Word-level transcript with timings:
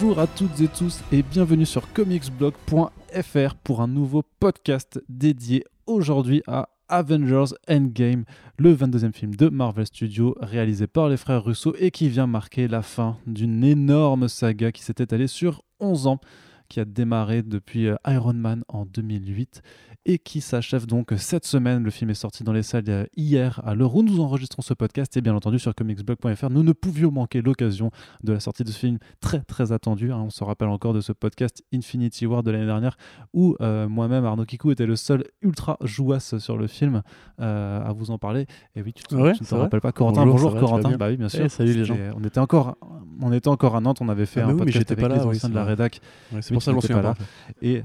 Bonjour 0.00 0.20
à 0.20 0.28
toutes 0.28 0.60
et 0.60 0.68
tous 0.68 1.02
et 1.10 1.24
bienvenue 1.24 1.66
sur 1.66 1.92
comicsblog.fr 1.92 3.54
pour 3.64 3.80
un 3.80 3.88
nouveau 3.88 4.22
podcast 4.38 5.02
dédié 5.08 5.64
aujourd'hui 5.86 6.40
à 6.46 6.68
Avengers 6.88 7.56
Endgame, 7.68 8.24
le 8.58 8.76
22e 8.76 9.12
film 9.12 9.34
de 9.34 9.48
Marvel 9.48 9.86
Studios 9.86 10.36
réalisé 10.40 10.86
par 10.86 11.08
les 11.08 11.16
frères 11.16 11.42
Russo 11.42 11.74
et 11.80 11.90
qui 11.90 12.08
vient 12.08 12.28
marquer 12.28 12.68
la 12.68 12.82
fin 12.82 13.16
d'une 13.26 13.64
énorme 13.64 14.28
saga 14.28 14.70
qui 14.70 14.84
s'est 14.84 14.94
étalée 14.98 15.26
sur 15.26 15.64
11 15.80 16.06
ans 16.06 16.20
qui 16.68 16.78
a 16.78 16.84
démarré 16.84 17.42
depuis 17.42 17.88
euh, 17.88 17.96
Iron 18.06 18.34
Man 18.34 18.62
en 18.68 18.84
2008 18.84 19.62
et 20.08 20.18
qui 20.18 20.40
s'achève 20.40 20.86
donc 20.86 21.12
cette 21.18 21.44
semaine. 21.46 21.84
Le 21.84 21.90
film 21.90 22.10
est 22.10 22.14
sorti 22.14 22.42
dans 22.42 22.54
les 22.54 22.62
salles 22.62 22.84
euh, 22.88 23.04
hier 23.14 23.60
à 23.64 23.74
l'heure 23.74 23.94
où 23.94 24.02
nous 24.02 24.20
enregistrons 24.20 24.62
ce 24.62 24.72
podcast 24.72 25.14
et 25.18 25.20
bien 25.20 25.34
entendu 25.34 25.58
sur 25.58 25.74
comicsblog.fr. 25.74 26.50
Nous 26.50 26.62
ne 26.62 26.72
pouvions 26.72 27.12
manquer 27.12 27.42
l'occasion 27.42 27.90
de 28.24 28.32
la 28.32 28.40
sortie 28.40 28.64
de 28.64 28.70
ce 28.70 28.78
film 28.78 28.98
très 29.20 29.40
très 29.40 29.70
attendu. 29.70 30.10
Hein. 30.10 30.22
On 30.24 30.30
se 30.30 30.42
rappelle 30.42 30.68
encore 30.68 30.94
de 30.94 31.02
ce 31.02 31.12
podcast 31.12 31.62
Infinity 31.74 32.24
War 32.24 32.42
de 32.42 32.50
l'année 32.50 32.64
dernière 32.64 32.96
où 33.34 33.54
euh, 33.60 33.86
moi-même 33.86 34.24
Arnaud 34.24 34.46
Kikou 34.46 34.70
était 34.70 34.86
le 34.86 34.96
seul 34.96 35.24
ultra 35.42 35.76
jouasse 35.82 36.38
sur 36.38 36.56
le 36.56 36.66
film 36.66 37.02
à 37.36 37.92
vous 37.94 38.10
en 38.10 38.18
parler. 38.18 38.46
Et 38.74 38.82
oui, 38.82 38.94
tu, 38.94 39.14
ne 39.14 39.32
te 39.32 39.54
rappelles 39.54 39.80
pas 39.80 39.92
Corentin 39.92 40.24
Bonjour, 40.24 40.56
Corentin. 40.56 40.96
Bah 40.96 41.08
oui, 41.08 41.18
bien 41.18 41.28
sûr. 41.28 41.44
Eh, 41.44 41.48
salut 41.50 41.74
les 41.74 41.84
gens. 41.84 41.96
On 42.16 42.24
était 42.24 42.40
encore 42.40 42.78
on 43.20 43.32
était 43.32 43.48
encore 43.48 43.76
à 43.76 43.80
Nantes, 43.80 43.98
on 44.00 44.08
avait 44.08 44.26
fait 44.26 44.40
ah 44.40 44.48
un 44.48 44.56
podcast 44.56 44.90
avec 44.90 45.06
pas 45.06 45.14
les 45.14 45.20
anciens 45.20 45.48
de 45.48 45.54
la 45.54 45.64
rédac. 45.64 46.00
c'est 46.40 46.52
pour 46.52 46.62
ça 46.62 46.72
que 46.72 46.80
je 46.80 46.88
pas 46.88 47.02
là. 47.02 47.14
Et 47.60 47.82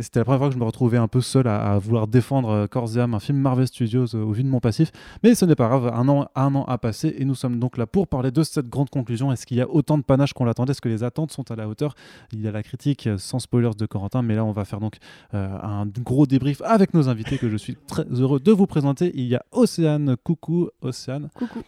c'était 0.00 0.20
la 0.20 0.24
première 0.24 0.40
fois 0.40 0.48
que 0.48 0.54
je 0.54 0.58
me 0.58 0.64
retrouvais 0.64 0.98
un 0.98 1.08
peu 1.08 1.20
seul 1.20 1.46
à, 1.46 1.78
vouloir 1.78 2.06
défendre 2.06 2.48
euh, 2.50 2.66
corps 2.66 2.96
et 2.96 3.00
un 3.00 3.20
film 3.20 3.38
Marvel 3.38 3.66
Studios 3.66 4.14
euh, 4.14 4.22
au 4.22 4.32
vu 4.32 4.42
de 4.42 4.48
mon 4.48 4.60
passif. 4.60 4.92
Mais 5.22 5.34
ce 5.34 5.44
n'est 5.44 5.54
pas 5.54 5.68
grave, 5.68 5.90
un 5.94 6.08
an, 6.08 6.28
un 6.34 6.54
an 6.54 6.64
a 6.64 6.78
passé 6.78 7.14
et 7.18 7.24
nous 7.24 7.34
sommes 7.34 7.58
donc 7.58 7.76
là 7.76 7.86
pour 7.86 8.08
parler 8.08 8.30
de 8.30 8.42
cette 8.42 8.68
grande 8.68 8.90
conclusion. 8.90 9.32
Est-ce 9.32 9.46
qu'il 9.46 9.56
y 9.56 9.60
a 9.60 9.68
autant 9.68 9.98
de 9.98 10.02
panache 10.02 10.32
qu'on 10.32 10.44
l'attendait? 10.44 10.72
Est-ce 10.72 10.80
que 10.80 10.88
les 10.88 11.04
attentes 11.04 11.32
sont 11.32 11.50
à 11.50 11.56
la 11.56 11.68
hauteur? 11.68 11.94
Il 12.32 12.40
y 12.40 12.48
a 12.48 12.52
la 12.52 12.62
critique 12.62 13.06
euh, 13.06 13.18
sans 13.18 13.38
spoilers 13.38 13.74
de 13.76 13.86
Corentin, 13.86 14.22
mais 14.22 14.34
là 14.34 14.44
on 14.44 14.52
va 14.52 14.64
faire 14.64 14.80
donc 14.80 14.96
un 15.32 15.86
gros 15.86 16.26
débrief 16.26 16.62
avec 16.62 16.94
nos 16.94 17.08
invités 17.08 17.38
que 17.38 17.48
je 17.48 17.56
suis 17.56 17.76
très 17.86 18.04
heureux 18.04 18.40
de 18.40 18.52
vous 18.52 18.66
présenter. 18.66 19.12
Il 19.14 19.26
y 19.26 19.34
a 19.34 19.44
Océane, 19.52 20.16
coucou 20.22 20.68
Océane. 20.80 21.28
Coucou. 21.34 21.62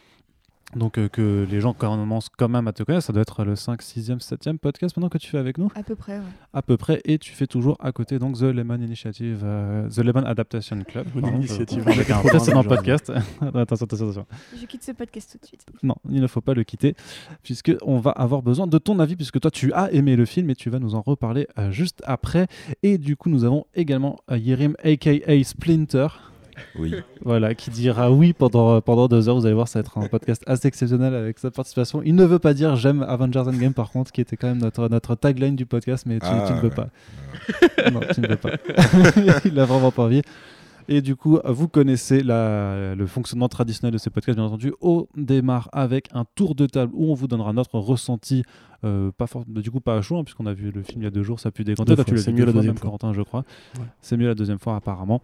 Donc 0.76 0.98
euh, 0.98 1.08
que 1.08 1.46
les 1.50 1.60
gens 1.60 1.72
commencent 1.72 2.28
quand 2.28 2.48
même 2.48 2.68
à 2.68 2.72
te 2.72 2.82
connaître, 2.82 3.06
ça 3.06 3.12
doit 3.14 3.22
être 3.22 3.42
le 3.42 3.56
5, 3.56 3.80
6e, 3.80 4.20
7e 4.20 4.58
podcast 4.58 4.94
maintenant 4.96 5.08
que 5.08 5.16
tu 5.16 5.28
fais 5.30 5.38
avec 5.38 5.56
nous 5.56 5.70
À 5.74 5.82
peu 5.82 5.96
près, 5.96 6.18
ouais. 6.18 6.24
À 6.52 6.60
peu 6.60 6.76
près, 6.76 7.00
et 7.06 7.18
tu 7.18 7.32
fais 7.32 7.46
toujours 7.46 7.78
à 7.80 7.90
côté 7.92 8.18
donc 8.18 8.36
The 8.36 8.42
Lemon 8.42 8.80
Initiative, 8.80 9.40
euh, 9.44 9.88
The 9.88 9.98
Lemon 9.98 10.24
Adaptation 10.24 10.78
Club. 10.84 11.06
initiative. 11.16 11.88
avec 11.88 12.10
un 12.10 12.18
précédent 12.20 12.62
podcast. 12.64 13.10
attention, 13.40 13.60
attention, 13.62 13.84
attention. 13.86 14.26
Je 14.60 14.66
quitte 14.66 14.82
ce 14.82 14.92
podcast 14.92 15.32
tout 15.32 15.38
de 15.38 15.46
suite. 15.46 15.64
Non, 15.82 15.96
il 16.10 16.20
ne 16.20 16.26
faut 16.26 16.42
pas 16.42 16.52
le 16.52 16.64
quitter, 16.64 16.94
puisque 17.42 17.74
on 17.80 17.98
va 17.98 18.10
avoir 18.10 18.42
besoin 18.42 18.66
de 18.66 18.76
ton 18.76 18.98
avis, 18.98 19.16
puisque 19.16 19.40
toi 19.40 19.50
tu 19.50 19.72
as 19.72 19.90
aimé 19.92 20.16
le 20.16 20.26
film 20.26 20.50
et 20.50 20.54
tu 20.54 20.68
vas 20.68 20.78
nous 20.78 20.94
en 20.94 21.00
reparler 21.00 21.48
euh, 21.58 21.70
juste 21.70 22.02
après. 22.06 22.46
Et 22.82 22.98
du 22.98 23.16
coup, 23.16 23.30
nous 23.30 23.44
avons 23.44 23.64
également 23.74 24.18
Yerim, 24.30 24.74
aka 24.84 25.42
Splinter. 25.44 26.08
Oui. 26.78 26.94
Voilà, 27.22 27.54
qui 27.54 27.70
dira 27.70 28.10
oui 28.10 28.32
pendant, 28.32 28.80
pendant 28.80 29.08
deux 29.08 29.28
heures. 29.28 29.36
Vous 29.36 29.46
allez 29.46 29.54
voir, 29.54 29.68
ça 29.68 29.78
va 29.78 29.80
être 29.80 29.98
un 29.98 30.08
podcast 30.08 30.42
assez 30.46 30.68
exceptionnel 30.68 31.14
avec 31.14 31.38
sa 31.38 31.50
participation. 31.50 32.02
Il 32.04 32.14
ne 32.14 32.24
veut 32.24 32.38
pas 32.38 32.54
dire 32.54 32.76
j'aime 32.76 33.02
Avengers 33.02 33.40
Endgame, 33.40 33.74
par 33.74 33.90
contre, 33.90 34.12
qui 34.12 34.20
était 34.20 34.36
quand 34.36 34.48
même 34.48 34.58
notre, 34.58 34.88
notre 34.88 35.14
tagline 35.14 35.56
du 35.56 35.66
podcast, 35.66 36.04
mais 36.06 36.18
tu, 36.18 36.26
tu 36.46 36.52
ne 36.52 36.60
veux 36.60 36.70
pas. 36.70 36.88
non, 37.90 38.00
tu 38.12 38.20
ne 38.20 38.28
veux 38.28 38.36
pas. 38.36 38.50
Il 39.44 39.58
a 39.58 39.64
vraiment 39.64 39.90
pas 39.90 40.04
envie. 40.04 40.22
Et 40.90 41.02
du 41.02 41.16
coup, 41.16 41.38
vous 41.44 41.68
connaissez 41.68 42.22
la, 42.22 42.94
le 42.94 43.06
fonctionnement 43.06 43.48
traditionnel 43.48 43.92
de 43.92 43.98
ces 43.98 44.08
podcasts, 44.08 44.38
bien 44.38 44.46
entendu. 44.46 44.72
On 44.80 45.06
démarre 45.16 45.68
avec 45.72 46.08
un 46.14 46.24
tour 46.34 46.54
de 46.54 46.64
table 46.64 46.92
où 46.94 47.10
on 47.10 47.14
vous 47.14 47.28
donnera 47.28 47.52
notre 47.52 47.78
ressenti 47.78 48.42
euh, 48.84 49.10
pas 49.10 49.26
du 49.46 49.72
coup 49.72 49.80
pas 49.80 49.96
à 49.96 50.02
chaud 50.02 50.18
hein, 50.18 50.24
puisqu'on 50.24 50.46
a 50.46 50.52
vu 50.52 50.70
le 50.70 50.84
film 50.84 51.02
il 51.02 51.04
y 51.04 51.08
a 51.08 51.10
deux 51.10 51.24
jours 51.24 51.40
ça 51.40 51.48
a 51.48 51.52
pu 51.52 51.64
décanter 51.64 51.96
c'est 52.16 52.32
mieux 52.32 52.44
la 52.44 52.52
deuxième 52.52 52.76
fois. 52.76 52.90
Corentin 52.90 53.12
je 53.12 53.22
crois. 53.22 53.44
C'est 54.00 54.16
mieux 54.16 54.28
la 54.28 54.34
deuxième 54.34 54.58
fois 54.58 54.76
apparemment. 54.76 55.20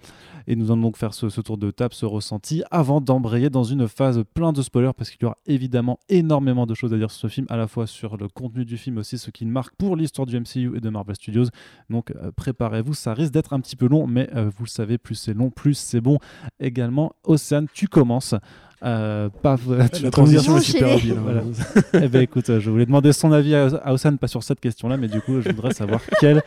Et 0.47 0.56
nous 0.56 0.72
allons 0.72 0.82
donc 0.82 0.97
faire 0.97 1.15
ce, 1.15 1.26
tour 1.41 1.56
de 1.56 1.70
table 1.70 1.94
ce 1.94 2.04
ressenti 2.04 2.62
avant 2.70 3.00
d'embrayer 3.00 3.50
dans 3.50 3.62
une 3.62 3.87
phase 3.87 4.22
plein 4.34 4.53
de 4.53 4.60
spoilers 4.60 4.93
parce 4.97 5.10
qu'il 5.10 5.22
y 5.22 5.25
aura 5.26 5.38
évidemment 5.47 6.00
énormément 6.09 6.66
de 6.66 6.75
choses 6.75 6.93
à 6.93 6.98
dire 6.98 7.10
sur 7.10 7.20
ce 7.20 7.32
film 7.32 7.47
à 7.48 7.56
la 7.56 7.69
fois 7.69 7.87
sur 7.87 8.16
le 8.16 8.28
contenu 8.28 8.64
du 8.64 8.76
film 8.76 8.98
aussi 8.98 9.19
ce 9.19 9.31
qui 9.31 9.47
marque 9.47 9.76
pour 9.76 9.97
l'histoire 9.97 10.26
du 10.26 10.38
MCU 10.38 10.76
et 10.76 10.81
de 10.81 10.91
Marvel 10.91 11.14
Studios. 11.14 11.47
Donc 11.91 12.10
euh, 12.10 12.32
préparez-vous 12.32 12.94
ça 12.94 13.14
risque 13.14 13.32
d'être 13.32 13.53
un 13.53 13.60
petit 13.60 13.76
peu 13.76 13.87
long 13.87 14.06
mais 14.06 14.28
euh, 14.34 14.50
vous 14.56 14.64
le 14.64 14.70
savez 14.70 14.98
plus 14.98 15.14
c'est 15.14 15.34
long 15.34 15.50
plus 15.50 15.75
c'est 15.75 16.00
bon. 16.00 16.19
Également 16.59 17.12
Océane 17.25 17.66
tu 17.72 17.87
commences 17.87 18.34
euh, 18.84 19.28
pas, 19.30 19.56
la 19.68 20.10
transition 20.10 20.58
est 20.58 20.60
super 20.60 20.92
habile. 20.92 21.16
Hein. 21.18 21.52
eh 21.94 22.08
ben, 22.08 22.22
écoute, 22.22 22.58
je 22.58 22.70
voulais 22.70 22.86
demander 22.86 23.12
son 23.12 23.32
avis 23.32 23.54
à 23.54 23.92
Osan, 23.92 24.16
pas 24.16 24.28
sur 24.28 24.42
cette 24.42 24.60
question-là, 24.60 24.96
mais 24.96 25.08
du 25.08 25.20
coup, 25.20 25.40
je 25.40 25.48
voudrais 25.48 25.72
savoir 25.72 26.00
quel, 26.20 26.42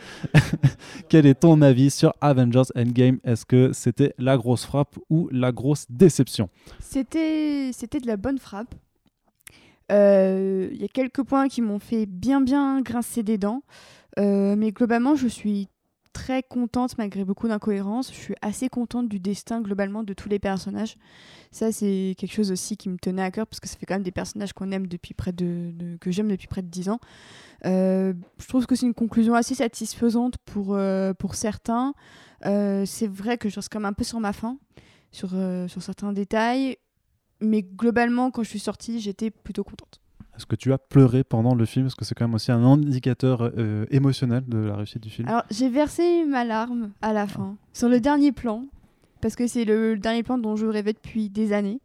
quel 1.08 1.26
est 1.26 1.40
ton 1.40 1.60
avis 1.62 1.90
sur 1.90 2.12
Avengers 2.20 2.70
Endgame 2.76 3.18
Est-ce 3.24 3.44
que 3.44 3.72
c'était 3.72 4.14
la 4.18 4.36
grosse 4.36 4.64
frappe 4.64 4.96
ou 5.10 5.28
la 5.32 5.50
grosse 5.50 5.86
déception? 5.90 6.48
C'était 6.78 7.70
de 7.70 8.06
la 8.06 8.16
bonne 8.16 8.38
frappe. 8.38 8.74
Euh, 9.90 10.68
il 10.70 10.80
y 10.80 10.84
a 10.84 10.88
quelques 10.88 11.22
points 11.22 11.48
qui 11.48 11.62
m'ont 11.62 11.78
fait 11.78 12.06
bien 12.06 12.40
bien 12.40 12.82
grincer 12.82 13.22
des 13.22 13.38
dents, 13.38 13.62
euh, 14.18 14.54
mais 14.56 14.70
globalement, 14.70 15.16
je 15.16 15.28
suis 15.28 15.68
très 16.18 16.42
contente 16.42 16.98
malgré 16.98 17.24
beaucoup 17.24 17.46
d'incohérences. 17.46 18.12
Je 18.12 18.18
suis 18.18 18.34
assez 18.42 18.68
contente 18.68 19.08
du 19.08 19.20
destin 19.20 19.60
globalement 19.60 20.02
de 20.02 20.12
tous 20.14 20.28
les 20.28 20.40
personnages. 20.40 20.96
Ça, 21.52 21.70
c'est 21.70 22.16
quelque 22.18 22.32
chose 22.32 22.50
aussi 22.50 22.76
qui 22.76 22.88
me 22.88 22.98
tenait 22.98 23.22
à 23.22 23.30
cœur 23.30 23.46
parce 23.46 23.60
que 23.60 23.68
ça 23.68 23.76
fait 23.76 23.86
quand 23.86 23.94
même 23.94 24.02
des 24.02 24.10
personnages 24.10 24.52
qu'on 24.52 24.72
aime 24.72 24.88
depuis 24.88 25.14
près 25.14 25.32
de, 25.32 25.96
que 26.00 26.10
j'aime 26.10 26.28
depuis 26.28 26.48
près 26.48 26.62
de 26.62 26.66
10 26.66 26.88
ans. 26.88 26.98
Euh, 27.66 28.14
je 28.40 28.48
trouve 28.48 28.66
que 28.66 28.74
c'est 28.74 28.86
une 28.86 28.94
conclusion 28.94 29.34
assez 29.34 29.54
satisfaisante 29.54 30.38
pour, 30.38 30.74
euh, 30.74 31.14
pour 31.14 31.36
certains. 31.36 31.94
Euh, 32.46 32.84
c'est 32.84 33.08
vrai 33.08 33.38
que 33.38 33.48
je 33.48 33.54
reste 33.54 33.68
quand 33.70 33.78
même 33.78 33.90
un 33.90 33.92
peu 33.92 34.04
sur 34.04 34.18
ma 34.18 34.32
faim 34.32 34.58
sur, 35.12 35.30
sur 35.68 35.82
certains 35.82 36.12
détails. 36.12 36.78
Mais 37.40 37.62
globalement, 37.62 38.32
quand 38.32 38.42
je 38.42 38.48
suis 38.48 38.58
sortie, 38.58 38.98
j'étais 38.98 39.30
plutôt 39.30 39.62
contente. 39.62 40.00
Est-ce 40.38 40.46
que 40.46 40.54
tu 40.54 40.72
as 40.72 40.78
pleuré 40.78 41.24
pendant 41.24 41.56
le 41.56 41.64
film? 41.64 41.86
Parce 41.86 41.96
que 41.96 42.04
c'est 42.04 42.14
quand 42.14 42.24
même 42.24 42.34
aussi 42.34 42.52
un 42.52 42.62
indicateur 42.62 43.42
euh, 43.42 43.86
émotionnel 43.90 44.44
de 44.46 44.58
la 44.58 44.76
réussite 44.76 45.02
du 45.02 45.10
film. 45.10 45.26
Alors, 45.26 45.42
j'ai 45.50 45.68
versé 45.68 46.24
ma 46.24 46.44
larme 46.44 46.92
à 47.02 47.12
la 47.12 47.26
fin, 47.26 47.56
sur 47.72 47.88
le 47.88 47.98
dernier 47.98 48.30
plan, 48.30 48.64
parce 49.20 49.34
que 49.34 49.48
c'est 49.48 49.64
le, 49.64 49.98
dernier 49.98 50.22
plan 50.22 50.38
dont 50.38 50.54
je 50.54 50.66
rêvais 50.66 50.92
depuis 50.92 51.28
des 51.28 51.52
années. 51.52 51.80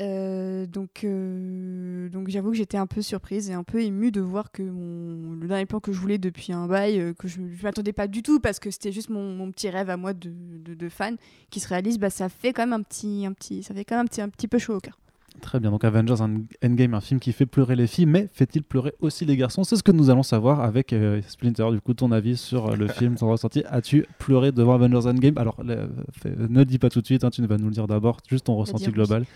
Euh, 0.00 0.66
donc, 0.66 1.02
euh, 1.02 2.08
donc 2.10 2.28
j'avoue 2.28 2.52
que 2.52 2.56
j'étais 2.56 2.76
un 2.76 2.86
peu 2.86 3.02
surprise 3.02 3.50
et 3.50 3.54
un 3.54 3.64
peu 3.64 3.82
émue 3.82 4.12
de 4.12 4.20
voir 4.20 4.52
que 4.52 4.62
mon, 4.62 5.34
le 5.34 5.48
dernier 5.48 5.66
plan 5.66 5.80
que 5.80 5.90
je 5.90 5.98
voulais 5.98 6.18
depuis 6.18 6.52
un 6.52 6.68
bail, 6.68 7.12
que 7.18 7.26
je 7.26 7.40
ne 7.40 7.48
m'attendais 7.60 7.92
pas 7.92 8.06
du 8.06 8.22
tout 8.22 8.38
parce 8.38 8.60
que 8.60 8.70
c'était 8.70 8.92
juste 8.92 9.10
mon, 9.10 9.34
mon, 9.34 9.50
petit 9.50 9.68
rêve 9.68 9.90
à 9.90 9.96
moi 9.96 10.12
de, 10.12 10.32
de, 10.62 10.88
fan 10.88 11.16
qui 11.50 11.58
se 11.58 11.66
réalise, 11.66 11.98
bah, 11.98 12.10
ça 12.10 12.28
fait 12.28 12.52
quand 12.52 12.62
même 12.62 12.72
un 12.72 12.82
petit, 12.82 13.26
un 13.26 13.32
petit, 13.32 13.64
ça 13.64 13.74
fait 13.74 13.84
quand 13.84 13.96
même 13.96 14.04
un 14.04 14.08
petit, 14.08 14.20
un 14.20 14.28
petit 14.28 14.46
peu 14.46 14.58
chaud 14.58 14.76
au 14.76 14.80
cœur. 14.80 14.96
Très 15.40 15.60
bien, 15.60 15.70
donc 15.70 15.84
Avengers 15.84 16.22
Endgame, 16.62 16.94
un 16.94 17.00
film 17.00 17.20
qui 17.20 17.32
fait 17.32 17.46
pleurer 17.46 17.76
les 17.76 17.86
filles, 17.86 18.06
mais 18.06 18.28
fait-il 18.32 18.62
pleurer 18.62 18.94
aussi 19.00 19.24
les 19.24 19.36
garçons? 19.36 19.64
C'est 19.64 19.76
ce 19.76 19.82
que 19.82 19.92
nous 19.92 20.08
allons 20.08 20.22
savoir 20.22 20.60
avec 20.60 20.92
euh, 20.92 21.20
Splinter. 21.26 21.70
Du 21.72 21.80
coup, 21.80 21.92
ton 21.92 22.12
avis 22.12 22.36
sur 22.36 22.68
euh, 22.68 22.76
le 22.76 22.88
film, 22.88 23.16
ton 23.16 23.28
ressenti 23.28 23.62
As-tu 23.68 24.06
pleuré 24.18 24.52
devant 24.52 24.74
Avengers 24.74 25.08
Endgame? 25.08 25.36
Alors, 25.36 25.56
ne 25.64 26.64
dis 26.64 26.78
pas 26.78 26.88
tout 26.88 27.00
de 27.00 27.06
suite, 27.06 27.24
hein, 27.24 27.30
tu 27.30 27.44
vas 27.46 27.58
nous 27.58 27.66
le 27.66 27.72
dire 27.72 27.86
d'abord, 27.86 28.18
juste 28.28 28.46
ton 28.46 28.56
ressenti 28.56 28.90
global. 28.90 29.26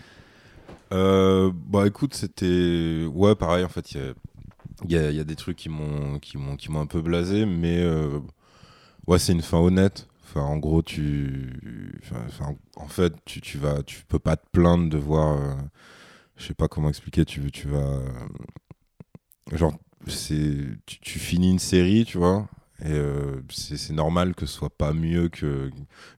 Euh, 0.91 1.51
bah 1.53 1.85
écoute, 1.85 2.15
c'était. 2.15 3.05
Ouais, 3.13 3.35
pareil, 3.35 3.63
en 3.63 3.69
fait, 3.69 3.91
il 3.91 4.01
y 4.89 4.97
a, 4.97 5.11
y 5.11 5.19
a, 5.19 5.23
des 5.23 5.35
trucs 5.35 5.57
qui 5.57 5.69
m'ont 5.69 6.19
un 6.75 6.85
peu 6.87 7.01
blasé, 7.01 7.45
mais 7.45 7.85
ouais, 9.05 9.19
c'est 9.19 9.33
une 9.33 9.41
fin 9.41 9.59
honnête. 9.59 10.08
Enfin, 10.29 10.41
en 10.41 10.57
gros, 10.57 10.83
tu, 10.83 11.59
enfin, 12.03 12.55
en 12.75 12.87
fait, 12.87 13.13
tu, 13.25 13.41
tu 13.41 13.57
vas, 13.57 13.81
tu 13.81 14.03
peux 14.07 14.19
pas 14.19 14.37
te 14.37 14.45
plaindre 14.51 14.87
de 14.89 14.97
voir. 14.97 15.37
Euh, 15.41 15.55
je 16.37 16.45
sais 16.45 16.53
pas 16.53 16.67
comment 16.67 16.89
expliquer. 16.89 17.25
Tu, 17.25 17.51
tu 17.51 17.67
vas, 17.67 17.79
euh, 17.79 18.09
genre, 19.53 19.73
c'est, 20.07 20.67
tu, 20.85 21.19
finis 21.19 21.51
une 21.51 21.59
série, 21.59 22.05
tu 22.05 22.19
vois, 22.19 22.47
et 22.81 22.91
euh, 22.91 23.41
c'est 23.49 23.93
normal 23.93 24.35
que 24.35 24.45
ce 24.45 24.53
soit 24.53 24.69
pas 24.69 24.93
mieux 24.93 25.29
que 25.29 25.71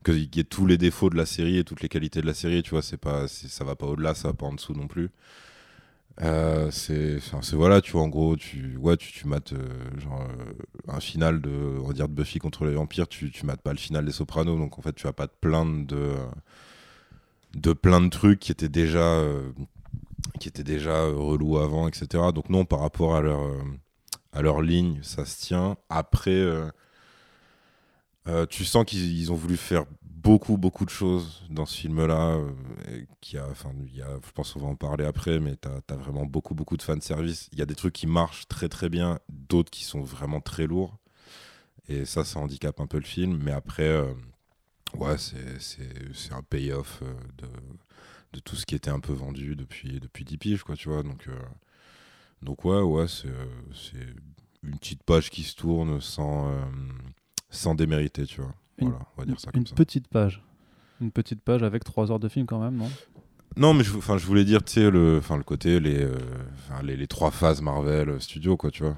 qu'il 0.06 0.36
y 0.36 0.40
ait 0.40 0.44
tous 0.44 0.66
les 0.66 0.78
défauts 0.78 1.10
de 1.10 1.18
la 1.18 1.26
série 1.26 1.58
et 1.58 1.64
toutes 1.64 1.82
les 1.82 1.90
qualités 1.90 2.22
de 2.22 2.28
la 2.28 2.34
série, 2.34 2.64
tu 2.64 2.72
vois. 2.72 2.82
C'est 2.82 2.98
pas, 2.98 3.28
ça 3.30 3.64
va 3.64 3.76
pas 3.76 3.88
au-delà, 3.88 4.14
ça 4.14 4.30
va 4.30 4.34
pas 4.34 4.46
en 4.46 4.54
dessous 4.54 4.74
non 4.74 4.88
plus. 4.88 5.10
Euh, 6.20 6.70
c'est 6.72 7.20
voilà 7.54 7.80
tu 7.82 7.94
vois 7.94 8.02
en 8.02 8.10
gros 8.10 8.36
tu 8.36 8.76
ouais 8.78 8.98
tu, 8.98 9.12
tu 9.14 9.28
mates 9.28 9.54
euh, 9.54 10.00
genre 10.00 10.22
euh, 10.22 10.54
un 10.90 11.00
final 11.00 11.42
de 11.42 11.50
on 11.80 11.88
va 11.88 11.94
dire 11.94 12.10
de 12.10 12.14
Buffy 12.14 12.38
contre 12.38 12.66
les 12.66 12.74
vampires 12.74 13.08
tu 13.08 13.32
tu 13.32 13.46
mates 13.46 13.62
pas 13.62 13.72
le 13.72 13.78
final 13.80 14.06
des 14.06 14.12
Sopranos 14.12 14.58
donc 14.58 14.78
en 14.78 14.82
fait 14.82 14.94
tu 14.94 15.04
vas 15.04 15.14
pas 15.14 15.28
te 15.28 15.36
plaindre 15.40 15.88
de 15.88 16.16
de 17.56 17.74
plein 17.74 18.02
de 18.02 18.10
trucs 18.10 18.40
qui 18.40 18.52
étaient 18.52 18.70
déjà 18.70 19.24
qui 20.40 20.50
étaient 20.50 20.64
déjà 20.64 21.06
relous 21.06 21.58
avant 21.58 21.88
etc 21.88 22.26
donc 22.36 22.50
non 22.50 22.66
par 22.66 22.82
rapport 22.82 23.16
à 23.16 23.22
leur 23.22 23.42
à 24.34 24.42
leur 24.42 24.62
ligne 24.62 25.00
ça 25.04 25.26
se 25.26 25.40
tient. 25.42 25.78
Après 25.90 26.46
tu 28.50 28.66
sens 28.66 28.86
qu'ils 28.86 29.32
ont 29.32 29.36
voulu 29.36 29.58
faire 29.58 29.86
beaucoup, 30.24 30.58
beaucoup 30.58 30.86
de 30.86 30.90
choses 30.90 31.44
dans 31.50 31.66
ce 31.66 31.78
film-là. 31.78 32.36
euh, 32.38 32.52
je 34.24 34.32
pense 34.34 34.54
qu'on 34.54 34.60
va 34.60 34.68
en 34.68 34.76
parler 34.76 35.06
après, 35.06 35.40
mais 35.40 35.56
tu 35.58 35.68
as, 35.68 35.96
vraiment 35.96 36.26
beaucoup, 36.26 36.56
beaucoup 36.56 36.78
de 36.78 36.82
fanservice. 36.82 37.50
Il 37.54 37.60
y 37.60 37.62
a 37.62 37.66
des 37.66 37.76
trucs 37.76 37.94
qui 37.94 38.08
marchent 38.08 38.48
très, 38.48 38.70
très 38.70 38.90
bien, 38.90 39.20
d'autres 39.30 39.72
qui 39.72 39.84
sont 39.84 40.02
vraiment 40.02 40.42
très 40.42 40.68
lourds. 40.68 40.98
Et 41.90 42.06
ça, 42.06 42.24
ça 42.26 42.40
handicape 42.40 42.80
un 42.80 42.88
peu 42.88 42.98
le 43.00 43.06
film. 43.06 43.40
Mais 43.44 43.52
après, 43.52 43.84
euh, 43.88 44.14
ouais, 44.98 45.18
c'est- 45.18 45.60
un 46.34 46.44
payoff 46.44 47.02
euh, 47.04 47.14
de, 47.40 47.48
de 48.34 48.40
tout 48.42 48.56
ce 48.58 48.66
qui 48.66 48.76
était 48.76 48.92
un 48.92 49.00
peu 49.02 49.14
vendu 49.14 49.56
depuis, 49.56 50.00
depuis 50.00 50.26
10 50.26 50.38
piges, 50.38 50.64
quoi, 50.64 50.76
tu 50.76 50.90
vois. 50.90 51.04
Donc, 51.04 51.28
euh, 51.30 51.34
donc 52.42 52.66
ouais, 52.66 52.82
ouais, 52.82 53.08
c'est 53.08 53.28
une 54.64 54.78
petite 54.78 55.04
page 55.04 55.30
qui 55.30 55.44
se 55.44 55.56
tourne 55.56 56.02
sans, 56.02 56.52
sans 57.50 57.76
démériter, 57.76 58.26
tu 58.26 58.42
vois. 58.42 58.56
Une- 58.78 58.90
Voilà, 58.90 59.06
on 59.18 59.22
va 59.22 59.26
dire 59.26 59.40
ça 59.40 59.48
Une 59.54 59.60
comme 59.64 59.68
ça. 59.68 59.76
petite 59.76 60.08
page. 60.08 60.44
Une 61.02 61.12
petite 61.12 61.42
page 61.42 61.64
avec 61.64 61.84
3 61.84 62.12
heures 62.12 62.20
de 62.20 62.30
film 62.30 62.46
quand 62.46 62.60
même, 62.60 62.76
non? 62.78 62.90
Non, 63.58 63.74
mais 63.74 63.84
je, 63.84 63.96
enfin, 63.98 64.18
je 64.18 64.26
voulais 64.26 64.46
dire, 64.46 64.64
tu 64.64 64.74
sais, 64.74 64.90
le, 64.90 65.18
enfin, 65.18 65.36
le 65.38 65.44
côté, 65.44 65.80
les, 65.80 66.04
euh, 66.04 66.16
les, 66.84 66.96
les 66.96 67.08
trois 67.08 67.32
phases 67.32 67.62
Marvel 67.62 68.10
euh, 68.10 68.20
Studio, 68.20 68.56
quoi, 68.56 68.72
tu 68.72 68.84
vois. 68.84 68.96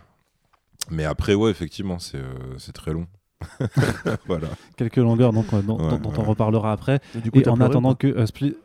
Mais 0.92 1.06
après, 1.06 1.34
ouais, 1.34 1.50
effectivement, 1.50 1.98
c'est 1.98 2.18
euh, 2.20 2.58
c'est 2.60 2.74
très 2.74 2.94
long. 2.94 3.08
voilà. 4.28 4.48
Quelques 4.78 4.98
longueurs 4.98 5.34
donc, 5.34 5.52
euh, 5.54 5.62
dont, 5.62 5.78
Ouais, 5.80 5.90
dont- 5.92 5.98
dont 5.98 6.12
ouais. 6.12 6.20
on 6.20 6.24
reparlera 6.24 6.72
après. 6.72 7.00
Du 7.16 7.32
coup, 7.32 7.40
Et 7.40 7.48
en 7.48 7.56
pleuré, 7.56 7.70
attendant 7.72 7.96
que 7.96 8.08
euh, 8.08 8.26
Split. 8.26 8.56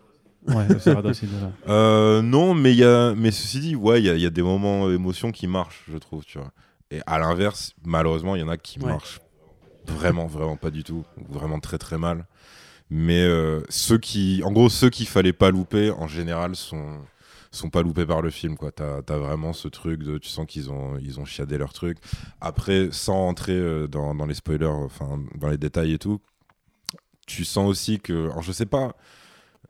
Ouais, 0.47 0.67
aussi 1.05 1.27
déjà. 1.27 1.51
Euh, 1.69 2.23
non, 2.23 2.55
mais, 2.55 2.73
il 2.73 2.79
y 2.79 2.85
a, 2.85 3.15
mais 3.15 3.31
ceci 3.31 3.61
dit, 3.61 3.77
ouais, 3.77 4.01
il 4.01 4.07
y 4.07 4.11
a, 4.11 4.15
il 4.15 4.21
y 4.21 4.27
a 4.27 4.31
des 4.31 4.43
moments 4.43 4.91
émotions 4.91 5.31
qui 5.33 5.47
marchent, 5.47 5.85
je 5.91 5.99
trouve, 5.99 6.25
tu 6.25 6.39
vois. 6.39 6.51
Et 6.91 7.01
à 7.07 7.19
l'inverse, 7.19 7.75
malheureusement, 7.85 8.35
il 8.37 8.41
y 8.41 8.43
en 8.43 8.49
a 8.49 8.57
qui 8.57 8.79
Ouais. 8.79 8.87
marchent 8.87 9.21
vraiment, 9.89 10.27
vraiment 10.27 10.57
pas 10.57 10.71
du 10.71 10.85
tout. 10.85 11.05
ou 11.19 11.33
Vraiment 11.33 11.61
très, 11.61 11.79
très 11.79 11.99
mal. 11.99 12.27
Mais 12.91 13.23
euh, 13.23 13.61
ceux 13.69 13.99
qui, 13.99 14.43
en 14.45 14.53
gros, 14.53 14.69
ceux 14.69 14.91
qu'il 14.91 15.07
fallait 15.07 15.33
pas 15.33 15.51
louper, 15.51 15.91
en 15.91 16.07
général, 16.07 16.57
sont 16.57 17.01
sont 17.51 17.71
pas 17.71 17.83
loupés 17.83 18.07
par 18.07 18.21
le 18.21 18.31
film 18.31 18.57
quoi 18.57 18.71
t'as 18.71 18.99
as 18.99 19.19
vraiment 19.19 19.53
ce 19.53 19.69
truc 19.69 20.03
de 20.03 20.19
tu 20.19 20.29
sens 20.29 20.47
qu'ils 20.47 20.71
ont 20.71 20.99
ils 20.99 21.19
ont 21.19 21.25
chiadé 21.25 21.57
leur 21.57 21.73
truc 21.73 21.99
après 22.41 22.91
sans 22.93 23.27
entrer 23.27 23.55
euh, 23.55 23.87
dans, 23.87 24.15
dans 24.15 24.27
les 24.27 24.35
spoilers 24.35 24.67
enfin 24.67 25.19
dans 25.35 25.49
les 25.49 25.57
détails 25.57 25.95
et 25.95 25.99
tout 25.99 26.21
tu 27.27 27.45
sens 27.45 27.69
aussi 27.69 28.01
que 28.01 28.27
alors 28.27 28.43
je 28.43 28.53
sais 28.53 28.67
pas 28.67 28.95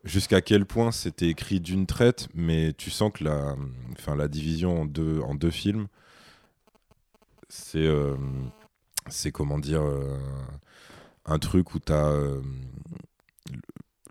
jusqu'à 0.04 0.40
quel 0.40 0.66
point 0.66 0.90
c'était 0.90 1.28
écrit 1.28 1.60
d'une 1.60 1.86
traite 1.86 2.28
mais 2.34 2.72
tu 2.72 2.90
sens 2.90 3.12
que 3.14 3.24
la 3.24 3.54
enfin 3.92 4.16
la 4.16 4.28
division 4.28 4.82
en 4.82 4.84
deux 4.84 5.20
en 5.20 5.34
deux 5.34 5.50
films 5.50 5.86
c'est 7.48 7.86
euh, 7.86 8.16
c'est 9.10 9.32
comment 9.32 9.58
dire 9.58 9.82
euh, 9.82 10.18
un 11.26 11.38
truc 11.38 11.74
où 11.74 11.78
t'as 11.78 12.08
euh, 12.08 12.40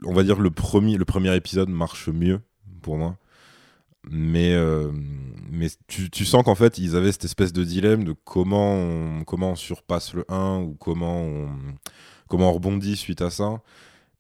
on 0.03 0.13
va 0.13 0.23
dire 0.23 0.39
le 0.39 0.51
premier 0.51 0.97
le 0.97 1.05
premier 1.05 1.35
épisode 1.35 1.69
marche 1.69 2.09
mieux 2.09 2.41
pour 2.81 2.97
moi. 2.97 3.17
Mais 4.09 4.53
euh, 4.53 4.91
mais 5.51 5.67
tu, 5.87 6.09
tu 6.09 6.25
sens 6.25 6.43
qu'en 6.43 6.55
fait 6.55 6.77
ils 6.77 6.95
avaient 6.95 7.11
cette 7.11 7.25
espèce 7.25 7.51
de 7.51 7.63
dilemme 7.63 8.03
de 8.03 8.13
comment 8.13 8.73
on, 8.75 9.23
comment 9.25 9.55
surpasse 9.55 10.13
le 10.13 10.25
1 10.29 10.59
ou 10.59 10.75
comment 10.75 11.21
on, 11.23 11.49
comment 12.29 12.49
on 12.49 12.53
rebondit 12.53 12.95
suite 12.95 13.21
à 13.21 13.29
ça. 13.29 13.61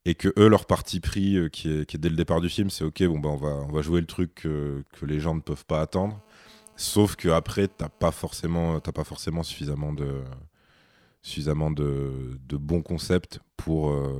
Et 0.05 0.15
que 0.15 0.33
eux 0.37 0.47
leur 0.47 0.65
parti 0.65 0.99
pris 0.99 1.37
qui, 1.51 1.69
est, 1.69 1.85
qui 1.85 1.97
est 1.97 1.99
dès 1.99 2.09
le 2.09 2.15
départ 2.15 2.41
du 2.41 2.49
film 2.49 2.69
c'est 2.69 2.83
ok 2.85 3.03
bon 3.05 3.19
bah 3.19 3.29
on 3.29 3.37
va 3.37 3.49
on 3.49 3.71
va 3.71 3.81
jouer 3.81 4.01
le 4.01 4.07
truc 4.07 4.35
que, 4.35 4.83
que 4.93 5.05
les 5.05 5.19
gens 5.19 5.35
ne 5.35 5.41
peuvent 5.41 5.65
pas 5.65 5.81
attendre. 5.81 6.19
Sauf 6.75 7.15
que 7.15 7.29
après 7.29 7.67
t'as 7.67 7.89
pas 7.89 8.11
forcément 8.11 8.79
t'as 8.79 8.91
pas 8.91 9.03
forcément 9.03 9.43
suffisamment 9.43 9.93
de 9.93 10.23
suffisamment 11.21 11.71
de, 11.71 12.11
de 12.47 12.57
bons 12.57 12.81
concepts 12.81 13.39
pour 13.57 13.89
euh, 13.89 14.13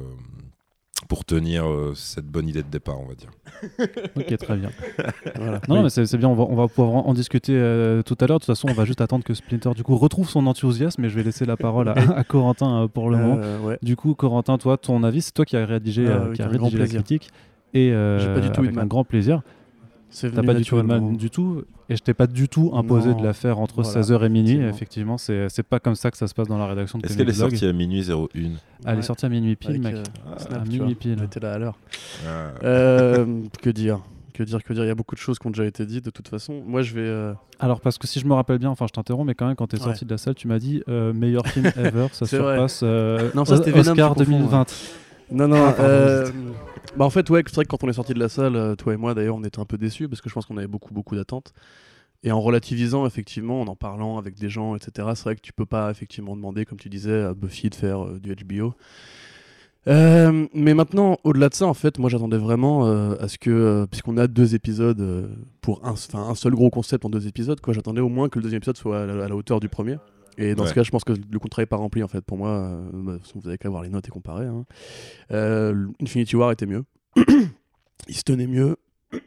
pour 1.07 1.23
tenir 1.25 1.69
euh, 1.69 1.93
cette 1.95 2.25
bonne 2.25 2.47
idée 2.49 2.63
de 2.63 2.69
départ 2.69 2.99
on 2.99 3.05
va 3.05 3.13
dire 3.13 3.29
Ok, 4.17 4.35
très 4.37 4.57
bien. 4.57 4.69
Voilà. 5.35 5.61
Non, 5.69 5.77
Oui. 5.77 5.83
mais 5.83 5.89
c'est 6.05 6.17
bien, 6.17 6.27
on 6.27 6.33
va, 6.33 6.43
on 6.43 6.55
va 6.55 6.67
pouvoir 6.67 6.89
en, 6.95 7.07
en 7.09 7.13
discuter 7.13 7.53
euh, 7.55 8.01
tout 8.01 8.17
à 8.19 8.25
l'heure. 8.25 8.39
De 8.39 8.43
toute 8.45 8.47
façon, 8.53 8.67
on 8.69 8.73
va 8.73 8.83
juste 8.85 8.99
attendre 9.01 9.23
que 9.23 9.33
Splinter 9.35 9.69
du 9.75 9.83
coup 9.83 9.95
retrouve 9.95 10.27
son 10.27 10.47
enthousiasme 10.47 11.05
et 11.05 11.09
je 11.09 11.15
vais 11.15 11.23
laisser 11.23 11.45
la 11.45 11.55
parole 11.55 11.87
à, 11.89 11.93
à 11.93 12.23
Corentin 12.23 12.83
euh, 12.83 12.87
pour 12.87 13.09
le 13.11 13.17
moment. 13.17 13.39
Ouais. 13.63 13.77
Du 13.83 13.95
coup, 13.95 14.15
Corentin, 14.15 14.57
toi, 14.57 14.77
ton 14.77 15.03
avis, 15.03 15.21
c'est 15.21 15.33
toi 15.33 15.45
qui 15.45 15.55
as 15.55 15.65
rédigé, 15.65 16.07
Ah 16.07 16.11
euh, 16.23 16.33
qui 16.33 16.41
a 16.41 16.47
rédigé 16.47 16.77
la 16.77 16.83
plaisir. 16.85 17.03
critique. 17.03 17.29
Et 17.75 17.91
euh, 17.91 18.17
J'ai 18.19 18.33
pas 18.33 18.39
du 18.39 18.51
tout 18.51 18.61
eu 18.61 18.65
avec 18.65 18.71
de 18.73 18.77
un 18.79 18.81
mal. 18.81 18.87
grand 18.87 19.03
plaisir. 19.03 19.41
C'est 20.09 20.29
T'as 20.31 20.37
venu 20.37 20.47
pas 20.47 20.53
du 20.53 20.59
naturellement. 20.59 21.11
du 21.11 21.29
tout. 21.29 21.63
Et 21.89 21.95
je 21.97 22.01
t'ai 22.01 22.13
pas 22.13 22.27
du 22.27 22.47
tout 22.49 22.71
imposé 22.73 23.09
Non. 23.09 23.19
de 23.19 23.23
la 23.25 23.33
faire 23.33 23.59
entre 23.59 23.81
Voilà, 23.81 24.01
16h 24.01 24.25
et 24.25 24.29
minuit. 24.29 24.57
effectivement. 24.65 25.17
C'est 25.17 25.49
c'est 25.49 25.63
pas 25.63 25.79
comme 25.79 25.95
ça 25.95 26.11
que 26.11 26.17
ça 26.17 26.27
se 26.27 26.33
passe 26.33 26.47
dans 26.47 26.57
la 26.57 26.65
rédaction 26.67 26.97
de 26.99 27.05
est-ce 27.05 27.17
qu'elle 27.17 27.29
est 27.29 27.33
sortie 27.33 27.65
à 27.65 27.73
minuit 27.73 28.03
01 28.09 28.27
Elle 28.33 28.45
est 28.93 28.95
Ouais. 28.95 29.01
sortie 29.01 29.25
à 29.25 29.29
minuit 29.29 29.55
pile, 29.55 29.71
Avec, 29.71 29.83
mec. 29.83 29.95
euh, 29.95 30.03
à 30.35 30.39
Snap, 30.39 30.63
tu 30.63 30.69
minuit 30.69 30.79
vois. 30.93 30.95
pile. 30.99 31.17
J'étais 31.19 31.39
là 31.41 31.53
à 31.53 31.57
l'heure. 31.57 31.77
Ah. 32.25 32.29
Euh, 32.63 33.41
que 33.61 33.69
dire 33.69 33.99
Que 34.33 34.43
dire 34.43 34.63
Que 34.63 34.73
dire 34.73 34.83
Il 34.85 34.87
y 34.87 34.91
a 34.91 34.95
beaucoup 34.95 35.15
de 35.15 35.19
choses 35.19 35.39
qui 35.39 35.47
ont 35.47 35.51
déjà 35.51 35.65
été 35.65 35.85
dites 35.85 36.05
de 36.05 36.09
toute 36.09 36.27
façon. 36.29 36.61
Moi, 36.65 36.81
je 36.83 36.93
vais. 36.93 37.01
euh, 37.01 37.33
Alors, 37.59 37.81
parce 37.81 37.97
que 37.97 38.07
si 38.07 38.19
je 38.19 38.25
me 38.27 38.33
rappelle 38.33 38.59
bien, 38.59 38.69
enfin, 38.69 38.85
je 38.87 38.93
t'interromps, 38.93 39.27
mais 39.27 39.35
quand 39.35 39.47
même, 39.47 39.55
quand 39.55 39.67
t'es 39.67 39.77
Ouais. 39.77 39.83
sorti 39.83 40.05
de 40.05 40.11
la 40.11 40.17
salle, 40.17 40.35
tu 40.35 40.47
m'as 40.47 40.59
dit 40.59 40.83
euh, 40.89 41.11
meilleur 41.13 41.45
film 41.47 41.65
ever, 41.77 42.07
ça 42.13 42.25
surpasse 42.25 42.81
euh, 42.83 43.29
Non, 43.35 43.43
ça, 43.45 43.55
Venom, 43.57 43.79
Oscar 43.79 44.13
tu 44.15 44.19
confonds, 44.25 44.31
2020. 44.39 44.65
Non, 45.31 45.47
non. 45.47 45.57
Ah, 45.57 45.75
euh, 45.79 46.31
bah, 46.95 47.05
en 47.05 47.09
fait, 47.09 47.29
ouais, 47.29 47.43
c'est 47.45 47.55
vrai 47.55 47.65
que 47.65 47.69
quand 47.69 47.83
on 47.83 47.89
est 47.89 47.93
sorti 47.93 48.13
de 48.13 48.19
la 48.19 48.29
salle, 48.29 48.55
euh, 48.55 48.75
toi 48.75 48.93
et 48.93 48.97
moi 48.97 49.13
d'ailleurs, 49.13 49.35
on 49.35 49.43
était 49.43 49.59
un 49.59 49.65
peu 49.65 49.77
déçus 49.77 50.07
parce 50.07 50.21
que 50.21 50.29
je 50.29 50.33
pense 50.33 50.45
qu'on 50.45 50.57
avait 50.57 50.67
beaucoup, 50.67 50.93
beaucoup 50.93 51.15
d'attentes. 51.15 51.53
Et 52.23 52.31
en 52.31 52.41
relativisant, 52.41 53.05
effectivement, 53.05 53.61
en 53.61 53.67
en 53.67 53.75
parlant 53.75 54.17
avec 54.17 54.35
des 54.39 54.49
gens, 54.49 54.75
etc., 54.75 55.09
c'est 55.15 55.23
vrai 55.23 55.35
que 55.35 55.41
tu 55.41 55.53
peux 55.53 55.65
pas 55.65 55.91
effectivement 55.91 56.35
demander, 56.35 56.65
comme 56.65 56.79
tu 56.79 56.89
disais, 56.89 57.21
à 57.23 57.33
Buffy 57.33 57.69
de 57.69 57.75
faire 57.75 58.05
euh, 58.05 58.19
du 58.19 58.35
HBO. 58.35 58.73
Euh, 59.87 60.47
mais 60.53 60.73
maintenant, 60.73 61.17
au-delà 61.23 61.49
de 61.49 61.53
ça, 61.53 61.65
en 61.65 61.73
fait, 61.73 61.97
moi 61.97 62.09
j'attendais 62.09 62.37
vraiment 62.37 62.85
euh, 62.87 63.15
à 63.21 63.27
ce 63.29 63.37
que, 63.37 63.49
euh, 63.49 63.85
puisqu'on 63.85 64.17
a 64.17 64.27
deux 64.27 64.53
épisodes 64.53 65.29
pour 65.61 65.85
un, 65.85 65.91
enfin, 65.91 66.19
un 66.19 66.35
seul 66.35 66.53
gros 66.53 66.69
concept 66.69 67.05
en 67.05 67.09
deux 67.09 67.27
épisodes, 67.27 67.61
quoi, 67.61 67.73
j'attendais 67.73 68.01
au 68.01 68.09
moins 68.09 68.27
que 68.27 68.37
le 68.37 68.43
deuxième 68.43 68.57
épisode 68.57 68.77
soit 68.77 69.03
à 69.03 69.05
la, 69.05 69.25
à 69.25 69.27
la 69.29 69.35
hauteur 69.35 69.59
du 69.61 69.69
premier. 69.69 69.97
Et 70.37 70.53
dans 70.55 70.63
Ouais. 70.63 70.69
ce 70.69 70.73
cas, 70.75 70.83
je 70.83 70.91
pense 70.91 71.03
que 71.03 71.13
le 71.13 71.39
contrat 71.39 71.61
n'est 71.63 71.65
pas 71.67 71.77
rempli 71.77 72.03
en 72.03 72.07
fait. 72.07 72.21
Pour 72.21 72.37
moi, 72.37 72.49
euh, 72.49 72.89
bah, 72.93 73.17
vous 73.35 73.47
avez 73.47 73.57
qu'à 73.57 73.69
voir 73.69 73.81
les 73.83 73.89
notes 73.89 74.07
et 74.07 74.11
comparer. 74.11 74.45
hein. 74.45 74.65
Euh, 75.31 75.87
Infinity 76.01 76.35
War 76.35 76.51
était 76.51 76.65
mieux. 76.67 76.83
Il 78.07 78.15
se 78.15 78.23
tenait 78.23 78.47
mieux. 78.47 78.77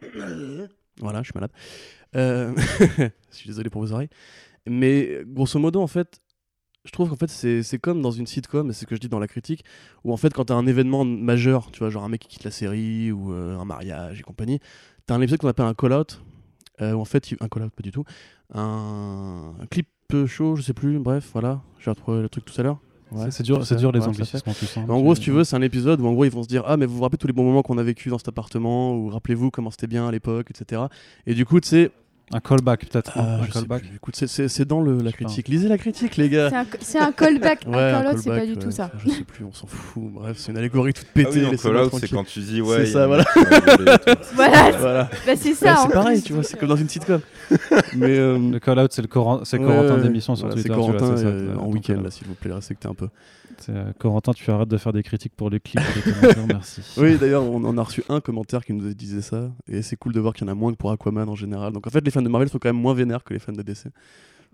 voilà, 1.01 1.21
je 1.23 1.25
suis 1.25 1.35
malade. 1.35 1.51
Euh, 2.17 2.53
je 2.99 3.37
suis 3.37 3.49
désolé 3.49 3.71
pour 3.71 3.83
vos 3.83 3.93
oreilles. 3.93 4.09
Mais 4.69 5.23
grosso 5.27 5.59
modo, 5.59 5.81
en 5.81 5.87
fait, 5.87 6.21
je 6.85 6.93
trouve 6.93 7.11
qu'en 7.11 7.17
fait, 7.17 7.31
c'est 7.31 7.79
comme 7.79 8.01
dans 8.03 8.11
une 8.11 8.27
sitcom, 8.27 8.71
et 8.71 8.73
c'est 8.73 8.81
ce 8.83 8.87
que 8.87 8.95
je 8.95 9.01
dis 9.01 9.09
dans 9.09 9.19
la 9.19 9.29
critique, 9.29 9.65
où 10.05 10.13
en 10.13 10.17
fait, 10.17 10.33
quand 10.33 10.47
t'as 10.47 10.55
un 10.55 10.67
événement 10.67 11.05
majeur, 11.05 11.71
tu 11.73 11.81
vois, 11.81 11.91
genre 11.91 12.05
un 12.05 12.09
mec 12.09 12.21
qui 12.23 12.29
quitte 12.29 12.45
la 12.45 12.51
série, 12.51 13.11
ou 13.13 13.33
euh, 13.33 13.59
un 13.59 13.65
mariage 13.65 14.21
et 14.21 14.23
compagnie, 14.23 14.61
t'as 15.07 15.15
un 15.15 15.21
épisode 15.21 15.41
qu'on 15.41 15.49
appelle 15.49 15.67
un 15.67 15.75
call-out, 15.75 16.23
euh, 16.81 16.93
où 16.93 17.01
en 17.01 17.05
fait, 17.05 17.35
un 17.41 17.49
call-out, 17.49 17.73
pas 17.75 17.83
du 17.83 17.91
tout, 17.91 18.05
un, 18.55 19.55
un 19.61 19.67
clip 19.67 19.89
show, 20.27 20.57
je 20.57 20.63
sais 20.63 20.73
plus, 20.73 20.99
bref, 20.99 21.31
voilà, 21.33 21.61
j'ai 21.79 21.91
retrouvé 21.91 22.21
le 22.23 22.29
truc 22.29 22.45
tout 22.45 22.59
à 22.61 22.63
l'heure. 22.65 22.79
Ouais, 23.13 23.31
C'est- 23.33 23.43
dur, 23.43 23.67
c'est 23.67 23.75
dur 23.77 23.91
les 23.91 23.99
ouais, 24.01 24.07
anglicismes 24.07 24.49
en 24.89 24.95
en 24.95 25.01
gros, 25.01 25.17
si 25.17 25.21
tu 25.21 25.33
veux, 25.33 25.43
c'est 25.43 25.57
un 25.57 25.63
épisode 25.63 26.01
où 26.01 26.07
en 26.07 26.13
gros 26.13 26.25
ils 26.25 26.31
vont 26.31 26.45
se 26.45 26.49
dire 26.49 26.63
Ah, 26.67 26.77
mais 26.77 26.87
vous 26.87 26.95
vous 26.95 27.03
rappelez 27.03 27.19
tous 27.19 27.27
les 27.27 27.33
bons 27.33 27.43
moments 27.43 27.63
qu'on 27.63 27.77
a 27.79 27.83
vécu 27.83 28.09
dans 28.09 28.19
cet 28.19 28.29
appartement, 28.29 28.95
ou 28.97 29.09
rappelez-vous 29.09 29.51
comment 29.51 29.73
c'était 29.73 29.89
bien 29.89 30.07
à 30.07 30.13
l'époque, 30.13 30.47
etc. 30.51 30.83
Et 31.27 31.35
du 31.35 31.45
coup, 31.45 31.59
tu 31.61 31.69
sais. 31.69 31.91
Un 32.33 32.39
callback 32.39 32.87
peut-être. 32.87 33.11
Ah, 33.17 33.41
un 33.43 33.47
callback. 33.47 33.83
Écoute, 33.97 34.15
c'est- 34.15 34.29
c'est 34.29 34.47
c'est 34.49 34.65
dans 34.65 34.81
le, 34.81 34.99
la 35.03 35.11
critique. 35.11 35.49
Lisez 35.49 35.69
la 35.69 35.79
critique, 35.79 36.17
les 36.17 36.29
gars. 36.29 36.49
C'est 36.81 36.99
un, 37.01 37.11
callback. 37.11 37.65
Ouais, 37.67 37.77
un 37.77 38.03
call-out, 38.03 38.19
c'est 38.23 38.31
pas 38.31 38.47
du 38.47 38.57
tout 38.57 38.67
ouais, 38.67 38.73
ça. 38.73 38.91
Je 39.05 39.11
sais 39.11 39.25
plus, 39.25 39.45
on 39.45 39.53
s'en 39.53 39.67
fout. 39.67 40.05
Bref, 40.13 40.37
c'est 40.39 40.53
une 40.53 40.59
allégorie 40.59 40.93
toute 40.93 41.07
Ah 41.09 41.13
pétée. 41.15 41.31
oui, 41.35 41.43
non, 41.43 41.51
laissez-moi 41.51 41.77
call-out, 41.89 41.95
c'est 42.01 42.09
quand 42.11 42.25
tu 42.25 42.39
dis 42.41 42.61
ouais. 42.63 42.87
C'est 42.87 42.93
ça, 42.93 43.07
voilà. 43.09 43.25
Voilà, 44.35 44.71
Voilà. 44.79 45.11
bah, 45.27 45.33
c'est 45.37 45.49
Ouais, 45.49 45.55
ça. 45.55 45.77
c'est 45.87 45.93
pareil, 45.93 46.19
plus. 46.21 46.27
tu 46.27 46.33
vois, 46.35 46.43
c'est 46.45 46.57
comme 46.59 46.69
dans 46.69 46.77
une 46.77 46.89
sitcom. 46.89 47.21
mais. 47.97 48.17
euh, 48.19 48.39
Le 48.39 48.59
call-out, 48.61 48.93
c'est 48.93 49.03
le 49.03 49.09
Coran- 49.09 49.45
c'est 49.45 49.59
Corentin 49.59 49.99
d'émission 49.99 50.37
sur 50.37 50.49
Twitter. 50.51 50.69
C'est 50.69 50.75
Corentin 50.75 51.17
euh, 51.19 51.57
en 51.57 51.67
week-end, 51.67 51.95
euh, 51.99 52.03
là, 52.05 52.11
s'il 52.11 52.27
vous 52.29 52.35
plaît, 52.35 52.53
respectez 52.53 52.87
un 52.89 52.95
peu. 52.95 53.09
Euh, 53.69 53.93
Corentin, 53.99 54.33
tu 54.33 54.51
arrêtes 54.51 54.69
de 54.69 54.77
faire 54.77 54.93
des 54.93 55.03
critiques 55.03 55.35
pour 55.37 55.51
les 55.51 55.61
clips. 55.61 55.83
merci. 56.49 56.83
Oui, 56.97 57.17
d'ailleurs, 57.19 57.43
on 57.43 57.63
en 57.65 57.77
a 57.79 57.83
reçu 57.83 58.03
un 58.09 58.21
commentaire 58.21 58.65
qui 58.65 58.73
nous 58.73 58.93
disait 58.95 59.23
ça, 59.23 59.51
et 59.69 59.83
c'est 59.83 59.97
cool 59.97 60.13
de 60.13 60.21
voir 60.21 60.35
qu'il 60.35 60.47
y 60.47 60.51
en 60.51 60.53
a 60.53 60.55
moins 60.55 60.73
que 60.73 60.77
pour 60.77 60.91
Aquaman 60.91 61.29
en 61.29 61.35
général. 61.35 61.73
Donc 61.73 61.87
en 61.87 61.91
fait, 61.91 62.05
les 62.05 62.11
fans 62.11 62.23
de 62.23 62.29
Marvel 62.29 62.49
sont 62.49 62.59
quand 62.59 62.69
même 62.69 62.81
moins 62.81 62.95
vénères 62.95 63.25
que 63.25 63.35
les 63.35 63.41
fans 63.41 63.53
de 63.53 63.63
DC. 63.63 63.87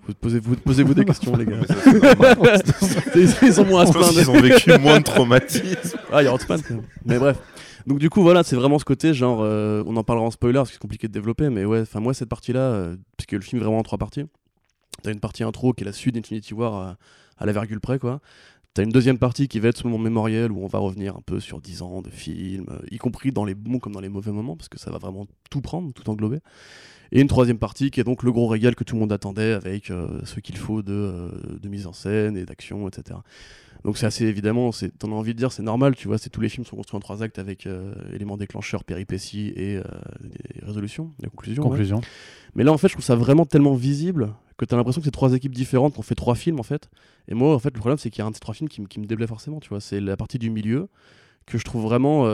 Vous 0.06 0.14
posez-vous 0.14 0.56
posez 0.56 0.84
des 0.84 1.04
questions, 1.04 1.36
les 1.36 1.46
gars. 1.46 1.56
Ils, 3.14 3.34
ils 3.42 3.52
sont 3.52 3.64
moins 3.64 3.82
à 3.82 3.86
se 3.86 3.92
plaindre. 3.92 4.10
qu'ils 4.12 4.30
ont 4.30 4.40
vécu 4.40 4.78
moins 4.78 4.98
de 4.98 5.04
traumatisme. 5.04 5.98
Ah, 6.12 6.22
il 6.22 6.26
y 6.26 6.28
a 6.28 6.32
Ant-Man 6.34 6.60
quand 6.62 6.74
même. 6.74 6.84
Mais 7.04 7.18
bref. 7.18 7.38
Donc 7.86 7.98
du 7.98 8.10
coup, 8.10 8.22
voilà, 8.22 8.42
c'est 8.42 8.56
vraiment 8.56 8.78
ce 8.78 8.84
côté, 8.84 9.14
genre, 9.14 9.40
euh, 9.42 9.82
on 9.86 9.96
en 9.96 10.02
parlera 10.04 10.26
en 10.26 10.30
spoiler 10.30 10.58
parce 10.58 10.70
que 10.70 10.74
c'est 10.74 10.80
compliqué 10.80 11.06
de 11.06 11.12
développer, 11.12 11.50
mais 11.50 11.64
ouais, 11.64 11.80
enfin 11.82 12.00
moi, 12.00 12.14
cette 12.14 12.28
partie-là, 12.28 12.60
euh, 12.60 12.96
puisque 13.16 13.32
le 13.32 13.40
film 13.40 13.60
est 13.62 13.64
vraiment 13.64 13.78
en 13.78 13.82
trois 13.84 13.98
parties, 13.98 14.24
t'as 15.02 15.12
une 15.12 15.20
partie 15.20 15.44
intro 15.44 15.72
qui 15.72 15.84
est 15.84 15.86
la 15.86 15.92
suite 15.92 16.14
d'Infinity 16.16 16.52
War 16.52 16.74
à, 16.74 16.96
à 17.38 17.46
la 17.46 17.52
virgule 17.52 17.80
près, 17.80 17.98
quoi. 18.00 18.20
T'as 18.76 18.82
une 18.82 18.90
deuxième 18.90 19.16
partie 19.16 19.48
qui 19.48 19.58
va 19.58 19.68
être 19.68 19.78
ce 19.78 19.84
moment 19.84 19.96
mémoriel 19.96 20.52
où 20.52 20.62
on 20.62 20.66
va 20.66 20.78
revenir 20.78 21.16
un 21.16 21.22
peu 21.24 21.40
sur 21.40 21.62
10 21.62 21.80
ans 21.80 22.02
de 22.02 22.10
film, 22.10 22.66
euh, 22.68 22.76
y 22.90 22.98
compris 22.98 23.32
dans 23.32 23.46
les 23.46 23.54
bons 23.54 23.78
comme 23.78 23.94
dans 23.94 24.00
les 24.00 24.10
mauvais 24.10 24.32
moments, 24.32 24.54
parce 24.54 24.68
que 24.68 24.78
ça 24.78 24.90
va 24.90 24.98
vraiment 24.98 25.26
tout 25.48 25.62
prendre, 25.62 25.94
tout 25.94 26.10
englober. 26.10 26.40
Et 27.12 27.20
une 27.20 27.28
troisième 27.28 27.58
partie 27.58 27.90
qui 27.90 28.00
est 28.00 28.04
donc 28.04 28.22
le 28.22 28.32
gros 28.32 28.46
régal 28.48 28.74
que 28.74 28.84
tout 28.84 28.94
le 28.94 29.00
monde 29.00 29.12
attendait 29.12 29.52
avec 29.52 29.90
euh, 29.90 30.08
ce 30.24 30.40
qu'il 30.40 30.56
faut 30.56 30.82
de, 30.82 30.92
euh, 30.92 31.30
de 31.60 31.68
mise 31.68 31.86
en 31.86 31.92
scène 31.92 32.36
et 32.36 32.44
d'action, 32.44 32.88
etc. 32.88 33.18
Donc 33.84 33.98
c'est 33.98 34.06
assez 34.06 34.24
évidemment, 34.24 34.70
t'en 34.98 35.12
as 35.12 35.14
envie 35.14 35.32
de 35.32 35.38
dire, 35.38 35.52
c'est 35.52 35.62
normal, 35.62 35.94
tu 35.94 36.08
vois, 36.08 36.18
c'est 36.18 36.30
tous 36.30 36.40
les 36.40 36.48
films 36.48 36.64
sont 36.64 36.74
construits 36.74 36.96
en 36.96 37.00
trois 37.00 37.22
actes 37.22 37.38
avec 37.38 37.66
euh, 37.66 37.94
éléments 38.12 38.36
déclencheurs, 38.36 38.82
péripéties 38.82 39.48
et, 39.54 39.74
et 39.74 39.80
résolution, 40.62 41.12
la 41.22 41.28
conclusion. 41.28 41.62
ouais. 41.62 41.68
Conclusion. 41.68 42.00
Mais 42.56 42.64
là, 42.64 42.72
en 42.72 42.78
fait, 42.78 42.88
je 42.88 42.94
trouve 42.94 43.04
ça 43.04 43.14
vraiment 43.14 43.44
tellement 43.44 43.74
visible 43.74 44.32
que 44.56 44.64
t'as 44.64 44.76
l'impression 44.76 45.00
que 45.00 45.04
c'est 45.04 45.10
trois 45.12 45.34
équipes 45.34 45.54
différentes 45.54 45.92
qui 45.92 46.00
ont 46.00 46.02
fait 46.02 46.14
trois 46.16 46.34
films, 46.34 46.58
en 46.58 46.64
fait. 46.64 46.88
Et 47.28 47.34
moi, 47.34 47.54
en 47.54 47.58
fait, 47.60 47.72
le 47.74 47.78
problème, 47.78 47.98
c'est 47.98 48.10
qu'il 48.10 48.20
y 48.20 48.22
a 48.22 48.26
un 48.26 48.30
de 48.30 48.34
ces 48.34 48.40
trois 48.40 48.54
films 48.54 48.68
qui, 48.70 48.80
me- 48.80 48.86
qui 48.86 48.98
me 48.98 49.04
déplaît 49.06 49.26
forcément, 49.28 49.60
tu 49.60 49.68
vois. 49.68 49.80
C'est 49.80 50.00
la 50.00 50.16
partie 50.16 50.38
du 50.38 50.50
milieu 50.50 50.88
que 51.44 51.58
je 51.58 51.64
trouve 51.64 51.82
vraiment 51.82 52.24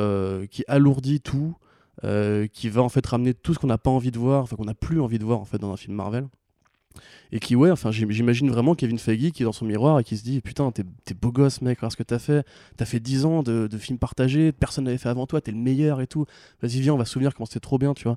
qui 0.46 0.64
alourdit 0.68 1.20
tout, 1.20 1.54
euh, 2.04 2.46
qui 2.48 2.68
va 2.68 2.82
en 2.82 2.88
fait 2.88 3.04
ramener 3.06 3.34
tout 3.34 3.54
ce 3.54 3.58
qu'on 3.58 3.66
n'a 3.68 3.78
pas 3.78 3.90
envie 3.90 4.10
de 4.10 4.18
voir, 4.18 4.42
enfin 4.44 4.56
qu'on 4.56 4.64
n'a 4.64 4.74
plus 4.74 5.00
envie 5.00 5.18
de 5.18 5.24
voir 5.24 5.40
en 5.40 5.44
fait 5.44 5.58
dans 5.58 5.72
un 5.72 5.76
film 5.76 5.94
Marvel. 5.96 6.26
Et 7.30 7.40
qui, 7.40 7.56
ouais, 7.56 7.70
enfin, 7.70 7.90
j'im- 7.90 8.10
j'imagine 8.10 8.50
vraiment 8.50 8.74
Kevin 8.74 8.98
Feige 8.98 9.30
qui 9.32 9.42
est 9.42 9.46
dans 9.46 9.52
son 9.52 9.64
miroir 9.64 9.98
et 9.98 10.04
qui 10.04 10.16
se 10.16 10.22
dit 10.24 10.40
Putain, 10.40 10.70
t'es 10.70 10.84
t'es 11.04 11.14
beau 11.14 11.32
gosse, 11.32 11.62
mec, 11.62 11.78
regarde 11.78 11.92
ce 11.92 11.96
que 11.96 12.02
t'as 12.02 12.18
fait. 12.18 12.44
T'as 12.76 12.84
fait 12.84 13.00
10 13.00 13.24
ans 13.24 13.42
de, 13.42 13.66
de 13.66 13.78
films 13.78 13.98
partagés, 13.98 14.52
personne 14.52 14.84
n'avait 14.84 14.98
fait 14.98 15.08
avant 15.08 15.26
toi, 15.26 15.40
t'es 15.40 15.52
le 15.52 15.58
meilleur 15.58 16.00
et 16.00 16.06
tout. 16.06 16.26
Vas-y, 16.62 16.80
viens, 16.80 16.94
on 16.94 16.98
va 16.98 17.04
se 17.04 17.12
souvenir 17.12 17.34
comment 17.34 17.46
c'était 17.46 17.60
trop 17.60 17.78
bien, 17.78 17.94
tu 17.94 18.04
vois. 18.04 18.16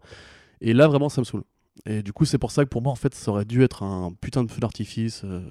Et 0.62 0.74
là, 0.74 0.88
vraiment, 0.88 1.10
ça 1.10 1.22
me 1.22 1.26
saoule. 1.26 1.44
Et 1.86 2.02
du 2.02 2.14
coup, 2.14 2.26
c'est 2.26 2.38
pour 2.38 2.52
ça 2.52 2.64
que 2.64 2.70
pour 2.70 2.82
moi, 2.82 2.92
en 2.92 2.96
fait, 2.96 3.14
ça 3.14 3.32
aurait 3.32 3.46
dû 3.46 3.62
être 3.62 3.84
un 3.84 4.14
putain 4.22 4.44
de 4.44 4.52
feu 4.52 4.60
d'artifice, 4.60 5.22
euh, 5.26 5.42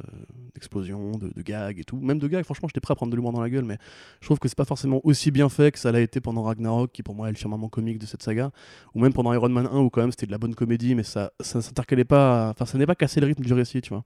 d'explosion, 0.54 1.12
de, 1.12 1.28
de 1.28 1.42
gags 1.42 1.78
et 1.78 1.84
tout. 1.84 1.96
Même 1.98 2.18
de 2.18 2.26
gags, 2.26 2.44
franchement, 2.44 2.66
j'étais 2.66 2.80
prêt 2.80 2.92
à 2.92 2.94
prendre 2.94 3.10
de 3.10 3.16
l'humour 3.16 3.32
dans 3.32 3.42
la 3.42 3.50
gueule, 3.50 3.64
mais 3.64 3.78
je 4.20 4.26
trouve 4.26 4.38
que 4.38 4.48
c'est 4.48 4.56
pas 4.56 4.64
forcément 4.64 5.00
aussi 5.04 5.30
bien 5.30 5.48
fait 5.48 5.70
que 5.70 5.78
ça 5.78 5.92
l'a 5.92 6.00
été 6.00 6.20
pendant 6.20 6.42
Ragnarok, 6.42 6.90
qui 6.92 7.02
pour 7.02 7.14
moi 7.14 7.28
est 7.28 7.32
le 7.32 7.36
firmament 7.36 7.68
comique 7.68 7.98
de 7.98 8.06
cette 8.06 8.22
saga, 8.22 8.50
ou 8.94 9.00
même 9.00 9.12
pendant 9.12 9.32
Iron 9.34 9.50
Man 9.50 9.68
1, 9.70 9.78
où 9.78 9.90
quand 9.90 10.00
même 10.00 10.10
c'était 10.10 10.26
de 10.26 10.32
la 10.32 10.38
bonne 10.38 10.54
comédie, 10.54 10.94
mais 10.94 11.02
ça, 11.02 11.30
ça 11.40 11.60
s'intercalait 11.60 12.04
pas, 12.04 12.50
enfin, 12.50 12.64
ça 12.64 12.78
n'est 12.78 12.86
pas 12.86 12.94
cassé 12.94 13.20
le 13.20 13.26
rythme 13.26 13.44
du 13.44 13.52
récit, 13.52 13.82
tu 13.82 13.90
vois. 13.90 14.04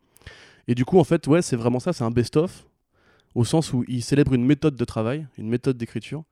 Et 0.66 0.74
du 0.74 0.84
coup, 0.84 0.98
en 0.98 1.04
fait, 1.04 1.26
ouais, 1.28 1.40
c'est 1.40 1.56
vraiment 1.56 1.80
ça, 1.80 1.92
c'est 1.92 2.04
un 2.04 2.10
best-of, 2.10 2.66
au 3.34 3.44
sens 3.44 3.72
où 3.72 3.84
ils 3.88 4.02
célèbrent 4.02 4.34
une 4.34 4.44
méthode 4.44 4.76
de 4.76 4.84
travail, 4.84 5.26
une 5.38 5.48
méthode 5.48 5.78
d'écriture, 5.78 6.24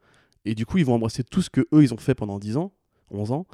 et 0.44 0.54
du 0.54 0.66
coup, 0.66 0.78
ils 0.78 0.84
vont 0.84 0.94
embrasser 0.94 1.24
tout 1.24 1.42
ce 1.42 1.48
que 1.48 1.62
eux, 1.72 1.82
ils 1.82 1.94
ont 1.94 1.96
fait 1.96 2.14
pendant 2.14 2.38
10 2.38 2.56
ans, 2.56 2.72
11 3.12 3.32
ans, 3.32 3.46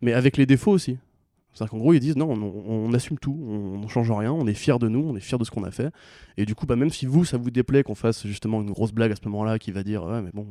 mais 0.00 0.12
avec 0.12 0.36
les 0.36 0.46
défauts 0.46 0.72
aussi. 0.72 0.98
C'est-à-dire 1.52 1.70
qu'en 1.70 1.78
gros, 1.78 1.92
ils 1.92 2.00
disent 2.00 2.16
non, 2.16 2.30
on, 2.30 2.92
assume 2.94 3.18
tout, 3.18 3.38
on 3.46 3.78
ne 3.78 3.88
change 3.88 4.10
rien, 4.10 4.32
on 4.32 4.46
est 4.46 4.54
fier 4.54 4.78
de 4.78 4.88
nous, 4.88 5.00
on 5.00 5.16
est 5.16 5.20
fier 5.20 5.38
de 5.38 5.44
ce 5.44 5.50
qu'on 5.50 5.64
a 5.64 5.70
fait. 5.70 5.92
Et 6.38 6.46
du 6.46 6.54
coup, 6.54 6.64
bah, 6.64 6.76
même 6.76 6.88
si 6.88 7.04
vous, 7.04 7.26
ça 7.26 7.36
vous 7.36 7.50
déplaît 7.50 7.82
qu'on 7.82 7.94
fasse 7.94 8.26
justement 8.26 8.62
une 8.62 8.70
grosse 8.70 8.92
blague 8.92 9.12
à 9.12 9.16
ce 9.16 9.28
moment-là 9.28 9.58
qui 9.58 9.70
va 9.70 9.82
dire 9.82 10.04
ouais, 10.04 10.22
mais 10.22 10.30
bon, 10.32 10.46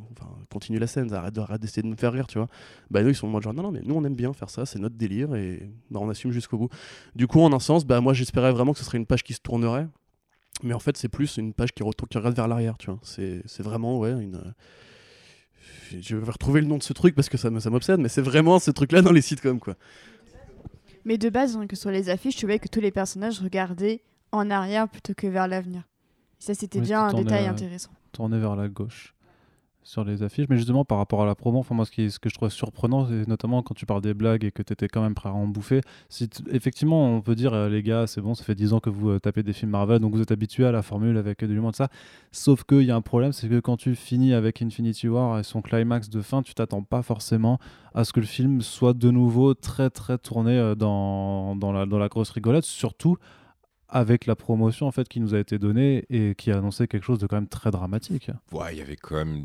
continue 0.51 0.77
la 0.77 0.87
scène, 0.87 1.11
arrête 1.11 1.33
de- 1.33 1.41
arrête 1.41 1.59
d'essayer 1.59 1.81
de 1.81 1.87
me 1.87 1.95
faire 1.95 2.13
rire, 2.13 2.27
tu 2.27 2.37
vois. 2.37 2.47
Bah, 2.91 3.01
nous, 3.01 3.09
ils 3.09 3.15
sont 3.15 3.27
en 3.27 3.31
mode 3.31 3.41
genre 3.41 3.53
non, 3.53 3.63
non, 3.63 3.71
mais 3.71 3.81
nous, 3.83 3.95
on 3.95 4.03
aime 4.03 4.15
bien 4.15 4.31
faire 4.33 4.49
ça, 4.49 4.65
c'est 4.65 4.79
notre 4.79 4.95
délire 4.95 5.33
et 5.35 5.71
bah, 5.89 5.99
on 6.01 6.09
assume 6.09 6.31
jusqu'au 6.31 6.57
bout. 6.57 6.69
Du 7.15 7.25
coup, 7.25 7.41
en 7.41 7.51
un 7.51 7.59
sens, 7.59 7.85
bah, 7.85 7.99
moi, 7.99 8.13
j'espérais 8.13 8.51
vraiment 8.51 8.73
que 8.73 8.79
ce 8.79 8.85
serait 8.85 8.99
une 8.99 9.07
page 9.07 9.23
qui 9.23 9.33
se 9.33 9.41
tournerait. 9.41 9.87
Mais 10.63 10.73
en 10.75 10.79
fait, 10.79 10.97
c'est 10.97 11.09
plus 11.09 11.37
une 11.37 11.53
page 11.53 11.71
qui, 11.71 11.81
retourne, 11.81 12.09
qui 12.09 12.17
regarde 12.17 12.35
vers 12.35 12.47
l'arrière, 12.47 12.77
tu 12.77 12.91
vois. 12.91 12.99
C'est 13.03 13.41
vraiment, 13.59 13.97
ouais, 13.97 14.11
une. 14.11 14.53
Je 15.99 16.15
vais 16.15 16.31
retrouver 16.31 16.61
le 16.61 16.67
nom 16.67 16.77
de 16.77 16.83
ce 16.83 16.93
truc 16.93 17.15
parce 17.15 17.27
que 17.29 17.37
ça 17.37 17.49
m'obsède, 17.49 17.99
mais 17.99 18.09
c'est 18.09 18.21
vraiment 18.21 18.59
ce 18.59 18.71
truc-là 18.71 19.01
dans 19.01 19.11
les 19.11 19.21
sitcoms, 19.21 19.59
quoi. 19.59 19.75
Mais 21.05 21.17
de 21.17 21.29
base, 21.29 21.57
hein, 21.57 21.67
que 21.67 21.75
sur 21.75 21.91
les 21.91 22.09
affiches, 22.09 22.33
je 22.35 22.39
trouvais 22.39 22.59
que 22.59 22.67
tous 22.67 22.79
les 22.81 22.91
personnages 22.91 23.39
regardaient 23.39 24.03
en 24.31 24.49
arrière 24.49 24.87
plutôt 24.87 25.13
que 25.15 25.27
vers 25.27 25.47
l'avenir. 25.47 25.83
Ça, 26.39 26.53
c'était 26.53 26.79
Oui, 26.79 26.85
bien 26.85 27.03
un 27.05 27.13
détail 27.13 27.45
euh, 27.47 27.51
intéressant. 27.51 27.91
tourné 28.11 28.39
vers 28.39 28.55
la 28.55 28.67
gauche 28.67 29.13
sur 29.83 30.03
les 30.03 30.23
affiches. 30.23 30.47
Mais 30.49 30.57
justement, 30.57 30.85
par 30.85 30.97
rapport 30.97 31.21
à 31.21 31.25
la 31.25 31.35
promo, 31.35 31.59
enfin, 31.59 31.75
moi, 31.75 31.85
ce, 31.85 31.91
qui, 31.91 32.09
ce 32.11 32.19
que 32.19 32.29
je 32.29 32.35
trouvais 32.35 32.51
surprenant, 32.51 33.07
c'est 33.07 33.27
notamment 33.27 33.61
quand 33.61 33.73
tu 33.73 33.85
parles 33.85 34.01
des 34.01 34.13
blagues 34.13 34.43
et 34.43 34.51
que 34.51 34.61
tu 34.61 34.73
étais 34.73 34.87
quand 34.87 35.01
même 35.01 35.15
prêt 35.15 35.29
à 35.29 35.33
en 35.33 35.47
bouffer. 35.47 35.81
Si 36.09 36.29
effectivement, 36.51 37.15
on 37.15 37.21
peut 37.21 37.35
dire, 37.35 37.53
euh, 37.53 37.69
les 37.69 37.83
gars, 37.83 38.07
c'est 38.07 38.21
bon, 38.21 38.35
ça 38.35 38.43
fait 38.43 38.55
10 38.55 38.73
ans 38.73 38.79
que 38.79 38.89
vous 38.89 39.09
euh, 39.09 39.19
tapez 39.19 39.43
des 39.43 39.53
films 39.53 39.71
Marvel, 39.71 39.99
donc 39.99 40.13
vous 40.13 40.21
êtes 40.21 40.31
habitués 40.31 40.65
à 40.65 40.71
la 40.71 40.81
formule 40.81 41.17
avec 41.17 41.43
euh, 41.43 41.47
de 41.47 41.53
l'humour 41.53 41.71
de 41.71 41.75
ça. 41.75 41.89
Sauf 42.31 42.63
qu'il 42.63 42.83
y 42.83 42.91
a 42.91 42.95
un 42.95 43.01
problème, 43.01 43.31
c'est 43.31 43.49
que 43.49 43.59
quand 43.59 43.77
tu 43.77 43.95
finis 43.95 44.33
avec 44.33 44.61
Infinity 44.61 45.07
War 45.07 45.39
et 45.39 45.43
son 45.43 45.61
climax 45.61 46.09
de 46.09 46.21
fin, 46.21 46.41
tu 46.41 46.53
t'attends 46.53 46.83
pas 46.83 47.01
forcément 47.01 47.59
à 47.93 48.03
ce 48.03 48.13
que 48.13 48.19
le 48.19 48.25
film 48.25 48.61
soit 48.61 48.93
de 48.93 49.11
nouveau 49.11 49.53
très, 49.53 49.89
très 49.89 50.17
tourné 50.17 50.57
euh, 50.57 50.75
dans, 50.75 51.55
dans, 51.55 51.71
la, 51.71 51.85
dans 51.85 51.97
la 51.97 52.07
grosse 52.07 52.29
rigolade, 52.29 52.63
surtout 52.63 53.17
avec 53.91 54.25
la 54.25 54.35
promotion 54.35 54.87
en 54.87 54.91
fait 54.91 55.07
qui 55.07 55.19
nous 55.19 55.35
a 55.35 55.39
été 55.39 55.59
donnée 55.59 56.05
et 56.09 56.33
qui 56.35 56.51
a 56.51 56.57
annoncé 56.57 56.87
quelque 56.87 57.03
chose 57.03 57.19
de 57.19 57.27
quand 57.27 57.35
même 57.35 57.47
très 57.47 57.69
dramatique. 57.71 58.31
Ouais, 58.51 58.73
il 58.73 58.79
y 58.79 58.81
avait 58.81 58.95
quand 58.95 59.15
même. 59.15 59.43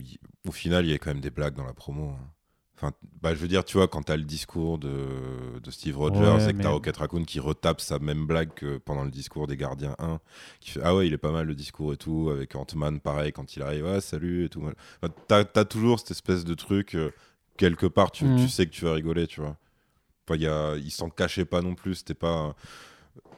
Au 0.48 0.52
final, 0.52 0.84
il 0.84 0.88
y 0.88 0.90
avait 0.92 0.98
quand 0.98 1.10
même 1.10 1.20
des 1.20 1.30
blagues 1.30 1.54
dans 1.56 1.64
la 1.66 1.74
promo. 1.74 2.10
hein. 2.10 2.30
Enfin, 2.78 2.92
bah, 3.22 3.34
je 3.34 3.40
veux 3.40 3.48
dire, 3.48 3.64
tu 3.64 3.78
vois, 3.78 3.88
quand 3.88 4.02
t'as 4.02 4.18
le 4.18 4.22
discours 4.24 4.76
de, 4.78 5.58
de 5.62 5.70
Steve 5.70 5.96
Rogers 5.96 6.20
Ouais, 6.20 6.44
et 6.50 6.52
que 6.52 6.58
mais- 6.58 6.62
t'as 6.62 6.68
Rocket 6.68 6.94
Raccoon 6.98 7.24
qui 7.24 7.40
retape 7.40 7.80
sa 7.80 7.98
même 7.98 8.26
blague 8.26 8.52
que 8.52 8.76
pendant 8.76 9.02
le 9.02 9.10
discours 9.10 9.46
des 9.46 9.56
Gardiens 9.56 9.96
1, 9.98 10.20
qui 10.60 10.72
fait 10.72 10.80
Ah 10.84 10.94
ouais, 10.94 11.06
il 11.06 11.12
est 11.14 11.18
pas 11.18 11.32
mal 11.32 11.46
le 11.46 11.54
discours 11.54 11.94
et 11.94 11.96
tout, 11.96 12.28
avec 12.30 12.54
Ant-Man, 12.54 13.00
pareil, 13.00 13.32
quand 13.32 13.56
il 13.56 13.62
arrive, 13.62 13.84
ouais, 13.86 14.02
salut 14.02 14.44
et 14.44 14.48
tout. 14.50 14.60
Enfin, 15.02 15.12
t'as, 15.26 15.44
t'as 15.44 15.64
toujours 15.64 15.98
cette 16.00 16.10
espèce 16.10 16.44
de 16.44 16.52
truc, 16.52 16.94
euh, 16.96 17.10
quelque 17.56 17.86
part, 17.86 18.10
tu, 18.10 18.26
tu 18.36 18.46
sais 18.48 18.66
que 18.66 18.72
tu 18.72 18.84
vas 18.84 18.92
rigoler, 18.92 19.26
tu 19.26 19.40
vois. 19.40 19.56
Enfin, 20.28 20.36
il 20.36 20.42
y 20.42 20.46
a, 20.46 20.76
ils 20.76 20.90
s'en 20.90 21.08
cachaient 21.08 21.46
pas 21.46 21.62
non 21.62 21.74
plus, 21.74 21.94
c'était 21.94 22.12
pas. 22.12 22.54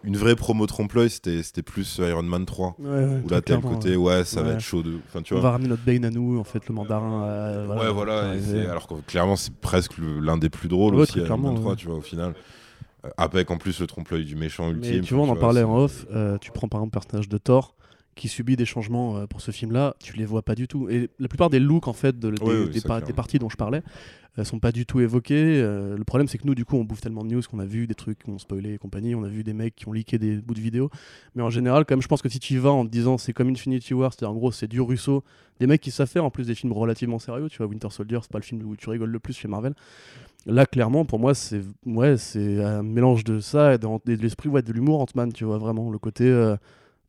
Une 0.05 0.17
vraie 0.17 0.37
promo 0.37 0.67
trompe-l'œil, 0.67 1.11
c'était, 1.11 1.43
c'était 1.43 1.63
plus 1.63 1.99
Iron 1.99 2.23
Man 2.23 2.47
3. 2.47 2.77
Ouais, 2.79 2.89
ouais, 2.89 3.21
Où 3.25 3.29
là, 3.29 3.41
t'as 3.41 3.57
le 3.57 3.61
côté, 3.63 3.97
ouais, 3.97 4.25
ça 4.25 4.43
va 4.43 4.53
être 4.53 4.61
chaud 4.61 4.83
de. 4.83 4.95
Enfin, 5.09 5.23
tu 5.23 5.35
On 5.35 5.41
va 5.41 5.51
ramener 5.51 5.69
notre 5.69 5.85
Bane 5.85 6.05
à 6.05 6.11
nous, 6.11 6.39
en 6.39 6.45
fait, 6.45 6.67
le 6.69 6.75
mandarin. 6.75 7.25
euh, 7.25 7.67
Ouais, 7.67 7.93
voilà. 7.93 8.35
et 8.37 8.67
alors 8.67 8.87
que 8.87 8.95
clairement, 9.07 9.37
c'est 9.37 9.53
presque 9.55 9.95
l'un 9.99 10.39
des 10.39 10.49
plus 10.51 10.69
drôles 10.69 10.95
aussi, 10.95 11.19
Iron 11.19 11.27
Man 11.37 11.39
clairement, 11.41 11.55
3, 11.55 11.71
ouais. 11.73 11.77
tu 11.77 11.87
vois, 11.89 11.97
au 11.97 12.01
final. 12.01 12.35
Euh, 13.05 13.11
avec 13.17 13.51
en 13.53 13.59
plus 13.59 13.81
le 13.81 13.87
trompe-l'œil 13.87 14.25
du 14.25 14.35
méchant 14.37 14.71
ultime. 14.71 14.97
Mais 14.97 15.01
tu 15.03 15.15
vois, 15.15 15.25
on 15.25 15.31
en 15.31 15.37
parlait 15.37 15.63
en 15.63 15.77
off. 15.79 16.05
euh, 16.13 16.37
tu 16.39 16.51
prends 16.51 16.69
par 16.69 16.81
exemple 16.81 16.97
le 16.97 17.01
personnage 17.01 17.29
de 17.29 17.39
Thor 17.39 17.75
qui 18.19 18.29
subit 18.29 18.57
des 18.57 18.67
changements 18.67 19.17
euh, 19.17 19.27
pour 19.27 19.41
ce 19.41 19.51
film-là, 19.51 19.95
tu 20.01 20.15
les 20.17 20.27
vois 20.27 20.43
pas 20.43 20.55
du 20.55 20.69
tout. 20.69 20.89
Et 20.91 21.09
la 21.19 21.29
plupart 21.29 21.49
des 21.51 21.61
looks 21.61 21.89
en 21.89 21.93
fait 21.93 22.19
de, 22.19 22.31
des, 22.31 22.43
Oui, 22.43 22.55
oui, 22.65 22.71
des 22.71 22.81
ça, 22.81 22.89
par- 22.89 22.97
clairement. 22.99 23.07
des 23.07 23.13
parties 23.15 23.39
dont 23.39 23.49
je 23.49 23.57
parlais 23.57 23.83
euh, 24.39 24.45
sont 24.45 24.59
pas 24.59 24.73
du 24.73 24.85
tout 24.87 25.01
évoquées. 25.01 25.61
Euh, 25.63 25.97
le 25.97 26.05
problème, 26.05 26.29
c'est 26.29 26.39
que 26.39 26.47
nous, 26.47 26.55
du 26.55 26.65
coup, 26.65 26.77
on 26.77 26.85
bouffe 26.85 27.01
tellement 27.01 27.25
de 27.25 27.35
news 27.35 27.43
qu'on 27.51 27.59
a 27.61 27.65
vu 27.65 27.87
des 27.87 27.95
trucs 27.95 28.19
qui 28.21 28.31
ont 28.31 28.39
spoilé 28.39 28.75
et 28.75 28.79
compagnie. 28.79 29.15
On 29.15 29.25
a 29.25 29.29
vu 29.29 29.43
des 29.45 29.53
mecs 29.55 29.75
qui 29.75 29.89
ont 29.89 29.93
leaké 29.93 30.19
des 30.19 30.37
bouts 30.37 30.55
de 30.55 30.61
vidéos. 30.61 30.91
Mais 31.35 31.43
en 31.43 31.51
général, 31.51 31.85
quand 31.87 31.95
même, 31.95 32.03
je 32.03 32.09
pense 32.09 32.23
que 32.23 32.29
si 32.29 32.39
tu 32.39 32.55
y 32.55 32.57
vas 32.59 32.71
en 32.71 32.85
te 32.85 32.91
disant 32.91 33.19
c'est 33.19 33.33
comme 33.33 33.49
Infinity 33.49 33.95
War, 33.95 34.13
c'est-à-dire 34.13 34.33
en 34.33 34.39
gros, 34.39 34.53
c'est 34.53 34.69
du 34.69 34.81
Russo, 34.81 35.25
des 35.61 35.67
mecs 35.67 35.81
qui 35.81 35.91
savent 35.91 36.09
faire 36.09 36.25
en 36.25 36.31
plus 36.31 36.47
des 36.47 36.55
films 36.55 36.73
relativement 36.73 37.19
sérieux. 37.19 37.49
Tu 37.49 37.59
vois, 37.59 37.67
Winter 37.67 37.89
Soldier, 37.91 38.19
c'est 38.23 38.31
pas 38.31 38.39
le 38.39 38.45
film 38.45 38.63
où 38.63 38.77
tu 38.77 38.89
rigoles 38.91 39.11
le 39.11 39.19
plus 39.19 39.35
chez 39.37 39.49
Marvel. 39.49 39.75
Là, 40.47 40.67
clairement, 40.67 41.05
pour 41.05 41.19
moi, 41.19 41.35
c'est 41.35 41.63
ouais, 41.85 42.17
c'est 42.17 42.63
un 42.63 42.83
mélange 42.83 43.25
de 43.25 43.41
ça 43.41 43.75
et 43.75 43.79
de, 43.79 43.89
l'esprit 44.15 44.49
ouais, 44.49 44.63
de 44.63 44.73
l'humour 44.73 45.01
Ant-Man, 45.01 45.33
tu 45.33 45.45
vois, 45.45 45.59
vraiment. 45.59 45.91
Le 45.91 45.99
côté, 45.99 46.25
euh, 46.25 46.57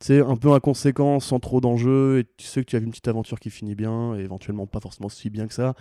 sais, 0.06 0.20
un 0.20 0.36
peu 0.36 0.52
inconséquent, 0.52 1.20
sans 1.20 1.40
trop 1.40 1.60
d'enjeux, 1.60 2.20
et 2.20 2.24
tu 2.36 2.46
sais 2.46 2.62
que 2.62 2.70
tu 2.70 2.76
as 2.76 2.78
une 2.78 2.90
petite 2.90 3.08
aventure 3.08 3.38
qui 3.40 3.50
finit 3.50 3.74
bien, 3.74 4.14
et 4.16 4.20
éventuellement 4.20 4.66
pas 4.66 4.80
forcément 4.80 5.08
si 5.08 5.30
bien 5.30 5.46
que 5.46 5.54
ça, 5.54 5.74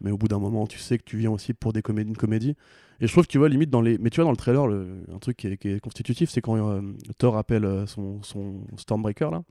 mais 0.00 0.10
au 0.10 0.18
bout 0.18 0.28
d'un 0.28 0.38
moment, 0.38 0.66
tu 0.66 0.78
sais 0.78 0.98
que 0.98 1.04
tu 1.04 1.16
viens 1.18 1.30
aussi 1.30 1.54
pour 1.54 1.72
des 1.72 1.82
comédies, 1.82 2.10
une 2.10 2.16
comédie. 2.16 2.56
Et 3.00 3.06
je 3.06 3.12
trouve 3.12 3.26
que 3.26 3.30
tu 3.32 3.38
vois, 3.38 3.48
limite, 3.48 3.70
dans 3.70 3.82
les. 3.82 3.98
Mais 3.98 4.10
tu 4.10 4.16
vois, 4.16 4.24
dans 4.24 4.30
le 4.30 4.36
trailer, 4.36 4.66
le- 4.66 5.04
un 5.14 5.18
truc 5.18 5.36
qui 5.36 5.48
est, 5.48 5.80
constitutif, 5.80 6.30
c'est 6.30 6.40
quand 6.40 6.56
euh, 6.56 6.80
Thor 7.18 7.36
appelle 7.36 7.64
euh, 7.64 7.86
son, 7.86 8.22
son 8.22 8.60
Stormbreaker, 8.76 9.30
là, 9.30 9.42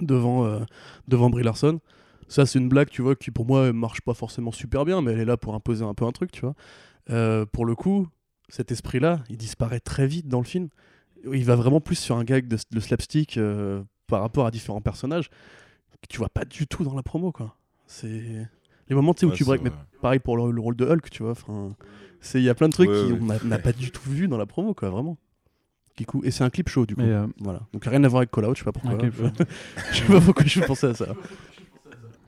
devant, 0.00 0.44
euh, 0.44 0.60
devant 1.08 1.30
Brie 1.30 1.42
Larson. 1.44 1.80
Ça, 2.28 2.46
c'est 2.46 2.58
une 2.58 2.68
blague, 2.68 2.88
tu 2.88 3.02
vois, 3.02 3.16
qui 3.16 3.30
pour 3.30 3.46
moi 3.46 3.72
marche 3.72 4.00
pas 4.00 4.14
forcément 4.14 4.52
super 4.52 4.84
bien, 4.84 5.02
mais 5.02 5.12
elle 5.12 5.20
est 5.20 5.24
là 5.26 5.36
pour 5.36 5.54
imposer 5.54 5.84
un 5.84 5.94
peu 5.94 6.04
un 6.06 6.12
truc, 6.12 6.32
tu 6.32 6.42
vois. 6.42 7.46
Pour 7.52 7.66
le 7.66 7.74
coup, 7.74 8.08
cet 8.48 8.72
esprit-là, 8.72 9.22
il 9.28 9.36
disparaît 9.36 9.80
très 9.80 10.06
vite 10.06 10.28
dans 10.28 10.38
le 10.38 10.46
film. 10.46 10.68
Il 11.32 11.44
va 11.44 11.56
vraiment 11.56 11.80
plus 11.80 11.96
sur 11.96 12.16
un 12.16 12.24
gag 12.24 12.46
de, 12.48 12.56
de 12.70 12.80
slapstick 12.80 13.36
euh, 13.36 13.82
par 14.06 14.20
rapport 14.20 14.46
à 14.46 14.50
différents 14.50 14.80
personnages 14.80 15.28
que 16.02 16.08
tu 16.08 16.18
vois 16.18 16.28
pas 16.28 16.44
du 16.44 16.66
tout 16.66 16.84
dans 16.84 16.94
la 16.94 17.02
promo, 17.02 17.32
quoi. 17.32 17.56
C'est 17.86 18.08
les 18.88 18.94
moments 18.94 19.12
où 19.12 19.30
tu 19.30 19.44
break, 19.44 19.62
mais 19.62 19.70
pareil 20.02 20.18
pour 20.18 20.36
le, 20.36 20.50
le 20.50 20.60
rôle 20.60 20.76
de 20.76 20.84
Hulk, 20.84 21.08
tu 21.10 21.22
vois. 21.22 21.32
Enfin, 21.32 21.74
c'est 22.20 22.38
il 22.40 22.44
y 22.44 22.48
a 22.50 22.54
plein 22.54 22.68
de 22.68 22.72
trucs 22.74 22.88
Ouais, 22.90 23.18
qu'on 23.18 23.28
ouais. 23.28 23.38
n'a 23.44 23.58
pas 23.58 23.72
du 23.72 23.90
tout 23.90 24.10
vu 24.10 24.28
dans 24.28 24.36
la 24.38 24.46
promo, 24.46 24.74
quoi, 24.74 24.90
vraiment. 24.90 25.16
Et 26.24 26.30
c'est 26.32 26.42
un 26.44 26.50
clip 26.50 26.68
show, 26.68 26.86
du 26.86 26.96
coup. 26.96 27.02
Euh, 27.02 27.26
Voilà. 27.38 27.60
Donc 27.72 27.84
rien 27.84 28.02
à 28.02 28.08
voir 28.08 28.18
avec 28.20 28.30
Call 28.32 28.46
Out, 28.46 28.56
je 28.56 28.60
sais 28.60 28.64
pas 28.64 28.72
pourquoi. 28.72 28.98
Je 29.92 29.96
sais 29.98 30.06
pas 30.06 30.20
pourquoi 30.20 30.44
je 30.44 30.60
pensais 30.60 30.88
à 30.88 30.94
ça. 30.94 31.06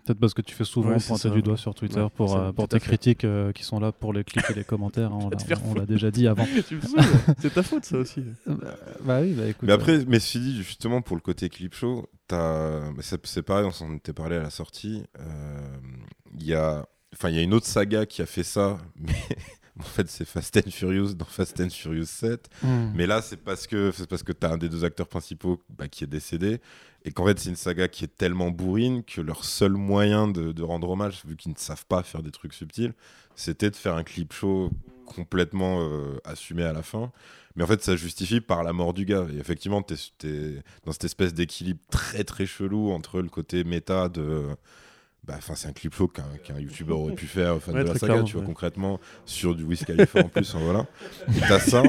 Peut-être 0.06 0.20
parce 0.20 0.34
que 0.34 0.42
tu 0.42 0.54
fais 0.54 0.64
souvent 0.64 0.90
Ouais, 0.90 0.96
pointer 1.06 1.22
ça, 1.22 1.28
du 1.30 1.36
ouais. 1.36 1.42
doigt 1.42 1.56
sur 1.56 1.74
Twitter 1.74 2.00
Ouais, 2.00 2.08
pour, 2.14 2.30
c'est- 2.30 2.36
euh, 2.36 2.52
pour 2.52 2.68
tes 2.68 2.78
critiques 2.80 3.24
euh, 3.24 3.52
qui 3.52 3.64
sont 3.64 3.80
là 3.80 3.92
pour 3.92 4.12
les 4.12 4.24
clics 4.24 4.44
et 4.50 4.54
les 4.54 4.64
commentaires. 4.64 5.12
hein, 5.12 5.18
on 5.66 5.74
l'a- 5.74 5.86
déjà 5.86 6.10
dit 6.10 6.26
avant. 6.28 6.46
C'est 7.40 7.52
ta 7.52 7.62
faute, 7.62 7.84
ça 7.84 7.98
aussi. 7.98 8.22
bah 9.04 9.20
oui, 9.20 9.32
bah 9.32 9.46
écoute. 9.48 9.66
Mais 9.66 9.72
après, 9.72 10.04
mais 10.06 10.20
ceci 10.20 10.40
dit, 10.40 10.56
justement, 10.62 11.02
pour 11.02 11.16
le 11.16 11.22
côté 11.22 11.48
clip 11.48 11.74
show, 11.74 12.08
t'as- 12.28 12.90
mais 12.92 13.02
c'est 13.02 13.42
pareil, 13.42 13.64
on 13.66 13.70
s'en 13.72 13.92
était 13.94 14.12
parlé 14.12 14.36
à 14.36 14.42
la 14.42 14.50
sortie. 14.50 15.02
euh, 15.18 15.76
Il 16.38 16.44
y 16.46 16.54
a. 16.54 16.86
Enfin, 17.14 17.30
il 17.30 17.36
y 17.36 17.38
a 17.38 17.42
une 17.42 17.54
autre 17.54 17.66
saga 17.66 18.04
qui 18.06 18.20
a 18.22 18.26
fait 18.26 18.42
ça, 18.42 18.78
mais 18.96 19.12
En 19.78 19.82
fait, 19.82 20.08
c'est 20.08 20.24
Fast 20.24 20.56
and 20.56 20.70
Furious 20.70 21.12
dans 21.12 21.26
Fast 21.26 21.60
and 21.60 21.68
Furious 21.68 22.06
7. 22.06 22.48
Hmm. 22.62 22.92
Mais 22.94 23.06
là, 23.06 23.20
c'est 23.20 23.36
parce 23.36 23.66
que 23.66 23.92
c'est 23.94 24.08
parce 24.08 24.22
que 24.22 24.32
t'as 24.32 24.52
un 24.54 24.56
des 24.56 24.70
deux 24.70 24.84
acteurs 24.86 25.06
principaux 25.06 25.62
bah, 25.68 25.86
qui 25.86 26.02
est 26.04 26.06
décédé 26.06 26.60
et 27.06 27.12
qu'en 27.12 27.24
fait, 27.24 27.38
c'est 27.38 27.48
une 27.48 27.56
saga 27.56 27.86
qui 27.86 28.04
est 28.04 28.16
tellement 28.18 28.50
bourrine 28.50 29.04
que 29.04 29.20
leur 29.20 29.44
seul 29.44 29.72
moyen 29.72 30.26
de, 30.26 30.62
rendre 30.62 30.90
hommage, 30.90 31.22
vu 31.24 31.36
qu'ils 31.36 31.52
ne 31.52 31.56
savent 31.56 31.86
pas 31.86 32.02
faire 32.02 32.20
des 32.20 32.32
trucs 32.32 32.52
subtils, 32.52 32.92
c'était 33.36 33.70
de 33.70 33.76
faire 33.76 33.94
un 33.94 34.02
clip 34.02 34.32
show 34.32 34.70
complètement 35.06 35.82
euh, 35.82 36.18
assumé 36.24 36.64
à 36.64 36.72
la 36.72 36.82
fin. 36.82 37.12
Mais 37.54 37.62
en 37.62 37.68
fait, 37.68 37.80
ça 37.80 37.94
justifie 37.94 38.40
par 38.40 38.64
la 38.64 38.72
mort 38.72 38.92
du 38.92 39.04
gars. 39.04 39.24
Et 39.32 39.38
effectivement, 39.38 39.84
es 39.88 40.62
dans 40.84 40.92
cette 40.92 41.04
espèce 41.04 41.32
d'équilibre 41.32 41.80
très 41.90 42.24
très 42.24 42.44
chelou 42.44 42.90
entre 42.90 43.22
le 43.22 43.28
côté 43.28 43.62
méta 43.62 44.08
de. 44.08 44.48
Bah, 45.26 45.34
enfin, 45.38 45.54
c'est 45.56 45.66
un 45.66 45.72
clip 45.72 45.92
show 45.92 46.06
qu'un 46.06 46.22
qu'un 46.44 46.58
youtubeur 46.60 47.00
aurait 47.00 47.14
pu 47.14 47.26
faire, 47.26 47.60
fan 47.60 47.74
Ouais, 47.74 47.82
de 47.82 47.88
la 47.88 47.98
saga, 47.98 48.22
tu 48.22 48.34
vois, 48.34 48.42
ouais. 48.42 48.46
concrètement, 48.46 49.00
sur 49.24 49.56
du 49.56 49.64
Wiz 49.64 49.84
Khalifa 49.84 50.20
en 50.24 50.28
plus, 50.28 50.54
hein, 50.54 50.60
voilà. 50.62 50.86
T'as 51.48 51.58
ça, 51.58 51.82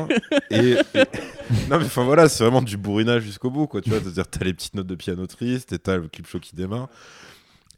et, 0.50 0.72
et- 0.72 0.76
Non, 1.70 1.78
mais 1.78 1.86
enfin 1.86 2.04
voilà, 2.04 2.30
c'est 2.30 2.44
vraiment 2.44 2.64
du 2.64 2.78
bourrinage 2.78 3.22
jusqu'au 3.24 3.52
bout, 3.52 3.68
quoi, 3.68 3.82
tu 3.82 3.92
vois. 3.92 4.00
C'est-à-dire, 4.02 4.28
t'as 4.28 4.44
les 4.44 4.54
petites 4.56 4.74
notes 4.74 4.88
de 4.88 4.96
piano 4.96 5.28
tristes, 5.28 5.72
et 5.72 5.78
t'as 5.78 5.98
le 5.98 6.08
clip 6.08 6.26
show 6.26 6.40
qui 6.40 6.56
démarre. 6.56 6.90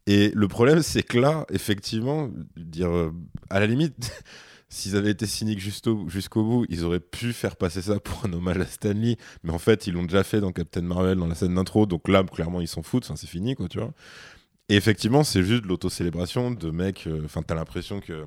Et 0.07 0.31
le 0.33 0.47
problème, 0.47 0.81
c'est 0.81 1.03
que 1.03 1.19
là, 1.19 1.45
effectivement, 1.51 2.29
dire, 2.55 2.89
euh, 2.89 3.11
à 3.49 3.59
la 3.59 3.67
limite, 3.67 4.23
s'ils 4.69 4.95
avaient 4.95 5.11
été 5.11 5.25
cyniques 5.27 5.59
jusqu'au 5.59 6.07
jusqu'au 6.07 6.43
bout, 6.43 6.65
ils 6.69 6.85
auraient 6.85 6.99
pu 7.01 7.33
faire 7.33 7.57
passer 7.57 7.81
ça 7.81 7.99
pour 7.99 8.25
un 8.25 8.31
hommage 8.33 8.57
à 8.59 8.65
Stanley. 8.65 9.17
Mais 9.43 9.51
en 9.51 9.59
fait, 9.59 9.87
ils 9.87 9.93
l'ont 9.93 10.03
déjà 10.03 10.23
fait 10.23 10.39
dans 10.39 10.51
Captain 10.53 10.81
Marvel, 10.83 11.17
dans 11.17 11.27
la 11.27 11.35
scène 11.35 11.53
d'intro. 11.55 11.85
Donc 11.85 12.07
là, 12.07 12.23
clairement, 12.23 12.61
ils 12.61 12.67
s'en 12.67 12.81
foutent. 12.81 13.03
Enfin, 13.05 13.17
c'est 13.17 13.27
fini, 13.27 13.55
quoi, 13.55 13.67
tu 13.67 13.77
vois. 13.77 13.91
Et 14.69 14.75
effectivement, 14.75 15.23
c'est 15.23 15.43
juste 15.43 15.63
de 15.63 15.67
l'autocélébration 15.67 16.51
de 16.51 16.71
mecs. 16.71 17.07
euh, 17.07 17.21
Enfin, 17.25 17.41
t'as 17.41 17.55
l'impression 17.55 17.99
que. 17.99 18.25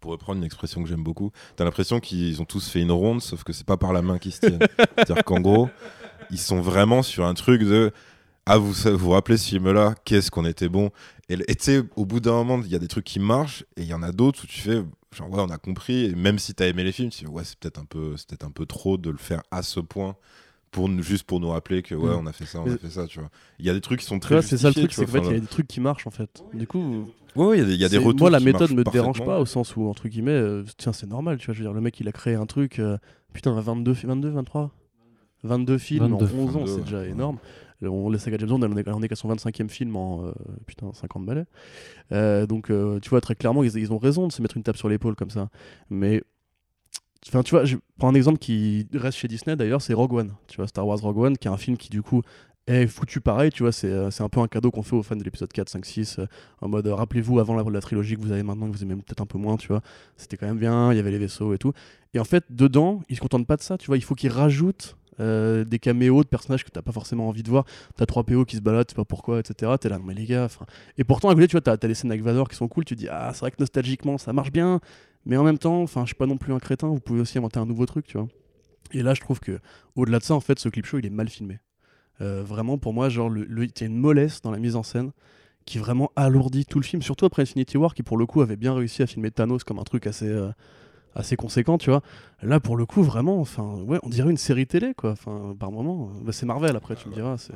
Pour 0.00 0.12
reprendre 0.12 0.38
une 0.38 0.44
expression 0.44 0.82
que 0.82 0.88
j'aime 0.88 1.02
beaucoup, 1.02 1.30
t'as 1.56 1.64
l'impression 1.64 2.00
qu'ils 2.00 2.40
ont 2.40 2.44
tous 2.46 2.68
fait 2.68 2.80
une 2.80 2.92
ronde, 2.92 3.20
sauf 3.22 3.42
que 3.44 3.52
c'est 3.52 3.66
pas 3.66 3.76
par 3.76 3.92
la 3.92 4.02
main 4.02 4.18
qu'ils 4.18 4.32
se 4.32 4.40
tiennent. 4.40 4.58
C'est-à-dire 4.78 5.24
qu'en 5.24 5.40
gros, 5.40 5.68
ils 6.30 6.38
sont 6.38 6.60
vraiment 6.60 7.02
sur 7.02 7.24
un 7.26 7.34
truc 7.34 7.62
de 7.62 7.90
ah 8.46 8.58
vous 8.58 8.72
vous 8.72 8.96
vous 8.98 9.10
rappelez 9.10 9.36
ce 9.38 9.48
film 9.48 9.70
là 9.72 9.94
qu'est-ce 10.04 10.30
qu'on 10.30 10.44
était 10.44 10.68
bon? 10.68 10.90
Et 11.30 11.36
tu 11.36 11.54
sais 11.60 11.82
au 11.96 12.04
bout 12.06 12.20
d'un 12.20 12.32
moment 12.32 12.60
il 12.64 12.70
y 12.70 12.74
a 12.74 12.78
des 12.78 12.88
trucs 12.88 13.04
qui 13.04 13.18
marchent 13.18 13.64
et 13.76 13.82
il 13.82 13.86
y 13.88 13.94
en 13.94 14.02
a 14.02 14.12
d'autres 14.12 14.44
où 14.44 14.46
tu 14.46 14.60
fais 14.60 14.82
genre 15.12 15.30
ouais 15.30 15.40
on 15.40 15.48
a 15.50 15.56
compris 15.58 16.04
et 16.06 16.14
même 16.14 16.38
si 16.38 16.52
t'as 16.54 16.66
aimé 16.66 16.84
les 16.84 16.92
films 16.92 17.08
tu 17.10 17.24
fais 17.24 17.30
ouais 17.30 17.44
c'est 17.44 17.58
peut-être 17.58 17.78
un 17.78 17.86
peu 17.86 18.16
c'est 18.18 18.28
peut-être 18.28 18.44
un 18.44 18.50
peu 18.50 18.66
trop 18.66 18.98
de 18.98 19.08
le 19.10 19.16
faire 19.16 19.42
à 19.50 19.62
ce 19.62 19.80
point 19.80 20.16
pour 20.74 20.88
nous- 20.88 21.02
juste 21.02 21.24
pour 21.24 21.40
nous 21.40 21.48
rappeler 21.48 21.82
que 21.82 21.94
ouais 21.94 22.10
Mm. 22.14 22.18
on 22.20 22.26
a 22.26 22.32
fait 22.32 22.44
ça 22.44 22.60
on 22.60 22.66
Mais- 22.66 22.72
a 22.72 22.76
fait 22.78 22.90
ça 22.90 23.06
tu 23.06 23.18
vois 23.20 23.30
il 23.58 23.64
y 23.64 23.70
a 23.70 23.72
des 23.74 23.80
trucs 23.80 24.00
qui 24.00 24.06
sont 24.06 24.18
très 24.18 24.42
c'est 24.42 24.58
ça 24.58 24.68
le 24.68 24.74
truc, 24.74 24.92
c'est 24.92 25.06
qu'en 25.06 25.12
fait, 25.12 25.18
il 25.20 25.32
y 25.32 25.36
a 25.36 25.40
des 25.40 25.46
trucs 25.46 25.66
qui 25.68 25.80
marchent 25.80 26.06
en 26.06 26.10
fait. 26.10 26.42
Du 26.52 26.66
coup, 26.66 27.06
ouais 27.36 27.44
ouais, 27.46 27.56
il 27.58 27.60
y 27.60 27.62
a 27.62 27.66
des, 27.66 27.74
il 27.74 27.80
y 27.80 27.84
a 27.84 27.88
des 27.88 27.96
c'est- 27.98 28.04
retours 28.04 28.20
moi, 28.24 28.30
la 28.30 28.38
qui 28.38 28.44
méthode 28.44 28.72
me 28.72 28.84
dérange 28.84 29.24
pas 29.24 29.38
au 29.40 29.46
sens 29.46 29.76
où, 29.76 29.86
entre 29.88 30.08
guillemets, 30.08 30.32
euh, 30.32 30.64
tiens, 30.76 30.92
c'est 30.92 31.06
normal, 31.08 31.38
tu 31.38 31.46
vois. 31.46 31.54
Je 31.54 31.60
veux 31.60 31.64
dire, 31.64 31.72
le 31.72 31.80
mec, 31.80 31.98
il 32.00 32.08
a 32.08 32.12
créé 32.12 32.34
un 32.34 32.46
truc, 32.46 32.78
euh, 32.78 32.98
putain, 33.32 33.58
22, 33.58 33.94
fi- 33.94 34.06
22, 34.06 34.28
23 34.30 34.70
22 35.44 35.78
films 35.78 36.08
22. 36.08 36.24
en 36.26 36.28
11 36.38 36.56
ans, 36.56 36.58
22, 36.60 36.66
c'est 36.66 36.74
ouais. 36.78 36.82
déjà 36.82 37.06
énorme. 37.06 37.38
On, 37.82 38.08
la 38.08 38.18
saga 38.18 38.38
James 38.38 38.48
Bond, 38.48 38.62
en 38.62 38.76
est, 38.76 39.04
est 39.04 39.08
qu'à 39.08 39.14
son 39.16 39.28
25e 39.28 39.68
film 39.68 39.94
en 39.96 40.24
euh, 40.26 40.32
putain, 40.66 40.90
50 40.94 41.26
balais. 41.26 41.44
Euh, 42.12 42.46
donc, 42.46 42.70
euh, 42.70 42.98
tu 43.00 43.10
vois, 43.10 43.20
très 43.20 43.34
clairement, 43.34 43.62
ils, 43.62 43.76
ils 43.76 43.92
ont 43.92 43.98
raison 43.98 44.26
de 44.26 44.32
se 44.32 44.40
mettre 44.40 44.56
une 44.56 44.62
tape 44.62 44.76
sur 44.78 44.88
l'épaule 44.88 45.14
comme 45.16 45.28
ça. 45.30 45.50
Mais, 45.90 46.22
enfin, 47.28 47.42
tu 47.42 47.50
vois, 47.50 47.64
je 47.64 47.76
prends 47.98 48.08
un 48.08 48.14
exemple 48.14 48.38
qui 48.38 48.86
reste 48.94 49.18
chez 49.18 49.28
Disney 49.28 49.56
d'ailleurs, 49.56 49.82
c'est 49.82 49.94
Rogue 49.94 50.14
One. 50.14 50.34
Tu 50.46 50.56
vois, 50.56 50.66
Star 50.66 50.86
Wars 50.86 50.98
Rogue 50.98 51.18
One, 51.18 51.38
qui 51.38 51.48
est 51.48 51.50
un 51.50 51.56
film 51.56 51.76
qui, 51.76 51.90
du 51.90 52.02
coup, 52.02 52.22
est 52.66 52.86
foutu 52.86 53.20
pareil, 53.20 53.50
tu 53.50 53.62
vois, 53.62 53.72
c'est 53.72 53.90
euh, 53.90 54.08
un 54.20 54.28
peu 54.28 54.40
un 54.40 54.48
cadeau 54.48 54.70
qu'on 54.70 54.82
fait 54.82 54.96
aux 54.96 55.02
fans 55.02 55.16
de 55.16 55.24
l'épisode 55.24 55.52
4, 55.52 55.68
5, 55.68 55.84
6, 55.84 56.18
euh, 56.18 56.26
en 56.62 56.68
mode 56.68 56.86
euh, 56.86 56.94
rappelez-vous 56.94 57.38
avant 57.38 57.54
la, 57.68 57.80
trilogie 57.80 58.16
que 58.16 58.22
vous 58.22 58.32
avez 58.32 58.42
maintenant, 58.42 58.70
que 58.70 58.72
vous 58.74 58.82
aimez 58.82 58.94
peut-être 58.94 59.20
un 59.20 59.26
peu 59.26 59.36
moins, 59.36 59.56
tu 59.58 59.68
vois, 59.68 59.82
c'était 60.16 60.38
quand 60.38 60.46
même 60.46 60.58
bien, 60.58 60.90
il 60.90 60.96
y 60.96 60.98
avait 60.98 61.10
les 61.10 61.18
vaisseaux 61.18 61.52
et 61.52 61.58
tout. 61.58 61.72
Et 62.14 62.20
en 62.20 62.24
fait, 62.24 62.44
dedans, 62.48 63.02
ils 63.10 63.16
se 63.16 63.20
contentent 63.20 63.46
pas 63.46 63.56
de 63.56 63.62
ça, 63.62 63.76
tu 63.76 63.86
vois, 63.86 63.98
il 63.98 64.04
faut 64.04 64.14
qu'ils 64.14 64.30
rajoutent 64.30 64.96
euh, 65.20 65.64
des 65.64 65.78
caméos 65.78 66.24
de 66.24 66.28
personnages 66.28 66.64
que 66.64 66.70
t'as 66.70 66.82
pas 66.82 66.92
forcément 66.92 67.28
envie 67.28 67.42
de 67.42 67.50
voir. 67.50 67.64
T'as 67.96 68.06
trois 68.06 68.24
PO 68.24 68.44
qui 68.44 68.56
se 68.56 68.60
baladent, 68.60 68.86
tu 68.86 68.92
sais 68.92 68.96
pas 68.96 69.04
pourquoi, 69.04 69.40
etc. 69.40 69.72
T'es 69.80 69.88
là, 69.88 69.98
mais 70.04 70.14
les 70.14 70.24
gars, 70.24 70.44
enfin. 70.44 70.66
Et 70.98 71.04
pourtant, 71.04 71.28
à 71.28 71.34
côté, 71.34 71.46
tu 71.46 71.52
vois, 71.52 71.60
t'as 71.60 71.76
as 71.80 71.86
les 71.86 71.94
scènes 71.94 72.10
avec 72.10 72.22
Vador 72.22 72.48
qui 72.48 72.56
sont 72.56 72.68
cool, 72.68 72.84
tu 72.84 72.96
dis, 72.96 73.08
ah, 73.08 73.30
c'est 73.32 73.40
vrai 73.40 73.50
que 73.50 73.56
nostalgiquement, 73.60 74.18
ça 74.18 74.32
marche 74.32 74.50
bien, 74.50 74.80
mais 75.26 75.36
en 75.36 75.44
même 75.44 75.58
temps, 75.58 75.82
enfin, 75.82 76.02
je 76.02 76.06
suis 76.08 76.14
pas 76.14 76.26
non 76.26 76.36
plus 76.36 76.52
un 76.52 76.58
crétin, 76.58 76.88
vous 76.88 77.00
pouvez 77.00 77.20
aussi 77.20 77.38
inventer 77.38 77.58
un 77.58 77.66
nouveau 77.66 77.86
truc, 77.86 78.06
tu 78.06 78.18
vois. 78.18 78.28
Et 78.92 79.02
là, 79.02 79.14
je 79.14 79.20
trouve 79.20 79.40
que, 79.40 79.58
au-delà 79.96 80.18
de 80.18 80.24
ça, 80.24 80.34
en 80.34 80.40
fait, 80.40 80.58
ce 80.58 80.68
clip 80.68 80.86
show, 80.86 80.98
il 80.98 81.06
est 81.06 81.10
mal 81.10 81.28
filmé. 81.28 81.58
Euh, 82.20 82.42
vraiment, 82.44 82.78
pour 82.78 82.92
moi, 82.94 83.08
genre, 83.08 83.28
le, 83.28 83.44
le- 83.44 83.64
il 83.64 83.70
y 83.80 83.82
a 83.82 83.86
une 83.86 83.96
mollesse 83.98 84.40
dans 84.42 84.50
la 84.50 84.58
mise 84.58 84.76
en 84.76 84.82
scène 84.82 85.10
qui 85.64 85.78
vraiment 85.78 86.10
alourdit 86.14 86.64
tout 86.66 86.78
le 86.78 86.84
film, 86.84 87.00
surtout 87.02 87.24
après 87.26 87.42
Infinity 87.42 87.76
War, 87.78 87.94
qui 87.94 88.02
pour 88.02 88.16
le 88.18 88.26
coup 88.26 88.42
avait 88.42 88.56
bien 88.56 88.74
réussi 88.74 89.02
à 89.02 89.06
filmer 89.06 89.30
Thanos 89.30 89.64
comme 89.64 89.78
un 89.78 89.82
truc 89.84 90.06
assez, 90.06 90.28
euh, 90.28 90.50
assez 91.14 91.36
conséquent, 91.36 91.78
tu 91.78 91.90
vois. 91.90 92.02
Là, 92.42 92.60
pour 92.60 92.76
le 92.76 92.84
coup, 92.86 93.02
vraiment, 93.02 93.40
enfin, 93.40 93.76
ouais, 93.86 93.98
on 94.02 94.10
dirait 94.10 94.30
une 94.30 94.36
série 94.36 94.66
télé, 94.66 94.92
quoi. 94.94 95.12
Enfin, 95.12 95.54
par 95.58 95.72
moment, 95.72 96.10
bah, 96.22 96.32
c'est 96.32 96.44
Marvel. 96.46 96.76
Après, 96.76 96.94
tu 96.96 97.08
me 97.08 97.14
diras, 97.14 97.36
c'est. 97.38 97.54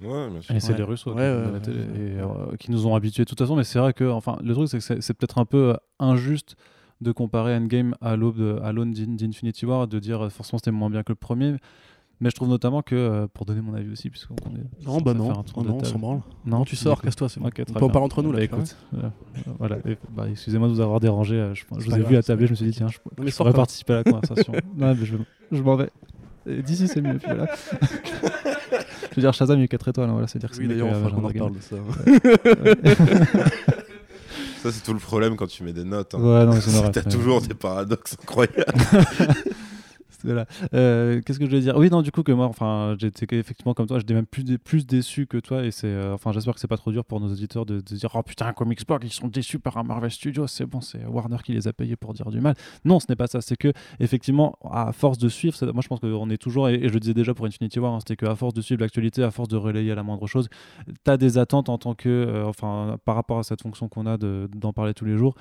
ouais 0.00 0.30
bien 0.30 0.40
sûr 0.40 0.54
Et 0.56 0.60
c'est 0.60 0.72
Ouais. 0.72 0.78
les 0.78 0.84
Russos 0.84 1.06
Ouais, 1.12 1.14
qui, 1.14 1.20
ouais, 1.20 1.34
font 1.34 1.40
de 1.40 1.46
la 1.46 1.52
ouais, 1.52 1.60
télé 1.60 1.78
ouais. 1.78 2.14
et, 2.16 2.20
euh, 2.20 2.56
qui 2.56 2.70
nous 2.70 2.86
ont 2.86 2.94
habitués 2.94 3.24
de 3.24 3.28
toute 3.28 3.38
façon. 3.38 3.56
Mais 3.56 3.64
c'est 3.64 3.78
vrai 3.78 3.92
que, 3.92 4.08
enfin, 4.10 4.38
le 4.42 4.54
truc, 4.54 4.68
c'est 4.68 4.78
que 4.78 4.84
c'est- 4.84 5.00
c'est 5.02 5.14
peut-être 5.14 5.38
un 5.38 5.44
peu 5.44 5.72
euh, 5.72 5.76
injuste 5.98 6.56
de 7.00 7.12
comparer 7.12 7.54
Endgame 7.56 7.94
à 8.00 8.14
l'aube 8.16 8.38
de 8.38 8.58
à 8.62 8.72
l'aune 8.72 8.92
d'In- 8.92 9.14
d'Infinity 9.16 9.66
War, 9.66 9.88
de 9.88 9.98
dire 9.98 10.26
euh, 10.26 10.28
forcément 10.28 10.58
c'était 10.58 10.70
moins 10.70 10.90
bien 10.90 11.02
que 11.02 11.10
le 11.12 11.16
premier. 11.16 11.56
Mais 12.22 12.28
je 12.28 12.34
trouve 12.34 12.50
notamment 12.50 12.82
que, 12.82 12.94
euh, 12.94 13.26
pour 13.32 13.46
donner 13.46 13.62
mon 13.62 13.72
avis 13.72 13.90
aussi, 13.90 14.10
puisqu'on 14.10 14.34
est. 14.54 14.84
Non, 14.86 15.00
bah 15.00 15.14
non, 15.14 15.32
non, 15.32 15.62
de 15.62 15.68
non, 15.68 15.78
on 15.80 15.84
s'en 15.84 15.98
branle. 15.98 16.20
Non, 16.44 16.64
tu 16.66 16.76
sors, 16.76 17.00
casse-toi, 17.00 17.30
c'est 17.30 17.40
bon. 17.40 17.46
Ok, 17.46 17.54
très 17.54 17.64
on 17.70 17.78
peut 17.78 17.84
en 17.86 17.88
parler 17.88 18.04
entre 18.04 18.22
nous, 18.22 18.30
là. 18.30 18.40
Bah, 18.40 18.46
vois. 18.50 18.58
écoute, 18.58 18.76
euh, 19.02 19.08
voilà. 19.58 19.78
Bah, 20.10 20.26
excusez-moi 20.30 20.68
de 20.68 20.74
vous 20.74 20.80
avoir 20.80 21.00
dérangé. 21.00 21.36
euh, 21.36 21.54
je 21.54 21.64
vous 21.70 21.94
ai 21.94 22.02
vu 22.02 22.20
pas 22.20 22.36
je 22.36 22.50
me 22.50 22.54
suis 22.54 22.66
dit, 22.66 22.72
tiens, 22.72 22.88
je, 22.88 22.98
sors 23.30 23.46
pourrais 23.46 23.56
participer 23.56 23.94
à 23.94 23.96
la 23.96 24.04
conversation. 24.04 24.52
non, 24.76 24.94
mais 24.94 25.06
je, 25.06 25.16
je 25.50 25.62
m'en 25.62 25.76
vais. 25.76 25.88
D'ici, 26.46 26.88
c'est 26.88 27.00
mieux. 27.00 27.16
puis 27.16 27.26
voilà. 27.34 27.46
je 27.80 29.14
veux 29.16 29.22
dire, 29.22 29.32
Shazam, 29.32 29.56
il 29.58 29.62
y 29.62 29.64
a 29.64 29.68
4 29.68 29.88
étoiles. 29.88 30.10
hein, 30.10 30.12
voilà, 30.12 30.26
c'est 30.26 30.38
dire 30.38 30.50
que 30.50 30.56
c'est 30.56 30.60
Oui, 30.62 30.68
d'ailleurs, 30.68 30.88
enfin, 30.88 31.08
qu'on 31.10 31.24
en 31.24 31.28
reparle 31.28 31.54
de 31.54 31.60
ça. 31.60 31.76
ça 34.62 34.70
c'est 34.72 34.82
tout 34.82 34.92
le 34.92 34.98
problème 34.98 35.36
quand 35.36 35.46
tu 35.46 35.62
mets 35.62 35.72
des 35.72 35.84
notes 35.84 36.14
hein. 36.14 36.20
Ouais, 36.20 36.44
non, 36.46 36.90
t'as 36.92 37.02
toujours 37.02 37.40
des 37.40 37.54
paradoxes 37.54 38.16
incroyables 38.20 38.66
Euh, 40.24 41.20
Qu'est-ce 41.24 41.38
que 41.38 41.44
je 41.44 41.50
voulais 41.50 41.62
dire? 41.62 41.76
Oui, 41.76 41.90
non, 41.90 42.02
du 42.02 42.10
coup, 42.12 42.22
que 42.22 42.32
moi, 42.32 42.46
enfin, 42.46 42.96
j'étais 42.98 43.36
effectivement 43.38 43.74
comme 43.74 43.86
toi, 43.86 43.98
j'étais 43.98 44.14
même 44.14 44.26
plus, 44.26 44.58
plus 44.58 44.86
déçu 44.86 45.26
que 45.26 45.38
toi, 45.38 45.64
et 45.64 45.70
c'est, 45.70 45.86
euh, 45.86 46.14
enfin, 46.14 46.32
j'espère 46.32 46.54
que 46.54 46.60
c'est 46.60 46.68
pas 46.68 46.76
trop 46.76 46.92
dur 46.92 47.04
pour 47.04 47.20
nos 47.20 47.28
auditeurs 47.30 47.66
de, 47.66 47.76
de 47.76 47.94
dire, 47.94 48.10
oh 48.14 48.22
putain, 48.22 48.52
Comics 48.52 48.86
Blog, 48.86 49.02
ils 49.04 49.12
sont 49.12 49.28
déçus 49.28 49.58
par 49.58 49.76
un 49.76 49.82
Marvel 49.82 50.10
Studios, 50.10 50.46
c'est 50.46 50.66
bon, 50.66 50.80
c'est 50.80 51.04
Warner 51.06 51.38
qui 51.44 51.52
les 51.52 51.68
a 51.68 51.72
payés 51.72 51.96
pour 51.96 52.12
dire 52.14 52.30
du 52.30 52.40
mal. 52.40 52.54
Non, 52.84 53.00
ce 53.00 53.06
n'est 53.08 53.16
pas 53.16 53.26
ça, 53.26 53.40
c'est 53.40 53.56
que, 53.56 53.72
effectivement, 53.98 54.56
à 54.70 54.92
force 54.92 55.18
de 55.18 55.28
suivre, 55.28 55.56
moi 55.72 55.82
je 55.82 55.88
pense 55.88 56.00
qu'on 56.00 56.30
est 56.30 56.38
toujours, 56.38 56.68
et, 56.68 56.88
je 56.88 56.92
le 56.94 57.00
disais 57.00 57.14
déjà 57.14 57.34
pour 57.34 57.46
Infinity 57.46 57.78
War, 57.78 57.94
hein, 57.94 57.98
c'était 58.00 58.16
qu'à 58.16 58.34
force 58.34 58.54
de 58.54 58.60
suivre 58.60 58.80
l'actualité, 58.80 59.22
à 59.22 59.30
force 59.30 59.48
de 59.48 59.56
relayer 59.56 59.92
à 59.92 59.94
la 59.94 60.02
moindre 60.02 60.26
chose, 60.26 60.48
tu 61.04 61.10
as 61.10 61.16
des 61.16 61.38
attentes 61.38 61.68
en 61.68 61.78
tant 61.78 61.94
que, 61.94 62.08
euh, 62.08 62.46
enfin, 62.46 62.98
par 63.04 63.14
rapport 63.14 63.38
à 63.38 63.42
cette 63.42 63.62
fonction 63.62 63.88
qu'on 63.88 64.06
a 64.06 64.16
de- 64.16 64.48
d'en 64.54 64.72
parler 64.72 64.94
tous 64.94 65.04
les 65.04 65.16
jours, 65.16 65.34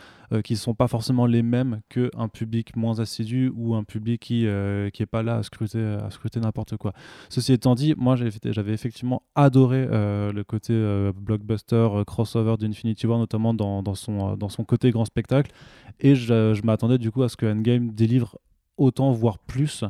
qui 0.43 0.55
sont 0.55 0.75
pas 0.75 0.87
forcément 0.87 1.25
les 1.25 1.41
mêmes 1.41 1.81
qu'un 1.89 2.27
public 2.27 2.75
moins 2.75 2.99
assidu 2.99 3.51
ou 3.55 3.73
un 3.75 3.83
public 3.83 4.21
qui 4.21 4.45
qui 4.93 5.03
est 5.03 5.07
pas 5.07 5.23
là 5.23 5.37
à 5.37 5.43
scruter 5.43 5.97
à 6.05 6.09
scruter 6.11 6.39
n'importe 6.39 6.77
quoi. 6.77 6.93
Ceci 7.29 7.53
étant 7.53 7.75
dit, 7.75 7.93
moi 7.97 8.15
j'avais 8.15 8.73
effectivement 8.73 9.23
adoré 9.35 9.87
euh, 9.89 10.31
le 10.31 10.43
côté 10.43 10.73
euh, 10.73 11.11
blockbuster 11.15 11.75
euh, 11.75 12.03
crossover 12.03 12.55
d'Infinity 12.57 13.07
War 13.07 13.19
notamment 13.19 13.53
dans, 13.53 13.83
dans 13.83 13.95
son 13.95 14.33
euh, 14.33 14.35
dans 14.35 14.49
son 14.49 14.63
côté 14.63 14.91
grand 14.91 15.05
spectacle 15.05 15.51
et 15.99 16.15
je, 16.15 16.53
je 16.53 16.61
m'attendais 16.63 16.97
du 16.97 17.11
coup 17.11 17.23
à 17.23 17.29
ce 17.29 17.37
que 17.37 17.45
Endgame 17.45 17.91
délivre 17.91 18.37
autant 18.77 19.11
voire 19.11 19.39
plus 19.39 19.83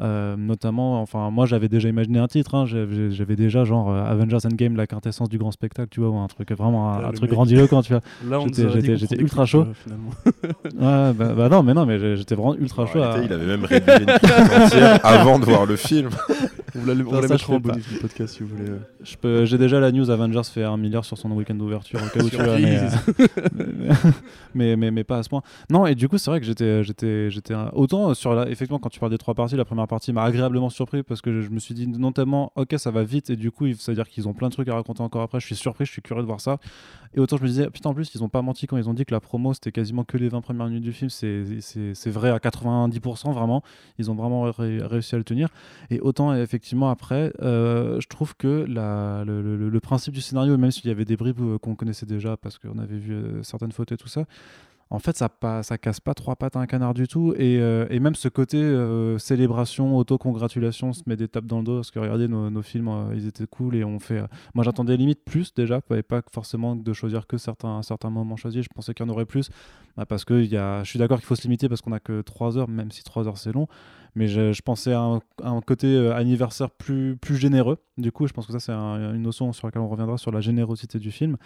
euh, 0.00 0.36
notamment, 0.36 1.00
enfin, 1.00 1.30
moi 1.30 1.46
j'avais 1.46 1.68
déjà 1.68 1.88
imaginé 1.88 2.18
un 2.18 2.26
titre, 2.28 2.54
hein, 2.54 2.64
j'avais 2.66 3.36
déjà 3.36 3.64
genre 3.64 3.90
euh, 3.90 4.04
Avengers 4.04 4.38
Endgame, 4.44 4.76
la 4.76 4.86
quintessence 4.86 5.28
du 5.28 5.38
grand 5.38 5.50
spectacle, 5.52 5.88
tu 5.90 6.00
vois, 6.00 6.10
ou 6.10 6.16
un 6.18 6.26
truc 6.26 6.50
vraiment 6.52 6.92
un, 6.92 7.00
Ah, 7.04 7.08
un 7.08 7.12
truc 7.12 7.30
grandiloquent, 7.30 7.82
tu 7.82 7.92
vois. 7.94 8.02
Là, 8.28 8.40
on 8.40 8.46
J'étais- 8.46 9.16
ultra 9.20 9.46
chaud. 9.46 9.62
euh, 9.62 9.72
finalement. 9.74 10.10
Ouais, 10.64 11.12
bah, 11.14 11.32
bah 11.36 11.48
non, 11.48 11.62
mais 11.62 11.72
non, 11.74 11.86
mais 11.86 12.16
j'étais 12.16 12.34
vraiment 12.34 12.54
ultra 12.56 12.82
En 12.82 12.86
chaud. 12.86 13.02
à- 13.02 13.18
il 13.24 13.32
avait 13.32 13.46
même 13.46 13.64
rédigé 13.64 14.02
une 14.02 14.10
entière 14.62 15.00
avant 15.04 15.38
de 15.38 15.44
voir 15.44 15.64
le 15.66 15.76
film 15.76 16.10
On 16.76 16.80
vous 16.80 16.86
la, 16.86 16.92
on 16.94 16.96
Non, 16.96 17.20
la 17.20 17.28
ça, 17.28 17.34
mettra 17.34 17.54
en 17.54 17.60
bonus 17.60 17.88
du 17.88 17.98
podcast 17.98 18.34
si 18.36 18.42
vous 18.42 18.48
voulez. 18.56 18.70
Je 19.02 19.16
peux- 19.16 19.44
J'ai 19.44 19.58
déjà 19.58 19.80
la 19.80 19.90
news 19.92 20.10
Avengers 20.10 20.42
fait 20.44 20.64
un 20.64 20.76
milliard 20.76 21.04
sur 21.04 21.16
son 21.18 21.30
week-end 21.32 21.54
d'ouverture 21.54 21.98
au 22.02 22.08
cas 22.18 22.24
où 22.24 22.28
tu 22.28 22.36
vois, 22.36 22.58
mais, 22.58 22.78
euh, 22.78 22.88
mais, 24.54 24.76
mais, 24.76 24.90
mais- 24.90 25.04
pas 25.04 25.18
à 25.18 25.22
ce 25.22 25.28
point. 25.28 25.42
Non, 25.70 25.86
et 25.86 25.94
du 25.94 26.08
coup, 26.08 26.18
c'est 26.18 26.30
vrai 26.30 26.40
que 26.40 26.46
j'étais, 26.46 26.82
j'étais, 26.82 27.30
j'étais 27.30 27.54
autant 27.74 28.12
sur 28.14 28.34
la, 28.34 28.48
effectivement 28.48 28.78
quand 28.78 28.88
tu 28.88 28.98
parles 28.98 29.12
des 29.12 29.18
trois 29.18 29.34
parties, 29.34 29.56
la 29.56 29.64
première 29.64 29.86
partie 29.86 30.12
m'a 30.12 30.24
agréablement 30.24 30.68
surpris 30.70 31.02
parce 31.04 31.20
que 31.20 31.32
je, 31.32 31.40
je 31.42 31.50
me 31.50 31.58
suis 31.60 31.74
dit 31.74 31.86
non 31.86 32.10
tellement, 32.12 32.52
ok, 32.56 32.74
ça 32.78 32.90
va 32.90 33.04
vite 33.04 33.30
et 33.30 33.36
du 33.36 33.50
coup, 33.50 33.66
il- 33.66 33.76
c'est-à-dire 33.76 34.08
qu'ils 34.08 34.28
ont 34.28 34.32
plein 34.34 34.48
de 34.48 34.52
trucs 34.52 34.68
à 34.68 34.74
raconter 34.74 35.02
encore 35.02 35.22
après. 35.22 35.38
Je 35.40 35.46
suis 35.46 35.54
surpris, 35.56 35.86
je 35.86 35.92
suis 35.92 36.02
curieux 36.02 36.22
de 36.22 36.26
voir 36.26 36.40
ça. 36.40 36.58
Et 37.14 37.20
autant 37.20 37.36
je 37.36 37.42
me 37.42 37.48
disais, 37.48 37.70
putain, 37.70 37.90
en 37.90 37.94
plus, 37.94 38.10
ils 38.14 38.22
ont 38.24 38.28
pas 38.28 38.42
menti 38.42 38.66
quand 38.66 38.76
ils 38.76 38.88
ont 38.88 38.94
dit 38.94 39.04
que 39.04 39.14
la 39.14 39.20
promo 39.20 39.54
c'était 39.54 39.72
quasiment 39.72 40.04
que 40.04 40.16
les 40.18 40.28
20 40.28 40.40
premières 40.40 40.66
minutes 40.66 40.82
du 40.82 40.92
film. 40.92 41.08
C'est, 41.08 41.44
c'est, 41.60 41.94
c'est 41.94 42.10
vrai 42.10 42.30
à 42.30 42.38
90% 42.38 43.32
vraiment. 43.32 43.62
Ils 43.98 44.10
ont 44.10 44.14
vraiment 44.14 44.42
ré- 44.50 44.80
réussi 44.82 45.14
à 45.14 45.18
le 45.18 45.24
tenir. 45.24 45.48
Et 45.90 46.00
autant 46.00 46.34
effectivement 46.34 46.65
après, 46.90 47.32
euh, 47.42 48.00
je 48.00 48.08
trouve 48.08 48.34
que 48.36 48.66
le, 48.68 49.78
principe 49.80 50.14
du 50.14 50.20
scénario, 50.20 50.56
même 50.56 50.70
s'il 50.70 50.86
y 50.86 50.90
avait 50.90 51.04
des 51.04 51.16
bribes 51.16 51.40
euh, 51.40 51.58
qu'on 51.58 51.74
connaissait 51.74 52.06
déjà 52.06 52.36
parce 52.36 52.58
qu'on 52.58 52.78
avait 52.78 52.98
vu 52.98 53.12
euh, 53.12 53.42
certaines 53.42 53.72
photos 53.72 53.96
et 53.96 54.02
tout 54.02 54.08
ça, 54.08 54.24
en 54.88 55.00
fait, 55.00 55.16
ça, 55.16 55.28
pas, 55.28 55.62
casse 55.82 55.98
pas 55.98 56.14
trois 56.14 56.36
pattes 56.36 56.54
à 56.54 56.60
un 56.60 56.66
canard 56.66 56.94
du 56.94 57.08
tout. 57.08 57.34
Et, 57.36 57.58
même 57.98 58.14
ce 58.14 58.28
côté 58.28 58.58
euh, 58.58 59.18
célébration, 59.18 59.96
auto-congratulation, 59.96 60.92
se 60.92 61.02
met 61.06 61.16
des 61.16 61.26
tapes 61.26 61.46
dans 61.46 61.58
le 61.58 61.64
dos. 61.64 61.74
Parce 61.78 61.90
que 61.90 61.98
regardez, 61.98 62.28
nos, 62.28 62.50
nos 62.50 62.62
films, 62.62 63.10
ils 63.12 63.26
étaient 63.26 63.48
cool. 63.48 63.74
Et 63.74 63.82
on 63.82 63.98
fait. 63.98 64.22
moi, 64.54 64.62
j'attendais 64.62 64.96
limite 64.96 65.24
plus 65.24 65.52
déjà. 65.54 65.80
Pas, 65.80 66.00
pas 66.04 66.22
forcément 66.32 66.76
de 66.76 66.92
choisir 66.92 67.26
que 67.26 67.36
certains, 67.36 67.82
certains 67.82 68.10
moments 68.10 68.36
choisis. 68.36 68.62
Je 68.62 68.68
pensais 68.72 68.94
qu'il 68.94 69.04
y 69.04 69.08
en 69.08 69.12
aurait 69.12 69.26
plus. 69.26 69.50
Bah, 69.96 70.06
parce 70.06 70.24
que 70.24 70.44
je 70.44 70.82
suis 70.84 71.00
d'accord 71.00 71.18
qu'il 71.18 71.26
faut 71.26 71.34
se 71.34 71.42
limiter 71.42 71.68
parce 71.68 71.80
qu'on 71.80 71.92
a 71.92 71.98
que 71.98 72.20
trois 72.20 72.56
heures, 72.56 72.68
même 72.68 72.92
si 72.92 73.02
trois 73.02 73.26
heures 73.26 73.38
c'est 73.38 73.52
long 73.52 73.66
mais 74.16 74.28
je, 74.28 74.62
pensais 74.62 74.92
à 74.92 75.20
un, 75.44 75.60
côté 75.60 75.86
euh, 75.86 76.14
anniversaire 76.14 76.70
plus, 76.70 77.18
généreux. 77.30 77.78
Du 77.98 78.10
coup, 78.10 78.26
je 78.26 78.32
pense 78.32 78.46
que 78.46 78.52
ça, 78.52 78.60
c'est 78.60 78.72
un- 78.72 79.14
une 79.14 79.22
notion 79.22 79.52
sur 79.52 79.66
laquelle 79.66 79.82
on 79.82 79.88
reviendra 79.88 80.16
sur 80.16 80.32
la 80.32 80.40
générosité 80.40 80.98
du 80.98 81.12
film. 81.12 81.36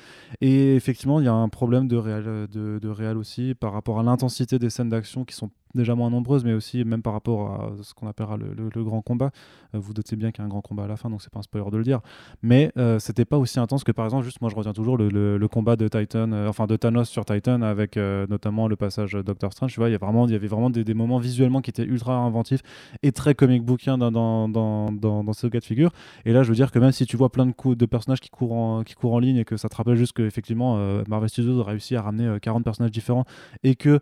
Et 0.40 0.76
effectivement, 0.76 1.18
il 1.20 1.26
y 1.26 1.28
a 1.28 1.34
un 1.34 1.48
problème 1.48 1.88
de 1.88 1.96
réal, 1.96 2.46
de, 2.48 2.88
réal 2.88 3.18
aussi 3.18 3.54
par 3.54 3.72
rapport 3.72 3.98
à 3.98 4.04
l'intensité 4.04 4.58
des 4.60 4.70
scènes 4.70 4.88
d'action 4.88 5.24
qui 5.24 5.34
sont 5.34 5.50
déjà 5.74 5.94
moins 5.94 6.10
nombreuses, 6.10 6.44
mais 6.44 6.52
aussi 6.52 6.84
même 6.84 7.02
par 7.02 7.12
rapport 7.12 7.50
à 7.50 7.72
ce 7.82 7.94
qu'on 7.94 8.06
appellera 8.06 8.36
le, 8.36 8.84
grand 8.84 9.02
combat. 9.02 9.30
Euh, 9.74 9.78
vous 9.78 9.92
doutez 9.92 10.16
bien 10.16 10.30
qu'il 10.32 10.42
y 10.42 10.42
a 10.42 10.46
un 10.46 10.48
grand 10.48 10.62
combat 10.62 10.84
à 10.84 10.86
la 10.86 10.96
fin, 10.96 11.10
donc 11.10 11.22
c'est 11.22 11.30
pas 11.30 11.40
un 11.40 11.42
spoiler 11.42 11.70
de 11.70 11.76
le 11.76 11.84
dire. 11.84 12.00
Mais 12.42 12.72
euh, 12.76 12.98
c'était 12.98 13.24
pas 13.24 13.38
aussi 13.38 13.60
intense 13.60 13.84
que 13.84 13.92
par 13.92 14.04
exemple, 14.04 14.24
juste 14.24 14.40
moi 14.40 14.50
je 14.50 14.56
retiens 14.56 14.72
toujours 14.72 14.96
le, 14.96 15.48
combat 15.50 15.76
de 15.76 15.88
Titan, 15.88 16.32
euh, 16.32 16.48
enfin 16.48 16.66
de 16.66 16.76
Thanos 16.76 17.08
sur 17.08 17.24
Titan 17.24 17.62
avec 17.62 17.96
euh, 17.96 18.26
notamment 18.28 18.68
le 18.68 18.76
passage 18.76 19.12
Doctor 19.12 19.52
Strange. 19.52 19.72
Tu 19.72 19.80
vois, 19.80 19.88
il 19.88 19.92
y, 19.92 19.94
avait 19.94 20.46
vraiment 20.46 20.70
des, 20.70 20.94
moments 20.94 21.18
visuellement 21.18 21.60
qui 21.60 21.70
étaient 21.70 21.84
ultra 21.84 22.14
inventifs 22.16 22.60
et 23.02 23.12
très 23.12 23.34
comic 23.34 23.64
bookien 23.64 23.98
dans, 23.98 24.10
dans, 24.10 24.48
dans, 24.92 25.32
ce 25.32 25.46
cas 25.46 25.60
de 25.60 25.64
figure. 25.64 25.90
Et 26.24 26.32
là, 26.32 26.42
je 26.42 26.48
veux 26.48 26.54
dire 26.54 26.70
que 26.70 26.78
même 26.78 26.92
si 26.92 27.06
tu 27.06 27.16
vois 27.16 27.30
plein 27.30 27.46
de, 27.46 27.52
coups, 27.52 27.76
de 27.76 27.86
personnages 27.86 28.20
qui 28.20 28.30
courent, 28.30 28.52
en, 28.52 28.82
qui 28.82 28.94
courent 28.94 29.14
en 29.14 29.18
ligne 29.18 29.36
et 29.36 29.44
que 29.44 29.56
ça 29.56 29.68
te 29.68 29.76
rappelle 29.76 29.96
juste 29.96 30.12
qu'effectivement, 30.12 30.76
Marvel 31.08 31.28
Studios 31.28 31.60
a 31.60 31.64
réussi 31.64 31.96
à 31.96 32.02
ramener 32.02 32.26
euh, 32.26 32.38
40 32.38 32.64
personnages 32.64 32.90
différents 32.90 33.24
et 33.62 33.74
que 33.74 34.00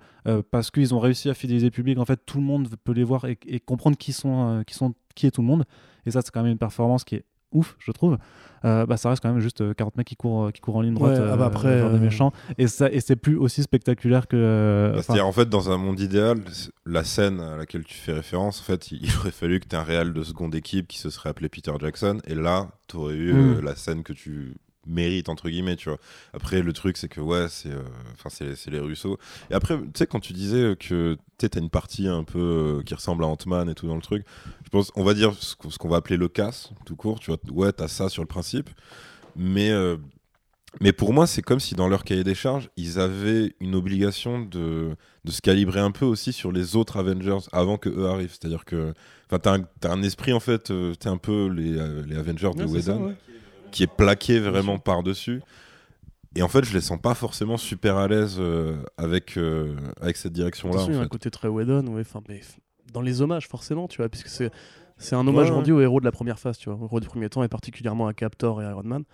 parce 0.51 0.71
qu'ils 0.71 0.95
ont 0.95 0.99
réussi 0.99 1.31
à 1.31 1.35
fidéliser 1.35 1.58
le 1.67 1.71
public, 1.71 1.99
en 1.99 2.05
fait, 2.05 2.21
tout 2.27 2.39
le 2.39 2.45
monde 2.45 2.69
peut 2.85 2.93
les 2.93 3.05
voir 3.05 3.25
et, 3.27 3.39
et 3.47 3.61
comprendre 3.61 3.97
qui, 3.97 4.13
sont, 4.13 4.49
euh, 4.59 4.63
qui, 4.65 4.75
sont, 4.75 4.95
qui 5.15 5.27
est 5.27 5.31
tout 5.31 5.41
le 5.43 5.47
monde. 5.47 5.65
Et 6.07 6.11
ça, 6.11 6.21
c'est 6.23 6.31
quand 6.31 6.43
même 6.43 6.53
une 6.53 6.59
performance 6.59 7.05
qui 7.05 7.17
est 7.17 7.25
ouf, 7.53 7.77
je 7.79 7.93
trouve. 7.93 8.19
Euh, 8.65 8.85
bah, 8.87 8.97
ça 8.97 9.09
reste 9.09 9.23
quand 9.23 9.31
même 9.33 9.41
juste 9.41 9.61
euh, 9.61 9.73
40 9.73 9.97
mecs 9.97 10.07
qui 10.07 10.17
courent, 10.17 10.53
qui 10.53 10.61
courent 10.61 10.77
en 10.77 10.81
ligne 10.83 10.95
droite 10.95 11.19
Ouais, 11.19 11.29
ah 11.31 11.37
bah 11.37 11.45
euh, 11.45 11.47
après, 11.47 11.77
des 11.91 11.97
euh, 11.97 11.99
méchants. 11.99 12.33
Et, 12.59 12.67
ça, 12.67 12.91
et 12.91 13.01
c'est 13.01 13.15
plus 13.17 13.37
aussi 13.37 13.63
spectaculaire 13.63 14.27
que. 14.27 14.37
euh, 14.37 14.93
Bah, 14.95 15.03
C'est-à-dire, 15.03 15.27
en 15.27 15.33
fait, 15.33 15.49
dans 15.49 15.71
un 15.71 15.77
monde 15.79 16.01
idéal, 16.01 16.39
la 16.85 17.05
scène 17.05 17.41
à 17.41 17.57
laquelle 17.57 17.85
tu 17.85 17.95
fais 17.95 18.13
référence, 18.13 18.61
en 18.61 18.65
fait, 18.65 18.91
il, 18.91 18.99
il 19.05 19.17
aurait 19.19 19.31
fallu 19.31 19.61
que 19.61 19.67
tu 19.69 19.77
aies 19.77 19.79
un 19.79 19.83
réal 19.85 20.13
de 20.13 20.23
seconde 20.25 20.55
équipe 20.55 20.89
qui 20.89 20.99
se 20.99 21.09
serait 21.11 21.31
appelé 21.31 21.49
Peter 21.49 21.73
Jackson, 21.81 22.19
et 22.27 22.35
là, 22.35 22.69
tu 22.89 22.97
aurais 22.97 23.15
eu 23.15 23.33
euh, 23.33 23.61
Mm. 23.61 23.65
la 23.65 23.77
scène 23.77 24.03
que 24.03 24.13
tu 24.13 24.57
mérites, 24.89 25.29
entre 25.29 25.49
guillemets, 25.49 25.77
tu 25.77 25.89
vois. 25.89 25.99
Après, 26.33 26.63
le 26.63 26.73
truc, 26.73 26.97
c'est 26.97 27.09
que, 27.09 27.21
ouais, 27.21 27.47
c'est 27.49 27.71
euh, 27.71 27.83
enfin 28.15 28.29
c'est 28.31 28.55
c'est 28.57 28.71
les 28.71 28.81
Russo. 28.81 29.19
Et 29.51 29.55
après, 29.55 29.79
tu 29.79 29.91
sais, 29.95 30.07
quand 30.07 30.21
tu 30.21 30.33
disais 30.33 30.75
que 30.79 31.17
tu 31.39 31.47
as 31.47 31.59
une 31.59 31.71
partie 31.71 32.09
un 32.09 32.25
peu 32.25 32.39
euh, 32.81 32.83
qui 32.83 32.95
ressemble 32.95 33.25
à 33.25 33.27
Ant-Man 33.27 33.69
et 33.69 33.75
tout 33.75 33.87
dans 33.87 33.97
le 33.97 34.03
truc, 34.03 34.25
je 34.65 34.69
pense, 34.71 34.91
on 34.97 35.05
va 35.05 35.15
dire 35.15 35.33
ce 35.39 35.55
qu'on 35.79 35.89
va 35.89 35.97
appeler 35.99 36.17
le 36.17 36.29
casse, 36.29 36.71
tout 36.85 36.97
court, 36.97 37.21
tu 37.21 37.31
vois. 37.31 37.39
Ouais, 37.53 37.73
tu 37.73 37.83
as 37.83 37.89
ça 37.89 38.09
sur 38.09 38.23
le 38.23 38.29
principe, 38.29 38.71
mais. 39.37 39.71
euh, 39.71 39.97
mais 40.83 40.93
pour 40.93 41.15
moi, 41.15 41.27
c'est 41.27 41.41
comme 41.41 41.61
si 41.61 41.75
dans 41.75 41.89
leur 41.89 42.05
cahier 42.05 42.25
des 42.25 42.35
charges, 42.35 42.69
ils 42.77 43.01
avaient 43.01 43.55
une 43.59 43.75
obligation 43.75 44.41
de, 44.41 44.91
de 45.25 45.31
se 45.31 45.41
calibrer 45.41 45.81
un 45.81 45.91
peu 45.91 46.05
aussi 46.05 46.31
sur 46.31 46.53
les 46.53 46.77
autres 46.77 46.99
Avengers 46.99 47.39
avant 47.53 47.79
que 47.79 47.89
eux 47.89 48.07
arrivent. 48.07 48.31
C'est-à-dire 48.39 48.67
que 48.67 48.93
enfin, 49.27 49.39
t'as 49.39 49.55
un, 49.57 49.63
t'as 49.81 49.91
un 49.91 50.03
esprit, 50.03 50.35
en 50.35 50.41
fait, 50.41 50.71
euh, 50.71 50.95
t'es 50.95 51.09
un 51.09 51.17
peu 51.17 51.49
les, 51.49 51.75
euh, 51.79 52.05
les 52.07 52.17
Avengers 52.19 52.51
de 52.55 52.65
Ouais, 52.65 52.83
ça, 52.83 52.93
Whedon, 52.93 53.07
ouais. 53.07 53.15
Qui 53.71 53.83
est 53.83 53.87
plaqué 53.87 54.39
vraiment 54.41 54.79
par-dessus. 54.79 55.41
Et 56.37 56.43
en 56.43 56.49
fait, 56.49 56.65
je 56.65 56.73
les 56.75 56.81
sens 56.81 57.01
pas 57.01 57.15
forcément 57.15 57.57
super 57.57 57.97
à 57.97 58.07
l'aise 58.07 58.37
euh, 58.39 58.77
avec, 58.97 59.37
euh, 59.37 59.75
avec 60.01 60.17
cette 60.17 60.33
direction-là. 60.33 60.85
Il 60.89 60.95
y 60.95 60.97
a 60.97 61.01
un 61.01 61.09
côté 61.09 61.31
très 61.31 61.49
Whedon, 61.49 61.87
ouais, 61.89 62.03
enfin, 62.03 62.21
mais 62.29 62.41
dans 62.93 63.01
les 63.01 63.23
hommages, 63.23 63.49
forcément, 63.49 63.89
tu 63.89 63.97
vois, 63.99 64.09
puisque 64.09 64.29
c'est, 64.29 64.51
c'est 64.99 65.17
un 65.17 65.27
hommage 65.27 65.49
Ouais, 65.51 65.57
rendu 65.57 65.73
aux 65.73 65.81
héros 65.81 66.01
de 66.01 66.05
la 66.05 66.13
première 66.13 66.39
phase, 66.39 66.59
tu 66.59 66.69
vois, 66.71 66.79
aux 66.79 66.85
héros 66.85 67.01
du 67.01 67.09
premier 67.09 67.29
temps, 67.29 67.43
et 67.43 67.49
particulièrement 67.49 68.07
à 68.07 68.13
Cap, 68.15 68.37
Thor 68.37 68.63
et 68.63 68.67
Iron 68.67 68.83
Man. 68.85 69.05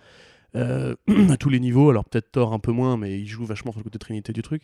Euh, 0.55 0.95
à 1.29 1.35
tous 1.37 1.49
les 1.49 1.59
niveaux, 1.59 1.89
alors 1.89 2.05
peut-être 2.05 2.31
Thor 2.31 2.53
un 2.53 2.59
peu 2.59 2.71
moins, 2.71 2.95
mais 2.95 3.19
il 3.19 3.27
joue 3.27 3.43
vachement 3.45 3.71
sur 3.71 3.79
le 3.79 3.83
côté 3.83 3.97
trinité 3.99 4.31
du 4.31 4.41
truc. 4.41 4.63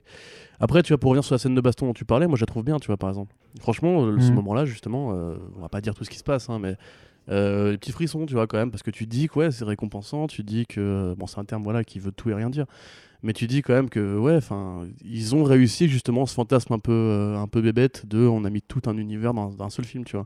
Après, 0.60 0.84
tu 0.84 0.90
vois, 0.94 0.98
pour 1.00 1.10
revenir 1.12 1.24
sur 1.24 1.34
la 1.36 1.40
scène 1.40 1.56
de 1.56 1.62
baston 1.62 1.88
dont 1.88 1.94
tu 1.94 2.06
parlais, 2.06 2.28
moi 2.28 2.38
je 2.38 2.42
la 2.44 2.48
trouve 2.48 2.64
bien, 2.64 2.80
tu 2.80 2.88
vois, 2.88 2.98
par 2.98 3.10
exemple. 3.10 3.34
Franchement, 3.60 4.06
ce 4.20 4.30
Mhm. 4.30 4.36
moment-là, 4.36 4.66
justement, 4.66 5.14
euh, 5.14 5.36
on 5.58 5.62
va 5.62 5.70
pas 5.70 5.82
dire 5.82 5.94
tout 5.96 6.04
ce 6.06 6.10
qui 6.10 6.18
se 6.18 6.24
passe, 6.24 6.50
hein, 6.50 6.60
mais 6.60 6.76
euh, 7.30 7.72
les 7.72 7.78
petits 7.78 7.92
frissons, 7.92 8.26
tu 8.26 8.34
vois, 8.34 8.48
quand 8.48 8.58
même, 8.58 8.72
parce 8.72 8.84
que 8.84 8.92
tu 8.92 9.06
dis 9.06 9.28
que 9.28 9.40
ouais, 9.40 9.52
c'est 9.52 9.66
récompensant, 9.66 10.28
tu 10.28 10.44
dis 10.44 10.66
que, 10.66 11.14
bon, 11.18 11.28
c'est 11.28 11.40
un 11.40 11.46
terme 11.46 11.64
voilà, 11.64 11.84
qui 11.84 12.00
veut 12.00 12.12
tout 12.12 12.30
et 12.30 12.34
rien 12.34 12.50
dire, 12.50 12.66
mais 13.24 13.34
tu 13.34 13.48
dis 13.48 13.62
quand 13.62 13.74
même 13.74 13.90
que, 13.90 14.18
ouais, 14.18 14.40
ils 15.04 15.36
ont 15.36 15.44
réussi 15.44 15.88
justement 15.88 16.26
ce 16.26 16.34
fantasme 16.34 16.74
un 16.74 16.80
peu, 16.80 16.92
euh, 16.92 17.38
un 17.38 17.48
peu 17.48 17.62
bébête 17.62 18.06
de 18.08 18.26
on 18.26 18.46
a 18.46 18.50
mis 18.50 18.62
tout 18.62 18.82
un 18.88 18.98
univers 18.98 19.34
dans, 19.34 19.62
un 19.62 19.70
seul 19.70 19.86
film, 19.86 20.04
tu 20.06 20.16
vois. 20.18 20.26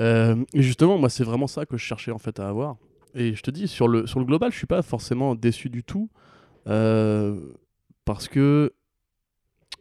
Euh, 0.00 0.36
et 0.54 0.62
justement, 0.62 0.96
moi, 0.98 1.10
c'est 1.10 1.24
vraiment 1.24 1.46
ça 1.46 1.66
que 1.66 1.76
je 1.76 1.84
cherchais 1.84 2.12
en 2.12 2.18
fait 2.18 2.40
à 2.40 2.48
avoir. 2.48 2.76
Et 3.14 3.34
je 3.34 3.42
te 3.42 3.50
dis, 3.50 3.68
sur 3.68 3.88
le, 3.88 4.06
sur 4.06 4.20
le 4.20 4.26
global, 4.26 4.52
je 4.52 4.56
suis 4.56 4.66
pas 4.66 4.82
forcément 4.82 5.34
déçu 5.34 5.68
du 5.70 5.84
tout. 5.84 6.08
euh, 6.68 7.38
parce 8.04 8.28
que. 8.28 8.72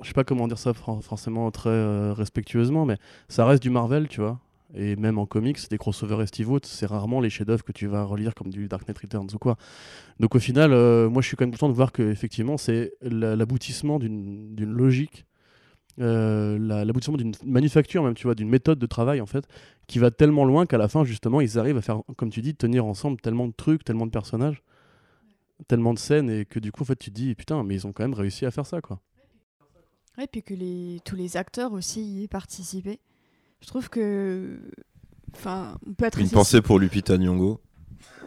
Je 0.02 0.08
sais 0.08 0.14
pas 0.14 0.24
comment 0.24 0.48
dire 0.48 0.60
ça 0.60 0.74
forcément 0.74 1.50
très 1.50 1.70
euh, 1.70 2.14
respectueusement, 2.14 2.86
mais 2.86 2.98
ça 3.30 3.46
reste 3.48 3.64
du 3.64 3.72
Marvel, 3.72 4.08
tu 4.08 4.22
vois. 4.22 4.40
Et 4.74 4.96
même 4.98 5.18
en 5.18 5.26
comics, 5.26 5.58
des 5.70 5.78
crossovers 5.78 6.22
estivaux, 6.22 6.60
c'est 6.62 6.86
rarement 6.86 7.22
les 7.22 7.30
chefs-d'œuvre 7.30 7.64
que 7.64 7.72
tu 7.72 7.88
vas 7.88 8.04
relire 8.04 8.36
comme 8.36 8.50
du 8.50 8.68
Dark 8.68 8.86
Knight 8.88 8.98
Returns 9.00 9.30
ou 9.34 9.38
quoi. 9.38 9.56
Donc 10.20 10.36
au 10.36 10.40
final, 10.40 10.74
euh, 10.74 11.10
moi 11.10 11.22
je 11.22 11.28
suis 11.28 11.38
quand 11.38 11.46
même 11.46 11.54
content 11.54 11.70
de 11.70 11.74
voir 11.74 11.92
que 11.94 12.04
effectivement 12.04 12.58
c'est 12.58 12.94
la- 13.02 13.36
l'aboutissement 13.38 13.98
d'une 13.98 14.56
logique, 14.58 15.26
euh, 16.00 16.60
la- 16.60 16.86
l'aboutissement 16.86 17.18
d'une 17.18 17.32
manufacture 17.46 18.04
même, 18.04 18.14
tu 18.14 18.24
vois, 18.24 18.36
d'une 18.36 18.50
méthode 18.50 18.78
de 18.78 18.86
travail 18.86 19.22
en 19.22 19.26
fait, 19.26 19.48
qui 19.88 20.00
va 20.00 20.12
tellement 20.12 20.44
loin 20.46 20.66
qu'à 20.66 20.78
la 20.78 20.90
fin 20.90 21.06
justement 21.06 21.40
ils 21.42 21.58
arrivent 21.58 21.78
à 21.78 21.82
faire, 21.82 22.02
comme 22.18 22.30
tu 22.30 22.42
dis, 22.42 22.54
tenir 22.54 22.86
ensemble 22.86 23.22
tellement 23.22 23.48
de 23.48 23.54
trucs, 23.54 23.84
tellement 23.86 24.06
de 24.06 24.12
personnages, 24.12 24.64
tellement 25.68 25.94
de 25.94 26.00
scènes 26.00 26.30
et 26.30 26.46
que 26.46 26.60
du 26.60 26.72
coup 26.72 26.82
en 26.84 26.86
fait 26.86 26.98
tu 26.98 27.10
te 27.10 27.16
dis 27.16 27.36
putain 27.36 27.64
mais 27.64 27.76
ils 27.76 27.88
ont 27.88 27.94
quand 27.94 28.04
même 28.04 28.14
réussi 28.14 28.46
à 28.46 28.52
faire 28.52 28.66
ça 28.66 28.82
quoi. 28.82 29.00
Ouais, 30.18 30.28
puis 30.28 30.42
que 30.44 30.98
tous 31.00 31.16
les 31.16 31.38
acteurs 31.38 31.74
aussi 31.74 32.02
y 32.04 32.24
aient 32.24 32.28
participé. 32.28 33.00
Je 33.62 33.68
trouve 33.68 33.90
que. 33.90 34.60
Enfin, 35.34 35.78
on 35.88 35.94
peut 35.94 36.06
être. 36.06 36.20
Une 36.20 36.26
assez- 36.26 36.34
pensée 36.36 36.62
pour 36.62 36.80
Lupita 36.80 37.18
Nyong'o. 37.18 37.60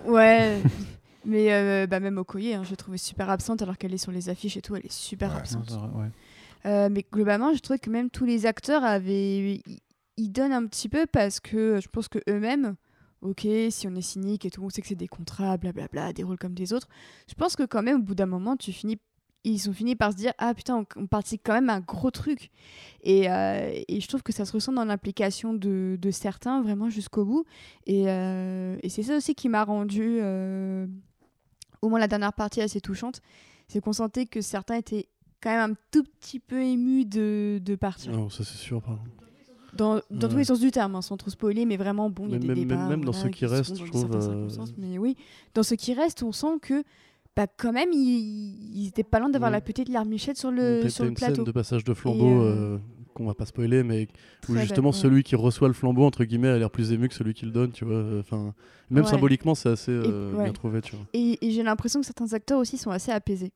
Ouais. 0.06 0.60
Mais 1.26 1.52
euh, 1.52 1.86
bah, 1.86 2.00
même 2.00 2.16
Okoye, 2.16 2.54
hein, 2.54 2.62
je 2.64 2.70
l'ai 2.70 2.76
trouvée 2.76 2.96
super 2.96 3.28
absente 3.28 3.60
alors 3.60 3.76
qu'elle 3.76 3.92
est 3.92 3.98
sur 3.98 4.10
les 4.12 4.30
affiches 4.30 4.56
et 4.56 4.62
tout, 4.62 4.74
elle 4.74 4.86
est 4.86 4.92
super 4.92 5.32
Ouais. 5.32 5.38
absente. 5.40 5.70
ouais. 5.94 6.08
Euh, 6.66 6.88
mais 6.90 7.04
globalement, 7.12 7.52
je 7.54 7.60
trouve 7.60 7.78
que 7.78 7.90
même 7.90 8.08
tous 8.10 8.24
les 8.24 8.46
acteurs 8.46 8.84
avaient. 8.84 9.56
Ils, 9.66 9.78
ils 10.16 10.30
donnent 10.30 10.52
un 10.52 10.66
petit 10.66 10.88
peu 10.88 11.06
parce 11.06 11.38
que 11.40 11.78
je 11.82 11.88
pense 11.88 12.08
que 12.08 12.18
eux-mêmes, 12.28 12.74
ok, 13.22 13.46
si 13.70 13.86
on 13.86 13.94
est 13.94 14.00
cynique 14.02 14.44
et 14.46 14.50
tout, 14.50 14.62
on 14.62 14.68
sait 14.70 14.80
que 14.82 14.88
c'est 14.88 14.94
des 14.94 15.08
contrats, 15.08 15.56
blablabla, 15.58 16.12
des 16.14 16.22
rôles 16.22 16.38
comme 16.38 16.54
des 16.54 16.72
autres. 16.72 16.88
Je 17.28 17.34
pense 17.34 17.54
que 17.56 17.62
quand 17.64 17.82
même, 17.82 18.00
au 18.00 18.02
bout 18.02 18.14
d'un 18.14 18.26
moment, 18.26 18.56
tu 18.56 18.72
finis. 18.72 18.98
Ils 19.44 19.70
ont 19.70 19.72
fini 19.72 19.96
par 19.96 20.12
se 20.12 20.16
dire 20.18 20.32
Ah 20.38 20.52
putain, 20.54 20.84
on, 20.96 21.06
participe 21.06 21.40
quand 21.44 21.54
même 21.54 21.70
à 21.70 21.74
un 21.76 21.80
gros 21.80 22.10
truc. 22.10 22.50
Et, 23.02 23.30
euh, 23.30 23.72
et 23.88 24.00
je 24.00 24.06
trouve 24.06 24.22
que 24.22 24.32
ça 24.32 24.44
se 24.44 24.52
ressent 24.52 24.72
dans 24.72 24.84
l'implication 24.84 25.54
de, 25.54 25.96
de 26.00 26.10
certains 26.10 26.60
vraiment 26.62 26.90
jusqu'au 26.90 27.24
bout. 27.24 27.44
Et, 27.86 28.04
euh, 28.08 28.76
et 28.82 28.88
c'est 28.90 29.02
ça 29.02 29.16
aussi 29.16 29.34
qui 29.34 29.48
m'a 29.48 29.64
rendu, 29.64 30.02
euh, 30.20 30.86
au 31.80 31.88
moins 31.88 31.98
la 31.98 32.08
dernière 32.08 32.34
partie, 32.34 32.60
assez 32.60 32.80
touchante. 32.82 33.20
C'est 33.68 33.80
qu'on 33.80 33.94
sentait 33.94 34.26
que 34.26 34.40
certains 34.42 34.74
étaient 34.76 35.06
quand 35.42 35.50
même 35.50 35.70
un 35.70 35.74
tout 35.90 36.04
petit 36.04 36.38
peu 36.38 36.62
émus 36.62 37.06
de, 37.06 37.60
de 37.64 37.74
partir. 37.76 38.12
Oh, 38.20 38.28
ça 38.28 38.44
c'est 38.44 38.58
sûr. 38.58 38.82
Pardon. 38.82 39.00
Dans, 39.72 40.00
dans 40.10 40.28
tous 40.28 40.36
les 40.36 40.44
sens 40.44 40.58
du 40.58 40.72
terme, 40.72 40.96
hein, 40.96 41.00
sans 41.02 41.16
trop 41.16 41.30
spoiler, 41.30 41.64
mais 41.64 41.76
vraiment, 41.76 42.10
bon, 42.10 42.24
il 42.26 42.32
y 42.32 42.34
a 42.34 42.38
Même- 42.38 42.42
des 42.42 42.48
même- 42.48 42.58
débats. 42.68 42.88
même 42.88 43.04
dans 43.04 43.12
ceux 43.12 43.28
qui 43.28 43.46
sont 43.46 43.52
restent, 43.54 43.78
je 43.78 43.84
trouve, 43.90 44.10
euh, 44.16 44.48
Mais 44.76 44.98
oui, 44.98 45.16
dans 45.54 45.62
ceux 45.62 45.76
qui 45.76 45.94
restent, 45.94 46.24
on 46.24 46.32
sent 46.32 46.58
que 46.60 46.82
bah, 47.36 47.46
quand 47.58 47.72
même, 47.72 47.90
ils, 47.92 48.74
ils 48.74 48.88
étaient 48.88 49.04
pas 49.04 49.18
loin 49.20 49.30
d'avoir 49.30 49.50
Mm. 49.50 49.54
la 49.54 49.60
petite 49.60 49.88
larmichette 49.88 50.36
sur 50.36 50.50
le, 50.50 50.88
sur 50.88 51.04
le 51.04 51.10
une 51.10 51.16
plateau. 51.16 51.34
scène 51.36 51.44
de 51.44 51.52
passage 51.52 51.84
de 51.84 51.94
flambeau 51.94 52.42
euh, 52.42 52.76
euh, 52.76 52.78
qu'on 53.14 53.26
va 53.26 53.34
pas 53.34 53.46
spoiler, 53.46 53.82
mais 53.82 54.08
où 54.48 54.52
Très 54.52 54.62
justement 54.62 54.90
belle, 54.90 54.96
ouais. 54.96 55.02
celui 55.02 55.22
qui 55.22 55.36
reçoit 55.36 55.68
le 55.68 55.74
flambeau 55.74 56.04
entre 56.04 56.24
guillemets 56.24 56.48
a 56.48 56.58
l'air 56.58 56.70
plus 56.70 56.92
ému 56.92 57.08
que 57.08 57.14
celui 57.14 57.34
qui 57.34 57.44
le 57.46 57.50
donne, 57.52 57.72
tu 57.72 57.84
vois. 57.84 58.04
Enfin, 58.20 58.54
même 58.90 59.04
Ouais. 59.04 59.10
symboliquement, 59.10 59.54
c'est 59.54 59.68
assez 59.70 59.92
euh, 59.92 60.32
bien 60.42 60.52
trouvé, 60.52 60.80
tu 60.80 60.96
vois. 60.96 61.04
Et, 61.12 61.38
et 61.46 61.50
j'ai 61.50 61.62
l'impression 61.62 62.00
que 62.00 62.06
certains 62.06 62.32
acteurs 62.32 62.58
aussi 62.58 62.76
sont 62.78 62.90
assez 62.90 63.12
apaisés. 63.12 63.52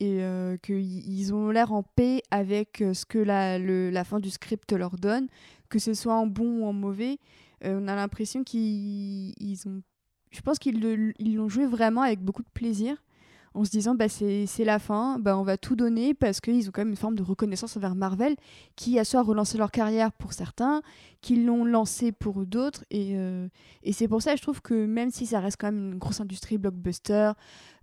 Et 0.00 0.22
euh, 0.24 0.56
qu'ils 0.56 1.08
ils 1.08 1.32
ont 1.32 1.50
l'air 1.50 1.72
en 1.72 1.82
paix 1.84 2.20
avec 2.32 2.82
euh, 2.82 2.94
ce 2.94 3.06
que 3.06 3.18
la, 3.18 3.58
le- 3.60 3.90
la 3.90 4.02
fin 4.04 4.18
du 4.18 4.28
script 4.28 4.72
leur 4.72 4.96
donne, 4.98 5.28
que 5.68 5.78
ce 5.78 5.94
soit 5.94 6.14
en 6.14 6.26
bon 6.26 6.60
ou 6.60 6.64
en 6.64 6.72
mauvais. 6.72 7.18
Euh, 7.64 7.78
on 7.80 7.86
a 7.88 7.94
l'impression 7.94 8.42
qu'ils 8.42 9.32
ils 9.40 9.62
ont. 9.66 9.82
Je 10.32 10.40
pense 10.40 10.58
qu'ils 10.58 10.80
l'ont 11.36 11.48
joué 11.48 11.64
vraiment 11.66 12.02
avec 12.02 12.20
beaucoup 12.20 12.42
de 12.42 12.48
plaisir, 12.52 12.96
en 13.54 13.64
se 13.64 13.70
disant 13.70 13.94
bah, 13.94 14.08
c'est 14.08 14.46
la 14.64 14.78
fin, 14.78 15.18
bah, 15.20 15.38
on 15.38 15.44
va 15.44 15.56
tout 15.56 15.76
donner 15.76 16.12
parce 16.12 16.40
qu'ils 16.40 16.68
ont 16.68 16.72
quand 16.72 16.80
même 16.82 16.90
une 16.90 16.96
forme 16.96 17.14
de 17.14 17.22
reconnaissance 17.22 17.76
envers 17.76 17.94
Marvel, 17.94 18.34
qui 18.76 18.98
a 18.98 19.04
soit 19.04 19.22
relancé 19.22 19.56
leur 19.56 19.70
carrière 19.70 20.12
pour 20.12 20.32
certains, 20.32 20.82
qui 21.20 21.36
l'ont 21.42 21.64
lancé 21.64 22.10
pour 22.12 22.44
d'autres. 22.44 22.84
Et, 22.90 23.12
euh, 23.14 23.48
et 23.84 23.92
c'est 23.92 24.08
pour 24.08 24.22
ça, 24.22 24.34
je 24.36 24.42
trouve 24.42 24.60
que 24.60 24.86
même 24.86 25.10
si 25.10 25.24
ça 25.26 25.40
reste 25.40 25.56
quand 25.60 25.70
même 25.70 25.92
une 25.92 25.98
grosse 25.98 26.20
industrie 26.20 26.58
blockbuster, 26.58 27.32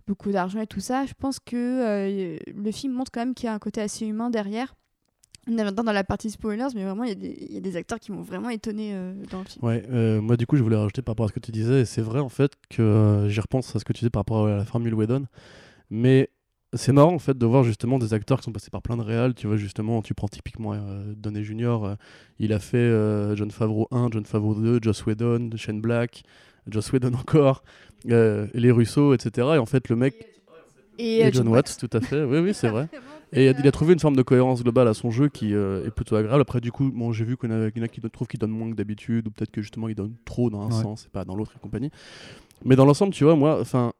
beaucoup 0.06 0.30
d'argent 0.30 0.60
et 0.60 0.66
tout 0.66 0.80
ça. 0.80 1.06
Je 1.06 1.14
pense 1.18 1.38
que 1.38 1.56
euh, 1.56 2.38
le 2.54 2.70
film 2.70 2.92
montre 2.92 3.10
quand 3.10 3.20
même 3.20 3.34
qu'il 3.34 3.46
y 3.46 3.48
a 3.48 3.54
un 3.54 3.58
côté 3.58 3.80
assez 3.80 4.04
humain 4.06 4.30
derrière. 4.30 4.74
On 5.48 5.58
est 5.58 5.64
maintenant 5.64 5.82
dans 5.82 5.92
la 5.92 6.04
partie 6.04 6.30
spoilers, 6.30 6.68
mais 6.74 6.84
vraiment, 6.84 7.02
il 7.02 7.08
y 7.52 7.56
a 7.56 7.60
des- 7.60 7.76
acteurs 7.76 7.98
qui 7.98 8.12
m'ont 8.12 8.22
vraiment 8.22 8.48
étonné 8.48 8.90
euh, 8.94 9.12
dans 9.28 9.40
le 9.40 9.44
film. 9.44 9.64
Ouais, 9.64 10.20
moi 10.20 10.36
du 10.36 10.46
coup 10.46 10.56
je 10.56 10.62
voulais 10.62 10.76
rajouter 10.76 11.02
par 11.02 11.14
rapport 11.14 11.26
à 11.26 11.28
ce 11.30 11.32
que 11.32 11.40
tu 11.40 11.50
disais, 11.50 11.80
et 11.80 11.84
c'est 11.84 12.02
vrai 12.02 12.20
en 12.20 12.28
fait 12.28 12.52
que 12.70 13.26
j'y 13.28 13.40
repense 13.40 13.74
à 13.74 13.80
ce 13.80 13.84
que 13.84 13.92
tu 13.92 14.00
disais 14.00 14.10
par 14.10 14.20
rapport 14.20 14.46
à 14.46 14.56
la 14.58 14.64
formule 14.64 14.94
Whedon, 14.94 15.26
mais 15.92 16.30
c'est 16.74 16.92
marrant 16.92 17.12
en 17.12 17.18
fait 17.18 17.36
de 17.36 17.44
voir 17.44 17.64
justement 17.64 17.98
des 17.98 18.14
acteurs 18.14 18.38
qui 18.38 18.44
sont 18.44 18.52
passés 18.52 18.70
par 18.70 18.80
plein 18.80 18.96
de 18.96 19.02
réals, 19.02 19.34
tu 19.34 19.46
vois 19.46 19.56
justement, 19.58 20.00
tu 20.00 20.14
prends 20.14 20.26
typiquement 20.28 20.72
euh, 20.72 21.12
Downey 21.14 21.44
Jr., 21.44 21.66
euh, 21.84 21.94
il 22.38 22.52
a 22.54 22.58
fait 22.58 22.78
euh, 22.78 23.36
John 23.36 23.50
Favreau 23.50 23.88
1, 23.90 24.08
John 24.10 24.24
Favreau 24.24 24.54
2, 24.54 24.78
Joss 24.82 25.04
Whedon, 25.04 25.50
Shane 25.56 25.82
Black, 25.82 26.22
Joss 26.66 26.90
Whedon 26.92 27.12
encore, 27.14 27.62
euh, 28.10 28.46
les 28.54 28.70
Russo, 28.70 29.12
etc. 29.12 29.48
Et 29.54 29.58
en 29.58 29.66
fait 29.66 29.88
le 29.90 29.96
mec... 29.96 30.14
Et, 30.98 31.20
Et 31.20 31.32
John 31.32 31.48
Watts, 31.48 31.76
tout 31.78 31.90
à 31.92 32.00
fait, 32.00 32.24
oui 32.24 32.38
oui 32.38 32.54
c'est 32.54 32.68
vrai. 32.68 32.88
Et 33.34 33.46
il 33.46 33.66
a 33.66 33.72
trouvé 33.72 33.94
une 33.94 33.98
forme 33.98 34.14
de 34.14 34.20
cohérence 34.22 34.62
globale 34.62 34.88
à 34.88 34.92
son 34.94 35.10
jeu 35.10 35.28
qui 35.30 35.54
euh, 35.54 35.86
est 35.86 35.90
plutôt 35.90 36.16
agréable. 36.16 36.42
Après, 36.42 36.60
du 36.60 36.70
coup, 36.70 36.90
bon, 36.92 37.12
j'ai 37.12 37.24
vu 37.24 37.38
qu'il 37.38 37.50
y 37.50 37.52
en 37.54 37.62
a, 37.62 37.70
qu'il 37.70 37.80
y 37.80 37.82
en 37.82 37.86
a 37.86 37.88
qui 37.88 37.98
trouvent 38.02 38.28
qu'il 38.28 38.38
donne 38.38 38.50
moins 38.50 38.70
que 38.70 38.74
d'habitude, 38.76 39.26
ou 39.26 39.30
peut-être 39.30 39.50
que 39.50 39.62
justement 39.62 39.88
il 39.88 39.94
donne 39.94 40.12
trop 40.26 40.50
dans 40.50 40.60
un 40.60 40.66
Ouais. 40.66 40.82
sens 40.82 41.06
et 41.06 41.08
pas 41.08 41.24
dans 41.24 41.34
l'autre 41.34 41.52
et 41.56 41.58
compagnie. 41.58 41.90
Mais 42.62 42.76
dans 42.76 42.84
l'ensemble, 42.84 43.14
tu 43.14 43.24
vois, 43.24 43.34
moi, 43.34 43.58
enfin. 43.58 43.94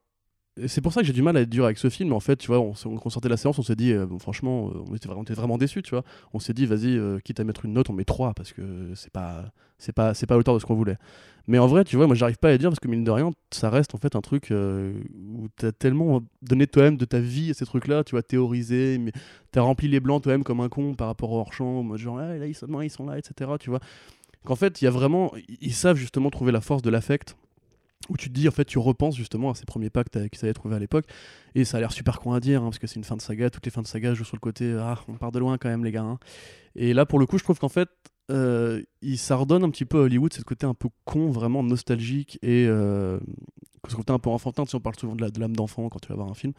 C'est 0.66 0.82
pour 0.82 0.92
ça 0.92 1.00
que 1.00 1.06
j'ai 1.06 1.14
du 1.14 1.22
mal 1.22 1.34
à 1.38 1.40
être 1.40 1.48
dur 1.48 1.64
avec 1.64 1.78
ce 1.78 1.88
film. 1.88 2.12
En 2.12 2.20
fait, 2.20 2.36
tu 2.36 2.48
vois, 2.48 2.60
on, 2.60 2.74
on 2.84 3.10
sortait 3.10 3.30
la 3.30 3.38
séance, 3.38 3.58
on 3.58 3.62
s'est 3.62 3.74
dit, 3.74 3.92
euh, 3.92 4.06
franchement, 4.18 4.68
euh, 4.68 4.84
on 4.90 4.94
était, 4.94 5.32
vraiment, 5.32 5.56
déçus, 5.56 5.82
tu 5.82 5.90
vois. 5.90 6.04
On 6.34 6.40
s'est 6.40 6.52
dit, 6.52 6.66
vas-y, 6.66 6.98
euh, 6.98 7.18
quitte 7.20 7.40
à 7.40 7.44
mettre 7.44 7.64
une 7.64 7.72
note, 7.72 7.88
on 7.88 7.94
met 7.94 8.04
3 8.04 8.34
parce 8.34 8.52
que 8.52 8.92
c'est 8.94 9.10
pas, 9.10 9.50
c'est 9.78 9.94
pas, 9.94 10.12
c'est 10.12 10.26
pas 10.26 10.34
à 10.34 10.38
hauteur 10.38 10.52
de 10.52 10.58
ce 10.58 10.66
qu'on 10.66 10.74
voulait. 10.74 10.98
Mais 11.46 11.58
en 11.58 11.66
vrai, 11.66 11.84
tu 11.84 11.96
vois, 11.96 12.06
moi, 12.06 12.14
j'arrive 12.14 12.36
pas 12.36 12.50
à 12.50 12.58
dire 12.58 12.68
parce 12.68 12.80
que 12.80 12.88
mine 12.88 13.02
de 13.02 13.10
rien, 13.10 13.30
ça 13.50 13.70
reste 13.70 13.94
en 13.94 13.98
fait 13.98 14.14
un 14.14 14.20
truc 14.20 14.50
euh, 14.50 14.92
où 15.34 15.48
t'as 15.56 15.72
tellement 15.72 16.22
donné 16.42 16.66
toi-même 16.66 16.98
de 16.98 17.06
ta 17.06 17.18
vie 17.18 17.50
à 17.50 17.54
ces 17.54 17.64
trucs-là, 17.64 18.04
tu 18.04 18.10
vois, 18.10 18.22
théorisé, 18.22 18.98
mais 18.98 19.12
t'as 19.52 19.62
rempli 19.62 19.88
les 19.88 20.00
blancs 20.00 20.22
toi-même 20.22 20.44
comme 20.44 20.60
un 20.60 20.68
con 20.68 20.94
par 20.94 21.06
rapport 21.06 21.32
au 21.32 21.38
hors-champ, 21.38 21.96
genre, 21.96 22.18
Ah, 22.18 22.36
là, 22.36 22.46
ils 22.46 22.54
sont, 22.54 22.66
non, 22.66 22.82
ils 22.82 22.90
sont 22.90 23.06
là, 23.06 23.16
etc. 23.16 23.52
Tu 23.58 23.70
vois. 23.70 23.80
Qu'en 24.44 24.56
fait, 24.56 24.82
il 24.82 24.84
y 24.84 24.88
a 24.88 24.90
vraiment, 24.90 25.32
ils 25.60 25.72
savent 25.72 25.96
justement 25.96 26.28
trouver 26.28 26.52
la 26.52 26.60
force 26.60 26.82
de 26.82 26.90
l'affect, 26.90 27.36
où 28.08 28.16
tu 28.16 28.28
te 28.28 28.34
dis, 28.34 28.48
en 28.48 28.50
fait, 28.50 28.64
tu 28.64 28.78
repenses 28.78 29.16
justement 29.16 29.50
à 29.50 29.54
ces 29.54 29.64
premiers 29.64 29.90
pas 29.90 30.04
que 30.04 30.10
t'as- 30.10 30.28
qu'ils 30.28 30.44
avaient 30.44 30.54
trouvé 30.54 30.74
à 30.76 30.78
l'époque, 30.78 31.06
et 31.54 31.64
ça 31.64 31.76
a 31.76 31.80
l'air 31.80 31.92
super 31.92 32.20
con 32.20 32.32
à 32.32 32.40
dire, 32.40 32.60
hein, 32.62 32.66
parce 32.66 32.78
que 32.78 32.86
c'est 32.86 32.96
une 32.96 33.04
fin 33.04 33.16
de 33.16 33.22
saga, 33.22 33.50
toutes 33.50 33.64
les 33.64 33.70
fins 33.70 33.82
de 33.82 33.86
saga 33.86 34.14
jouent 34.14 34.24
sur 34.24 34.36
le 34.36 34.40
côté, 34.40 34.76
ah, 34.78 34.98
on 35.08 35.14
part 35.14 35.32
de 35.32 35.38
loin 35.38 35.58
quand 35.58 35.68
même, 35.68 35.84
les 35.84 35.92
gars. 35.92 36.02
hein. 36.02 36.18
Et 36.74 36.94
là, 36.94 37.06
pour 37.06 37.18
le 37.18 37.26
coup, 37.26 37.38
je 37.38 37.44
trouve 37.44 37.58
qu'en 37.58 37.68
fait, 37.68 37.88
euh, 38.30 38.82
il, 39.02 39.18
ça 39.18 39.36
redonne 39.36 39.62
un 39.64 39.70
petit 39.70 39.84
peu 39.84 39.98
à 39.98 40.02
Hollywood, 40.02 40.32
ce 40.32 40.42
côté 40.42 40.66
un 40.66 40.74
peu 40.74 40.88
con, 41.04 41.30
vraiment 41.30 41.62
nostalgique, 41.62 42.38
et 42.42 42.66
euh, 42.66 43.20
ce 43.88 43.94
côté 43.94 44.12
un 44.12 44.18
peu 44.18 44.30
enfantin, 44.30 44.64
tu 44.64 44.70
sais, 44.70 44.76
on 44.76 44.80
parle 44.80 44.96
souvent 44.98 45.14
de 45.16 45.40
l'âme 45.40 45.56
d'enfant 45.56 45.88
quand 45.88 45.98
tu 46.00 46.08
vas 46.08 46.14
voir 46.14 46.28
un 46.28 46.34
film. 46.34 46.52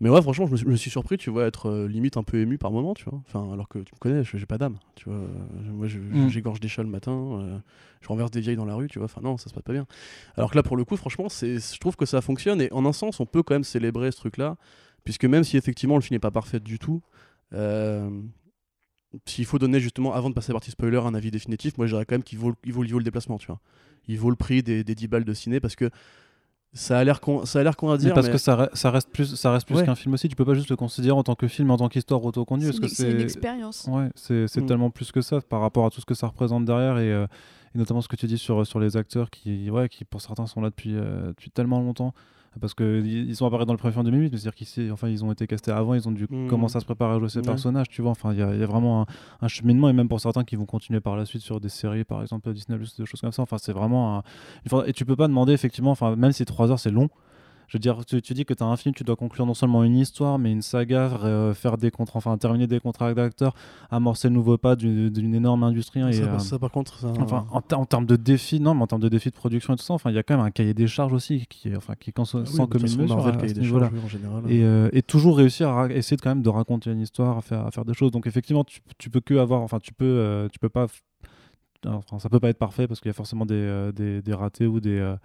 Mais 0.00 0.08
ouais, 0.10 0.22
franchement, 0.22 0.46
je 0.46 0.52
me, 0.52 0.56
suis- 0.56 0.66
je 0.66 0.70
me 0.70 0.76
suis 0.76 0.90
surpris, 0.90 1.16
tu 1.18 1.28
vois, 1.30 1.46
être 1.46 1.66
euh, 1.70 1.88
limite 1.88 2.16
un 2.16 2.22
peu 2.22 2.38
ému 2.38 2.56
par 2.58 2.70
moment, 2.70 2.94
tu 2.94 3.04
vois. 3.04 3.20
Enfin, 3.26 3.52
alors 3.52 3.68
que 3.68 3.78
tu 3.80 3.92
me 3.94 3.98
connais, 3.98 4.22
je- 4.22 4.36
j'ai 4.36 4.46
pas 4.46 4.56
d'âme, 4.58 4.76
tu 4.94 5.06
vois. 5.08 5.18
Euh, 5.18 5.26
Moi, 5.72 5.86
Mm. 5.88 6.28
j'égorge 6.28 6.60
des 6.60 6.68
chats 6.68 6.82
le 6.84 6.88
matin, 6.88 7.12
euh, 7.12 7.58
je 8.00 8.08
renverse 8.08 8.30
des 8.30 8.40
vieilles 8.40 8.56
dans 8.56 8.64
la 8.64 8.74
rue, 8.74 8.86
tu 8.88 8.98
vois. 8.98 9.06
Enfin, 9.06 9.20
non, 9.22 9.36
ça 9.38 9.48
se 9.48 9.54
passe 9.54 9.62
pas 9.64 9.72
bien. 9.72 9.86
Alors 10.36 10.50
que 10.52 10.56
là, 10.56 10.62
pour 10.62 10.76
le 10.76 10.84
coup, 10.84 10.96
franchement, 10.96 11.28
je 11.28 11.78
trouve 11.80 11.96
que 11.96 12.06
ça 12.06 12.20
fonctionne. 12.20 12.60
Et 12.62 12.72
en 12.72 12.84
un 12.86 12.92
sens, 12.92 13.18
on 13.20 13.26
peut 13.26 13.42
quand 13.42 13.54
même 13.54 13.64
célébrer 13.64 14.10
ce 14.12 14.18
truc-là, 14.18 14.56
puisque 15.04 15.24
même 15.24 15.42
si 15.44 15.56
effectivement 15.56 15.96
le 15.96 16.00
film 16.02 16.14
n'est 16.14 16.20
pas 16.20 16.30
parfait 16.30 16.60
du 16.60 16.78
tout, 16.78 17.02
euh, 17.54 18.08
s'il 19.24 19.46
faut 19.46 19.58
donner 19.58 19.80
justement, 19.80 20.12
avant 20.14 20.28
de 20.28 20.34
passer 20.34 20.50
à 20.50 20.52
la 20.52 20.60
partie 20.60 20.70
spoiler, 20.70 20.98
un 20.98 21.14
avis 21.14 21.30
définitif, 21.30 21.76
moi 21.78 21.86
je 21.86 21.92
dirais 21.94 22.04
quand 22.04 22.14
même 22.14 22.22
qu'il 22.22 22.38
vaut, 22.38 22.54
il 22.64 22.72
vaut, 22.72 22.84
il 22.84 22.92
vaut 22.92 22.98
le 22.98 23.04
déplacement, 23.04 23.38
tu 23.38 23.46
vois. 23.46 23.58
Il 24.06 24.18
vaut 24.18 24.30
le 24.30 24.36
prix 24.36 24.62
des, 24.62 24.84
des 24.84 24.94
10 24.94 25.08
balles 25.08 25.24
de 25.24 25.32
ciné 25.34 25.60
parce 25.60 25.76
que 25.76 25.90
ça 26.74 26.98
a 26.98 27.04
l'air 27.04 27.20
con, 27.20 27.44
ça 27.46 27.60
a 27.60 27.62
l'air 27.62 27.76
con 27.76 27.88
à 27.90 27.92
Mais 27.92 27.98
dire. 27.98 28.14
parce 28.14 28.26
mais- 28.26 28.32
que 28.32 28.38
ça, 28.38 28.56
re- 28.56 28.70
ça 28.74 28.90
reste 28.90 29.10
plus, 29.10 29.34
ça 29.36 29.50
reste 29.52 29.66
plus 29.66 29.76
Ouais. 29.76 29.84
qu'un 29.84 29.94
film 29.94 30.14
aussi. 30.14 30.28
Tu 30.28 30.36
peux 30.36 30.44
pas 30.44 30.54
juste 30.54 30.68
le 30.70 30.76
considérer 30.76 31.16
en 31.16 31.22
tant 31.22 31.34
que 31.34 31.48
film, 31.48 31.70
en 31.70 31.76
tant 31.76 31.88
qu'histoire 31.88 32.22
autoconduite. 32.24 32.74
C'est 32.74 32.80
parce 32.80 32.92
une, 32.92 32.96
que 32.96 33.02
c'est 33.02 33.10
une 33.12 33.18
c'est 33.18 33.24
expérience. 33.24 33.86
Ouais, 33.90 34.08
c'est 34.14 34.46
c'est 34.48 34.60
Mm. 34.60 34.66
tellement 34.66 34.90
plus 34.90 35.10
que 35.12 35.20
ça 35.20 35.40
par 35.40 35.60
rapport 35.60 35.86
à 35.86 35.90
tout 35.90 36.00
ce 36.00 36.06
que 36.06 36.14
ça 36.14 36.26
représente 36.26 36.64
derrière 36.66 36.98
et, 36.98 37.10
euh, 37.12 37.26
et 37.74 37.78
notamment 37.78 38.00
ce 38.00 38.08
que 38.08 38.16
tu 38.16 38.26
dis 38.26 38.38
sur, 38.38 38.66
sur 38.66 38.80
les 38.80 38.96
acteurs 38.96 39.30
qui, 39.30 39.70
ouais, 39.70 39.88
qui 39.88 40.04
pour 40.04 40.20
certains 40.20 40.46
sont 40.46 40.60
là 40.60 40.70
depuis, 40.70 40.94
euh, 40.94 41.28
depuis 41.28 41.50
tellement 41.50 41.80
longtemps. 41.80 42.12
Parce 42.60 42.74
qu'ils 42.74 43.06
ils 43.06 43.36
sont 43.36 43.46
apparus 43.46 43.66
dans 43.66 43.72
le 43.74 43.78
premier 43.78 43.92
film 43.92 44.00
en 44.00 44.04
2008, 44.10 44.30
mais 44.32 44.38
c'est-à-dire 44.38 44.54
qu'ils 44.54 44.92
enfin, 44.92 45.08
ils 45.08 45.24
ont 45.24 45.30
été 45.30 45.46
castés 45.46 45.70
avant, 45.70 45.94
ils 45.94 46.08
ont 46.08 46.12
dû 46.12 46.26
Mm. 46.28 46.48
commencer 46.48 46.76
à 46.76 46.80
se 46.80 46.84
préparer 46.84 47.14
à 47.14 47.18
jouer 47.18 47.28
ces 47.28 47.38
Ouais. 47.40 47.44
personnages, 47.44 47.88
tu 47.88 48.02
vois. 48.02 48.10
Enfin, 48.12 48.32
il 48.32 48.38
y, 48.38 48.42
a 48.42 48.52
il 48.54 48.60
y 48.60 48.62
a 48.62 48.66
vraiment 48.66 49.02
un, 49.02 49.06
un 49.42 49.48
cheminement, 49.48 49.88
et 49.88 49.92
même 49.92 50.08
pour 50.08 50.20
certains 50.20 50.44
qui 50.44 50.56
vont 50.56 50.66
continuer 50.66 51.00
par 51.00 51.16
la 51.16 51.24
suite 51.24 51.42
sur 51.42 51.60
des 51.60 51.68
séries, 51.68 52.04
par 52.04 52.20
exemple 52.22 52.52
Disney, 52.52 52.78
des 52.78 53.06
choses 53.06 53.20
comme 53.20 53.32
ça. 53.32 53.42
Enfin, 53.42 53.58
c'est 53.58 53.72
vraiment 53.72 54.18
un- 54.18 54.22
Et 54.86 54.92
tu 54.92 55.04
peux 55.04 55.16
pas 55.16 55.28
demander, 55.28 55.52
effectivement, 55.52 55.90
enfin, 55.92 56.16
même 56.16 56.32
si 56.32 56.44
3 56.44 56.70
heures 56.70 56.80
c'est 56.80 56.90
long, 56.90 57.08
je 57.68 57.76
veux 57.76 57.80
dire, 57.80 58.04
tu, 58.06 58.20
tu 58.22 58.32
dis 58.34 58.44
que 58.44 58.54
tu 58.54 58.62
as 58.62 58.66
un 58.66 58.76
film, 58.76 58.94
tu 58.94 59.04
dois 59.04 59.14
conclure 59.14 59.44
non 59.46 59.54
seulement 59.54 59.84
une 59.84 59.96
histoire, 59.96 60.38
mais 60.38 60.50
une 60.50 60.62
saga, 60.62 61.10
euh, 61.22 61.52
faire 61.54 61.76
des 61.78 61.90
contrats, 61.90 62.16
enfin 62.16 62.36
terminer 62.38 62.66
des 62.66 62.80
contrats 62.80 63.12
d'acteurs, 63.14 63.54
amorcer 63.90 64.28
le 64.28 64.34
nouveau 64.34 64.56
pas 64.58 64.74
d'une 64.74 65.34
énorme 65.34 65.62
industrie. 65.62 66.00
hein, 66.00 66.08
et, 66.08 66.14
ça, 66.14 66.22
euh, 66.34 66.38
ça, 66.38 66.58
par 66.58 66.70
contre, 66.70 66.98
ça, 66.98 67.12
enfin, 67.20 67.44
en, 67.50 67.60
ter- 67.60 67.78
en 67.78 67.84
termes 67.84 68.06
de 68.06 68.16
défis, 68.16 68.58
non, 68.58 68.74
mais 68.74 68.82
en 68.82 68.86
termes 68.86 69.02
de 69.02 69.08
défis 69.08 69.28
de 69.28 69.34
production 69.34 69.74
et 69.74 69.76
tout 69.76 69.82
ça, 69.84 69.92
enfin, 69.94 70.10
il 70.10 70.16
y 70.16 70.18
a 70.18 70.22
quand 70.22 70.36
même 70.36 70.44
un 70.46 70.50
cahier 70.50 70.72
des 70.74 70.86
charges 70.86 71.12
aussi 71.12 71.46
qui 71.46 71.68
est, 71.68 71.76
enfin, 71.76 71.94
qui 71.94 72.10
est 72.10 72.14
Ah 72.18 72.22
oui, 72.22 72.44
sans 72.46 72.66
commune 72.66 72.96
mesure 72.96 73.16
Marvel, 73.16 73.34
à- 73.34 73.48
ce 73.48 73.62
charges, 73.62 73.90
oui, 73.92 74.00
en 74.02 74.08
général. 74.08 74.42
Et, 74.50 74.62
euh, 74.64 74.88
et 74.92 75.02
toujours 75.02 75.36
réussir 75.36 75.68
à 75.70 75.88
essayer 75.92 76.16
de, 76.16 76.22
quand 76.22 76.30
même 76.30 76.42
de 76.42 76.48
raconter 76.48 76.90
une 76.90 77.00
histoire, 77.00 77.36
à 77.36 77.42
faire, 77.42 77.66
à 77.66 77.70
faire 77.70 77.84
des 77.84 77.94
choses. 77.94 78.10
Donc 78.12 78.26
effectivement, 78.26 78.64
tu, 78.64 78.80
tu 78.96 79.10
peux 79.10 79.20
que 79.20 79.34
avoir, 79.34 79.60
enfin, 79.60 79.78
tu 79.78 79.92
peux, 79.92 80.48
tu 80.50 80.58
peux 80.58 80.70
pas, 80.70 80.86
enfin, 81.86 82.18
ça 82.18 82.28
peut 82.28 82.40
pas 82.40 82.48
être 82.48 82.58
parfait 82.58 82.88
parce 82.88 83.00
qu'il 83.00 83.08
y 83.08 83.10
a 83.10 83.14
forcément 83.14 83.46
des, 83.46 83.54
euh, 83.54 83.92
des, 83.92 84.22
des 84.22 84.34
ratés 84.34 84.66
ou 84.66 84.80
des, 84.80 84.98
euh, 84.98 85.16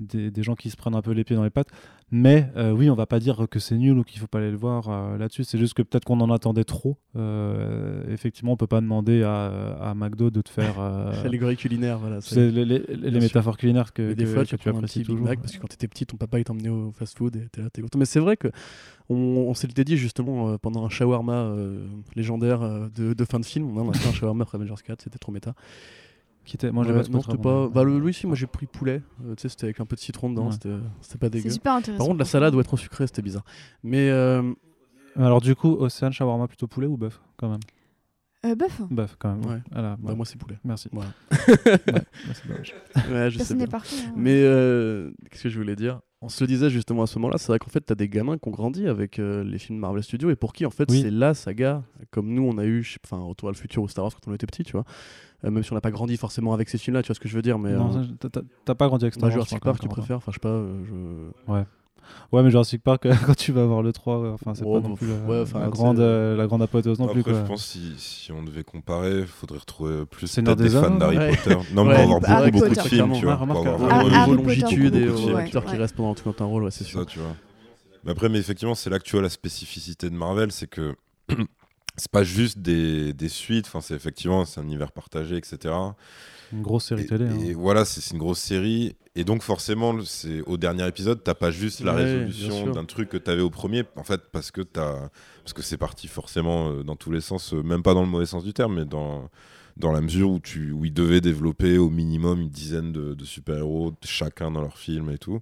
des, 0.00 0.30
des 0.30 0.42
gens 0.42 0.54
qui 0.54 0.70
se 0.70 0.76
prennent 0.76 0.94
un 0.94 1.02
peu 1.02 1.12
les 1.12 1.24
pieds 1.24 1.36
dans 1.36 1.44
les 1.44 1.50
pattes. 1.50 1.68
Mais 2.12 2.50
euh, 2.56 2.72
oui, 2.72 2.90
on 2.90 2.94
va 2.96 3.06
pas 3.06 3.20
dire 3.20 3.46
que 3.48 3.60
c'est 3.60 3.76
nul 3.76 3.96
ou 3.98 4.02
qu'il 4.02 4.18
faut 4.18 4.26
pas 4.26 4.38
aller 4.38 4.50
le 4.50 4.56
voir 4.56 4.88
euh, 4.88 5.16
là-dessus. 5.16 5.44
C'est 5.44 5.58
juste 5.58 5.74
que 5.74 5.82
peut-être 5.82 6.04
qu'on 6.04 6.20
en 6.20 6.30
attendait 6.32 6.64
trop. 6.64 6.96
Euh, 7.14 8.02
effectivement, 8.12 8.52
on 8.52 8.56
peut 8.56 8.66
pas 8.66 8.80
demander 8.80 9.22
à, 9.22 9.76
à 9.80 9.94
McDo 9.94 10.30
de 10.30 10.40
te 10.40 10.48
faire. 10.48 10.80
euh, 10.80 11.12
Allégorie 11.24 11.56
culinaire, 11.56 11.98
voilà. 11.98 12.20
c'est- 12.20 12.50
les, 12.50 13.20
métaphores 13.20 13.56
culinaires 13.56 13.92
que, 13.92 14.12
des 14.12 14.24
que- 14.24 14.30
fois, 14.30 14.42
que 14.44 14.48
tu 14.48 14.58
tu 14.58 14.68
apprécies 14.68 15.00
Big 15.00 15.08
toujours. 15.08 15.26
Mac 15.26 15.40
parce 15.40 15.52
que 15.52 15.58
quand 15.60 15.68
t'étais 15.68 15.86
petit, 15.88 16.04
ton 16.06 16.16
papa 16.16 16.38
il 16.40 16.44
t'emmenait 16.44 16.68
au 16.68 16.90
fast-food 16.92 17.36
et 17.36 17.48
t'es 17.52 17.62
là, 17.62 17.70
t'es 17.70 17.80
content. 17.82 17.98
Mais 17.98 18.04
c'est 18.06 18.20
vrai 18.20 18.36
que 18.36 18.48
on, 19.08 19.14
on 19.14 19.54
s'était 19.54 19.84
dit 19.84 19.96
justement 19.96 20.56
pendant 20.58 20.84
un 20.84 20.88
shawarma 20.88 21.54
légendaire 22.16 22.60
de, 22.94 23.12
de 23.14 23.24
fin 23.24 23.38
de 23.40 23.44
film, 23.44 23.76
on 23.76 23.90
a 23.90 23.92
fait 23.92 24.08
un 24.08 24.12
shawarma 24.12 24.42
après 24.42 24.56
Avengers 24.56 24.74
4, 24.84 25.02
c'était 25.02 25.18
trop 25.18 25.32
méta. 25.32 25.54
Qui 26.44 26.56
était- 26.56 26.70
moi, 26.72 26.84
j'ai 26.84 26.92
Ouais, 26.92 27.02
non, 27.10 27.20
c'était 27.22 27.36
pas. 27.38 27.68
Bah, 27.68 27.84
le, 27.84 27.98
lui, 27.98 28.12
si, 28.14 28.26
moi 28.26 28.34
j'ai 28.34 28.46
pris 28.46 28.66
poulet. 28.66 29.02
euh, 29.24 29.34
tu 29.34 29.42
sais, 29.42 29.48
c'était 29.50 29.64
avec 29.64 29.80
un 29.80 29.84
peu 29.86 29.94
de 29.96 30.00
citron 30.00 30.30
dedans, 30.30 30.46
Ouais. 30.46 30.52
c'était 30.52 30.74
c'était 31.00 31.18
pas 31.18 31.28
dégueu. 31.28 31.48
C'est 31.48 31.54
super 31.54 31.74
intéressant. 31.74 31.98
Par 31.98 32.06
contre, 32.08 32.18
la 32.18 32.24
salade 32.24 32.52
doit 32.52 32.60
être 32.60 32.66
trop 32.66 32.76
sucrée, 32.76 33.06
c'était 33.06 33.22
bizarre. 33.22 33.44
Mais 33.84 34.08
euh, 34.10 34.52
Alors 35.16 35.40
du 35.40 35.54
coup, 35.54 35.74
Océane 35.78 36.12
Shawarma 36.12 36.48
plutôt 36.48 36.66
poulet 36.66 36.86
ou 36.86 36.96
bœuf 36.96 37.20
quand 37.36 37.48
même? 37.50 37.60
Euh, 38.46 38.54
Buff, 38.54 38.80
Bœuf 38.90 39.16
quand 39.18 39.34
même. 39.36 39.44
Ouais. 39.44 39.60
Voilà, 39.70 39.96
bah, 40.00 40.10
ouais. 40.10 40.16
moi 40.16 40.24
c'est 40.24 40.38
poulet. 40.38 40.58
Merci. 40.64 40.88
Voilà. 40.92 41.10
Ouais, 41.56 41.84
bah, 41.86 42.00
c'est 42.34 42.48
dommage. 42.48 42.74
Ouais, 43.10 43.30
je 43.30 43.32
sais 43.32 43.36
personne 43.38 43.56
bien. 43.58 43.66
n'est 43.66 43.70
parfait. 43.70 43.96
hein. 44.08 44.12
Mais 44.16 44.40
euh, 44.42 45.10
qu'est-ce 45.30 45.42
que 45.42 45.48
je 45.50 45.58
voulais 45.58 45.76
dire? 45.76 46.00
On 46.22 46.28
se 46.28 46.44
le 46.44 46.48
disait 46.48 46.68
justement 46.68 47.02
à 47.04 47.06
ce 47.06 47.18
moment-là, 47.18 47.38
c'est 47.38 47.46
vrai 47.48 47.58
qu'en 47.58 47.70
fait, 47.70 47.80
t'as 47.80 47.94
des 47.94 48.08
gamins 48.08 48.36
qui 48.36 48.46
ont 48.46 48.52
grandi 48.52 48.86
avec 48.86 49.18
euh, 49.18 49.42
les 49.42 49.58
films 49.58 49.78
Marvel 49.78 50.02
Studios 50.02 50.28
et 50.30 50.36
pour 50.36 50.52
qui 50.52 50.66
en 50.66 50.70
fait 50.70 50.84
Oui. 50.90 51.00
c'est 51.00 51.10
la 51.10 51.32
saga, 51.32 51.82
comme 52.10 52.28
nous 52.34 52.42
on 52.42 52.58
a 52.58 52.66
eu, 52.66 52.86
enfin, 53.06 53.18
Retour 53.22 53.48
à 53.48 53.52
le 53.52 53.56
futur 53.56 53.82
ou 53.82 53.88
Star 53.88 54.04
Wars 54.04 54.12
quand 54.12 54.30
on 54.30 54.34
était 54.34 54.46
petit, 54.46 54.62
tu 54.62 54.72
vois. 54.72 54.84
Euh, 55.44 55.50
même 55.50 55.62
si 55.62 55.72
on 55.72 55.74
n'a 55.76 55.80
pas 55.80 55.90
grandi 55.90 56.18
forcément 56.18 56.52
avec 56.52 56.68
ces 56.68 56.76
films-là, 56.76 57.02
tu 57.02 57.06
vois 57.06 57.14
ce 57.14 57.20
que 57.20 57.28
je 57.28 57.34
veux 57.36 57.40
dire. 57.42 57.58
Mais 57.58 57.72
Non, 57.72 57.96
euh, 57.96 58.04
t'as- 58.64 58.74
pas 58.74 58.86
grandi 58.88 59.06
avec 59.06 59.14
Star 59.14 59.28
Wars, 59.28 59.32
Jurassic 59.32 59.60
Park, 59.60 59.80
tu 59.80 59.88
préfères 59.88 60.18
Enfin, 60.18 60.30
je 60.30 60.34
sais 60.34 60.40
pas. 60.40 60.62
je... 60.84 61.52
Ouais. 61.52 61.64
Ouais, 62.32 62.42
mais 62.42 62.50
Jurassic 62.50 62.82
Park, 62.82 63.06
quand 63.26 63.36
tu 63.36 63.50
vas 63.52 63.64
voir 63.64 63.82
le 63.82 63.92
3, 63.92 64.20
ouais, 64.20 64.28
enfin, 64.28 64.54
c'est 64.54 64.62
Oh, 64.64 64.80
pas 64.80 64.88
non 64.88 64.94
plus 64.94 65.10
ouais, 65.10 65.40
enfin, 65.40 65.60
la 65.60 65.68
grande, 65.68 65.98
euh, 65.98 66.36
la 66.36 66.46
grande 66.46 66.62
apothéose 66.62 66.98
non 66.98 67.06
Après, 67.06 67.22
plus. 67.22 67.32
Quoi. 67.32 67.40
je 67.42 67.46
pense 67.46 67.64
si, 67.66 67.94
si 67.98 68.30
on 68.30 68.42
devait 68.42 68.62
comparer, 68.62 69.20
il 69.20 69.26
faudrait 69.26 69.58
retrouver 69.58 70.06
plus 70.06 70.32
des 70.38 70.54
des 70.54 70.68
fans 70.68 70.96
d'Harry 70.96 71.18
ouais. 71.18 71.30
Potter. 71.36 71.56
Non, 71.72 71.84
mais 71.84 71.94
Ouais, 71.96 72.04
pour 72.06 72.16
avoir 72.16 72.38
Harry 72.38 72.50
beaucoup, 72.52 72.68
de 72.68 72.80
films, 72.80 73.12
tu 73.12 73.24
vois. 73.24 73.36
Remarque, 73.36 73.66
avoir 73.66 74.04
euh, 74.06 74.10
Ah, 74.12 74.26
longitude 74.28 74.94
et 74.94 75.08
ouais, 75.08 75.34
acteurs 75.34 75.64
qui 75.64 75.76
restent 75.76 75.96
pendant 75.96 76.14
tout 76.14 76.32
un 76.38 76.44
rôle, 76.44 76.64
ouais, 76.64 76.70
c'est 76.70 76.84
C'est 76.84 76.90
sûr. 76.90 77.00
ça, 77.00 77.06
tu 77.06 77.18
vois. 77.18 77.34
Mais 78.04 78.12
après, 78.12 78.28
mais 78.28 78.38
effectivement, 78.38 78.74
c'est 78.74 78.90
là 78.90 78.98
que 78.98 79.04
tu 79.04 79.12
vois 79.12 79.22
la 79.22 79.28
spécificité 79.28 80.08
de 80.08 80.14
Marvel, 80.14 80.52
c'est 80.52 80.68
que 80.68 80.94
c'est 81.96 82.10
pas 82.10 82.22
juste 82.22 82.58
des, 82.58 83.12
des 83.12 83.28
suites, 83.28 83.66
enfin, 83.66 83.80
c'est 83.80 83.94
effectivement 83.94 84.44
c'est 84.44 84.60
un 84.60 84.64
univers 84.64 84.92
partagé, 84.92 85.36
etc. 85.36 85.74
Une 86.52 86.62
grosse 86.62 86.86
série 86.86 87.02
Et, 87.02 87.06
télé. 87.06 87.24
et 87.24 87.52
hein. 87.52 87.56
voilà, 87.56 87.84
c'est 87.84 88.10
une 88.12 88.18
grosse 88.18 88.38
série. 88.40 88.96
Et 89.16 89.24
donc, 89.24 89.42
forcément, 89.42 89.94
au 90.46 90.56
dernier 90.56 90.86
épisode, 90.86 91.22
t'as 91.24 91.34
pas 91.34 91.50
juste 91.50 91.80
la 91.80 91.94
Ouais, 91.94 92.04
résolution 92.04 92.70
d'un 92.70 92.84
truc 92.84 93.08
que 93.08 93.16
t'avais 93.16 93.42
au 93.42 93.50
premier, 93.50 93.84
en 93.96 94.04
fait, 94.04 94.20
parce 94.32 94.50
que 94.50 94.60
t'as, 94.62 95.08
parce 95.42 95.52
que 95.52 95.62
c'est 95.62 95.76
parti 95.78 96.06
forcément 96.08 96.70
euh, 96.70 96.82
dans 96.84 96.96
tous 96.96 97.10
les 97.10 97.20
sens, 97.20 97.52
euh, 97.54 97.62
même 97.62 97.82
pas 97.82 97.94
dans 97.94 98.02
le 98.02 98.08
mauvais 98.08 98.26
sens 98.26 98.44
du 98.44 98.52
terme, 98.52 98.76
mais 98.76 98.84
dans 98.84 99.28
dans 99.76 99.92
la 99.92 100.00
mesure 100.00 100.30
où 100.30 100.40
tu 100.40 100.72
où 100.72 100.84
ils 100.84 100.92
devaient 100.92 101.20
développer 101.22 101.78
au 101.78 101.88
minimum 101.90 102.40
une 102.40 102.50
dizaine 102.50 102.92
de, 102.92 103.14
de 103.14 103.24
super-héros, 103.24 103.94
chacun 104.04 104.50
dans 104.50 104.60
leur 104.60 104.76
film 104.76 105.10
et 105.10 105.18
tout. 105.18 105.40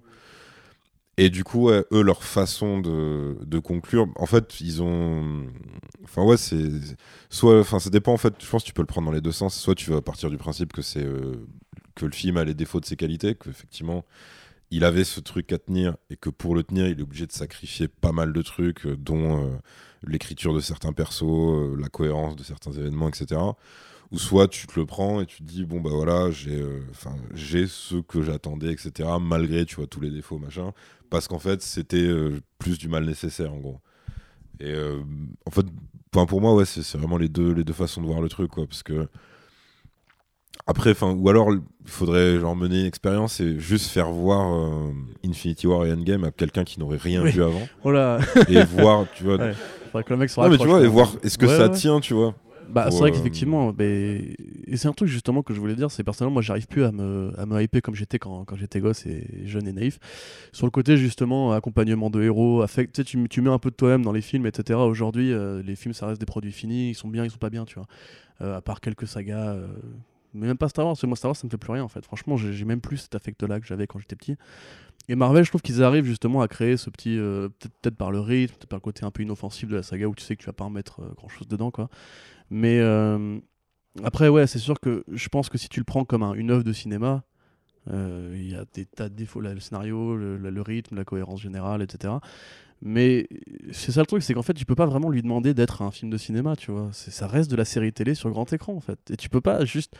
Et 1.21 1.29
du 1.29 1.43
coup, 1.43 1.69
eux, 1.69 1.85
leur 1.91 2.23
façon 2.23 2.79
de, 2.79 3.59
conclure, 3.59 4.07
en 4.15 4.25
fait, 4.25 4.61
ils 4.61 4.81
ont. 4.81 5.47
Enfin, 6.05 6.23
ouais, 6.23 6.37
c'est. 6.37 6.69
Soit. 7.29 7.59
Enfin, 7.59 7.79
ça 7.79 7.89
dépend, 7.89 8.13
en 8.13 8.17
fait. 8.17 8.33
Je 8.39 8.49
pense 8.49 8.63
que 8.63 8.67
tu 8.67 8.73
peux 8.73 8.81
le 8.81 8.87
prendre 8.87 9.07
dans 9.07 9.11
les 9.11 9.19
deux 9.19 9.33
sens. 9.33 9.53
Soit 9.59 9.75
tu 9.75 9.91
vas 9.91 10.01
partir 10.01 10.29
du 10.29 10.37
principe 10.37 10.71
que 10.71 10.81
c'est. 10.81 11.03
euh, 11.03 11.45
que 11.95 12.05
le 12.05 12.13
film 12.13 12.37
a 12.37 12.45
les 12.45 12.53
défauts 12.53 12.79
de 12.79 12.85
ses 12.85 12.95
qualités, 12.95 13.35
qu'effectivement, 13.35 14.05
il 14.71 14.85
avait 14.85 15.03
ce 15.03 15.19
truc 15.19 15.51
à 15.51 15.57
tenir 15.57 15.97
et 16.09 16.15
que 16.15 16.29
pour 16.29 16.55
le 16.55 16.63
tenir, 16.63 16.87
il 16.87 16.97
est 16.99 17.03
obligé 17.03 17.27
de 17.27 17.33
sacrifier 17.33 17.89
pas 17.89 18.13
mal 18.13 18.31
de 18.31 18.41
trucs, 18.41 18.85
euh, 18.85 18.95
dont 18.95 19.43
euh, 19.43 19.57
l'écriture 20.07 20.53
de 20.53 20.61
certains 20.61 20.93
persos, 20.93 21.77
la 21.77 21.89
cohérence 21.89 22.37
de 22.37 22.43
certains 22.43 22.71
événements, 22.71 23.09
etc. 23.09 23.41
Ou 24.11 24.17
soit 24.17 24.47
tu 24.47 24.65
te 24.65 24.79
le 24.79 24.85
prends 24.87 25.21
et 25.21 25.25
tu 25.27 25.37
te 25.37 25.43
dis 25.43 25.65
bon 25.65 25.81
bah 25.81 25.91
voilà 25.93 26.31
j'ai 26.31 26.59
euh, 26.59 26.79
enfin 26.89 27.15
j'ai 27.35 27.67
ce 27.67 27.97
que 27.97 28.23
j'attendais 28.23 28.71
etc 28.71 29.07
malgré 29.21 29.65
tu 29.65 29.75
vois 29.75 29.85
tous 29.85 29.99
les 30.01 30.09
défauts 30.09 30.39
machin. 30.39 30.71
Parce 31.11 31.27
qu'en 31.27 31.37
fait 31.37 31.61
c'était 31.61 31.97
euh, 31.97 32.39
plus 32.57 32.79
du 32.79 32.87
mal 32.87 33.05
nécessaire 33.05 33.53
en 33.53 33.57
gros. 33.57 33.79
Et 34.59 34.71
euh, 34.73 34.99
en 35.45 35.51
fait 35.51 35.65
pour 36.11 36.41
moi 36.41 36.55
ouais 36.55 36.65
c'est 36.65 36.81
c'est 36.81 36.97
vraiment 36.97 37.17
les 37.17 37.29
deux 37.29 37.51
les 37.53 37.63
deux 37.63 37.73
façons 37.73 38.01
de 38.01 38.07
voir 38.07 38.19
le 38.19 38.29
truc 38.29 38.49
quoi. 38.49 38.65
Parce 38.65 38.81
que 38.81 39.07
après 40.65 40.91
enfin 40.91 41.11
ou 41.11 41.29
alors 41.29 41.51
il 41.53 41.61
faudrait 41.85 42.39
genre 42.39 42.55
mener 42.55 42.79
une 42.81 42.85
expérience 42.87 43.39
et 43.39 43.59
juste 43.59 43.87
faire 43.91 44.09
voir 44.11 44.89
Infinity 45.25 45.67
War 45.67 45.85
et 45.85 45.93
Endgame 45.93 46.23
à 46.23 46.31
quelqu'un 46.31 46.63
qui 46.63 46.79
n'aurait 46.79 46.97
rien 46.97 47.23
Oui. 47.23 47.31
vu 47.31 47.43
avant. 47.43 47.67
Oh 47.83 47.91
là. 47.91 48.19
Et 48.47 48.63
voir 48.63 49.05
tu 49.15 49.23
vois. 49.23 49.37
Ouais, 49.37 49.53
Faudrait 49.91 50.03
que 50.03 50.13
le 50.13 50.17
mec 50.17 50.29
se 50.29 50.39
non 50.39 50.49
mais 50.49 50.57
tu 50.57 50.67
vois 50.67 50.81
et 50.83 50.87
voir 50.87 51.11
est-ce 51.23 51.37
que 51.37 51.45
Ouais, 51.45 51.57
ça 51.57 51.67
ouais. 51.69 51.75
tient 51.75 51.99
tu 51.99 52.13
vois 52.15 52.35
Bah, 52.71 52.91
c'est 52.91 52.99
vrai 52.99 53.11
qu'effectivement, 53.11 53.73
mais- 53.77 54.35
et 54.67 54.77
c'est 54.77 54.87
un 54.87 54.93
truc 54.93 55.09
justement 55.09 55.41
que 55.43 55.53
je 55.53 55.59
voulais 55.59 55.75
dire, 55.75 55.89
c'est 55.91 56.03
personnellement, 56.03 56.33
moi 56.35 56.41
j'arrive 56.41 56.67
plus 56.67 56.83
à 56.83 56.91
me, 56.91 57.31
à 57.37 57.45
me 57.45 57.61
hyper 57.61 57.81
comme 57.81 57.95
j'étais 57.95 58.19
quand, 58.19 58.45
quand 58.45 58.55
j'étais 58.55 58.79
gosse 58.79 59.05
et 59.05 59.25
jeune 59.45 59.67
et 59.67 59.73
naïf. 59.73 59.99
Sur 60.51 60.65
le 60.67 60.71
côté 60.71 60.95
justement, 60.97 61.51
accompagnement 61.53 62.09
de 62.09 62.21
héros, 62.21 62.61
affect, 62.61 62.93
tu, 62.93 63.01
sais, 63.01 63.27
tu, 63.27 63.41
mets 63.41 63.49
un 63.49 63.59
peu 63.59 63.71
de 63.71 63.75
toi-même 63.75 64.03
dans 64.03 64.11
les 64.11 64.21
films, 64.21 64.45
etc. 64.45 64.79
Aujourd'hui, 64.79 65.33
euh, 65.33 65.61
les 65.63 65.75
films 65.75 65.93
ça 65.93 66.07
reste 66.07 66.19
des 66.19 66.25
produits 66.27 66.51
finis, 66.51 66.89
ils 66.91 66.95
sont 66.95 67.07
bien, 67.07 67.23
ils 67.25 67.31
sont 67.31 67.37
pas 67.37 67.49
bien, 67.49 67.65
tu 67.65 67.75
vois. 67.75 67.87
Euh, 68.41 68.57
à 68.57 68.61
part 68.61 68.81
quelques 68.81 69.07
sagas. 69.07 69.53
euh, 69.55 69.67
Mais 70.33 70.45
même 70.47 70.57
pas 70.57 70.69
Star 70.69 70.85
Wars, 70.85 70.93
parce 70.93 71.01
que 71.01 71.07
moi 71.07 71.15
Star 71.17 71.29
Wars 71.29 71.35
ça 71.35 71.47
me 71.47 71.49
fait 71.51 71.57
plus 71.57 71.71
rien 71.73 71.83
en 71.83 71.87
fait. 71.87 72.05
Franchement, 72.05 72.37
j'ai 72.37 72.65
même 72.65 72.81
plus 72.81 72.97
cet 72.97 73.15
affect-là 73.15 73.59
que 73.59 73.65
j'avais 73.65 73.87
quand 73.87 73.99
j'étais 73.99 74.15
petit. 74.15 74.35
Et 75.11 75.15
Marvel, 75.15 75.43
je 75.43 75.49
trouve 75.49 75.61
qu'ils 75.63 75.81
arrivent 75.81 76.05
justement 76.05 76.41
à 76.41 76.47
créer 76.47 76.77
ce 76.77 76.91
petit. 76.91 77.17
euh, 77.17 77.49
peut-être 77.49 77.73
peut-être 77.81 77.97
par 77.97 78.11
le 78.11 78.19
rythme, 78.19 78.53
peut-être 78.53 78.69
par 78.69 78.77
le 78.77 78.81
côté 78.81 79.03
un 79.05 79.09
peu 79.11 79.23
inoffensif 79.23 79.67
de 79.67 79.75
la 79.77 79.81
saga 79.83 80.05
où 80.07 80.13
tu 80.13 80.23
sais 80.23 80.35
que 80.35 80.41
tu 80.41 80.45
vas 80.45 80.53
pas 80.53 80.65
en 80.65 80.69
mettre 80.69 81.01
grand 81.17 81.29
chose 81.29 81.47
dedans, 81.47 81.71
quoi. 81.71 81.89
Mais 82.51 82.79
euh, 82.79 83.39
après, 84.03 84.27
ouais, 84.29 84.47
c'est 84.47 84.59
sûr 84.59 84.79
que 84.79 85.03
je 85.11 85.29
pense 85.29 85.49
que 85.49 85.57
si 85.57 85.69
tu 85.69 85.79
le 85.79 85.83
prends 85.85 86.05
comme 86.05 86.23
un- 86.23 86.33
une 86.33 86.51
œuvre 86.51 86.63
de 86.63 86.73
cinéma, 86.73 87.23
euh, 87.91 88.33
il 88.37 88.49
y 88.51 88.55
a 88.55 88.65
des 88.73 88.85
tas 88.85 89.09
de 89.09 89.15
défauts, 89.15 89.41
là, 89.41 89.53
le 89.53 89.59
scénario, 89.59 90.15
le, 90.15 90.37
le- 90.37 90.49
le 90.49 90.61
rythme, 90.61 90.95
la 90.95 91.03
cohérence 91.05 91.41
générale, 91.41 91.81
etc. 91.81 92.13
Mais 92.81 93.27
c'est 93.71 93.91
ça 93.91 93.99
le 94.01 94.05
truc, 94.05 94.23
c'est 94.23 94.33
qu'en 94.33 94.41
fait, 94.41 94.53
tu 94.53 94.65
peux 94.65 94.75
pas 94.75 94.85
vraiment 94.85 95.09
lui 95.09 95.21
demander 95.21 95.53
d'être 95.53 95.81
un 95.81 95.91
film 95.91 96.09
de 96.09 96.17
cinéma, 96.17 96.55
tu 96.55 96.71
vois. 96.71 96.89
Ça 96.93 97.27
reste 97.27 97.51
de 97.51 97.55
la 97.57 97.65
série 97.65 97.91
télé 97.91 98.15
sur 98.15 98.29
grand 98.29 98.51
écran, 98.53 98.73
en 98.73 98.79
fait. 98.79 98.99
Et 99.11 99.17
tu 99.17 99.27
peux 99.29 99.41
pas 99.41 99.65
juste. 99.65 99.95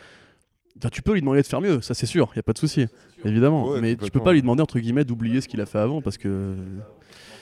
Enfin, 0.78 0.90
tu 0.90 1.02
peux 1.02 1.12
lui 1.14 1.20
demander 1.20 1.42
de 1.42 1.48
faire 1.48 1.60
mieux, 1.60 1.82
ça 1.82 1.94
c'est 1.94 2.06
sûr, 2.06 2.30
il 2.34 2.38
y 2.38 2.40
a 2.40 2.44
pas 2.44 2.54
de 2.54 2.58
souci, 2.58 2.86
évidemment. 3.26 3.68
Ouais, 3.68 3.82
mais 3.82 3.96
tu 3.98 4.12
peux 4.12 4.20
pas 4.24 4.32
lui 4.32 4.42
demander 4.42 4.62
entre 4.62 4.80
guillemets 4.80 5.04
d'oublier 5.04 5.42
ce 5.42 5.50
qu'il 5.50 5.60
a 5.60 5.66
fait 5.66 5.80
avant 5.80 6.02
parce 6.02 6.18
que 6.18 6.56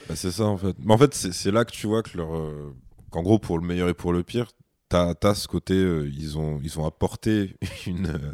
Bah, 0.09 0.15
c'est 0.15 0.31
ça 0.31 0.45
en 0.45 0.57
fait. 0.57 0.75
Mais 0.83 0.93
en 0.93 0.97
fait, 0.97 1.13
c'est 1.13 1.31
c'est 1.33 1.51
là 1.51 1.63
que 1.63 1.71
tu 1.71 1.85
vois 1.85 2.01
que 2.01 2.17
leur. 2.17 2.33
euh, 2.35 2.73
qu'en 3.11 3.21
gros, 3.21 3.37
pour 3.37 3.59
le 3.59 3.67
meilleur 3.67 3.89
et 3.89 3.93
pour 3.93 4.11
le 4.11 4.23
pire, 4.23 4.47
t'as 4.89 5.13
as 5.23 5.36
ce 5.36 5.47
côté. 5.47 5.73
euh, 5.76 6.10
ils, 6.10 6.38
ont, 6.38 6.60
ils 6.63 6.80
ont 6.80 6.86
apporté 6.86 7.56
une, 7.88 8.08
euh, 8.08 8.34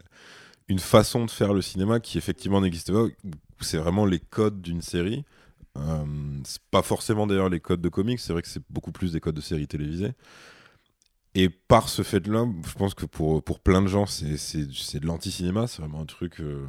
une 0.68 0.80
façon 0.80 1.26
de 1.26 1.32
faire 1.32 1.54
le 1.54 1.62
cinéma 1.62 2.00
qui 2.00 2.18
effectivement 2.18 2.62
n'existait 2.62 2.94
pas. 2.94 3.06
C'est 3.62 3.78
vraiment 3.78 4.06
les 4.06 4.20
codes 4.20 4.62
d'une 4.62 4.82
série. 4.82 5.24
Euh, 5.78 6.06
c'est 6.44 6.62
pas 6.72 6.82
forcément 6.84 7.26
d'ailleurs 7.28 7.50
les 7.50 7.60
codes 7.60 7.82
de 7.82 7.90
comics, 7.90 8.20
c'est 8.20 8.34
vrai 8.34 8.42
que 8.44 8.48
c'est 8.48 8.62
beaucoup 8.70 8.92
plus 8.92 9.14
des 9.14 9.20
codes 9.20 9.36
de 9.36 9.42
séries 9.42 9.68
télévisées. 9.68 10.14
Et 11.36 11.50
par 11.50 11.90
ce 11.90 12.04
fait-là, 12.04 12.46
je 12.68 12.74
pense 12.74 12.94
que 12.94 13.06
pour, 13.08 13.44
pour 13.44 13.60
plein 13.60 13.82
de 13.82 13.88
gens, 13.88 14.06
c'est 14.06 15.00
de 15.00 15.06
l'anti-cinéma, 15.08 15.66
c'est 15.68 15.82
vraiment 15.82 16.02
un 16.02 16.06
truc 16.06 16.40
euh, 16.42 16.68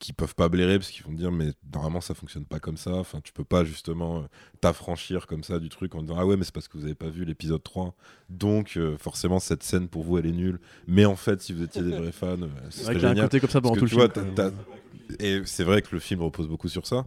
qui 0.00 0.12
peuvent 0.12 0.34
pas 0.34 0.48
blairer 0.48 0.78
parce 0.78 0.90
qu'ils 0.90 1.04
vont 1.04 1.12
dire 1.12 1.30
mais 1.30 1.52
normalement 1.72 2.00
ça 2.00 2.14
fonctionne 2.14 2.44
pas 2.44 2.58
comme 2.58 2.76
ça, 2.76 2.94
enfin 2.94 3.20
tu 3.22 3.32
peux 3.32 3.44
pas 3.44 3.64
justement 3.64 4.18
euh, 4.18 4.22
t'affranchir 4.60 5.28
comme 5.28 5.44
ça 5.44 5.60
du 5.60 5.68
truc 5.68 5.94
en 5.94 6.02
disant 6.02 6.16
ah 6.18 6.26
ouais 6.26 6.36
mais 6.36 6.44
c'est 6.44 6.54
parce 6.54 6.66
que 6.66 6.76
vous 6.76 6.84
avez 6.84 6.96
pas 6.96 7.10
vu 7.10 7.24
l'épisode 7.24 7.62
3 7.62 7.94
donc 8.28 8.76
euh, 8.76 8.96
forcément 8.98 9.38
cette 9.38 9.62
scène 9.62 9.88
pour 9.88 10.02
vous 10.02 10.18
elle 10.18 10.26
est 10.26 10.32
nulle 10.32 10.58
mais 10.88 11.04
en 11.04 11.16
fait 11.16 11.40
si 11.40 11.52
vous 11.52 11.62
étiez 11.62 11.82
des 11.82 11.96
vrais 11.96 12.12
fans 12.12 12.42
euh, 12.42 12.48
ce 12.70 12.78
c'est 12.78 12.84
vrai 12.84 12.94
qu'il 12.94 13.02
y 13.02 13.06
a 13.06 13.08
un 13.08 13.12
génial 13.12 13.26
côté 13.26 13.40
comme 13.40 13.50
ça 13.50 13.60
pendant 13.60 13.76
tout 13.76 13.84
le 13.84 13.88
film. 13.88 14.52
et 15.20 15.42
c'est 15.44 15.64
vrai 15.64 15.82
que 15.82 15.88
le 15.92 16.00
film 16.00 16.22
repose 16.22 16.48
beaucoup 16.48 16.68
sur 16.68 16.86
ça. 16.86 17.06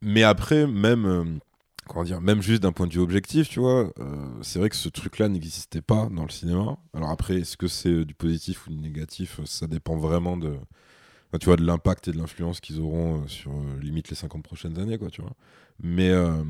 Mais 0.00 0.22
après, 0.22 0.66
même, 0.66 1.06
euh, 1.06 1.24
comment 1.86 2.04
dire, 2.04 2.20
même 2.20 2.42
juste 2.42 2.62
d'un 2.62 2.72
point 2.72 2.86
de 2.86 2.92
vue 2.92 3.00
objectif, 3.00 3.48
tu 3.48 3.60
vois, 3.60 3.92
euh, 3.98 4.26
c'est 4.42 4.58
vrai 4.58 4.68
que 4.68 4.76
ce 4.76 4.88
truc-là 4.88 5.28
n'existait 5.28 5.82
pas 5.82 6.08
dans 6.10 6.22
le 6.22 6.30
cinéma. 6.30 6.78
Alors 6.94 7.10
après, 7.10 7.40
est-ce 7.40 7.56
que 7.56 7.66
c'est 7.68 8.04
du 8.04 8.14
positif 8.14 8.66
ou 8.66 8.70
du 8.70 8.76
négatif 8.76 9.40
Ça 9.44 9.66
dépend 9.66 9.96
vraiment 9.96 10.36
de, 10.36 10.56
tu 11.38 11.46
vois, 11.46 11.56
de 11.56 11.64
l'impact 11.64 12.08
et 12.08 12.12
de 12.12 12.18
l'influence 12.18 12.60
qu'ils 12.60 12.80
auront 12.80 13.22
euh, 13.22 13.26
sur 13.26 13.50
euh, 13.52 13.80
limite 13.80 14.08
les 14.08 14.16
50 14.16 14.42
prochaines 14.42 14.78
années, 14.78 14.98
quoi, 14.98 15.10
tu 15.10 15.20
vois. 15.20 15.34
Mais, 15.80 16.10
euh, 16.10 16.42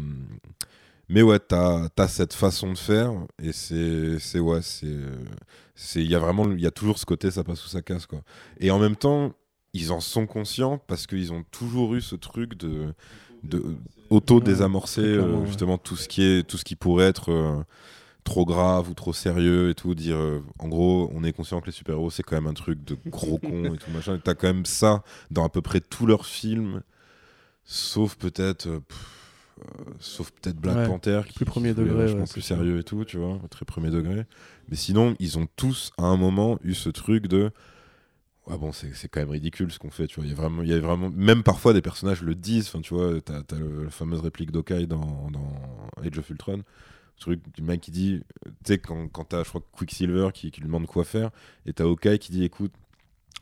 mais 1.08 1.22
ouais, 1.22 1.38
t'as 1.40 1.88
as 1.96 2.08
cette 2.08 2.34
façon 2.34 2.72
de 2.72 2.78
faire 2.78 3.12
et 3.42 3.52
c'est, 3.52 4.38
ouais, 4.38 4.62
c'est, 4.62 4.96
c'est, 5.74 6.02
il 6.02 6.10
y 6.10 6.14
a 6.14 6.18
vraiment, 6.18 6.50
il 6.50 6.60
y 6.60 6.66
a 6.66 6.70
toujours 6.70 6.98
ce 6.98 7.06
côté, 7.06 7.30
ça 7.30 7.44
passe 7.44 7.64
ou 7.64 7.68
ça 7.68 7.82
casse, 7.82 8.06
quoi. 8.06 8.22
Et 8.60 8.70
en 8.70 8.78
même 8.78 8.96
temps, 8.96 9.32
ils 9.74 9.92
en 9.92 10.00
sont 10.00 10.26
conscients 10.26 10.78
parce 10.86 11.06
qu'ils 11.06 11.32
ont 11.32 11.44
toujours 11.50 11.94
eu 11.94 12.00
ce 12.00 12.16
truc 12.16 12.56
de, 12.56 12.94
de 13.44 13.62
euh, 15.18 15.40
ouais. 15.40 15.46
justement 15.46 15.78
tout 15.78 15.96
ce 15.96 16.08
qui 16.08 16.22
est, 16.22 16.46
tout 16.46 16.56
ce 16.56 16.64
qui 16.64 16.76
pourrait 16.76 17.06
être 17.06 17.30
euh, 17.30 17.62
trop 18.28 18.44
grave 18.44 18.88
ou 18.90 18.94
trop 18.94 19.12
sérieux 19.12 19.70
et 19.70 19.74
tout. 19.74 19.94
Dire, 19.94 20.16
euh, 20.16 20.42
en 20.58 20.68
gros, 20.68 21.10
on 21.14 21.24
est 21.24 21.32
conscient 21.32 21.60
que 21.60 21.66
les 21.66 21.72
super-héros 21.72 22.10
c'est 22.10 22.22
quand 22.22 22.36
même 22.36 22.46
un 22.46 22.54
truc 22.54 22.84
de 22.84 22.96
gros 23.06 23.38
con 23.38 23.74
et 23.74 23.78
tout 23.78 23.90
machin. 23.90 24.16
Et 24.16 24.20
t'as 24.20 24.34
quand 24.34 24.48
même 24.48 24.66
ça 24.66 25.02
dans 25.30 25.44
à 25.44 25.48
peu 25.48 25.62
près 25.62 25.80
tous 25.80 26.06
leurs 26.06 26.26
films, 26.26 26.82
sauf 27.64 28.16
peut-être. 28.16 28.66
euh, 28.68 28.80
euh, 29.60 29.64
sauf 29.98 30.30
peut-être 30.32 30.56
Black 30.58 30.76
Ouais, 30.76 30.86
Panther 30.86 31.22
qui 31.28 31.34
plus 31.34 31.44
premier 31.44 31.74
qui 31.74 31.74
degré, 31.74 31.94
vachement 31.94 32.20
ouais, 32.20 32.26
plus 32.26 32.42
sérieux 32.42 32.78
et 32.78 32.84
tout 32.84 33.04
tu 33.04 33.16
vois 33.18 33.40
très 33.50 33.64
premier 33.64 33.90
degré 33.90 34.24
mais 34.68 34.76
sinon 34.76 35.16
ils 35.18 35.36
ont 35.38 35.48
tous 35.56 35.90
à 35.98 36.04
un 36.04 36.16
moment 36.16 36.58
eu 36.62 36.74
ce 36.74 36.90
truc 36.90 37.26
de 37.26 37.50
ah 38.50 38.56
bon 38.56 38.72
c'est 38.72 39.08
quand 39.08 39.20
même 39.20 39.30
ridicule 39.30 39.72
ce 39.72 39.78
qu'on 39.80 39.90
fait 39.90 40.06
tu 40.06 40.16
vois 40.20 40.24
il 40.26 40.30
y 40.30 40.32
a 40.32 40.36
vraiment 40.36 40.62
il 40.62 40.68
y 40.68 40.72
a 40.74 40.80
vraiment 40.80 41.10
même 41.10 41.42
parfois 41.42 41.72
des 41.72 41.82
personnages 41.82 42.22
le 42.22 42.34
disent 42.36 42.68
enfin 42.68 42.80
tu 42.80 42.94
vois 42.94 43.20
t'as 43.20 43.38
as 43.38 43.58
la 43.84 43.90
fameuse 43.90 44.20
réplique 44.20 44.52
d'Okai 44.52 44.86
dans, 44.86 45.28
dans 45.32 45.52
Age 46.04 46.18
of 46.18 46.30
Ultron 46.30 46.62
truc 47.18 47.40
du 47.54 47.62
mec 47.62 47.80
qui 47.80 47.90
dit 47.90 48.20
tu 48.44 48.50
sais 48.64 48.78
quand, 48.78 49.08
quand 49.08 49.24
t'as 49.24 49.42
je 49.44 49.48
crois 49.48 49.62
Quicksilver 49.76 50.28
qui, 50.32 50.50
qui 50.50 50.60
lui 50.60 50.66
demande 50.68 50.86
quoi 50.86 51.04
faire 51.04 51.30
et 51.66 51.72
t'as 51.72 51.84
Okai 51.84 52.18
qui 52.18 52.32
dit 52.32 52.44
écoute 52.44 52.72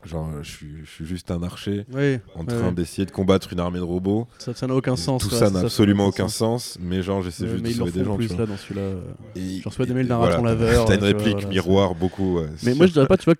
genre 0.05 0.29
je 0.43 0.49
suis, 0.49 0.75
je 0.85 0.89
suis 0.89 1.05
juste 1.05 1.31
un 1.31 1.41
archer 1.41 1.85
Ouais, 1.91 2.21
en 2.35 2.45
train 2.45 2.67
ouais. 2.67 2.71
d'essayer 2.71 3.05
de 3.07 3.11
combattre 3.11 3.51
une 3.51 3.59
armée 3.59 3.79
de 3.79 3.83
robots 3.83 4.27
ça 4.37 4.53
ça 4.53 4.67
n'a 4.67 4.75
aucun 4.75 4.95
sens. 4.95 5.23
tout 5.23 5.29
ça 5.31 5.49
n'a 5.49 5.61
absolument 5.61 6.05
aucun 6.05 6.27
sens 6.27 6.77
mais 6.79 7.01
genre 7.01 7.23
j'essaie 7.23 7.47
juste 7.47 7.63
de 7.65 7.69
sauver 7.71 7.91
des 7.91 8.03
gens 8.03 8.11
tu 8.17 8.17
plus 8.19 8.27
vois. 8.27 8.37
là 8.37 8.45
dans 8.45 8.57
celui-là. 8.57 8.81
euh. 8.81 9.01
Et- 9.35 9.59
Je 9.59 9.67
reçois 9.67 9.85
des 9.85 9.91
et- 9.91 9.95
mails 9.95 10.05
et 10.05 10.09
d'un 10.09 10.17
voilà, 10.17 10.33
raton 10.35 10.43
t'as- 10.43 10.49
laveur, 10.49 10.85
T'as 10.85 10.91
euh, 10.91 10.95
une 10.95 10.99
tu 11.01 11.07
vois, 11.07 11.17
réplique 11.17 11.33
voilà, 11.33 11.49
miroir 11.49 11.95
beaucoup. 11.95 12.39
Mais 12.63 12.75
moi 12.75 12.85
je 12.85 12.91
dirais 12.93 13.07
pas, 13.07 13.17
tu 13.17 13.25
vois, 13.25 13.35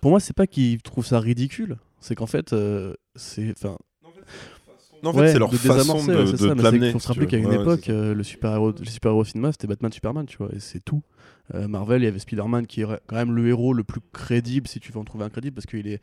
pour 0.00 0.10
moi 0.10 0.18
c'est 0.20 0.34
pas 0.36 0.46
qu'ils 0.48 0.82
trouvent 0.82 1.06
ça 1.06 1.20
ridicule, 1.20 1.76
c'est 2.00 2.16
qu'en 2.16 2.26
fait 2.26 2.52
euh, 2.52 2.94
c'est, 3.14 3.52
enfin, 3.56 3.76
Non, 5.02 5.10
en 5.10 5.12
fait, 5.14 5.20
ouais, 5.20 5.32
c'est 5.32 5.38
leur 5.38 5.50
de 5.50 5.56
façon 5.56 5.94
désamorcer, 5.94 6.12
de, 6.12 6.16
ouais, 6.16 6.54
de 6.54 6.62
ça, 6.62 6.72
mais 6.72 6.78
qu'il 6.78 6.90
faut 6.92 6.98
se 6.98 7.08
rappeler 7.08 7.26
qu'à 7.26 7.36
une 7.38 7.52
époque, 7.52 7.88
euh, 7.88 8.14
le 8.14 8.22
super-héros, 8.22 8.72
les 8.80 8.90
super-héros 8.90 9.20
au 9.20 9.24
cinéma, 9.24 9.52
c'était 9.52 9.66
Batman, 9.66 9.92
Superman, 9.92 10.26
tu 10.26 10.36
vois, 10.36 10.50
et 10.54 10.60
c'est 10.60 10.84
tout. 10.84 11.02
Euh, 11.54 11.68
Marvel, 11.68 12.02
il 12.02 12.04
y 12.04 12.08
avait 12.08 12.18
Spider-Man 12.18 12.66
qui 12.66 12.82
est 12.82 12.86
quand 13.06 13.16
même 13.16 13.32
le 13.32 13.48
héros 13.48 13.72
le 13.72 13.84
plus 13.84 14.00
crédible, 14.12 14.68
si 14.68 14.80
tu 14.80 14.92
veux 14.92 14.98
en 14.98 15.04
trouver 15.04 15.24
un 15.24 15.30
crédible, 15.30 15.54
parce 15.54 15.66
qu'il 15.66 15.86
est. 15.88 16.00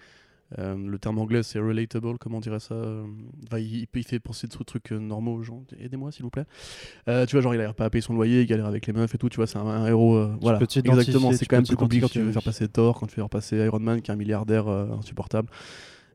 euh, 0.60 0.76
le 0.78 0.98
terme 0.98 1.20
anglais 1.20 1.44
c'est 1.44 1.60
relatable, 1.60 2.18
comment 2.20 2.38
on 2.38 2.42
dirait 2.42 2.62
ça 2.62 2.74
euh, 2.76 3.04
enfin, 3.48 3.60
il, 3.60 3.86
il 3.94 4.04
fait 4.06 4.20
penser 4.20 4.48
de 4.48 4.52
trucs, 4.54 4.68
trucs 4.68 4.92
euh, 4.94 4.98
normaux 5.00 5.34
aux 5.36 5.44
gens. 5.44 5.64
Aidez-moi 5.80 6.12
s'il 6.14 6.24
vous 6.24 6.30
plaît. 6.30 6.46
Euh, 7.10 7.26
tu 7.26 7.36
vois, 7.36 7.42
genre 7.42 7.54
il 7.54 7.62
a 7.62 7.74
pas 7.74 7.86
à 7.86 7.90
payer 7.90 8.02
son 8.02 8.14
loyer, 8.14 8.42
il 8.42 8.48
galère 8.48 8.66
avec 8.66 8.88
les 8.88 8.94
meufs 8.94 9.14
et 9.14 9.18
tout, 9.18 9.30
tu 9.30 9.36
vois, 9.38 9.48
c'est 9.48 9.58
un, 9.58 9.66
un 9.68 9.86
héros. 9.88 10.16
euh, 10.16 10.36
voilà, 10.42 10.60
exactement. 10.62 11.32
C'est 11.34 11.46
quand 11.48 11.58
même 11.58 11.66
plus 11.68 11.76
compliqué 11.76 12.02
quand 12.02 12.10
tu 12.10 12.22
veux 12.22 12.32
faire 12.32 12.44
passer 12.44 12.68
Thor, 12.70 13.00
quand 13.00 13.08
tu 13.08 13.16
veux 13.18 13.24
faire 13.24 13.30
passer 13.30 13.58
Iron 13.58 13.80
Man, 13.80 14.02
qui 14.02 14.10
est 14.12 14.14
un 14.14 14.18
milliardaire 14.18 14.68
euh, 14.70 14.88
insupportable. 14.98 15.50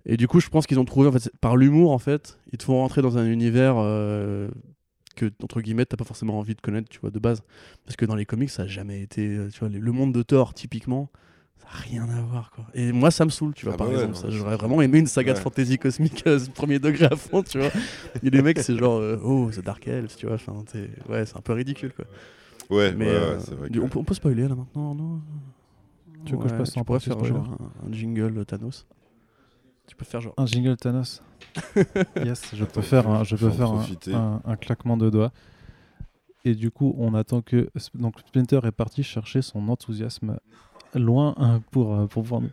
Et 0.07 0.17
du 0.17 0.29
coup, 0.29 0.41
je 0.41 0.49
pense 0.49 0.67
qu'ils 0.67 0.81
ont 0.81 0.85
trouvé, 0.85 1.09
en 1.09 1.13
fait, 1.13 1.31
par 1.41 1.57
l'humour, 1.57 1.93
en 1.93 1.99
fait, 1.99 2.39
ils 2.53 2.59
te 2.59 2.65
font 2.65 2.79
rentrer 2.79 3.03
dans 3.03 3.19
un 3.19 3.27
univers 3.27 3.77
euh, 3.79 4.49
que, 5.17 5.31
entre 5.43 5.61
guillemets, 5.61 5.87
t'as 5.87 5.97
pas 5.97 6.05
forcément 6.05 6.39
envie 6.39 6.55
de 6.55 6.61
connaître, 6.61 6.89
tu 6.89 7.01
vois, 7.01 7.11
de 7.11 7.19
base. 7.19 7.43
Parce 7.85 7.97
que 7.97 8.07
dans 8.07 8.17
les 8.17 8.27
comics, 8.27 8.51
ça 8.51 8.65
a 8.65 8.67
jamais 8.67 9.03
été, 9.03 9.27
euh, 9.29 9.49
tu 9.51 9.61
vois, 9.61 9.69
les- 9.69 9.79
le 9.79 9.93
monde 9.93 10.13
de 10.15 10.23
Thor, 10.23 10.55
typiquement, 10.55 11.11
ça 11.59 11.69
a 11.73 11.77
rien 11.83 12.09
à 12.09 12.21
voir, 12.23 12.51
quoi. 12.51 12.67
Et 12.75 12.93
moi, 12.93 13.11
ça 13.11 13.25
me 13.25 13.31
saoule, 13.31 13.55
tu 13.55 13.65
vois, 13.67 13.75
Ah 13.75 13.77
par 13.77 13.87
bah 13.87 13.93
ouais, 13.93 14.09
exemple. 14.09 14.17
J'aurais 14.31 14.57
vraiment 14.57 14.83
aimé 14.83 14.99
une 14.99 15.07
saga 15.07 15.35
de 15.35 15.39
fantasy 15.39 15.79
cosmique 15.79 16.25
euh, 16.27 16.41
premier 16.55 16.79
degré 16.81 17.07
à 17.07 17.17
fond, 17.17 17.43
tu 17.43 17.59
vois. 17.59 17.73
Et 18.23 18.31
les 18.31 18.43
mecs, 18.43 18.59
c'est 18.61 18.77
genre, 18.77 18.99
euh, 18.99 19.19
oh, 19.23 19.51
c'est 19.53 19.65
Dark 19.65 19.87
Elves, 19.89 20.15
tu 20.17 20.27
vois. 20.27 20.37
Enfin, 20.37 20.65
ouais, 21.09 21.27
c'est 21.27 21.37
un 21.37 21.43
peu 21.43 21.53
ridicule, 21.53 21.93
quoi. 21.95 22.07
Ouais, 22.71 22.97
Mais 22.97 23.07
ouais, 23.07 23.21
ouais, 23.35 23.39
c'est 23.39 23.55
vrai. 23.55 23.71
que- 23.71 23.81
on, 23.81 23.89
peut, 23.89 23.99
on 23.99 24.05
peut 24.05 24.15
spoiler 24.15 24.49
là 24.49 24.55
maintenant, 24.55 24.95
non? 24.95 25.23
Tu 26.25 26.33
veux 26.33 26.39
que 26.39 26.49
je 26.49 26.55
passe 26.55 26.71
tu 26.73 26.79
en 26.79 26.85
un, 27.35 27.59
un 27.89 27.93
jingle 27.93 28.45
Thanos? 28.47 28.87
Tu 29.93 29.97
peux 29.97 30.07
faire 30.07 30.23
genre. 30.23 30.33
Un 30.39 30.47
jingle 30.47 30.75
Thanos. 30.79 31.23
yes, 32.25 32.55
je 32.55 32.65
peux 32.65 32.81
faire 32.81 33.07
un, 33.11 33.25
je 33.25 33.37
peux 33.37 33.51
faire 33.51 33.71
un, 33.73 33.85
un- 34.15 34.41
un 34.43 34.57
claquement 34.57 34.97
de 34.97 35.11
doigts. 35.11 35.33
Et 36.47 36.55
du 36.55 36.71
coup, 36.71 36.95
on 36.97 37.13
attend 37.13 37.43
que 37.43 37.69
donc 37.95 38.19
Splinter 38.27 38.61
est 38.65 38.73
parti 38.73 39.03
chercher 39.03 39.43
son 39.43 39.69
enthousiasme 39.69 40.39
loin 40.95 41.35
hein, 41.37 41.61
pour, 41.71 41.93
euh, 41.95 42.07
pour 42.07 42.23
pouvoir 42.23 42.41
nous. 42.41 42.49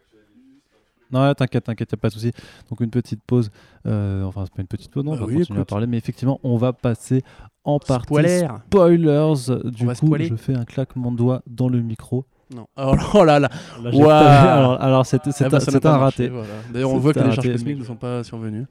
Non, 1.11 1.33
t'inquiète, 1.33 1.63
t'inquiète, 1.63 1.95
pas 1.95 2.09
de 2.09 2.13
souci. 2.13 2.33
Donc 2.69 2.81
une 2.81 2.89
petite 2.89 3.21
pause. 3.25 3.51
euh, 3.85 4.23
enfin, 4.25 4.43
c'est 4.43 4.53
pas 4.53 4.61
une 4.61 4.67
petite 4.67 4.91
pause, 4.91 5.05
non, 5.05 5.11
Bah 5.13 5.19
on 5.21 5.25
va 5.27 5.31
oui, 5.31 5.37
continuer 5.39 5.61
à 5.61 5.65
parler. 5.65 5.87
Mais 5.87 5.97
effectivement, 5.97 6.41
on 6.43 6.57
va 6.57 6.73
passer 6.73 7.23
en 7.63 7.79
partie 7.79 8.03
Spoiler. 8.07 8.47
spoilers. 8.67 9.71
Du 9.71 9.85
va 9.85 9.95
coup, 9.95 10.13
je 10.19 10.35
fais 10.35 10.55
un 10.55 10.65
claquement 10.65 11.11
de 11.13 11.17
doigts 11.17 11.41
dans 11.47 11.69
le 11.69 11.79
micro. 11.81 12.25
Non. 12.53 12.67
Oh 12.77 12.93
là, 12.95 13.03
oh 13.13 13.23
là 13.23 13.39
là. 13.39 13.49
Là, 13.83 14.77
alors, 14.81 15.05
c'est 15.05 15.17
Ah 15.25 15.49
bah, 15.49 15.57
un, 15.57 15.69
un 15.85 15.97
marché, 15.99 16.23
raté. 16.23 16.29
voilà. 16.29 16.47
D'ailleurs, 16.71 16.91
on 16.91 16.97
voit 16.97 17.13
que 17.13 17.19
un 17.19 17.23
les 17.23 17.29
charges 17.29 17.37
raté, 17.39 17.51
cosmiques 17.51 17.75
mais- 17.75 17.81
ne 17.81 17.85
sont 17.87 17.95
pas 17.95 18.23
survenues. 18.23 18.65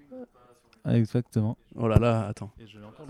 Exactement. 0.88 1.56
Oh 1.76 1.86
là 1.88 1.98
là, 1.98 2.26
attends. 2.28 2.50
Et 2.60 2.66
je 2.66 2.78
encore. 2.78 3.06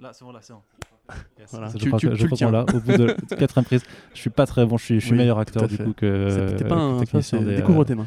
Là, 0.00 0.10
c'est 0.12 0.24
bon, 0.24 0.32
là, 0.32 0.38
c'est 0.42 0.52
bon. 0.52 0.60
Voilà. 1.52 1.68
Je 1.72 1.78
Tu- 1.78 1.88
crois 1.88 1.98
tu- 2.00 2.08
que, 2.08 2.12
tu 2.14 2.18
je 2.18 2.22
le 2.24 2.28
crois 2.28 2.36
tiens. 2.38 2.46
qu'on 2.48 2.52
l'a 2.52 2.62
au 2.62 2.80
bout 2.80 2.92
de 2.96 3.16
quatrième 3.36 3.64
prise. 3.64 3.82
Je 4.14 4.18
suis 4.20 4.30
pas 4.30 4.44
très 4.46 4.66
bon, 4.66 4.76
je 4.76 4.84
suis, 4.84 4.94
je 5.00 5.04
suis 5.04 5.12
Oui, 5.12 5.18
meilleur 5.18 5.38
acteur 5.38 5.68
du 5.68 5.76
fait. 5.76 5.84
coup 5.84 5.92
que. 5.92 6.56
Que 6.58 6.64
pas 6.64 6.74
un. 6.74 7.04
c'est- 7.22 7.38
des, 7.38 7.56
Découvre 7.56 7.82
euh, 7.82 7.84
tes 7.84 7.94
mains. 7.94 8.06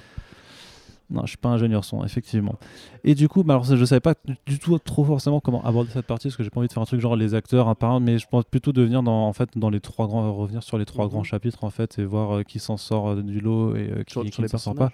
Non, 1.12 1.22
je 1.24 1.30
suis 1.30 1.38
pas 1.38 1.50
ingénieur 1.50 1.84
son, 1.84 2.04
effectivement. 2.04 2.56
Et 3.04 3.16
du 3.16 3.28
coup, 3.28 3.44
bah, 3.44 3.56
alors, 3.56 3.64
je 3.64 3.84
savais 3.84 4.00
pas 4.00 4.14
du- 4.46 4.60
tout 4.60 4.78
trop 4.78 5.04
forcément 5.04 5.40
comment 5.40 5.64
aborder 5.66 5.90
cette 5.92 6.06
partie 6.06 6.28
parce 6.28 6.38
que 6.38 6.44
j'ai 6.44 6.52
pas 6.52 6.60
envie 6.60 6.68
de 6.68 6.74
faire 6.74 6.84
un 6.84 6.86
truc 6.86 7.02
genre 7.02 7.16
les 7.16 7.34
acteurs 7.34 7.68
un 7.68 7.74
par 7.76 7.92
un, 7.94 8.00
mais 8.00 8.20
je 8.20 8.28
pense 8.28 8.44
plutôt 8.46 8.72
de 8.74 8.84
venir 8.84 9.02
dans 9.02 9.26
en 9.28 9.34
fait 9.34 9.50
dans 9.58 9.70
les 9.72 9.80
trois 9.80 10.06
grands 10.08 10.32
revenir 10.34 10.62
sur 10.62 10.78
les 10.78 10.86
trois 10.86 11.06
Mhm. 11.06 11.12
grands 11.12 11.24
chapitres 11.24 11.64
en 11.64 11.72
fait 11.72 11.98
et 11.98 12.04
voir 12.06 12.38
euh, 12.38 12.44
qui 12.44 12.60
s'en 12.60 12.78
sort 12.78 13.10
euh, 13.10 13.22
du 13.24 13.40
lot 13.40 13.76
et 13.76 13.90
euh, 13.92 14.04
qui, 14.04 14.12
Sur- 14.12 14.24
qui 14.24 14.32
sur 14.32 14.44
ne 14.44 14.48
s'en 14.48 14.58
sort 14.60 14.76
pas. 14.76 14.92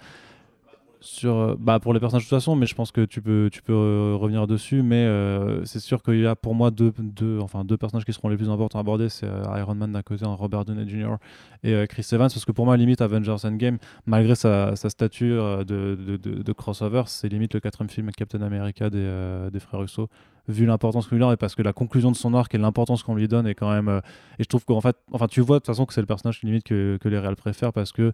Sur 1.06 1.36
euh, 1.36 1.54
bah 1.56 1.78
pour 1.78 1.94
les 1.94 2.00
personnages 2.00 2.24
de 2.24 2.28
toute 2.28 2.36
façon, 2.36 2.56
mais 2.56 2.66
je 2.66 2.74
pense 2.74 2.90
que 2.90 3.04
tu 3.04 3.22
peux 3.22 3.48
tu 3.52 3.62
peux 3.62 3.72
euh, 3.72 4.16
revenir 4.16 4.48
dessus, 4.48 4.82
mais 4.82 5.04
euh, 5.04 5.64
c'est 5.64 5.78
sûr 5.78 6.02
qu'il 6.02 6.18
y 6.18 6.26
a 6.26 6.34
pour 6.34 6.56
moi 6.56 6.72
deux, 6.72 6.92
deux 6.98 7.38
enfin 7.40 7.64
deux 7.64 7.76
personnages 7.76 8.04
qui 8.04 8.12
seront 8.12 8.28
les 8.28 8.36
plus 8.36 8.50
importants 8.50 8.78
à 8.78 8.80
aborder, 8.80 9.08
c'est 9.08 9.28
Iron 9.56 9.76
Man 9.76 9.92
d'un 9.92 10.02
côté, 10.02 10.24
hein, 10.24 10.34
Robert 10.34 10.64
Downey 10.64 10.88
Jr. 10.88 11.14
et 11.62 11.86
Chris 11.88 12.08
Evans, 12.10 12.28
parce 12.28 12.44
que 12.44 12.50
pour 12.50 12.64
moi 12.64 12.76
limite 12.76 13.00
Avengers 13.02 13.36
Endgame 13.44 13.78
malgré 14.04 14.34
sa, 14.34 14.74
sa 14.74 14.90
stature 14.90 15.64
de, 15.64 15.96
de, 15.96 16.52
crossover, 16.52 17.04
c'est 17.06 17.28
limite 17.28 17.54
le 17.54 17.60
quatrième 17.60 17.88
film 17.88 18.10
Captain 18.10 18.42
America 18.42 18.90
des, 18.90 19.48
des 19.52 19.60
frères 19.60 19.80
Russo, 19.80 20.08
vu 20.48 20.66
l'importance 20.66 21.08
lui 21.08 21.20
donne 21.20 21.32
et 21.32 21.36
parce 21.36 21.54
que 21.54 21.62
la 21.62 21.72
conclusion 21.72 22.10
de 22.10 22.16
son 22.16 22.34
arc 22.34 22.52
et 22.52 22.58
l'importance 22.58 23.04
qu'on 23.04 23.14
lui 23.14 23.28
donne 23.28 23.46
est 23.46 23.54
quand 23.54 23.70
même. 23.70 24.00
et 24.40 24.42
je 24.42 24.48
trouve 24.48 24.64
qu'en 24.64 24.80
fait, 24.80 24.96
enfin, 25.12 25.28
tu 25.28 25.40
vois 25.40 25.56
de 25.56 25.60
toute 25.60 25.66
façon 25.66 25.86
que 25.86 25.94
c'est 25.94 26.00
le 26.00 26.08
personnage 26.08 26.42
limite 26.42 26.64
que, 26.64 26.98
que 27.00 27.08
les 27.08 27.20
réals 27.20 27.36
préfèrent 27.36 27.72
parce 27.72 27.92
que. 27.92 28.10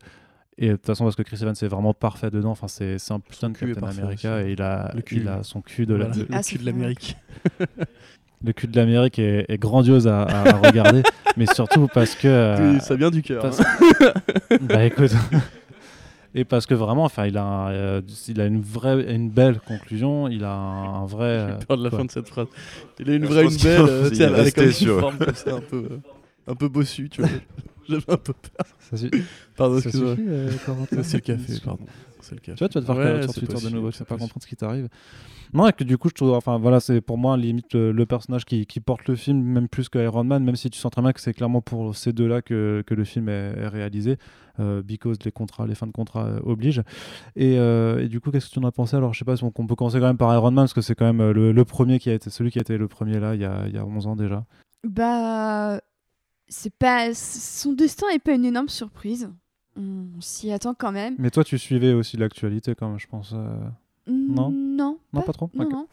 Et 0.59 0.69
de 0.69 0.73
toute 0.77 0.87
façon, 0.87 1.05
parce 1.05 1.17
que 1.17 1.23
Chris 1.23 1.39
Evans 1.43 1.55
est 1.61 1.67
vraiment 1.67 1.95
parfait 1.95 2.31
dedans, 2.31 2.51
enfin, 2.51 2.69
c'est 2.69 2.97
un 3.11 3.21
putain 3.21 3.49
de 3.51 3.57
Captain 3.57 3.87
America 3.87 4.37
aussi. 4.37 4.47
et 4.49 4.53
il 4.53 4.61
a, 4.63 4.93
Le 4.95 5.01
cul. 5.01 5.17
il 5.23 5.29
a 5.29 5.43
son 5.43 5.61
cul 5.63 5.87
de 5.87 5.95
la, 5.95 6.09
le, 6.09 6.15
le 6.23 6.27
Ah, 6.33 6.43
cul 6.43 6.59
de 6.59 6.67
l'Amérique. 6.67 7.17
le 8.45 8.53
cul 8.53 8.67
de 8.67 8.77
l'Amérique 8.77 9.19
est, 9.19 9.47
est 9.49 9.59
grandiose 9.59 10.07
à, 10.09 10.25
regarder, 10.63 11.03
mais 11.37 11.47
surtout 11.47 11.89
parce 11.93 12.15
que. 12.15 12.29
euh, 12.29 12.73
Oui, 12.75 12.81
Ça 12.81 12.97
vient 12.97 13.11
du 13.11 13.23
cœur. 13.23 13.43
parce- 13.43 13.61
hein. 13.61 14.13
bah 14.61 14.85
écoute. 14.85 15.13
Et 16.35 16.45
parce 16.45 16.65
que 16.67 16.73
vraiment, 16.75 17.05
enfin, 17.05 17.27
il 17.27 17.37
a, 17.37 17.45
un, 17.45 17.71
euh, 17.73 18.01
il 18.29 18.41
a 18.41 18.47
une 18.47 18.61
vraie, 18.63 19.15
une 19.15 19.29
belle 19.31 19.59
conclusion. 19.61 20.29
Il 20.29 20.45
a 20.45 20.53
un, 20.53 21.03
un 21.03 21.07
vrai. 21.07 21.47
J'ai 21.49 21.53
euh, 21.55 21.59
peur 21.67 21.77
de 21.79 21.85
la 21.85 21.91
quoi. 21.91 21.99
fin 21.99 22.05
de 22.07 22.11
cette 22.11 22.29
phrase. 22.29 22.47
Il 23.01 23.11
a 23.11 23.15
une 23.15 23.23
Je 23.25 23.29
vraie, 23.29 23.43
une 23.45 23.57
belle. 23.57 23.81
euh, 23.83 24.03
tu 24.09 24.15
il 24.15 24.17
sais, 24.17 24.23
est 24.23 24.27
avec 24.27 24.39
resté 24.39 24.61
comme 24.61 24.67
une 24.67 24.73
sur- 24.73 25.01
forme 25.01 25.19
comme 25.19 25.35
ça, 25.35 25.55
un 25.55 25.61
peu, 25.61 25.77
euh, 25.91 25.99
un 26.47 26.55
peu 26.55 26.69
bossu, 26.69 27.09
tu 27.11 27.21
vois. 27.23 27.31
J'avais 27.89 28.13
un 28.13 28.17
peu 28.17 28.33
peur. 28.33 28.67
Ça, 28.79 28.97
su- 28.97 29.11
Pardon, 29.57 29.81
ça 29.81 29.89
excuse-moi. 29.89 30.17
suffit, 30.17 30.29
euh, 30.29 30.51
C'est 31.03 31.15
le 31.15 31.21
café, 31.21 31.53
pardon. 31.65 31.87
C'est 32.21 32.35
le 32.35 32.41
café. 32.41 32.57
Tu 32.57 32.65
vois, 32.65 32.69
tu 32.69 32.79
vas 32.79 32.81
te 32.81 32.87
faire 32.87 33.15
Ouais, 33.15 33.23
sur 33.23 33.35
Twitter 33.35 33.67
de 33.69 33.75
nouveau. 33.75 33.91
Tu 33.91 33.99
vas 33.99 34.05
pas 34.05 34.17
comprendre 34.17 34.43
ce 34.43 34.47
qui 34.47 34.57
t'arrive. 34.57 34.89
Non, 35.55 35.69
et 35.69 35.73
que 35.73 35.85
du 35.85 35.99
coup, 35.99 36.09
je 36.09 36.15
trouve, 36.15 36.33
enfin 36.33 36.57
voilà, 36.59 36.81
c'est 36.81 37.03
pour 37.03 37.19
moi 37.19 37.37
limite 37.37 37.75
le, 37.75 37.93
le 37.93 38.07
personnage 38.07 38.47
qui, 38.47 38.65
qui 38.65 38.81
porte 38.81 39.07
le 39.07 39.17
film, 39.17 39.43
même 39.43 39.69
plus 39.69 39.91
que 39.91 39.99
Iron 39.99 40.25
Man, 40.25 40.43
même 40.43 40.57
si 40.57 40.71
tu 40.71 40.79
sens 40.79 40.91
très 40.91 41.03
bien 41.03 41.13
que 41.13 41.21
c'est 41.21 41.35
clairement 41.35 41.61
pour 41.61 41.95
ces 41.95 42.15
deux-là 42.15 42.41
que, 42.41 42.83
que 42.87 42.95
le 42.95 43.05
film 43.05 43.29
est, 43.29 43.53
est 43.59 43.69
réalisé, 43.69 44.17
euh, 44.61 44.83
because 44.83 45.19
les 45.27 45.33
contrats, 45.33 45.67
les 45.67 45.75
fins 45.75 45.87
de 45.87 45.93
contrat 45.93 46.27
euh, 46.27 46.41
obligent. 46.45 46.81
Et, 47.37 47.59
euh, 47.59 48.03
et 48.03 48.09
du 48.09 48.19
coup, 48.21 48.31
qu'est-ce 48.31 48.49
que 48.49 48.55
tu 48.55 48.59
en 48.61 48.65
as 48.67 48.73
pensé? 48.73 48.97
Alors, 48.97 49.13
je 49.13 49.19
sais 49.19 49.27
pas 49.27 49.37
si 49.37 49.45
on, 49.45 49.51
peut 49.51 49.75
commencer 49.75 49.99
quand 50.01 50.07
même 50.07 50.17
par 50.17 50.33
Iron 50.35 50.51
Man, 50.53 50.65
parce 50.65 50.73
que 50.73 50.81
c'est 50.81 50.95
quand 50.95 51.05
même 51.05 51.21
euh, 51.21 51.33
le, 51.35 51.53
le 51.53 51.65
premier 51.67 51.99
qui 51.99 52.09
a 52.09 52.15
été, 52.15 52.31
celui 52.31 52.51
qui 52.51 52.59
a 52.59 52.63
été 52.63 52.79
le 52.79 52.89
premier 52.89 53.21
là, 53.21 53.35
il 53.35 53.43
y 53.43 53.45
a, 53.45 53.65
il 53.67 53.75
y 53.75 53.79
a 53.79 53.85
11 53.85 54.07
ans 54.07 54.17
déjà. 54.17 54.47
Bah, 54.89 55.81
c'est 56.53 56.75
pas 56.75 57.15
son 57.15 57.73
destin 57.73 58.09
est 58.11 58.19
pas 58.19 58.33
une 58.33 58.45
énorme 58.45 58.69
surprise. 58.69 59.31
On 59.77 60.21
s'y 60.21 60.53
attend 60.53 60.75
quand 60.75 60.93
même. 60.93 61.15
Mais 61.19 61.31
toi, 61.31 61.45
tu 61.45 61.59
suivais 61.59 61.95
aussi 61.95 62.19
l'actualité, 62.19 62.75
quand 62.75 62.91
même, 62.91 62.99
je 62.99 63.07
pense. 63.07 63.33
euh. 63.35 63.57
Non? 64.07 64.51
Non, 64.51 64.99
Non, 65.13 65.23
pas 65.23 65.33
trop? 65.33 65.51
Non, 65.55 65.69
non. 65.69 65.89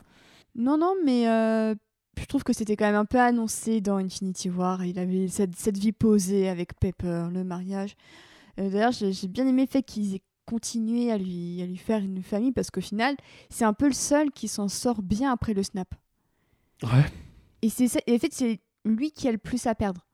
Non, 0.56 0.78
non, 0.78 0.96
mais 1.06 1.30
euh, 1.30 1.74
je 2.18 2.26
trouve 2.26 2.44
que 2.44 2.52
c'était 2.52 2.76
quand 2.76 2.86
même 2.86 2.96
un 2.96 3.06
peu 3.06 3.20
annoncé 3.20 3.80
dans 3.80 3.98
Infinity 3.98 4.50
War. 4.50 4.84
Il 4.84 5.00
avait 5.00 5.30
cette, 5.30 5.56
cette 5.56 5.78
vie 5.78 5.94
posée 5.94 6.50
avec 6.50 6.78
Pepper, 6.78 7.28
le 7.32 7.44
mariage. 7.46 7.96
Euh, 8.60 8.70
D'ailleurs, 8.70 8.92
j'ai 8.92 9.28
bien 9.30 9.48
aimé 9.48 9.62
le 9.62 9.68
fait 9.72 9.84
qu'ils 9.84 10.16
aient 10.16 10.22
continué 10.46 11.12
à 11.12 11.18
lui, 11.18 11.62
à 11.62 11.66
lui 11.66 11.78
faire 11.78 12.00
une 12.00 12.22
famille 12.24 12.52
parce 12.52 12.72
qu'au 12.72 12.82
final, 12.82 13.16
c'est 13.50 13.64
un 13.66 13.74
peu 13.74 13.88
le 13.88 13.94
seul 13.94 14.32
qui 14.32 14.48
s'en 14.50 14.68
sort 14.68 15.02
bien 15.02 15.32
après 15.32 15.54
le 15.54 15.64
snap. 15.64 15.94
Ouais. 16.84 17.06
Et, 17.62 17.70
c'est 17.70 17.86
en 17.86 18.18
fait, 18.18 18.34
c'est 18.34 18.60
lui 18.84 19.12
qui 19.12 19.28
a 19.30 19.32
le 19.32 19.38
plus 19.38 19.68
à 19.68 19.76
perdre. 19.76 20.06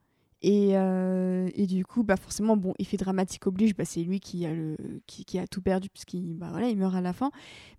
Et, 0.48 0.78
euh, 0.78 1.50
et 1.56 1.66
du 1.66 1.84
coup, 1.84 2.04
bah 2.04 2.18
forcément, 2.18 2.56
bon, 2.56 2.76
effet 2.78 2.98
dramatique 2.98 3.48
oblige, 3.48 3.76
bah 3.76 3.84
c'est 3.84 4.04
lui 4.04 4.20
qui 4.20 4.46
a, 4.46 4.54
le, 4.54 4.78
qui, 5.08 5.40
a 5.40 5.48
tout 5.48 5.60
perdu 5.60 5.90
puisqu'il 5.90 6.36
bah 6.36 6.50
voilà, 6.52 6.70
il 6.70 6.78
meurt 6.78 6.94
à 6.94 7.02
la 7.02 7.14
fin. 7.14 7.32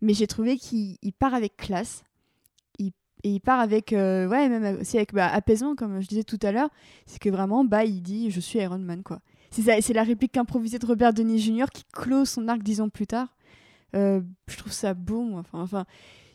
Mais 0.02 0.14
j'ai 0.14 0.26
trouvé 0.26 0.56
qu'il 0.56 0.96
il 1.00 1.12
part 1.12 1.32
avec 1.32 1.56
classe. 1.56 2.02
Et 2.80 2.92
il 3.22 3.40
part 3.40 3.60
avec, 3.60 3.92
euh, 3.92 4.26
ouais, 4.26 4.48
même 4.48 4.80
aussi 4.80 4.96
avec 4.96 5.14
bah, 5.14 5.28
apaisement, 5.28 5.76
comme 5.76 6.00
je 6.00 6.08
disais 6.08 6.24
tout 6.24 6.40
à 6.42 6.50
l'heure. 6.50 6.68
C'est 7.06 7.20
que 7.20 7.28
vraiment, 7.28 7.64
bah, 7.64 7.84
il 7.84 8.02
dit 8.02 8.32
Je 8.32 8.40
suis 8.40 8.58
Iron 8.58 8.78
Man, 8.78 9.04
quoi. 9.04 9.20
C'est 9.50 9.92
la 9.92 10.02
réplique 10.02 10.36
improvisée 10.36 10.80
de 10.80 10.86
Robert 10.86 11.14
Downey 11.14 11.38
Jr. 11.38 11.66
qui 11.72 11.84
close 11.92 12.28
son 12.28 12.48
arc 12.48 12.64
dix 12.64 12.80
ans 12.80 12.88
plus 12.88 13.06
tard. 13.06 13.28
Euh, 13.94 14.20
je 14.48 14.56
trouve 14.56 14.72
ça 14.72 14.92
beau, 14.92 15.22
moi. 15.22 15.40
Enfin, 15.40 15.60
enfin, 15.60 15.86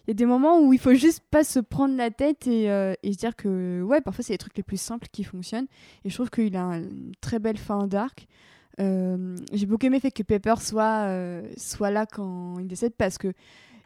y 0.07 0.11
a 0.11 0.13
des 0.13 0.25
moments 0.25 0.59
où 0.59 0.73
il 0.73 0.79
faut 0.79 0.93
juste 0.93 1.21
pas 1.29 1.43
se 1.43 1.59
prendre 1.59 1.95
la 1.95 2.09
tête 2.11 2.47
et, 2.47 2.69
euh, 2.71 2.93
se 3.03 3.09
dire 3.17 3.35
que, 3.35 3.81
ouais, 3.83 4.01
parfois 4.01 4.23
c'est 4.23 4.33
les 4.33 4.37
trucs 4.37 4.57
les 4.57 4.63
plus 4.63 4.79
simples 4.79 5.07
qui 5.11 5.23
fonctionnent. 5.23 5.67
Et 6.03 6.09
je 6.09 6.15
trouve 6.15 6.29
qu'il 6.29 6.55
a 6.55 6.63
un- 6.63 6.81
une 6.81 7.11
très 7.21 7.39
belle 7.39 7.57
fin 7.57 7.87
d'arc. 7.87 8.27
Euh, 8.79 9.35
j'ai 9.53 9.65
beaucoup 9.65 9.85
aimé 9.85 9.99
fait 9.99 10.11
que 10.11 10.23
Pepper 10.23 10.55
soit, 10.59 11.05
euh, 11.07 11.47
soit 11.57 11.91
là 11.91 12.05
quand 12.05 12.57
il 12.59 12.67
décède 12.67 12.93
parce 12.97 13.17
que 13.17 13.33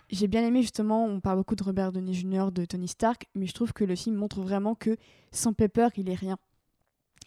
j'ai 0.09 0.27
bien 0.27 0.45
aimé 0.45 0.61
justement, 0.61 1.05
on 1.05 1.19
parle 1.19 1.37
beaucoup 1.39 1.55
de 1.55 1.63
Robert 1.63 1.91
Downey 1.91 2.13
Jr., 2.13 2.51
de 2.53 2.63
Tony 2.65 2.87
Stark, 2.87 3.25
mais 3.33 3.47
je 3.47 3.53
trouve 3.53 3.73
que 3.73 3.83
le 3.83 3.95
film 3.95 4.15
montre 4.15 4.41
vraiment 4.41 4.75
que 4.75 4.95
sans 5.31 5.53
Pepper, 5.53 5.87
il 5.97 6.09
est 6.09 6.13
rien. 6.15 6.37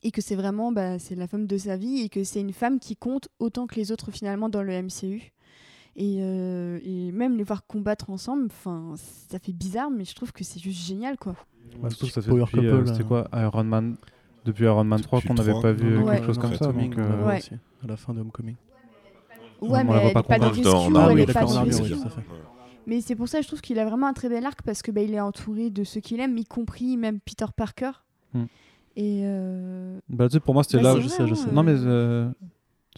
Et 0.05 0.13
que 0.13 0.21
c'est 0.23 0.37
vraiment 0.37 0.71
bah, 0.71 1.01
c'est 1.01 1.17
la 1.17 1.27
femme 1.27 1.47
de 1.49 1.59
sa 1.59 1.77
vie 1.77 2.03
et 2.03 2.09
que 2.09 2.23
c'est 2.23 2.41
une 2.41 2.53
femme 2.53 2.79
qui 2.79 2.95
compte 2.95 3.29
autant 3.41 3.67
que 3.67 3.75
les 3.75 3.91
autres 3.91 4.13
finalement 4.13 4.49
dans 4.49 4.63
le 4.63 4.73
MCU. 4.73 5.33
Et, 6.01 6.19
euh, 6.21 6.79
et 6.85 7.11
même 7.11 7.37
les 7.37 7.43
voir 7.43 7.67
combattre 7.67 8.09
ensemble, 8.11 8.47
enfin, 8.47 8.95
ça 8.97 9.41
fait 9.41 9.53
bizarre, 9.53 9.91
mais 9.91 10.05
je 10.05 10.15
trouve 10.15 10.33
que 10.33 10.45
c'est 10.45 10.61
juste 10.61 10.87
génial, 10.87 11.19
quoi. 11.19 11.35
Bah, 11.83 11.91
surtout 11.91 12.07
que 12.07 12.13
ça 12.13 12.23
fait 12.23 12.31
Power 12.31 12.45
depuis, 12.45 12.67
euh, 12.69 12.87
c'était 12.87 13.03
quoi 13.03 13.29
Iron 13.35 13.65
Man 13.65 13.97
Depuis 14.45 14.65
Iron 14.65 14.85
Man 14.85 15.01
3 15.01 15.19
Depuis 15.19 15.29
qu'on 15.29 15.35
n'avait 15.35 15.51
3, 15.51 15.63
pas 15.63 15.73
vu 15.73 15.91
non, 15.91 16.05
Ouais. 16.05 16.15
quelque 16.15 16.27
chose 16.27 16.39
comme 16.39 16.55
ça. 16.55 16.67
Donc, 16.73 16.95
on 16.97 17.01
euh, 17.01 17.09
l'avait 17.09 17.25
Ouais. 17.25 17.39
aussi, 17.39 17.55
à 17.83 17.87
la 17.89 17.97
fin 17.97 18.15
de 18.15 18.21
Homecoming. 18.21 18.55
Ouais, 19.61 19.69
on 19.71 19.73
la 19.73 19.83
mais 19.85 20.07
elle 20.07 20.13
pas 20.13 20.23
pas 20.23 20.39
dans 20.39 20.53
elle 20.53 21.19
est 21.21 21.33
pas. 21.33 21.45
Mais 22.87 23.01
c'est 23.01 23.17
pour 23.17 23.29
ça 23.29 23.39
que 23.39 23.43
je 23.43 23.49
trouve 23.49 23.61
qu'il 23.61 23.79
a 23.81 23.85
vraiment 23.85 24.07
un 24.07 24.13
très 24.13 24.29
bel 24.29 24.47
arc 24.47 24.63
parce 24.63 24.83
que 24.83 24.93
bah, 24.93 25.03
il 25.03 25.13
est 25.15 25.21
entouré 25.21 25.69
de 25.69 25.83
ceux 25.83 26.01
qu'il 26.01 26.21
aime, 26.21 26.39
y 26.39 26.45
compris 26.45 26.97
même 26.97 27.19
Peter 27.19 27.45
Parker. 27.55 27.91
Hmm. 28.35 28.45
Et 28.97 29.23
euh, 29.25 29.99
Bah, 30.09 30.29
tu 30.29 30.35
sais, 30.35 30.41
pour 30.41 30.55
moi, 30.55 30.63
c'était 30.63 30.79
bah, 30.83 30.95
là. 30.95 31.01
je 31.01 31.09
vrai, 31.09 31.09
sais, 31.09 31.27
je 31.27 31.33
hein, 31.33 31.37
sais. 31.37 31.51
Non, 31.51 31.65
mais 31.65 31.75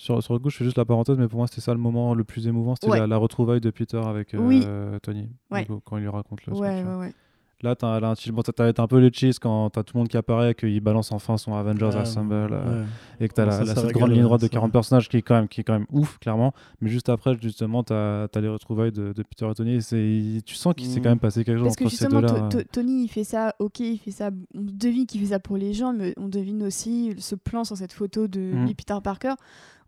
sur, 0.01 0.23
sur 0.23 0.33
le 0.33 0.39
coup, 0.41 0.49
je 0.51 0.57
fais 0.57 0.65
juste 0.65 0.79
la 0.79 0.85
parenthèse, 0.85 1.19
mais 1.19 1.29
pour 1.29 1.39
moi, 1.39 1.47
c'était 1.47 1.61
ça 1.61 1.73
le 1.75 1.79
moment 1.81 2.15
le 2.15 2.25
plus 2.25 2.47
émouvant. 2.47 2.75
C'était 2.75 2.91
Ouais. 2.91 2.99
la, 3.01 3.07
la 3.07 3.17
retrouvaille 3.19 3.61
de 3.61 3.71
Peter 3.71 3.99
avec 4.05 4.35
euh, 4.35 4.39
Oui. 4.39 4.67
Tony. 5.03 5.29
Ouais. 5.51 5.61
du 5.63 5.67
coup, 5.67 5.81
quand 5.85 5.97
il 5.99 6.03
lui 6.03 6.09
raconte 6.09 6.45
le 6.47 6.55
ouais, 6.55 6.77
truc. 6.83 6.89
ouais, 6.91 6.97
ouais. 7.01 7.15
Là, 7.63 7.75
t'as 7.77 8.01
là, 8.01 8.13
un. 8.13 8.33
Bon, 8.33 8.41
t'as- 8.41 8.53
t'as 8.55 8.73
t'as 8.73 8.83
un 8.83 8.87
peu 8.87 8.97
les 9.01 9.13
cheese 9.13 9.35
quand 9.39 9.69
t'as 9.69 9.83
tout 9.83 9.95
le 9.95 9.99
monde 9.99 10.09
qui 10.09 10.17
apparaît, 10.17 10.55
qu'il 10.55 10.81
balance 10.81 11.13
enfin 11.13 11.37
son 11.37 11.55
Avengers 11.55 11.95
Assemble. 11.95 12.33
euh, 12.53 12.85
et 13.21 13.29
que 13.29 13.35
tu 13.35 13.41
as 13.43 13.45
Non, 13.45 13.51
la, 13.51 13.57
ça, 13.59 13.65
la- 13.65 13.75
ça 13.75 13.81
cette 13.83 13.93
grande 13.93 14.13
ligne 14.13 14.23
droite 14.23 14.41
de 14.41 14.47
ça. 14.47 14.51
40 14.53 14.73
personnages 14.73 15.11
qui 15.11 15.19
est 15.19 15.21
quand 15.23 15.35
même, 15.35 15.47
qui 15.47 15.61
est 15.61 15.65
quand 15.65 15.75
même 15.75 15.85
ouf, 15.93 16.19
clairement. 16.21 16.55
Mais 16.81 16.89
juste 16.89 17.11
après, 17.11 17.37
justement, 17.39 17.85
tu 17.85 17.93
as, 17.93 18.29
les 18.41 18.49
retrouvailles 18.49 18.93
de, 18.93 19.13
de 19.13 19.23
Peter 19.23 19.47
et 19.51 19.55
Tony. 19.55 19.75
et 19.75 19.81
c'est- 19.83 20.41
Tu 20.47 20.55
sens 20.55 20.73
qu'il 20.75 20.87
s'est 20.87 21.01
Mm. 21.01 21.03
quand 21.03 21.09
même 21.11 21.19
passé 21.19 21.45
quelque 21.45 21.59
chose 21.59 21.65
Parce 21.67 21.77
que 21.77 21.85
entre 21.85 21.91
ces 21.93 21.99
justement, 22.07 22.21
deux-là. 22.23 22.49
To- 22.49 22.63
To- 22.63 22.69
Tony, 22.73 23.05
il 23.05 23.09
fait 23.09 23.25
ça, 23.25 23.55
ok, 23.59 23.81
il 23.81 23.99
fait 23.99 24.11
ça, 24.11 24.31
on 24.55 24.61
devine 24.63 25.05
qu'il 25.05 25.21
fait 25.21 25.27
ça 25.35 25.39
pour 25.39 25.59
les 25.59 25.75
gens, 25.75 25.93
mais 25.93 26.15
on 26.17 26.29
devine 26.29 26.63
aussi 26.63 27.15
ce 27.19 27.35
plan 27.35 27.65
sur 27.65 27.77
cette 27.77 27.93
photo 27.93 28.27
de 28.27 28.41
Mm. 28.41 28.73
Peter 28.75 28.97
Parker. 29.05 29.35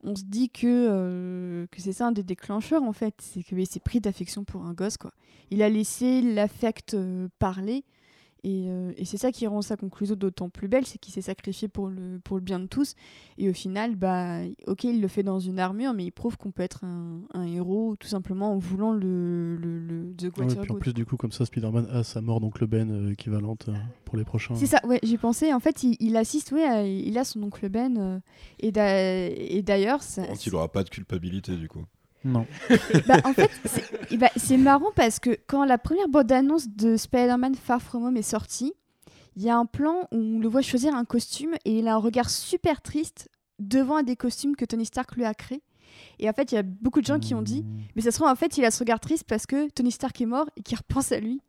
On 0.05 0.17
se 0.17 0.25
dit 0.25 0.51
que, 0.51 0.67
euh, 0.67 1.67
que 1.71 1.81
c'est 1.81 1.93
ça 1.93 2.09
un 2.09 2.13
des 2.13 2.23
déclencheurs, 2.23 2.83
en 2.83 2.93
fait. 2.93 3.15
C'est 3.21 3.43
qu'il 3.43 3.67
s'est 3.67 3.81
pris 3.81 4.01
d'affection 4.01 4.45
pour 4.45 4.65
un 4.65 4.73
gosse, 4.73 4.97
quoi. 4.97 5.13
Il 5.51 5.63
a 5.63 5.69
laissé 5.69 6.23
l'affect 6.23 6.95
euh, 6.95 7.29
parler. 7.39 7.85
Et, 8.45 8.65
euh, 8.69 8.93
et 8.97 9.05
c'est 9.05 9.19
ça 9.19 9.31
qui 9.31 9.47
rend 9.47 9.63
sa 9.63 9.77
conclusion 9.77 10.17
d'autant 10.17 10.49
plus 10.49 10.67
belle, 10.67 10.85
c'est 10.85 10.99
qu'il 10.99 11.15
s'est 11.15 11.21
sacrifié 11.23 11.69
pour 11.69 11.87
le, 11.87 12.19
pour 12.25 12.37
le 12.37 12.43
bien 12.43 12.59
de 12.59 12.67
tous. 12.67 12.97
Et 13.39 13.49
au 13.49 13.53
final, 13.53 13.95
bah, 13.95 14.41
ok, 14.67 14.83
il 14.83 15.01
le 15.01 15.07
fait 15.07 15.23
dans 15.23 15.39
une 15.39 15.61
armure, 15.61 15.95
mais 15.95 16.05
il 16.05 16.11
prouve 16.11 16.37
qu'on 16.37 16.51
peut 16.51 16.65
être 16.65 16.83
un, 16.85 17.21
un 17.35 17.45
héros 17.47 17.95
tout 18.01 18.09
simplement 18.09 18.53
en 18.53 18.59
voulant 18.59 18.93
le, 18.93 19.55
le, 19.57 19.79
le 19.79 20.13
The 20.17 20.25
Ouais, 20.25 20.31
Greater 20.47 20.63
puis 20.63 20.73
en 20.73 20.75
plus, 20.75 20.93
du 20.93 21.07
coup, 21.07 21.17
comme 21.17 21.31
ça, 21.31 21.45
Spider-Man 21.47 21.87
a 21.91 22.03
sa 22.03 22.21
mort 22.21 22.41
d'oncle 22.41 22.67
Ben 22.67 22.91
euh, 22.91 23.13
équivalente 23.13 23.69
euh, 23.69 23.75
pour 24.05 24.17
les 24.17 24.25
prochains. 24.25 24.57
C'est 24.57 24.67
ça, 24.67 24.81
ouais, 24.87 24.99
j'ai 25.05 25.19
pensé. 25.19 25.53
En 25.55 25.61
fait, 25.61 25.85
il, 25.85 25.97
il 26.01 26.17
assiste, 26.17 26.51
ouais, 26.51 26.65
à- 26.65 26.85
il 26.85 27.17
a 27.19 27.25
son 27.25 27.43
oncle 27.45 27.69
Ben. 27.69 27.97
euh, 27.97 28.19
et 28.59 28.73
d'a- 28.73 29.29
et 29.29 29.63
d'ailleurs, 29.63 30.03
ça- 30.03 30.27
contre, 30.27 30.47
il 30.47 30.55
aura 30.57 30.67
pas 30.71 30.83
de 30.83 30.89
culpabilité 30.91 31.57
du 31.57 31.69
coup. 31.69 31.85
Non. 32.25 32.47
Bah, 33.07 33.19
en 33.25 33.33
fait, 33.33 33.51
c'est 33.65 34.17
bah, 34.17 34.31
c'est 34.37 34.57
marrant 34.57 34.91
parce 34.95 35.19
que 35.19 35.37
quand 35.47 35.65
la 35.65 35.79
première 35.79 36.09
bande-annonce 36.09 36.69
de 36.69 36.97
Spider-Man 36.97 37.55
Far 37.55 37.81
From 37.83 38.05
Home 38.05 38.17
est 38.17 38.23
sortie, 38.23 38.73
il 39.37 39.43
y 39.43 39.51
a 39.51 39.57
un 39.57 39.67
plan 39.67 40.09
où 40.13 40.17
on 40.17 40.39
le 40.39 40.49
voit 40.49 40.63
choisir 40.63 40.95
un 40.95 41.05
costume 41.05 41.55
et 41.65 41.79
il 41.79 41.89
a 41.89 41.95
un 41.95 41.99
regard 41.99 42.31
super 42.31 42.83
triste 42.83 43.29
devant 43.59 43.97
un 43.97 44.03
des 44.03 44.17
costumes 44.17 44.57
que 44.57 44.65
Tony 44.65 44.85
Stark 44.85 45.15
lui 45.17 45.25
a 45.25 45.35
créé. 45.35 45.63
Et 46.19 46.29
en 46.29 46.33
fait, 46.33 46.53
il 46.53 46.55
y 46.55 46.59
a 46.59 46.63
beaucoup 46.63 47.01
de 47.01 47.07
gens 47.07 47.19
qui 47.19 47.35
ont 47.35 47.43
dit, 47.43 47.65
mais 47.95 48.03
ça 48.03 48.11
se 48.11 48.17
trouve, 48.17 48.29
en 48.29 48.35
fait, 48.35 48.57
il 48.59 48.65
a 48.65 48.71
ce 48.71 48.81
regard 48.81 49.01
triste 49.01 49.25
parce 49.25 49.47
que 49.47 49.69
Tony 49.71 49.91
Stark 49.91 50.21
est 50.21 50.27
mort 50.27 50.49
et 50.57 50.63
qu'il 50.63 50.77
repense 50.77 51.13
à 51.13 51.21
lui. 51.21 51.41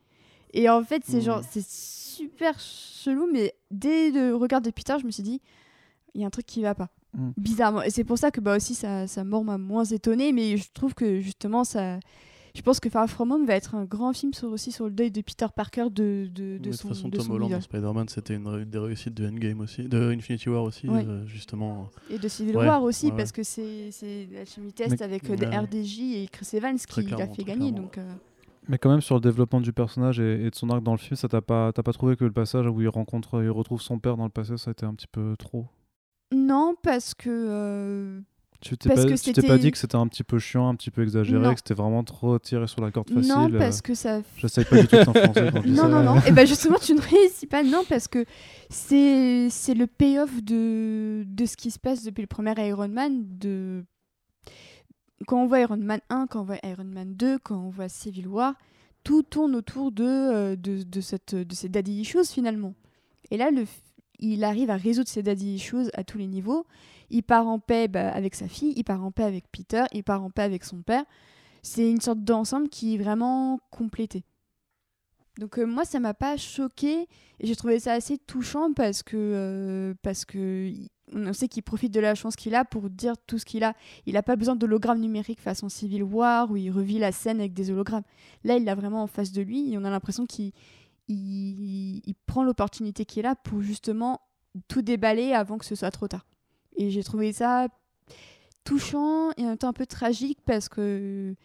Et 0.54 0.70
en 0.70 0.84
fait, 0.84 1.04
c'est 1.06 1.22
genre, 1.22 1.42
c'est 1.50 1.66
super 1.66 2.60
chelou, 2.60 3.28
mais 3.32 3.56
dès 3.72 4.12
le 4.12 4.36
regard 4.36 4.62
de 4.62 4.70
Peter, 4.70 4.96
je 5.00 5.06
me 5.06 5.12
suis 5.12 5.24
dit, 5.24 5.42
il 6.14 6.22
y 6.22 6.24
a 6.24 6.28
un 6.28 6.30
truc 6.30 6.46
qui 6.46 6.62
va 6.62 6.76
pas. 6.76 6.90
Mm. 7.16 7.30
Bizarrement. 7.38 7.82
Et 7.84 7.90
c'est 7.90 8.04
pour 8.04 8.18
ça 8.18 8.32
que 8.32 8.42
bah 8.42 8.56
aussi, 8.58 8.74
sa, 8.76 9.08
sa 9.08 9.24
mort 9.24 9.44
m'a 9.44 9.58
moins 9.58 9.84
étonnée, 9.86 10.32
mais 10.34 10.58
je 10.58 10.68
trouve 10.74 10.94
que 10.94 11.20
justement, 11.20 11.64
ça. 11.64 12.00
Je 12.56 12.62
pense 12.62 12.80
que 12.80 12.88
Far 12.88 13.10
From 13.10 13.32
Home 13.32 13.48
va 13.48 13.56
être 13.56 13.74
un 13.74 13.84
grand 13.84 14.14
film 14.14 14.32
sur, 14.32 14.50
aussi 14.52 14.72
sur 14.72 14.86
le 14.86 14.92
deuil 14.92 15.10
de 15.10 15.22
Peter 15.22 15.48
Parker 15.56 15.86
de, 15.90 16.28
de, 16.32 16.60
de 16.60 16.70
de 16.70 16.72
son 16.72 16.90
toute 16.90 16.98
façon, 16.98 17.08
de 17.10 17.18
Tom 17.18 17.32
Holland 17.32 17.50
dans. 17.52 17.62
Spider-Man, 17.62 18.10
c'était 18.10 18.36
une, 18.36 18.46
une 18.48 18.66
des 18.70 18.78
réussites 18.78 19.16
de 19.16 19.28
Endgame 19.28 19.60
aussi, 19.62 19.88
de 19.88 20.12
Infinity 20.12 20.50
War 20.50 20.62
aussi, 20.64 20.88
Ouais. 20.88 21.04
euh, 21.04 21.26
justement. 21.26 21.90
Et 22.12 22.20
de 22.20 22.28
Civil 22.28 22.56
Ouais, 22.56 22.68
War 22.68 22.84
aussi, 22.84 23.08
ouais, 23.08 23.18
parce 23.18 23.32
que 23.32 23.42
c'est 23.42 23.90
c'est 23.90 24.28
la 24.32 24.46
chimie 24.46 24.72
test 24.72 24.92
Mais- 24.92 25.02
avec 25.02 25.28
euh, 25.32 25.36
des. 25.36 25.48
RDJ 25.48 26.00
et 26.14 26.28
Chris 26.32 26.48
Evans 26.54 26.78
qui 26.78 27.02
l'a 27.08 27.26
fait 27.28 27.44
gagner. 27.44 27.72
Donc, 27.72 27.98
euh, 27.98 28.08
Mais 28.70 28.78
quand 28.78 28.92
même 28.92 29.02
sur 29.02 29.16
le 29.16 29.22
développement 29.22 29.60
du 29.60 29.74
personnage 29.74 30.20
et, 30.20 30.46
et 30.46 30.50
de 30.52 30.56
son 30.56 30.70
arc 30.70 30.84
dans 30.84 30.92
le 30.94 31.00
film, 31.00 31.16
ça 31.16 31.28
t'a 31.28 31.42
pas, 31.42 31.72
t'as 31.74 31.82
pas 31.82 31.92
trouvé 31.94 32.16
que 32.16 32.24
le 32.24 32.32
passage 32.32 32.68
où 32.68 32.80
il 32.82 32.88
rencontre, 32.88 33.42
il 33.42 33.50
retrouve 33.50 33.82
son 33.82 33.98
père 33.98 34.16
dans 34.16 34.26
le 34.26 34.30
passé, 34.30 34.58
ça 34.58 34.70
a 34.70 34.74
été 34.74 34.86
un 34.86 34.94
petit 34.94 35.08
peu 35.12 35.34
trop. 35.40 35.66
Non, 36.34 36.76
parce 36.82 37.14
que. 37.14 37.30
euh, 37.30 38.22
Tu 38.62 38.78
t'es 38.78 38.88
pas, 38.90 38.96
que 38.96 39.02
tu 39.02 39.34
t'es 39.34 39.42
pas 39.42 39.42
c'était- 39.42 39.60
dit 39.60 39.72
que 39.72 39.78
c'était 39.78 39.96
un 39.98 40.08
petit 40.08 40.24
peu 40.24 40.40
chiant, 40.40 40.70
un 40.70 40.76
petit 40.76 40.90
peu 40.90 41.04
exagéré, 41.04 41.44
Non. 41.44 41.54
que 41.54 41.60
c'était 41.60 41.74
vraiment 41.74 42.04
trop 42.04 42.40
tiré 42.40 42.66
sur 42.68 42.82
la 42.82 42.92
corde 42.92 43.10
facile. 43.10 43.30
Non, 43.30 43.52
euh, 43.54 43.58
parce 43.60 43.82
que 43.82 43.94
ça. 43.94 44.22
J'essaye 44.38 44.64
pas 44.66 44.78
du 44.82 44.88
tout 44.88 44.96
de 44.96 45.04
t'influencer 45.04 45.52
quand 45.52 45.62
je 45.64 45.68
Non, 45.70 45.76
ça. 45.84 45.88
non, 45.90 46.04
non. 46.04 46.22
Et 46.26 46.32
ben 46.32 46.48
justement, 46.48 46.78
tu 46.80 46.94
ne 46.94 47.02
réussis 47.02 47.46
pas. 47.48 47.62
Non, 47.64 47.84
parce 47.90 48.08
que 48.08 48.24
c'est 48.70 49.50
c'est 49.50 49.74
le 49.74 49.86
payoff 49.88 50.42
de, 50.44 51.24
de 51.28 51.46
ce 51.46 51.58
qui 51.58 51.72
se 51.72 51.80
passe 51.80 52.04
depuis 52.04 52.22
le 52.22 52.28
premier 52.28 52.54
Iron 52.68 52.88
Man. 52.88 53.24
De... 53.38 53.84
Quand 55.28 55.42
on 55.44 55.48
voit 55.48 55.60
Iron 55.62 55.78
Man 55.78 56.00
1, 56.10 56.28
quand 56.28 56.42
on 56.42 56.44
voit 56.44 56.58
Iron 56.64 56.84
Man 56.86 57.16
2, 57.16 57.40
quand 57.40 57.58
on 57.58 57.70
voit 57.70 57.90
Civil 57.90 58.28
War, 58.28 58.56
tout 59.04 59.24
tourne 59.24 59.56
autour 59.56 59.92
de, 59.92 60.04
euh, 60.04 60.56
de, 60.56 60.84
de, 60.84 61.02
cette, 61.02 61.36
de 61.36 61.54
ces 61.54 61.70
daddy 61.70 62.02
issues 62.02 62.26
finalement. 62.26 62.74
Et 63.32 63.38
là, 63.38 63.52
le, 63.52 63.64
il 64.20 64.44
arrive 64.44 64.70
à 64.70 64.76
résoudre 64.76 65.10
ces 65.10 65.24
daddy 65.24 65.56
issues 65.56 65.90
à 65.94 66.04
tous 66.04 66.18
les 66.18 66.28
niveaux. 66.28 66.66
Il 67.10 67.24
part 67.24 67.48
en 67.48 67.60
paix 67.60 67.88
bah, 67.88 68.10
avec 68.10 68.36
sa 68.36 68.48
fille, 68.48 68.74
il 68.76 68.84
part 68.84 69.04
en 69.04 69.12
paix 69.12 69.24
avec 69.24 69.46
Peter, 69.52 69.84
il 69.92 70.04
part 70.04 70.24
en 70.24 70.30
paix 70.30 70.44
avec 70.44 70.64
son 70.64 70.82
père. 70.82 71.04
C'est 71.62 71.90
une 71.90 72.02
sorte 72.02 72.24
d'ensemble 72.24 72.70
qui 72.70 72.96
est 72.96 72.98
vraiment 72.98 73.60
complété. 73.70 74.24
Donc 75.40 75.58
euh, 75.58 75.66
moi, 75.66 75.84
ça 75.86 76.00
m'a 76.00 76.14
pas 76.14 76.38
choqué 76.38 77.08
et 77.40 77.48
j'ai 77.48 77.56
trouvé 77.56 77.80
ça 77.80 77.94
assez 77.94 78.18
touchant 78.18 78.74
parce 78.74 79.02
que 79.02 79.18
euh, 79.18 79.94
parce 80.04 80.26
que 80.26 80.72
on 81.12 81.34
sait 81.34 81.48
qu'il 81.48 81.64
profite 81.64 81.94
de 81.94 82.00
la 82.00 82.16
chance 82.16 82.36
qu'il 82.36 82.56
a 82.56 82.66
pour 82.66 82.90
dire 82.90 83.16
tout 83.28 83.40
ce 83.40 83.46
qu'il 83.46 83.64
a. 83.64 83.74
Il 84.06 84.14
n'a 84.14 84.24
pas 84.24 84.36
besoin 84.36 84.56
d'hologrammes 84.56 85.00
numériques 85.00 85.42
façon 85.42 85.70
Civil 85.70 86.04
War 86.04 86.52
où 86.52 86.58
il 86.58 86.70
revit 86.70 87.00
la 87.00 87.12
scène 87.12 87.40
avec 87.40 87.54
des 87.54 87.72
hologrammes. 87.72 88.04
Là, 88.44 88.58
il 88.58 88.64
l'a 88.64 88.76
vraiment 88.76 89.04
en 89.04 89.08
face 89.08 89.32
de 89.32 89.42
lui 89.42 89.74
et 89.74 89.78
on 89.78 89.84
a 89.84 89.90
l'impression 89.90 90.26
qu'il 90.26 90.54
il, 91.08 92.02
il 92.06 92.16
prend 92.26 92.44
l'opportunité 92.44 93.06
qui 93.06 93.20
est 93.20 93.24
là 93.24 93.36
pour 93.36 93.62
justement 93.62 94.22
tout 94.68 94.82
déballer 94.82 95.34
avant 95.34 95.58
que 95.58 95.66
ce 95.66 95.76
soit 95.76 95.92
trop 95.92 96.08
tard. 96.08 96.26
Et 96.78 96.90
j'ai 96.92 97.04
trouvé 97.04 97.34
ça 97.34 97.68
touchant 98.64 99.32
et 99.38 99.44
en 99.44 99.50
même 99.50 99.58
temps 99.58 99.70
un 99.70 99.74
peu 99.74 99.86
tragique 99.86 100.40
parce 100.46 100.70
que 100.70 101.36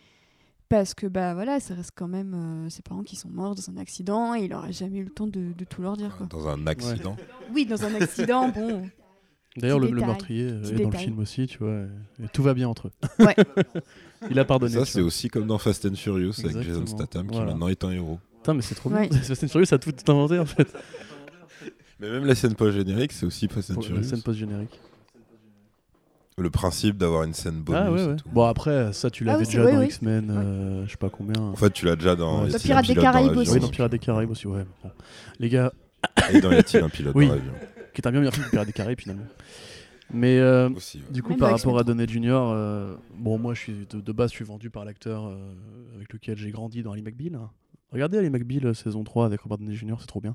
parce 0.69 0.95
que 0.95 1.07
bah 1.07 1.35
voilà 1.35 1.59
ça 1.61 1.75
reste 1.75 1.91
quand 1.97 2.07
même 2.09 2.35
euh, 2.35 2.69
ses 2.71 2.83
parents 2.83 3.03
qui 3.03 3.17
sont 3.17 3.29
morts 3.29 3.55
dans 3.55 3.71
un 3.71 3.77
accident 3.79 4.35
et 4.35 4.45
il 4.45 4.55
aurait 4.55 4.73
jamais 4.73 4.99
eu 4.99 5.05
le 5.05 5.11
temps 5.11 5.27
de, 5.27 5.53
de 5.53 5.65
tout 5.65 5.83
leur 5.83 5.97
dire 5.97 6.17
quoi. 6.17 6.27
Dans 6.27 6.47
un 6.49 6.67
accident. 6.67 7.17
Oui 7.53 7.67
dans 7.67 7.85
un 7.85 7.95
accident 7.95 8.49
bon 8.55 8.89
D'ailleurs, 9.57 9.81
le, 9.81 9.91
meurtrier 9.91 10.45
euh, 10.53 10.63
est 10.63 10.83
dans 10.83 10.91
le 10.91 10.97
film 10.97 11.19
aussi, 11.19 11.49
tu 11.49 11.59
vois. 11.59 11.81
et- 12.21 12.25
et 12.25 12.29
tout 12.33 12.45
va 12.45 12.55
bien 12.55 12.69
entre 12.69 12.89
eux. 12.89 13.25
Ouais. 13.25 13.35
Il 14.31 14.39
a 14.39 14.45
pardonné. 14.45 14.73
Ça, 14.75 14.85
c'est 14.85 15.01
aussi 15.01 15.29
comme 15.29 15.49
dans 15.49 15.59
Fast 15.59 15.85
and 15.87 15.97
Furious 15.97 16.35
avec 16.45 16.61
Jason. 16.61 16.87
Statham 16.87 17.27
qui 17.27 17.35
Voilà. 17.35 17.53
maintenant 17.53 17.67
est 17.67 17.83
un 17.83 17.91
héros. 17.91 18.21
Putain, 18.49 18.55
mais 18.57 18.63
c'est 18.63 18.75
trop 18.75 18.89
Ouais. 18.91 19.09
bien. 19.09 19.19
Fast 19.23 19.45
and 19.45 19.49
Furious 19.49 19.75
a 19.75 19.79
tout 19.79 19.93
inventé 20.09 20.39
en 20.39 20.47
fait. 20.47 20.67
Mais 22.01 22.09
même 22.11 22.25
la 22.25 22.35
scène 22.35 22.55
post-générique, 22.55 23.13
c'est 23.13 23.27
aussi 23.27 23.47
Fast 23.49 23.73
and 23.73 23.81
la 23.95 24.03
scène 24.03 24.23
post-générique. 24.23 24.81
Le 26.39 26.49
principe 26.49 26.97
d'avoir 26.97 27.25
une 27.25 27.35
scène 27.35 27.61
bonus 27.61 27.83
Ah 27.85 27.91
ouais, 27.93 28.01
et 28.01 28.07
ouais. 28.07 28.17
tout. 28.17 28.29
Bon, 28.31 28.45
après, 28.45 28.93
ça, 28.93 29.11
tu 29.11 29.25
Ah 29.25 29.33
l'avais 29.33 29.41
oui, 29.41 29.47
déjà 29.53 29.71
dans 29.71 29.79
oui. 29.81 29.87
X-Men, 29.87 30.31
euh, 30.31 30.87
je 30.87 30.91
sais 30.93 30.97
pas 30.97 31.11
combien. 31.11 31.43
En 31.43 31.57
fait, 31.57 31.71
tu 31.73 31.85
l'as 31.85 31.97
déjà 31.97 32.15
dans. 32.17 32.45
Ouais. 32.45 32.59
Pirates 32.59 32.89
un 32.89 32.95
des 32.95 33.01
Caraïbes 33.01 33.37
aussi. 33.37 33.51
oui, 33.51 33.61
dans 33.61 33.69
Pirates 33.69 33.91
des 33.93 33.99
Caraïbes 33.99 34.31
aussi, 34.31 34.47
ouais. 34.47 34.65
Bon. 34.85 34.91
Les 35.41 35.49
gars, 35.49 35.73
Et 36.33 36.41
dans 36.41 36.51
Y 36.53 36.55
a-t-il 36.59 36.85
un 36.85 36.89
pilote 36.89 37.15
Oui. 37.17 37.27
dans 37.27 37.35
l'avion 37.35 37.53
qui 37.93 38.01
est 38.01 38.07
un 38.07 38.11
bien 38.13 38.21
meilleur 38.21 38.33
film 38.33 38.47
que 38.47 38.51
Pirates 38.51 38.67
des 38.69 38.73
Caraïbes 38.73 39.01
finalement. 39.01 39.27
Mais 40.15 40.39
euh, 40.39 40.71
Aussi. 40.71 40.99
ouais. 40.99 41.05
du 41.11 41.23
coup, 41.23 41.31
Même 41.31 41.39
par 41.41 41.51
rapport 41.51 41.77
à 41.77 41.81
X-Men 41.83 41.97
Donnet 41.97 42.11
Junior, 42.11 42.51
euh, 42.53 42.95
bon, 43.17 43.37
moi, 43.39 43.53
je 43.55 43.61
suis 43.61 43.87
de, 43.91 44.01
de 44.01 44.13
base, 44.13 44.31
je 44.31 44.37
suis 44.37 44.45
vendu 44.45 44.71
par 44.71 44.85
l'acteur 44.87 45.27
euh, 45.27 45.37
avec 45.97 46.13
lequel 46.15 46.39
j'ai 46.39 46.51
grandi 46.51 46.83
dans 46.85 46.93
Ali 46.93 47.03
McBeal. 47.03 47.37
Regardez 47.93 48.19
Ali 48.19 48.31
McBeal 48.31 48.67
euh, 48.67 48.75
saison 48.75 49.03
3 49.05 49.27
avec 49.27 49.41
Robert 49.41 49.59
Downey 49.59 49.75
Jr., 49.75 49.95
c'est 50.01 50.07
trop 50.07 50.21
bien. 50.21 50.35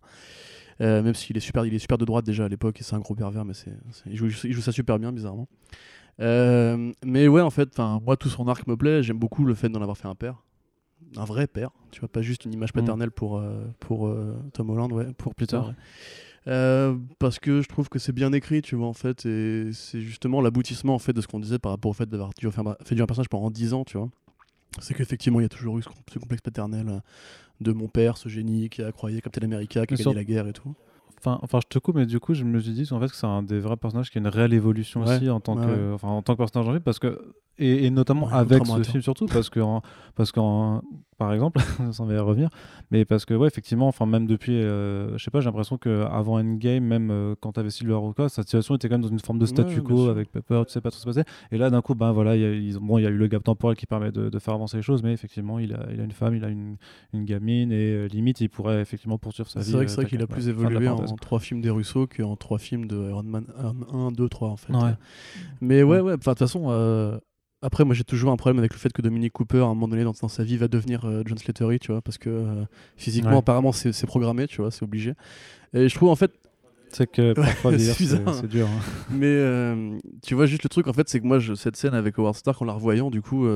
Euh, 0.81 1.03
même 1.03 1.13
s'il 1.13 1.37
est 1.37 1.41
super, 1.41 1.65
il 1.65 1.73
est 1.73 1.79
super 1.79 1.97
de 1.97 2.05
droite 2.05 2.25
déjà 2.25 2.45
à 2.45 2.47
l'époque 2.47 2.79
et 2.81 2.83
c'est 2.83 2.95
un 2.95 2.99
gros 2.99 3.13
pervers, 3.15 3.45
mais 3.45 3.53
c'est, 3.53 3.71
il, 4.07 4.15
joue, 4.15 4.27
il 4.43 4.53
joue 4.53 4.61
ça 4.61 4.71
super 4.71 4.97
bien, 4.97 5.11
bizarrement. 5.11 5.47
Euh, 6.19 6.91
mais 7.05 7.27
ouais, 7.27 7.41
en 7.41 7.51
fait, 7.51 7.77
moi, 7.77 8.17
tout 8.17 8.29
son 8.29 8.47
arc 8.47 8.65
me 8.67 8.75
plaît. 8.75 9.03
J'aime 9.03 9.19
beaucoup 9.19 9.45
le 9.45 9.53
fait 9.53 9.69
d'en 9.69 9.81
avoir 9.81 9.97
fait 9.97 10.07
un 10.07 10.15
père, 10.15 10.43
un 11.15 11.25
vrai 11.25 11.47
père. 11.47 11.69
Tu 11.91 11.99
vois, 11.99 12.09
pas 12.09 12.21
juste 12.21 12.45
une 12.45 12.53
image 12.53 12.71
Mm. 12.73 12.79
paternelle 12.79 13.11
pour 13.11 13.41
pour, 13.79 14.09
pour 14.09 14.15
Tom 14.53 14.69
Holland, 14.71 14.91
ouais, 14.91 15.13
pour 15.13 15.35
Peter. 15.35 15.57
Ouais. 15.57 16.95
Parce 17.19 17.39
que 17.39 17.61
je 17.61 17.67
trouve 17.67 17.89
que 17.89 17.99
c'est 17.99 18.11
bien 18.13 18.33
écrit, 18.33 18.61
tu 18.61 18.75
vois, 18.75 18.87
en 18.87 18.93
fait, 18.93 19.25
et 19.25 19.69
c'est 19.73 20.01
justement 20.01 20.41
l'aboutissement 20.41 20.95
en 20.95 20.99
fait 20.99 21.13
de 21.13 21.21
ce 21.21 21.27
qu'on 21.27 21.39
disait 21.39 21.59
par 21.59 21.71
rapport 21.71 21.91
au 21.91 21.93
fait 21.93 22.07
d'avoir 22.09 22.31
fait 22.35 22.95
durer 22.95 23.03
un 23.03 23.05
personnage 23.07 23.29
pendant 23.29 23.49
10 23.51 23.73
ans, 23.73 23.83
tu 23.85 23.97
vois. 23.97 24.09
C'est 24.79 24.93
qu'effectivement, 24.93 25.39
il 25.39 25.43
y 25.43 25.45
a 25.45 25.49
toujours 25.49 25.77
eu 25.77 25.83
ce, 25.83 25.87
com- 25.89 25.97
ce 26.11 26.19
complexe 26.19 26.41
paternel 26.41 26.87
euh, 26.89 26.99
de 27.61 27.71
mon 27.71 27.87
père, 27.87 28.17
ce 28.17 28.29
génie 28.29 28.69
qui 28.69 28.81
a 28.81 28.91
croyé 28.91 29.21
Captain 29.21 29.43
America, 29.43 29.85
qui 29.85 29.93
a 29.93 29.97
gagné 29.97 30.15
la 30.15 30.23
guerre 30.23 30.47
et 30.47 30.53
tout. 30.53 30.73
Enfin, 31.19 31.39
enfin, 31.41 31.59
je 31.63 31.67
te 31.69 31.79
coupe, 31.79 31.95
mais 31.95 32.05
du 32.05 32.19
coup, 32.19 32.33
je 32.33 32.43
me 32.43 32.59
suis 32.59 32.71
dit 32.73 32.87
en 32.91 32.99
fait 32.99 33.07
que 33.07 33.15
c'est 33.15 33.25
un 33.27 33.43
des 33.43 33.59
vrais 33.59 33.77
personnages 33.77 34.09
qui 34.11 34.17
a 34.17 34.21
une 34.21 34.27
réelle 34.27 34.53
évolution 34.53 35.03
Ouais, 35.05 35.15
aussi 35.15 35.29
en 35.29 35.39
tant 35.39 35.57
ouais, 35.57 35.65
que, 35.65 35.93
enfin, 35.93 36.09
en 36.09 36.21
tant 36.21 36.33
que 36.33 36.39
personnage 36.39 36.67
en 36.67 36.71
film, 36.71 36.83
parce 36.83 36.99
que 36.99 37.33
et, 37.59 37.85
et 37.85 37.89
notamment 37.89 38.27
Ouais, 38.27 38.33
avec 38.33 38.65
ce 38.65 38.81
film 38.83 39.01
surtout, 39.03 39.25
parce 39.27 39.49
que 39.49 39.59
en- 39.59 39.81
parce 40.15 40.31
qu'en 40.31 40.81
par 41.19 41.31
exemple, 41.31 41.59
ça 41.93 42.03
va 42.03 42.13
y 42.15 42.17
revenir, 42.17 42.49
mais 42.91 43.05
parce 43.05 43.23
que 43.25 43.33
ouais, 43.35 43.47
effectivement, 43.47 43.87
enfin 43.87 44.05
même 44.05 44.25
depuis, 44.27 44.55
euh, 44.57 45.15
je 45.17 45.23
sais 45.23 45.29
pas, 45.31 45.39
j'ai 45.39 45.45
l'impression 45.45 45.77
que 45.77 46.03
avant 46.05 46.39
Endgame, 46.39 46.83
même 46.83 47.11
euh, 47.11 47.35
quand 47.39 47.53
t'avais 47.53 47.69
Silver 47.69 47.93
Roca, 47.93 48.27
sa 48.29 48.41
situation 48.41 48.75
était 48.75 48.89
quand 48.89 48.95
même 48.95 49.03
dans 49.03 49.07
une 49.09 49.19
forme 49.19 49.37
de 49.39 49.45
statu 49.45 49.77
Ouais, 49.77 49.83
quo 49.83 50.07
avec 50.09 50.31
Pepper, 50.31 50.63
tu 50.67 50.73
sais 50.73 50.81
pas 50.81 50.89
trop 50.89 50.99
ce 50.99 51.05
qui 51.05 51.13
se 51.13 51.19
passait, 51.21 51.29
et 51.51 51.57
là 51.57 51.69
d'un 51.69 51.81
coup, 51.81 51.93
ben 51.95 52.11
voilà, 52.11 52.35
il 52.35 52.41
y 52.41 52.45
a, 52.45 52.51
ils 52.53 52.77
ont- 52.77 52.81
bon, 52.81 52.97
il 52.97 53.03
y 53.03 53.07
a 53.07 53.09
eu 53.09 53.15
le 53.17 53.27
gap 53.27 53.43
temporel 53.43 53.77
qui 53.77 53.85
permet 53.85 54.11
de, 54.11 54.29
de 54.29 54.39
faire 54.39 54.55
avancer 54.55 54.77
les 54.77 54.83
choses, 54.83 55.03
mais 55.03 55.13
effectivement, 55.13 55.59
il 55.59 55.73
a, 55.75 55.85
il 55.93 56.01
a 56.01 56.03
une 56.03 56.11
femme, 56.11 56.35
il 56.35 56.43
a 56.43 56.49
une, 56.49 56.75
une 57.13 57.23
gamine, 57.25 57.71
et 57.71 57.75
euh, 57.93 58.07
limite, 58.07 58.41
il 58.41 58.49
pourrait 58.49 58.81
effectivement 58.81 59.19
poursuivre 59.19 59.49
sa 59.49 59.59
vie. 59.59 59.65
C'est 59.67 59.71
vrai, 59.73 59.85
que- 59.85 59.91
euh, 59.91 59.93
c'est 59.93 60.01
vrai 60.01 60.09
qu'il 60.09 60.21
a 60.23 60.27
plus 60.27 60.45
ouais, 60.45 60.49
évolué 60.51 60.89
en, 60.89 61.05
trois 61.15 61.39
films 61.39 61.61
des 61.61 61.69
Russo 61.69 62.07
qu'en 62.07 62.35
trois 62.35 62.57
films 62.57 62.87
de 62.87 63.09
Iron 63.09 63.23
Man 63.23 63.45
1, 63.93 64.11
2, 64.11 64.27
3 64.27 64.49
en 64.49 64.57
fait. 64.57 64.73
Ouais. 64.73 64.79
Mais 65.61 65.83
ouais, 65.83 65.97
Ouais. 65.97 66.01
ouais, 66.01 66.13
enfin, 66.17 66.31
de 66.31 66.37
toute 66.37 66.39
façon, 66.39 66.65
euh, 66.69 67.17
après, 67.63 67.83
moi 67.85 67.95
j'ai 67.95 68.03
toujours 68.03 68.31
un 68.31 68.37
problème 68.37 68.59
avec 68.59 68.73
le 68.73 68.77
fait 68.79 68.93
que 68.93 69.01
Dominic 69.01 69.33
Cooper, 69.33 69.59
à 69.59 69.63
un 69.63 69.67
moment 69.69 69.87
donné 69.87 70.03
dans, 70.03 70.13
dans 70.19 70.27
sa 70.27 70.43
vie, 70.43 70.57
va 70.57 70.67
devenir 70.67 71.05
euh, 71.05 71.23
John 71.25 71.37
Slattery, 71.37 71.79
tu 71.79 71.91
vois, 71.91 72.01
parce 72.01 72.17
que 72.17 72.29
euh, 72.29 72.65
physiquement, 72.97 73.31
Ouais. 73.31 73.37
apparemment, 73.37 73.71
c'est 73.71 74.05
programmé, 74.05 74.47
tu 74.47 74.61
vois, 74.61 74.69
c'est 74.69 74.83
obligé. 74.83 75.13
Et 75.73 75.89
je 75.89 75.95
trouve 75.95 76.09
en 76.09 76.15
fait, 76.15 76.31
C'est 76.91 77.09
que 77.09 77.33
parfois 77.33 77.71
c'est 77.71 77.77
vieillir, 77.77 77.95
c'est 78.33 78.47
dur. 78.47 78.67
hein. 78.67 78.79
mais 79.11 79.25
euh, 79.25 79.97
tu 80.21 80.35
vois, 80.35 80.45
juste 80.45 80.63
le 80.63 80.69
truc 80.69 80.87
en 80.87 80.93
fait, 80.93 81.09
c'est 81.09 81.19
que 81.19 81.25
moi, 81.25 81.39
je- 81.39 81.55
cette 81.55 81.75
scène 81.75 81.93
avec 81.95 82.19
Howard 82.19 82.35
Stark, 82.35 82.61
en 82.61 82.65
la 82.65 82.73
revoyant, 82.73 83.09
du 83.09 83.21
coup, 83.23 83.47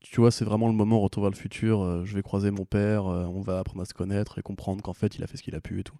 tu 0.00 0.20
vois, 0.20 0.30
c'est 0.30 0.44
vraiment 0.44 0.66
le 0.68 0.74
moment 0.74 0.98
retour 1.00 1.22
vers 1.22 1.30
le 1.30 1.36
futur. 1.36 2.04
je 2.04 2.14
vais 2.14 2.22
croiser 2.22 2.50
mon 2.50 2.64
père, 2.64 3.04
on 3.04 3.40
va 3.42 3.58
apprendre 3.60 3.82
à 3.82 3.84
se 3.84 3.94
connaître 3.94 4.38
et 4.38 4.42
comprendre 4.42 4.82
qu'en 4.82 4.94
fait, 4.94 5.16
il 5.16 5.22
a 5.22 5.26
fait 5.26 5.36
ce 5.36 5.42
qu'il 5.42 5.54
a 5.54 5.60
pu 5.60 5.80
et 5.80 5.84
tout. 5.84 5.96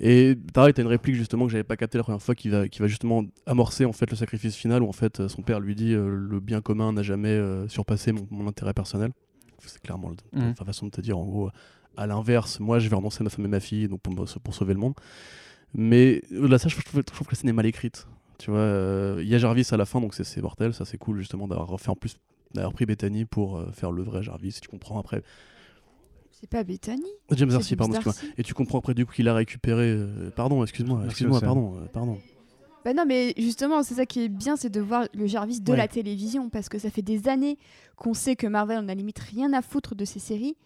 Et 0.00 0.36
pareil, 0.52 0.74
t'as 0.74 0.82
une 0.82 0.88
réplique 0.88 1.14
justement 1.16 1.46
que 1.46 1.52
j'avais 1.52 1.64
pas 1.64 1.76
capté 1.76 1.96
la 1.98 2.04
première 2.04 2.20
fois 2.22 2.34
qui 2.34 2.48
va, 2.50 2.68
qui 2.68 2.80
va 2.80 2.86
justement 2.86 3.24
amorcer 3.46 3.84
en 3.86 3.92
fait 3.92 4.10
le 4.10 4.16
sacrifice 4.16 4.54
final 4.54 4.82
où 4.82 4.88
en 4.88 4.92
fait 4.92 5.20
euh, 5.20 5.28
son 5.28 5.42
père 5.42 5.58
lui 5.60 5.74
dit 5.74 5.94
euh, 5.94 6.06
le 6.08 6.40
bien 6.40 6.60
commun 6.60 6.92
n'a 6.92 7.02
jamais 7.02 7.30
euh, 7.30 7.66
surpassé 7.68 8.12
mon, 8.12 8.26
mon 8.30 8.46
intérêt 8.48 8.74
personnel. 8.74 9.10
C'est 9.64 9.80
clairement 9.80 10.10
Mhm. 10.32 10.54
la 10.58 10.64
façon 10.66 10.86
de 10.86 10.90
te 10.90 11.00
dire 11.00 11.16
en 11.18 11.24
gros 11.24 11.50
à 11.96 12.06
l'inverse, 12.06 12.60
moi 12.60 12.78
je 12.78 12.88
vais 12.90 12.96
renoncer 12.96 13.22
à 13.22 13.24
ma 13.24 13.30
femme 13.30 13.46
et 13.46 13.48
ma 13.48 13.60
fille 13.60 13.88
donc 13.88 14.00
pour, 14.02 14.14
pour 14.14 14.54
sauver 14.54 14.74
le 14.74 14.80
monde. 14.80 14.94
Mais 15.74 16.22
là 16.30 16.58
ça 16.58 16.68
je 16.68 16.76
trouve, 16.76 17.00
je 17.00 17.00
trouve 17.00 17.26
que 17.26 17.32
la 17.32 17.38
scène 17.38 17.50
est 17.50 17.54
mal 17.54 17.66
écrite. 17.66 18.06
Tu 18.38 18.50
vois, 18.50 18.60
euh, 18.60 19.18
il 19.22 19.28
y 19.28 19.34
a 19.34 19.38
Jarvis 19.38 19.66
à 19.70 19.76
la 19.78 19.86
fin 19.86 20.00
donc 20.00 20.14
c'est- 20.14 20.40
mortel, 20.42 20.74
ça 20.74 20.84
c'est 20.84 20.98
cool 20.98 21.18
justement 21.18 21.48
d'avoir 21.48 21.68
refait 21.68 21.88
en 21.88 21.96
plus 21.96 22.16
d'avoir 22.54 22.72
pris 22.74 22.86
Bethany 22.86 23.24
pour 23.24 23.56
euh, 23.58 23.70
faire 23.72 23.90
le 23.92 24.02
vrai 24.02 24.22
Jarvis, 24.22 24.58
tu 24.62 24.68
comprends 24.68 24.98
après. 25.00 25.22
C'est 26.38 26.48
pas 26.48 26.64
Bethany. 26.64 27.02
James 27.30 27.48
c'est 27.50 27.56
Darcy, 27.56 27.68
James 27.78 28.02
pardon. 28.04 28.10
Et 28.36 28.42
tu 28.42 28.54
comprends 28.54 28.78
après 28.78 28.94
du 28.94 29.06
coup 29.06 29.12
qu'il 29.14 29.28
a 29.28 29.34
récupéré. 29.34 29.84
euh, 29.90 30.30
pardon, 30.34 30.62
excuse-moi, 30.62 30.98
Merci, 30.98 31.10
excuse-moi, 31.10 31.38
Océane. 31.38 31.48
pardon, 31.54 31.76
euh, 31.76 31.86
pardon. 31.92 32.18
Bah 32.84 32.94
non, 32.94 33.04
mais 33.06 33.34
justement, 33.36 33.82
c'est 33.82 33.94
ça 33.94 34.06
qui 34.06 34.20
est 34.22 34.28
bien, 34.28 34.54
c'est 34.56 34.70
de 34.70 34.80
voir 34.80 35.06
le 35.12 35.26
Jarvis 35.26 35.60
de 35.60 35.72
Ouais. 35.72 35.76
la 35.76 35.88
télévision, 35.88 36.48
parce 36.50 36.68
que 36.68 36.78
ça 36.78 36.88
fait 36.90 37.02
des 37.02 37.26
années 37.26 37.58
qu'on 37.96 38.14
sait 38.14 38.36
que 38.36 38.46
Marvel 38.46 38.78
en 38.78 38.88
a 38.88 38.94
limite 38.94 39.18
rien 39.18 39.52
à 39.54 39.60
foutre 39.62 39.94
de 39.96 40.04
ces 40.04 40.20
séries. 40.20 40.56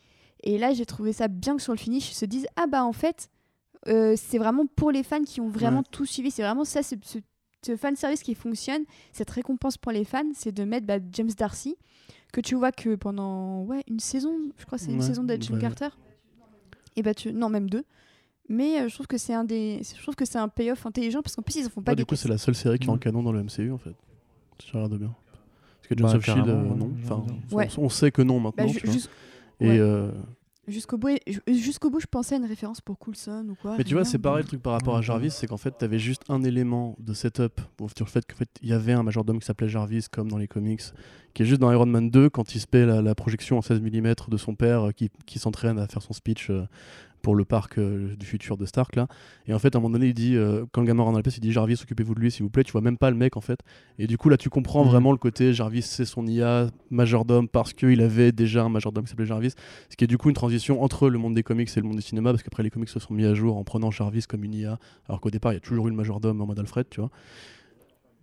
Et 0.42 0.58
là, 0.58 0.74
j'ai 0.74 0.84
trouvé 0.84 1.12
ça 1.14 1.28
bien 1.28 1.56
que 1.56 1.62
sur 1.62 1.72
le 1.72 1.78
finish, 1.78 2.10
ils 2.10 2.14
se 2.14 2.24
disent 2.26 2.46
ah 2.56 2.66
bah 2.66 2.84
en 2.84 2.92
fait, 2.92 3.30
euh, 3.88 4.14
c'est 4.16 4.36
vraiment 4.38 4.66
pour 4.66 4.90
les 4.90 5.02
fans 5.02 5.22
qui 5.24 5.40
ont 5.40 5.48
vraiment 5.48 5.78
Ouais. 5.78 5.84
tout 5.90 6.04
suivi. 6.04 6.30
C'est 6.30 6.42
vraiment 6.42 6.64
ça, 6.64 6.82
ce, 6.82 6.94
ce, 7.02 7.18
ce 7.64 7.76
fan 7.76 7.96
service 7.96 8.22
qui 8.22 8.34
fonctionne. 8.34 8.84
Cette 9.12 9.30
récompense 9.30 9.76
pour 9.76 9.92
les 9.92 10.04
fans, 10.04 10.22
c'est 10.34 10.52
de 10.52 10.64
mettre 10.64 10.86
bah, 10.86 10.98
James 11.12 11.30
Darcy, 11.36 11.76
que 12.32 12.40
tu 12.40 12.54
vois 12.54 12.72
que 12.72 12.94
pendant 12.94 13.62
ouais 13.64 13.82
une 13.88 14.00
saison, 14.00 14.34
je 14.58 14.64
crois 14.64 14.78
que 14.78 14.84
c'est 14.84 14.90
une 14.90 15.00
Ouais, 15.00 15.06
saison 15.06 15.24
d'Agent 15.24 15.54
ouais. 15.54 15.60
Carter. 15.60 15.88
Et 16.96 17.02
bah 17.02 17.14
tu 17.14 17.32
non 17.32 17.48
même 17.48 17.68
deux. 17.70 17.84
Mais 18.48 18.80
euh, 18.80 18.88
je 18.88 18.94
trouve 18.94 19.06
que 19.06 19.16
c'est 19.18 19.32
un 19.34 19.44
des, 19.44 19.80
je 19.96 20.02
trouve 20.02 20.16
que 20.16 20.24
c'est 20.24 20.38
un 20.38 20.48
payoff 20.48 20.84
intelligent 20.84 21.22
parce 21.22 21.36
qu'en 21.36 21.42
plus 21.42 21.56
ils 21.56 21.66
en 21.66 21.70
font 21.70 21.82
pas 21.82 21.92
Bah, 21.92 21.94
des 21.96 22.02
du 22.02 22.06
coup, 22.06 22.16
c'est 22.16 22.28
la 22.28 22.36
seule 22.38 22.54
série 22.56 22.78
qui 22.80 22.86
est 22.88 22.90
en 22.90 22.96
Mm. 22.96 23.00
canon 23.00 23.22
dans 23.22 23.32
le 23.32 23.42
MCU 23.44 23.70
en 23.70 23.78
fait. 23.78 23.94
Je 24.66 24.72
regarde 24.72 24.98
bien. 24.98 25.14
Parce 25.76 25.88
que 25.88 25.96
Jones 25.96 26.10
Bah, 26.10 26.16
of 26.16 26.24
Shield, 26.24 26.44
carrément, 26.46 26.72
euh, 26.72 26.76
non. 26.76 26.92
Enfin, 27.04 27.24
on- 27.78 27.88
sait 27.88 28.10
que 28.10 28.22
non 28.22 28.40
Bah, 28.40 28.50
maintenant. 28.56 28.66
ju- 28.72 28.80
tu 28.80 28.86
vois. 28.86 28.92
juste- 28.94 29.10
Et 29.60 29.68
ouais. 29.68 29.78
euh, 29.78 30.10
Jusqu'au 30.70 30.96
bout, 30.98 31.18
ju- 31.26 31.40
jusqu'au 31.48 31.90
bout, 31.90 32.00
je 32.00 32.06
pensais 32.06 32.34
à 32.34 32.38
une 32.38 32.44
référence 32.46 32.80
pour 32.80 32.98
Coulson 32.98 33.46
ou 33.50 33.54
quoi. 33.54 33.76
Mais 33.76 33.84
tu 33.84 33.94
vois, 33.94 34.04
c'est 34.04 34.18
pareil 34.18 34.42
le 34.42 34.48
truc 34.48 34.62
par 34.62 34.72
rapport 34.72 34.96
à 34.96 35.02
Jarvis, 35.02 35.30
c'est 35.30 35.46
qu'en 35.46 35.56
fait, 35.56 35.74
tu 35.78 35.84
avais 35.84 35.98
juste 35.98 36.22
un 36.28 36.42
élément 36.42 36.96
de 36.98 37.12
setup 37.12 37.60
pour 37.76 37.88
le 37.88 38.04
fait 38.06 38.24
qu'en 38.26 38.36
fait, 38.36 38.48
il 38.62 38.68
y 38.68 38.72
avait 38.72 38.92
un 38.92 39.02
majordome 39.02 39.38
qui 39.40 39.46
s'appelait 39.46 39.68
Jarvis, 39.68 40.06
comme 40.10 40.28
dans 40.30 40.38
les 40.38 40.48
comics, 40.48 40.82
qui 41.34 41.42
est 41.42 41.46
juste 41.46 41.60
dans 41.60 41.70
Iron 41.72 41.86
Man 41.86 42.10
2 42.10 42.30
quand 42.30 42.54
il 42.54 42.60
se 42.60 42.66
paie 42.66 42.86
la, 42.86 43.02
la 43.02 43.14
projection 43.14 43.58
en 43.58 43.62
16 43.62 43.80
mm 43.82 44.14
de 44.28 44.36
son 44.36 44.54
père 44.54 44.88
euh, 44.88 44.90
qui, 44.92 45.10
qui 45.26 45.38
s'entraîne 45.38 45.78
à 45.78 45.86
faire 45.86 46.02
son 46.02 46.12
speech 46.12 46.50
euh, 46.50 46.66
pour 47.22 47.34
le 47.34 47.44
parc 47.44 47.78
euh, 47.78 48.16
du 48.16 48.24
futur 48.26 48.56
de 48.56 48.64
Stark 48.66 48.96
là. 48.96 49.06
Et 49.46 49.54
en 49.54 49.58
fait, 49.58 49.74
à 49.74 49.78
un 49.78 49.80
moment 49.80 49.92
donné, 49.92 50.06
il 50.08 50.14
dit, 50.14 50.36
euh, 50.36 50.64
quand 50.72 50.80
le 50.80 50.86
gamin 50.86 51.02
rentre 51.02 51.12
dans 51.12 51.18
la 51.18 51.22
pièce, 51.22 51.36
il 51.36 51.40
dit 51.40 51.52
Jarvis, 51.52 51.78
occupez-vous 51.82 52.14
de 52.14 52.20
lui 52.20 52.30
s'il 52.30 52.42
vous 52.44 52.50
plaît. 52.50 52.64
Tu 52.64 52.72
vois 52.72 52.80
même 52.80 52.96
pas 52.98 53.10
le 53.10 53.16
mec 53.16 53.36
en 53.36 53.40
fait. 53.40 53.60
Et 53.98 54.06
du 54.06 54.16
coup, 54.18 54.28
là, 54.28 54.36
tu 54.36 54.48
comprends 54.50 54.84
Mhm. 54.84 54.90
vraiment 54.90 55.12
le 55.12 55.18
côté 55.18 55.52
Jarvis, 55.52 55.82
c'est 55.82 56.04
son 56.04 56.26
IA 56.26 56.68
majordome 56.90 57.48
parce 57.48 57.72
qu'il 57.72 58.00
avait 58.00 58.32
déjà 58.32 58.62
un 58.64 58.68
majordome 58.68 59.04
qui 59.04 59.10
s'appelait 59.10 59.26
Jarvis. 59.26 59.52
Ce 59.90 59.96
qui 59.96 60.04
est 60.04 60.06
du 60.08 60.18
coup 60.18 60.28
une 60.28 60.34
transition 60.34 60.82
entre 60.82 61.08
le 61.08 61.18
monde 61.18 61.34
des 61.34 61.42
comics 61.42 61.68
et 61.76 61.80
le 61.80 61.86
monde 61.86 61.96
du 61.96 62.02
cinéma, 62.02 62.30
parce 62.30 62.42
qu'après 62.42 62.62
les 62.62 62.70
comics 62.70 62.88
se 62.88 62.98
sont 63.00 63.14
mis 63.14 63.24
à 63.24 63.34
jour 63.34 63.56
en 63.56 63.64
prenant 63.64 63.90
Jarvis 63.90 64.22
comme 64.28 64.44
une 64.44 64.54
IA, 64.54 64.78
alors 65.08 65.20
qu'au 65.20 65.30
départ 65.30 65.52
il 65.52 65.56
y 65.56 65.58
a 65.58 65.60
toujours 65.60 65.86
eu 65.88 65.90
le 65.90 65.96
majordome 65.96 66.40
en 66.40 66.46
mode 66.46 66.58
Alfred, 66.58 66.86
tu 66.90 67.00
vois. 67.00 67.10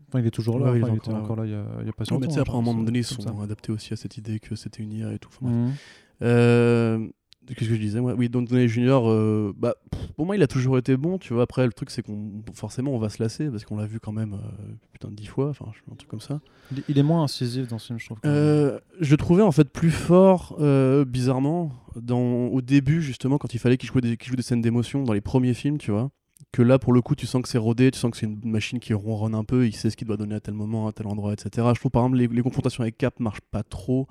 Enfin, 0.10 0.22
il 0.22 0.26
est 0.28 0.32
toujours 0.32 0.58
là. 0.60 0.72
Ouais, 0.72 0.78
il 0.80 0.84
enfin, 0.84 0.93
est 0.93 0.95
il 0.95 0.98
était 1.00 1.10
encore 1.10 1.18
là, 1.18 1.24
encore 1.24 1.36
là 1.36 1.45
il 1.45 1.52
y 1.52 1.56
a, 1.56 1.66
il 1.82 1.86
y 1.86 1.89
a 1.89 1.93
pas 1.93 2.06
si 2.06 2.14
mais 2.14 2.20
longtemps. 2.20 2.28
tu 2.30 2.34
sais, 2.36 2.39
après 2.39 2.54
à 2.54 2.56
un 2.56 2.60
hein, 2.60 2.64
moment 2.64 2.82
donné 2.84 3.00
ils 3.00 3.04
sont 3.04 3.41
adaptés 3.41 3.72
aussi 3.74 3.93
à 3.93 3.98
cette 3.98 4.18
idée 4.18 4.39
que 4.39 4.56
c'était 4.56 4.82
une 4.82 4.93
IA 4.93 5.12
et 5.14 5.20
tout. 5.20 5.30
Enfin. 5.41 5.52
Mhm. 5.52 5.74
Euh, 6.22 7.08
Qu'est-ce 7.56 7.70
que 7.70 7.76
je 7.76 7.80
disais 7.80 8.02
moi? 8.02 8.14
Oui, 8.14 8.30
Don 8.30 8.45
Junior, 8.68 9.10
euh, 9.10 9.54
bah, 9.58 9.76
pff, 9.91 10.08
pour 10.14 10.26
moi 10.26 10.36
il 10.36 10.43
a 10.43 10.48
toujours 10.48 10.78
été 10.78 10.98
bon, 10.98 11.18
tu 11.18 11.34
vois. 11.34 11.43
Après 11.43 11.66
le 11.66 11.72
truc 11.74 11.89
c'est 11.89 12.02
qu'on 12.02 12.43
forcément 12.54 12.91
on 12.91 13.00
va 13.00 13.10
se 13.10 13.22
lasser 13.22 13.50
parce 13.50 13.64
qu'on 13.66 13.78
l'a 13.78 13.86
vu 13.86 14.00
quand 14.00 14.12
même 14.12 14.34
euh, 14.34 14.74
putain 14.93 15.10
de 15.10 15.16
dix 15.16 15.28
fois, 15.28 15.50
enfin 15.50 15.66
un 15.91 15.95
truc 15.95 16.10
comme 16.10 16.20
ça. 16.20 16.41
Il, 16.72 16.84
il 16.89 16.98
est 16.98 17.04
moins 17.04 17.24
incisif 17.24 17.68
dans 17.68 17.80
ce 17.80 17.88
film, 17.88 18.00
je 18.00 18.06
trouve. 18.06 18.18
Euh, 18.26 18.80
je 19.00 19.16
trouvais 19.16 19.43
en 19.43 19.52
fait 19.52 19.70
plus 19.70 19.91
fort, 19.91 20.56
euh, 20.60 21.06
bizarrement, 21.06 21.72
dans, 21.95 22.48
au 22.48 22.62
début 22.62 23.02
justement 23.02 23.38
quand 23.38 23.54
il 23.54 23.60
fallait 23.60 23.78
qu'il 23.78 23.89
joue, 23.89 24.02
des, 24.02 24.18
qu'il 24.18 24.30
joue 24.30 24.36
des 24.36 24.43
scènes 24.43 24.62
d'émotion 24.62 25.04
dans 25.04 25.14
les 25.14 25.22
premiers 25.22 25.54
films, 25.54 25.78
tu 25.78 25.91
vois. 25.91 26.12
Que 26.52 26.62
là 26.62 26.80
pour 26.80 26.93
le 26.93 27.02
coup 27.02 27.16
tu 27.16 27.26
sens 27.28 27.41
que 27.41 27.50
c'est 27.50 27.58
rodé, 27.58 27.91
tu 27.91 28.00
sens 28.00 28.12
que 28.12 28.18
c'est 28.18 28.26
une 28.26 28.39
machine 28.43 28.80
qui 28.80 28.93
ronronne 28.93 29.36
un 29.36 29.43
peu, 29.43 29.68
il 29.68 29.76
sait 29.76 29.89
ce 29.89 29.98
qu'il 29.98 30.08
doit 30.08 30.18
donner 30.18 30.36
à 30.36 30.39
tel 30.39 30.54
moment, 30.54 30.88
à 30.88 30.91
tel 30.91 31.08
endroit, 31.08 31.34
etc. 31.34 31.68
Je 31.74 31.80
trouve 31.80 31.91
par 31.91 32.04
exemple 32.04 32.18
les, 32.18 32.28
les 32.28 32.41
confrontations 32.41 32.82
avec 32.82 32.98
Cap 32.98 33.20
marchent 33.20 33.41
pas 33.52 33.64
trop. 33.64 34.08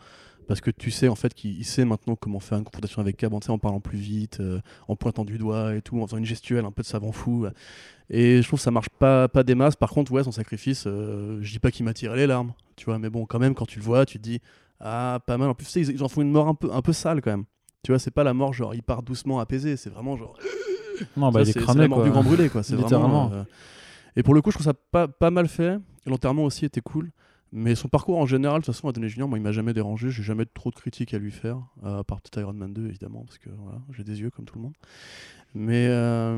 Parce 0.49 0.61
que 0.61 0.71
tu 0.71 0.91
sais 0.91 1.09
en 1.09 1.17
fait 1.17 1.35
qu'il 1.35 1.59
il 1.59 1.65
sait 1.65 1.85
maintenant 1.85 2.15
comment 2.15 2.39
faire 2.39 2.59
une 2.59 2.65
confrontation 2.65 3.01
avec 3.03 3.17
Cap, 3.17 3.33
en, 3.33 3.59
parlant 3.59 3.81
plus 3.81 3.99
vite, 3.99 4.39
euh, 4.41 4.61
en 4.87 4.95
pointant 4.95 5.25
du 5.25 5.39
doigt 5.39 5.75
et 5.75 5.83
tout, 5.83 6.01
en 6.01 6.07
faisant 6.07 6.19
une 6.19 6.25
gestuelle 6.25 6.65
un 6.65 6.71
peu 6.71 6.83
de 6.83 6.87
savant 6.87 7.11
fou. 7.13 7.47
Et 8.11 8.41
je 8.43 8.47
trouve 8.47 8.61
que 8.61 8.63
ça 8.65 8.71
marche 8.71 8.89
pas, 8.89 9.27
pas 9.29 9.43
des 9.43 9.55
masses. 9.57 9.75
Par 9.77 9.91
contre, 9.91 10.13
ouais, 10.13 10.23
son 10.23 10.31
sacrifice, 10.33 10.85
euh, 10.87 11.39
je 11.43 11.51
dis 11.51 11.59
pas 11.59 11.71
qu'il 11.73 11.85
m'a 11.85 11.93
tiré 11.95 12.17
les 12.17 12.27
larmes, 12.29 12.53
tu 12.77 12.85
vois, 12.85 12.99
mais 13.01 13.11
bon, 13.11 13.27
quand 13.27 13.41
même, 13.41 13.55
quand 13.55 13.67
tu 13.67 13.81
le 13.81 13.85
vois, 13.85 14.07
tu 14.07 14.19
te 14.19 14.23
dis, 14.23 14.41
ah, 14.81 15.19
pas 15.27 15.37
mal. 15.37 15.49
En 15.49 15.55
plus, 15.55 15.67
tu 15.67 15.73
sais, 15.73 15.81
ils, 15.81 15.91
ils 15.91 16.03
en 16.05 16.09
font 16.09 16.23
une 16.23 16.31
mort 16.31 16.47
un 16.47 16.55
peu, 16.55 16.71
un 16.73 16.83
peu 16.83 16.93
sale 16.93 17.21
quand 17.21 17.31
même. 17.33 17.45
Tu 17.83 17.91
vois, 17.93 17.99
c'est 17.99 18.11
pas 18.13 18.25
la 18.25 18.35
mort 18.35 18.53
genre 18.53 18.75
il 18.75 18.83
part 18.83 19.03
doucement 19.03 19.39
apaisé, 19.41 19.77
c'est 19.77 19.91
vraiment 19.91 20.17
genre. 20.17 20.37
non, 21.17 21.31
bah, 21.33 21.41
ça, 21.41 21.41
il 21.41 21.43
est 21.43 21.53
c'est- 21.53 21.59
c'est 21.59 21.65
cramé. 21.65 21.81
la 21.83 21.89
mort 21.89 21.99
quoi. 21.99 22.05
du 22.07 22.11
grand 22.13 22.23
brûlé, 22.25 22.49
quoi. 22.49 22.63
C'est 22.63 22.77
vraiment. 22.77 23.31
euh, 23.33 23.43
Et 24.17 24.23
pour 24.23 24.35
le 24.35 24.43
coup, 24.43 24.51
je 24.51 24.57
trouve 24.57 24.65
ça 24.67 24.75
pas, 24.75 25.09
pas 25.09 25.31
mal 25.31 25.49
fait. 25.49 25.77
L'enterrement 26.07 26.45
aussi 26.45 26.65
était 26.65 26.81
cool. 26.81 27.11
Mais 27.59 27.75
son 27.75 27.89
parcours 27.89 28.19
en 28.19 28.27
général, 28.27 28.61
de 28.61 28.67
toute 28.67 28.75
façon, 28.75 28.87
à 28.87 28.93
Downey 28.93 29.09
Junior, 29.09 29.27
moi, 29.27 29.39
il 29.39 29.43
m'a 29.43 29.51
jamais 29.51 29.73
dérangé. 29.73 30.11
J'ai 30.11 30.23
jamais 30.23 30.45
trop 30.45 30.69
de 30.69 30.75
critiques 30.75 31.15
à 31.15 31.19
lui 31.19 31.31
faire, 31.31 31.57
euh, 31.85 32.01
à 32.01 32.05
part 32.05 32.21
peut-être 32.21 32.39
Iron 32.39 32.53
Man 32.53 32.75
2, 32.75 32.87
évidemment, 32.87 33.25
parce 33.25 33.39
que 33.39 33.49
voilà, 33.49 33.81
j'ai 33.97 34.05
des 34.05 34.21
yeux 34.21 34.29
comme 34.29 34.45
tout 34.45 34.57
le 34.57 34.61
monde. 34.61 34.75
Mais. 35.55 35.87
Euh... 35.89 36.37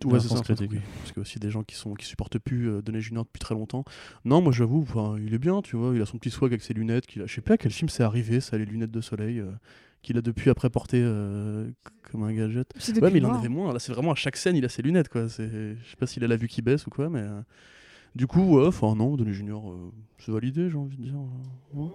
Dans 0.00 0.08
Ouais, 0.10 0.18
c'est 0.18 0.28
ça, 0.28 0.40
critique. 0.40 0.70
oui. 0.72 0.78
Parce 1.00 1.12
que 1.12 1.20
aussi 1.20 1.38
des 1.38 1.50
gens 1.50 1.62
qui 1.62 1.74
sont 1.76 1.92
qui 1.92 2.06
supportent 2.06 2.38
plus 2.38 2.70
euh, 2.70 2.80
Downey 2.80 3.02
Junior 3.02 3.26
depuis 3.26 3.38
très 3.38 3.54
longtemps. 3.54 3.84
Non, 4.24 4.40
moi 4.40 4.50
j'avoue, 4.50 4.80
enfin, 4.80 5.16
il 5.22 5.34
est 5.34 5.38
bien, 5.38 5.60
tu 5.60 5.76
vois. 5.76 5.94
Il 5.94 6.00
a 6.00 6.06
son 6.06 6.16
petit 6.16 6.30
swag 6.30 6.52
avec 6.52 6.62
ses 6.62 6.72
lunettes. 6.72 7.06
Qu'il 7.06 7.20
a... 7.20 7.26
Je 7.26 7.34
sais 7.34 7.42
pas 7.42 7.54
à 7.54 7.56
quel 7.58 7.70
film 7.70 7.90
c'est 7.90 8.02
arrivé, 8.02 8.40
ça, 8.40 8.56
les 8.56 8.64
lunettes 8.64 8.90
de 8.90 9.00
soleil, 9.02 9.40
euh, 9.40 9.52
qu'il 10.00 10.16
a 10.16 10.22
depuis 10.22 10.48
après 10.48 10.70
porté 10.70 11.02
euh, 11.02 11.70
comme 12.10 12.22
un 12.22 12.32
gadget. 12.32 12.66
C'est 12.78 12.98
Ouais, 12.98 13.10
mais 13.10 13.18
il 13.18 13.26
en 13.26 13.34
avait 13.34 13.50
moins. 13.50 13.74
Là, 13.74 13.78
c'est 13.78 13.92
vraiment 13.92 14.12
à 14.12 14.16
chaque 14.16 14.38
scène, 14.38 14.56
il 14.56 14.64
a 14.64 14.70
ses 14.70 14.80
lunettes, 14.80 15.10
quoi. 15.10 15.28
C'est... 15.28 15.76
Je 15.76 15.90
sais 15.90 15.96
pas 15.98 16.06
s'il 16.06 16.24
a 16.24 16.28
la 16.28 16.36
vue 16.36 16.48
qui 16.48 16.62
baisse 16.62 16.86
ou 16.86 16.90
quoi, 16.90 17.10
mais. 17.10 17.24
Du 18.14 18.26
coup, 18.26 18.56
ouais, 18.58 18.66
enfin, 18.66 18.94
non, 18.94 19.16
Downey 19.16 19.32
Junior, 19.32 19.70
euh, 19.70 19.90
c'est 20.18 20.32
validé, 20.32 20.68
j'ai 20.68 20.76
envie 20.76 20.96
de 20.96 21.02
dire. 21.04 21.14
Ouais. 21.74 21.88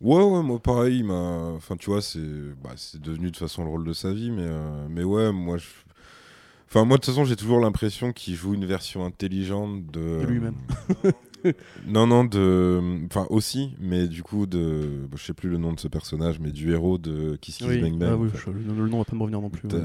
Ouais, 0.00 0.22
ouais, 0.22 0.42
moi 0.42 0.58
pareil, 0.58 0.98
il 0.98 1.04
m'a. 1.04 1.52
Enfin, 1.56 1.76
tu 1.76 1.90
vois, 1.90 2.00
c'est 2.00 2.20
bah, 2.62 2.70
c'est 2.76 3.00
devenu 3.00 3.26
de 3.26 3.30
toute 3.30 3.38
façon 3.38 3.64
le 3.64 3.70
rôle 3.70 3.84
de 3.84 3.92
sa 3.92 4.12
vie, 4.12 4.30
mais, 4.30 4.46
euh, 4.46 4.86
mais 4.88 5.04
ouais, 5.04 5.30
moi 5.32 5.58
je. 5.58 5.66
Enfin, 6.68 6.84
moi 6.84 6.96
de 6.96 7.02
toute 7.02 7.12
façon, 7.12 7.24
j'ai 7.24 7.36
toujours 7.36 7.60
l'impression 7.60 8.12
qu'il 8.12 8.34
joue 8.34 8.54
une 8.54 8.64
version 8.64 9.04
intelligente 9.04 9.86
de. 9.86 10.20
De 10.20 10.26
lui-même. 10.26 10.54
non, 11.86 12.06
non, 12.06 12.24
de. 12.24 12.80
Enfin, 13.06 13.26
aussi, 13.28 13.74
mais 13.78 14.08
du 14.08 14.22
coup, 14.22 14.46
de. 14.46 15.06
Je 15.14 15.22
sais 15.22 15.34
plus 15.34 15.50
le 15.50 15.58
nom 15.58 15.72
de 15.74 15.80
ce 15.80 15.88
personnage, 15.88 16.38
mais 16.40 16.50
du 16.50 16.72
héros 16.72 16.96
de 16.96 17.36
Kiss 17.36 17.58
Kiss 17.58 17.66
Oui, 17.66 17.80
Bang 17.82 17.98
Bang. 17.98 18.08
ah 18.12 18.16
oui, 18.16 18.30
je- 18.34 18.50
le, 18.50 18.88
nom 18.88 18.98
va 18.98 19.04
pas 19.04 19.16
me 19.16 19.20
revenir 19.22 19.40
non 19.42 19.50
plus. 19.50 19.68
Ouais. 19.68 19.82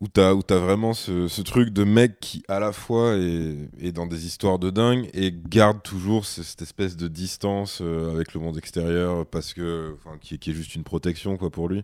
Où 0.00 0.06
t'as, 0.06 0.32
où 0.32 0.44
t'as 0.44 0.58
vraiment 0.58 0.94
ce, 0.94 1.26
ce 1.26 1.42
truc 1.42 1.70
de 1.70 1.82
mec 1.82 2.20
qui, 2.20 2.44
à 2.46 2.60
la 2.60 2.70
fois, 2.72 3.16
est, 3.16 3.68
est 3.80 3.90
dans 3.90 4.06
des 4.06 4.26
histoires 4.26 4.60
de 4.60 4.70
dingue 4.70 5.10
et 5.12 5.34
garde 5.34 5.82
toujours 5.82 6.24
ce- 6.24 6.44
cette 6.44 6.62
espèce 6.62 6.96
de 6.96 7.08
distance 7.08 7.80
euh, 7.82 8.12
avec 8.12 8.32
le 8.32 8.38
monde 8.40 8.56
extérieur 8.56 9.26
parce 9.26 9.54
que, 9.54 9.96
enfin, 9.96 10.16
qui, 10.20 10.34
est- 10.34 10.38
qui 10.38 10.52
est 10.52 10.54
juste 10.54 10.76
une 10.76 10.84
protection, 10.84 11.36
quoi, 11.36 11.50
pour 11.50 11.68
lui. 11.68 11.82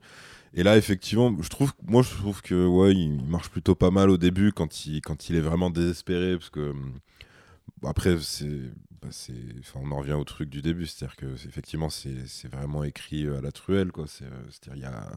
Et 0.54 0.64
là, 0.64 0.76
effectivement, 0.76 1.34
je 1.40 1.48
trouve, 1.48 1.72
moi, 1.88 2.02
je 2.02 2.10
trouve 2.16 2.42
que, 2.42 2.66
ouais, 2.66 2.94
il 2.94 3.22
marche 3.24 3.50
plutôt 3.50 3.76
pas 3.76 3.90
mal 3.92 4.10
au 4.10 4.18
début 4.18 4.52
quand 4.52 4.86
il, 4.86 5.00
quand 5.02 5.30
il 5.30 5.36
est 5.36 5.40
vraiment 5.40 5.70
désespéré 5.70 6.36
parce 6.36 6.50
que, 6.50 6.70
hum, 6.70 6.94
après, 7.86 8.18
c'est, 8.20 8.48
bah, 9.02 9.08
c'est, 9.10 9.34
enfin, 9.60 9.80
on 9.82 9.92
en 9.92 9.98
revient 9.98 10.12
au 10.14 10.24
truc 10.24 10.50
du 10.50 10.62
début, 10.62 10.86
c'est-à-dire 10.86 11.16
que, 11.16 11.36
c'est- 11.36 11.48
effectivement, 11.48 11.90
c'est, 11.90 12.26
c'est 12.26 12.48
vraiment 12.52 12.84
écrit 12.84 13.26
euh, 13.26 13.38
à 13.38 13.40
la 13.42 13.52
truelle. 13.52 13.90
C'est, 14.06 14.24
euh, 14.24 14.28
c'est-à-dire, 14.50 14.76
il 14.76 14.82
y 14.82 14.86
a 14.86 15.12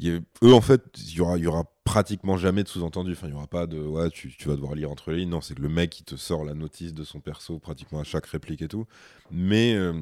y 0.00 0.10
a- 0.10 0.20
eux 0.42 0.54
en 0.54 0.60
fait 0.60 0.82
il 0.98 1.14
y 1.14 1.20
aura 1.20 1.36
il 1.38 1.44
y 1.44 1.46
aura 1.46 1.64
pratiquement 1.84 2.36
jamais 2.36 2.62
de 2.62 2.68
sous-entendu. 2.68 3.12
Enfin 3.12 3.26
il 3.28 3.32
y 3.32 3.36
aura 3.36 3.46
pas 3.46 3.66
de 3.66 3.78
ouais 3.78 4.10
tu, 4.10 4.34
tu 4.36 4.48
vas 4.48 4.54
devoir 4.54 4.74
lire 4.74 4.90
entre 4.90 5.10
les 5.10 5.18
lignes. 5.18 5.30
Non 5.30 5.40
c'est 5.40 5.54
que 5.54 5.62
le 5.62 5.68
mec 5.68 6.00
il 6.00 6.04
te 6.04 6.16
sort 6.16 6.44
la 6.44 6.54
notice 6.54 6.94
de 6.94 7.04
son 7.04 7.20
perso 7.20 7.58
pratiquement 7.58 8.00
à 8.00 8.04
chaque 8.04 8.26
réplique 8.26 8.62
et 8.62 8.68
tout. 8.68 8.86
Mais 9.30 9.74
euh, 9.74 9.92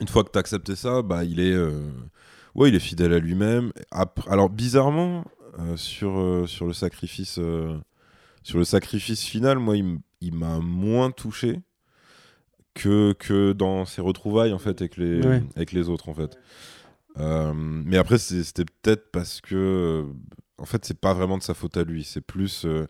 une 0.00 0.08
fois 0.08 0.24
que 0.24 0.30
tu 0.30 0.38
as 0.38 0.40
accepté 0.40 0.74
ça 0.76 1.02
bah 1.02 1.24
il 1.24 1.38
est 1.40 1.52
euh, 1.52 1.90
ouais 2.54 2.70
il 2.70 2.74
est 2.74 2.80
fidèle 2.80 3.12
à 3.12 3.18
lui-même. 3.18 3.72
Alors 4.28 4.48
bizarrement 4.50 5.24
euh, 5.58 5.76
sur 5.76 6.48
sur 6.48 6.66
le 6.66 6.72
sacrifice 6.72 7.38
sur 8.42 8.58
le 8.58 8.64
sacrifice 8.64 9.22
final 9.22 9.58
moi 9.58 9.76
il 9.76 10.34
m'a 10.34 10.58
moins 10.58 11.10
touché 11.10 11.60
que, 12.72 13.12
que 13.18 13.52
dans 13.52 13.84
ses 13.84 14.00
retrouvailles 14.00 14.52
en 14.52 14.58
fait 14.58 14.80
avec 14.80 14.96
les, 14.96 15.20
Ouais. 15.20 15.42
avec 15.56 15.72
les 15.72 15.88
autres 15.88 16.08
en 16.08 16.14
fait. 16.14 16.38
Mais 17.16 17.98
après, 17.98 18.16
c'était 18.18 18.64
peut-être 18.64 19.10
parce 19.10 19.40
que, 19.42 20.06
en 20.60 20.66
fait, 20.66 20.84
c'est 20.84 20.98
pas 21.00 21.14
vraiment 21.14 21.38
de 21.38 21.42
sa 21.42 21.54
faute 21.54 21.76
à 21.76 21.84
lui. 21.84 22.04
C'est 22.04 22.20
plus, 22.20 22.64
euh, 22.64 22.86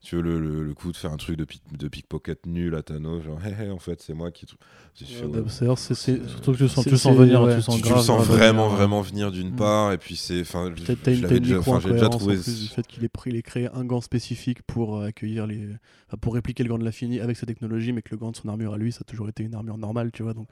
tu 0.00 0.14
veux, 0.16 0.22
le, 0.22 0.38
le- 0.40 0.62
le 0.62 0.74
coup 0.74 0.92
de 0.92 0.96
faire 0.96 1.12
un 1.12 1.16
truc 1.16 1.36
de, 1.36 1.44
pick- 1.44 1.76
de 1.76 1.88
pickpocket 1.88 2.46
nul 2.46 2.74
à 2.76 2.82
Thanos, 2.82 3.22
genre, 3.24 3.38
hé, 3.44 3.64
hé, 3.64 3.70
en 3.70 3.78
fait, 3.80 4.00
c'est 4.00 4.14
moi 4.14 4.30
qui. 4.30 4.46
ouais. 4.46 5.42
D'ailleurs, 5.60 5.78
c'est- 5.78 5.94
Surtout 6.28 6.52
que 6.52 6.56
tu 6.58 6.68
sens, 6.68 6.84
tu 6.84 6.96
sens 6.96 7.16
venir, 7.16 7.42
ouais. 7.42 7.56
tu 7.56 7.62
sens 7.62 7.76
Tu, 7.76 7.82
grave, 7.82 8.04
sens 8.04 8.24
vraiment, 8.26 8.66
venir, 8.66 8.76
vraiment 8.76 9.00
venir 9.00 9.32
d'une 9.32 9.50
Mm. 9.52 9.56
part, 9.56 9.92
et 9.92 9.98
puis 9.98 10.14
c'est. 10.16 10.40
Enfin, 10.42 10.70
déjà, 10.70 11.28
j'ai 11.28 11.40
déjà 11.40 12.08
trouvé. 12.08 12.36
en 12.36 12.40
plus 12.44 12.60
du 12.62 12.68
fait 12.68 12.86
qu'il 12.86 13.04
ait, 13.04 13.08
pris, 13.08 13.30
il 13.30 13.36
ait 13.36 13.42
créé 13.42 13.68
un 13.74 13.84
gant 13.84 14.00
spécifique 14.00 14.62
pour 14.62 14.98
euh, 14.98 15.06
accueillir 15.08 15.46
les. 15.48 15.68
enfin, 16.06 16.16
pour 16.20 16.34
répliquer 16.34 16.62
le 16.62 16.68
gant 16.68 16.78
de 16.78 16.84
l'infini 16.84 17.18
avec 17.20 17.36
sa 17.36 17.46
technologie, 17.46 17.92
mais 17.92 18.02
que 18.02 18.10
le 18.12 18.16
gant 18.18 18.30
de 18.30 18.36
son 18.36 18.48
armure 18.48 18.74
à 18.74 18.78
lui, 18.78 18.92
ça 18.92 19.00
a 19.02 19.04
toujours 19.10 19.28
été 19.28 19.42
une 19.42 19.54
armure 19.54 19.78
normale, 19.78 20.10
tu 20.12 20.22
vois. 20.22 20.34
Donc, 20.34 20.48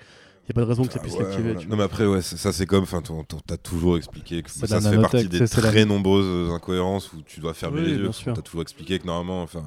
n'y 0.48 0.52
a 0.52 0.54
pas 0.54 0.60
de 0.62 0.66
raison 0.66 0.84
que 0.84 0.92
ça 0.92 0.98
Ah, 1.00 1.02
puisse 1.02 1.14
ouais, 1.14 1.22
l'activer. 1.24 1.42
voilà. 1.44 1.60
tu 1.60 1.68
Non, 1.68 1.76
mais 1.76 1.82
après, 1.82 2.06
ouais, 2.06 2.22
ça, 2.22 2.52
c'est 2.52 2.66
comme. 2.66 2.84
Enfin, 2.84 3.02
t'as 3.46 3.56
toujours 3.56 3.96
expliqué 3.96 4.42
que 4.42 4.50
ça, 4.50 4.66
fait 4.80 5.00
partie 5.00 5.28
des 5.28 5.38
la- 5.40 5.46
très 5.48 5.84
nombreuses 5.84 6.50
incohérences 6.52 7.12
où 7.12 7.22
tu 7.22 7.40
dois 7.40 7.54
fermer 7.54 7.80
Oui, 7.80 7.86
les 7.88 7.96
yeux. 7.96 8.10
T'as 8.24 8.42
toujours 8.42 8.62
expliqué 8.62 8.98
que 8.98 9.06
normalement, 9.06 9.42
enfin, 9.42 9.64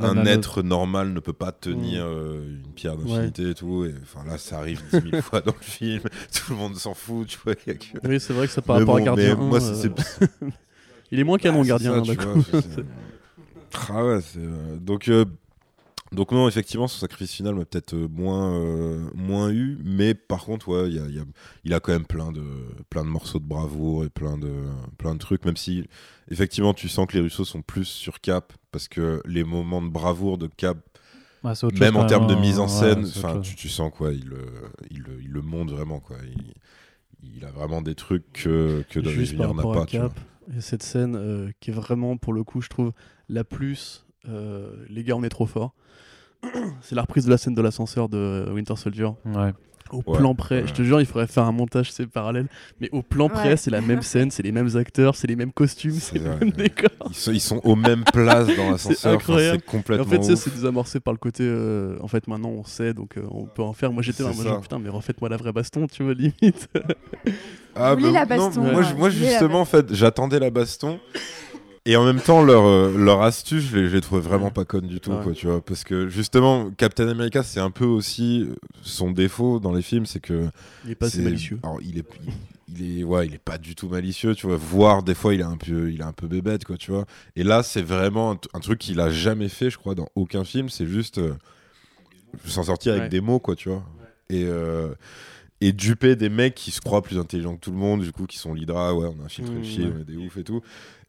un 0.00 0.14
nano- 0.14 0.28
être 0.30 0.62
normal 0.62 1.12
ne 1.12 1.20
peut 1.20 1.32
pas 1.32 1.50
tenir 1.50 2.04
euh, 2.04 2.44
une 2.62 2.72
pierre 2.74 2.96
d'infinité 2.96 3.50
et 3.50 3.54
tout. 3.54 3.84
Et 3.86 3.94
enfin 4.02 4.24
là, 4.28 4.36
ça 4.38 4.58
arrive 4.58 4.82
dix 4.92 5.00
mille 5.02 5.22
fois 5.22 5.40
dans 5.40 5.54
le 5.58 5.64
film. 5.64 6.02
Tout 6.32 6.52
le 6.52 6.56
monde 6.56 6.76
s'en 6.76 6.94
fout, 6.94 7.26
tu 7.26 7.38
vois. 7.44 7.54
y 7.66 7.70
a 7.70 7.74
que- 7.74 8.06
Oui, 8.06 8.20
c'est 8.20 8.34
vrai 8.34 8.46
que 8.46 8.52
ça 8.52 8.60
par 8.62 8.76
rapport 8.78 8.96
bon, 8.96 9.02
à 9.02 9.04
Gardien 9.04 9.34
mais 9.36 9.42
1, 9.42 9.48
moi, 9.48 9.62
euh, 9.62 9.74
c'est- 9.74 10.28
il 11.10 11.18
est 11.18 11.24
moins 11.24 11.38
canon, 11.38 11.60
Ah, 11.60 11.62
c'est 11.64 11.68
Gardien 11.68 11.92
ça, 11.92 11.98
1, 11.98 12.02
tu 12.02 12.08
d'accord. 12.16 12.34
vois, 12.34 12.44
c'est- 12.62 12.74
c'est- 12.74 12.84
Ah 13.88 14.04
ouais, 14.04 14.20
c'est, 14.20 14.38
euh, 14.38 14.76
donc, 14.76 15.08
euh, 15.08 15.24
donc 16.12 16.32
non, 16.32 16.46
effectivement, 16.48 16.88
son 16.88 16.98
sacrifice 16.98 17.32
final 17.32 17.54
m'a 17.54 17.64
peut-être 17.64 17.94
euh, 17.94 18.06
moins, 18.08 18.54
euh, 18.54 19.08
moins 19.14 19.50
eu, 19.50 19.78
mais 19.84 20.14
par 20.14 20.44
contre, 20.44 20.68
ouais, 20.68 20.88
il 20.90 20.96
y 20.96 20.98
a- 20.98 21.06
y 21.08 21.18
a- 21.18 21.24
il 21.64 21.72
a 21.74 21.80
quand 21.80 21.92
même 21.92 22.06
plein 22.06 22.32
de, 22.32 22.42
plein 22.90 23.02
de 23.04 23.08
morceaux 23.08 23.38
de 23.38 23.44
bravoure 23.46 24.04
et 24.04 24.10
plein 24.10 24.36
de, 24.36 24.52
plein 24.98 25.14
de 25.14 25.18
trucs, 25.18 25.44
même 25.44 25.56
si 25.56 25.84
effectivement 26.30 26.74
tu 26.74 26.88
sens 26.88 27.06
que 27.06 27.14
les 27.16 27.22
Russos 27.22 27.44
sont 27.48 27.62
plus 27.62 27.86
sur 27.86 28.20
Cap, 28.20 28.52
parce 28.70 28.88
que 28.88 29.22
les 29.26 29.44
moments 29.44 29.80
de 29.82 29.88
bravoure 29.88 30.38
de 30.38 30.48
Cap, 30.48 30.78
Ouais, 31.44 31.54
chose 31.56 31.72
même 31.80 31.96
en 31.96 32.06
termes 32.06 32.26
de 32.28 32.34
hein. 32.34 32.40
mise 32.40 32.58
en 32.58 32.64
Ouais, 32.64 32.68
scène, 32.68 33.04
tu, 33.42 33.56
tu 33.56 33.68
sens 33.68 33.90
quoi, 33.92 34.12
il, 34.12 34.26
le- 34.26 34.70
il, 34.90 35.00
le- 35.02 35.20
il 35.22 35.30
le 35.30 35.42
montre 35.42 35.74
vraiment, 35.74 35.98
quoi. 35.98 36.16
Il, 36.24 36.54
il 37.36 37.44
a 37.44 37.50
vraiment 37.50 37.82
des 37.82 37.94
trucs 37.94 38.32
que, 38.32 38.84
que 38.90 39.00
Juste 39.02 39.36
par 39.36 39.54
n'a 39.54 39.62
pas, 39.62 39.82
à 39.82 39.86
tu 39.86 39.96
vois. 39.98 40.12
A 40.56 40.60
cette 40.60 40.82
scène 40.82 41.16
euh, 41.16 41.50
qui 41.60 41.70
est 41.70 41.74
vraiment, 41.74 42.16
pour 42.16 42.32
le 42.32 42.44
coup, 42.44 42.60
je 42.60 42.68
trouve, 42.68 42.92
la 43.28 43.44
plus. 43.44 44.04
Euh, 44.28 44.70
les 44.88 45.04
gars, 45.04 45.16
on 45.16 45.22
est 45.24 45.28
trop 45.28 45.46
forts. 45.46 45.72
C'est 46.82 46.94
la 46.94 47.02
reprise 47.02 47.24
de 47.24 47.30
la 47.30 47.38
scène 47.38 47.54
de 47.54 47.62
l'ascenseur 47.62 48.08
de 48.08 48.48
Winter 48.52 48.76
Soldier. 48.76 49.08
Ouais. 49.26 49.52
Au 49.90 50.02
Ouais, 50.06 50.16
plan 50.16 50.34
près, 50.34 50.62
ouais. 50.62 50.66
je 50.66 50.72
te 50.72 50.80
jure, 50.82 51.00
il 51.00 51.06
faudrait 51.06 51.26
faire 51.26 51.44
un 51.44 51.52
montage, 51.52 51.92
c'est 51.92 52.06
parallèle. 52.06 52.46
Mais 52.80 52.88
au 52.92 53.02
plan 53.02 53.28
près, 53.28 53.58
c'est 53.58 53.70
la 53.70 53.82
même 53.82 54.00
scène, 54.00 54.30
c'est 54.30 54.42
les 54.42 54.50
mêmes 54.52 54.74
acteurs, 54.78 55.14
c'est 55.14 55.26
les 55.26 55.36
mêmes 55.36 55.52
costumes, 55.52 55.92
C'est 55.92 56.18
mêmes 56.18 56.38
ouais. 56.40 56.50
décors. 56.50 56.88
Ils 57.10 57.14
sont, 57.14 57.32
ils 57.32 57.40
sont 57.42 57.60
aux 57.62 57.76
mêmes 57.76 58.02
places 58.04 58.46
dans 58.56 58.70
l'ascenseur, 58.70 59.20
c'est 59.26 59.54
Et 59.56 59.60
complètement 59.60 60.06
en 60.06 60.08
fait, 60.08 60.22
ça, 60.24 60.34
c'est 60.34 60.48
désamorcé 60.54 60.98
par 60.98 61.12
le 61.12 61.18
côté. 61.18 61.44
euh, 61.46 61.98
en 62.00 62.08
fait, 62.08 62.26
maintenant, 62.26 62.48
on 62.48 62.64
sait, 62.64 62.94
donc 62.94 63.18
euh, 63.18 63.22
on 63.30 63.44
peut 63.44 63.60
en 63.62 63.74
faire. 63.74 63.92
Moi, 63.92 64.02
j'étais 64.02 64.22
là, 64.22 64.30
moi, 64.34 64.60
putain, 64.62 64.78
mais 64.78 64.88
refaites-moi 64.88 65.28
la 65.28 65.36
vraie 65.36 65.52
baston, 65.52 65.86
tu 65.86 66.04
vois, 66.04 66.14
limite. 66.14 66.68
Ah, 67.74 67.94
la 67.94 68.24
non, 68.24 68.26
baston, 68.26 68.62
moi, 68.62 68.72
moi, 68.72 68.82
je- 68.82 68.94
moi, 68.94 69.10
justement, 69.10 69.60
en 69.60 69.64
fait, 69.66 69.92
j'attendais 69.94 70.38
la 70.38 70.48
baston. 70.48 71.00
Et 71.84 71.96
en 71.96 72.04
même 72.04 72.20
temps, 72.20 72.44
leur, 72.44 72.64
euh, 72.64 72.96
leur 72.96 73.22
astuce, 73.22 73.64
je 73.64 73.76
l'ai- 73.78 74.00
trouvé 74.00 74.20
vraiment 74.20 74.52
pas 74.52 74.64
conne 74.64 74.86
du 74.86 75.00
tout, 75.00 75.10
Ouais. 75.10 75.22
quoi, 75.24 75.32
tu 75.32 75.46
vois. 75.48 75.60
Parce 75.64 75.82
que 75.82 76.08
justement, 76.08 76.70
Captain 76.70 77.08
America, 77.08 77.42
c'est 77.42 77.58
un 77.58 77.72
peu 77.72 77.84
aussi 77.84 78.42
euh, 78.48 78.54
son 78.82 79.10
défaut 79.10 79.58
dans 79.58 79.72
les 79.72 79.82
films, 79.82 80.06
c'est 80.06 80.20
que. 80.20 80.48
Il 80.84 80.92
est 80.92 80.94
pas 80.94 81.10
c'est- 81.10 81.22
malicieux. 81.22 81.58
Alors, 81.64 81.80
il 81.82 81.98
est, 81.98 82.06
il, 82.68 83.00
est, 83.00 83.02
ouais, 83.04 83.26
il 83.26 83.34
est 83.34 83.42
pas 83.42 83.58
du 83.58 83.74
tout 83.74 83.88
malicieux, 83.88 84.36
tu 84.36 84.46
vois. 84.46 84.56
Voire, 84.56 85.02
des 85.02 85.14
fois, 85.16 85.34
il 85.34 85.40
est 85.40 85.44
un 85.44 85.56
peu, 85.56 85.90
il 85.90 86.00
est 86.00 86.04
un 86.04 86.12
peu 86.12 86.28
bébête, 86.28 86.64
quoi, 86.64 86.76
tu 86.76 86.92
vois. 86.92 87.04
Et 87.34 87.42
là, 87.42 87.64
c'est 87.64 87.82
vraiment 87.82 88.38
un, 88.54 88.60
truc 88.60 88.78
qu'il 88.78 89.00
a 89.00 89.10
jamais 89.10 89.48
fait, 89.48 89.68
je 89.68 89.76
crois, 89.78 89.96
dans 89.96 90.08
aucun 90.14 90.44
film. 90.44 90.68
C'est 90.68 90.86
juste 90.86 91.18
euh, 91.18 91.34
s'en 92.46 92.62
sortir 92.62 92.92
avec 92.92 93.04
Ouais. 93.04 93.08
des 93.08 93.20
mots, 93.20 93.40
quoi, 93.40 93.56
tu 93.56 93.68
vois. 93.70 93.82
Et. 94.30 94.44
euh, 94.44 94.94
et 95.64 95.70
duper 95.72 96.16
des 96.16 96.28
mecs 96.28 96.56
qui 96.56 96.72
se 96.72 96.80
croient 96.80 97.02
plus 97.02 97.18
intelligents 97.20 97.54
que 97.54 97.60
tout 97.60 97.70
le 97.70 97.76
monde, 97.76 98.02
du 98.02 98.10
coup, 98.10 98.26
qui 98.26 98.36
sont 98.36 98.52
l'Hydra, 98.52 98.96
ouais, 98.96 99.06
on 99.16 99.22
a 99.22 99.26
infiltré 99.26 99.54
le 99.54 99.60
Mmh, 99.60 99.64
film, 99.64 99.92
on 99.96 100.00
est 100.00 100.04
des 100.04 100.16
ouf 100.16 100.36
et 100.36 100.42
tout. 100.42 100.60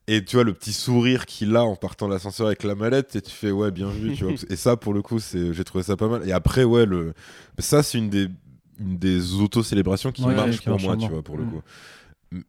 Et 0.08 0.24
tu 0.26 0.36
vois, 0.36 0.44
le 0.44 0.54
petit 0.54 0.74
sourire 0.74 1.26
qu'il 1.26 1.56
a 1.56 1.64
en 1.64 1.76
partant 1.78 2.08
de 2.08 2.14
l'ascenseur 2.14 2.48
avec 2.48 2.64
la 2.64 2.76
mallette, 2.76 3.16
et 3.16 3.22
tu 3.22 3.32
fais, 3.32 3.52
ouais, 3.52 3.72
bien 3.72 3.90
vu, 3.90 4.14
tu 4.16 4.26
vois. 4.26 4.34
Et 4.50 4.56
ça, 4.58 4.76
pour 4.76 4.94
le 4.94 5.02
coup, 5.02 5.20
c'est, 5.20 5.54
j'ai 5.54 5.64
trouvé 5.64 5.84
ça 5.84 5.96
pas 5.96 6.10
mal. 6.10 6.28
Et 6.28 6.34
après, 6.34 6.66
ouais, 6.66 6.86
le... 6.86 7.14
ça, 7.60 7.84
c'est 7.84 7.98
une 8.00 8.10
des, 8.10 8.28
une 8.82 8.98
des 8.98 9.36
auto-célébrations 9.36 10.12
qui 10.12 10.24
Ouais, 10.24 10.36
marche 10.36 10.62
pour 10.62 10.80
moi, 10.82 10.98
tu 10.98 11.08
vois, 11.08 11.22
pour 11.24 11.38
le 11.38 11.46
Mm. 11.46 11.50
coup. 11.52 11.62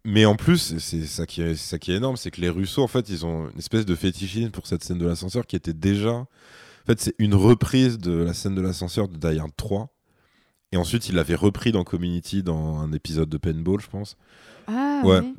Mais 0.05 0.25
en 0.25 0.35
plus, 0.35 0.57
c'est- 0.59 0.79
c'est 0.81 1.05
ça 1.05 1.27
qui 1.27 1.43
est, 1.43 1.55
ça 1.55 1.79
qui 1.79 1.93
est 1.93 1.97
énorme, 1.97 2.17
c'est 2.17 2.31
que 2.31 2.41
les 2.41 2.49
Russos, 2.49 2.79
en 2.83 2.89
fait, 2.89 3.09
ils 3.11 3.25
ont 3.27 3.51
une 3.51 3.59
espèce 3.59 3.85
de 3.87 3.95
fétichisme 3.95 4.51
pour 4.51 4.67
cette 4.67 4.83
scène 4.83 4.99
de 4.99 5.07
l'ascenseur 5.07 5.47
qui 5.47 5.57
était 5.57 5.75
déjà. 5.75 6.11
En 6.13 6.27
fait, 6.87 7.01
c'est 7.01 7.15
une 7.19 7.35
reprise 7.35 7.99
de 7.99 8.13
la 8.13 8.33
scène 8.35 8.55
de 8.55 8.63
l'ascenseur 8.63 9.09
de 9.09 9.17
Die 9.17 9.39
Hard 9.39 9.53
3. 9.57 9.91
Et 10.73 10.77
ensuite, 10.77 11.09
il 11.09 11.15
l'avait 11.15 11.35
repris 11.37 11.71
dans 11.71 11.85
Community 11.85 12.43
dans 12.43 12.79
un 12.81 12.93
épisode 12.93 13.29
de 13.29 13.37
Paintball, 13.37 13.81
je 13.81 13.87
pense. 13.89 14.17
Ah, 14.67 15.03
Ouais. 15.05 15.21
ouais. 15.21 15.35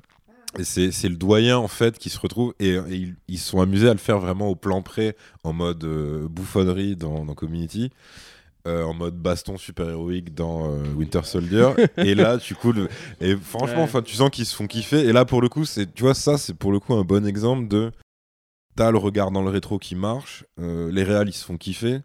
C'est 0.63 0.91
c'est 0.91 1.09
le 1.09 1.15
doyen 1.17 1.57
en 1.57 1.67
fait 1.67 1.97
qui 1.97 2.09
se 2.09 2.19
retrouve 2.19 2.53
et, 2.59 2.69
et 2.69 2.79
ils, 2.95 3.15
ils 3.27 3.37
se 3.39 3.49
sont 3.49 3.59
amusés 3.61 3.89
à 3.89 3.93
le 3.93 3.99
faire 3.99 4.19
vraiment 4.19 4.47
au 4.49 4.55
plan 4.55 4.81
près 4.81 5.15
en 5.43 5.53
mode 5.53 5.83
euh, 5.83 6.27
bouffonnerie 6.29 6.95
dans, 6.95 7.25
dans 7.25 7.33
Community. 7.33 7.91
euh, 8.67 8.83
en 8.83 8.93
mode 8.93 9.15
baston 9.17 9.57
super 9.57 9.89
héroïque 9.89 10.33
dans 10.33 10.71
euh, 10.71 10.83
Winter 10.95 11.21
Soldier 11.23 11.69
et 11.97 12.15
là 12.15 12.37
du 12.37 12.55
coup 12.55 12.71
le- 12.71 12.87
et 13.21 13.35
franchement 13.35 13.87
Ouais. 13.93 14.01
tu 14.03 14.15
sens 14.15 14.29
qu'ils 14.31 14.45
se 14.47 14.55
font 14.55 14.65
kiffer 14.67 15.05
et 15.05 15.13
là 15.13 15.23
pour 15.25 15.41
le 15.41 15.49
coup 15.49 15.65
c'est 15.65 15.93
tu 15.93 16.01
vois 16.03 16.15
ça 16.15 16.37
c'est 16.39 16.53
pour 16.55 16.71
le 16.71 16.79
coup 16.79 16.93
un 16.95 17.03
bon 17.03 17.25
exemple 17.27 17.67
de 17.67 17.91
t'as 18.75 18.89
le 18.91 18.97
regard 18.97 19.29
dans 19.31 19.41
le 19.43 19.49
rétro 19.49 19.77
qui 19.77 19.93
marche 19.95 20.45
euh, 20.59 20.91
les 20.91 21.03
réals 21.03 21.29
ils 21.29 21.33
se 21.33 21.45
font 21.45 21.57
kiffer 21.57 21.99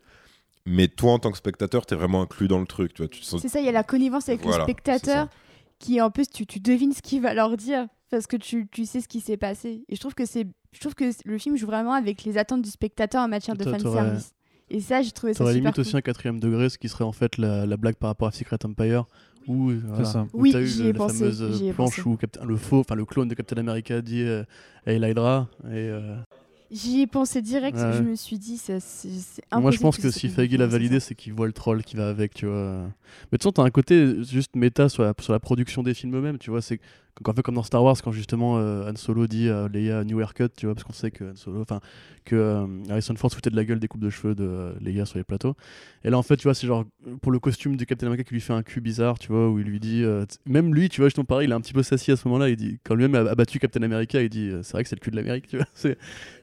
mais 0.66 0.88
toi 0.88 1.12
en 1.12 1.18
tant 1.18 1.30
que 1.30 1.38
spectateur 1.38 1.86
t'es 1.86 1.94
vraiment 1.94 2.20
inclus 2.22 2.46
dans 2.48 2.59
le 2.61 2.66
truc 2.66 2.92
tu 2.92 3.03
vois 3.03 3.09
tu 3.09 3.20
te 3.20 3.24
sens 3.24 3.40
C'est 3.40 3.48
ça, 3.48 3.61
il 3.61 3.64
y 3.66 3.68
a 3.70 3.72
la 3.72 3.82
connivence 3.82 4.28
avec 4.28 4.42
Voilà, 4.42 4.59
le 4.59 4.62
spectateur 4.64 5.28
qui, 5.78 5.98
en 6.03 6.11
plus, 6.11 6.28
tu, 6.28 6.44
tu 6.46 6.61
devines 6.61 6.92
ce 6.92 7.01
qu'il 7.01 7.22
va 7.22 7.32
leur 7.32 7.57
dire 7.57 7.86
parce 8.11 8.26
que 8.26 8.36
tu, 8.36 8.66
tu 8.70 8.84
sais 8.84 9.00
ce 9.00 9.08
qui 9.08 9.20
s'est 9.20 9.36
passé. 9.36 9.84
Et 9.88 9.94
je 9.96 10.00
trouve 10.00 10.14
que 10.14 10.26
c'est, 10.26 10.46
je 10.72 10.80
trouve 10.80 10.94
que 10.94 11.04
le 11.24 11.38
film 11.38 11.56
joue 11.56 11.66
vraiment 11.66 11.92
avec 11.94 12.24
les 12.24 12.38
attentes 12.38 12.62
du 12.62 12.70
spectateur 12.70 13.22
en 13.22 13.28
matière 13.28 13.56
de 13.56 13.64
fan 13.64 13.80
service. 13.80 14.32
Et 14.72 14.80
ça, 14.80 15.02
j'ai 15.02 15.11
trouvé 15.11 15.32
ça 15.34 15.38
super 15.44 15.52
limite 15.54 15.74
cool. 15.74 15.80
aussi 15.80 15.96
un 15.96 16.00
quatrième 16.00 16.38
degré, 16.38 16.68
ce 16.68 16.78
qui 16.78 16.88
serait 16.88 17.04
en 17.04 17.11
fait 17.12 17.38
la, 17.38 17.66
la 17.66 17.76
blague 17.76 17.96
par 17.96 18.08
rapport 18.11 18.28
à 18.28 18.32
Secret 18.32 18.58
Empire, 18.64 19.04
où, 19.48 19.72
voilà, 19.84 20.04
ça. 20.04 20.26
où 20.32 20.42
Oui, 20.42 20.52
t'as 20.52 20.61
eu 20.61 20.66
j'y 20.66 20.82
le- 20.84 20.88
ai 20.90 20.92
la 20.92 20.98
pensé, 20.98 21.18
fameuse 21.18 21.42
euh, 21.42 21.52
j'y 21.52 21.66
ai 21.68 21.72
planche 21.72 21.96
pensé. 21.96 22.08
où 22.08 22.16
Captain- 22.16 22.44
le 22.44 22.56
faux, 22.56 22.78
enfin 22.80 22.94
le 22.94 23.04
clone 23.04 23.26
de 23.26 23.34
Captain 23.34 23.56
America 23.56 24.00
dit 24.00 24.22
euh, 24.22 24.44
Hey 24.86 24.98
Hydra 25.00 25.48
et 25.64 25.68
euh, 25.74 26.16
J'y 26.70 27.00
ai 27.00 27.08
pensé 27.08 27.42
direct. 27.42 27.76
Ouais. 27.76 27.94
Je 27.94 28.02
me 28.02 28.14
suis 28.14 28.38
dit, 28.38 28.56
c'est, 28.56 28.78
moi 29.52 29.72
je 29.72 29.80
pense 29.80 29.98
que 29.98 30.08
si 30.12 30.28
Feige 30.28 30.54
l'a 30.56 30.68
validé, 30.68 31.00
c'est 31.00 31.16
qu'il 31.16 31.32
voit 31.32 31.48
le 31.48 31.52
troll 31.52 31.82
qui 31.82 31.96
va 31.96 32.08
avec, 32.08 32.32
tu 32.32 32.46
vois. 32.46 32.82
Mais 33.32 33.38
de 33.38 33.38
toute 33.38 33.42
façon, 33.42 33.52
t'as 33.52 33.64
un 33.64 33.70
côté 33.70 34.22
juste 34.22 34.54
méta 34.54 34.88
sur 34.88 35.02
la, 35.02 35.12
sur 35.20 35.32
la 35.32 35.40
production 35.40 35.82
des 35.82 35.94
films 35.94 36.14
eux-mêmes, 36.14 36.38
tu 36.38 36.50
vois. 36.50 36.62
C'est 36.62 36.78
un 37.26 37.32
peu 37.32 37.42
comme 37.42 37.54
dans 37.54 37.62
Star 37.62 37.82
Wars 37.82 37.96
quand 38.02 38.12
justement 38.12 38.58
euh, 38.58 38.90
Han 38.90 38.96
Solo 38.96 39.26
dit 39.26 39.48
à 39.48 39.68
Leia 39.68 40.04
New 40.04 40.20
Haircut, 40.20 40.48
tu 40.56 40.66
vois, 40.66 40.74
parce 40.74 40.84
qu'on 40.84 40.92
sait 40.92 41.11
que 41.11 41.24
Han 41.24 41.36
Solo, 41.36 41.61
enfin 41.61 41.80
que 42.24 42.36
euh, 42.36 42.66
Harrison 42.88 43.14
Ford 43.16 43.30
foutait 43.32 43.50
de 43.50 43.56
la 43.56 43.64
gueule 43.64 43.80
des 43.80 43.88
coupes 43.88 44.00
de 44.00 44.11
cheveux 44.11 44.34
de 44.34 44.44
euh, 44.44 44.72
Leia 44.80 45.04
sur 45.04 45.18
les 45.18 45.24
plateaux. 45.24 45.54
Et 46.04 46.11
là 46.11 46.18
en 46.18 46.22
fait, 46.22 46.36
tu 46.36 46.44
vois, 46.44 46.54
c'est 46.54 46.66
genre 46.66 46.84
pour 47.22 47.32
le 47.32 47.38
costume 47.38 47.76
du 47.76 47.86
Captain 47.86 48.06
America 48.06 48.24
qui 48.24 48.34
lui 48.34 48.40
fait 48.40 48.52
un 48.52 48.62
cul 48.62 48.80
bizarre, 48.80 49.18
tu 49.18 49.28
vois, 49.28 49.48
où 49.48 49.58
il 49.58 49.66
lui 49.66 49.80
dit, 49.80 50.02
euh, 50.04 50.24
même 50.46 50.74
lui, 50.74 50.88
tu 50.88 51.00
vois, 51.00 51.08
justement 51.08 51.24
pareil, 51.24 51.48
il 51.48 51.50
est 51.50 51.54
un 51.54 51.61
petit 51.61 51.72
peu 51.72 51.82
sassy 51.82 52.12
à 52.12 52.16
ce 52.16 52.26
moment-là. 52.28 52.48
Il 52.48 52.56
dit 52.56 52.78
quand 52.84 52.94
lui-même 52.94 53.26
a, 53.26 53.34
battu 53.34 53.58
Captain 53.58 53.82
America, 53.82 54.22
il 54.22 54.28
dit 54.28 54.48
euh, 54.50 54.62
c'est 54.62 54.72
vrai 54.72 54.82
que 54.82 54.88
c'est 54.88 54.96
le 54.96 55.00
cul 55.00 55.11
de 55.11 55.16
l'Amérique, 55.16 55.46
tu 55.48 55.56
vois. 55.56 55.66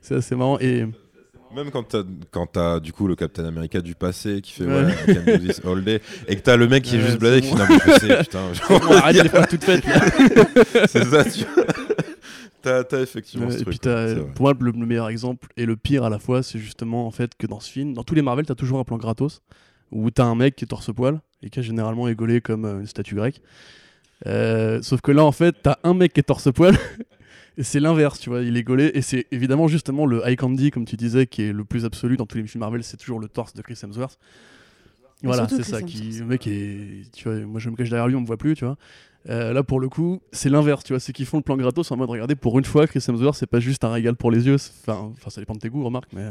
C'est 0.02 0.16
assez 0.16 0.36
marrant 0.36 0.58
Même 1.56 1.72
quand 1.72 1.84
t'as, 1.84 2.04
quand 2.32 2.46
t'as 2.48 2.80
du 2.80 2.92
coup 2.94 3.08
le 3.08 3.16
Captain 3.16 3.46
America 3.46 3.80
du 3.82 3.96
passé 3.96 4.42
qui 4.42 4.52
fait 4.52 4.66
Ouais. 4.66 4.84
ouais, 4.86 4.94
I 5.08 5.16
can 5.16 5.24
do 5.26 5.38
this 5.38 5.62
all 5.66 5.84
day 5.86 6.02
et 6.28 6.36
que 6.36 6.42
t'as 6.42 6.58
le 6.58 6.68
mec 6.68 6.84
qui 6.84 6.98
est 6.98 7.02
juste 7.02 7.20
bladé 7.20 7.42
qui 7.42 7.52
bon. 7.52 7.58
fait 7.58 7.74
non 7.74 7.80
mais 7.86 7.94
je 7.94 8.00
sais 8.00 8.18
putain 8.24 8.54
genre, 8.54 8.92
arrête 8.98 9.24
les 9.24 9.30
phrases 9.30 9.48
toutes 9.50 9.64
faites. 9.64 9.86
là. 9.86 10.00
c'est 10.88 11.06
ça 11.06 11.24
tu 11.24 11.46
vois. 11.46 11.64
t'as, 12.62 12.84
t'as 12.84 13.02
effectivement 13.02 13.50
ce 13.50 13.56
et 13.56 13.62
truc 13.62 13.70
puis 13.70 13.80
t'as- 13.80 14.16
pour 14.36 14.44
moi 14.44 14.54
le, 14.60 14.72
le 14.72 14.86
meilleur 14.86 15.08
exemple 15.10 15.48
et 15.58 15.66
le 15.66 15.78
pire 15.78 16.04
à 16.04 16.10
la 16.10 16.20
fois 16.20 16.44
c'est 16.44 16.60
justement 16.60 17.08
en 17.08 17.12
fait 17.12 17.32
que 17.38 17.48
dans 17.48 17.60
ce 17.62 17.72
film 17.72 17.94
dans 17.94 18.04
tous 18.04 18.14
les 18.16 18.22
Marvel 18.22 18.46
t'as 18.46 18.56
toujours 18.56 18.80
un 18.80 18.84
plan 18.84 18.98
gratos 18.98 19.42
où 19.92 20.12
t'as 20.12 20.26
un 20.26 20.36
mec 20.36 20.56
qui 20.58 20.66
est 20.66 20.68
torse 20.68 20.94
poil 20.94 21.22
et 21.42 21.50
qui 21.50 21.60
a 21.60 21.62
généralement 21.62 22.08
égolé 22.10 22.42
comme 22.42 22.66
euh, 22.66 22.80
une 22.82 22.88
statue 22.88 23.16
grecque 23.16 23.42
Euh, 24.26 24.82
sauf 24.82 25.00
que 25.02 25.12
là 25.12 25.24
en 25.24 25.32
fait 25.32 25.56
t'as 25.64 25.78
un 25.84 25.94
mec 25.94 26.12
qui 26.14 26.20
est 26.20 26.24
torse 26.24 26.52
poil 26.52 26.76
et 27.58 27.64
c'est 27.64 27.80
l'inverse 27.80 28.20
tu 28.20 28.30
vois 28.30 28.42
il 28.42 28.56
est 28.56 28.64
gaulé. 28.64 28.92
Et 28.94 29.02
c'est 29.02 29.28
évidemment 29.32 29.68
justement 29.68 30.06
le 30.06 30.22
high 30.26 30.38
candy 30.38 30.72
comme 30.72 30.86
tu 30.86 30.96
disais 30.96 31.26
qui 31.28 31.44
est 31.44 31.54
le 31.54 31.66
plus 31.66 31.86
absolu 31.86 32.18
dans 32.18 32.26
tous 32.26 32.38
les 32.38 32.46
films 32.46 32.62
Marvel 32.62 32.84
c'est 32.84 32.98
toujours 32.98 33.20
le 33.20 33.28
torse 33.28 33.54
de 33.54 33.62
Chris 33.62 33.80
Hemsworth. 33.82 34.20
Mais 35.24 35.28
voilà 35.28 35.48
c'est 35.50 35.64
ça 35.64 35.82
Chris 35.82 35.92
qui 35.92 36.20
le 36.20 36.26
mec 36.26 36.46
est 36.48 37.12
tu 37.14 37.28
vois 37.28 37.40
moi 37.40 37.60
je 37.60 37.70
me 37.70 37.76
cache 37.76 37.90
derrière 37.90 38.08
lui 38.08 38.16
on 38.16 38.22
me 38.22 38.28
voit 38.28 38.38
plus 38.38 38.56
tu 38.56 38.66
vois. 38.66 38.78
Euh, 39.30 39.52
là 39.52 39.64
pour 39.64 39.80
le 39.80 39.90
coup 39.90 40.22
c'est 40.32 40.50
l'inverse 40.50 40.84
tu 40.84 40.94
vois 40.94 41.00
c'est 41.00 41.12
qu'ils 41.12 41.26
font 41.26 41.38
le 41.38 41.44
plan 41.44 41.58
gratos 41.58 41.92
en 41.92 41.98
mode 41.98 42.10
regardez 42.10 42.36
pour 42.36 42.60
une 42.60 42.66
fois 42.66 42.86
Chris 42.88 43.04
Hemsworth 43.08 43.36
c'est 43.36 43.48
pas 43.48 43.60
juste 43.60 43.84
un 43.84 43.92
régal 43.92 44.16
pour 44.16 44.32
les 44.32 44.46
yeux 44.46 44.56
enfin 44.56 45.12
enfin 45.12 45.30
ça 45.30 45.42
dépend 45.42 45.54
de 45.54 45.60
tes 45.60 45.70
goûts 45.70 45.84
remarque 45.84 46.14
mais 46.14 46.28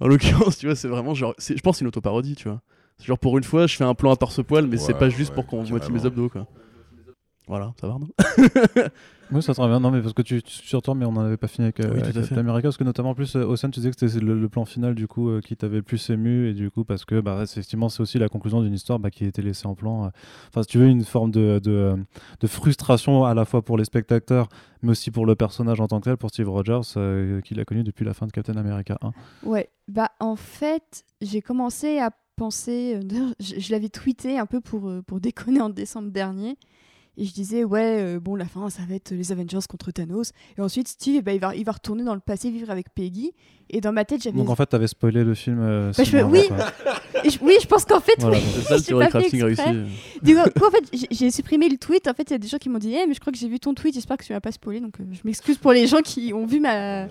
en 0.00 0.06
l'occurrence 0.06 0.56
tu 0.58 0.66
vois 0.66 0.76
c'est 0.76 0.88
vraiment 0.88 1.14
genre 1.14 1.34
je 1.38 1.60
pense 1.60 1.78
c'est 1.78 1.82
une 1.82 1.88
autoparodie 1.88 2.36
tu 2.36 2.48
vois. 2.48 2.62
C'est 2.98 3.06
genre 3.06 3.18
pour 3.18 3.36
une 3.36 3.44
fois 3.44 3.66
je 3.66 3.76
fais 3.76 3.84
un 3.84 3.94
plan 3.94 4.12
à 4.12 4.16
torse 4.16 4.42
poil 4.44 4.66
mais 4.68 4.76
c'est 4.76 4.94
pas 4.94 5.08
juste 5.08 5.30
ouais, 5.30 5.34
pour 5.34 5.46
qu'on 5.46 5.68
motive 5.68 5.92
mes 5.92 6.06
abdos 6.06 6.28
quoi. 6.28 6.46
Voilà 7.48 7.74
ça 7.80 7.88
va 7.88 7.98
non? 7.98 8.08
Oui, 9.32 9.42
ça 9.42 9.54
te 9.54 9.60
revient. 9.60 9.80
Non, 9.82 9.90
mais 9.90 10.00
parce 10.02 10.12
que 10.14 10.22
tu, 10.22 10.42
tu 10.42 10.52
sur 10.52 10.82
toi, 10.82 10.94
mais 10.94 11.04
on 11.06 11.12
n'en 11.12 11.22
avait 11.22 11.36
pas 11.36 11.48
fini 11.48 11.64
avec, 11.64 11.80
euh, 11.80 11.90
Oui, 11.94 12.00
avec 12.02 12.14
Captain. 12.14 12.36
America, 12.36 12.62
parce 12.64 12.76
que 12.76 12.84
notamment 12.84 13.10
en 13.10 13.14
plus, 13.14 13.34
euh, 13.36 13.44
Ocean, 13.46 13.70
tu 13.70 13.80
disais 13.80 13.90
que 13.90 13.98
c'était 13.98 14.22
le, 14.24 14.38
le 14.38 14.48
plan 14.48 14.64
final 14.64 14.94
du 14.94 15.06
coup 15.08 15.28
euh, 15.30 15.40
qui 15.40 15.56
t'avait 15.56 15.76
le 15.76 15.82
plus 15.82 16.10
ému, 16.10 16.48
et 16.48 16.54
du 16.54 16.70
coup 16.70 16.84
parce 16.84 17.04
que 17.04 17.20
bah, 17.20 17.46
c'est- 17.46 17.60
effectivement 17.60 17.88
c'est 17.88 18.02
aussi 18.02 18.18
la 18.18 18.28
conclusion 18.28 18.62
d'une 18.62 18.74
histoire 18.74 18.98
bah, 18.98 19.10
qui 19.10 19.24
a 19.24 19.28
été 19.28 19.40
laissée 19.42 19.66
en 19.66 19.74
plan. 19.74 20.04
euh. 20.04 20.08
Enfin, 20.48 20.62
si 20.62 20.68
tu 20.68 20.78
veux, 20.78 20.86
une 20.86 21.04
forme 21.04 21.30
de, 21.30 21.60
de, 21.62 21.94
de 22.40 22.46
frustration 22.46 23.24
à 23.24 23.34
la 23.34 23.44
fois 23.44 23.62
pour 23.62 23.78
les 23.78 23.84
spectateurs, 23.84 24.48
mais 24.82 24.90
aussi 24.90 25.10
pour 25.10 25.24
le 25.26 25.34
personnage 25.34 25.80
en 25.80 25.86
tant 25.88 25.98
que 26.00 26.04
tel, 26.04 26.16
pour 26.16 26.30
Steve 26.30 26.48
Rogers, 26.50 26.80
euh, 26.96 27.40
qu'il 27.40 27.58
a 27.60 27.64
connu 27.64 27.82
depuis 27.84 28.04
la 28.04 28.14
fin 28.14 28.26
de 28.26 28.32
Captain 28.32 28.56
America 28.56 28.98
1. 29.02 29.12
Ouais, 29.48 29.70
bah 29.88 30.10
en 30.20 30.36
fait, 30.36 31.04
j'ai 31.20 31.40
commencé 31.42 31.98
à 31.98 32.10
penser. 32.36 32.96
euh, 32.96 33.02
d'ailleurs, 33.02 33.34
je, 33.40 33.58
je 33.60 33.72
l'avais 33.72 33.88
tweeté 33.88 34.38
un 34.38 34.46
peu 34.46 34.60
pour, 34.60 34.88
euh, 34.88 35.00
pour 35.02 35.20
déconner 35.20 35.60
en 35.60 35.70
décembre 35.70 36.10
dernier. 36.10 36.56
Et 37.18 37.26
je 37.26 37.32
disais, 37.34 37.62
ouais, 37.62 37.98
euh, 38.00 38.20
bon, 38.20 38.36
la 38.36 38.46
fin, 38.46 38.70
ça 38.70 38.82
va 38.88 38.94
être 38.94 39.10
les 39.10 39.32
Avengers 39.32 39.58
contre 39.68 39.90
Thanos. 39.90 40.32
Et 40.56 40.62
ensuite, 40.62 40.88
Steve, 40.88 41.22
ben, 41.22 41.32
il, 41.34 41.40
va, 41.40 41.54
il 41.54 41.62
va 41.64 41.72
retourner 41.72 42.04
dans 42.04 42.14
le 42.14 42.20
passé 42.20 42.50
vivre 42.50 42.70
avec 42.70 42.86
Peggy. 42.94 43.32
Et 43.68 43.80
dans 43.82 43.92
ma 43.92 44.04
tête, 44.06 44.22
j'avais. 44.22 44.38
Donc 44.38 44.48
en 44.48 44.56
fait, 44.56 44.64
t'avais 44.66 44.86
spoilé 44.86 45.22
le 45.22 45.34
film. 45.34 45.58
euh, 45.60 45.92
Bah, 45.96 46.04
je 46.04 46.10
fais- 46.10 46.22
oui. 46.22 46.40
je- 47.24 47.38
oui, 47.42 47.54
je 47.60 47.66
pense 47.66 47.84
qu'en 47.84 48.00
fait, 48.00 48.14
Voilà, 48.18 48.38
oui. 48.38 48.42
donc. 48.42 48.52
c'est 48.54 48.62
ça 48.68 48.76
le 48.76 48.82
théorie 48.86 49.08
crafting 49.08 49.42
réussi. 49.42 49.62
Du 50.22 50.34
coup, 50.34 50.40
en 50.66 50.70
fait, 50.70 51.06
j'ai- 51.10 51.30
supprimé 51.30 51.68
le 51.68 51.76
tweet. 51.76 52.08
En 52.08 52.14
fait, 52.14 52.24
il 52.24 52.32
y 52.32 52.34
a 52.34 52.38
des 52.38 52.48
gens 52.48 52.58
qui 52.58 52.68
m'ont 52.70 52.78
dit, 52.78 52.94
Eh, 52.94 53.06
mais 53.06 53.14
je 53.14 53.20
crois 53.20 53.32
que 53.32 53.38
j'ai 53.38 53.48
vu 53.48 53.58
ton 53.60 53.74
tweet. 53.74 53.94
J'espère 53.94 54.16
que 54.16 54.24
tu 54.24 54.32
m'as 54.32 54.40
pas 54.40 54.52
spoilé. 54.52 54.80
Donc, 54.80 54.98
euh, 55.00 55.04
je 55.12 55.20
m'excuse 55.24 55.58
pour 55.58 55.72
les 55.72 55.86
gens 55.86 56.00
qui 56.02 56.32
ont 56.34 56.46
vu 56.46 56.60
ma, 56.60 57.08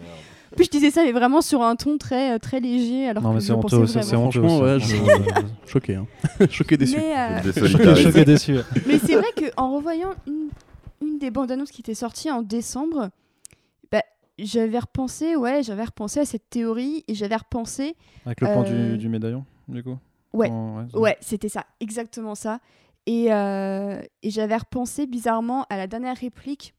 Puis 0.56 0.66
je 0.66 0.70
disais 0.70 0.92
ça, 0.92 1.04
mais 1.04 1.12
vraiment 1.12 1.42
sur 1.42 1.62
un 1.62 1.76
ton 1.76 1.98
très, 1.98 2.34
euh, 2.36 2.38
très 2.40 2.60
léger, 2.60 3.08
alors 3.08 3.24
Non, 3.24 3.30
que 3.30 3.36
mais 3.36 3.42
c'est 3.42 3.52
honteux, 3.54 3.86
c'est. 3.88 4.02
Franchement, 4.04 4.60
ouais, 4.60 4.74
aussi, 4.76 4.96
je-. 4.96 5.72
Choqué, 5.72 5.96
hein. 5.96 6.08
Choqué, 6.50 6.78
déçu. 6.78 6.98
Mais, 6.98 7.18
euh, 7.18 7.96
Choqué, 7.96 8.26
déçu. 8.26 8.56
mais 8.88 9.00
c'est 9.00 9.16
vrai 9.16 9.28
qu'en 9.56 9.76
revoyant 9.76 10.12
une, 10.28 10.50
une 11.02 11.18
des 11.20 11.32
bandes 11.32 11.52
annonces 11.52 11.72
qui 11.72 11.82
était 11.82 11.94
sortie 11.94 12.30
en 12.30 12.42
décembre, 12.42 13.10
bah, 13.92 14.04
j'avais 14.38 14.80
repensé, 14.80 15.36
ouais, 15.36 15.64
j'avais 15.64 15.86
repensé 15.86 16.20
à 16.20 16.26
cette 16.26 16.50
théorie 16.50 17.04
et 17.08 17.16
j'avais 17.16 17.38
repensé 17.38 17.96
Avec 18.26 18.42
le 18.42 18.48
plan 18.48 18.64
Euh, 18.68 18.92
du, 18.94 18.98
du 18.98 19.10
médaillon, 19.10 19.46
du 19.68 19.82
coup 19.84 19.98
Ouais. 20.34 20.50
Oh, 20.52 21.00
Ouais, 21.00 21.18
c'était 21.22 21.50
ça, 21.50 21.66
exactement 21.80 22.36
ça. 22.36 22.60
Et, 23.08 23.34
euh, 23.34 24.02
et 24.22 24.30
j'avais 24.30 24.58
repensé 24.58 25.08
bizarrement 25.08 25.66
à 25.70 25.78
la 25.78 25.88
dernière 25.88 26.16
réplique 26.18 26.74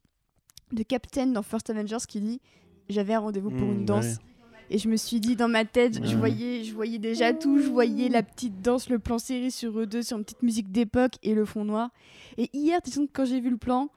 de 0.71 0.81
Captain 0.83 1.27
dans 1.27 1.41
First 1.43 1.69
Avengers 1.69 1.97
qui 2.07 2.19
dit 2.21 2.41
J'avais 2.89 3.13
un 3.13 3.19
rendez-vous 3.19 3.49
pour 3.49 3.67
Mmh, 3.67 3.71
une 3.73 3.85
danse. 3.85 4.05
ouais. 4.05 4.11
Et 4.69 4.77
je 4.77 4.87
me 4.89 4.95
suis 4.95 5.19
dit 5.19 5.35
dans 5.35 5.47
ma 5.49 5.65
tête, 5.65 5.95
je, 6.03 6.09
Ouais. 6.11 6.15
voyais, 6.15 6.63
je 6.63 6.73
voyais 6.73 6.97
déjà 6.99 7.33
tout. 7.33 7.59
Je 7.59 7.67
voyais 7.69 8.09
la 8.09 8.23
petite 8.23 8.61
danse, 8.61 8.89
le 8.89 8.97
plan 8.99 9.19
serré 9.19 9.49
sur 9.49 9.77
eux 9.79 9.85
deux, 9.85 10.01
sur 10.01 10.17
une 10.17 10.23
petite 10.23 10.41
musique 10.43 10.71
d'époque 10.71 11.13
et 11.21 11.33
le 11.33 11.45
fond 11.45 11.65
noir. 11.65 11.89
Et 12.37 12.49
hier, 12.53 12.79
quand 13.13 13.25
j'ai 13.25 13.39
vu 13.39 13.49
le 13.51 13.57
plan, 13.57 13.89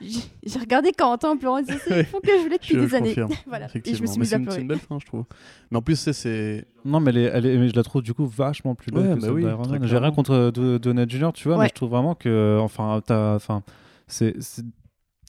j'ai 0.00 0.20
regardé 0.60 0.92
Corentin 0.92 1.30
en 1.30 1.36
pleurant 1.36 1.60
C'est 1.64 1.72
le 1.96 2.02
fond 2.04 2.18
que 2.22 2.30
je 2.36 2.42
voulais 2.42 2.58
depuis 2.58 2.74
Je, 2.74 2.80
des 2.80 2.88
je 2.88 2.96
années. 2.96 3.14
voilà. 3.46 3.68
Et 3.74 3.94
je 3.94 4.02
me 4.02 4.06
suis 4.06 4.26
c'est 4.26 4.34
à 4.34 4.38
une, 4.38 4.50
c'est 4.50 4.60
une 4.60 4.68
belle 4.68 4.78
fin, 4.78 4.98
je 5.00 5.06
trouve. 5.06 5.24
Mais 5.70 5.78
en 5.78 5.82
plus, 5.82 5.96
c'est-. 6.12 6.66
Non, 6.84 7.00
mais, 7.00 7.10
elle 7.10 7.18
est- 7.18 7.30
elle 7.32 7.46
est- 7.46 7.56
mais 7.56 7.68
je 7.68 7.74
la 7.76 7.82
trouve 7.82 8.02
du 8.02 8.12
coup 8.12 8.26
vachement 8.26 8.74
plus 8.74 8.90
belle 8.92 9.08
Ouais, 9.08 9.14
que 9.16 9.20
bah 9.20 9.32
oui. 9.32 9.78
J'ai 9.88 9.98
rien 9.98 10.10
contre 10.12 10.32
euh, 10.32 10.50
Do- 10.50 10.78
Donald 10.78 11.10
Jr., 11.10 11.30
tu 11.32 11.48
vois, 11.48 11.56
Ouais. 11.56 11.64
mais 11.64 11.68
je 11.68 11.74
trouve 11.74 11.90
vraiment 11.90 12.14
que, 12.14 12.58
enfin, 12.60 13.00
t'as- 13.06 13.34
enfin, 13.36 13.62
c'est- 14.06 14.36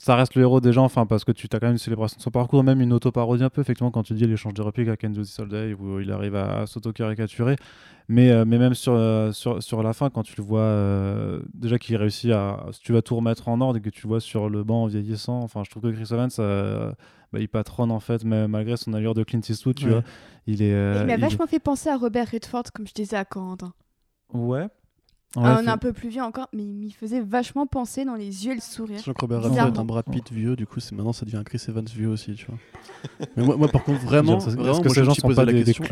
ça 0.10 0.16
reste 0.16 0.34
le 0.34 0.42
héros 0.42 0.60
des 0.60 0.74
gens, 0.74 0.86
enfin, 0.86 1.06
parce 1.06 1.24
que 1.24 1.32
tu 1.32 1.46
as 1.54 1.60
quand 1.60 1.68
même 1.68 1.74
une 1.74 1.78
célébration 1.78 2.18
de 2.18 2.22
son 2.24 2.32
parcours, 2.32 2.64
même 2.64 2.82
une 2.82 2.94
auto-parodie 2.94 3.44
un 3.44 3.52
peu, 3.52 3.62
effectivement, 3.62 3.92
quand 3.92 4.02
tu 4.02 4.14
dis 4.16 4.26
l'échange 4.26 4.56
de 4.56 4.64
répliques 4.64 4.88
à 4.88 4.98
Ken 4.98 5.14
the 5.14 5.24
Soldier, 5.24 5.76
où 5.80 6.00
il 6.00 6.12
arrive 6.12 6.34
à, 6.36 6.66
s'auto-caricaturer. 6.66 7.58
Mais, 8.08 8.32
euh, 8.32 8.44
mais 8.44 8.58
même 8.58 8.74
sur, 8.74 8.94
euh, 8.94 9.32
sur, 9.32 9.62
sur 9.62 9.84
la 9.84 9.94
fin, 9.94 10.10
quand 10.10 10.24
tu 10.24 10.34
le 10.36 10.42
vois, 10.44 10.62
euh, 10.62 11.42
déjà 11.54 11.78
qu'il 11.78 11.96
réussit 11.96 12.32
à, 12.32 12.66
si 12.72 12.80
tu 12.82 12.92
vas 12.92 13.04
tout 13.04 13.16
remettre 13.16 13.50
en 13.50 13.62
ordre 13.62 13.78
et 13.78 13.82
que 13.82 13.92
tu 13.92 14.02
le 14.02 14.08
vois 14.08 14.20
sur 14.20 14.50
le 14.50 14.64
banc 14.64 14.88
vieillissant, 14.88 15.42
enfin, 15.44 15.62
je 15.64 15.70
trouve 15.70 15.84
que 15.84 15.90
Chris 15.96 16.08
Evans, 16.12 16.32
euh, 16.40 16.92
bah, 17.32 17.38
il 17.40 17.48
patronne 17.48 17.92
en 17.92 18.00
fait, 18.00 18.24
mais 18.26 18.48
malgré 18.48 18.78
son 18.78 18.96
allure 18.96 19.14
de 19.14 19.24
Clint 19.24 19.42
Eastwood, 19.48 19.76
tu 19.76 19.86
Ouais. 19.86 19.92
vois. 19.92 20.04
Il 20.48 20.64
est. 20.64 20.74
euh, 20.74 21.02
Il 21.02 21.06
m'a 21.06 21.14
il- 21.18 21.22
vachement 21.22 21.46
fait 21.46 21.60
penser 21.60 21.88
à 21.88 21.98
Robert 21.98 22.32
Redford, 22.32 22.64
comme 22.74 22.88
je 22.88 22.94
disais 22.96 23.16
à 23.16 23.26
Corentin. 23.26 23.74
Ouais. 24.34 24.66
Ah, 25.36 25.42
Ouais, 25.42 25.62
on 25.64 25.68
est 25.68 25.70
un 25.70 25.78
peu 25.78 25.94
plus 25.94 26.10
vieux 26.10 26.24
encore, 26.24 26.48
mais 26.54 26.64
il 26.64 26.74
m'y 26.74 26.90
faisait 26.92 27.22
vachement 27.22 27.68
penser 27.68 28.04
dans 28.04 28.16
les 28.16 28.46
yeux 28.48 28.54
et 28.54 28.56
le 28.56 28.62
sourire. 28.62 29.00
Que 29.04 29.12
Robert. 29.22 29.42
Redford 29.44 29.68
est 29.68 29.80
un 29.80 29.86
Brad 29.86 30.06
Pitt 30.06 30.32
vieux, 30.32 30.56
du 30.56 30.66
coup, 30.66 30.80
c'est 30.80 30.96
maintenant 30.96 31.14
ça 31.14 31.24
devient 31.26 31.38
un 31.38 31.44
Chris 31.44 31.62
Evans 31.68 31.86
vieux 31.86 32.08
aussi, 32.08 32.34
tu 32.34 32.48
vois. 32.48 32.58
Mais 33.38 33.44
moi, 33.44 33.56
moi, 33.56 33.68
par 33.68 33.84
contre, 33.84 34.00
vraiment, 34.00 34.38
Est-ce 34.40 34.56
que 34.56 34.60
vraiment 34.62 34.84
ces 34.90 35.04
gens 35.04 35.14
sont 35.14 35.28
pas 35.34 35.46
la 35.46 35.54
des- 35.54 35.64
question, 35.64 35.86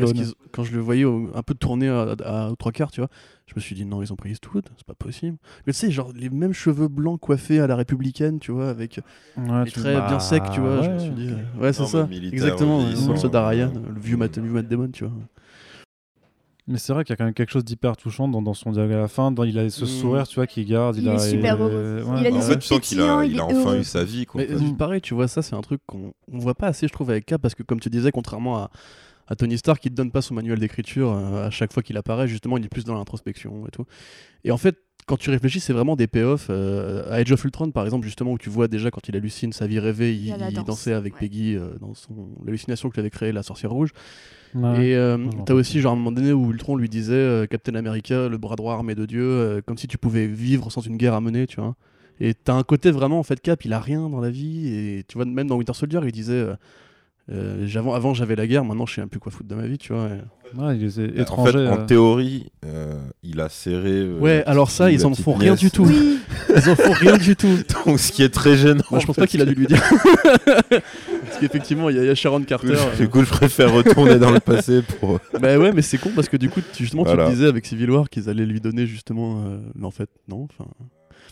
quand 0.50 0.64
je 0.64 0.72
le 0.74 0.80
voyais 0.80 1.04
au- 1.04 1.30
un 1.34 1.42
peu 1.42 1.54
tourné 1.54 1.88
à, 1.88 2.16
à- 2.24 2.50
aux 2.50 2.56
trois 2.56 2.72
quarts, 2.72 2.90
tu 2.90 3.00
vois, 3.00 3.08
je 3.46 3.52
me 3.54 3.60
suis 3.60 3.76
dit 3.76 3.84
non, 3.84 4.02
ils 4.02 4.12
ont 4.12 4.16
pris 4.16 4.30
Eastwood, 4.32 4.68
c'est 4.76 4.86
pas 4.86 4.94
possible. 4.94 5.36
Mais 5.66 5.72
tu 5.72 5.78
sais, 5.78 5.90
genre 5.92 6.12
les 6.16 6.30
mêmes 6.30 6.52
cheveux 6.52 6.88
blancs 6.88 7.20
coiffés 7.20 7.60
à 7.60 7.68
la 7.68 7.76
républicaine, 7.76 8.40
tu 8.40 8.50
vois, 8.50 8.68
avec 8.68 9.00
Ouais, 9.36 9.64
les 9.64 9.70
traits 9.70 10.04
bien 10.08 10.18
secs, 10.18 10.42
tu 10.52 10.60
vois. 10.60 10.82
je 10.82 10.88
me 10.90 10.94
ouais, 10.94 11.00
suis 11.04 11.14
dit, 11.14 11.28
euh, 11.28 11.60
ouais, 11.62 11.72
c'est 11.72 11.86
ça, 11.86 12.08
exactement, 12.10 12.90
soldat 13.16 13.44
euh, 13.44 13.48
Ryan, 13.50 13.72
le 13.94 14.00
vieux 14.00 14.16
Matt, 14.16 14.36
le 14.36 14.42
vieux 14.42 14.52
Matt 14.52 14.66
Damon, 14.68 14.88
tu 14.90 15.04
vois. 15.04 15.12
Mais 16.70 16.78
c'est 16.78 16.92
vrai 16.92 17.02
qu'il 17.02 17.12
y 17.12 17.14
a 17.14 17.16
quand 17.16 17.24
même 17.24 17.32
quelque 17.34 17.50
chose 17.50 17.64
d'hyper 17.64 17.96
touchant 17.96 18.28
dans, 18.28 18.42
dans 18.42 18.52
son 18.54 18.70
dialogue 18.72 18.92
à 18.92 18.98
la 18.98 19.08
fin. 19.08 19.32
Dans, 19.32 19.42
il 19.44 19.58
a 19.58 19.68
ce 19.70 19.84
Mm. 19.84 19.88
sourire, 19.88 20.28
tu 20.28 20.34
vois, 20.36 20.46
qu'il 20.46 20.66
garde. 20.66 20.96
Il, 20.96 21.04
Il 21.04 21.08
a, 21.08 21.14
est 21.14 21.30
super 21.30 21.56
il- 21.56 21.60
heureux. 21.62 22.02
ouais, 22.04 22.20
Il 22.20 22.26
a 22.26 22.30
ouais. 22.30 22.36
En 22.36 22.40
fait, 22.42 22.58
tu 22.58 22.66
sens 22.68 22.80
qu'il 22.80 23.00
a, 23.00 23.24
il 23.24 23.40
enfin 23.40 23.74
eu 23.76 23.84
sa 23.84 24.04
vie. 24.04 24.26
Quoi, 24.26 24.42
Mais 24.42 24.50
euh, 24.54 24.74
pareil, 24.78 25.00
tu 25.00 25.14
vois, 25.14 25.28
ça 25.28 25.40
c'est 25.42 25.54
un 25.56 25.62
truc 25.62 25.80
qu'on 25.86 26.12
on 26.30 26.38
voit 26.38 26.54
pas 26.54 26.66
assez, 26.68 26.86
je 26.86 26.92
trouve, 26.92 27.10
avec 27.10 27.24
Cap, 27.26 27.40
parce 27.40 27.54
que 27.54 27.62
comme 27.62 27.80
tu 27.80 27.88
disais, 27.88 28.10
contrairement 28.12 28.58
à, 28.58 28.70
à 29.28 29.34
Tony 29.36 29.56
Stark, 29.58 29.82
il 29.86 29.90
te 29.90 29.94
donne 29.96 30.10
pas 30.10 30.20
son 30.22 30.34
manuel 30.34 30.58
d'écriture 30.58 31.10
euh, 31.12 31.46
à 31.46 31.50
chaque 31.50 31.72
fois 31.72 31.82
qu'il 31.82 31.96
apparaît, 31.96 32.28
justement, 32.28 32.58
il 32.58 32.64
est 32.64 32.68
plus 32.68 32.84
dans 32.84 32.94
l'introspection 32.94 33.66
et 33.66 33.70
tout. 33.70 33.86
Et 34.44 34.50
en 34.50 34.58
fait, 34.58 34.76
quand 35.06 35.16
tu 35.16 35.30
réfléchis, 35.30 35.60
c'est 35.60 35.72
vraiment 35.72 35.96
des 35.96 36.06
payoffs. 36.06 36.48
euh, 36.50 37.10
à 37.10 37.14
Age 37.14 37.32
of 37.32 37.42
Ultron, 37.44 37.70
par 37.70 37.86
exemple, 37.86 38.04
justement, 38.04 38.32
où 38.32 38.38
tu 38.38 38.50
vois 38.50 38.68
déjà 38.68 38.90
quand 38.90 39.08
il 39.08 39.16
hallucine 39.16 39.54
sa 39.54 39.66
vie 39.66 39.78
rêvée, 39.78 40.14
il, 40.14 40.36
Il 40.50 40.62
dansait 40.64 40.92
avec 40.92 41.14
ouais. 41.14 41.20
Peggy 41.20 41.56
euh, 41.56 41.70
dans 41.80 41.94
son 41.94 42.28
l'hallucination 42.44 42.90
qu'il 42.90 43.00
avait 43.00 43.08
créée, 43.08 43.32
la 43.32 43.42
sorcière 43.42 43.70
rouge. 43.70 43.90
Ouais. 44.54 44.86
Et 44.86 44.96
euh, 44.96 45.18
t'as 45.46 45.54
aussi, 45.54 45.80
genre, 45.80 45.92
à 45.92 45.94
un 45.94 45.98
moment 45.98 46.12
donné 46.12 46.32
où 46.32 46.50
Ultron 46.50 46.76
lui 46.76 46.88
disait 46.88 47.14
euh, 47.14 47.46
Captain 47.46 47.74
America, 47.74 48.28
le 48.28 48.38
bras 48.38 48.56
droit 48.56 48.74
armé 48.74 48.94
de 48.94 49.06
Dieu, 49.06 49.22
euh, 49.22 49.60
comme 49.64 49.78
si 49.78 49.86
tu 49.88 49.98
pouvais 49.98 50.26
vivre 50.26 50.70
sans 50.70 50.80
une 50.80 50.96
guerre 50.96 51.14
à 51.14 51.20
mener, 51.20 51.46
tu 51.46 51.60
vois. 51.60 51.76
Et 52.20 52.34
t'as 52.34 52.54
un 52.54 52.62
côté 52.62 52.90
vraiment, 52.90 53.18
en 53.18 53.22
fait, 53.22 53.40
Cap, 53.40 53.64
il 53.64 53.72
a 53.72 53.80
rien 53.80 54.08
dans 54.08 54.20
la 54.20 54.30
vie. 54.30 54.68
Et 54.68 55.04
tu 55.06 55.16
vois, 55.16 55.24
même 55.24 55.46
dans 55.46 55.56
Winter 55.56 55.74
Soldier, 55.74 56.00
il 56.04 56.12
disait 56.12 56.46
euh, 57.30 57.66
Avant, 57.94 58.14
j'avais 58.14 58.36
la 58.36 58.46
guerre, 58.46 58.64
maintenant, 58.64 58.86
je 58.86 58.94
sais 58.94 59.00
un 59.00 59.06
peu 59.08 59.18
quoi 59.18 59.30
foutre 59.32 59.48
de 59.48 59.54
ma 59.54 59.66
vie, 59.66 59.78
tu 59.78 59.92
vois. 59.92 60.06
et- 60.08 60.20
Ouais, 60.58 60.78
il 60.78 60.84
est 60.86 61.30
En 61.30 61.44
fait, 61.44 61.54
en 61.54 61.56
euh. 61.80 61.84
théorie, 61.84 62.46
euh, 62.64 62.94
il 63.22 63.38
a 63.38 63.50
serré. 63.50 63.90
euh, 63.90 64.18
Ouais, 64.18 64.42
alors 64.46 64.70
ça, 64.70 64.90
ils 64.90 65.04
en 65.04 65.12
font 65.12 65.34
rien 65.34 65.54
du 65.54 65.70
tout. 65.70 65.84
Oui, 65.84 66.20
Ils 66.48 66.70
en 66.70 66.74
font 66.74 66.92
rien 66.92 67.18
du 67.18 67.36
tout. 67.36 67.54
Donc, 67.84 68.00
ce 68.00 68.10
qui 68.12 68.22
est 68.22 68.30
très 68.30 68.56
gênant. 68.56 68.80
Moi, 68.90 68.98
je 69.00 69.04
pense 69.06 69.18
en 69.18 69.20
pas 69.20 69.26
qu'il 69.26 69.42
a 69.42 69.44
dû 69.44 69.54
lui 69.54 69.66
dire. 69.66 69.82
Parce 70.70 71.38
qu'effectivement, 71.40 71.90
il 71.90 71.96
y, 71.96 71.98
a- 71.98 72.02
il 72.02 72.06
y 72.06 72.10
a 72.10 72.14
Sharon 72.14 72.42
Carter. 72.42 72.76
Du 72.98 73.08
coup, 73.08 73.22
je 73.24 73.28
préfère 73.30 73.72
retourner 73.72 74.18
dans 74.18 74.30
le 74.30 74.40
passé 74.40 74.80
pour. 75.00 75.20
bah 75.40 75.58
ouais, 75.58 75.72
mais 75.72 75.82
c'est 75.82 75.98
con 75.98 76.10
parce 76.14 76.28
que 76.30 76.36
du 76.38 76.48
coup, 76.48 76.60
tu- 76.72 76.82
justement, 76.84 77.02
tu 77.04 77.08
Voilà. 77.10 77.28
disais 77.28 77.46
avec 77.46 77.66
Civil 77.66 77.90
War 77.90 78.08
qu'ils 78.08 78.28
allaient 78.30 78.46
lui 78.46 78.60
donner 78.60 78.86
justement. 78.86 79.42
euh, 79.46 79.58
Mais 79.74 79.84
en 79.86 79.90
fait, 79.90 80.08
non. 80.28 80.48
Enfin. 80.50 80.68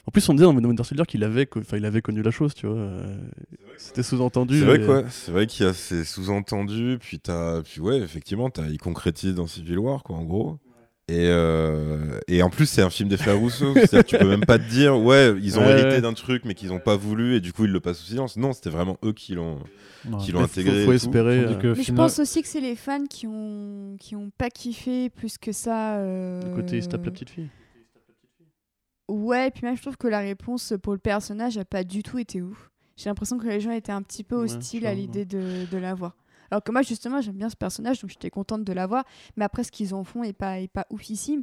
En 0.07 0.13
plus, 0.13 0.29
on 0.29 0.35
disait 0.35 0.45
dans 0.45 0.55
Winter 0.55 0.85
Soldier 0.85 1.05
qu'il 1.05 1.25
avait, 1.25 1.49
enfin, 1.59 1.77
il 1.77 1.85
avait 1.85 2.01
connu 2.01 2.23
la 2.23 2.31
chose, 2.31 2.55
tu 2.55 2.67
vois. 2.67 2.77
euh, 2.77 3.17
C'était 3.77 4.05
sous-entendu. 4.05 4.61
C'est 4.61 4.65
vrai 4.65 4.81
quoi, 4.81 5.03
c'est 5.11 5.33
vrai 5.33 5.47
qu'il 5.49 5.67
y 5.67 5.69
a 5.69 5.73
ces 5.75 6.05
sous-entendus, 6.05 6.99
puis 7.01 7.19
t'as, 7.19 7.63
puis 7.63 7.81
ouais, 7.81 7.99
effectivement, 7.99 8.49
t'as, 8.49 8.69
il 8.69 8.79
concrétise 8.79 9.35
dans 9.35 9.47
Civil 9.49 9.79
War, 9.79 10.03
quoi, 10.05 10.17
en 10.17 10.25
gros. 10.25 10.59
Et, 11.09 11.27
euh, 11.29 12.19
et 12.27 12.43
en 12.43 12.51
plus, 12.51 12.67
c'est 12.67 12.83
un 12.83 12.91
film 12.91 13.09
des 13.09 13.17
frères 13.17 13.39
Rousseau. 13.39 13.75
C'est-à-dire 13.75 14.03
que 14.05 14.09
tu 14.09 14.19
peux 14.19 14.29
même 14.29 14.45
pas 14.45 14.59
te 14.59 14.69
dire, 14.69 14.97
ouais, 14.99 15.35
ils 15.41 15.59
ont 15.59 15.63
Ouais, 15.63 15.71
hérité 15.73 15.89
ouais. 15.97 16.01
d'un 16.01 16.15
truc, 16.15 16.43
mais 16.45 16.55
qu'ils 16.55 16.73
ont 16.73 16.81
pas 16.81 16.97
voulu, 16.97 17.35
et 17.37 17.41
du 17.41 17.53
coup, 17.53 17.65
ils 17.65 17.71
le 17.73 17.81
passent 17.81 17.99
sous 17.99 18.07
silence. 18.11 18.37
Non, 18.37 18.53
c'était 18.53 18.71
vraiment 18.71 18.99
eux 19.05 19.13
qui 19.13 19.35
l'ont, 19.35 19.59
Ouais. 20.09 20.19
qui 20.21 20.31
l'ont 20.33 20.39
faut- 20.41 20.45
intégré. 20.47 20.81
Faut, 20.81 20.87
tout. 20.87 20.93
espérer. 20.93 21.39
Euh, 21.41 21.55
que 21.55 21.67
mais 21.77 21.83
je 21.83 21.93
pense 21.93 22.19
aussi 22.21 22.43
que 22.43 22.49
c'est 22.49 22.61
les 22.61 22.75
fans 22.77 23.07
qui 23.09 23.27
ont, 23.27 23.97
qui 24.01 24.15
ont 24.17 24.31
pas 24.39 24.51
kiffé 24.51 25.11
plus 25.11 25.37
que 25.39 25.51
ça. 25.53 25.97
euh, 25.97 26.43
Du 26.43 26.51
côté, 26.55 26.77
il 26.77 26.83
se 26.83 26.89
tape 26.89 27.05
la 27.05 27.11
petite 27.11 27.31
fille. 27.31 27.49
Ouais, 29.09 29.49
et 29.49 29.51
puis 29.51 29.65
même 29.65 29.77
je 29.77 29.83
trouve 29.83 29.97
que 29.97 30.09
la 30.09 30.21
réponse 30.21 30.73
pour 30.83 30.93
le 30.93 30.99
personnage 30.99 31.57
a 31.59 31.65
pas 31.65 31.85
du 31.85 32.03
tout 32.03 32.19
été 32.19 32.43
ouf. 32.43 32.71
J'ai 32.97 33.09
l'impression 33.11 33.39
que 33.39 33.47
les 33.47 33.61
gens 33.61 33.71
étaient 33.73 33.93
un 33.93 34.03
petit 34.03 34.25
peu 34.25 34.37
hostiles 34.37 34.87
à 34.87 34.95
l'idée 34.95 35.25
de, 35.25 35.67
de 35.71 35.77
la 35.79 35.95
voir. 35.95 36.17
Alors 36.51 36.63
que 36.63 36.73
moi 36.73 36.83
justement 36.83 37.21
j'aime 37.21 37.37
bien 37.37 37.49
ce 37.51 37.57
personnage 37.57 38.01
donc 38.01 38.11
j'étais 38.11 38.31
contente 38.31 38.65
de 38.65 38.73
la 38.73 38.87
voir, 38.87 39.05
mais 39.37 39.45
après 39.45 39.65
ce 39.65 39.71
qu'ils 39.73 39.95
en 39.95 40.03
font 40.05 40.23
est 40.25 40.33
pas, 40.33 40.61
est 40.61 40.69
pas 40.69 40.87
oufissime. 40.91 41.43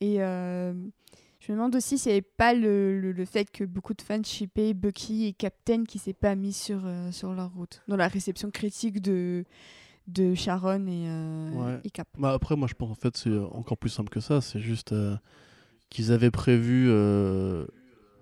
Et 0.00 0.22
euh, 0.22 0.72
je 1.40 1.52
me 1.52 1.56
demande 1.56 1.74
aussi 1.74 1.98
s'il 1.98 2.10
n'y 2.12 2.18
avait 2.18 2.22
pas 2.36 2.52
le, 2.54 3.00
le, 3.00 3.12
le 3.12 3.24
fait 3.24 3.50
que 3.50 3.64
beaucoup 3.64 3.94
de 3.94 4.02
fans 4.02 4.22
shippaient 4.22 4.74
Bucky 4.74 5.26
et 5.26 5.32
Captain 5.32 5.84
qui 5.84 5.98
s'est 5.98 6.12
pas 6.12 6.34
mis 6.34 6.52
sur, 6.52 6.82
euh, 6.84 7.10
sur 7.12 7.32
leur 7.32 7.52
route, 7.54 7.82
dans 7.88 7.96
la 7.96 8.08
réception 8.08 8.50
critique 8.50 9.00
de, 9.00 9.44
de 10.06 10.34
Sharon 10.34 10.86
et, 10.86 11.06
euh, 11.08 11.50
Ouais. 11.52 11.80
et 11.84 11.90
Cap. 11.90 12.08
Bah 12.18 12.32
après, 12.34 12.56
moi, 12.56 12.68
je 12.68 12.74
pense 12.74 12.90
en 12.90 12.94
fait, 12.94 13.16
c'est 13.16 13.36
encore 13.52 13.78
plus 13.78 13.90
simple 13.90 14.10
que 14.10 14.20
ça. 14.20 14.40
C'est 14.40 14.60
juste 14.60 14.92
euh, 14.92 15.16
qu'ils 15.90 16.12
avaient 16.12 16.30
prévu. 16.30 16.86
euh, 16.88 17.66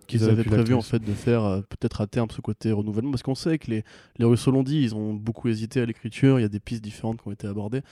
qu'ils 0.06 0.24
avaient 0.24 0.32
avaient 0.32 0.42
pu 0.44 0.48
prévu 0.48 0.74
en 0.74 0.80
fait 0.82 1.00
de 1.00 1.12
faire 1.12 1.44
euh, 1.44 1.60
peut-être 1.60 2.00
à 2.00 2.06
terme 2.06 2.30
ce 2.30 2.40
côté 2.40 2.72
renouvellement 2.72 3.10
parce 3.10 3.22
qu'on 3.22 3.34
sait 3.34 3.58
que 3.58 3.70
les, 3.70 3.84
les 4.18 4.24
Russos 4.24 4.50
l'ont 4.52 4.62
dit 4.62 4.80
ils 4.82 4.94
ont 4.94 5.12
beaucoup 5.12 5.48
hésité 5.48 5.80
à 5.82 5.86
l'écriture 5.86 6.38
il 6.38 6.42
y 6.42 6.46
a 6.46 6.48
des 6.48 6.60
pistes 6.60 6.82
différentes 6.82 7.20
qui 7.22 7.28
ont 7.28 7.32
été 7.32 7.46
abordées 7.46 7.82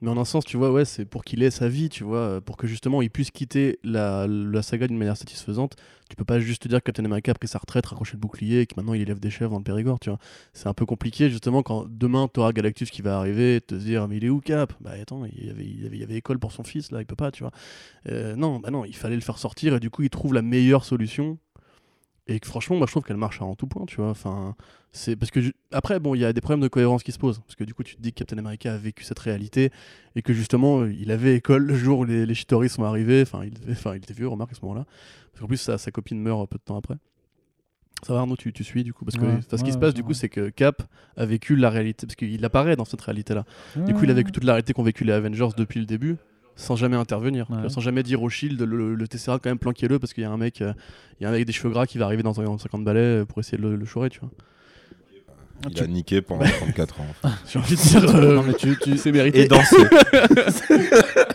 mais 0.00 0.10
en 0.10 0.18
un 0.18 0.24
sens 0.24 0.44
tu 0.44 0.56
vois 0.56 0.70
ouais 0.70 0.84
c'est 0.84 1.04
pour 1.04 1.24
qu'il 1.24 1.42
ait 1.42 1.50
sa 1.50 1.68
vie 1.68 1.88
tu 1.88 2.04
vois 2.04 2.18
euh, 2.18 2.40
pour 2.40 2.56
que 2.56 2.66
justement 2.66 3.00
il 3.02 3.10
puisse 3.10 3.30
quitter 3.30 3.78
la, 3.84 4.26
la 4.26 4.62
saga 4.62 4.86
d'une 4.86 4.98
manière 4.98 5.16
satisfaisante. 5.16 5.76
Tu 6.10 6.16
peux 6.16 6.24
pas 6.24 6.38
juste 6.38 6.68
dire 6.68 6.80
que 6.80 6.84
Captain 6.84 7.04
America 7.06 7.30
a 7.30 7.34
pris 7.34 7.48
sa 7.48 7.58
retraite 7.58 7.86
raccroché 7.86 8.12
le 8.14 8.18
bouclier 8.18 8.60
et 8.60 8.66
que 8.66 8.74
maintenant 8.76 8.92
il 8.92 9.00
élève 9.00 9.18
des 9.18 9.30
chèvres 9.30 9.52
dans 9.52 9.58
le 9.58 9.64
Périgord 9.64 9.98
tu 10.00 10.10
vois. 10.10 10.18
C'est 10.52 10.68
un 10.68 10.74
peu 10.74 10.84
compliqué 10.86 11.30
justement 11.30 11.62
quand 11.62 11.86
demain 11.88 12.28
tu 12.32 12.40
auras 12.40 12.52
Galactus 12.52 12.90
qui 12.90 13.02
va 13.02 13.18
arriver 13.18 13.60
te 13.60 13.74
dire 13.74 14.06
mais 14.08 14.18
il 14.18 14.24
est 14.24 14.28
où 14.30 14.40
Cap? 14.40 14.72
Bah 14.80 14.92
attends 15.00 15.24
il 15.24 15.46
y 15.46 15.50
avait, 15.50 15.64
il 15.64 15.86
avait, 15.86 15.96
il 15.98 16.02
avait 16.02 16.16
école 16.16 16.38
pour 16.38 16.52
son 16.52 16.64
fils 16.64 16.90
là 16.90 17.00
il 17.00 17.06
peut 17.06 17.16
pas 17.16 17.30
tu 17.30 17.42
vois. 17.42 17.52
Euh, 18.08 18.36
non 18.36 18.58
bah 18.60 18.70
non 18.70 18.84
il 18.84 18.96
fallait 18.96 19.14
le 19.16 19.22
faire 19.22 19.38
sortir 19.38 19.74
et 19.76 19.80
du 19.80 19.90
coup 19.90 20.02
il 20.02 20.10
trouve 20.10 20.34
la 20.34 20.42
meilleure 20.42 20.84
solution 20.84 21.38
et 22.26 22.40
que 22.40 22.46
franchement 22.46 22.76
moi 22.76 22.86
je 22.86 22.92
trouve 22.92 23.02
qu'elle 23.02 23.16
marche 23.18 23.42
en 23.42 23.54
tout 23.54 23.66
point 23.66 23.84
tu 23.86 23.96
vois 23.96 24.08
enfin 24.10 24.56
c'est 24.92 25.14
parce 25.14 25.30
que 25.30 25.40
après 25.72 26.00
bon 26.00 26.14
il 26.14 26.20
y 26.20 26.24
a 26.24 26.32
des 26.32 26.40
problèmes 26.40 26.62
de 26.62 26.68
cohérence 26.68 27.02
qui 27.02 27.12
se 27.12 27.18
posent 27.18 27.40
parce 27.40 27.54
que 27.54 27.64
du 27.64 27.74
coup 27.74 27.82
tu 27.82 27.96
te 27.96 28.00
dis 28.00 28.12
que 28.12 28.18
Captain 28.20 28.38
America 28.38 28.72
a 28.72 28.78
vécu 28.78 29.04
cette 29.04 29.18
réalité 29.18 29.70
et 30.16 30.22
que 30.22 30.32
justement 30.32 30.80
euh, 30.80 30.92
il 30.92 31.10
avait 31.10 31.34
école 31.36 31.64
le 31.66 31.74
jour 31.74 31.98
où 31.98 32.04
les, 32.04 32.24
les 32.24 32.34
sont 32.34 32.84
arrivés 32.84 33.22
enfin 33.22 33.44
il, 33.44 33.52
devait- 33.52 33.72
enfin, 33.72 33.92
il 33.94 33.98
était 33.98 34.14
vieux 34.14 34.28
remarque 34.28 34.52
à 34.52 34.54
ce 34.54 34.62
moment 34.62 34.74
là 34.74 34.86
parce 35.32 35.40
qu'en 35.42 35.46
plus 35.48 35.58
sa, 35.58 35.76
sa 35.76 35.90
copine 35.90 36.18
meurt 36.20 36.48
peu 36.48 36.56
de 36.58 36.62
temps 36.62 36.78
après. 36.78 36.94
Ça 38.06 38.12
va 38.14 38.20
Arnaud 38.20 38.36
tu, 38.36 38.52
tu 38.52 38.64
suis 38.64 38.84
du 38.84 38.92
coup 38.92 39.04
parce 39.04 39.16
que 39.16 39.24
Ouais, 39.24 39.34
enfin, 39.38 39.56
ce 39.56 39.64
qui 39.64 39.72
se 39.72 39.78
passe 39.78 39.94
du 39.94 40.02
coup 40.02 40.14
c'est 40.14 40.28
que 40.28 40.48
Cap 40.50 40.82
a 41.16 41.26
vécu 41.26 41.56
la 41.56 41.68
réalité 41.70 42.06
parce 42.06 42.16
qu'il 42.16 42.42
apparaît 42.44 42.76
dans 42.76 42.84
cette 42.84 43.00
réalité 43.02 43.34
là 43.34 43.44
du 43.76 43.92
coup 43.94 44.04
il 44.04 44.10
a 44.10 44.14
vécu 44.14 44.30
toute 44.32 44.44
la 44.44 44.52
réalité 44.54 44.72
qu'ont 44.72 44.82
vécu 44.82 45.04
les 45.04 45.12
Avengers 45.12 45.48
depuis 45.56 45.80
le 45.80 45.86
début 45.86 46.16
sans 46.56 46.76
jamais 46.76 46.96
intervenir, 46.96 47.46
Ouais. 47.50 47.68
Sans 47.68 47.80
jamais 47.80 48.02
dire 48.02 48.22
au 48.22 48.28
Shield 48.28 48.60
le, 48.60 48.94
le 48.94 49.08
Tesseract 49.08 49.42
quand 49.42 49.50
même 49.50 49.58
planquez-le 49.58 49.98
parce 49.98 50.12
qu'il 50.12 50.22
y 50.22 50.26
a 50.26 50.30
un 50.30 50.36
mec, 50.36 50.62
euh, 50.62 50.72
il 51.18 51.24
y 51.24 51.26
a 51.26 51.28
un 51.28 51.32
mec 51.32 51.38
avec 51.38 51.46
des 51.46 51.52
cheveux 51.52 51.70
gras 51.70 51.86
qui 51.86 51.98
va 51.98 52.04
arriver 52.06 52.22
dans 52.22 52.40
un 52.40 52.58
50 52.58 52.84
balais 52.84 53.00
euh, 53.00 53.24
pour 53.24 53.38
essayer 53.40 53.58
de 53.58 53.62
le, 53.62 53.76
le 53.76 53.86
chorer, 53.86 54.10
tu 54.10 54.20
vois. 54.20 54.30
Il 55.68 55.74
Tu- 55.74 55.82
a 55.82 55.86
niqué 55.86 56.20
pendant 56.20 56.44
34 56.60 57.00
ans. 57.00 57.06
enfin. 57.10 57.34
J'ai 57.50 57.58
envie 57.58 57.74
de 57.76 57.80
dire. 57.80 58.16
euh, 58.16 58.34
Non, 58.36 58.42
mais 58.42 58.54
tu, 58.54 58.76
tu- 58.82 58.98
C'est 58.98 59.12
mérité. 59.12 59.42
Et 59.42 59.48
dansé. 59.48 59.76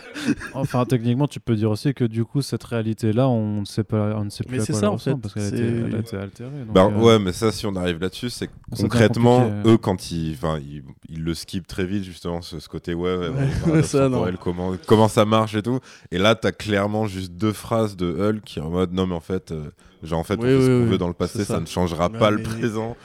Enfin, 0.54 0.84
techniquement, 0.84 1.26
tu 1.26 1.40
peux 1.40 1.54
dire 1.56 1.70
aussi 1.70 1.94
que 1.94 2.04
du 2.04 2.24
coup, 2.24 2.42
cette 2.42 2.64
réalité-là, 2.64 3.28
on 3.28 3.60
ne 3.60 3.64
sait 3.64 3.84
pas, 3.84 4.14
on 4.16 4.24
ne 4.24 4.30
sait 4.30 4.44
plus 4.44 4.56
Mais 4.56 4.62
à 4.62 4.64
c'est 4.66 4.72
quoi 4.72 4.80
ça, 4.80 4.86
elle 4.86 4.90
en 4.92 4.96
ressemble 4.96 5.16
fait. 5.16 5.22
parce 5.22 5.34
qu'elle 5.34 5.44
a, 5.44 5.48
été- 5.48 5.86
elle 5.88 5.94
a 5.94 5.98
été 5.98 6.16
altérée. 6.16 6.64
donc, 6.66 6.76
euh, 6.76 7.00
ouais, 7.00 7.18
mais 7.18 7.32
ça, 7.32 7.52
si 7.52 7.66
on 7.66 7.74
arrive 7.76 7.98
là-dessus, 8.00 8.30
c'est 8.30 8.50
concrètement, 8.76 9.50
eux, 9.66 9.76
quand 9.78 10.10
ils, 10.10 10.34
enfin, 10.34 10.58
ils, 10.58 10.82
ils 11.08 11.22
le 11.22 11.34
skippent 11.34 11.66
très 11.66 11.84
vite, 11.86 12.04
justement, 12.04 12.42
ce, 12.42 12.58
ce 12.60 12.68
côté, 12.68 12.94
ouais, 12.94 13.16
ouais, 13.16 13.28
Ouais, 13.28 13.46
paradoxe 13.62 13.88
ça, 13.90 14.08
non. 14.08 14.10
temporel, 14.10 14.36
comment, 14.38 14.72
comment 14.86 15.08
ça 15.08 15.24
marche 15.24 15.54
et 15.54 15.62
tout. 15.62 15.78
Et 16.10 16.18
là, 16.18 16.34
t'as 16.34 16.52
clairement 16.52 17.06
juste 17.06 17.32
deux 17.32 17.52
phrases 17.52 17.96
de 17.96 18.06
Hulk 18.12 18.42
qui 18.44 18.58
est 18.58 18.62
en 18.62 18.70
mode, 18.70 18.92
non, 18.92 19.06
mais 19.06 19.14
en 19.14 19.20
fait, 19.20 19.52
euh, 19.52 19.70
genre, 20.02 20.18
en 20.20 20.24
fait, 20.24 20.34
Oui, 20.34 20.40
on 20.40 20.46
fait 20.48 20.56
oui, 20.56 20.62
ce 20.62 20.66
qu'on 20.68 20.84
oui, 20.84 20.90
veut 20.90 20.98
dans 20.98 21.08
le 21.08 21.14
passé, 21.14 21.38
ça. 21.38 21.54
ça. 21.54 21.60
ne 21.60 21.66
changera 21.66 22.08
Ouais, 22.10 22.18
pas 22.18 22.30
le 22.30 22.42
présent. 22.42 22.96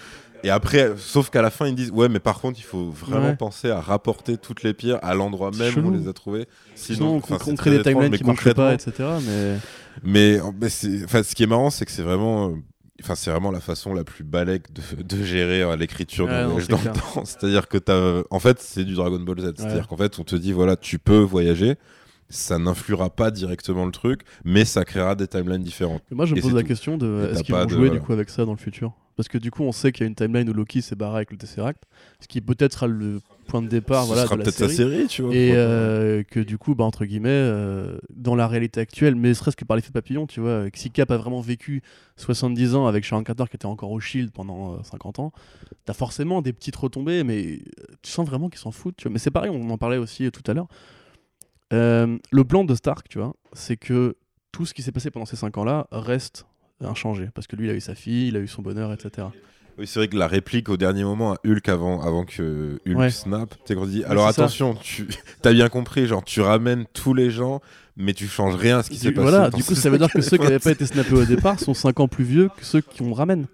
Et 0.45 0.51
après, 0.51 0.93
sauf 0.97 1.31
qu'à 1.31 1.41
la 1.41 1.49
fin, 1.49 1.65
ils 1.67 1.73
disent, 1.73 1.89
ouais, 1.91 2.07
mais 2.07 2.19
par 2.19 2.39
contre, 2.39 2.59
il 2.59 2.63
faut 2.63 2.89
vraiment 2.91 3.29
Ouais. 3.29 3.35
penser 3.35 3.69
à 3.71 3.81
rapporter 3.81 4.37
toutes 4.37 4.61
les 4.61 4.73
pierres 4.75 4.99
à 5.01 5.15
l'endroit 5.15 5.49
C'est 5.51 5.59
même 5.59 5.71
où 5.71 5.75
chelou. 5.75 5.87
on 5.87 5.91
les 5.91 6.07
a 6.07 6.13
trouvées. 6.13 6.45
Sinon, 6.75 7.17
enfin, 7.17 7.35
on, 7.35 7.43
c'est 7.43 7.51
on 7.51 7.55
très 7.55 7.55
crée 7.55 7.69
des 7.71 7.75
étrange, 7.77 7.93
timelines 7.93 8.11
mais 8.11 8.17
qui 8.19 8.23
marchent 8.23 8.53
pas, 8.53 8.73
etc. 8.75 8.93
Mais 9.25 9.57
mais, 10.03 10.39
mais 10.61 10.69
c'est- 10.69 11.03
enfin, 11.05 11.23
ce 11.23 11.33
qui 11.33 11.43
est 11.43 11.47
marrant, 11.47 11.71
c'est 11.71 11.85
que 11.85 11.91
c'est 11.91 12.03
vraiment, 12.03 12.49
euh, 12.49 12.55
enfin, 13.01 13.15
c'est 13.15 13.31
vraiment 13.31 13.49
la 13.49 13.59
façon 13.59 13.93
la 13.95 14.03
plus 14.03 14.23
balèque 14.23 14.71
de, 14.71 15.01
de 15.01 15.23
gérer 15.23 15.63
euh, 15.63 15.75
l'écriture 15.75 16.25
Ouais, 16.25 16.31
d'un 16.31 16.43
non, 16.43 16.47
voyage 16.59 16.65
c'est 16.67 16.71
dans 16.73 16.77
clair. 16.77 16.93
le 16.93 16.99
temps. 17.15 17.25
C'est-à-dire 17.25 17.67
que 17.67 17.77
t'as, 17.79 18.21
en 18.29 18.39
fait, 18.39 18.59
c'est 18.61 18.83
du 18.85 18.93
Dragon 18.93 19.19
Ball 19.19 19.39
Z. 19.39 19.53
C'est-à-dire 19.57 19.87
qu'en 19.87 19.97
fait, 19.97 20.19
on 20.19 20.23
te 20.23 20.35
dit, 20.35 20.51
voilà, 20.51 20.75
tu 20.75 20.99
peux 20.99 21.17
voyager, 21.21 21.73
ça 22.29 22.59
n'influera 22.59 23.09
pas 23.09 23.31
directement 23.31 23.85
le 23.87 23.91
truc, 23.91 24.21
mais 24.43 24.63
ça 24.63 24.85
créera 24.85 25.15
des 25.15 25.27
timelines 25.27 25.63
différentes. 25.63 26.03
Moi, 26.11 26.25
je 26.27 26.33
me 26.33 26.37
Et 26.37 26.41
pose 26.41 26.51
c'est 26.51 26.55
la 26.55 26.61
tout. 26.61 26.67
question 26.67 26.97
de 26.99 27.07
Et 27.07 27.31
est-ce 27.31 27.37
t'as 27.39 27.43
qu'ils 27.43 27.55
pas 27.55 27.61
vont 27.61 27.65
de- 27.65 27.71
jouer 27.71 27.87
voilà. 27.87 27.99
du 27.99 28.05
coup 28.05 28.13
avec 28.13 28.29
ça 28.29 28.45
dans 28.45 28.51
le 28.51 28.57
futur? 28.59 28.93
Parce 29.15 29.29
que 29.29 29.37
du 29.37 29.49
coup, 29.51 29.63
on 29.63 29.71
sait 29.71 29.91
qu'il 29.91 30.01
y 30.01 30.03
a 30.05 30.07
une 30.07 30.15
timeline 30.15 30.49
où 30.49 30.53
Loki 30.53 30.81
s'est 30.81 30.95
barré 30.95 31.17
avec 31.17 31.31
le 31.31 31.37
Tesseract, 31.37 31.83
ce 32.19 32.27
qui 32.27 32.41
peut-être 32.41 32.73
sera 32.73 32.87
le 32.87 33.21
point 33.47 33.61
de 33.61 33.67
départ 33.67 34.03
Ce 34.03 34.07
voilà, 34.07 34.23
sera 34.23 34.35
de 34.35 34.39
la 34.39 34.43
peut-être 34.45 34.57
série. 34.57 34.71
sa 34.71 34.75
série, 34.77 35.07
tu 35.07 35.21
vois. 35.21 35.33
Et 35.33 35.51
euh, 35.53 36.23
que 36.23 36.39
du 36.41 36.57
coup, 36.57 36.75
bah, 36.75 36.83
entre 36.83 37.05
guillemets, 37.05 37.29
euh, 37.29 37.97
dans 38.13 38.35
la 38.35 38.47
réalité 38.47 38.81
actuelle, 38.81 39.15
mais 39.15 39.33
serait-ce 39.33 39.55
que 39.55 39.63
par 39.63 39.77
l'effet 39.77 39.91
papillon, 39.91 40.27
tu 40.27 40.41
vois, 40.41 40.65
si 40.73 40.91
Cap 40.91 41.11
a 41.11 41.17
vraiment 41.17 41.39
vécu 41.41 41.81
70 42.17 42.75
ans 42.75 42.87
avec 42.87 43.03
Sharon 43.05 43.23
Carter 43.23 43.45
qui 43.49 43.55
était 43.55 43.65
encore 43.65 43.91
au 43.91 43.99
Shield 43.99 44.31
pendant 44.31 44.73
euh, 44.73 44.83
50 44.83 45.19
ans, 45.19 45.31
t'as 45.85 45.93
forcément 45.93 46.41
des 46.41 46.53
petites 46.53 46.75
retombées, 46.75 47.23
mais 47.23 47.59
euh, 47.79 47.83
tu 48.01 48.11
sens 48.11 48.27
vraiment 48.27 48.49
qu'ils 48.49 48.59
s'en 48.59 48.71
foutent. 48.71 48.97
Tu 48.97 49.03
vois. 49.03 49.13
Mais 49.13 49.19
c'est 49.19 49.31
pareil, 49.31 49.51
on 49.53 49.69
en 49.69 49.77
parlait 49.77 49.97
aussi 49.97 50.25
euh, 50.25 50.31
tout 50.31 50.43
à 50.49 50.53
l'heure. 50.53 50.67
Euh, 51.73 52.17
le 52.31 52.43
plan 52.43 52.63
de 52.63 52.75
Stark, 52.75 53.07
tu 53.09 53.19
vois, 53.19 53.33
c'est 53.53 53.77
que 53.77 54.17
tout 54.51 54.65
ce 54.65 54.73
qui 54.73 54.81
s'est 54.81 54.91
passé 54.91 55.11
pendant 55.11 55.25
ces 55.25 55.35
5 55.35 55.57
ans-là 55.57 55.87
reste 55.91 56.45
inchangé. 56.81 57.29
Parce 57.33 57.47
que 57.47 57.55
lui, 57.55 57.67
il 57.67 57.71
a 57.71 57.73
eu 57.73 57.81
sa 57.81 57.95
fille, 57.95 58.27
il 58.29 58.35
a 58.35 58.39
eu 58.39 58.47
son 58.47 58.61
bonheur, 58.61 58.91
etc. 58.93 59.27
Oui, 59.77 59.87
c'est 59.87 59.99
vrai 59.99 60.07
que 60.07 60.15
la 60.15 60.27
réplique 60.27 60.69
au 60.69 60.77
dernier 60.77 61.03
moment 61.03 61.33
à 61.33 61.37
Hulk 61.45 61.67
avant, 61.67 62.01
avant 62.01 62.23
que 62.23 62.79
Hulk 62.87 62.97
Ouais. 62.97 63.09
snap, 63.09 63.49
tu 63.49 63.57
sais, 63.65 63.75
qu'on 63.75 63.85
dit 63.85 64.05
alors 64.05 64.27
c'est 64.29 64.35
ça. 64.35 64.43
attention, 64.43 64.73
tu 64.75 65.07
as 65.43 65.51
bien 65.51 65.67
compris, 65.67 66.07
genre 66.07 66.23
tu 66.23 66.39
ramènes 66.39 66.85
tous 66.93 67.13
les 67.13 67.29
gens, 67.29 67.59
mais 67.97 68.13
tu 68.13 68.25
changes 68.27 68.55
rien 68.55 68.77
à 68.79 68.83
ce 68.83 68.89
qui 68.89 68.97
s'est 68.97 69.11
passé. 69.11 69.29
voilà, 69.29 69.49
du 69.49 69.63
coup, 69.65 69.75
ça 69.75 69.89
veut 69.89 69.97
dire 69.97 70.09
que 70.13 70.21
ceux 70.21 70.37
qui 70.37 70.43
n'avaient 70.43 70.59
pas 70.59 70.71
été 70.71 70.85
snappés 70.85 71.13
au 71.13 71.25
départ 71.25 71.59
sont 71.59 71.73
5 71.73 71.99
ans 71.99 72.07
plus 72.07 72.23
vieux 72.23 72.49
que 72.57 72.63
ceux 72.63 72.79
qui 72.79 73.01
on 73.01 73.13
ramène. 73.13 73.47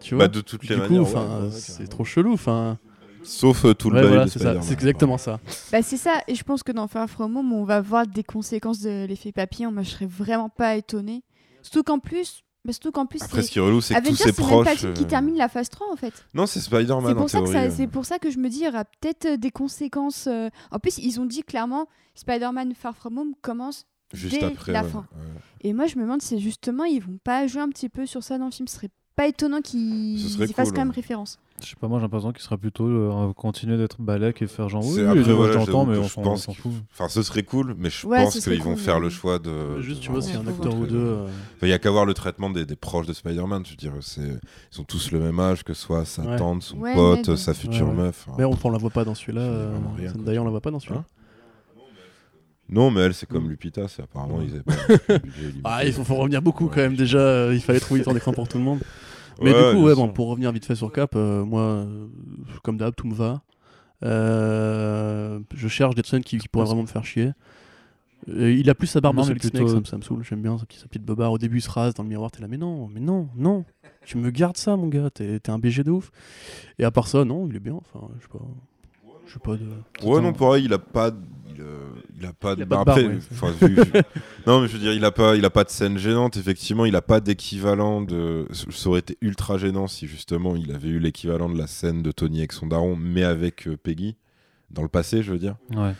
Tu 0.00 0.14
vois 0.14 0.24
Bah, 0.24 0.28
de 0.28 0.40
toutes 0.40 0.66
les 0.66 0.76
du 0.76 0.80
coup, 0.82 0.94
manières. 0.94 1.42
ouais, 1.42 1.50
c'est 1.52 1.86
trop 1.88 2.04
chelou. 2.04 2.32
Enfin, 2.32 2.78
Sauf 3.22 3.66
euh, 3.66 3.74
tout 3.74 3.90
le 3.90 3.96
ouais, 3.96 4.00
bail 4.02 4.08
voilà, 4.08 4.24
de 4.24 4.30
c'est 4.30 4.62
c'est 4.62 4.72
exactement 4.72 5.18
ça. 5.18 5.38
Bah 5.70 5.82
c'est 5.82 5.98
ça, 5.98 6.22
et 6.26 6.34
je 6.34 6.42
pense 6.42 6.62
que 6.62 6.72
dans 6.72 6.88
Far 6.88 7.08
From 7.10 7.36
Home, 7.36 7.52
on 7.52 7.64
va 7.64 7.82
voir 7.82 8.06
des 8.06 8.24
conséquences 8.24 8.80
de 8.80 9.04
l'effet 9.04 9.30
papillon. 9.32 9.70
Moi, 9.70 9.82
je 9.82 9.90
serais 9.90 10.06
vraiment 10.06 10.48
pas 10.48 10.76
étonnée. 10.76 11.22
Surtout 11.62 11.82
qu'en 11.82 11.98
plus, 11.98 12.42
surtout 12.70 12.90
qu'en 12.92 13.06
plus, 13.06 13.22
Après, 13.22 13.40
ce 13.42 13.46
c'est- 13.46 13.52
qui 13.52 13.58
est 13.58 13.62
relou, 13.62 13.80
c'est 13.80 13.94
que 13.94 14.00
tous 14.08 14.14
ses 14.16 14.32
c'est 14.32 14.38
même 14.38 14.48
pas 14.48 14.64
proches. 14.64 14.78
qui 14.94 15.02
euh, 15.04 15.06
termine 15.06 15.36
la 15.36 15.48
phase 15.48 15.68
3 15.68 15.92
en 15.92 15.96
fait. 15.96 16.12
Non, 16.34 16.46
c'est 16.46 16.60
Spider-Man 16.60 17.02
C'est 17.28 17.38
pour, 17.38 17.50
euh. 17.54 17.86
pour 17.88 18.04
ça 18.06 18.18
que 18.18 18.30
je 18.30 18.38
me 18.38 18.48
dis, 18.48 18.58
il 18.58 18.64
y 18.64 18.68
aura 18.68 18.84
peut-être 18.84 19.26
euh, 19.26 19.36
des 19.36 19.50
conséquences. 19.50 20.26
euh, 20.26 20.48
En 20.70 20.78
plus, 20.78 20.98
ils 20.98 21.20
ont 21.20 21.26
dit 21.26 21.42
clairement, 21.42 21.88
Spider-Man 22.14 22.74
Far 22.74 22.96
From 22.96 23.18
Home 23.18 23.34
commence. 23.42 23.86
Juste 24.12 24.40
dès 24.40 24.44
après. 24.44 24.72
la 24.72 24.82
ouais, 24.82 24.88
fin. 24.90 24.98
ouais. 25.12 25.40
Et 25.62 25.72
moi, 25.72 25.86
je 25.86 25.96
me 25.96 26.02
demande 26.02 26.20
si 26.20 26.40
justement, 26.40 26.84
ils 26.84 27.00
vont 27.00 27.18
pas 27.22 27.46
jouer 27.46 27.60
un 27.62 27.68
petit 27.68 27.88
peu 27.88 28.06
sur 28.06 28.22
ça 28.24 28.38
dans 28.38 28.46
le 28.46 28.50
film. 28.50 28.66
Ce 28.66 28.74
serait 28.74 28.90
pas 29.14 29.26
étonnant 29.28 29.60
qu'ils 29.60 30.18
fassent 30.52 30.68
cool, 30.68 30.74
quand 30.74 30.80
même 30.84 30.90
référence. 30.90 31.38
Je 31.62 31.68
sais 31.70 31.76
pas, 31.80 31.88
moi 31.88 31.98
j'ai 31.98 32.02
l'impression 32.04 32.32
qu'il 32.32 32.42
sera 32.42 32.56
plutôt 32.56 32.86
euh, 32.86 33.32
continuer 33.34 33.76
d'être 33.76 34.00
balèque 34.00 34.42
et 34.42 34.46
faire 34.46 34.68
genre 34.68 34.84
oui, 34.84 34.94
C'est- 34.94 35.02
oui, 35.02 35.06
après, 35.08 35.22
je 35.24 35.32
voilà, 35.32 35.52
t'entends, 35.54 35.66
j'avoue 35.66 35.90
mais 35.92 35.98
on 35.98 36.36
je 36.36 36.40
s'en 36.40 36.52
fout. 36.54 36.72
Enfin, 36.92 37.08
ce 37.08 37.22
serait 37.22 37.42
cool, 37.42 37.74
mais 37.78 37.90
je 37.90 38.06
Ouais, 38.06 38.22
pense 38.24 38.38
qu'ils 38.40 38.62
vont 38.62 38.70
cool, 38.74 38.78
faire 38.78 38.96
mais- 38.96 39.00
le 39.02 39.10
choix 39.10 39.38
de. 39.38 39.80
Juste, 39.80 39.98
de 40.00 40.04
tu 40.04 40.10
vois, 40.10 40.20
vraiment 40.20 40.32
s'il 40.40 40.46
y 40.46 40.48
a 40.48 40.52
un 40.52 40.54
acteur 40.54 40.74
ou 40.74 40.86
deux. 40.86 40.92
de- 40.94 40.98
euh, 40.98 41.26
Il 41.62 41.68
y 41.68 41.72
a 41.72 41.78
qu'à 41.78 41.90
voir 41.90 42.06
le 42.06 42.14
traitement 42.14 42.50
des, 42.50 42.64
des 42.64 42.76
proches 42.76 43.06
de 43.06 43.12
Spider-Man. 43.12 43.64
Je 43.66 43.70
veux 43.70 43.76
dire, 43.76 43.92
c'est 44.00 44.38
ils 44.72 44.80
ont 44.80 44.84
tous 44.84 45.10
le 45.12 45.20
même 45.20 45.38
âge, 45.40 45.62
que 45.64 45.74
ce 45.74 45.82
soit 45.82 46.04
sa 46.04 46.22
Ouais. 46.22 46.36
tante, 46.36 46.62
son 46.62 46.78
Ouais, 46.78 46.94
pote, 46.94 47.36
sa 47.36 47.54
future 47.54 47.86
Ouais, 47.88 47.92
ouais. 47.94 48.02
meuf. 48.04 48.26
Mais 48.38 48.44
on, 48.44 48.56
on 48.62 48.70
la 48.70 48.78
voit 48.78 48.90
pas 48.90 49.04
dans 49.04 49.14
celui-là. 49.14 49.40
Euh. 49.42 49.78
D'ailleurs, 50.16 50.42
on 50.42 50.46
la 50.46 50.50
voit 50.52 50.60
pas 50.60 50.70
dans 50.70 50.80
celui-là. 50.80 51.00
Hein 51.00 51.04
Non, 52.72 52.90
mais 52.92 53.00
elle, 53.00 53.14
c'est 53.14 53.26
comme 53.28 53.46
Mm. 53.46 53.50
Lupita. 53.50 53.88
C'est 53.88 54.02
apparemment 54.02 54.40
ils. 54.42 54.62
Ah, 55.64 55.84
il 55.84 55.92
faut, 55.92 56.14
revenir 56.14 56.40
beaucoup 56.40 56.66
quand 56.68 56.76
même. 56.76 56.94
Déjà, 56.96 57.18
euh, 57.18 57.50
il 57.54 57.60
fallait 57.60 57.80
trouver 57.80 58.00
du 58.00 58.04
temps 58.04 58.14
d'écran 58.14 58.32
pour 58.32 58.46
tout 58.48 58.58
le 58.58 58.64
monde. 58.64 58.80
Mais 59.40 59.52
Ouais, 59.52 59.70
du 59.72 59.76
coup, 59.78 59.84
ouais, 59.86 59.94
bon, 59.94 60.08
pour 60.08 60.28
revenir 60.28 60.52
vite 60.52 60.64
fait 60.66 60.74
sur 60.74 60.92
Cap, 60.92 61.12
euh, 61.16 61.44
moi, 61.44 61.62
euh, 61.62 62.06
comme 62.62 62.76
d'hab, 62.76 62.94
tout 62.94 63.06
me 63.06 63.14
va. 63.14 63.42
Euh, 64.04 65.40
je 65.54 65.68
cherche 65.68 65.94
des 65.94 66.02
scènes 66.04 66.22
qui, 66.24 66.38
qui 66.38 66.48
pourraient 66.48 66.66
vraiment 66.66 66.82
me 66.82 66.86
faire 66.86 67.04
chier. 67.04 67.32
Euh, 68.28 68.52
il 68.52 68.68
a 68.68 68.74
plus 68.74 68.86
sa 68.86 69.00
barbe 69.00 69.16
Non, 69.16 69.22
Solid 69.22 69.40
plutôt- 69.40 69.56
Snake, 69.58 69.68
ça 69.70 69.80
me, 69.80 69.84
ça 69.84 69.96
me 69.96 70.02
saoule, 70.02 70.24
j'aime 70.24 70.42
bien 70.42 70.58
sa 70.58 70.66
petite, 70.66 70.80
sa 70.80 70.86
petite 70.88 71.04
bobard. 71.04 71.32
Au 71.32 71.38
début, 71.38 71.58
il 71.58 71.62
se 71.62 71.70
rase 71.70 71.94
dans 71.94 72.02
le 72.02 72.08
miroir, 72.08 72.30
t'es 72.30 72.42
là, 72.42 72.48
mais 72.48 72.58
non, 72.58 72.86
mais 72.88 73.00
non, 73.00 73.28
non, 73.36 73.64
tu 74.04 74.18
me 74.18 74.30
gardes 74.30 74.58
ça, 74.58 74.76
mon 74.76 74.88
gars, 74.88 75.08
t'es 75.10 75.40
t'es 75.40 75.50
un 75.50 75.58
BG 75.58 75.84
de 75.84 75.90
ouf. 75.90 76.10
Et 76.78 76.84
à 76.84 76.90
part 76.90 77.08
ça, 77.08 77.24
non, 77.24 77.46
il 77.48 77.56
est 77.56 77.60
bien, 77.60 77.74
enfin, 77.74 78.08
je 78.18 78.22
sais 78.22 78.28
pas. 78.30 78.44
Je 79.30 79.34
sais 79.34 79.40
pas 79.40 79.56
de. 79.56 79.64
Ouais, 80.02 80.20
non, 80.20 80.32
pour 80.32 80.56
elle, 80.56 80.64
il 80.64 80.72
a 80.72 80.78
pas. 80.80 81.12
Il, 81.54 81.60
euh, 81.60 81.90
il 82.18 82.26
a 82.26 82.32
pas 82.32 82.54
Il 82.54 82.60
de. 82.60 82.64
bah, 82.64 82.80
après, 82.80 83.06
ouais. 83.06 83.18
non, 84.46 84.60
mais 84.60 84.66
je 84.66 84.72
veux 84.72 84.78
dire, 84.80 84.92
il 84.92 85.04
a 85.04 85.12
pas, 85.12 85.36
il 85.36 85.44
a 85.44 85.50
pas 85.50 85.62
de 85.62 85.70
scène 85.70 85.98
gênante. 85.98 86.36
Effectivement, 86.36 86.84
il 86.84 86.96
a 86.96 87.02
pas 87.02 87.20
d'équivalent 87.20 88.00
de. 88.02 88.48
Ça 88.50 88.88
aurait 88.88 88.98
été 88.98 89.16
ultra 89.20 89.56
gênant 89.56 89.86
si 89.86 90.08
justement 90.08 90.56
il 90.56 90.72
avait 90.72 90.88
eu 90.88 90.98
l'équivalent 90.98 91.48
de 91.48 91.56
la 91.56 91.68
scène 91.68 92.02
de 92.02 92.10
Tony 92.10 92.38
avec 92.38 92.52
son 92.52 92.66
daron, 92.66 92.96
mais 92.96 93.22
avec 93.22 93.68
euh, 93.68 93.76
Peggy 93.76 94.16
dans 94.70 94.82
le 94.82 94.88
passé, 94.88 95.22
je 95.22 95.30
veux 95.32 95.38
dire. 95.38 95.54
Ouais. 95.76 95.94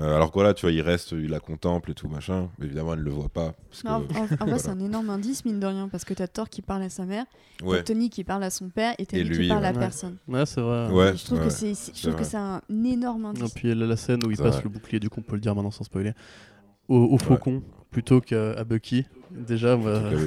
Euh, 0.00 0.16
alors 0.16 0.30
que 0.30 0.34
voilà, 0.34 0.54
tu 0.54 0.62
vois, 0.62 0.72
il 0.72 0.80
reste, 0.80 1.12
il 1.12 1.28
la 1.30 1.38
contemple 1.38 1.92
et 1.92 1.94
tout 1.94 2.08
machin. 2.08 2.48
Mais 2.58 2.66
évidemment, 2.66 2.94
elle 2.94 3.00
le 3.00 3.10
voit 3.12 3.28
pas. 3.28 3.54
Parce 3.70 3.84
Non, 3.84 3.90
en, 3.92 4.00
que, 4.00 4.12
en- 4.14 4.22
en 4.22 4.26
vrai, 4.26 4.36
Voilà. 4.40 4.58
c'est 4.58 4.68
un 4.70 4.80
énorme 4.80 5.08
indice, 5.10 5.44
mine 5.44 5.60
de 5.60 5.66
rien, 5.66 5.88
parce 5.88 6.04
que 6.04 6.14
t'as 6.14 6.26
Thor 6.26 6.48
qui 6.48 6.62
parle 6.62 6.82
à 6.82 6.88
sa 6.88 7.04
mère, 7.04 7.24
ouais, 7.62 7.82
Tony 7.84 8.10
qui 8.10 8.24
parle 8.24 8.42
à 8.42 8.50
son 8.50 8.68
père, 8.70 8.94
et 8.98 9.06
t'as 9.06 9.18
Et 9.18 9.22
lui 9.24 9.36
lui, 9.36 9.44
qui 9.44 9.48
parle 9.50 9.64
à 9.66 9.72
personne. 9.72 10.16
Ouais, 10.26 10.44
c'est 10.46 10.60
vrai. 10.60 10.90
ouais, 10.90 11.14
Et 11.14 11.16
je 11.16 11.24
trouve 11.24 11.38
ouais. 11.38 11.44
que 11.44 11.50
c'est 11.52 11.74
c'est- 11.74 11.92
je 11.94 11.96
c'est 12.00 12.08
trouve 12.08 12.18
que 12.20 12.24
c'est 12.26 12.36
un 12.36 12.60
énorme 12.70 13.24
Et 13.24 13.28
indice. 13.28 13.52
puis 13.54 13.72
la, 13.72 13.86
la 13.86 13.96
scène 13.96 14.20
où 14.26 14.30
il 14.32 14.36
passe 14.36 14.54
vrai. 14.54 14.64
le 14.64 14.70
bouclier, 14.70 14.98
du 14.98 15.08
coup, 15.08 15.20
on 15.20 15.22
peut 15.22 15.36
le 15.36 15.40
dire 15.40 15.54
maintenant 15.54 15.70
sans 15.70 15.84
spoiler, 15.84 16.12
au, 16.88 16.96
au 16.98 17.18
faucon 17.18 17.62
plutôt 17.92 18.20
qu'à 18.20 18.64
Bucky. 18.64 19.06
Déjà, 19.36 19.76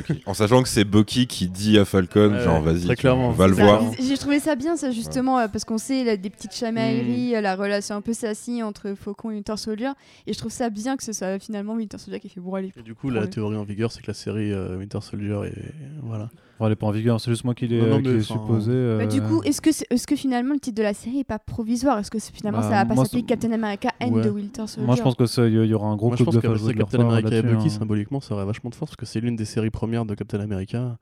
qui- 0.06 0.22
En 0.26 0.34
sachant 0.34 0.62
que 0.64 0.70
c'est 0.70 0.84
Bucky 0.84 1.28
qui 1.28 1.48
dit 1.48 1.78
à 1.80 1.86
Falcon, 1.86 2.32
Ouais, 2.34 2.44
genre 2.44 2.62
vas-y, 2.62 2.86
va 2.86 3.48
le 3.48 3.54
Ça, 3.56 3.64
voir. 3.64 3.82
J'ai 4.00 4.18
trouvé 4.18 4.40
ça 4.40 4.56
bien, 4.56 4.76
ça 4.76 4.92
justement, 4.92 5.40
euh, 5.40 5.48
parce 5.48 5.64
qu'on 5.64 5.78
sait 5.78 6.02
il 6.02 6.10
a 6.10 6.18
des 6.18 6.30
petites 6.30 6.54
chamailleries, 6.54 7.32
Mm. 7.32 7.36
euh, 7.36 7.42
la 7.42 7.56
relation 7.56 7.96
un 7.96 8.02
peu 8.02 8.14
sassy 8.14 8.62
entre 8.64 8.94
Faucon 8.96 9.32
et 9.32 9.36
Winter 9.36 9.56
Soldier, 9.58 9.92
et 10.28 10.34
je 10.34 10.38
trouve 10.38 10.52
ça 10.52 10.70
bien 10.70 10.98
que 10.98 11.04
ce 11.04 11.14
soit 11.14 11.40
finalement 11.40 11.74
Winter 11.74 11.98
Soldier 11.98 12.20
qui 12.20 12.30
fait 12.30 12.42
bon 12.42 12.54
allez. 12.56 12.74
Et 12.78 12.82
du 12.82 12.96
coup, 12.96 13.10
la 13.10 13.28
théorie 13.28 13.56
en 13.58 13.64
vigueur, 13.64 13.92
c'est 13.92 14.02
que 14.02 14.08
la 14.08 14.14
série 14.14 14.52
euh, 14.52 14.78
Winter 14.78 15.00
Soldier 15.02 15.40
est. 15.46 15.74
Voilà. 16.04 16.30
Elle 16.60 16.72
est 16.72 16.76
pas 16.76 16.88
en 16.88 16.92
vigueur, 16.92 17.22
c'est 17.22 17.30
juste 17.30 17.44
moi 17.44 17.54
qui 17.54 17.68
l'ai 17.68 17.80
enfin, 17.80 18.02
supposé. 18.24 18.98
Bah, 18.98 19.06
du 19.06 19.22
coup, 19.22 19.44
est-ce 19.44 19.62
que, 19.62 19.70
est-ce 19.70 20.08
que 20.08 20.16
finalement 20.16 20.56
le 20.56 20.60
titre 20.60 20.76
de 20.78 20.82
la 20.82 20.96
série 20.96 21.20
est 21.20 21.24
pas 21.24 21.38
provisoire? 21.38 22.00
Est-ce 22.00 22.10
que 22.10 22.18
finalement 22.18 22.62
Bah, 22.62 22.64
ça 22.70 22.84
va 22.84 22.86
pas 22.86 22.96
s'appeler 23.04 23.22
Captain 23.22 23.52
America 23.52 23.90
and 24.02 24.10
Ouais. 24.10 24.24
the 24.28 24.32
Winter 24.34 24.66
Soldier 24.66 24.88
Moi 24.88 24.96
je 24.96 25.04
pense 25.04 25.14
qu'il 25.16 25.50
y, 25.50 25.68
y 25.68 25.74
aura 25.76 25.88
un 25.88 25.96
gros 25.96 26.08
Moi, 26.08 26.16
je 26.16 26.24
coup 26.24 26.32
pense 26.32 26.36
de 26.36 26.40
que 26.40 26.78
Captain 26.78 27.00
America 27.02 27.36
et 27.36 27.44
Bucky, 27.44 27.68
hein. 27.68 27.70
symboliquement, 27.70 28.20
ça 28.22 28.34
aurait 28.34 28.46
vachement 28.46 28.72
de 28.72 28.76
force 28.76 28.96
que 28.98 29.06
c'est 29.06 29.20
l'une 29.20 29.36
des 29.36 29.46
séries 29.46 29.70
premières 29.70 30.06
de 30.06 30.16
Captain 30.16 30.40
America. 30.40 30.98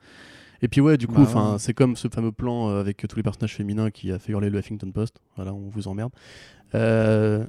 Et 0.61 0.67
puis, 0.67 0.81
ouais, 0.81 0.97
du 0.97 1.07
coup, 1.07 1.13
Bah, 1.25 1.51
ouais. 1.53 1.55
c'est 1.59 1.73
comme 1.73 1.95
ce 1.95 2.07
fameux 2.07 2.31
plan 2.31 2.69
euh, 2.69 2.79
avec 2.79 3.05
tous 3.07 3.15
les 3.17 3.23
personnages 3.23 3.53
féminins 3.55 3.89
qui 3.91 4.11
a 4.11 4.19
fait 4.19 4.31
hurler 4.31 4.49
le 4.49 4.59
Huffington 4.59 4.91
Post. 4.91 5.21
Voilà, 5.35 5.53
on 5.53 5.69
vous 5.69 5.87
emmerde. 5.87 6.11
Euh, 6.73 7.45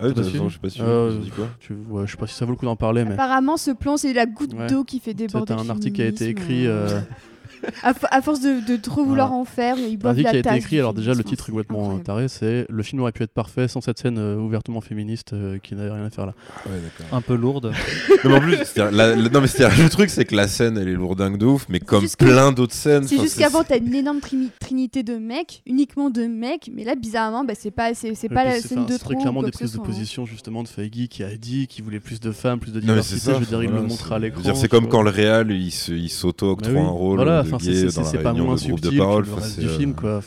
Ah, 0.00 0.06
oui, 0.08 0.12
je 0.16 0.22
sais 0.22 0.58
pas 0.58 0.68
si 0.70 0.80
Euh, 0.82 1.20
tu 1.60 1.72
ouais, 1.88 2.06
je 2.06 2.10
sais 2.12 2.16
pas 2.18 2.26
si 2.26 2.34
ça 2.34 2.44
vaut 2.44 2.50
le 2.50 2.56
coup 2.56 2.64
d'en 2.66 2.76
parler, 2.76 3.04
mais. 3.04 3.12
Apparemment, 3.12 3.56
ce 3.56 3.70
plan, 3.70 3.96
c'est 3.96 4.12
la 4.12 4.26
goutte 4.26 4.52
Ouais. 4.52 4.66
d'eau 4.66 4.82
qui 4.84 4.98
fait 4.98 5.14
déborder 5.14 5.54
t'as 5.54 5.62
le 5.62 5.68
un 5.68 5.70
article 5.70 5.94
qui 5.96 6.02
a 6.02 6.06
été 6.06 6.28
écrit. 6.28 6.66
euh, 6.66 7.00
À, 7.82 7.92
fo- 7.92 8.06
à 8.10 8.22
force 8.22 8.40
de, 8.40 8.60
de 8.66 8.76
trop 8.76 9.04
vouloir 9.04 9.28
Voilà. 9.28 9.42
en 9.42 9.44
faire, 9.44 9.76
boivent 9.76 10.06
article 10.10 10.22
la 10.24 10.30
qui 10.30 10.36
a 10.36 10.38
été 10.40 10.56
écrit, 10.56 10.78
alors 10.78 10.94
déjà 10.94 11.14
le 11.14 11.24
titre 11.24 11.48
est 11.48 11.52
complètement 11.52 11.78
incroyable. 11.80 12.04
taré, 12.04 12.28
c'est 12.28 12.66
Le 12.68 12.82
film 12.82 13.02
aurait 13.02 13.12
pu 13.12 13.22
être 13.22 13.32
parfait 13.32 13.68
sans 13.68 13.80
cette 13.80 13.98
scène 13.98 14.18
euh, 14.18 14.36
ouvertement 14.36 14.80
féministe 14.80 15.32
euh, 15.32 15.58
qui 15.62 15.74
n'avait 15.74 15.90
rien 15.90 16.04
à 16.06 16.10
faire 16.10 16.26
là. 16.26 16.34
Ouais, 16.66 16.72
d'accord. 16.82 17.16
Un 17.16 17.20
peu 17.20 17.34
lourde. 17.34 17.72
Non, 18.24 18.30
mais 18.30 18.36
en 18.36 18.40
plus, 18.40 18.56
c'est-à-dire, 18.56 18.90
la- 18.96 19.14
la- 19.14 19.28
non, 19.28 19.40
mais 19.42 19.46
c'est-à-dire, 19.48 19.82
le 19.84 19.90
truc, 19.90 20.08
c'est 20.08 20.24
que 20.24 20.34
la 20.34 20.48
scène, 20.48 20.78
elle 20.78 20.88
est 20.88 20.94
lourdingue 20.94 21.36
de 21.36 21.44
ouf, 21.44 21.66
mais 21.68 21.78
comme 21.78 22.06
plein 22.18 22.52
d'autres 22.52 22.72
scènes. 22.72 23.04
C'est 23.06 23.20
juste 23.20 23.38
qu'avant, 23.38 23.64
t'as 23.64 23.76
une 23.78 23.94
énorme 23.94 24.20
trinité 24.60 25.02
de 25.02 25.16
mecs, 25.16 25.62
uniquement 25.66 26.08
de 26.10 26.22
mecs, 26.26 26.70
mais 26.74 26.84
là, 26.84 26.94
bizarrement, 26.94 27.44
bah, 27.44 27.52
c'est 27.58 27.70
pas, 27.70 27.92
c'est, 27.94 28.14
pas 28.30 28.44
la 28.44 28.60
scène 28.60 28.86
de 28.86 28.92
c'est 28.92 28.98
trop. 28.98 29.10
très 29.12 29.20
clairement 29.20 29.42
des 29.42 29.50
prises 29.50 29.72
de 29.74 29.78
hein. 29.78 29.82
position 29.84 30.24
justement 30.24 30.62
de 30.62 30.68
Feige 30.68 31.08
qui 31.10 31.22
a 31.22 31.36
dit 31.36 31.66
qu'il 31.66 31.84
voulait 31.84 32.00
plus 32.00 32.18
de 32.20 32.30
femmes, 32.32 32.58
plus 32.60 32.72
de 32.72 32.80
Non, 32.80 32.94
mais 32.94 33.02
c'est 33.02 33.14
diversité. 33.16 33.32
ça, 33.32 33.34
je 33.34 33.40
veux 33.40 33.46
dire, 33.46 33.62
il 33.62 33.70
le 33.70 33.82
montre 33.82 34.12
à 34.12 34.18
l'écran. 34.18 34.54
C'est 34.54 34.68
comme 34.68 34.88
quand 34.88 35.02
le 35.02 35.10
réal, 35.10 35.50
il 35.50 35.66
il 35.68 36.08
s'auto-octroie 36.10 36.80
un 36.80 36.88
rôle 36.88 37.16
Voilà, 37.16 37.44
c'est- 37.58 37.94
dans 37.94 38.02
la 38.02 38.10
réunion 38.10 38.44
moins 38.46 38.56
de 38.56 38.60
groupe 38.60 38.80
de 38.80 38.98
parole. 38.98 39.26
le 39.26 39.34
reste 39.34 39.60
du 39.60 39.66
euh, 39.66 39.78
film 39.78 39.94
quoi. 39.94 40.20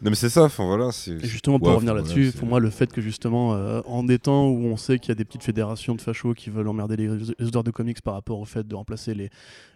Non 0.00 0.10
mais 0.10 0.16
c'est 0.16 0.28
ça, 0.28 0.44
enfin 0.44 0.64
voilà. 0.64 0.90
Et 1.08 1.26
justement, 1.26 1.58
pour 1.58 1.68
ouais, 1.68 1.74
revenir 1.74 1.92
là-dessus, 1.92 2.26
voilà, 2.26 2.38
pour 2.38 2.48
moi, 2.48 2.60
le 2.60 2.70
fait 2.70 2.92
que 2.92 3.00
justement, 3.00 3.54
euh, 3.54 3.80
en 3.84 4.04
des 4.04 4.20
temps 4.20 4.46
où 4.48 4.66
on 4.66 4.76
sait 4.76 5.00
qu'il 5.00 5.08
y 5.08 5.12
a 5.12 5.16
des 5.16 5.24
petites 5.24 5.42
fédérations 5.42 5.96
de 5.96 6.00
fachos 6.00 6.34
qui 6.34 6.50
veulent 6.50 6.68
emmerder 6.68 6.96
les, 6.96 7.08
auteurs 7.44 7.64
de 7.64 7.72
comics 7.72 8.00
par 8.00 8.14
rapport 8.14 8.38
au 8.38 8.44
fait 8.44 8.66
de 8.66 8.74
remplacer 8.76 9.14
les, 9.14 9.28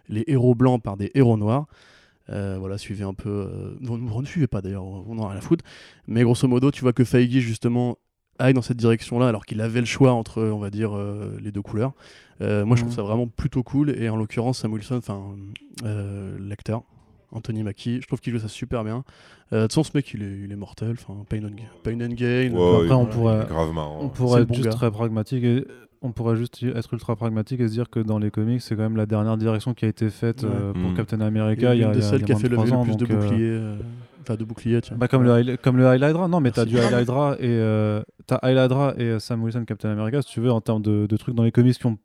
les 0.07 0.23
héros 0.27 0.55
blancs 0.55 0.81
par 0.81 0.95
des 0.95 1.11
héros 1.13 1.35
noirs, 1.35 1.65
euh, 2.29 2.55
voilà, 2.57 2.77
suivez 2.77 3.03
un 3.03 3.13
peu. 3.13 3.29
euh, 3.29 3.75
ne 3.81 4.21
ne 4.21 4.25
suivez 4.25 4.47
pas 4.47 4.61
d'ailleurs, 4.61 4.85
on 4.85 5.19
en 5.19 5.25
a 5.25 5.29
rien 5.29 5.39
à 5.39 5.41
foutre. 5.41 5.65
Mais 6.07 6.23
grosso 6.23 6.47
modo, 6.47 6.71
tu 6.71 6.81
vois 6.81 6.93
que 6.93 7.03
Feige, 7.03 7.39
justement, 7.39 7.97
aille 8.39 8.53
dans 8.53 8.61
cette 8.61 8.77
direction-là, 8.77 9.27
alors 9.27 9.45
qu'il 9.45 9.61
avait 9.61 9.79
le 9.79 9.85
choix 9.85 10.11
entre, 10.13 10.41
on 10.43 10.59
va 10.59 10.69
dire, 10.69 10.95
euh, 10.97 11.37
les 11.41 11.51
deux 11.51 11.61
couleurs. 11.61 11.93
Euh, 12.41 12.65
moi, 12.65 12.75
je 12.75 12.81
trouve 12.81 12.91
Mhm. 12.91 12.95
ça 12.97 13.01
vraiment 13.03 13.27
plutôt 13.27 13.63
cool. 13.63 13.91
Et 13.91 14.09
en 14.09 14.15
l'occurrence, 14.15 14.59
Sam 14.59 14.73
Wilson, 14.73 14.95
enfin, 14.97 15.21
euh, 15.85 16.35
l'acteur. 16.39 16.83
Anthony 17.31 17.63
Mackie, 17.63 17.99
je 18.01 18.05
trouve 18.07 18.19
qu'il 18.19 18.31
joue 18.33 18.39
ça 18.39 18.47
super 18.47 18.83
bien. 18.83 19.03
Euh, 19.53 19.57
De 19.57 19.61
toute 19.63 19.71
façon, 19.71 19.83
ce 19.83 19.91
mec, 19.97 20.11
il 20.13 20.21
est, 20.21 20.39
il 20.45 20.51
est 20.51 20.55
mortel. 20.55 20.91
Enfin, 20.99 21.23
Pain 21.27 21.43
and, 21.43 21.49
Pain 21.83 21.99
and 22.01 22.13
Gain. 22.13 22.51
Ouais, 22.53 22.59
ouais, 22.77 22.83
Après, 22.83 22.93
on 22.93 23.05
pourrait- 23.07 23.45
grave 23.49 23.71
marrant. 23.73 23.99
On 24.01 24.09
pourrait 24.09 24.41
être 24.41 24.47
bon 24.49 24.53
juste 24.53 24.67
gars. 24.67 24.73
très 24.73 24.91
pragmatique 24.91 25.43
et 25.43 25.65
on 26.03 26.11
pourrait 26.11 26.35
juste 26.35 26.61
être 26.61 26.93
ultra 26.93 27.15
pragmatique 27.15 27.59
et 27.59 27.67
se 27.67 27.73
dire 27.73 27.89
que 27.89 27.99
dans 27.99 28.19
les 28.19 28.29
comics, 28.29 28.61
c'est 28.61 28.75
quand 28.75 28.81
même 28.83 28.97
la 28.97 29.05
dernière 29.07 29.37
direction 29.37 29.73
qui 29.73 29.85
a 29.85 29.87
été 29.87 30.09
faite 30.11 30.43
Ouais. 30.43 30.49
euh, 30.53 30.73
pour 30.73 30.91
Mm. 30.91 30.95
Captain 30.95 31.21
America 31.21 31.73
il 31.73 31.81
y 31.81 31.83
a, 31.83 31.87
une 31.87 31.93
il 31.93 31.95
de 31.95 32.01
y 32.01 32.05
a- 32.05 32.09
celles 32.09 32.19
il 32.19 32.21
y 32.21 32.23
a 32.23 32.25
qui 32.27 32.31
a 32.33 32.35
fait 32.35 32.49
le, 32.49 32.55
trois 32.57 32.67
le 32.67 32.73
ans, 32.73 32.83
plus 32.83 32.97
de 32.97 33.05
donc, 33.05 33.11
euh, 33.11 33.15
boucliers. 33.21 33.59
Enfin, 34.23 34.35
de 34.35 34.43
boucliers, 34.43 34.81
tiens. 34.81 34.97
Bah, 34.97 35.07
comme, 35.07 35.23
le, 35.23 35.39
High- 35.39 35.57
comme 35.57 35.77
le 35.77 35.85
Hydra, 35.95 36.27
non, 36.27 36.39
mais 36.39 36.51
t'as 36.51 36.65
Merci. 36.65 36.75
du 36.75 36.95
High 36.95 37.01
Hydra 37.03 37.35
et 37.39 37.47
euh, 37.47 38.01
Hydra 38.43 38.93
et 38.97 39.03
euh, 39.03 39.19
Sam 39.19 39.43
Wilson 39.43 39.65
Captain 39.65 39.89
America, 39.91 40.21
si 40.21 40.29
tu 40.29 40.39
veux, 40.39 40.51
en 40.51 40.61
termes 40.61 40.81
de, 40.81 41.05
de 41.05 41.17
trucs 41.17 41.35
dans 41.35 41.43
les 41.43 41.51
comics 41.51 41.77
qui 41.77 41.85
ont 41.85 41.97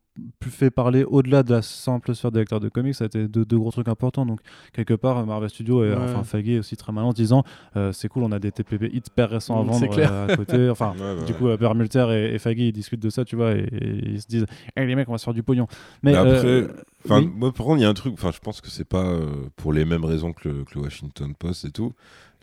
fait 0.50 0.70
parler 0.70 1.04
au-delà 1.04 1.42
de 1.42 1.52
la 1.52 1.62
simple 1.62 2.14
sphère 2.14 2.30
des 2.32 2.40
lecteurs 2.40 2.60
de 2.60 2.68
comics, 2.68 2.94
ça 2.94 3.04
a 3.04 3.06
été 3.06 3.28
deux, 3.28 3.44
deux 3.44 3.58
gros 3.58 3.70
trucs 3.70 3.88
importants. 3.88 4.26
Donc, 4.26 4.40
quelque 4.72 4.94
part, 4.94 5.24
Marvel 5.26 5.48
Studios 5.50 5.84
et 5.84 5.90
Ouais. 5.90 5.96
enfin 5.96 6.38
est 6.38 6.58
aussi 6.58 6.76
très 6.76 6.92
malin 6.92 7.06
en 7.08 7.12
disant 7.12 7.44
euh, 7.76 7.92
c'est 7.92 8.08
cool, 8.08 8.22
on 8.22 8.32
a 8.32 8.38
des 8.38 8.52
TPP 8.52 8.92
hyper 8.92 9.30
récents 9.30 9.60
à 9.60 9.64
Mm, 9.64 9.66
vendre 9.66 9.98
euh, 9.98 10.26
à 10.28 10.36
côté. 10.36 10.68
Enfin, 10.70 10.92
Ouais, 10.98 11.16
bah 11.16 11.24
du 11.24 11.34
coup, 11.34 11.48
Perlmutter 11.56 12.06
et, 12.10 12.34
et 12.36 12.52
ils 12.68 12.72
discutent 12.72 13.02
de 13.02 13.10
ça, 13.10 13.24
tu 13.24 13.36
vois, 13.36 13.52
et, 13.52 13.60
et 13.72 14.08
ils 14.10 14.20
se 14.22 14.26
disent 14.26 14.46
Eh, 14.76 14.84
les 14.86 14.94
mecs, 14.94 15.08
on 15.08 15.12
va 15.12 15.18
se 15.18 15.24
faire 15.24 15.34
du 15.34 15.42
pognon. 15.42 15.66
Mais, 16.02 16.12
Mais 16.12 16.18
après, 16.18 16.44
euh, 16.46 16.68
oui. 17.10 17.30
moi, 17.34 17.52
par 17.52 17.66
contre, 17.66 17.78
il 17.78 17.82
y 17.82 17.86
a 17.86 17.88
un 17.88 17.94
truc. 17.94 18.12
Enfin, 18.14 18.30
je 18.32 18.38
pense 18.40 18.60
que 18.60 18.68
c'est 18.70 18.84
pas 18.88 19.04
euh, 19.04 19.26
pour 19.56 19.72
les 19.72 19.84
mêmes 19.84 20.04
raisons 20.04 20.32
que 20.32 20.48
le, 20.48 20.64
que 20.64 20.74
le 20.76 20.82
Washington 20.82 21.34
Post 21.38 21.64
et 21.64 21.70
tout. 21.70 21.92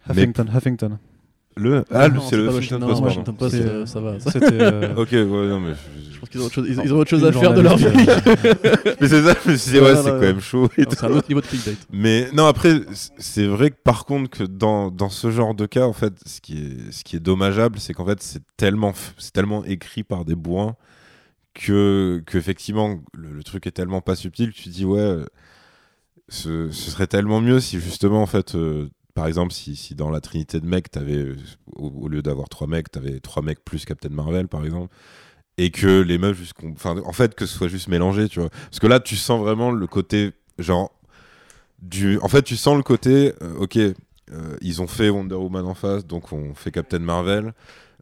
Mais 0.07 0.23
Huffington, 0.23 0.45
Huffington. 0.53 0.99
Le 1.57 1.83
ah, 1.91 2.09
Non, 2.09 2.21
c'est 2.21 2.37
le 2.37 2.47
Washington 2.49 2.81
Post. 2.87 3.01
Washington 3.01 3.35
Post, 3.35 3.55
euh, 3.55 3.85
ça 3.85 3.99
va. 4.01 4.19
C'était. 4.19 4.61
euh, 4.61 4.93
Ok, 4.97 5.11
ouais, 5.11 5.25
non 5.25 5.59
mais. 5.59 5.73
je- 5.73 6.13
Je 6.15 6.19
pense 6.19 6.29
qu'ils 6.29 6.41
ont 6.41 6.45
autre 6.45 6.53
chose, 6.55 6.65
ils, 6.69 6.81
ils 6.83 6.93
ont 6.93 6.97
autre 6.97 7.09
chose 7.09 7.23
à 7.25 7.31
faire 7.31 7.53
de 7.53 7.61
leur 7.61 7.77
vie. 7.77 7.85
mais 9.01 9.07
c'est 9.07 9.21
ça, 9.23 9.35
je 9.45 9.51
me 9.51 9.55
suis 9.57 9.71
dit, 9.71 9.79
Ouais, 9.79 9.95
c'est 9.95 10.03
quand 10.09 10.19
même 10.19 10.39
chaud. 10.41 10.69
C'est 10.77 11.03
un 11.03 11.11
autre 11.11 11.27
niveau 11.29 11.41
de 11.41 11.45
clickbait. 11.45 11.75
Mais 11.91 12.29
non, 12.33 12.45
après, 12.47 12.81
c'est 13.17 13.45
vrai 13.47 13.69
que 13.71 13.75
par 13.83 14.05
contre, 14.05 14.29
que 14.29 14.43
dans, 14.43 14.91
dans 14.91 15.09
ce 15.09 15.29
genre 15.31 15.53
de 15.55 15.65
cas, 15.65 15.85
en 15.85 15.93
fait, 15.93 16.13
ce 16.25 16.41
qui 16.41 16.57
est, 16.57 16.91
ce 16.91 17.03
qui 17.03 17.15
est 17.15 17.19
dommageable, 17.19 17.79
c'est 17.79 17.93
qu'en 17.93 18.05
fait, 18.05 18.21
c'est 18.23 18.41
tellement, 18.57 18.93
c'est 19.17 19.33
tellement 19.33 19.63
écrit 19.65 20.03
par 20.03 20.23
des 20.25 20.35
bourrins 20.35 20.75
que, 21.53 22.21
que 22.25 22.37
effectivement, 22.37 22.99
le, 23.13 23.31
le 23.31 23.43
truc 23.43 23.67
est 23.67 23.71
tellement 23.71 24.01
pas 24.01 24.15
subtil 24.15 24.51
que 24.51 24.57
tu 24.57 24.69
dis, 24.69 24.85
ouais, 24.85 24.99
euh, 24.99 25.25
ce, 26.27 26.69
ce 26.71 26.91
serait 26.91 27.07
tellement 27.07 27.39
mieux 27.41 27.59
si 27.59 27.79
justement, 27.79 28.21
en 28.21 28.25
fait, 28.25 28.55
euh, 28.55 28.89
par 29.15 29.27
exemple, 29.27 29.53
si, 29.53 29.95
dans 29.95 30.09
la 30.11 30.19
trinité 30.19 30.59
de 30.59 30.67
mecs, 30.67 30.91
t'avais, 30.91 31.15
euh, 31.15 31.35
au, 31.77 32.09
lieu 32.09 32.21
d'avoir 32.21 32.49
trois 32.49 32.67
mecs, 32.67 32.91
t'avais 32.91 33.21
trois 33.21 33.41
mecs 33.41 33.63
plus 33.63 33.85
Captain 33.85 34.09
Marvel, 34.09 34.49
par 34.49 34.63
exemple. 34.65 34.93
Et 35.57 35.71
que 35.71 36.01
les 36.01 36.17
meufs, 36.17 36.37
juste 36.37 36.53
qu'on- 36.53 36.73
enfin, 36.73 36.97
en 37.05 37.13
fait, 37.13 37.33
que 37.33 37.45
ce 37.45 37.55
soit 37.57 37.69
juste 37.69 37.87
mélangé, 37.87 38.27
tu 38.29 38.41
vois. 38.41 38.49
Parce 38.49 38.79
que 38.79 38.87
là, 38.87 38.99
tu 38.99 39.15
sens 39.15 39.39
vraiment 39.39 39.71
le 39.71 39.87
côté, 39.87 40.33
genre. 40.59 40.91
En 42.21 42.27
fait, 42.27 42.43
tu 42.43 42.57
sens 42.57 42.75
le 42.75 42.83
côté, 42.83 43.33
euh, 43.41 43.55
ok, 43.57 43.77
euh, 43.77 43.93
ils 44.61 44.81
ont 44.81 44.87
fait 44.87 45.09
Wonder 45.09 45.35
Woman 45.35 45.65
en 45.65 45.75
face, 45.75 46.05
donc 46.05 46.33
on 46.33 46.53
fait 46.53 46.71
Captain 46.71 46.99
Marvel. 46.99 47.53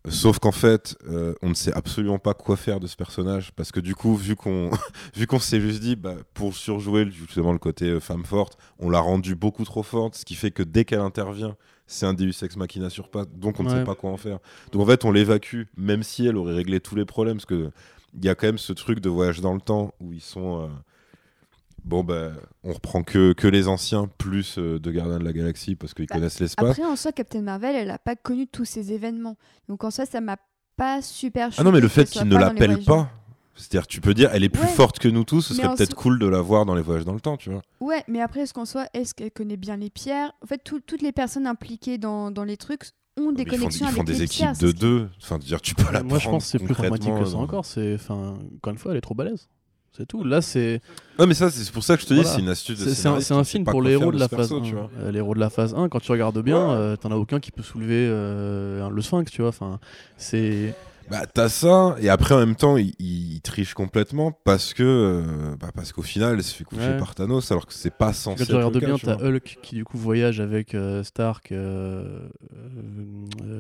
Sauf 0.10 0.40
qu'en 0.40 0.52
fait, 0.52 0.98
euh, 1.08 1.34
on 1.42 1.50
ne 1.50 1.54
sait 1.54 1.72
absolument 1.74 2.20
pas 2.20 2.34
quoi 2.34 2.58
faire 2.58 2.82
de 2.82 2.88
ce 2.88 2.96
personnage 2.98 3.54
parce 3.54 3.72
que 3.72 3.80
du 3.80 3.96
coup, 3.96 4.16
vu 4.16 4.36
qu'on 4.36 4.70
vu 5.16 5.28
qu'on 5.28 5.40
s'est 5.40 5.62
juste 5.62 5.80
dit, 5.82 5.96
bah, 5.96 6.16
pour 6.34 6.54
surjouer 6.56 7.10
justement 7.10 7.54
le 7.54 7.58
côté 7.60 7.86
euh, 7.86 8.00
femme 8.02 8.26
forte, 8.26 8.58
on 8.80 8.90
l'a 8.90 9.00
rendue 9.00 9.36
beaucoup 9.36 9.64
trop 9.64 9.82
forte, 9.84 10.16
ce 10.16 10.26
qui 10.26 10.36
fait 10.36 10.52
que 10.52 10.62
dès 10.62 10.84
qu'elle 10.84 11.00
intervient, 11.00 11.56
c'est 11.88 12.06
un 12.06 12.14
Deus 12.14 12.34
Ex 12.44 12.58
Machina 12.58 12.90
sur 12.90 13.10
pattes, 13.10 13.38
donc 13.40 13.60
on 13.62 13.64
ne 13.64 13.70
Ouais. 13.70 13.76
sait 13.78 13.84
pas 13.86 13.96
quoi 13.96 14.10
en 14.12 14.18
faire. 14.18 14.40
Donc 14.74 14.82
en 14.82 14.86
fait, 14.86 15.06
on 15.06 15.12
l'évacue, 15.12 15.64
même 15.78 16.04
si 16.04 16.28
elle 16.28 16.36
aurait 16.36 16.56
réglé 16.56 16.82
tous 16.82 16.96
les 16.96 17.06
problèmes, 17.06 17.38
parce 17.38 17.46
que 17.46 17.72
il 18.16 18.26
y 18.26 18.30
a 18.30 18.36
quand 18.36 18.48
même 18.48 18.58
ce 18.58 18.74
truc 18.74 19.00
de 19.00 19.10
voyage 19.10 19.40
dans 19.40 19.54
le 19.54 19.62
temps 19.62 19.94
où 20.02 20.12
ils 20.14 20.22
sont 20.22 20.64
euh, 20.64 20.68
bon 21.86 22.04
bah 22.04 22.32
on 22.64 22.74
reprend 22.74 23.04
que, 23.04 23.34
que 23.34 23.48
les 23.48 23.68
anciens 23.68 24.08
plus 24.18 24.58
euh, 24.58 24.80
de 24.80 24.92
Gardiens 24.92 25.20
de 25.20 25.24
la 25.24 25.34
Galaxie 25.34 25.76
parce 25.76 25.94
qu'ils 25.94 26.08
Bah, 26.08 26.16
connaissent 26.16 26.40
l'espace. 26.40 26.72
Après, 26.72 26.84
en 26.86 26.96
soi, 26.96 27.12
Captain 27.12 27.42
Marvel, 27.42 27.76
elle 27.76 27.92
a 27.92 27.98
pas 28.00 28.16
connu 28.16 28.48
tous 28.48 28.66
ces 28.66 28.94
événements. 28.94 29.38
Donc 29.70 29.84
en 29.84 29.92
soi, 29.92 30.06
ça 30.06 30.22
m'a 30.22 30.38
pas 30.76 31.02
super 31.02 31.50
Ah 31.58 31.64
non 31.64 31.72
mais 31.72 31.80
le 31.82 31.88
fait 31.88 32.06
qu'ils 32.06 32.22
soit 32.22 32.26
ne 32.26 32.36
l'appellent 32.38 32.84
pas, 32.84 33.10
c'est-à-dire 33.56 33.86
tu 33.86 34.02
peux 34.02 34.14
dire 34.14 34.30
elle 34.34 34.44
est 34.44 34.50
plus 34.50 34.64
Ouais. 34.64 34.68
forte 34.70 34.98
que 35.00 35.08
nous 35.08 35.24
tous, 35.24 35.42
ce 35.42 35.54
Mais 35.54 35.62
serait 35.64 35.76
peut-être 35.76 35.96
cool 35.96 36.18
de 36.20 36.26
la 36.28 36.42
voir 36.42 36.66
dans 36.66 36.74
les 36.76 36.82
voyages 36.82 37.06
dans 37.06 37.14
le 37.14 37.22
temps, 37.22 37.38
tu 37.38 37.52
vois. 37.52 37.62
Ouais, 37.80 38.04
mais 38.08 38.22
après, 38.22 38.42
est-ce 38.42 38.54
qu'en 38.54 38.66
soi, 38.66 38.88
est-ce 38.94 39.14
qu'elle 39.14 39.30
connaît 39.32 39.58
bien 39.58 39.78
les 39.78 39.90
pierres? 39.92 40.32
En 40.44 40.48
fait, 40.48 40.58
tout- 40.64 40.80
toutes 40.80 41.02
les 41.04 41.12
personnes 41.12 41.46
impliquées 41.46 41.98
dans, 42.00 42.32
dans 42.32 42.44
les 42.44 42.58
trucs 42.58 42.86
ont 43.16 43.32
des 43.32 43.44
Mais 43.44 43.52
ils 43.52 43.58
font, 43.58 43.66
connexions 43.66 43.86
ils 43.86 43.92
font 43.92 44.02
avec 44.02 44.08
des 44.08 44.14
les 44.14 44.22
équipes 44.24 44.38
pierres. 44.38 44.58
de 44.58 44.72
deux, 44.72 45.10
enfin 45.22 45.38
dire 45.38 45.62
tu 45.62 45.76
peux 45.76 45.92
la 45.92 46.02
Moi, 46.02 46.18
je 46.18 46.28
pense 46.28 46.46
que 46.46 46.50
c'est 46.50 46.58
plus 46.66 46.74
pragmatique 46.74 47.14
que 47.14 47.26
ça 47.26 47.38
euh, 47.38 47.42
encore. 47.42 47.66
C'est, 47.66 47.94
enfin, 47.94 48.40
encore 48.56 48.74
une 48.74 48.80
fois, 48.80 48.92
elle 48.94 48.98
est 48.98 49.02
trop 49.02 49.14
balèze. 49.14 49.48
C'est 49.96 50.08
tout. 50.08 50.24
Là, 50.24 50.42
c'est 50.42 50.82
Ouais 51.20 51.28
mais 51.28 51.36
ça 51.36 51.52
c'est 51.52 51.72
pour 51.72 51.84
ça 51.84 51.96
que 51.96 52.02
je 52.02 52.08
te 52.08 52.14
dis 52.16 52.24
c'est 52.26 52.40
une 52.40 52.50
astuce 52.50 52.80
de 52.84 52.90
c'est, 52.90 53.32
un, 53.34 53.44
film 53.44 53.64
pour 53.64 53.82
les 53.84 53.92
héros 53.92 54.12
de 54.12 54.18
la 54.18 54.28
phase 54.28 54.50
perso, 54.50 54.58
1. 54.58 54.62
tu 54.62 54.74
vois. 54.74 54.90
Euh, 55.00 55.12
les 55.12 55.20
héros 55.20 55.36
de 55.36 55.40
la 55.40 55.52
phase 55.52 55.76
1, 55.76 55.88
quand 55.90 56.00
tu 56.00 56.12
regardes 56.12 56.42
bien, 56.42 56.58
Ouais. 56.70 56.76
euh, 56.76 56.96
t'en 56.96 57.12
as 57.12 57.16
aucun 57.16 57.40
qui 57.40 57.52
peut 57.52 57.62
soulever 57.62 58.08
euh, 58.10 58.90
le 58.90 59.02
sphinx, 59.04 59.30
tu 59.32 59.42
vois. 59.42 59.50
Enfin, 59.50 59.80
c'est 60.18 60.74
Bah 61.12 61.28
t'as 61.32 61.48
ça 61.50 61.96
et 62.00 62.10
après 62.10 62.34
en 62.34 62.40
même 62.40 62.56
temps 62.56 62.78
il, 62.78 62.94
il 62.98 63.40
triche 63.42 63.76
complètement 63.76 64.32
parce 64.32 64.74
que 64.74 64.82
euh, 64.84 65.56
bah, 65.60 65.70
parce 65.76 65.92
qu'au 65.92 66.02
final 66.02 66.36
elle 66.36 66.44
se 66.44 66.56
fait 66.56 66.64
coucher 66.64 66.82
Ouais. 66.94 66.98
par 66.98 67.14
Thanos 67.14 67.52
alors 67.52 67.68
que 67.68 67.74
c'est 67.74 67.94
pas 67.94 68.14
censé 68.14 68.40
Quand 68.46 68.50
tu 68.50 68.56
regardes 68.56 68.78
bien, 68.80 68.98
t'as. 68.98 69.18
Hulk 69.24 69.60
qui 69.62 69.76
du 69.76 69.84
coup 69.86 69.98
voyage 70.00 70.40
avec 70.40 70.76
Stark, 71.04 71.54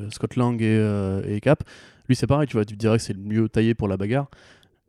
Scott 0.10 0.36
Lang 0.36 0.60
et, 0.62 1.24
et 1.28 1.40
Cap. 1.42 1.64
Lui, 2.10 2.16
c'est 2.18 2.28
pareil, 2.28 2.48
tu 2.48 2.58
vois, 2.58 2.66
tu 2.66 2.76
dirais 2.76 2.98
que 2.98 3.04
c'est 3.04 3.14
le 3.14 3.22
mieux 3.22 3.48
taillé 3.48 3.76
pour 3.76 3.88
la 3.88 3.96
bagarre. 3.98 4.28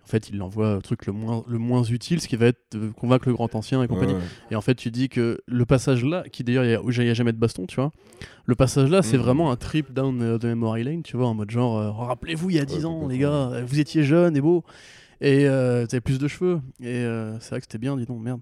En 0.05 0.07
fait, 0.07 0.29
il 0.29 0.41
envoie 0.43 0.75
le 0.77 0.83
truc 0.83 1.07
le 1.07 1.13
moins, 1.15 1.43
le 1.49 1.57
moins 1.59 1.83
utile, 1.83 2.21
ce 2.21 2.29
qui 2.29 2.37
va 2.37 2.47
être 2.47 2.61
de 2.77 2.89
convaincre 2.91 3.27
le 3.27 3.33
grand 3.35 3.55
ancien 3.55 3.83
et 3.83 3.89
compagnie. 3.89 4.13
Ouais. 4.13 4.21
Et 4.51 4.55
en 4.57 4.61
fait, 4.61 4.75
tu 4.75 4.91
dis 4.91 5.09
que 5.09 5.41
le 5.47 5.65
passage 5.65 6.05
là, 6.05 6.25
qui 6.31 6.45
d'ailleurs, 6.45 6.65
il 6.65 6.75
a- 7.01 7.05
n'y 7.05 7.11
a 7.11 7.15
jamais 7.15 7.33
de 7.33 7.39
baston, 7.39 7.67
tu 7.67 7.77
vois, 7.77 7.91
le 8.45 8.55
passage 8.55 8.91
là, 8.91 9.01
c'est 9.03 9.17
Mhm. 9.17 9.23
vraiment 9.23 9.51
un 9.51 9.57
trip 9.57 9.93
down 9.95 10.21
euh, 10.21 10.37
the 10.39 10.45
memory 10.45 10.85
lane, 10.85 11.03
tu 11.03 11.17
vois, 11.17 11.27
en 11.27 11.35
mode 11.35 11.51
genre, 11.51 11.79
euh, 11.79 11.91
rappelez-vous, 11.91 12.51
il 12.51 12.57
y 12.57 12.61
a 12.61 12.67
10 12.67 12.85
Ouais, 12.85 12.91
ans, 12.91 13.09
les 13.09 13.17
gars, 13.19 13.63
vous 13.67 13.81
étiez 13.81 14.05
jeunes 14.05 14.37
et 14.37 14.43
beaux, 14.43 14.63
et 15.23 15.49
euh, 15.49 15.87
vous 15.89 15.95
avez 15.95 16.03
plus 16.03 16.19
de 16.19 16.29
cheveux, 16.29 16.61
et 16.83 16.87
euh, 16.87 17.41
c'est 17.41 17.51
vrai 17.51 17.61
que 17.61 17.65
c'était 17.67 17.79
bien, 17.79 17.97
dis 17.97 18.05
donc, 18.05 18.21
merde. 18.23 18.41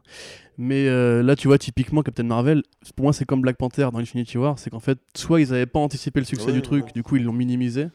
Mais 0.59 0.89
euh, 0.89 1.23
là, 1.23 1.37
tu 1.37 1.47
vois, 1.47 1.59
typiquement, 1.59 2.03
Captain 2.03 2.25
Marvel, 2.25 2.63
pour 2.97 3.05
moi, 3.05 3.13
c'est 3.13 3.25
comme 3.25 3.41
Black 3.41 3.57
Panther 3.57 3.89
dans 3.93 3.99
Infinity 3.99 4.37
War, 4.37 4.59
c'est 4.59 4.71
qu'en 4.71 4.81
fait, 4.81 4.99
soit 5.15 5.41
ils 5.41 5.51
n'avaient 5.51 5.67
pas 5.67 5.79
anticipé 5.79 6.19
le 6.19 6.27
succès 6.27 6.47
Ouais, 6.49 6.53
du 6.55 6.63
truc, 6.63 6.87
ouais. 6.87 6.93
du 6.93 7.03
coup, 7.05 7.15
ils 7.17 7.23
l'ont 7.23 7.33
minimisé, 7.33 7.87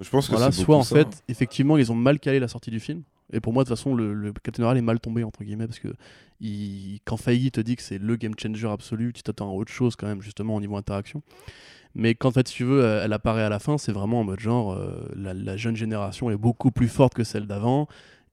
Je 0.00 0.08
pense 0.10 0.28
que 0.28 0.32
voilà, 0.32 0.50
soit 0.52 0.76
en 0.76 0.82
ça. 0.82 0.96
fait, 0.96 1.22
effectivement, 1.28 1.76
ils 1.76 1.92
ont 1.92 1.94
mal 1.94 2.18
calé 2.18 2.40
la 2.40 2.48
sortie 2.48 2.70
du 2.70 2.80
film. 2.80 3.02
Et 3.32 3.40
pour 3.40 3.52
moi, 3.52 3.62
de 3.62 3.68
toute 3.68 3.76
façon, 3.76 3.94
le, 3.94 4.12
le 4.12 4.32
Captain 4.32 4.62
Marvel 4.62 4.78
est 4.78 4.82
mal 4.82 4.98
tombé, 4.98 5.22
entre 5.22 5.44
guillemets, 5.44 5.66
parce 5.66 5.78
que 5.78 5.94
il, 6.40 6.98
quand 7.04 7.16
Feige 7.16 7.52
te 7.52 7.60
dit 7.60 7.76
que 7.76 7.82
c'est 7.82 7.98
le 7.98 8.16
game 8.16 8.32
changer 8.36 8.66
absolu, 8.68 9.12
tu 9.12 9.22
t'attends 9.22 9.50
à 9.50 9.52
autre 9.54 9.70
chose 9.70 9.94
quand 9.94 10.06
même, 10.06 10.20
justement, 10.22 10.56
au 10.56 10.60
niveau 10.60 10.76
interaction. 10.76 11.22
Mais 11.94 12.14
quand, 12.14 12.28
en 12.28 12.32
fait, 12.32 12.48
si 12.48 12.54
tu 12.54 12.64
veux, 12.64 12.84
elle 12.84 13.04
elle 13.04 13.12
apparaît 13.12 13.42
à 13.42 13.48
la 13.48 13.58
fin, 13.58 13.78
c'est 13.78 13.92
vraiment 13.92 14.20
en 14.20 14.24
mode 14.24 14.40
genre, 14.40 14.72
euh, 14.72 15.08
la, 15.16 15.34
la 15.34 15.56
jeune 15.56 15.76
génération 15.76 16.30
est 16.30 16.36
beaucoup 16.36 16.70
plus 16.70 16.88
forte 16.88 17.14
que 17.14 17.24
celle 17.24 17.46
d'avant. 17.46 17.88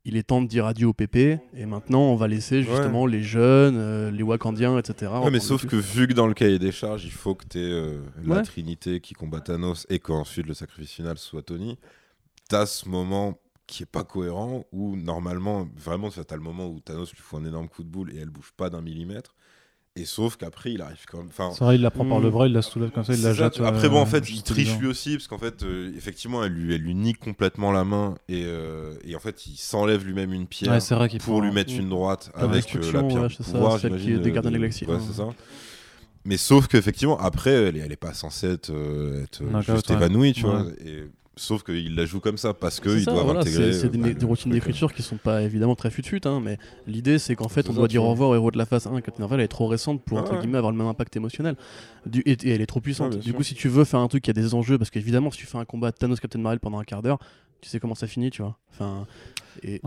Il 0.10 0.16
est 0.16 0.24
temps 0.24 0.42
de 0.42 0.48
dire 0.48 0.66
adieu 0.66 0.88
au 0.88 0.94
PP, 0.94 1.16
et 1.54 1.66
maintenant, 1.66 2.00
on 2.04 2.16
va 2.16 2.30
laisser 2.30 2.64
justement 2.64 3.06
les 3.06 3.22
jeunes, 3.22 3.76
euh, 3.78 4.10
les 4.10 4.24
Wakandiens, 4.24 4.78
etc. 4.80 5.12
Ouais, 5.22 5.30
mais 5.32 5.42
sauf 5.42 5.66
que 5.66 5.76
vu 5.76 6.08
que 6.08 6.14
dans 6.14 6.28
le 6.28 6.34
cahier 6.34 6.60
des 6.60 6.72
charges, 6.72 7.04
il 7.04 7.12
faut 7.12 7.36
que 7.36 7.46
tu 7.46 7.60
aies 7.60 7.98
la 8.24 8.38
Ouais. 8.38 8.44
Trinité 8.44 9.02
qui 9.02 9.14
combat 9.14 9.42
Thanos 9.42 9.86
et 9.90 10.00
qu'ensuite 10.00 10.48
le 10.48 10.54
sacrifice 10.54 10.92
final 10.94 11.18
soit 11.18 11.42
Tony, 11.42 11.78
t'as 12.48 12.66
ce 12.66 12.88
moment 12.88 13.38
qui 13.68 13.84
est 13.84 13.86
pas 13.86 14.06
cohérent 14.06 14.64
où 14.72 14.96
normalement, 14.96 15.68
vraiment, 15.76 16.10
t'as 16.10 16.36
le 16.38 16.42
moment 16.42 16.68
où 16.68 16.80
Thanos 16.80 17.12
lui 17.12 17.20
fout 17.22 17.42
un 17.42 17.46
énorme 17.46 17.68
coup 17.68 17.84
de 17.84 17.90
boule 17.90 18.14
et 18.16 18.18
elle 18.20 18.30
bouge 18.30 18.54
pas 18.56 18.70
d'un 18.70 18.82
millimètre. 18.82 19.36
Et 19.98 20.06
sauf 20.06 20.38
qu'après, 20.38 20.72
il 20.72 20.82
arrive 20.82 21.04
quand 21.10 21.18
même. 21.18 21.28
Enfin, 21.30 21.52
C'est 21.54 21.64
vrai, 21.64 21.76
il 21.76 21.82
la 21.82 21.90
prend 21.90 22.06
par 22.06 22.20
le 22.20 22.30
bras, 22.30 22.46
il 22.46 22.54
la 22.54 22.62
soulève 22.62 22.92
comme 22.92 23.04
ça, 23.04 23.14
il 23.14 23.22
la 23.24 23.34
jette. 23.34 23.60
Après, 23.62 23.90
bon, 23.90 23.98
euh, 23.98 24.02
en 24.02 24.06
fait, 24.06 24.30
il 24.30 24.44
triche 24.44 24.78
lui 24.78 24.88
aussi, 24.88 25.14
parce 25.16 25.28
qu'en 25.28 25.40
fait, 25.40 25.64
euh, 25.64 25.92
effectivement, 25.98 26.44
elle 26.44 26.52
lui, 26.52 26.76
elle 26.76 26.82
lui 26.82 26.94
nique 26.94 27.20
complètement 27.20 27.72
la 27.72 27.84
main 27.84 28.16
et, 28.30 28.44
euh, 28.46 28.94
et 29.04 29.16
en 29.16 29.20
fait, 29.20 29.48
il 29.48 29.58
s'enlève 29.58 30.06
lui-même 30.06 30.34
une 30.34 30.46
pierre 30.46 30.74
Ouais, 30.74 30.80
vrai 30.80 31.10
pour 31.20 31.42
lui 31.42 31.52
mettre 31.52 31.74
une 31.74 31.90
droite 31.90 32.32
Comme 32.40 32.52
avec 32.52 32.76
euh, 32.76 32.92
la 32.92 33.04
pierre 33.04 33.22
ouais, 33.24 33.28
c'est 33.36 33.44
ça, 33.44 33.52
pouvoir, 33.54 33.80
celle 33.80 33.98
qui 33.98 34.12
est 34.12 34.20
des 34.20 34.30
euh, 34.30 34.34
Gardiens 34.34 34.52
de 34.52 34.56
la 34.56 34.60
Galaxie, 34.62 34.86
Ouais, 34.86 34.94
ouais. 34.96 35.02
c'est 35.08 35.18
ça. 35.18 35.30
Mais 36.26 36.38
sauf 36.38 36.68
qu'effectivement, 36.68 37.18
après, 37.18 37.52
elle 37.52 37.78
est, 37.78 37.80
elle 37.80 37.92
est 37.92 37.96
pas 37.96 38.14
censée 38.14 38.48
être, 38.52 38.72
euh, 38.72 39.26
juste 39.62 39.90
évanouie, 39.90 40.34
tu 40.34 40.42
vois. 40.42 40.66
Et 40.86 41.06
Sauf 41.38 41.64
qu'il 41.64 41.96
la 41.96 42.06
joue 42.06 42.20
comme 42.20 42.38
ça 42.38 42.54
parce 42.54 42.80
qu'ils 42.80 43.06
doivent 43.06 43.24
voilà, 43.24 43.40
intégrer. 43.42 43.72
c'est- 43.72 43.88
des, 43.90 44.00
euh, 44.10 44.14
des 44.14 44.26
routines 44.26 44.52
d'écriture 44.52 44.94
qui 44.94 45.02
sont 45.04 45.18
pas 45.18 45.44
évidemment 45.44 45.76
très 45.76 45.90
fut 45.92 46.04
hein, 46.28 46.42
mais 46.44 46.58
l'idée 46.88 47.20
c'est 47.20 47.36
qu'en 47.36 47.48
fait 47.48 47.70
on 47.70 47.74
doit 47.74 47.88
dire 47.88 48.04
au 48.04 48.10
revoir 48.10 48.32
au 48.32 48.36
héros 48.36 48.52
de 48.52 48.58
la 48.58 48.66
phase 48.66 48.88
1 48.88 49.00
Captain 49.02 49.22
Marvel 49.22 49.40
elle 49.40 49.46
est 49.46 49.48
trop 49.48 49.68
récente 49.68 50.04
pour 50.04 50.18
Ah 50.18 50.22
entre 50.22 50.34
ouais. 50.34 50.40
guillemets 50.40 50.58
avoir 50.58 50.72
le 50.72 50.78
même 50.78 50.88
impact 50.88 51.16
émotionnel 51.16 51.56
du, 52.06 52.22
et, 52.26 52.32
et 52.32 52.50
elle 52.50 52.62
est 52.62 52.66
trop 52.66 52.82
puissante. 52.82 53.18
Du 53.18 53.30
sûr. 53.30 53.36
coup 53.36 53.44
si 53.44 53.54
tu 53.56 53.70
veux 53.70 53.84
faire 53.86 54.00
un 54.00 54.08
truc 54.08 54.24
qui 54.24 54.30
a 54.30 54.34
des 54.34 54.54
enjeux 54.54 54.78
parce 54.78 54.90
qu'évidemment 54.90 55.32
si 55.32 55.38
tu 55.38 55.46
fais 55.46 55.58
un 55.58 55.66
combat 55.66 55.92
Thanos 55.92 56.20
Captain 56.20 56.40
Marvel 56.40 56.60
pendant 56.60 56.80
un 56.80 56.84
quart 56.84 57.02
d'heure 57.02 57.20
tu 57.62 57.70
sais 57.70 57.80
comment 57.80 57.96
ça 57.96 58.08
finit 58.08 58.30
tu 58.32 58.42
vois. 58.42 58.58
Enfin 58.72 59.06
et 59.64 59.80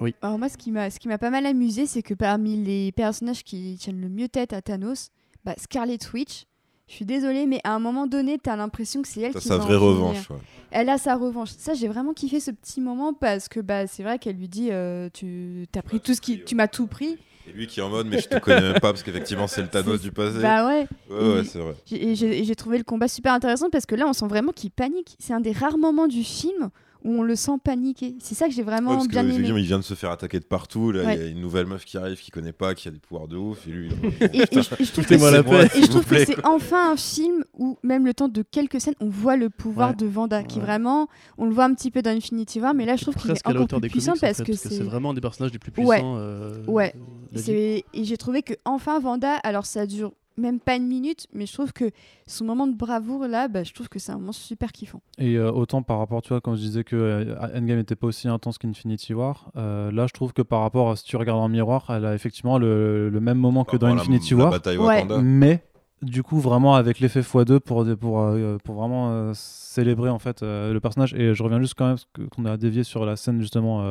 Ouais. 0.00 0.14
Alors 0.20 0.38
moi, 0.38 0.48
ce 0.48 0.56
qui 0.58 0.72
m'a, 0.72 0.90
ce 0.90 0.98
qui 0.98 1.06
m'a 1.08 1.16
pas 1.16 1.30
mal 1.30 1.46
amusé, 1.46 1.86
c'est 1.86 2.02
que 2.02 2.12
parmi 2.12 2.56
les 2.62 2.90
personnages 2.92 3.44
qui 3.44 3.76
tiennent 3.78 4.00
le 4.00 4.08
mieux 4.08 4.28
tête 4.28 4.52
à 4.52 4.60
Thanos, 4.60 5.10
bah, 5.44 5.54
Scarlet 5.58 5.98
Witch, 6.12 6.44
je 6.88 6.94
suis 6.94 7.04
désolée, 7.04 7.46
mais 7.46 7.60
à 7.64 7.74
un 7.74 7.78
moment 7.78 8.06
donné, 8.06 8.38
t'as 8.38 8.56
l'impression 8.56 9.02
que 9.02 9.08
c'est 9.08 9.20
elle 9.20 9.32
T'as 9.32 9.40
qui 9.40 9.48
sa 9.48 9.58
va 9.58 9.64
vraie 9.64 9.76
revanche. 9.76 10.30
ouais. 10.30 10.36
Elle 10.70 10.88
a 10.88 10.98
sa 10.98 11.16
revanche. 11.16 11.50
Ça, 11.56 11.74
j'ai 11.74 11.88
vraiment 11.88 12.12
kiffé 12.12 12.38
ce 12.40 12.50
petit 12.50 12.80
moment 12.80 13.12
parce 13.12 13.48
que 13.48 13.60
bah, 13.60 13.86
c'est 13.86 14.02
vrai 14.02 14.18
qu'elle 14.18 14.36
lui 14.36 14.48
dit, 14.48 14.68
euh, 14.70 15.08
tu 15.12 15.66
as 15.74 15.82
pris 15.82 16.00
tout 16.00 16.14
ce 16.14 16.20
qui, 16.20 16.44
tu 16.44 16.54
m'as 16.54 16.68
tout 16.68 16.86
pris. 16.86 17.18
Et 17.48 17.52
lui 17.52 17.66
qui 17.68 17.78
est 17.78 17.82
en 17.82 17.88
mode, 17.90 18.08
mais 18.08 18.20
je 18.20 18.28
te 18.28 18.38
connais 18.38 18.60
même 18.60 18.72
pas 18.74 18.92
parce 18.92 19.04
qu'effectivement 19.04 19.46
c'est 19.46 19.62
le 19.62 19.68
Thanos 19.68 20.00
du 20.00 20.10
passé. 20.10 20.40
Bah 20.42 20.66
ouais. 20.66 20.86
ouais, 21.08 21.34
ouais, 21.34 21.44
c'est 21.44 21.60
vrai. 21.60 21.74
J'ai 21.86 22.54
trouvé 22.56 22.76
le 22.78 22.82
combat 22.84 23.06
super 23.06 23.32
intéressant 23.32 23.70
parce 23.70 23.86
que 23.86 23.94
là, 23.94 24.06
on 24.08 24.12
sent 24.12 24.26
vraiment 24.26 24.50
qu'il 24.52 24.72
panique. 24.72 25.16
C'est 25.20 25.32
un 25.32 25.40
des 25.40 25.52
rares 25.52 25.78
moments 25.78 26.08
du 26.08 26.24
film 26.24 26.70
où 27.06 27.20
on 27.20 27.22
le 27.22 27.36
sent 27.36 27.52
paniquer. 27.62 28.16
C'est 28.20 28.34
ça 28.34 28.46
que 28.48 28.52
j'ai 28.52 28.62
Ouais, 28.62 28.64
vraiment 28.64 28.98
que 28.98 29.08
bien 29.08 29.22
aimé. 29.28 29.48
il 29.48 29.64
vient 29.66 29.78
de 29.78 29.84
se 29.84 29.94
faire 29.94 30.10
attaquer 30.10 30.40
de 30.40 30.44
partout. 30.44 30.90
Là, 30.90 31.02
il 31.02 31.06
Ouais. 31.06 31.16
y 31.18 31.22
a 31.22 31.26
une 31.30 31.40
nouvelle 31.40 31.66
meuf 31.66 31.84
qui 31.84 31.96
arrive, 31.96 32.18
qui 32.20 32.30
connaît 32.30 32.52
pas, 32.52 32.74
qui 32.74 32.88
a 32.88 32.90
des 32.90 32.98
pouvoirs 32.98 33.28
de 33.28 33.36
ouf. 33.36 33.66
Et 33.66 33.70
lui, 33.70 33.88
Et, 34.20 34.24
et 34.42 34.44
je, 34.50 34.58
et 34.58 34.84
je 34.84 34.92
trouve 34.92 35.06
que 35.06 35.16
c'est- 35.16 35.42
paix. 35.44 35.64
et 35.64 35.68
je 35.68 35.72
s'il 35.74 35.88
trouve 35.88 36.02
vous 36.02 36.08
plaît, 36.08 36.26
que 36.26 36.32
c'est 36.34 36.44
enfin 36.46 36.92
un 36.92 36.96
film 36.96 37.44
où, 37.56 37.78
même 37.84 38.04
le 38.04 38.12
temps 38.12 38.28
de 38.28 38.42
quelques 38.42 38.80
scènes, 38.80 38.94
on 39.00 39.08
voit 39.08 39.36
le 39.36 39.48
pouvoir 39.50 39.90
Ouais. 39.90 39.96
de 39.96 40.06
Vanda, 40.06 40.42
qui 40.42 40.58
Ouais. 40.58 40.64
vraiment, 40.64 41.08
on 41.38 41.44
le 41.46 41.52
voit 41.52 41.64
un 41.64 41.74
petit 41.74 41.90
peu 41.92 42.02
dans 42.02 42.10
Infinity 42.10 42.60
War, 42.60 42.74
mais 42.74 42.84
là, 42.86 42.96
je 42.96 43.02
trouve 43.02 43.14
qu'il 43.14 43.30
est 43.30 43.46
encore 43.46 43.66
plus 43.68 43.80
des 43.80 43.88
puissant 43.88 44.12
comics 44.12 44.24
en 44.24 44.26
parce 44.26 44.38
fait, 44.38 44.44
que 44.44 44.52
c'est 44.54 44.68
c'est. 44.70 44.82
vraiment 44.82 45.10
un 45.10 45.14
des 45.14 45.20
personnages 45.20 45.52
les 45.52 45.58
plus 45.60 45.72
Ouais. 45.84 45.96
puissants. 45.98 46.16
euh, 46.18 46.64
Ouais. 46.66 46.92
c'est- 47.36 47.84
Et 47.94 48.04
j'ai 48.04 48.16
trouvé 48.16 48.42
que 48.42 48.54
enfin 48.64 48.98
Vanda, 48.98 49.34
alors 49.44 49.64
ça 49.66 49.86
dure 49.86 50.12
même 50.38 50.60
pas 50.60 50.76
une 50.76 50.86
minute, 50.86 51.26
mais 51.32 51.46
je 51.46 51.52
trouve 51.52 51.72
que 51.72 51.90
son 52.26 52.44
moment 52.44 52.66
de 52.66 52.74
bravoure 52.74 53.26
là, 53.26 53.48
bah, 53.48 53.64
je 53.64 53.72
trouve 53.72 53.88
que 53.88 53.98
c'est 53.98 54.12
un 54.12 54.18
moment 54.18 54.32
super 54.32 54.72
kiffant. 54.72 55.00
Et 55.18 55.36
euh, 55.36 55.50
autant 55.50 55.82
par 55.82 55.98
rapport, 55.98 56.20
tu 56.22 56.28
vois, 56.30 56.40
quand 56.40 56.54
je 56.54 56.60
disais 56.60 56.84
que 56.84 56.96
euh, 56.96 57.36
Endgame 57.54 57.78
n'était 57.78 57.96
pas 57.96 58.06
aussi 58.06 58.28
intense 58.28 58.58
qu'Infinity 58.58 59.14
War, 59.14 59.50
euh, 59.56 59.90
là 59.90 60.06
je 60.06 60.12
trouve 60.12 60.32
que 60.32 60.42
par 60.42 60.60
rapport 60.60 60.90
à 60.90 60.96
si 60.96 61.04
tu 61.04 61.16
regardes 61.16 61.40
en 61.40 61.48
miroir, 61.48 61.86
elle 61.90 62.04
a 62.04 62.14
effectivement 62.14 62.58
le, 62.58 63.08
le 63.08 63.20
même 63.20 63.38
moment 63.38 63.64
que 63.64 63.76
dans 63.76 63.86
la- 63.88 63.94
Infinity 64.02 64.34
la 64.34 64.36
War, 64.44 64.50
bataille 64.50 64.76
Ouais. 64.78 65.04
Mais 65.22 65.62
du 66.02 66.22
coup 66.22 66.40
vraiment 66.40 66.74
avec 66.74 67.00
l'effet 67.00 67.20
x2 67.20 67.58
pour, 67.60 67.86
pour, 67.98 68.20
euh, 68.20 68.58
pour 68.62 68.74
vraiment 68.74 69.10
euh, 69.10 69.32
célébrer 69.34 70.10
en 70.10 70.18
fait 70.18 70.42
euh, 70.42 70.72
le 70.72 70.80
personnage. 70.80 71.14
Et 71.14 71.34
je 71.34 71.42
reviens 71.42 71.60
juste 71.60 71.74
quand 71.74 71.86
même 71.86 72.28
qu'on 72.30 72.44
a 72.44 72.56
dévié 72.56 72.82
sur 72.82 73.06
la 73.06 73.16
scène 73.16 73.40
justement 73.40 73.82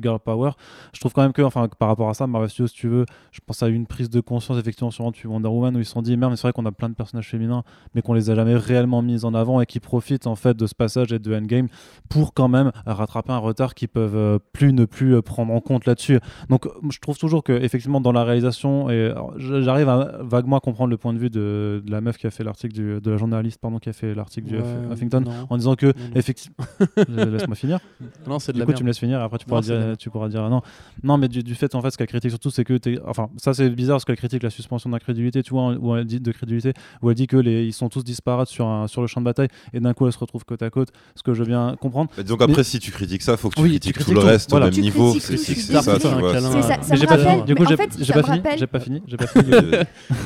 Girl 0.00 0.18
Power. 0.18 0.52
Je 0.92 1.00
trouve 1.00 1.12
quand 1.12 1.22
même 1.22 1.32
que, 1.32 1.42
enfin, 1.42 1.68
par 1.78 1.88
rapport 1.88 2.08
à 2.08 2.14
ça, 2.14 2.26
Marvel 2.26 2.48
Studios, 2.48 2.68
si 2.68 2.74
tu 2.74 2.88
veux, 2.88 3.06
je 3.32 3.40
pense 3.44 3.62
à 3.62 3.68
une 3.68 3.86
prise 3.86 4.10
de 4.10 4.20
conscience 4.20 4.58
effectivement 4.58 4.90
depuis 5.10 5.28
Wonder 5.28 5.48
Woman 5.48 5.76
où 5.76 5.78
ils 5.78 5.84
se 5.84 5.92
sont 5.92 6.02
dit 6.02 6.16
merde, 6.16 6.32
mais 6.32 6.36
c'est 6.36 6.42
vrai 6.42 6.52
qu'on 6.52 6.66
a 6.66 6.72
plein 6.72 6.88
de 6.88 6.94
personnages 6.94 7.28
féminins, 7.28 7.64
mais 7.94 8.02
qu'on 8.02 8.14
les 8.14 8.30
a 8.30 8.34
jamais 8.34 8.54
réellement 8.54 9.02
mis 9.02 9.24
en 9.24 9.34
avant 9.34 9.60
et 9.60 9.66
qui 9.66 9.80
profitent 9.80 10.26
en 10.26 10.36
fait 10.36 10.56
de 10.56 10.66
ce 10.66 10.74
passage 10.74 11.12
et 11.12 11.18
de 11.18 11.34
Endgame 11.34 11.68
pour 12.08 12.34
quand 12.34 12.48
même 12.48 12.70
rattraper 12.86 13.32
un 13.32 13.38
retard 13.38 13.74
qu'ils 13.74 13.88
peuvent 13.88 14.38
plus 14.52 14.72
ne 14.72 14.84
plus 14.84 15.20
prendre 15.22 15.52
en 15.52 15.60
compte 15.60 15.86
là-dessus. 15.86 16.20
Donc 16.48 16.68
je 16.90 16.98
trouve 16.98 17.18
toujours 17.18 17.42
que 17.42 17.52
effectivement 17.52 18.00
dans 18.00 18.12
la 18.12 18.24
réalisation 18.24 18.90
et 18.90 19.12
j'arrive 19.36 19.88
à 19.88 20.24
vaguement 20.34 20.56
à 20.56 20.60
comprendre 20.60 20.90
le 20.90 20.96
point 20.96 21.12
de 21.12 21.18
vue 21.18 21.30
de, 21.30 21.82
de 21.84 21.90
la 21.90 22.00
meuf 22.00 22.16
qui 22.18 22.26
a 22.26 22.30
fait 22.30 22.44
l'article 22.44 22.74
du- 22.74 23.00
de 23.00 23.10
la 23.10 23.16
journaliste 23.16 23.60
pardon 23.60 23.78
qui 23.78 23.88
a 23.88 23.92
fait 23.92 24.14
l'article 24.14 24.48
du 24.48 24.56
Ouais, 24.56 24.62
Huffington 24.92 25.20
non. 25.20 25.30
en 25.50 25.56
disant 25.56 25.74
que 25.74 25.92
effectivement 26.14 26.56
laisse-moi 27.08 27.56
finir 27.56 27.78
Non, 28.26 28.38
c'est 28.38 28.52
de 28.52 28.56
du 28.56 28.60
la 28.60 28.64
coup, 28.66 28.70
merde. 28.70 28.78
tu 28.78 28.84
me 28.84 28.88
laisses 28.88 28.98
finir 28.98 29.20
et 29.20 29.22
après 29.22 29.38
tu 29.38 29.46
pourras, 29.46 29.60
dire, 29.62 29.96
tu 29.98 30.10
pourras 30.10 30.28
dire 30.28 30.48
non. 30.50 30.60
Non, 31.02 31.18
mais 31.18 31.28
du, 31.28 31.42
du 31.42 31.54
fait, 31.54 31.74
en 31.74 31.82
fait, 31.82 31.90
ce 31.90 31.98
qu'elle 31.98 32.06
critique 32.06 32.30
surtout, 32.30 32.50
c'est 32.50 32.64
que. 32.64 32.74
t'es- 32.78 32.98
Enfin, 33.06 33.28
ça, 33.36 33.54
c'est 33.54 33.68
bizarre 33.70 33.96
parce 33.96 34.04
qu'elle 34.04 34.16
critique 34.16 34.42
la 34.42 34.50
suspension 34.50 34.90
d'incrédulité, 34.90 35.42
tu 35.42 35.50
vois, 35.54 35.74
où 35.74 35.94
elle 35.96 36.04
dit 36.04 36.20
de 36.20 36.32
crédulité, 36.32 36.72
où 37.02 37.10
elle 37.10 37.16
dit 37.16 37.26
que 37.26 37.36
les, 37.36 37.64
ils 37.66 37.72
sont 37.72 37.88
tous 37.88 38.02
disparates 38.04 38.48
sur, 38.48 38.66
un, 38.66 38.86
sur 38.88 39.00
le 39.00 39.06
champ 39.06 39.20
de 39.20 39.24
bataille 39.24 39.48
et 39.72 39.80
d'un 39.80 39.92
coup, 39.94 40.06
elle 40.06 40.12
se 40.12 40.18
retrouve 40.18 40.44
côte 40.44 40.62
à 40.62 40.70
côte. 40.70 40.88
Ce 41.14 41.22
que 41.22 41.34
je 41.34 41.44
bien 41.44 41.76
comprendre. 41.80 42.10
Mais 42.16 42.24
donc 42.24 42.40
après, 42.42 42.56
Mais- 42.58 42.62
si 42.64 42.78
tu 42.78 42.90
critiques 42.90 43.22
ça, 43.22 43.36
faut 43.36 43.48
que 43.50 43.54
tu 43.56 43.62
Oui, 43.62 43.68
critiques 43.70 43.98
tu 43.98 44.04
tout 44.04 44.12
le 44.14 44.20
reste 44.20 44.50
Voilà. 44.50 44.66
au 44.66 44.68
même 44.68 44.74
Tu 44.74 44.80
niveau. 44.80 45.10
critiques 45.12 45.22
C'est 45.38 45.62
ça, 45.62 45.80
tu 45.96 46.02
désolée. 46.02 46.20
vois. 46.20 46.34
C'est 46.34 46.40
c'est- 46.40 46.50
C'est 46.50 46.62
ça, 46.62 46.68
ça 46.68 46.80
mais 46.88 46.94
me 46.94 46.96
j'ai 47.00 47.06
pas 47.06 47.18
fini. 47.18 47.28
rappelle. 47.30 47.44
Du 47.44 47.54
coup, 47.54 47.64
fait, 47.64 47.76
pas 47.76 48.22
fini. 48.30 48.42
J'ai 48.56 48.66
pas 48.66 48.80
fini. 48.80 49.02
J'ai 49.06 49.16
pas 49.16 49.26
fini. 49.26 49.50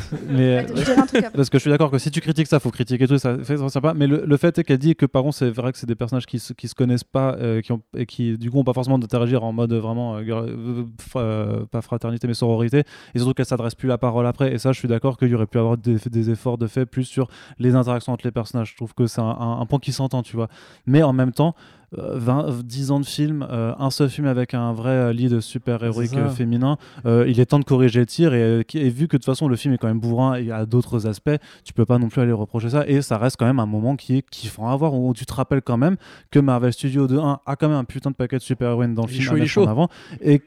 Mais. 0.29 0.67
Parce 1.35 1.51
que 1.51 1.59
je 1.59 1.63
suis 1.63 1.71
d'accord 1.71 1.91
que 1.91 1.99
si 1.99 2.11
tu 2.11 2.21
critiques 2.21 2.47
ça, 2.47 2.61
faut 2.61 2.71
critiquer 2.71 3.07
tout, 3.07 3.19
ça 3.19 3.43
ça 3.45 3.69
sympa. 3.69 3.95
Mais 3.95 4.07
le, 4.07 4.25
le 4.27 4.37
fait 4.37 4.59
est 4.59 4.65
qu'elle 4.65 4.79
dit 4.79 4.95
que 4.97 5.07
par 5.07 5.23
contre, 5.23 5.37
c'est 5.37 5.51
vrai 5.51 5.73
que 5.73 5.79
c'est 5.79 5.87
des 5.87 5.95
personnages 5.95 6.27
qui 6.27 6.39
se, 6.39 6.53
qui 6.53 6.69
se 6.69 6.75
connaissent 6.75 7.05
pas, 7.05 7.35
euh, 7.37 7.61
qui 7.61 7.73
ont, 7.73 7.81
et 7.97 8.07
qui 8.07 8.37
du 8.39 8.51
coup 8.51 8.59
ont 8.59 8.65
pas 8.65 8.73
forcément 8.73 8.99
d'interagir 8.99 9.45
en 9.45 9.53
mode 9.53 9.73
vraiment, 9.73 10.17
euh, 10.17 10.23
euh, 10.29 10.85
fra- 11.01 11.67
pas 11.71 11.81
fraternité, 11.83 12.27
mais 12.27 12.35
sororité. 12.35 12.85
Et 13.15 13.19
surtout 13.19 13.35
qu'elle 13.35 13.47
s'adresse 13.47 13.75
plus 13.75 13.89
la 13.89 13.99
parole 13.99 14.27
après. 14.27 14.53
Et 14.53 14.59
ça, 14.59 14.73
je 14.73 14.79
suis 14.79 14.89
d'accord 14.89 15.17
qu'il 15.19 15.29
y 15.29 15.35
aurait 15.35 15.47
pu 15.47 15.59
avoir 15.59 15.77
des, 15.77 15.97
des 16.11 16.31
efforts 16.31 16.59
de 16.59 16.67
fait 16.67 16.87
plus 16.87 17.05
sur 17.05 17.29
les 17.59 17.75
interactions 17.75 18.13
entre 18.13 18.27
les 18.27 18.33
personnages. 18.33 18.71
Je 18.73 18.77
trouve 18.77 18.95
que 18.95 19.07
c'est 19.07 19.21
un, 19.21 19.25
un- 19.25 19.61
un 19.61 19.67
point 19.67 19.79
qui 19.79 19.93
s'entend, 19.93 20.23
tu 20.23 20.37
vois. 20.37 20.49
Mais 20.87 21.03
en 21.03 21.13
même 21.13 21.33
temps, 21.33 21.55
20, 21.93 22.65
10 22.65 22.91
ans 22.91 23.01
de 23.01 23.07
film, 23.07 23.47
euh, 23.51 23.73
un 23.79 23.91
seul 23.91 24.11
film 24.11 24.27
avec 24.27 24.53
un 24.53 24.73
vrai 24.73 24.91
euh, 24.91 25.13
lead 25.13 25.41
super 25.41 25.83
héroïque 25.83 26.11
C'est 26.11 26.17
ça. 26.17 26.23
euh, 26.27 26.29
féminin, 26.29 26.77
euh, 27.07 27.25
il 27.27 27.41
est 27.41 27.47
temps 27.47 27.59
de 27.59 27.65
corriger 27.65 28.01
le 28.01 28.07
tir 28.07 28.35
et, 28.35 28.43
euh, 28.43 28.63
vu 28.75 29.09
que 29.09 29.17
de 29.17 29.23
toute 29.23 29.25
façon 29.25 29.49
le 29.49 29.57
film 29.57 29.73
est 29.75 29.79
quand 29.79 29.89
même 29.89 30.01
bourrin 30.01 30.35
et 30.35 30.51
a 30.51 30.67
d'autres 30.67 31.07
aspects, 31.07 31.31
tu 31.65 31.73
peux 31.73 31.87
pas 31.87 31.99
non 31.99 32.09
plus 32.09 32.21
aller 32.21 32.33
reprocher 32.33 32.71
ça 32.71 32.87
et 32.87 33.01
ça 33.01 33.17
reste 33.17 33.37
quand 33.39 33.47
même 33.47 33.61
un 33.61 33.67
moment 33.67 33.97
qui 33.97 34.17
est 34.19 34.29
kiffant 34.29 34.69
à 34.69 34.77
voir 34.77 34.93
où 34.95 35.15
tu 35.15 35.25
te 35.25 35.33
rappelles 35.33 35.63
quand 35.63 35.79
même 35.79 35.97
que 36.31 36.39
Marvel 36.39 36.73
Studios 36.73 37.07
de 37.07 37.19
1 37.19 37.41
a 37.47 37.57
quand 37.57 37.69
même 37.69 37.79
un 37.79 37.85
putain 37.85 38.11
de 38.11 38.17
paquet 38.17 38.37
de 38.37 38.43
super 38.43 38.71
héroïnes 38.71 38.95
dans 38.95 39.07
le 39.07 39.11
Il 39.13 39.23
film 39.23 39.47
chaud, 39.47 39.63
à 39.63 39.67
en 39.67 39.71
avant 39.71 39.89
et 40.21 40.43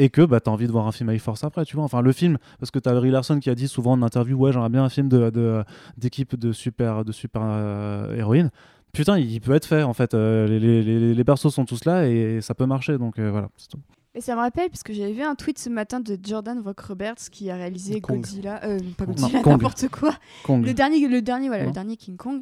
et 0.00 0.10
que 0.10 0.22
bah, 0.22 0.38
tu 0.40 0.48
as 0.48 0.52
envie 0.52 0.68
de 0.68 0.72
voir 0.72 0.86
un 0.86 0.92
film 0.92 1.08
avec 1.08 1.20
force 1.20 1.42
après, 1.42 1.64
tu 1.64 1.74
vois. 1.74 1.84
Enfin, 1.84 2.02
le 2.02 2.12
film, 2.12 2.38
parce 2.60 2.70
que 2.70 2.78
tu 2.78 2.88
as 2.88 2.94
Brie 2.94 3.10
Larson 3.10 3.40
qui 3.40 3.50
a 3.50 3.56
dit 3.56 3.66
souvent 3.66 3.92
en 3.92 4.02
interview 4.02 4.38
Ouais, 4.38 4.52
j'aimerais 4.52 4.68
bien 4.68 4.84
un 4.84 4.88
film 4.88 5.08
d'équipe 5.08 5.32
de, 5.34 5.64
d'équipe 5.96 6.36
de 6.36 6.52
super, 6.52 7.04
de 7.04 7.10
super 7.10 7.42
euh, 7.44 8.14
héroïnes. 8.16 8.50
Putain, 8.92 9.18
il 9.18 9.40
peut 9.40 9.52
être 9.54 9.66
fait 9.66 9.82
en 9.82 9.92
fait. 9.94 10.14
Euh, 10.14 10.46
les, 10.46 10.58
les, 10.58 10.82
les, 10.82 11.14
les 11.14 11.24
persos 11.24 11.52
sont 11.52 11.64
tous 11.64 11.84
là 11.84 12.06
et 12.08 12.40
ça 12.40 12.54
peut 12.54 12.66
marcher, 12.66 12.98
donc 12.98 13.18
euh, 13.18 13.30
voilà. 13.30 13.48
c'est 13.56 13.68
tout. 13.68 13.78
Et 14.14 14.20
ça 14.20 14.34
me 14.34 14.40
rappelle, 14.40 14.68
parce 14.70 14.82
que 14.82 14.92
j'avais 14.92 15.12
vu 15.12 15.22
un 15.22 15.34
tweet 15.36 15.58
ce 15.58 15.68
matin 15.68 16.00
de 16.00 16.18
Jordan 16.20 16.60
Vogt 16.60 16.74
Roberts 16.88 17.28
qui 17.30 17.50
a 17.50 17.56
réalisé 17.56 18.00
Kong. 18.00 18.16
Godzilla, 18.16 18.64
euh, 18.64 18.78
pas 18.96 19.04
Godzilla, 19.06 19.42
n'importe 19.44 19.88
quoi. 19.88 20.12
Kong. 20.44 20.64
Le 20.64 20.74
dernier, 20.74 21.06
le 21.06 21.22
dernier, 21.22 21.48
voilà, 21.48 21.62
Non. 21.64 21.68
le 21.68 21.74
dernier 21.74 21.96
King 21.96 22.16
Kong. 22.16 22.40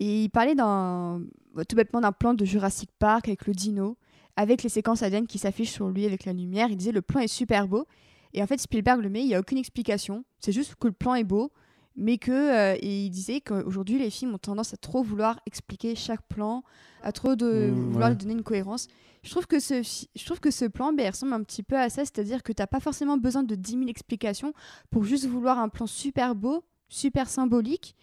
Et 0.00 0.24
il 0.24 0.28
parlait 0.28 0.54
d'un, 0.56 1.22
tout 1.68 1.76
bêtement 1.76 2.00
d'un 2.00 2.12
plan 2.12 2.34
de 2.34 2.44
Jurassic 2.44 2.90
Park 2.98 3.28
avec 3.28 3.46
le 3.46 3.54
dino, 3.54 3.96
avec 4.36 4.62
les 4.64 4.68
séquences 4.68 5.02
ADN 5.02 5.26
qui 5.26 5.38
s'affichent 5.38 5.70
sur 5.70 5.88
lui 5.88 6.04
avec 6.04 6.24
la 6.26 6.32
lumière. 6.32 6.68
Il 6.68 6.76
disait 6.76 6.92
le 6.92 7.00
plan 7.00 7.20
est 7.20 7.28
super 7.28 7.68
beau. 7.68 7.86
Et 8.34 8.42
en 8.42 8.46
fait, 8.48 8.60
Spielberg 8.60 9.00
le 9.00 9.08
met, 9.08 9.20
il 9.22 9.28
n'y 9.28 9.34
a 9.36 9.40
aucune 9.40 9.58
explication. 9.58 10.24
C'est 10.40 10.50
juste 10.52 10.74
que 10.74 10.88
le 10.88 10.92
plan 10.92 11.14
est 11.14 11.24
beau, 11.24 11.52
mais 11.96 12.18
que. 12.18 12.30
euh, 12.32 12.76
et 12.80 13.04
il 13.06 13.10
disait 13.10 13.40
qu'aujourd'hui, 13.40 13.98
les 13.98 14.10
films 14.10 14.34
ont 14.34 14.38
tendance 14.38 14.74
à 14.74 14.76
trop 14.76 15.02
vouloir 15.02 15.40
expliquer 15.46 15.94
chaque 15.94 16.22
plan, 16.28 16.62
à 17.02 17.12
trop 17.12 17.36
de 17.36 17.70
Mmh, 17.70 17.90
vouloir 17.92 18.08
ouais. 18.08 18.14
lui 18.14 18.16
donner 18.16 18.32
une 18.34 18.42
cohérence. 18.42 18.88
Je 19.22 19.30
trouve 19.30 19.46
que 19.46 19.58
ce, 19.60 19.82
je 20.14 20.24
trouve 20.26 20.40
que 20.40 20.50
ce 20.50 20.66
plan 20.66 20.92
ben, 20.92 21.08
ressemble 21.10 21.32
un 21.32 21.42
petit 21.42 21.62
peu 21.62 21.78
à 21.78 21.88
ça, 21.88 22.02
c'est-à-dire 22.04 22.42
que 22.42 22.52
tu 22.52 22.60
n'as 22.60 22.66
pas 22.66 22.80
forcément 22.80 23.16
besoin 23.16 23.42
de 23.42 23.54
10 23.54 23.72
000 23.72 23.84
explications 23.88 24.52
pour 24.90 25.04
juste 25.04 25.26
vouloir 25.26 25.58
un 25.58 25.68
plan 25.70 25.86
super 25.86 26.34
beau, 26.34 26.62
super 26.88 27.28
symbolique, 27.30 27.94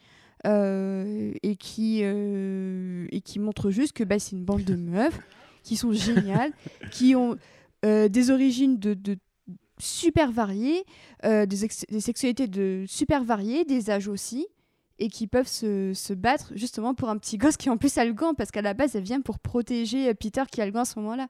euh, 0.47 1.31
et, 1.43 1.55
qui, 1.55 1.99
euh, 2.01 3.05
et 3.11 3.22
qui 3.22 3.38
montre 3.38 3.69
juste 3.69 3.93
que 3.93 4.03
bah, 4.03 4.18
c'est 4.18 4.35
une 4.35 4.43
bande 4.43 4.63
de 4.63 4.76
meufs 4.76 5.19
qui 5.61 5.76
sont 5.77 5.91
géniales, 5.93 6.51
qui 6.89 7.15
ont 7.15 7.38
euh, 7.85 8.07
des 8.09 8.31
origines 8.31 8.80
de, 8.80 8.95
de 8.95 9.18
super 9.81 10.31
variées, 10.31 10.83
euh, 11.25 11.45
des, 11.45 11.65
ex- 11.65 11.85
des 11.89 11.99
sexualités 12.01 12.47
de 12.47 12.85
super 12.87 13.23
variées, 13.23 13.65
des 13.65 13.89
âges 13.89 14.07
aussi, 14.07 14.47
et 14.99 15.09
qui 15.09 15.27
peuvent 15.27 15.47
se, 15.47 15.93
se 15.93 16.13
battre 16.13 16.51
justement 16.55 16.93
pour 16.93 17.09
un 17.09 17.17
petit 17.17 17.37
gosse 17.37 17.57
qui 17.57 17.69
en 17.69 17.77
plus 17.77 17.97
a 17.97 18.05
le 18.05 18.13
gant, 18.13 18.33
parce 18.33 18.51
qu'à 18.51 18.61
la 18.61 18.73
base 18.73 18.95
elle 18.95 19.03
vient 19.03 19.21
pour 19.21 19.39
protéger 19.39 20.09
euh, 20.09 20.13
Peter 20.13 20.43
qui 20.51 20.61
a 20.61 20.65
le 20.65 20.71
gant 20.71 20.81
à 20.81 20.85
ce 20.85 20.99
moment-là. 20.99 21.27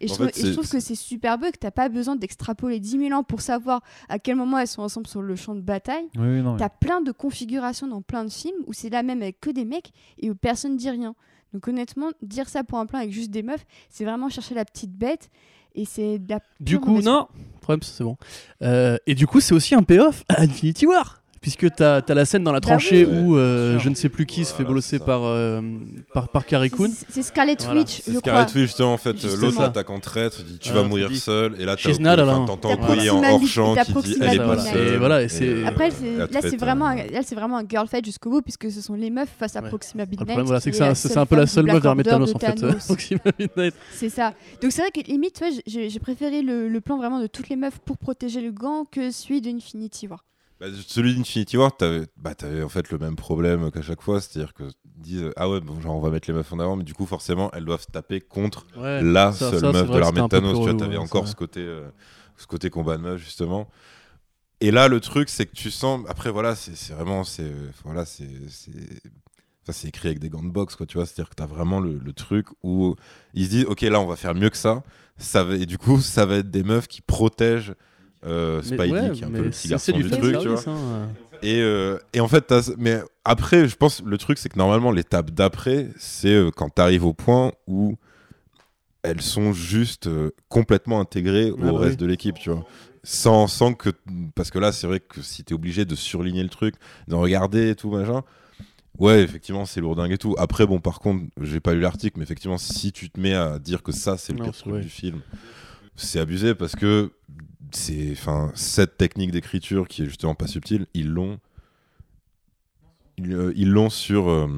Et 0.00 0.06
je, 0.06 0.14
trouve, 0.14 0.26
fait, 0.28 0.38
et 0.38 0.42
je 0.42 0.46
c'est- 0.46 0.52
trouve 0.52 0.70
que 0.70 0.78
c'est 0.80 0.94
super 0.94 1.38
beau 1.38 1.46
que 1.50 1.58
t'as 1.58 1.72
pas 1.72 1.88
besoin 1.88 2.14
d'extrapoler 2.14 2.78
10 2.78 2.98
000 3.08 3.12
ans 3.18 3.24
pour 3.24 3.40
savoir 3.40 3.82
à 4.08 4.20
quel 4.20 4.36
moment 4.36 4.56
elles 4.58 4.68
sont 4.68 4.82
ensemble 4.82 5.08
sur 5.08 5.22
le 5.22 5.34
champ 5.34 5.56
de 5.56 5.60
bataille. 5.60 6.06
Oui, 6.16 6.22
oui, 6.36 6.40
non, 6.42 6.56
T'as 6.56 6.68
plein 6.68 7.00
de 7.00 7.10
configurations 7.10 7.88
dans 7.88 8.00
plein 8.00 8.24
de 8.24 8.30
films 8.30 8.54
où 8.68 8.72
c'est 8.72 8.90
là 8.90 9.02
même 9.02 9.22
avec 9.22 9.40
que 9.40 9.50
des 9.50 9.64
mecs 9.64 9.90
et 10.18 10.30
où 10.30 10.36
personne 10.36 10.76
dit 10.76 10.88
rien. 10.88 11.16
Donc 11.52 11.66
honnêtement, 11.66 12.10
dire 12.22 12.48
ça 12.48 12.62
pour 12.62 12.78
un 12.78 12.86
plan 12.86 13.00
avec 13.00 13.10
juste 13.10 13.30
des 13.32 13.42
meufs, 13.42 13.64
c'est 13.90 14.04
vraiment 14.04 14.28
chercher 14.28 14.54
la 14.54 14.64
petite 14.64 14.92
bête 14.92 15.30
et 15.74 15.84
c'est 15.84 16.20
Du 16.60 16.78
coup, 16.80 17.00
non, 17.00 17.28
problème, 17.60 17.82
c'est 17.82 18.04
bon. 18.04 18.16
Euh, 18.62 18.96
et 19.06 19.14
du 19.14 19.26
coup, 19.26 19.40
c'est 19.40 19.54
aussi 19.54 19.74
un 19.74 19.82
payoff 19.82 20.24
à 20.28 20.42
Infinity 20.42 20.86
War. 20.86 21.17
Puisque 21.40 21.70
t'as 21.74 22.00
as 22.06 22.14
la 22.14 22.24
scène 22.24 22.44
dans 22.44 22.52
la 22.52 22.60
Bah 22.60 22.68
tranchée 22.68 23.04
oui. 23.04 23.16
où 23.18 23.36
euh, 23.36 23.78
je 23.78 23.88
ne 23.88 23.94
sais 23.94 24.08
plus 24.08 24.26
qui 24.26 24.44
se 24.44 24.50
fait 24.50 24.56
Voilà, 24.62 24.68
bolosser 24.68 24.98
par, 24.98 25.24
euh, 25.24 25.60
par, 26.12 26.28
par 26.28 26.46
Carrie 26.46 26.70
Coon. 26.70 26.90
C'est- 27.08 27.22
Scarlet 27.22 27.56
Voilà. 27.60 27.80
Witch, 27.80 28.00
C'est 28.02 28.12
je 28.12 28.18
Scarlet 28.18 28.44
crois. 28.46 28.52
Witch, 28.60 28.66
justement, 28.68 28.92
en 28.92 28.98
fait, 28.98 29.24
euh, 29.24 29.36
l'autre 29.36 29.60
attaquant 29.60 29.98
traître, 30.00 30.42
dit 30.42 30.58
tu 30.58 30.70
Ah, 30.70 30.74
vas 30.74 30.82
tu 30.82 30.88
mourir 30.88 31.10
seul, 31.16 31.56
et 31.60 31.64
là 31.64 31.76
alone. 32.12 32.46
t'entends 32.46 32.76
Bouilly 32.76 33.10
en 33.10 33.22
hors 33.22 33.46
champ 33.46 33.74
qui 33.74 33.92
dit 33.92 34.16
elle 34.20 34.34
est 34.34 34.38
pas 34.38 34.44
Voilà. 34.46 34.62
seule. 34.62 34.88
Et 34.94 34.96
voilà, 34.96 35.22
et 35.22 35.28
Après, 35.66 35.90
là, 35.90 36.40
c'est 36.42 36.56
vraiment, 36.56 36.86
un- 36.86 36.96
là, 36.96 37.20
c'est 37.24 37.34
vraiment 37.34 37.58
un 37.58 37.64
girl 37.68 37.86
fight 37.88 38.04
jusqu'au 38.04 38.30
bout, 38.30 38.42
puisque 38.42 38.70
ce 38.70 38.80
sont 38.80 38.94
les 38.94 39.10
meufs 39.10 39.28
face 39.38 39.56
à. 39.56 39.62
Proxima 39.62 40.04
Le 40.04 40.10
Midnight. 40.10 40.26
problème, 40.28 40.46
voilà, 40.46 40.60
c'est 40.60 40.80
un- 41.16 41.26
peu 41.26 41.36
la 41.36 41.46
seule 41.46 41.66
meuf 41.66 41.82
vers 41.82 41.94
Thanos 41.96 42.30
en 42.34 42.38
de 42.38 42.38
fait. 42.44 42.48
euh, 42.64 42.68
Thanos. 42.70 42.84
Proxima 42.86 43.20
Midnight. 43.38 43.74
C'est 43.94 44.08
ça. 44.08 44.32
Donc 44.62 44.72
c'est 44.72 44.80
vrai 44.82 44.90
que 44.90 45.00
limite, 45.08 45.34
tu 45.34 45.44
vois, 45.44 45.56
j'ai 45.66 45.98
préféré 46.00 46.42
le, 46.42 46.68
le 46.68 46.80
plan 46.80 46.96
vraiment 46.96 47.20
de 47.20 47.26
toutes 47.26 47.48
les 47.48 47.56
meufs 47.56 47.78
pour 47.84 47.98
protéger 47.98 48.40
le 48.40 48.50
gant 48.50 48.84
que 48.90 49.10
celui 49.10 49.40
d'Infinity 49.40 50.06
War. 50.08 50.24
Bah, 50.60 50.66
celui 50.86 51.14
d'Infinity 51.14 51.56
War, 51.56 51.76
t'avais 51.76 52.06
bah, 52.16 52.32
en 52.64 52.68
fait 52.68 52.90
le 52.90 52.98
même 52.98 53.14
problème 53.16 53.70
qu'à 53.70 53.82
chaque 53.82 54.02
fois, 54.02 54.20
c'est-à-dire 54.20 54.54
que 54.54 54.64
disent 54.84 55.30
ah 55.36 55.48
ouais, 55.48 55.60
bon, 55.60 55.80
genre 55.80 55.94
on 55.96 56.00
va 56.00 56.10
mettre 56.10 56.28
les 56.28 56.34
meufs 56.34 56.52
en 56.52 56.58
avant, 56.58 56.74
mais 56.76 56.82
du 56.84 56.94
coup 56.94 57.06
forcément 57.06 57.50
elles 57.52 57.64
doivent 57.64 57.82
se 57.82 57.86
taper 57.92 58.20
contre 58.20 58.66
Ouais. 58.76 59.02
la 59.02 59.32
ça- 59.32 59.50
seule 59.50 59.60
ça, 59.60 59.72
meuf 59.72 59.88
de 59.88 59.98
l'armée 59.98 60.22
de 60.22 60.26
Thanos. 60.26 60.56
Tu 60.58 60.64
vois, 60.64 60.74
t'avais 60.74 60.96
ouais, 60.96 61.02
encore 61.02 61.26
c'est 61.26 61.32
ce 61.32 61.36
côté, 61.36 61.60
euh, 61.60 61.88
ce 62.36 62.46
côté 62.46 62.70
combat 62.70 62.96
de 62.96 63.02
meuf 63.02 63.20
justement. 63.20 63.68
Et 64.60 64.72
là, 64.72 64.88
le 64.88 64.98
truc, 64.98 65.28
c'est 65.28 65.46
que 65.46 65.54
tu 65.54 65.70
sens. 65.70 66.00
Après, 66.08 66.30
voilà, 66.30 66.56
c'est 66.56 66.92
vraiment, 66.92 67.22
c'est 67.22 67.52
voilà, 67.84 68.04
c'est 68.04 68.26
c'est 69.70 69.86
écrit 69.88 70.08
avec 70.08 70.18
des 70.18 70.30
gants 70.30 70.42
de 70.42 70.48
boxe, 70.50 70.74
quoi. 70.76 70.86
Tu 70.86 70.96
vois, 70.96 71.04
c'est-à-dire 71.06 71.28
que 71.28 71.34
t'as 71.34 71.46
vraiment 71.46 71.78
le, 71.78 71.98
le 71.98 72.12
truc 72.12 72.46
où 72.62 72.96
ils 73.34 73.44
se 73.44 73.50
disent, 73.50 73.64
ok, 73.66 73.82
là, 73.82 74.00
on 74.00 74.06
va 74.06 74.16
faire 74.16 74.34
mieux 74.34 74.48
que 74.50 74.56
ça. 74.56 74.82
Ça 75.18 75.44
va, 75.44 75.56
et 75.56 75.66
du 75.66 75.78
coup, 75.78 76.00
ça 76.00 76.24
va 76.26 76.36
être 76.36 76.50
des 76.50 76.62
meufs 76.62 76.88
qui 76.88 77.02
protègent 77.02 77.74
euh, 78.24 78.62
Spidey, 78.62 78.90
ouais, 78.90 79.10
qui 79.12 79.22
est 79.22 79.26
un 79.26 79.30
peu 79.30 79.42
le 79.44 79.50
petit 79.50 79.68
garçon 79.68 79.92
du, 79.92 80.08
truc, 80.10 80.38
tu 80.40 80.48
vois. 80.48 80.62
hein. 80.66 81.08
Et, 81.42 81.60
euh, 81.60 81.98
et 82.12 82.20
en 82.20 82.26
fait, 82.28 82.52
mais 82.78 83.00
après, 83.24 83.68
je 83.68 83.76
pense 83.76 84.02
le 84.02 84.18
truc, 84.18 84.38
c'est 84.38 84.48
que 84.48 84.58
normalement, 84.58 84.90
l'étape 84.90 85.30
d'après, 85.30 85.88
c'est 85.96 86.34
euh, 86.34 86.50
quand 86.50 86.68
tu 86.74 86.82
arrives 86.82 87.04
au 87.04 87.14
point 87.14 87.52
où 87.68 87.96
elles 89.02 89.20
sont 89.22 89.52
juste 89.52 90.08
euh, 90.08 90.30
complètement 90.48 91.00
intégrées 91.00 91.52
Ah 91.56 91.66
au 91.66 91.72
bah 91.74 91.78
reste 91.78 91.92
oui. 91.92 91.96
de 91.98 92.06
l'équipe, 92.06 92.38
tu 92.38 92.50
vois. 92.50 92.64
Sans, 93.04 93.46
sans 93.46 93.72
que. 93.74 93.90
Parce 94.34 94.50
que 94.50 94.58
là, 94.58 94.72
c'est 94.72 94.86
vrai 94.88 94.98
que 95.00 95.22
si 95.22 95.44
t'es 95.44 95.54
obligé 95.54 95.84
de 95.84 95.94
surligner 95.94 96.42
le 96.42 96.48
truc, 96.48 96.74
d'en 97.06 97.20
regarder 97.20 97.70
et 97.70 97.74
tout, 97.76 97.90
machin. 97.90 98.22
Ouais, 98.98 99.22
effectivement, 99.22 99.64
c'est 99.64 99.80
lourdingue 99.80 100.10
et 100.10 100.18
tout. 100.18 100.34
Après, 100.38 100.66
bon, 100.66 100.80
par 100.80 100.98
contre, 100.98 101.24
j'ai 101.40 101.60
pas 101.60 101.72
lu 101.72 101.80
l'article, 101.80 102.18
mais 102.18 102.24
effectivement, 102.24 102.58
si 102.58 102.90
tu 102.90 103.08
te 103.10 103.20
mets 103.20 103.34
à 103.34 103.60
dire 103.60 103.84
que 103.84 103.92
ça, 103.92 104.16
c'est 104.18 104.32
le 104.32 104.40
Non, 104.40 104.44
pire 104.46 104.54
truc 104.54 104.80
du 104.80 104.88
film, 104.88 105.20
c'est 105.94 106.18
abusé 106.18 106.56
parce 106.56 106.74
que 106.74 107.12
c'est. 107.72 108.10
Enfin, 108.12 108.50
cette 108.54 108.96
technique 108.96 109.30
d'écriture 109.30 109.88
qui 109.88 110.02
est 110.02 110.06
justement 110.06 110.34
pas 110.34 110.46
subtile, 110.46 110.86
ils 110.94 111.08
l'ont. 111.10 111.38
Ils 113.18 113.32
euh, 113.32 113.52
ils 113.56 113.70
l'ont 113.70 113.90
sur. 113.90 114.28
euh, 114.30 114.48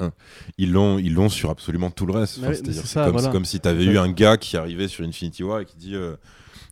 hein, 0.00 0.12
ils 0.58 0.72
l'ont, 0.72 0.98
ils 0.98 1.14
l'ont 1.14 1.28
sur 1.28 1.50
absolument 1.50 1.90
tout 1.90 2.06
le 2.06 2.12
reste. 2.12 2.38
Enfin, 2.42 2.52
c'est 2.54 2.94
comme, 2.94 3.12
voilà. 3.12 3.22
c'est 3.28 3.32
comme 3.32 3.44
si 3.44 3.60
t'avais 3.60 3.84
eu 3.84 3.98
un 3.98 4.10
gars 4.10 4.36
qui 4.36 4.56
arrivait 4.56 4.88
sur 4.88 5.04
Infinity 5.04 5.42
War 5.42 5.60
et 5.60 5.64
qui 5.64 5.76
dit 5.76 5.94
euh, 5.94 6.16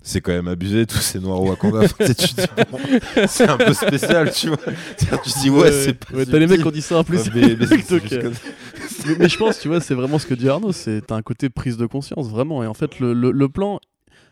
c'est 0.02 0.20
quand 0.20 0.32
même 0.32 0.48
abusé 0.48 0.86
tous 0.86 0.98
ces 0.98 1.18
noirs 1.18 1.42
Wakanda. 1.42 1.88
Tu 1.88 2.14
tu 2.14 2.34
bon, 2.70 2.78
c'est 3.26 3.48
un 3.48 3.56
peu 3.56 3.72
spécial, 3.72 4.32
tu 4.32 4.48
vois. 4.48 4.58
Tu 4.98 5.30
dis 5.40 5.50
ouais, 5.50 5.72
c'est 5.72 5.94
pas 5.94 6.14
ouais, 6.14 6.26
T'as 6.26 6.38
les 6.38 6.46
mecs 6.46 6.60
qui 6.60 6.66
ont 6.66 6.70
dit 6.70 6.82
ça 6.82 6.98
en 6.98 7.04
plus. 7.04 7.30
Mais- 7.34 7.56
mais 7.58 7.66
c'est 7.66 7.90
Donc, 7.90 8.02
juste 8.02 8.20
comme- 8.22 8.32
mais, 9.06 9.16
mais 9.18 9.28
je 9.28 9.36
pense, 9.38 9.58
tu 9.60 9.68
vois, 9.68 9.80
c'est 9.80 9.94
vraiment 9.94 10.18
ce 10.18 10.26
que 10.26 10.34
dit 10.34 10.48
Arnaud, 10.48 10.72
c'est 10.72 11.06
t'as 11.06 11.16
un 11.16 11.22
côté 11.22 11.48
prise 11.48 11.76
de 11.76 11.86
conscience, 11.86 12.28
vraiment. 12.28 12.62
Et 12.62 12.66
en 12.66 12.74
fait, 12.74 13.00
le, 13.00 13.12
le- 13.12 13.30
le 13.30 13.48
plan, 13.48 13.80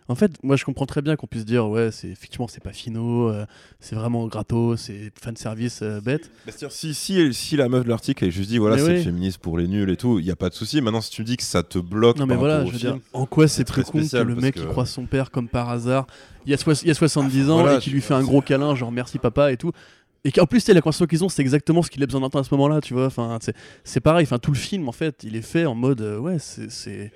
en 0.09 0.15
fait, 0.15 0.33
moi 0.43 0.57
je 0.57 0.65
comprends 0.65 0.87
très 0.87 1.03
bien 1.03 1.17
qu'on 1.17 1.27
puisse 1.27 1.45
dire, 1.45 1.69
ouais, 1.69 1.91
c'est 1.91 2.09
effectivement, 2.09 2.47
c'est 2.49 2.63
pas 2.63 2.73
finaux, 2.73 3.29
euh, 3.29 3.45
c'est 3.81 3.97
vraiment 3.97 4.27
gratos, 4.29 4.81
c'est 4.81 5.11
fan 5.21 5.37
service 5.37 5.81
euh, 5.83 6.01
bête. 6.01 6.31
Bah, 6.47 6.53
c'est-à-dire, 6.57 6.73
si, 6.73 6.95
si, 6.95 7.35
si 7.35 7.57
la 7.57 7.69
meuf 7.69 7.85
de 7.85 7.89
l'article 7.89 8.25
elle 8.25 8.31
juste 8.31 8.49
dit 8.51 8.59
voilà 8.59 8.79
c'est 8.79 9.03
féministe 9.03 9.39
pour 9.39 9.59
les 9.59 9.67
nuls 9.69 9.91
et 9.91 9.97
tout, 9.97 10.19
il 10.19 10.25
y 10.27 10.31
a 10.31 10.37
pas 10.37 10.49
de 10.49 10.55
souci. 10.55 10.81
Maintenant 10.81 11.01
si 11.01 11.11
tu 11.11 11.25
dis 11.25 11.37
que 11.37 11.43
ça 11.43 11.63
te 11.63 11.79
bloque 11.79 12.19
Non, 12.19 12.27
mais 12.27 12.35
par 12.35 12.39
voilà, 12.41 12.55
rapport 12.59 12.71
je 12.71 12.77
au 12.77 12.79
veux 12.79 12.79
film, 12.79 12.93
dire, 13.01 13.03
en 13.13 13.27
quoi 13.27 13.49
c'est 13.49 13.65
très 13.65 13.83
con 13.83 14.01
que 14.07 14.17
le 14.17 14.35
mec 14.37 14.55
que- 14.55 14.61
qui 14.61 14.67
croise 14.67 14.91
son 14.91 15.07
père 15.07 15.31
comme 15.31 15.49
par 15.49 15.71
hasard, 15.71 16.07
il 16.47 16.51
y 16.51 16.55
a, 16.55 16.57
soix- 16.57 16.81
il 16.83 16.89
y 16.89 16.91
a 16.91 16.95
70 16.95 17.51
ans 17.51 17.61
Voilà, 17.61 17.77
et 17.77 17.81
qui 17.81 17.91
lui 17.91 18.01
fait 18.01 18.15
un 18.15 18.23
gros 18.23 18.41
câlin, 18.43 18.75
genre 18.75 18.93
merci 18.93 19.19
papa 19.19 19.51
et 19.53 19.57
tout. 19.57 19.73
Et 20.25 20.33
qu'en 20.33 20.47
plus, 20.47 20.67
la 20.67 20.81
conversation 20.81 21.07
qu'ils 21.07 21.23
ont, 21.23 21.29
c'est 21.29 21.43
exactement 21.43 21.83
ce 21.83 21.91
qu'il 21.91 22.03
a 22.03 22.07
besoin 22.07 22.21
d'entendre 22.21 22.45
à 22.45 22.49
ce 22.49 22.53
moment-là, 22.55 22.81
tu 22.81 22.95
vois. 22.95 23.07
Enfin, 23.07 23.39
c'est- 23.41 23.55
c'est 23.85 24.01
pareil, 24.01 24.25
enfin, 24.25 24.39
tout 24.41 24.51
le 24.51 24.57
film, 24.57 24.89
en 24.89 24.93
fait, 24.93 25.23
il 25.23 25.37
est 25.37 25.43
fait 25.43 25.67
en 25.67 25.77
mode, 25.77 26.01
euh, 26.01 26.19
ouais, 26.19 26.39
c'est. 26.41 27.13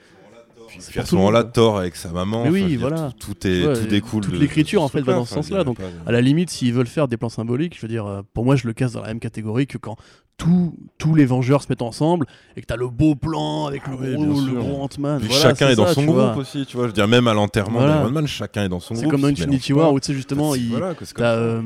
Puis, 0.70 0.78
puis 0.88 1.00
à 1.00 1.04
ce 1.04 1.14
moment-là. 1.16 1.44
Thor 1.44 1.78
avec 1.78 1.96
sa 1.96 2.10
maman, 2.10 2.44
oui, 2.44 2.60
enfin, 2.60 2.68
dire, 2.68 2.80
voilà. 2.80 3.12
tout, 3.18 3.34
tout 3.34 3.46
est, 3.46 3.66
Ouais, 3.66 3.74
tout 3.74 3.86
découle. 3.86 4.22
toute 4.24 4.38
l'écriture, 4.38 4.82
en 4.82 4.88
fait, 4.88 5.00
va 5.00 5.14
dans 5.14 5.24
ce 5.24 5.34
sens-là, 5.34 5.64
donc, 5.64 5.78
À 6.06 6.12
la 6.12 6.20
limite, 6.20 6.50
s'ils 6.50 6.72
veulent 6.72 6.86
faire 6.86 7.08
des 7.08 7.16
plans 7.16 7.28
symboliques, 7.28 7.76
je 7.76 7.82
veux 7.82 7.88
dire, 7.88 8.06
euh, 8.06 8.22
pour 8.34 8.44
moi, 8.44 8.56
je 8.56 8.66
le 8.66 8.72
casse 8.72 8.92
dans 8.92 9.00
la 9.02 9.08
même 9.08 9.20
catégorie 9.20 9.66
que 9.66 9.78
quand 9.78 9.96
tous 10.40 10.74
tous 10.96 11.14
les 11.14 11.26
Vengeurs 11.26 11.62
se 11.62 11.66
mettent 11.68 11.82
ensemble 11.82 12.24
et 12.56 12.62
que 12.62 12.66
t'as 12.66 12.76
le 12.76 12.88
beau 12.88 13.14
plan 13.14 13.66
avec 13.66 13.86
le 13.86 13.92
Ah 13.94 14.02
oui, 14.02 14.14
gros, 14.14 14.40
le 14.40 14.52
gros 14.54 14.82
Ant-Man. 14.82 15.20
Voilà, 15.22 15.42
chacun 15.42 15.66
c'est 15.66 15.72
est 15.72 15.76
dans 15.76 15.86
ça, 15.86 15.94
son 15.94 16.04
groupe 16.04 16.16
vois. 16.16 16.36
aussi, 16.36 16.64
tu 16.66 16.76
vois. 16.76 16.84
Je 16.86 16.88
veux 16.88 16.94
dire, 16.94 17.06
même 17.08 17.28
à 17.28 17.34
l'enterrement 17.34 17.78
Voilà. 17.80 17.98
d'Iron 17.98 18.10
Man, 18.10 18.26
chacun 18.26 18.64
est 18.64 18.68
dans 18.70 18.80
son 18.80 18.94
C'est 18.94 19.02
groupe. 19.02 19.12
comme 19.12 19.20
dans 19.22 19.28
Infinity 19.28 19.72
War 19.74 19.92
où 19.92 20.00
tu 20.00 20.06
sais 20.06 20.14
justement 20.14 20.54
il, 20.54 20.68
Voilà, 20.70 20.94
c'est 21.02 21.14
t'as 21.14 21.34
euh, 21.36 21.62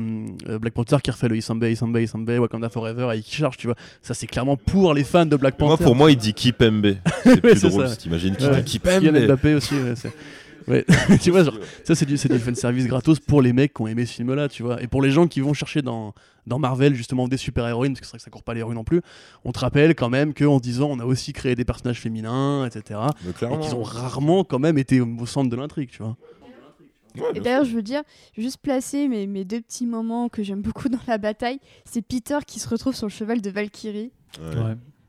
Black 0.59 0.73
Panther 0.73 0.97
qui 1.01 1.09
refait 1.11 1.27
le 1.29 1.37
Isambe, 1.37 1.63
Isambe, 1.63 1.97
Isambe, 1.97 2.29
Wakanda 2.39 2.69
Forever 2.69 3.09
et 3.15 3.21
qui 3.21 3.33
charge, 3.35 3.57
tu 3.57 3.67
vois. 3.67 3.75
Ça 4.01 4.13
c'est 4.13 4.27
clairement 4.27 4.57
pour 4.57 4.93
les 4.93 5.03
fans 5.05 5.25
de 5.25 5.35
Black 5.37 5.57
Moi, 5.59 5.69
Panther. 5.69 5.83
pour 5.83 5.95
moi, 5.95 6.11
il 6.11 6.17
dit 6.17 6.33
Keep 6.33 6.61
MB. 6.61 6.85
C'est 7.23 7.41
plus 7.41 7.55
c'est 7.59 7.69
drôle 7.69 7.87
si 7.89 7.97
t'imagines 7.97 8.35
Ouais. 8.41 8.61
dit 8.61 8.63
Keep 8.71 8.83
Kylian 8.83 9.11
MB. 9.13 9.25
Mbappé 9.25 9.55
aussi. 9.55 9.75
Ouais, 10.67 10.85
tu 11.21 11.31
vois, 11.31 11.43
genre, 11.43 11.57
ça 11.83 11.95
c'est 11.95 12.05
du, 12.05 12.17
c'est 12.17 12.31
du 12.31 12.39
fan 12.39 12.55
service 12.55 12.87
gratos 12.87 13.19
pour 13.19 13.41
les 13.41 13.53
mecs 13.53 13.73
qui 13.73 13.81
ont 13.81 13.87
aimé 13.87 14.05
ce 14.05 14.13
film-là, 14.13 14.47
tu 14.49 14.63
vois. 14.63 14.81
Et 14.81 14.87
pour 14.87 15.01
les 15.01 15.11
gens 15.11 15.27
qui 15.27 15.39
vont 15.41 15.53
chercher 15.53 15.81
dans, 15.81 16.13
dans 16.47 16.59
Marvel 16.59 16.95
justement 16.95 17.27
des 17.27 17.37
super-héroïnes, 17.37 17.93
parce 17.93 18.01
que 18.01 18.05
c'est 18.07 18.11
vrai 18.11 18.17
que 18.19 18.23
ça 18.23 18.31
court 18.31 18.43
pas 18.43 18.53
les 18.53 18.63
rues 18.63 18.75
non 18.75 18.83
plus, 18.83 19.01
on 19.43 19.51
te 19.51 19.59
rappelle 19.59 19.95
quand 19.95 20.09
même 20.09 20.33
qu'en 20.33 20.59
10 20.59 20.81
ans 20.81 20.89
on 20.91 20.99
a 20.99 21.05
aussi 21.05 21.33
créé 21.33 21.55
des 21.55 21.65
personnages 21.65 21.99
féminins, 22.01 22.65
etc. 22.65 22.99
Mais 23.23 23.31
Et 23.31 23.59
qu'ils 23.59 23.75
ont 23.75 23.83
rarement 23.83 24.43
quand 24.43 24.59
même 24.59 24.77
été 24.77 25.01
au 25.01 25.25
centre 25.25 25.49
de 25.49 25.55
l'intrigue, 25.55 25.89
tu 25.91 26.01
vois. 26.03 26.15
Ouais, 27.17 27.23
Et 27.35 27.39
d'ailleurs, 27.39 27.63
je 27.63 27.73
veux 27.73 27.81
dire, 27.81 28.01
juste 28.37 28.57
placer 28.57 29.07
mes, 29.07 29.25
mes 29.25 29.45
deux 29.45 29.61
petits 29.61 29.85
moments 29.85 30.27
que 30.27 30.43
j'aime 30.43 30.61
beaucoup 30.61 30.89
dans 30.89 30.99
la 31.07 31.17
bataille. 31.17 31.59
C'est 31.85 32.01
Peter 32.01 32.39
qui 32.45 32.59
se 32.59 32.67
retrouve 32.67 32.93
sur 32.93 33.05
le 33.07 33.11
cheval 33.11 33.39
de 33.41 33.49
Valkyrie. 33.49 34.11
Ouais. 34.41 34.61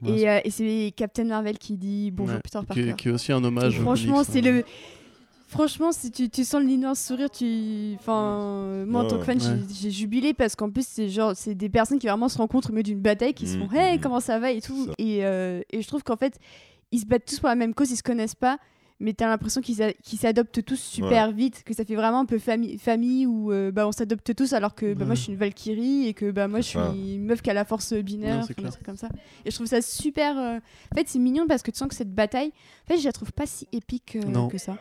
Ouais. 0.03 0.21
Et, 0.21 0.29
euh, 0.29 0.39
et 0.45 0.51
c'est 0.51 0.93
Captain 0.95 1.25
Marvel 1.25 1.59
qui 1.59 1.77
dit 1.77 2.13
bonjour 2.13 2.37
Ouais, 2.37 2.41
Peter 2.45 2.61
qui, 2.61 2.67
Parker. 2.67 2.89
est- 2.91 2.95
qui 2.97 3.09
est 3.09 3.11
aussi 3.11 3.33
un 3.33 3.43
Et 3.43 3.47
hommage. 3.47 3.77
au 3.81 3.83
franchement, 3.83 4.23
c'est 4.23 4.41
le. 4.41 4.63
Franchement, 5.57 5.91
si 5.93 6.11
tu, 6.11 6.29
tu 6.29 6.45
sens 6.45 6.63
le 6.63 6.69
immense 6.71 7.01
sourire, 7.01 7.31
tu. 7.31 7.95
Enfin, 7.99 8.85
moi 8.87 9.03
en 9.03 9.09
tant 9.09 9.19
que 9.19 9.25
fan, 9.25 9.39
Ouais. 9.39 9.59
j'ai- 9.73 9.91
jubilé 9.91 10.35
parce 10.35 10.55
qu'en 10.55 10.71
plus, 10.71 10.87
c'est 10.87 11.09
genre, 11.09 11.33
c'est 11.35 11.55
des 11.55 11.69
personnes 11.69 11.99
qui 11.99 12.07
vraiment 12.07 12.29
se 12.29 12.37
rencontrent 12.39 12.69
au 12.71 12.73
milieu 12.73 12.83
d'une 12.83 13.01
bataille, 13.01 13.33
qui 13.35 13.47
se 13.47 13.57
font 13.59 13.67
Mhm, 13.67 13.75
Hey, 13.77 13.95
mhm. 13.97 14.01
comment 14.03 14.21
ça 14.21 14.39
va 14.39 14.51
et 14.53 14.61
tout. 14.61 14.89
Et, 14.99 15.25
euh, 15.25 15.63
et 15.71 15.81
je 15.83 15.89
trouve 15.89 16.03
qu'en 16.03 16.17
fait, 16.17 16.39
ils 16.93 17.01
se 17.01 17.07
battent 17.07 17.25
tous 17.27 17.41
pour 17.41 17.49
la 17.49 17.55
même 17.57 17.73
cause, 17.75 17.91
ils 17.91 17.97
se 17.97 18.03
connaissent 18.03 18.35
pas, 18.35 18.59
mais 18.99 19.13
t'as 19.13 19.27
l'impression 19.29 19.61
qu'ils 19.61 19.77
s'adoptent 20.19 20.65
tous 20.65 20.81
super 20.81 21.31
vite, 21.33 21.63
que 21.65 21.75
ça 21.75 21.85
fait 21.85 21.95
vraiment 21.97 22.21
un 22.21 22.25
peu 22.25 22.39
famille, 22.39 22.79
famille 22.79 23.27
où 23.27 23.53
euh, 23.53 23.71
bah, 23.71 23.87
on 23.87 23.93
s'adopte 23.93 24.35
tous 24.35 24.53
alors 24.55 24.75
que 24.75 24.95
bah, 24.95 25.05
moi 25.05 25.15
je 25.15 25.21
suis 25.23 25.33
une 25.33 25.39
Valkyrie 25.39 26.07
et 26.09 26.15
que 26.15 26.31
bah, 26.31 26.49
moi 26.49 26.61
je 26.61 26.67
suis 26.69 26.79
une 27.15 27.25
meuf 27.27 27.43
qui 27.43 27.51
a 27.51 27.55
la 27.55 27.65
force 27.65 27.93
binaire, 27.93 28.47
Non, 28.59 28.71
comme 28.85 28.97
ça. 28.97 29.09
Et 29.45 29.51
je 29.51 29.55
trouve 29.55 29.67
ça 29.67 29.83
super. 29.83 30.39
euh, 30.39 30.59
En 30.93 30.95
fait, 30.97 31.09
c'est 31.09 31.19
mignon 31.19 31.47
parce 31.47 31.63
que 31.63 31.71
tu 31.71 31.77
sens 31.79 31.89
que 31.89 31.95
cette 31.95 32.15
bataille, 32.15 32.53
en 32.85 32.95
fait, 32.95 32.99
je 32.99 33.05
la 33.05 33.13
trouve 33.13 33.33
pas 33.33 33.47
si 33.47 33.69
épique 33.73 34.17
euh, 34.17 34.27
Non. 34.29 34.49
que 34.49 34.59
ça. 34.59 34.79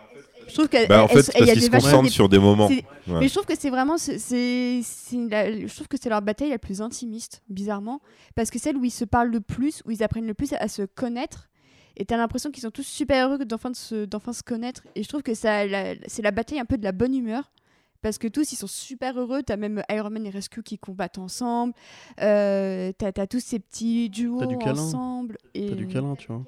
Je 0.48 0.54
trouve 0.54 0.70
qu'elle. 0.70 0.88
Bah, 0.88 1.04
en 1.04 1.08
fait, 1.08 1.30
elle- 1.34 1.40
parce 1.46 1.52
qu'ils 1.54 1.62
se 1.64 1.70
concentrent 1.72 2.10
sur 2.12 2.30
des 2.30 2.38
moments. 2.40 2.68
Ouais. 2.68 2.84
Mais 3.08 3.28
je 3.28 3.34
trouve 3.34 3.46
que 3.46 3.58
c'est 3.58 3.70
vraiment. 3.70 3.98
c'est- 3.98 4.18
Je 4.20 5.74
trouve 5.76 5.88
que 5.88 5.98
c'est 6.02 6.10
leur 6.10 6.22
bataille 6.22 6.50
la 6.52 6.60
plus 6.60 6.82
intimiste, 6.82 7.42
bizarrement. 7.50 8.00
Parce 8.36 8.50
que 8.50 8.60
celle 8.60 8.78
où 8.78 8.86
ils 8.86 8.92
se 8.92 9.06
parlent 9.06 9.32
le 9.32 9.42
plus, 9.42 9.82
où 9.86 9.92
ils 9.92 10.04
apprennent 10.04 10.28
le 10.28 10.34
plus 10.34 10.54
à, 10.54 10.58
à 10.58 10.68
se 10.68 10.84
connaître. 10.84 11.50
Et 11.98 12.06
t'as 12.06 12.18
l'impression 12.18 12.52
qu'ils 12.52 12.64
sont 12.64 12.72
tous 12.72 12.86
super 12.86 13.30
heureux 13.30 13.46
d'enfin 13.46 13.72
de 13.72 13.76
se, 13.76 14.06
d'enfin 14.06 14.34
se 14.34 14.44
connaître. 14.44 14.84
Et 14.96 15.04
je 15.04 15.08
trouve 15.08 15.24
que 15.24 15.34
ça, 15.34 15.62
c'est 16.08 16.22
la 16.22 16.32
bataille 16.32 16.60
un 16.60 16.66
peu 16.66 16.78
de 16.78 16.84
la 16.84 16.92
bonne 16.92 17.16
humeur. 17.16 17.52
Parce 18.02 18.20
que 18.20 18.28
tous, 18.28 18.52
ils 18.52 18.56
sont 18.56 18.68
super 18.68 19.20
heureux. 19.20 19.42
T'as 19.42 19.58
même 19.58 19.82
Iron 19.90 20.12
Man 20.12 20.28
et 20.28 20.30
Rescue 20.30 20.62
qui 20.62 20.78
combattent 20.78 21.18
ensemble. 21.18 21.74
Euh, 22.22 22.92
t'as, 22.96 23.12
t'as 23.12 23.26
tous 23.26 23.40
ces 23.40 23.58
petits 23.58 24.12
duos 24.12 24.46
du 24.46 24.58
ensemble. 24.58 25.38
Et 25.56 25.70
T'as 25.70 25.76
du 25.76 25.88
câlin, 25.88 26.16
tu 26.16 26.28
vois. 26.28 26.44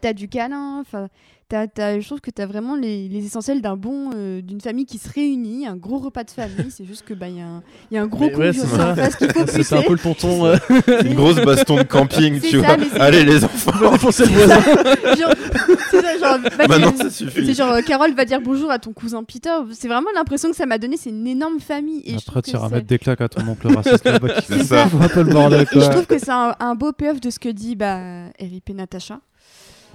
T'as 0.00 0.12
du 0.12 0.28
câlin. 0.28 0.80
Enfin, 0.80 1.08
t'as, 1.48 1.66
t'as- 1.66 2.00
je 2.00 2.06
trouve 2.06 2.20
que 2.20 2.30
t'as 2.30 2.46
vraiment 2.46 2.74
les, 2.76 3.08
les 3.08 3.24
essentiels 3.26 3.60
d'un 3.62 3.76
bon, 3.76 4.10
euh, 4.14 4.40
d'une 4.40 4.60
famille 4.60 4.86
qui 4.86 4.98
se 4.98 5.08
réunit. 5.12 5.66
Un 5.66 5.76
gros 5.76 5.98
repas 5.98 6.24
de 6.24 6.30
famille. 6.30 6.70
c'est 6.70 6.84
juste 6.84 7.04
que 7.04 7.14
bah 7.14 7.28
il 7.28 7.36
y, 7.36 7.40
a 7.40 7.46
un- 7.46 7.62
il 7.90 7.94
y 7.94 7.98
a 7.98 8.02
un 8.02 8.06
gros 8.06 8.26
Mais 8.26 8.34
ouais, 8.36 8.52
c'est 8.52 9.72
un 9.76 9.82
peu 9.82 9.92
le 9.92 9.98
tonton. 9.98 10.46
euh, 10.46 10.56
Une 11.04 11.14
grosse 11.14 11.36
baston 11.44 11.76
de 11.76 11.82
camping, 11.82 12.40
C'est 12.40 12.48
tu 12.48 12.60
ça, 12.60 12.76
vois. 12.76 13.00
Allez, 13.02 13.24
les 13.24 13.44
enfants. 13.44 13.70
va 13.72 13.90
défoncer 13.92 14.26
le 14.26 14.32
voisin. 14.32 14.60
C'est 15.90 16.00
ça, 16.02 16.18
genre, 16.18 16.38
va 16.58 16.66
Maintenant, 16.66 16.90
dire- 16.90 16.98
ça 17.04 17.10
suffit. 17.10 17.46
c'est 17.46 17.54
genre 17.54 17.70
euh, 17.72 17.80
Carole 17.82 18.14
va 18.14 18.24
dire 18.24 18.40
bonjour 18.40 18.70
à 18.70 18.78
ton 18.78 18.92
cousin 18.92 19.22
Peter. 19.22 19.50
C'est 19.72 19.86
vraiment 19.88 20.10
l'impression 20.14 20.50
que 20.50 20.56
ça 20.56 20.66
m'a 20.66 20.78
donné. 20.78 20.96
C'est 20.96 21.10
une 21.10 21.26
énorme 21.26 21.60
famille. 21.60 22.02
Et 22.04 22.14
Après, 22.14 22.24
trouve 22.24 22.42
tu 22.42 22.50
que 22.52 22.56
iras 22.56 22.68
c'est- 22.68 22.74
mettre 22.74 22.86
des 22.86 22.98
claques 22.98 23.20
à 23.20 23.28
ton 23.28 23.46
oncle 23.46 23.68
raciste 23.74 24.04
là-bas 24.04 24.28
qui 24.40 24.46
C'est 24.46 24.58
fait 24.58 24.64
ça. 24.64 24.88
je 24.90 25.90
trouve 25.90 26.06
que 26.06 26.18
c'est 26.18 26.30
un, 26.30 26.54
un 26.58 26.74
beau 26.74 26.92
payoff 26.92 27.20
de 27.20 27.30
ce 27.30 27.38
que 27.38 27.48
dit 27.48 27.76
bah, 27.76 28.00
Eric 28.38 28.68
et 28.70 28.74
Natacha. 28.74 29.20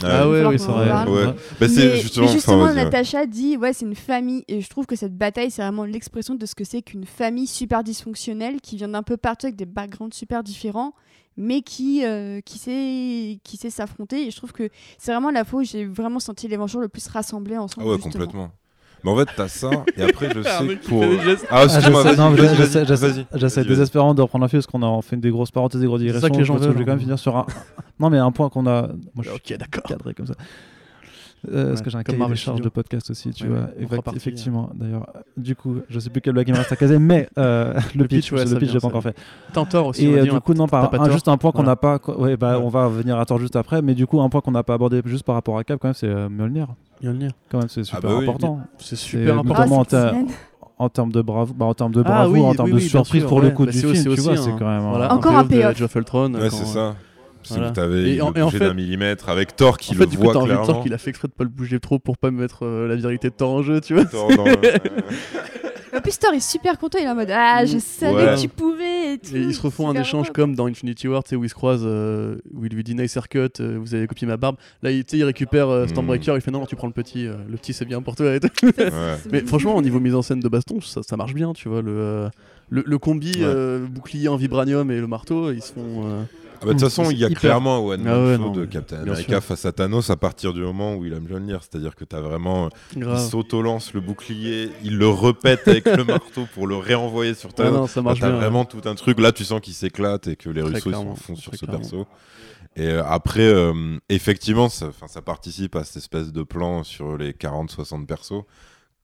Ah 0.04 0.26
va 0.26 0.30
ouais, 0.30 0.46
oui, 0.46 0.60
c'est 0.60 0.66
vrai. 0.66 0.88
parle. 0.88 1.10
Ouais. 1.10 1.26
Ouais. 1.26 1.34
Bah, 1.60 1.68
mais, 1.68 1.68
justement, 1.98 2.26
mais 2.26 2.32
justement. 2.32 2.74
Natacha 2.74 3.26
dit 3.26 3.58
ouais 3.58 3.74
c'est 3.74 3.86
une 3.86 3.96
famille 3.96 4.44
et 4.48 4.62
je 4.62 4.70
trouve 4.70 4.86
que 4.86 4.96
cette 4.96 5.18
bataille 5.18 5.52
c'est 5.52 5.62
vraiment 5.62 5.86
l'expression 5.86 6.36
de 6.36 6.46
ce 6.46 6.56
que 6.56 6.64
c'est 6.64 6.82
qu'une 6.82 7.06
famille 7.06 7.48
super 7.48 7.84
dysfonctionnelle 7.84 8.62
qui 8.62 8.78
vient 8.78 8.90
d'un 8.90 9.04
peu 9.04 9.18
partout 9.18 9.48
avec 9.48 9.56
des 9.56 9.66
backgrounds 9.66 10.16
super 10.16 10.44
différents 10.44 10.94
mais 11.38 11.62
qui 11.62 12.06
euh, 12.06 12.42
qui 12.42 12.58
sait 12.58 13.40
qui 13.44 13.58
sait 13.58 13.70
s'affronter 13.70 14.28
et 14.28 14.32
je 14.32 14.36
trouve 14.38 14.52
que 14.52 14.70
c'est 14.98 15.12
vraiment 15.12 15.32
la 15.32 15.46
fois 15.46 15.62
où 15.62 15.64
j'ai 15.64 15.86
vraiment 15.86 16.20
senti 16.20 16.48
les 16.48 16.58
Vengeurs 16.58 16.82
le 16.82 16.90
plus 16.90 17.08
rassemblés 17.08 17.58
ensemble 17.58 17.88
Ah 17.88 17.92
ouais, 17.92 17.96
justement. 17.96 18.12
complètement. 18.14 18.52
Mais 19.04 19.12
en 19.12 19.16
fait, 19.18 19.28
t'as 19.36 19.48
ça, 19.48 19.70
et 19.98 20.04
après, 20.04 20.30
je 20.34 20.42
sais 20.44 20.76
que 20.78 20.88
pour. 20.88 21.04
Ah, 21.50 21.62
Ah, 21.62 21.64
excuse-moi, 21.66 22.04
vas-y, 22.04 23.26
j'essaie- 23.36 23.64
désespérément 23.66 24.14
de 24.14 24.22
reprendre 24.22 24.44
la 24.44 24.50
fille 24.50 24.60
parce 24.60 24.68
qu'on 24.68 24.84
a 24.84 25.02
fait 25.02 25.16
des 25.18 25.30
grosses 25.32 25.52
parenthèses, 25.52 25.80
des 25.82 25.88
grosses 25.88 26.02
digressions. 26.02 26.22
ça 26.28 26.30
que 26.30 26.38
les 26.38 26.46
gens 26.46 26.56
veulent, 26.56 26.74
Je 26.74 26.78
vais 26.78 26.86
quand 26.86 26.92
même 26.92 27.00
finir 27.00 27.18
sur 27.20 27.36
un. 27.38 27.46
Non, 28.00 28.10
mais 28.10 28.18
un 28.18 28.32
point 28.32 28.50
qu'on 28.50 28.66
a. 28.68 28.84
Moi, 29.14 29.24
je 29.24 29.30
suis 29.30 29.54
Ok, 29.54 29.58
d'accord. 29.60 29.84
cadré 29.84 30.14
comme 30.14 30.26
ça. 30.28 30.34
Euh, 31.52 31.70
parce 31.70 31.82
que 31.82 31.90
j'ai 31.90 31.98
un 31.98 32.04
cahier 32.04 32.26
des 32.28 32.36
charges 32.36 32.62
de 32.62 32.68
podcast 32.70 33.10
aussi, 33.12 33.32
tu 33.32 33.44
Ouais, 33.46 33.50
vois. 33.50 33.60
ouais, 33.60 33.86
Effect- 33.86 34.16
effectivement, 34.16 34.70
d'ailleurs. 34.74 35.08
Du 35.38 35.56
coup, 35.56 35.78
je 35.90 36.00
sais 36.00 36.10
plus 36.10 36.20
quelle 36.22 36.34
blague 36.34 36.48
il 36.50 36.52
me 36.54 36.58
reste 36.58 36.72
à 36.72 36.76
caser, 36.76 37.00
mais 37.00 37.30
euh, 37.38 37.74
le, 37.96 38.02
Le 38.02 38.08
pitch, 38.08 38.32
ouais, 38.34 38.44
le 38.46 38.58
pitch, 38.58 38.72
j'ai 38.72 38.80
pas 38.80 38.88
encore 38.88 39.04
fait. 39.04 39.16
T'as 39.54 39.66
tort 39.66 39.88
aussi. 39.88 40.06
Et 40.06 40.18
euh, 40.20 40.24
du 40.24 40.32
hein, 40.32 40.40
coup, 40.42 40.54
non, 40.54 40.68
par, 40.68 40.94
un- 40.94 41.10
juste 41.12 41.28
un 41.30 41.38
point 41.38 41.52
qu'on 41.52 41.64
Voilà. 41.64 41.72
n'a 41.72 41.76
pas. 41.98 42.00
Ouais, 42.18 42.36
bah, 42.36 42.60
on 42.62 42.68
va 42.70 42.86
revenir 42.88 43.18
à 43.18 43.26
tort 43.26 43.40
juste 43.40 43.56
après, 43.56 43.82
mais 43.82 43.96
du 43.96 44.06
coup, 44.06 44.20
un 44.20 44.30
point 44.30 44.42
qu'on 44.42 44.52
n'a 44.52 44.64
pas 44.64 44.74
abordé 44.74 45.02
juste 45.06 45.24
par 45.24 45.36
rapport 45.36 45.58
à 45.58 45.64
Cap, 45.64 45.80
quand 45.82 45.88
même, 45.88 45.94
c'est 45.96 46.08
euh, 46.08 46.28
Mjolnir. 46.30 46.68
Mjolnir. 47.02 47.32
Quand 47.50 47.60
même, 47.60 47.70
c'est 47.70 47.84
super 47.86 48.02
bah 48.02 48.16
oui, 48.18 48.24
important. 48.24 48.60
C'est 48.78 48.96
super 48.98 49.40
important. 49.40 49.78
en 49.80 49.84
Ah. 49.94 50.14
En 50.82 50.88
termes 50.88 51.12
de 51.12 51.22
bravo, 51.22 51.54
bah, 51.54 51.66
en 51.66 51.74
termes 51.74 51.92
de 51.92 52.00
Ah 52.00 52.04
bravoure, 52.10 52.34
oui, 52.36 52.42
en 52.42 52.54
termes 52.54 52.68
oui, 52.68 52.72
de 52.72 52.76
oui, 52.78 52.82
bien 52.84 52.90
surprise 52.90 53.22
sûr, 53.22 53.28
pour 53.30 53.42
le 53.42 53.48
ouais. 53.48 53.54
coup 53.54 53.66
Bah, 53.66 53.72
du 53.72 53.78
film, 53.80 53.92
aussi- 53.92 54.04
tu 54.04 54.22
vois, 54.22 54.34
un- 54.34 54.38
c'est 54.38 54.52
quand 54.58 54.66
même. 54.66 54.82
Voilà, 54.90 55.12
euh, 55.12 55.16
Encore 55.16 55.36
un 55.36 55.44
payoff 55.44 55.78
de. 55.78 56.38
Ouais, 56.40 56.50
c'est 56.50 56.66
ça. 56.66 56.96
C'est 57.44 57.54
Voilà. 57.56 57.70
que 57.70 57.76
t'avais 57.76 58.16
Et 58.16 58.22
en- 58.22 58.34
et 58.34 58.42
en 58.42 58.46
bouger 58.48 58.58
fait- 58.60 58.66
d'un 58.68 58.74
millimètre 58.74 59.30
avec 59.30 59.56
Thor 59.56 59.78
qui 59.78 59.92
En 59.92 59.94
fait, 59.96 60.00
le 60.02 60.10
du 60.12 60.18
coup, 60.18 60.24
voit 60.24 60.34
de 60.34 60.40
clairement. 60.46 60.66
Thor 60.66 60.84
qu'il 60.84 60.94
a 60.94 60.98
fait 60.98 61.10
exprès 61.10 61.28
de 61.28 61.34
pas 61.34 61.44
le 61.46 61.50
bouger 61.50 61.80
trop 61.80 61.98
pour 62.00 62.18
pas 62.18 62.32
mettre 62.32 62.66
euh, 62.66 62.88
la 62.88 62.96
vérité 62.96 63.30
de 63.30 63.34
Thor 63.36 63.50
en 63.52 63.62
jeu, 63.64 63.80
tu 63.82 63.94
vois. 63.94 64.06
Thor 64.06 64.30
dans 64.36 64.44
le- 64.46 64.52
En 65.92 66.02
plus 66.02 66.20
Thor 66.20 66.32
est 66.34 66.40
super 66.40 66.78
content 66.78 67.00
il 67.00 67.06
est 67.06 67.10
en 67.10 67.16
mode 67.16 67.32
ah 67.32 67.66
je 67.66 67.78
Mm. 67.78 67.80
savais 67.80 68.14
Ouais. 68.16 68.36
que 68.36 68.42
tu 68.42 68.48
pouvais 68.48 69.14
et 69.14 69.18
tout. 69.18 69.36
Et 69.36 69.40
ils 69.42 69.56
se 69.56 69.62
refont 69.62 69.90
un 69.90 69.96
échange 70.00 70.30
comme 70.32 70.54
dans 70.56 70.68
Infinity 70.68 71.08
War, 71.08 71.24
tu 71.24 71.30
sais, 71.32 71.36
où 71.36 71.44
ils 71.44 71.50
se 71.50 71.56
croisent, 71.56 71.82
euh, 71.84 72.36
où 72.54 72.64
il 72.66 72.72
lui 72.74 72.84
dit 72.84 72.94
Nice 72.94 73.18
haircut, 73.18 73.40
euh, 73.60 73.78
vous 73.82 73.96
avez 73.96 74.06
copié 74.06 74.28
ma 74.28 74.38
barbe. 74.38 74.56
Là, 74.84 74.92
il, 74.92 75.24
récupère 75.24 75.68
euh, 75.70 75.86
Mm. 75.86 75.90
Stormbreaker, 75.90 76.36
il 76.36 76.42
fait 76.42 76.52
non, 76.52 76.60
non, 76.60 76.66
tu 76.68 76.76
prends 76.76 76.86
le 76.88 76.94
petit, 76.94 77.26
euh, 77.26 77.34
le 77.50 77.58
petit 77.58 77.74
c'est 77.74 77.86
bien 77.86 78.04
pour 78.04 78.16
toi. 78.16 78.36
et 78.36 78.40
tout. 78.40 78.50
Ça, 78.62 78.68
Ouais. 78.84 78.90
c'est- 79.24 79.32
Mais 79.32 79.42
franchement, 79.42 79.76
au 79.76 79.82
niveau 79.82 80.00
mise 80.00 80.14
en 80.14 80.22
scène 80.22 80.42
de 80.42 80.48
baston, 80.50 80.80
ça, 80.80 81.02
ça 81.02 81.18
marche 81.18 81.34
bien, 81.34 81.54
tu 81.54 81.70
vois. 81.70 81.82
Le, 81.82 81.92
euh, 81.92 82.30
le, 82.70 82.84
le 82.86 82.98
combi 83.00 83.32
Ouais. 83.32 83.42
euh, 83.46 83.88
bouclier 83.88 84.28
en 84.28 84.36
vibranium 84.36 84.92
et 84.92 85.00
le 85.00 85.08
marteau, 85.08 85.52
ils 85.52 85.64
se 85.64 85.74
font. 85.74 86.04
Ah 86.62 86.66
bah, 86.66 86.74
De 86.74 86.80
toute 86.80 86.82
façon, 86.90 87.10
il 87.10 87.18
y 87.18 87.24
a 87.26 87.28
hyper- 87.30 87.40
clairement 87.40 87.78
un 87.78 87.80
one-man 87.80 88.14
Ah 88.14 88.24
ouais, 88.26 88.36
show 88.36 88.42
non, 88.42 88.52
de 88.52 88.66
Captain 88.66 88.98
America 89.02 89.34
sûr. 89.34 89.44
face 89.44 89.66
à 89.66 89.72
Thanos 89.72 90.10
à 90.10 90.16
partir 90.18 90.54
du 90.54 90.62
moment 90.62 90.96
où 90.96 91.06
il 91.06 91.14
a 91.14 91.20
Mjolnir. 91.20 91.62
C'est-à-dire 91.64 91.96
que 91.96 92.04
t'as 92.06 92.20
vraiment. 92.22 92.70
Il 92.96 93.06
s'auto-lance 93.18 93.94
le 93.94 94.02
bouclier, 94.02 94.70
il 94.84 94.98
le 94.98 95.08
repète 95.08 95.68
avec 95.68 95.86
le 95.86 96.04
marteau 96.06 96.48
pour 96.54 96.68
le 96.68 96.76
réenvoyer 96.76 97.34
sur 97.34 97.50
Ah 97.54 97.58
Thanos. 97.64 97.74
non, 97.74 97.88
ça 97.88 98.02
marche 98.02 98.20
T'as 98.20 98.30
bien. 98.30 98.38
vraiment 98.40 98.66
tout 98.66 98.82
un 98.86 98.96
truc. 98.96 99.20
Là, 99.20 99.32
tu 99.32 99.44
sens 99.46 99.62
qu'il 99.62 99.74
s'éclate 99.74 100.28
et 100.28 100.36
que 100.36 100.50
les 100.50 100.62
Très 100.62 100.72
Russos 100.80 100.92
sont 100.94 101.16
fond 101.16 101.36
sur 101.36 101.52
très 101.52 101.58
ce 101.58 101.66
clairement. 101.66 101.82
perso. 101.82 102.08
Et 102.76 102.88
euh, 102.88 103.04
après, 103.06 103.42
euh, 103.48 103.98
effectivement, 104.10 104.70
ça 104.70 104.92
participe 105.26 105.76
à 105.76 105.84
cette 105.84 105.98
espèce 105.98 106.32
de 106.32 106.44
plan 106.44 106.84
sur 106.84 107.18
les 107.18 107.32
40-60 107.34 108.06
persos. 108.06 108.44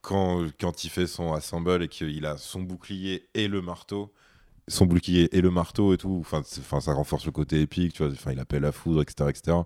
Quand, 0.02 0.44
quand 0.61 0.84
il 0.84 0.90
fait 0.91 1.07
son 1.07 1.34
assemble 1.34 1.82
et 1.82 1.88
qu'il 1.88 2.26
a 2.27 2.38
son 2.38 2.61
bouclier 2.61 3.27
et 3.34 3.48
le 3.48 3.61
marteau, 3.64 4.14
son 4.67 4.85
bouclier 4.85 5.29
et 5.35 5.41
le 5.41 5.51
marteau 5.51 5.93
et 5.93 5.97
tout, 5.97 6.17
enfin, 6.21 6.41
c'est- 6.43 6.61
'fin, 6.63 6.79
ça 6.79 6.93
renforce 6.93 7.25
le 7.25 7.31
côté 7.31 7.61
épique, 7.61 7.93
tu 7.93 8.03
vois. 8.03 8.11
Enfin, 8.11 8.31
il 8.31 8.39
appelle 8.39 8.63
la 8.63 8.71
foudre, 8.71 9.01
etc., 9.01 9.29
etc. 9.29 9.57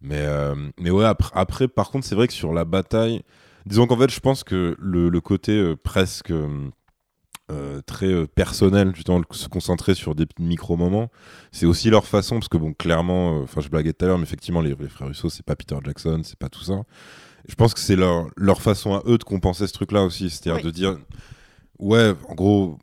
Mais, 0.00 0.20
euh, 0.20 0.54
mais 0.80 0.90
ouais, 0.90 1.04
après, 1.04 1.30
après, 1.34 1.68
par 1.68 1.90
contre, 1.90 2.06
c'est 2.06 2.14
vrai 2.14 2.26
que 2.26 2.32
sur 2.32 2.52
la 2.52 2.64
bataille, 2.64 3.22
disons 3.66 3.86
qu'en 3.86 3.98
fait, 3.98 4.10
je 4.10 4.20
pense 4.20 4.44
que 4.44 4.76
le, 4.78 5.08
le 5.08 5.20
côté 5.20 5.52
euh, 5.52 5.76
presque 5.76 6.30
euh, 7.50 7.80
très 7.84 8.06
euh, 8.06 8.26
personnel, 8.26 8.92
justement, 8.94 9.20
se 9.32 9.48
concentrer 9.48 9.94
sur 9.94 10.14
des 10.14 10.24
petits 10.26 10.42
micro-moments, 10.42 11.10
c'est 11.50 11.66
aussi 11.66 11.90
leur 11.90 12.06
façon, 12.06 12.36
parce 12.36 12.48
que 12.48 12.56
bon, 12.56 12.72
clairement, 12.72 13.40
enfin, 13.42 13.60
je 13.60 13.68
blaguais 13.68 13.92
tout 13.92 14.04
à 14.04 14.08
l'heure, 14.08 14.18
mais 14.18 14.22
effectivement, 14.24 14.60
les, 14.60 14.74
les 14.76 14.88
frères 14.88 15.08
Russo, 15.08 15.28
c'est 15.28 15.44
pas 15.44 15.56
Peter 15.56 15.76
Jackson, 15.84 16.20
c'est 16.24 16.38
pas 16.38 16.48
tout 16.48 16.62
ça. 16.62 16.82
Je 17.48 17.54
pense 17.56 17.74
que 17.74 17.80
c'est 17.80 17.96
leur, 17.96 18.28
leur 18.36 18.62
façon 18.62 18.94
à 18.94 19.02
eux 19.06 19.18
de 19.18 19.24
compenser 19.24 19.66
ce 19.66 19.72
truc-là 19.72 20.04
aussi, 20.04 20.30
c'est-à-dire 20.30 20.56
Oui. 20.56 20.62
de 20.62 20.70
dire, 20.70 20.96
ouais, 21.80 22.14
en 22.28 22.34
gros, 22.34 22.78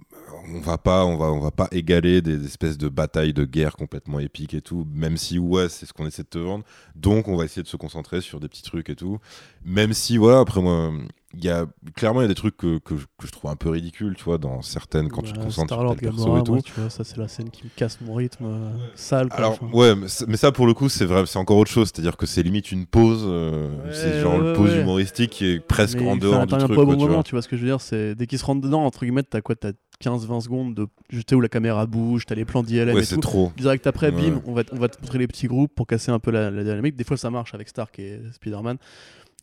on 0.53 0.59
va 0.59 0.77
pas, 0.77 1.05
on 1.05 1.17
va, 1.17 1.25
on 1.27 1.39
va 1.39 1.51
pas 1.51 1.67
égaler 1.71 2.21
des 2.21 2.45
espèces 2.45 2.77
de 2.77 2.89
batailles 2.89 3.33
de 3.33 3.45
guerre 3.45 3.75
complètement 3.75 4.19
épiques 4.19 4.53
et 4.53 4.61
tout, 4.61 4.85
même 4.93 5.17
si 5.17 5.39
ouais, 5.39 5.69
c'est 5.69 5.85
ce 5.85 5.93
qu'on 5.93 6.05
essaie 6.07 6.23
de 6.23 6.27
te 6.29 6.37
vendre. 6.39 6.63
Donc, 6.95 7.27
on 7.27 7.35
va 7.35 7.45
essayer 7.45 7.63
de 7.63 7.67
se 7.67 7.77
concentrer 7.77 8.21
sur 8.21 8.39
des 8.39 8.47
petits 8.47 8.63
trucs 8.63 8.89
et 8.89 8.95
tout. 8.95 9.19
Même 9.65 9.93
si 9.93 10.17
voilà, 10.17 10.39
après 10.39 10.61
moi, 10.61 10.91
il 11.33 11.43
y 11.43 11.49
a 11.49 11.65
clairement 11.95 12.21
il 12.21 12.23
y 12.23 12.25
a 12.25 12.29
des 12.29 12.35
trucs 12.35 12.55
que, 12.55 12.77
que, 12.79 12.95
je- 12.95 13.05
que 13.17 13.27
je 13.27 13.31
trouve 13.31 13.51
un 13.51 13.55
peu 13.57 13.69
ridicules, 13.69 14.15
tu 14.15 14.23
vois, 14.23 14.37
dans 14.37 14.61
certaines 14.61 15.09
quand 15.09 15.21
tu 15.21 15.33
te 15.33 15.39
concentres 15.39 15.73
sur 15.73 15.95
Gamora, 15.95 16.39
et 16.39 16.43
tout. 16.43 16.53
moi, 16.53 16.61
tu 16.61 16.73
vois, 16.73 16.89
ça 16.89 17.03
c'est 17.03 17.17
la 17.17 17.27
scène 17.27 17.49
qui 17.49 17.65
me 17.65 17.69
casse 17.75 17.99
mon 17.99 18.13
rythme 18.13 18.45
euh, 18.45 18.69
sale. 18.95 19.27
quoi, 19.27 19.37
Alors 19.37 19.59
ouais, 19.73 19.95
mais 19.95 20.07
ça- 20.07 20.25
mais 20.27 20.37
ça 20.37 20.51
pour 20.53 20.65
le 20.67 20.73
coup 20.73 20.87
c'est 20.87 21.05
vrai, 21.05 21.25
c'est 21.25 21.37
encore 21.37 21.57
autre 21.57 21.69
chose, 21.69 21.91
c'est-à-dire 21.93 22.15
que 22.15 22.25
c'est 22.25 22.43
limite 22.43 22.71
une 22.71 22.85
pause, 22.85 23.23
euh, 23.25 23.67
Ouais, 23.83 23.89
c'est 23.93 24.13
genre 24.21 24.39
ouais, 24.39 24.47
une 24.49 24.53
pause 24.55 24.73
humoristique 24.73 25.31
qui 25.31 25.45
est 25.47 25.59
presque 25.59 25.99
Mais 25.99 26.09
en 26.09 26.15
dehors 26.15 26.45
du 26.45 26.53
truc. 26.53 26.67
pas 26.69 26.75
quoi, 26.75 26.85
bon 26.85 26.93
tu 26.93 26.99
moment, 27.01 27.13
vois. 27.15 27.23
tu 27.23 27.31
vois 27.31 27.41
ce 27.41 27.47
que 27.49 27.57
je 27.57 27.61
veux 27.63 27.67
dire 27.67 27.81
C'est 27.81 28.15
dès 28.15 28.25
qu'ils 28.25 28.39
se 28.39 28.45
rentrent 28.45 28.61
dedans, 28.61 28.85
entre 28.85 29.03
guillemets, 29.03 29.23
t'as 29.23 29.41
quoi 29.41 29.55
T'as 29.55 29.71
15-20 30.03 30.41
secondes 30.41 30.75
de 30.75 30.87
jeter 31.09 31.35
où 31.35 31.41
la 31.41 31.49
caméra 31.49 31.85
bouge, 31.85 32.25
t'as 32.25 32.35
les 32.35 32.45
plans 32.45 32.63
d'ILM 32.63 32.93
Ouais, 32.95 33.01
et 33.01 33.05
c'est 33.05 33.15
tout. 33.15 33.21
trop. 33.21 33.51
Direct 33.57 33.87
après, 33.87 34.11
Ouais. 34.11 34.29
bim, 34.31 34.41
on 34.45 34.53
va, 34.53 34.63
on 34.71 34.77
va 34.77 34.89
te 34.89 35.01
montrer 35.01 35.17
les 35.17 35.27
petits 35.27 35.47
groupes 35.47 35.73
pour 35.75 35.87
casser 35.87 36.11
un 36.11 36.19
peu 36.19 36.31
la, 36.31 36.51
la 36.51 36.63
dynamique. 36.63 36.95
Des 36.95 37.03
fois, 37.03 37.17
ça 37.17 37.29
marche 37.29 37.53
avec 37.53 37.67
Stark 37.69 37.97
et 37.99 38.19
Spider-Man. 38.33 38.77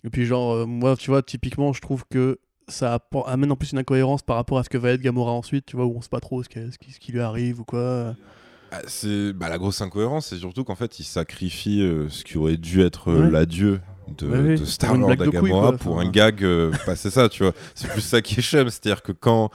Et 0.05 0.11
puis, 0.11 0.25
genre, 0.27 0.53
euh, 0.53 0.67
moi, 0.67 0.97
tu 0.97 1.11
vois, 1.11 1.23
typiquement, 1.23 1.73
je 1.73 1.81
trouve 1.81 2.05
que 2.11 2.39
ça 2.69 2.99
amène 3.27 3.53
en 3.53 3.57
plus 3.57 3.73
une 3.73 3.79
incohérence 3.79 4.23
par 4.23 4.37
rapport 4.37 4.59
à 4.59 4.65
ce 4.65 4.69
que 4.71 4.79
va 4.79 4.91
être 4.91 5.01
Gamora 5.03 5.33
ensuite, 5.33 5.67
tu 5.67 5.77
vois, 5.77 5.85
où 5.87 5.97
on 5.97 6.01
sait 6.01 6.09
pas 6.09 6.21
trop 6.21 6.43
ce, 6.43 6.49
qu'elle- 6.49 6.73
ce 6.73 6.79
qui, 6.79 6.93
ce 6.93 7.01
qui 7.01 7.13
lui 7.13 7.21
arrive 7.21 7.61
ou 7.61 7.65
quoi. 7.65 8.15
Ah, 8.71 8.81
C'est 8.87 9.33
bah, 9.35 9.49
la 9.49 9.59
grosse 9.59 9.81
incohérence, 9.83 10.27
c'est 10.29 10.37
surtout 10.39 10.65
qu'en 10.65 10.75
fait 10.75 10.99
il 10.99 11.05
sacrifie 11.05 11.83
euh, 11.83 12.09
ce 12.09 12.25
qui 12.25 12.39
aurait 12.39 12.57
dû 12.57 12.81
être 12.83 13.09
euh, 13.11 13.25
Ouais. 13.27 13.31
l'adieu 13.31 13.81
de, 14.19 14.27
Ouais, 14.27 14.39
oui. 14.39 14.55
de 14.55 14.59
Pour 14.61 14.67
Star 14.67 14.95
une 14.95 15.03
Lord 15.03 15.15
blague 15.17 15.29
à 15.29 15.31
Gamora 15.31 15.73
pour 15.75 16.01
un 16.01 16.11
gag. 16.11 16.43
euh, 16.43 16.73
bah, 16.87 16.97
c'est 16.97 17.11
ça, 17.11 17.29
tu 17.29 17.43
vois. 17.45 17.53
C'est 17.75 17.89
plus 17.91 18.01
ça 18.01 18.21
qui 18.23 18.41
est 18.41 18.43
chum, 18.43 18.69
c'est-à-dire 18.71 19.03
que 19.03 19.13
quand 19.13 19.51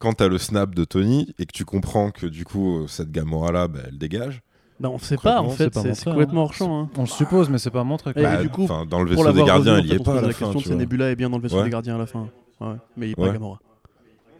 quand 0.00 0.14
t'as 0.14 0.26
le 0.26 0.38
snap 0.38 0.74
de 0.74 0.84
Tony 0.84 1.32
et 1.38 1.46
que 1.46 1.52
tu 1.52 1.64
comprends 1.64 2.10
que 2.10 2.26
du 2.26 2.44
coup 2.44 2.88
cette 2.88 3.12
Gamora 3.12 3.52
là, 3.52 3.68
bah, 3.68 3.78
elle 3.86 3.98
dégage. 3.98 4.42
Bah, 4.80 4.88
on 4.90 4.98
sait 4.98 5.18
pas, 5.18 5.42
en 5.42 5.50
fait, 5.50 5.74
c'est 5.74 5.94
c'est 5.94 6.04
complètement 6.06 6.44
hors 6.44 6.54
champ. 6.54 6.80
hein. 6.80 6.88
On 6.96 7.02
le 7.02 7.06
suppose, 7.06 7.50
mais 7.50 7.58
c'est 7.58 7.70
pas 7.70 7.84
montré. 7.84 8.14
quoi. 8.14 8.22
Et 8.22 8.24
Bah, 8.24 8.40
du 8.42 8.48
coup, 8.48 8.64
enfin, 8.64 8.86
dans 8.88 9.02
le 9.02 9.10
vaisseau 9.10 9.30
des 9.32 9.44
gardiens, 9.44 9.74
revu, 9.76 9.86
il 9.86 9.92
y 9.92 9.96
est 9.96 10.02
pas 10.02 10.12
à 10.12 10.14
la 10.22 10.28
la 10.28 10.32
fin. 10.32 10.46
question, 10.52 10.70
c'est. 10.70 10.74
Nebula 10.74 11.10
est 11.10 11.16
bien 11.16 11.28
dans 11.28 11.36
le 11.36 11.42
vaisseau 11.42 11.58
Ouais. 11.58 11.64
des 11.64 11.70
gardiens 11.70 11.96
à 11.96 11.98
la 11.98 12.06
fin. 12.06 12.28
Ouais, 12.60 12.74
mais 12.96 13.08
il 13.08 13.10
est 13.12 13.18
Ouais. 13.20 13.26
pas 13.28 13.32
Gamora. 13.34 13.58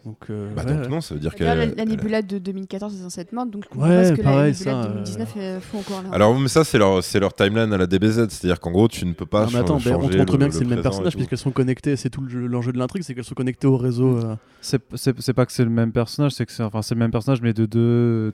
Donc, 0.04 0.16
euh, 0.30 0.48
Bah, 0.56 0.62
ouais, 0.64 0.72
donc 0.72 0.82
ouais. 0.84 0.88
non, 0.88 1.00
ça 1.02 1.14
veut 1.14 1.20
dire 1.20 1.32
D'ailleurs, 1.38 1.56
la, 1.56 1.66
la 1.66 1.84
Nebula 1.84 2.22
de 2.22 2.38
2014 2.38 2.94
est 2.94 3.02
censée 3.02 3.20
être 3.20 3.32
morte, 3.32 3.50
donc 3.50 3.64
Ouais, 3.76 4.12
que 4.16 4.22
pareil, 4.22 4.38
la 4.38 4.46
Nebula 4.46 4.54
ça, 4.54 4.70
de 4.72 4.78
euh, 4.88 4.92
2019 4.94 5.34
euh, 5.36 5.58
encore 5.74 6.02
là. 6.02 6.08
Alors, 6.12 6.38
mais 6.38 6.48
ça, 6.48 6.64
c'est 6.64 6.78
leur, 6.78 7.04
c'est 7.04 7.20
leur 7.20 7.34
timeline 7.34 7.70
à 7.72 7.76
la 7.76 7.86
DBZ. 7.86 8.28
C'est-à-dire 8.30 8.60
qu'en 8.60 8.70
gros, 8.70 8.88
tu 8.88 9.04
ne 9.04 9.12
peux 9.12 9.26
pas 9.26 9.44
Non, 9.44 9.50
mais 9.52 9.58
attends, 9.58 9.74
on 9.76 9.78
te 9.78 10.16
montre 10.16 10.38
bien 10.38 10.48
que 10.48 10.54
c'est 10.54 10.64
le 10.64 10.70
même 10.70 10.82
personnage 10.82 11.14
puisqu'elles 11.16 11.38
sont 11.38 11.50
connectées. 11.50 11.96
C'est 11.96 12.08
tout 12.10 12.22
le 12.22 12.28
jeu- 12.30 12.46
l'enjeu 12.46 12.72
de 12.72 12.78
l'intrigue, 12.78 13.02
c'est 13.02 13.14
qu'elles 13.14 13.24
sont 13.24 13.34
connectées 13.34 13.66
au 13.66 13.76
réseau. 13.76 14.16
euh. 14.16 14.36
C'est 14.62 15.32
pas 15.34 15.44
que 15.46 15.52
c'est 15.52 15.64
le 15.64 15.70
même 15.70 15.92
personnage, 15.92 16.32
c'est 16.32 16.46
que 16.46 16.52
c'est 16.52 16.62
enfin, 16.62 16.82
c'est 16.82 16.94
le 16.94 16.98
même 17.00 17.10
personnage, 17.10 17.40
mais 17.42 17.52
de 17.52 17.66
deux. 17.66 18.32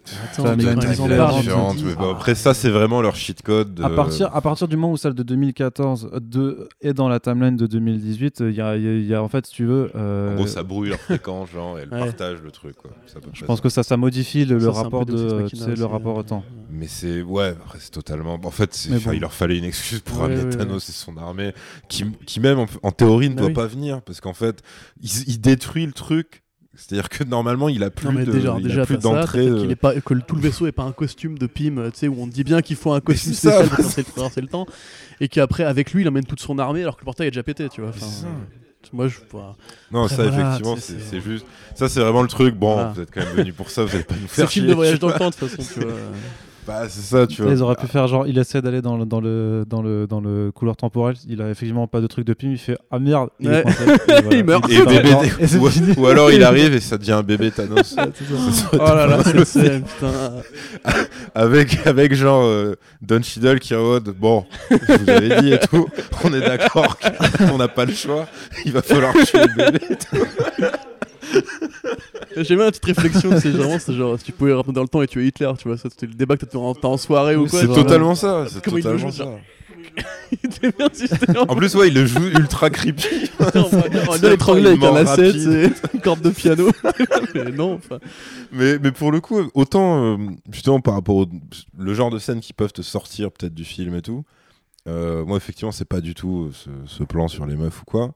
Après, 2.10 2.34
ça, 2.34 2.54
c'est 2.54 2.70
vraiment 2.70 3.00
leur 3.02 3.14
cheat 3.16 3.42
code. 3.42 3.74
de- 3.74 3.82
À 3.84 3.90
partir, 3.90 4.34
à 4.34 4.40
partir 4.40 4.68
du 4.68 4.76
moment 4.76 4.92
où 4.92 4.96
celle 4.96 5.14
de 5.14 5.22
2014 5.22 6.10
de, 6.20 6.68
est 6.80 6.92
dans 6.94 7.08
la 7.08 7.20
timeline 7.20 7.56
de 7.56 7.66
2018, 7.66 8.40
il 8.40 8.50
y 8.52 8.60
a, 8.60 8.76
il 8.76 8.82
y 8.82 8.88
a- 8.88 8.92
il 8.92 9.06
y 9.06 9.14
a, 9.14 9.22
en 9.22 9.28
fait, 9.28 9.46
si 9.46 9.52
tu 9.52 9.64
veux. 9.66 9.90
euh, 9.94 10.32
En 10.32 10.36
gros, 10.36 10.46
ça 10.46 10.62
brouille 10.62 10.90
leur 10.90 10.98
fréquence, 11.00 11.50
et 11.78 11.82
elles 11.82 11.88
Ouais. 11.92 11.98
partagent 12.00 12.42
le 12.42 12.50
truc, 12.50 12.76
quoi. 12.76 12.90
Je 13.32 13.44
pense 13.44 13.58
ça. 13.58 13.62
que 13.62 13.68
ça, 13.68 13.82
ça 13.82 13.96
modifie 13.96 14.44
le, 14.44 14.60
Ça, 14.60 14.70
rapport 14.72 15.06
de, 15.06 15.46
tu 15.48 15.56
sais, 15.56 15.74
le 15.74 15.84
rapport 15.84 16.16
au 16.16 16.22
temps. 16.22 16.44
Mais 16.70 16.86
c'est. 16.86 17.22
Ouais, 17.22 17.48
après, 17.48 17.78
c'est 17.80 17.90
totalement. 17.90 18.38
En 18.42 18.50
fait, 18.50 18.88
bon. 19.04 19.12
il 19.12 19.20
leur 19.20 19.32
fallait 19.32 19.58
une 19.58 19.64
excuse 19.64 20.00
pour 20.00 20.16
Ouais, 20.18 20.22
ramener 20.24 20.44
ouais, 20.44 20.50
Thanos 20.56 20.88
et 20.88 20.92
son 20.92 21.16
armée, 21.16 21.52
qui, 21.88 22.04
qui 22.26 22.40
même, 22.40 22.58
en, 22.58 22.66
en 22.82 22.92
théorie, 22.92 23.30
ne 23.30 23.34
Bah 23.34 23.40
doit 23.40 23.48
oui. 23.48 23.54
pas 23.54 23.66
venir, 23.66 24.02
parce 24.02 24.20
qu'en 24.20 24.34
fait, 24.34 24.62
il, 25.02 25.10
il 25.28 25.40
détruit 25.40 25.86
le 25.86 25.92
truc. 25.92 26.42
C'est-à-dire 26.78 27.08
que 27.08 27.24
normalement, 27.24 27.70
il 27.70 27.82
a 27.82 27.88
plus 27.90 28.06
Non 28.08 28.12
de, 28.20 28.30
déjà, 28.30 28.56
il 28.58 28.66
a 28.66 28.68
déjà 28.68 28.84
plus 28.84 28.98
d'entrée. 28.98 29.46
est 29.46 29.76
pas, 29.76 29.98
que 29.98 30.12
le- 30.12 30.20
tout 30.20 30.34
le 30.36 30.42
vaisseau 30.42 30.66
est 30.66 30.72
pas 30.72 30.82
un 30.82 30.92
costume 30.92 31.38
de 31.38 31.46
Pym, 31.46 31.90
tu 31.90 32.00
sais, 32.00 32.06
où 32.08 32.16
on 32.20 32.26
dit 32.26 32.44
bien 32.44 32.60
qu'il 32.60 32.76
faut 32.76 32.92
un 32.92 33.00
costume 33.00 33.32
c'est 33.32 33.48
ça. 33.48 33.64
spécial 33.64 34.04
pour 34.04 34.14
traverser- 34.14 34.40
le 34.42 34.46
temps, 34.48 34.66
et 35.22 35.28
qu'après 35.28 35.64
avec 35.64 35.94
lui 35.94 36.02
il 36.02 36.08
emmène 36.08 36.26
toute 36.26 36.40
son 36.40 36.58
armée 36.58 36.82
alors 36.82 36.96
que 36.96 37.00
le 37.00 37.06
portail 37.06 37.28
est 37.28 37.30
déjà 37.30 37.42
pété, 37.42 37.70
tu 37.70 37.80
vois. 37.80 37.88
Enfin, 37.90 38.00
C'est 38.06 38.22
ça. 38.24 38.28
Moi 38.92 39.08
je 39.08 39.18
vois. 39.30 39.56
Non, 39.90 40.04
Après, 40.04 40.16
ça, 40.16 40.22
voilà, 40.24 40.38
effectivement, 40.54 40.76
c'est 40.76 40.92
c'est- 40.94 41.10
c'est 41.10 41.20
juste. 41.20 41.46
Ça, 41.74 41.88
c'est 41.88 42.00
vraiment 42.00 42.22
le 42.22 42.28
truc. 42.28 42.54
Bon, 42.54 42.74
Voilà. 42.74 42.92
vous 42.94 43.00
êtes 43.02 43.10
quand 43.12 43.20
même 43.20 43.34
venu 43.36 43.52
pour 43.52 43.70
ça, 43.70 43.84
vous 43.84 43.94
allez 43.94 44.04
pas 44.04 44.14
nous 44.14 44.26
C'est 44.28 44.42
faire 44.42 44.50
film 44.50 44.64
chier. 44.64 44.70
de 44.70 44.74
voyage 44.74 44.98
dans 44.98 45.08
le 45.08 45.14
temps 45.14 45.30
de 45.30 45.34
toute 45.34 45.48
façon, 45.50 45.62
tu 45.74 45.80
vois. 45.86 45.92
Bah, 46.66 46.82
c'est 46.88 47.00
ça, 47.02 47.26
tu 47.26 47.42
vois. 47.42 47.52
Ils 47.52 47.62
auraient 47.62 47.76
pu 47.76 47.86
faire 47.86 48.06
genre, 48.08 48.26
il 48.26 48.36
essaie 48.38 48.60
d'aller 48.60 48.82
dans 48.82 48.96
le, 48.96 49.04
dans, 49.06 49.20
le, 49.20 49.64
dans, 49.68 49.82
le, 49.82 50.06
dans 50.06 50.20
le 50.20 50.50
couloir 50.52 50.76
temporel, 50.76 51.14
il 51.28 51.40
a 51.40 51.48
effectivement 51.50 51.86
pas 51.86 52.00
de 52.00 52.06
truc 52.08 52.26
de 52.26 52.34
pim, 52.34 52.48
il 52.50 52.58
fait 52.58 52.76
Ah 52.90 52.98
merde, 52.98 53.28
il 53.38 53.48
Ouais. 53.48 53.60
est 53.60 53.62
coincé. 53.62 53.82
Et 54.08 54.22
voilà. 54.22 54.36
Il 54.36 54.44
meurt. 54.44 54.70
Et 54.70 54.84
bébé, 54.84 55.10
Et 55.40 55.46
c'est 55.46 55.98
ou, 55.98 56.06
alors 56.06 56.32
il 56.32 56.42
arrive 56.44 56.74
et 56.74 56.80
ça 56.80 56.98
devient 56.98 57.12
un 57.12 57.22
bébé 57.22 57.50
Thanos. 57.52 57.82
Ça 57.94 58.06
Oh 58.72 58.78
là 58.78 59.06
là, 59.06 59.44
scène, 59.44 59.84
putain. 59.84 60.32
avec, 61.34 61.86
avec 61.86 62.14
genre 62.14 62.42
euh, 62.44 62.74
Don 63.00 63.22
Cheadle 63.22 63.58
qui 63.60 63.72
est 63.74 63.76
en 63.76 63.82
mode 63.84 64.08
Bon, 64.18 64.44
je 64.70 64.76
vous 64.76 65.10
avais 65.10 65.40
dit 65.42 65.52
et 65.52 65.58
tout, 65.58 65.86
on 66.24 66.32
est 66.34 66.40
d'accord 66.40 66.98
qu'on 67.38 67.58
n'a 67.58 67.68
pas 67.68 67.84
le 67.84 67.92
choix, 67.94 68.26
il 68.64 68.72
va 68.72 68.82
falloir 68.82 69.12
tuer 69.14 69.38
le 69.40 69.70
bébé. 69.70 69.80
J'ai 72.36 72.56
même 72.56 72.66
une 72.66 72.70
petite 72.70 72.84
réflexion, 72.84 73.30
c'est 73.40 73.52
genre, 73.52 74.18
si 74.18 74.24
tu 74.24 74.32
pouvais 74.32 74.52
rentrer 74.52 74.72
dans 74.72 74.82
le 74.82 74.88
temps 74.88 75.02
et 75.02 75.06
tuer 75.06 75.26
Hitler, 75.26 75.50
tu 75.58 75.68
vois, 75.68 75.76
ça 75.76 75.88
c'était 75.90 76.06
le 76.06 76.14
débat 76.14 76.36
que 76.36 76.44
t'as 76.44 76.58
en, 76.58 76.74
en 76.80 76.96
soirée 76.96 77.36
ou 77.36 77.46
quoi. 77.46 77.60
C'est 77.60 77.66
totalement 77.66 78.14
ça, 78.14 78.46
c'est 78.48 78.60
totalement 78.60 79.10
bien 80.60 81.42
en 81.48 81.56
plus, 81.56 81.74
ouais, 81.74 81.88
il 81.88 81.94
le 81.94 82.06
joue 82.06 82.26
ultra 82.38 82.70
creepy. 82.70 83.30
on 83.54 84.18
bien 84.18 84.30
l'étrangler 84.30 84.70
avec 84.70 84.82
un 84.82 84.92
lacet, 84.92 85.32
une 85.94 86.00
corde 86.00 86.20
de 86.20 86.30
piano. 86.30 86.70
Mais 87.34 87.52
non, 87.52 87.74
enfin. 87.74 87.98
Mais, 88.52 88.78
mais 88.78 88.92
pour 88.92 89.12
le 89.12 89.20
coup, 89.20 89.48
autant 89.54 90.04
euh, 90.04 90.16
justement 90.50 90.80
par 90.80 90.94
rapport 90.94 91.16
au 91.16 91.26
le 91.78 91.94
genre 91.94 92.10
de 92.10 92.18
scènes 92.18 92.40
qui 92.40 92.52
peuvent 92.52 92.72
te 92.72 92.82
sortir 92.82 93.30
peut-être 93.30 93.54
du 93.54 93.64
film 93.64 93.94
et 93.94 94.02
tout, 94.02 94.24
euh, 94.88 95.24
moi 95.24 95.36
effectivement 95.36 95.72
c'est 95.72 95.84
pas 95.84 96.00
du 96.00 96.14
tout 96.14 96.48
euh, 96.48 96.52
ce, 96.52 96.70
ce 96.86 97.04
plan 97.04 97.28
sur 97.28 97.46
les 97.46 97.56
meufs 97.56 97.82
ou 97.82 97.84
quoi. 97.84 98.14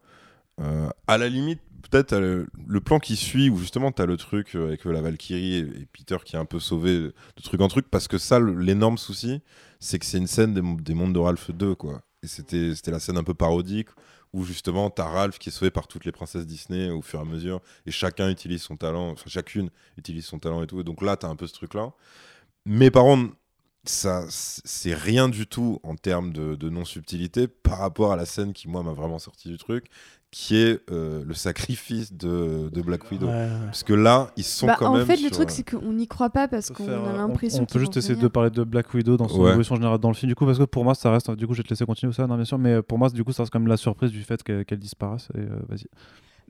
Euh, 0.60 0.88
à 1.06 1.18
la 1.18 1.28
limite, 1.28 1.60
peut-être 1.90 2.08
t'as 2.08 2.20
le, 2.20 2.46
plan 2.84 2.98
qui 2.98 3.16
suit 3.16 3.50
où 3.50 3.58
justement 3.58 3.92
t'as 3.92 4.06
le 4.06 4.16
truc 4.16 4.54
euh, 4.54 4.68
avec 4.68 4.86
euh, 4.86 4.92
la 4.92 5.00
Valkyrie 5.00 5.54
et, 5.54 5.58
et 5.60 5.86
Peter 5.92 6.16
qui 6.24 6.36
est 6.36 6.38
un 6.38 6.44
peu 6.44 6.60
sauvé 6.60 6.98
de 6.98 7.42
truc 7.42 7.60
en 7.60 7.68
truc 7.68 7.88
parce 7.90 8.08
que 8.08 8.18
ça 8.18 8.40
l'énorme 8.40 8.98
souci 8.98 9.42
c'est 9.80 9.98
que 9.98 10.06
c'est 10.06 10.18
une 10.18 10.26
scène 10.26 10.54
des, 10.54 10.62
des 10.82 10.94
mondes 10.94 11.12
de 11.12 11.18
Ralph 11.18 11.50
2 11.50 11.74
quoi. 11.74 12.02
Et 12.22 12.26
c'était 12.26 12.74
c'était 12.74 12.90
la 12.90 13.00
scène 13.00 13.16
un 13.16 13.24
peu 13.24 13.34
parodique 13.34 13.88
où 14.32 14.44
justement 14.44 14.90
t'as 14.90 15.08
Ralph 15.08 15.38
qui 15.38 15.48
est 15.48 15.52
sauvé 15.52 15.70
par 15.70 15.88
toutes 15.88 16.04
les 16.04 16.12
princesses 16.12 16.46
Disney 16.46 16.90
au 16.90 17.02
fur 17.02 17.18
et 17.18 17.22
à 17.22 17.24
mesure 17.24 17.60
et 17.86 17.90
chacun 17.90 18.30
utilise 18.30 18.62
son 18.62 18.76
talent, 18.76 19.10
enfin 19.10 19.28
chacune 19.28 19.70
utilise 19.96 20.26
son 20.26 20.38
talent 20.38 20.62
et 20.62 20.66
tout. 20.66 20.80
Et 20.80 20.84
donc 20.84 21.02
là, 21.02 21.16
t'as 21.16 21.28
un 21.28 21.36
peu 21.36 21.46
ce 21.46 21.54
truc-là. 21.54 21.92
Mais 22.66 22.90
par 22.90 23.04
contre, 23.04 23.34
ça, 23.84 24.26
c'est 24.28 24.94
rien 24.94 25.28
du 25.28 25.46
tout 25.46 25.80
en 25.82 25.96
termes 25.96 26.32
de, 26.32 26.54
de 26.54 26.68
non-subtilité 26.68 27.48
par 27.48 27.78
rapport 27.78 28.12
à 28.12 28.16
la 28.16 28.26
scène 28.26 28.52
qui, 28.52 28.68
moi, 28.68 28.82
m'a 28.82 28.92
vraiment 28.92 29.18
sorti 29.18 29.48
du 29.48 29.56
truc, 29.58 29.86
qui 30.32 30.56
est 30.56 30.80
euh, 30.92 31.24
le 31.26 31.34
sacrifice 31.34 32.12
de, 32.12 32.68
de 32.72 32.82
Black 32.82 33.10
Widow. 33.10 33.26
Parce 33.66 33.82
que 33.82 33.92
là, 33.94 34.30
ils 34.36 34.44
sont 34.44 34.66
Bah, 34.68 34.76
quand 34.78 34.86
en 34.92 34.96
même. 34.98 35.04
fait, 35.06 35.16
le 35.16 35.28
truc, 35.30 35.48
euh, 35.48 35.52
c'est 35.52 35.68
qu'on 35.68 35.92
n'y 35.92 36.06
croit 36.06 36.30
pas 36.30 36.46
parce 36.46 36.70
qu'on 36.70 36.84
faire, 36.86 37.02
a 37.04 37.08
euh, 37.08 37.16
l'impression 37.16 37.58
On, 37.58 37.62
on 37.62 37.66
peut 37.66 37.80
juste 37.80 37.96
essayer 37.96 38.14
de 38.14 38.28
parler 38.28 38.50
de 38.50 38.62
Black 38.62 38.94
Widow 38.94 39.16
dans 39.16 39.26
son 39.26 39.40
Ouais. 39.42 39.48
évolution 39.50 39.74
générale 39.74 39.98
dans 39.98 40.08
le 40.08 40.14
film. 40.14 40.28
Du 40.28 40.36
coup, 40.36 40.46
parce 40.46 40.58
que 40.58 40.64
pour 40.64 40.84
moi, 40.84 40.94
ça 40.94 41.10
reste. 41.10 41.32
Du 41.32 41.48
coup, 41.48 41.54
je 41.54 41.58
vais 41.58 41.64
te 41.64 41.70
laisser 41.70 41.84
continuer 41.84 42.12
ça, 42.12 42.28
non, 42.28 42.36
bien 42.36 42.44
sûr. 42.44 42.58
Mais 42.58 42.80
pour 42.80 42.96
moi, 42.96 43.08
du 43.10 43.24
coup, 43.24 43.32
ça 43.32 43.42
reste 43.42 43.52
quand 43.52 43.58
même 43.58 43.68
la 43.68 43.76
surprise 43.76 44.12
du 44.12 44.22
fait 44.22 44.40
qu'elle 44.44 44.64
qu'elle 44.64 44.78
disparaisse. 44.78 45.28
Et 45.34 45.38
euh, 45.40 45.48
vas-y. 45.68 45.86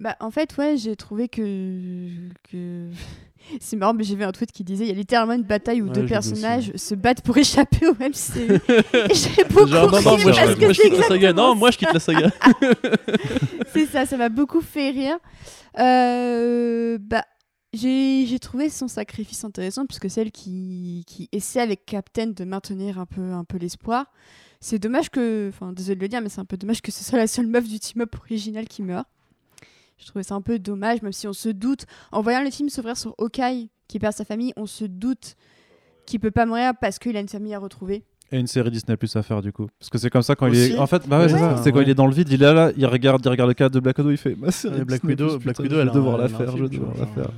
Bah, 0.00 0.16
en 0.20 0.30
fait, 0.30 0.56
ouais, 0.56 0.78
j'ai 0.78 0.96
trouvé 0.96 1.28
que. 1.28 2.08
que... 2.50 2.88
c'est 3.60 3.76
marrant, 3.76 3.92
mais 3.92 4.02
j'ai 4.02 4.16
vu 4.16 4.24
un 4.24 4.32
tweet 4.32 4.50
qui 4.50 4.64
disait 4.64 4.84
il 4.84 4.88
y 4.88 4.92
a 4.92 4.94
littéralement 4.94 5.34
une 5.34 5.42
bataille 5.42 5.82
où 5.82 5.88
Ouais, 5.88 5.92
deux 5.92 6.06
personnages 6.06 6.72
se 6.74 6.94
battent 6.94 7.20
pour 7.20 7.36
échapper 7.36 7.86
au 7.86 7.92
MCU. 7.92 8.60
Et 9.10 9.14
j'ai 9.14 9.44
beaucoup 9.44 9.66
Genre, 9.66 9.90
non, 9.90 10.00
non, 10.00 10.18
moi, 10.18 10.32
parce 10.32 10.50
je, 10.52 10.56
que 10.56 10.72
c'est 10.72 10.88
la 10.88 11.02
saga. 11.02 11.32
Non, 11.34 11.54
moi 11.54 11.70
je 11.70 11.76
quitte 11.76 11.92
la 11.92 12.00
saga. 12.00 12.30
C'est 13.74 13.86
ça, 13.86 14.06
ça 14.06 14.16
m'a 14.16 14.30
beaucoup 14.30 14.62
fait 14.62 14.90
rire. 14.90 15.18
Euh, 15.78 16.98
bah, 16.98 17.24
j'ai 17.74 18.38
trouvé 18.40 18.70
son 18.70 18.88
sacrifice 18.88 19.44
intéressant 19.44 19.84
puisque 19.84 20.08
c'est 20.08 20.22
elle 20.22 20.32
qui, 20.32 21.04
qui 21.06 21.28
essaie 21.30 21.60
avec 21.60 21.84
Captain 21.84 22.28
de 22.28 22.44
maintenir 22.44 22.98
un 22.98 23.06
peu, 23.06 23.32
un 23.32 23.44
peu 23.44 23.58
l'espoir. 23.58 24.06
C'est 24.60 24.78
dommage 24.78 25.10
que, 25.10 25.50
enfin 25.50 25.72
désolé 25.72 25.96
de 25.96 26.00
le 26.00 26.08
dire, 26.08 26.22
mais 26.22 26.30
c'est 26.30 26.40
un 26.40 26.46
peu 26.46 26.56
dommage 26.56 26.80
que 26.80 26.90
ce 26.90 27.04
soit 27.04 27.18
la 27.18 27.26
seule 27.26 27.46
meuf 27.46 27.68
du 27.68 27.78
team-up 27.78 28.14
original 28.18 28.66
qui 28.66 28.82
meurt. 28.82 29.06
Je 30.00 30.06
trouvais 30.06 30.22
ça 30.22 30.34
un 30.34 30.40
peu 30.40 30.58
dommage, 30.58 31.02
même 31.02 31.12
si 31.12 31.28
on 31.28 31.32
se 31.32 31.48
doute, 31.50 31.84
en 32.10 32.22
voyant 32.22 32.42
le 32.42 32.50
film 32.50 32.68
s'ouvrir 32.68 32.96
sur 32.96 33.14
Hawkeye 33.18 33.68
qui 33.86 33.98
perd 33.98 34.14
sa 34.14 34.24
famille, 34.24 34.52
on 34.56 34.66
se 34.66 34.84
doute 34.84 35.36
qu'il 36.06 36.20
peut 36.20 36.30
pas 36.30 36.46
mourir 36.46 36.72
parce 36.80 36.98
qu'il 36.98 37.16
a 37.16 37.20
une 37.20 37.28
famille 37.28 37.54
à 37.54 37.58
retrouver. 37.58 38.02
Et 38.32 38.38
une 38.38 38.46
série 38.46 38.70
Disney 38.70 38.96
Plus 38.96 39.14
à 39.16 39.22
faire, 39.22 39.42
du 39.42 39.52
coup. 39.52 39.66
Parce 39.78 39.90
que 39.90 39.98
c'est 39.98 40.08
comme 40.08 40.22
ça 40.22 40.36
quand 40.36 40.46
il 40.46 40.56
est. 40.56 40.78
En 40.78 40.86
fait, 40.86 41.06
bah 41.08 41.18
ouais, 41.18 41.28
c'est 41.28 41.34
Ouais. 41.34 41.40
ça. 41.40 41.56
C'est 41.62 41.72
quand 41.72 41.78
Ouais. 41.78 41.84
il 41.84 41.90
est 41.90 41.94
dans 41.94 42.06
le 42.06 42.14
vide, 42.14 42.28
il 42.30 42.42
est 42.42 42.52
là, 42.54 42.70
il 42.76 42.86
regarde, 42.86 43.20
il 43.24 43.28
regarde 43.28 43.48
le 43.50 43.54
cadre 43.54 43.74
de 43.74 43.80
Black 43.80 43.98
Widow, 43.98 44.10
il 44.12 44.16
fait 44.16 44.36
Ma 44.36 44.50
série 44.52 44.78
Ouais, 44.78 44.84
Black 44.84 45.02
Widow, 45.04 45.38
Black 45.38 45.56
je 45.56 45.62
Widow, 45.62 45.80
elle 45.80 45.88
a 45.88 45.92
devoir 45.92 46.16
la 46.16 46.28
faire, 46.28 46.56
je 46.56 46.62
vais 46.62 46.68
devoir 46.68 46.92
la 46.96 47.06
faire. 47.06 47.30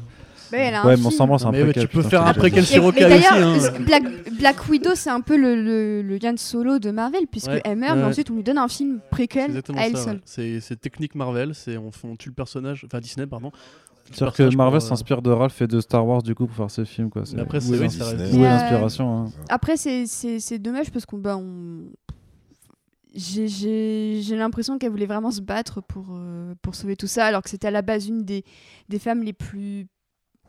Elle 0.58 0.74
a 0.74 0.82
un 0.82 0.86
Ouais, 0.86 0.96
mais 0.96 1.06
on 1.06 1.10
film. 1.10 1.18
s'en 1.28 1.38
c'est 1.38 1.46
un 1.46 1.50
mais 1.52 1.62
préquel, 1.64 1.82
tu 1.82 1.88
peux 1.88 1.98
putain, 1.98 2.10
faire 2.10 2.26
un 2.26 2.34
préquel 2.34 2.64
sur 2.66 2.84
Hawkeye 2.86 3.04
aussi, 3.04 3.08
d'ailleurs, 3.22 3.34
hein. 3.34 3.80
Black, 3.86 4.02
Black 4.38 4.68
Widow, 4.68 4.94
c'est 4.94 5.10
un 5.10 5.20
peu 5.20 5.36
le, 5.36 5.54
le, 5.62 6.02
le 6.02 6.22
Yann 6.22 6.36
Solo 6.38 6.78
de 6.78 6.90
Marvel, 6.90 7.26
puisque 7.30 7.48
Ouais, 7.48 7.60
elle 7.64 7.78
meurt, 7.78 7.96
mais 7.96 8.04
ensuite 8.04 8.30
on 8.30 8.34
lui 8.36 8.42
donne 8.42 8.58
un 8.58 8.68
film 8.68 9.00
préquel 9.10 9.62
à 9.76 9.86
elle 9.86 9.96
ça. 9.96 10.04
seule. 10.04 10.14
ouais. 10.16 10.20
C'est 10.24 10.60
c'est 10.60 10.76
technique 10.80 11.14
Marvel, 11.14 11.54
c'est 11.54 11.76
on, 11.76 11.90
on 12.04 12.16
tue 12.16 12.28
le 12.28 12.34
personnage, 12.34 12.84
enfin 12.86 13.00
Disney 13.00 13.26
pardon. 13.26 13.50
C'est-à-dire 14.10 14.34
que 14.34 14.56
Marvel 14.56 14.76
euh, 14.78 14.80
s'inspire 14.80 15.22
de 15.22 15.30
Ralph 15.30 15.62
et 15.62 15.66
de 15.66 15.80
Star 15.80 16.04
Wars, 16.06 16.22
du 16.22 16.34
coup, 16.34 16.46
pour 16.46 16.56
faire 16.56 16.70
ses 16.70 16.84
films, 16.84 17.08
quoi. 17.08 17.22
Après, 17.38 17.60
c'est 17.60 17.74
est 17.74 17.78
oui. 17.78 17.88
Mais, 18.32 18.38
euh, 18.38 18.42
l'inspiration 18.42 19.22
hein 19.26 19.30
Après, 19.48 19.76
c'est- 19.76 20.06
c'est 20.06 20.38
c'est 20.40 20.58
dommage 20.58 20.90
parce 20.90 21.06
qu'on. 21.06 21.18
Bah, 21.18 21.36
on... 21.38 21.84
J'ai- 23.14 23.46
J'ai 23.48 24.20
j'ai 24.22 24.36
l'impression 24.36 24.78
qu'elle 24.78 24.90
voulait 24.90 25.06
vraiment 25.06 25.30
se 25.30 25.40
battre 25.42 25.82
pour, 25.82 26.06
euh, 26.12 26.54
pour 26.62 26.74
sauver 26.74 26.96
tout 26.96 27.06
ça, 27.06 27.26
alors 27.26 27.42
que 27.42 27.50
c'était 27.50 27.68
à 27.68 27.70
la 27.70 27.82
base 27.82 28.08
une 28.08 28.24
des, 28.24 28.42
des 28.88 28.98
femmes 28.98 29.22
les 29.22 29.34
plus 29.34 29.86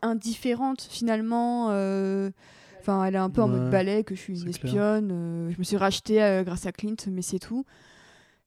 indifférentes 0.04 0.82
finalement. 0.90 1.68
euh, 1.72 2.30
Enfin, 2.80 3.06
elle 3.06 3.16
est 3.16 3.18
un 3.18 3.30
peu 3.30 3.42
en 3.42 3.48
Ouais, 3.50 3.60
mode 3.60 3.70
balai, 3.70 4.04
que 4.04 4.14
je 4.14 4.20
suis 4.20 4.42
une 4.42 4.50
espionne. 4.50 5.10
euh, 5.14 5.50
je 5.52 5.58
me 5.58 5.64
suis 5.64 5.78
rachetée 5.78 6.22
euh, 6.22 6.44
grâce 6.44 6.66
à 6.66 6.74
Clint, 6.74 6.98
mais 7.10 7.22
c'est 7.22 7.40
tout. 7.40 7.64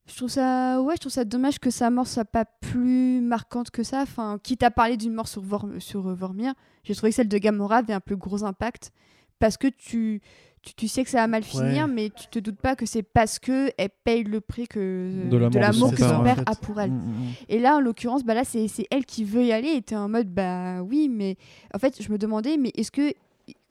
Je 0.07 0.15
trouve 0.15 0.29
ça, 0.29 0.81
ouais, 0.83 0.95
je 0.97 1.01
trouve 1.01 1.13
ça 1.13 1.25
dommage 1.25 1.59
que 1.59 1.71
sa 1.71 1.89
mort 1.91 2.07
soit 2.07 2.27
pas 2.27 2.45
plus 2.45 3.23
marquante 3.23 3.71
que 3.71 3.83
ça. 3.83 4.03
Enfin, 4.03 4.39
quitte 4.43 4.63
à 4.63 4.71
parler 4.71 4.99
d'une 4.99 5.15
mort 5.15 5.27
sur, 5.27 5.41
Vor- 5.43 5.67
sur 5.81 6.07
euh, 6.09 6.15
Vormir, 6.15 6.53
j'ai 6.85 6.95
trouvé 6.95 7.11
que 7.11 7.17
celle 7.17 7.29
de 7.29 7.39
Gamora 7.39 7.79
avait 7.79 7.95
un 7.95 8.01
plus 8.01 8.17
gros 8.17 8.45
impact 8.45 8.93
parce 9.39 9.57
que 9.57 9.69
tu, 9.69 10.21
tu, 10.67 10.75
tu 10.75 10.89
sais 10.89 11.05
que 11.05 11.11
ça 11.11 11.19
va 11.19 11.27
mal 11.29 11.43
finir, 11.45 11.87
Ouais. 11.87 11.93
mais 11.93 12.11
tu 12.11 12.27
te 12.29 12.39
doutes 12.39 12.61
pas 12.61 12.75
que 12.77 12.85
c'est 12.87 13.03
parce 13.03 13.39
que 13.39 13.71
elle 13.79 13.89
paye 14.05 14.25
le 14.25 14.41
prix 14.41 14.67
que 14.67 15.29
De 15.31 15.37
l'amour 15.37 15.89
son 15.89 15.91
que 15.91 15.97
père, 15.97 16.09
son 16.11 16.15
en 16.17 16.23
père 16.25 16.37
fait. 16.37 16.43
a 16.51 16.55
pour 16.57 16.81
elle. 16.81 16.91
Mm, 16.91 16.95
mm, 16.95 16.99
mm. 17.29 17.33
Et 17.49 17.59
là, 17.61 17.77
en 17.77 17.81
l'occurrence, 17.81 18.25
bah 18.25 18.35
là, 18.35 18.43
c'est 18.45 18.67
c'est 18.69 18.87
elle 18.91 19.07
qui 19.07 19.25
veut 19.25 19.45
y 19.45 19.53
aller. 19.53 19.69
Et 19.69 19.83
t'es 19.83 19.95
en 19.97 20.09
mode, 20.09 20.29
bah 20.29 20.83
oui, 20.83 21.09
mais 21.09 21.37
en 21.75 21.79
fait, 21.79 22.03
je 22.03 22.11
me 22.11 22.19
demandais, 22.19 22.57
mais 22.57 22.73
est-ce 22.77 22.91
que 22.91 23.13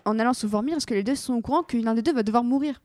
en 0.05 0.17
allant 0.19 0.33
se 0.33 0.47
Vormir, 0.47 0.77
est-ce 0.77 0.87
que 0.87 0.93
les 0.93 1.03
deux 1.03 1.15
sont 1.15 1.33
au 1.33 1.41
courant 1.41 1.63
que 1.63 1.77
l'un 1.77 1.93
des 1.95 2.01
deux 2.01 2.13
va 2.13 2.23
devoir 2.23 2.43
mourir? 2.43 2.81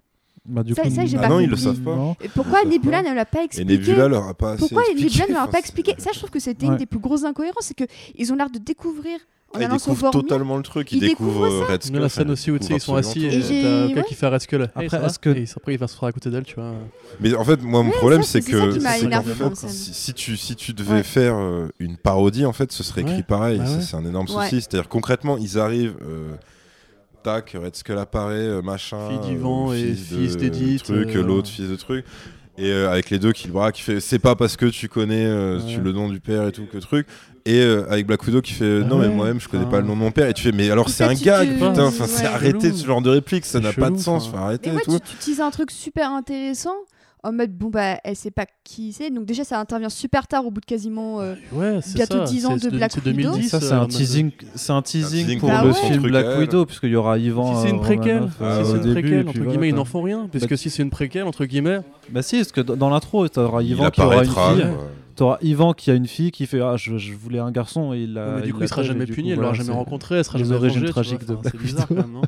Bah, 0.47 0.63
du 0.63 0.73
Ça- 0.75 0.83
coup, 0.83 0.91
ça, 0.91 1.03
Ah 1.03 1.19
pas 1.21 1.29
non, 1.29 1.39
ils 1.41 1.45
le 1.45 1.51
compris. 1.57 1.63
savent 1.65 1.81
pas. 1.83 1.95
Non. 1.97 2.17
Et 2.23 2.29
Pourquoi 2.29 2.65
Nebula 2.65 3.03
pas. 3.03 3.11
ne 3.11 3.15
l'a 3.15 3.27
pas 3.27 3.43
Et 3.43 3.45
expliqué 3.45 3.73
Nebula 3.79 4.09
leur 4.09 4.27
a 4.27 4.35
pas. 4.35 4.57
Pourquoi. 4.57 4.83
Nebula 4.97 5.27
ne 5.29 5.33
leur 5.35 5.43
a 5.43 5.49
pas 5.49 5.59
expliqué 5.59 5.95
Ça, 5.99 6.11
je 6.15 6.19
trouve 6.19 6.31
que 6.31 6.41
c'était 6.41 6.65
Ouais. 6.67 6.73
une 6.73 6.79
des 6.79 6.87
plus 6.87 6.99
grosses 6.99 7.25
incohérences, 7.25 7.65
c'est 7.67 7.75
que 7.77 7.85
ils 8.17 8.33
ont 8.33 8.37
l'air 8.37 8.49
de 8.51 8.59
découvrir 8.59 9.19
Ah, 9.53 9.59
découvrent 9.67 9.95
Vormir. 9.95 10.11
totalement 10.23 10.57
le 10.57 10.63
truc. 10.63 10.93
Ils 10.93 10.97
Ils 10.99 11.09
découvrent 11.09 11.31
découvrent 11.45 11.65
euh, 11.65 11.73
Red 11.73 11.81
Il 11.83 11.85
y 11.85 11.89
Skull. 11.89 11.97
a 11.97 12.01
la 12.01 12.09
scène 12.09 12.31
aussi 12.31 12.51
où 12.53 12.59
tu 12.59 12.67
sais, 12.69 12.75
ils 12.75 12.81
sont 12.81 12.95
assis 12.95 13.27
et. 13.27 13.35
Et 13.39 13.41
t'as 13.93 14.01
ouais. 14.01 14.05
qui 14.07 14.15
fait 14.15 14.29
Red 14.29 14.41
Skull. 14.41 14.63
Après, 14.63 14.85
est-ce 14.87 15.19
que- 15.19 15.31
Et 15.31 15.45
après, 15.57 15.75
il 15.75 15.79
va 15.79 15.89
se 15.89 15.97
faire 15.97 16.09
à 16.09 16.13
côté 16.13 16.31
d'elle, 16.31 16.45
tu 16.45 16.55
vois. 16.55 16.73
Mais 17.21 17.35
en 17.35 17.45
fait, 17.45 17.61
moi, 17.63 17.83
mon 17.83 17.91
Ouais, 17.91 17.97
problème, 17.97 18.23
c'est 18.23 18.43
que 18.43 18.79
si, 19.67 19.95
si 19.95 20.15
tu 20.15 20.37
si 20.37 20.55
tu 20.57 20.73
devais 20.73 20.95
Ouais. 20.95 21.03
faire 21.03 21.35
euh, 21.37 21.69
une 21.81 21.97
parodie, 21.97 22.47
en 22.47 22.53
fait, 22.53 22.71
ce 22.73 22.83
serait 22.83 23.01
écrit 23.03 23.17
Ouais. 23.17 23.23
pareil. 23.23 23.59
Bah. 23.59 23.67
C'est 23.81 23.97
un 23.97 24.05
énorme 24.05 24.27
Ouais. 24.31 24.45
souci. 24.45 24.61
C'est-à-dire 24.63 24.89
concrètement, 24.89 25.37
ils 25.37 25.59
arrivent. 25.59 25.97
euh, 26.03 26.35
Tac, 27.23 27.55
Red 27.61 27.77
Skull 27.77 27.99
apparaît, 27.99 28.35
euh, 28.37 28.63
machin. 28.63 29.09
Fille 29.11 29.19
d'Ivan 29.19 29.73
euh, 29.73 29.75
et 29.75 29.95
fils 29.95 30.09
fils 30.09 30.37
de 30.37 30.41
d'Edith, 30.41 30.83
Truc, 30.85 31.15
euh, 31.15 31.23
l'autre 31.23 31.49
fils 31.49 31.69
de 31.69 31.77
truc. 31.77 32.07
Et 32.57 32.71
euh, 32.73 32.91
avec 32.91 33.11
les 33.11 33.19
deux 33.19 33.33
qui 33.33 33.47
le 33.47 33.53
braquent, 33.53 33.75
qui 33.75 33.83
fait 33.83 34.01
c'est 34.01 34.19
pas 34.19 34.35
parce 34.37 34.57
que 34.57 34.67
tu 34.67 34.89
connais 34.89 35.27
euh, 35.27 35.59
Ouais. 35.59 35.65
tu- 35.75 35.81
le 35.81 35.93
nom 35.93 36.09
du 36.09 36.19
père 36.21 36.47
et 36.47 36.53
tout 36.53 36.65
que 36.71 36.79
truc. 36.79 37.07
Et 37.47 37.61
euh, 37.61 37.85
avec 37.91 38.07
Black 38.07 38.23
Widow 38.27 38.41
qui 38.43 38.53
fait 38.53 38.81
non, 38.85 38.99
mais 38.99 39.09
moi-même 39.09 39.41
je 39.41 39.49
connais 39.49 39.65
Ah. 39.67 39.71
pas 39.71 39.81
le 39.81 39.87
nom 39.87 39.95
de 39.95 39.99
mon 40.01 40.11
père. 40.11 40.29
Et 40.29 40.35
tu 40.35 40.43
fais 40.43 40.53
mais 40.53 40.71
alors 40.71 40.89
c'est 40.89 41.05
un 41.05 41.15
tu 41.15 41.25
gag, 41.25 41.53
putain. 41.55 41.85
Enfin, 41.87 42.05
ouais. 42.05 42.11
c'est 42.11 42.27
arrêter 42.27 42.69
Chelou. 42.69 42.77
ce 42.77 42.87
genre 42.87 43.03
de 43.03 43.11
réplique, 43.11 43.45
ça 43.45 43.59
C'est 43.59 43.65
n'a 43.65 43.73
pas 43.73 43.91
de 43.91 43.99
sens. 43.99 44.29
enfin. 44.33 44.57
Tout. 44.57 44.71
tu, 44.71 45.01
tu 45.01 45.15
utilises 45.17 45.41
un 45.41 45.51
truc 45.51 45.71
super 45.71 46.11
intéressant 46.13 46.75
en 47.23 47.33
mode 47.33 47.53
bon 47.55 47.69
bah 47.69 47.99
elle 48.03 48.17
sait 48.17 48.31
pas 48.31 48.47
qui 48.65 48.95
c'est 48.95 49.11
donc 49.11 49.27
déjà 49.27 49.45
ça 49.45 49.61
intervient 49.61 49.91
super 49.91 50.27
tard 50.27 50.47
au 50.47 50.51
bout 50.51 50.63
de 50.63 50.65
quasiment 50.65 51.21
euh, 51.21 51.35
Ouais, 51.53 51.79
c'est 51.83 51.97
Bientôt 51.97 52.17
ça. 52.21 52.25
10 52.25 52.47
ans 52.47 52.57
c'est 52.59 52.71
de 52.71 52.77
Black 52.79 52.93
c'est 52.95 53.05
Widow. 53.05 53.33
2010. 53.33 53.49
Ça, 53.51 53.61
c'est 53.61 53.67
euh, 53.67 53.75
un 53.75 53.77
en 53.77 53.81
mode- 53.83 53.91
teasing, 53.91 54.31
c'est 54.55 54.73
un 54.73 54.81
teasing 54.81 55.39
pour 55.39 55.51
le 55.51 55.73
film 55.75 56.03
Black. 56.05 56.39
Widow, 56.39 56.65
puisqu'il 56.65 56.89
y 56.91 56.97
aura 56.97 57.19
Yvan. 57.19 57.57
Si 57.57 57.63
c'est 57.63 57.71
une 57.75 57.81
préquelle, 57.83 58.27
euh, 58.41 58.65
si 58.65 58.71
c'est 58.71 58.77
une 58.77 58.83
début, 58.83 58.93
préquelle, 59.03 59.29
entre 59.29 59.41
guillemets, 59.51 59.69
ils 59.69 59.75
n'en 59.75 59.85
font 59.85 60.01
rien. 60.01 60.29
Puisque 60.31 60.57
si 60.57 60.71
c'est 60.71 60.83
une 60.83 60.89
préquelle, 60.89 61.25
entre 61.25 61.45
guillemets, 61.45 61.81
Bah 62.11 62.23
si, 62.23 62.39
parce 62.39 62.53
que 62.53 62.63
dans 62.63 62.89
l'intro, 62.89 63.29
t'auras 63.29 63.61
Il 63.61 63.69
Yvan 63.73 63.91
qui 63.91 64.01
aura 64.01 64.15
une 64.25 64.31
apparaîtra. 64.31 64.55
fille. 64.55 64.67
T'auras 65.21 65.37
Yvan 65.43 65.75
qui 65.75 65.91
a 65.91 65.95
une 65.95 66.07
fille 66.07 66.31
qui 66.31 66.47
fait 66.47 66.63
Ah, 66.63 66.79
je, 66.79 66.97
je 66.97 67.13
voulais 67.13 67.41
un 67.41 67.51
garçon 67.51 67.93
et 67.93 67.99
il 68.05 68.15
mais 68.15 68.41
du 68.41 68.55
coup, 68.55 68.63
il 68.63 68.69
sera 68.69 68.83
jamais 68.83 69.05
puni, 69.05 69.29
coup, 69.29 69.33
elle 69.35 69.41
l'aura 69.41 69.53
jamais 69.53 69.73
rencontré, 69.73 70.17
elle 70.17 70.25
sera 70.25 70.39
les 70.39 70.45
jamais 70.45 70.57
origines 70.57 70.85
tragiques 70.89 71.27
de 71.27 71.37
C'est 71.43 71.57
bizarre 71.59 71.87
quand 71.89 71.95
Widow. 71.97 72.09
même, 72.09 72.15
non 72.15 72.23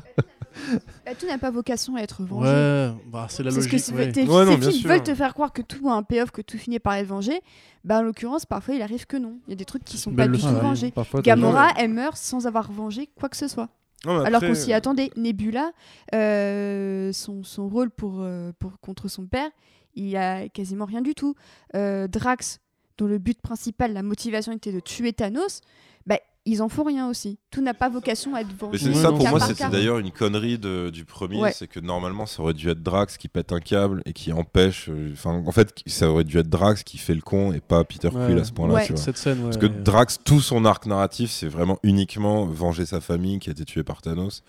bah, 1.03 1.11
tout 1.19 1.25
n'a 1.25 1.39
pas 1.39 1.49
vocation 1.49 1.95
à 1.95 2.01
être 2.01 2.23
vengé 2.23 2.47
Ouais, 2.47 2.91
bah 3.11 3.25
c'est 3.29 3.41
la 3.41 3.49
C'est 3.49 3.61
ce 3.63 3.91
que 3.91 3.95
ouais. 3.97 4.11
tes- 4.11 4.27
Ouais, 4.27 4.45
non, 4.45 4.61
sûr. 4.71 4.87
veulent 4.87 5.01
te 5.01 5.15
faire 5.15 5.33
croire 5.33 5.51
que 5.51 5.63
tout 5.63 5.89
a 5.89 5.93
un 5.93 6.03
payoff, 6.03 6.29
que 6.29 6.43
tout 6.43 6.59
finit 6.59 6.77
par 6.77 6.93
être 6.93 7.07
vengé. 7.07 7.41
Bah, 7.83 7.97
en 7.97 8.03
l'occurrence, 8.03 8.45
parfois, 8.45 8.75
il 8.75 8.83
arrive 8.83 9.07
que 9.07 9.17
non. 9.17 9.39
Il 9.47 9.49
y 9.49 9.53
a 9.53 9.55
des 9.55 9.65
trucs 9.65 9.83
qui 9.83 9.97
sont 9.97 10.11
Une 10.11 10.15
pas 10.15 10.27
du 10.27 10.37
tout 10.37 10.45
vengés. 10.45 10.91
Parfois, 10.91 11.23
Gamora, 11.23 11.69
elle 11.77 11.89
meurt 11.89 12.15
sans 12.15 12.45
avoir 12.45 12.71
vengé 12.71 13.09
quoi 13.19 13.27
que 13.27 13.37
ce 13.37 13.47
soit. 13.47 13.69
Non, 14.05 14.19
Alors 14.23 14.41
qu'on 14.41 14.53
s'y 14.53 14.71
euh, 14.71 14.77
attendait. 14.77 15.09
Nebula, 15.17 15.71
euh, 16.13 17.11
son, 17.11 17.43
son 17.43 17.67
rôle 17.67 17.89
pour, 17.89 18.17
euh, 18.19 18.51
pour, 18.59 18.79
contre 18.81 19.07
son 19.07 19.25
père, 19.25 19.49
il 19.95 20.15
a 20.15 20.47
quasiment 20.49 20.85
rien 20.85 21.01
du 21.01 21.15
tout. 21.15 21.33
Euh, 21.75 22.07
Drax, 22.07 22.59
dont 22.97 23.07
le 23.07 23.17
but 23.17 23.41
principal, 23.41 23.93
la 23.93 24.03
motivation 24.03 24.51
était 24.51 24.71
de 24.71 24.79
tuer 24.79 25.13
Thanos, 25.13 25.61
bah, 26.05 26.17
ils 26.45 26.61
en 26.61 26.67
font 26.67 26.83
rien 26.83 27.07
aussi. 27.09 27.39
Tout 27.51 27.61
n'a 27.61 27.73
pas 27.73 27.87
vocation 27.87 28.35
à 28.35 28.41
être 28.41 28.49
Mais 28.49 28.53
vengé. 28.59 28.77
c'est 28.79 28.93
ça 28.93 29.11
pour 29.13 29.25
moi, 29.29 29.39
c'était 29.39 29.69
d'ailleurs 29.69 29.99
une 29.99 30.11
connerie 30.11 30.57
de- 30.59 30.89
du 30.89 31.05
premier, 31.05 31.39
Ouais. 31.39 31.53
c'est 31.53 31.67
que 31.67 31.79
normalement 31.79 32.25
ça 32.25 32.41
aurait 32.43 32.53
dû 32.53 32.69
être 32.69 32.83
Drax 32.83 33.15
qui 33.17 33.29
pète 33.29 33.53
un 33.53 33.61
câble 33.61 34.01
et 34.05 34.11
qui 34.11 34.33
empêche. 34.33 34.89
euh, 34.89 35.11
Enfin, 35.13 35.41
en 35.45 35.51
fait, 35.53 35.73
ça 35.85 36.09
aurait 36.09 36.25
dû 36.25 36.37
être 36.37 36.49
Drax 36.49 36.83
qui 36.83 36.97
fait 36.97 37.15
le 37.15 37.21
con 37.21 37.53
et 37.53 37.61
pas 37.61 37.85
Peter 37.85 38.09
Ouais. 38.09 38.25
Quill 38.27 38.37
à 38.39 38.43
ce 38.43 38.51
point-là. 38.51 38.73
Ouais. 38.73 38.85
tu 38.85 38.91
vois. 38.93 39.01
Cette 39.01 39.17
scène, 39.17 39.37
ouais. 39.39 39.43
Parce 39.45 39.57
que 39.57 39.67
Drax, 39.67 40.19
tout 40.25 40.41
son 40.41 40.65
arc 40.65 40.85
narratif, 40.85 41.31
c'est 41.31 41.47
vraiment 41.47 41.79
uniquement 41.81 42.45
venger 42.45 42.85
sa 42.85 42.99
famille 42.99 43.39
qui 43.39 43.49
a 43.49 43.53
été 43.53 43.63
tuée 43.63 43.83
par 43.83 44.01
Thanos. 44.01 44.43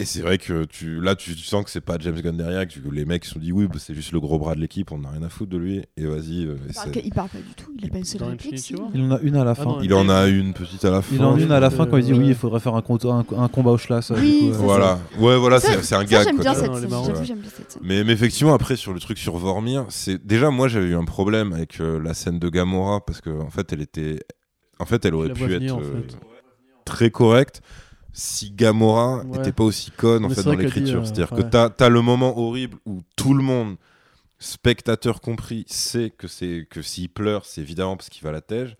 Et 0.00 0.04
c'est 0.04 0.20
vrai 0.20 0.38
que 0.38 0.64
tu, 0.64 1.00
là, 1.00 1.16
tu, 1.16 1.34
tu 1.34 1.42
sens 1.42 1.64
que 1.64 1.70
c'est 1.70 1.80
pas 1.80 1.96
James 1.98 2.20
Gunn 2.20 2.36
derrière, 2.36 2.68
que 2.68 2.74
les 2.92 3.04
mecs 3.04 3.24
se 3.24 3.32
sont 3.32 3.40
dit 3.40 3.50
oui, 3.50 3.66
bah, 3.66 3.78
c'est 3.80 3.94
juste 3.94 4.12
le 4.12 4.20
gros 4.20 4.38
bras 4.38 4.54
de 4.54 4.60
l'équipe, 4.60 4.92
on 4.92 4.98
n'a 4.98 5.10
rien 5.10 5.24
à 5.24 5.28
foutre 5.28 5.50
de 5.50 5.56
lui. 5.58 5.82
Et 5.96 6.06
vas-y. 6.06 6.46
euh, 6.46 6.56
Il 6.68 6.72
parle, 6.72 6.90
il 7.06 7.12
parle 7.12 7.28
pas 7.30 7.38
du 7.38 7.54
tout, 7.56 7.72
il 7.76 7.84
a 7.84 7.88
pas 7.88 7.98
une 7.98 8.04
seule 8.04 8.22
réplique. 8.22 8.70
Il 8.94 9.02
en 9.02 9.10
a 9.16 9.18
une 9.18 9.34
à 9.34 9.42
la 9.42 9.50
Ah 9.50 9.54
fin. 9.56 9.64
non, 9.64 9.80
Il 9.82 9.92
en 9.94 10.08
a 10.08 10.28
une 10.28 10.54
petite 10.54 10.84
à 10.84 10.90
la 10.90 11.02
fin. 11.02 11.16
il 11.16 11.24
en 11.24 11.34
a 11.34 11.40
une 11.40 11.50
à 11.50 11.58
la 11.58 11.70
fin 11.70 11.84
quand 11.86 11.96
il 11.96 12.04
dit 12.04 12.12
ouais. 12.12 12.18
oui, 12.20 12.28
il 12.28 12.34
faudrait 12.36 12.60
faire 12.60 12.76
un, 12.76 12.80
compte- 12.82 13.06
un, 13.06 13.24
un 13.36 13.48
combat 13.48 13.72
au 13.72 13.76
Schlass. 13.78 14.12
euh, 14.12 14.16
Oui, 14.20 14.50
euh, 14.52 14.56
Voilà. 14.56 15.00
Ouais, 15.18 15.36
voilà, 15.36 15.58
c'est 15.58 15.94
un 15.96 16.04
gag. 16.04 16.28
j'aime 16.28 16.38
bien 16.38 16.54
cette. 16.54 17.78
Mais, 17.82 18.04
mais 18.04 18.12
effectivement, 18.12 18.54
après, 18.54 18.76
sur 18.76 18.92
le 18.92 19.00
truc 19.00 19.18
sur 19.18 19.36
Vormir, 19.36 19.84
c'est 19.88 20.24
déjà 20.24 20.50
moi 20.50 20.68
j'avais 20.68 20.86
eu 20.86 20.94
un 20.96 21.04
problème 21.06 21.52
avec 21.52 21.80
euh, 21.80 22.00
la 22.00 22.14
scène 22.14 22.38
de 22.38 22.48
Gamora 22.48 23.04
parce 23.04 23.20
que 23.20 23.30
en 23.30 23.50
fait, 23.50 23.72
elle 23.72 23.80
était, 23.80 24.20
en 24.78 24.84
fait, 24.86 25.04
elle 25.04 25.16
aurait 25.16 25.32
pu 25.32 25.52
être 25.52 25.76
euh, 25.80 26.02
très 26.84 27.10
correcte 27.10 27.62
si 28.20 28.50
Gamora 28.50 29.18
Ouais. 29.18 29.38
n'était 29.38 29.52
pas 29.52 29.62
aussi 29.64 29.92
conne 29.92 30.24
en 30.24 30.28
Mais 30.28 30.34
fait 30.34 30.42
dans 30.42 30.52
l'écriture. 30.54 31.00
euh, 31.02 31.04
C'est-à-dire 31.04 31.32
ouais. 31.32 31.42
que 31.44 31.48
t'as 31.48 31.70
as 31.78 31.88
le 31.88 32.02
moment 32.02 32.36
horrible 32.36 32.76
où 32.84 33.00
tout 33.14 33.32
le 33.32 33.44
monde, 33.44 33.76
spectateur 34.38 35.20
compris, 35.20 35.64
sait 35.68 36.10
que 36.16 36.28
c'est 36.28 36.66
que 36.68 36.82
s'il 36.82 37.08
pleure, 37.08 37.44
c'est 37.44 37.60
évidemment 37.60 37.96
parce 37.96 38.08
qu'il 38.08 38.22
va 38.24 38.30
à 38.30 38.32
la 38.32 38.40
tège. 38.40 38.76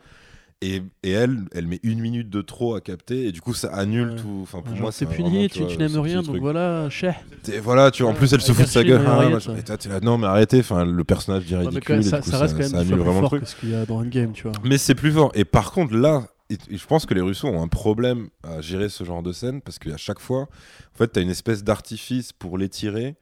Et, 0.61 0.83
et 1.05 1.13
elle, 1.13 1.39
elle 1.53 1.69
met 1.69 1.79
une 1.85 2.01
minute 2.01 2.29
de 2.31 2.41
trop 2.43 2.75
à 2.75 2.81
capter 2.81 3.27
et 3.29 3.31
du 3.33 3.41
coup 3.41 3.55
ça 3.55 3.69
annule 3.69 4.11
Ouais. 4.11 4.17
tout. 4.17 4.41
Enfin 4.43 4.59
pour 4.61 4.73
Genre, 4.75 4.83
moi, 4.83 4.91
c'est 4.93 5.07
puni, 5.07 5.49
tu, 5.49 5.65
tu 5.65 5.75
ce 5.75 5.79
n'aimes 5.79 6.01
rien, 6.01 6.21
donc 6.21 6.37
voilà, 6.39 6.91
chais. 6.91 7.15
Voilà, 7.63 7.93
tu 7.93 8.03
vois, 8.03 8.11
en 8.11 8.15
Ouais, 8.15 8.19
plus 8.19 8.33
elle 8.33 8.41
se 8.41 8.51
fout 8.51 8.65
de 8.65 8.69
sa 8.69 8.83
gueule. 8.83 9.05
dans 9.05 9.11
ah, 9.11 9.15
Harriet, 9.19 9.31
machin. 9.35 9.53
ouais. 9.53 9.61
Et 9.61 9.63
toi, 9.63 9.77
t'es 9.77 9.89
là, 9.89 10.01
non 10.01 10.19
mais 10.19 10.27
arrêtez, 10.27 10.59
enfin 10.59 10.85
le 10.85 11.05
personnage 11.05 11.45
dit 11.45 11.53
Ouais, 11.55 11.61
mais 11.61 11.67
ridicule. 11.67 11.85
quand 11.87 11.93
même, 11.93 12.01
et 12.01 12.05
du 12.05 12.11
ça, 12.11 12.21
coup, 12.23 12.31
ça 12.31 12.39
reste 12.39 12.55
quand 12.55 12.61
même 12.63 12.71
ça 12.71 12.79
annule 12.81 12.95
plus 12.95 13.01
vraiment 13.03 13.15
le 13.15 13.21
fort 13.21 13.29
truc. 13.31 13.43
que 13.45 13.49
ce 13.49 13.55
qu'il 13.55 13.71
y 13.71 13.75
a 13.77 13.87
dans 13.87 13.99
Endgame, 14.01 14.33
tu 14.33 14.43
vois. 14.43 14.53
Mais 14.65 14.79
c'est 14.79 14.97
plus 14.97 15.13
fort. 15.13 15.31
Et 15.37 15.45
par 15.45 15.71
contre, 15.71 15.95
là, 15.95 16.27
et- 16.51 16.59
et 16.71 16.77
je 16.79 16.87
pense 16.87 17.07
que 17.07 17.15
les 17.15 17.21
Russos 17.21 17.45
ont 17.49 17.63
un 17.63 17.69
problème 17.69 18.29
à 18.43 18.61
gérer 18.61 18.89
ce 18.89 19.05
genre 19.05 19.23
de 19.23 19.33
scène 19.33 19.61
parce 19.61 19.79
qu'à 19.79 19.97
chaque 19.97 20.21
fois, 20.21 20.43
en 20.95 20.99
fait, 20.99 21.13
tu 21.13 21.19
as 21.19 21.23
une 21.23 21.31
espèce 21.31 21.63
d'artifice 21.65 22.33
pour 22.33 22.57
les 22.59 22.69
tirer. 22.69 23.17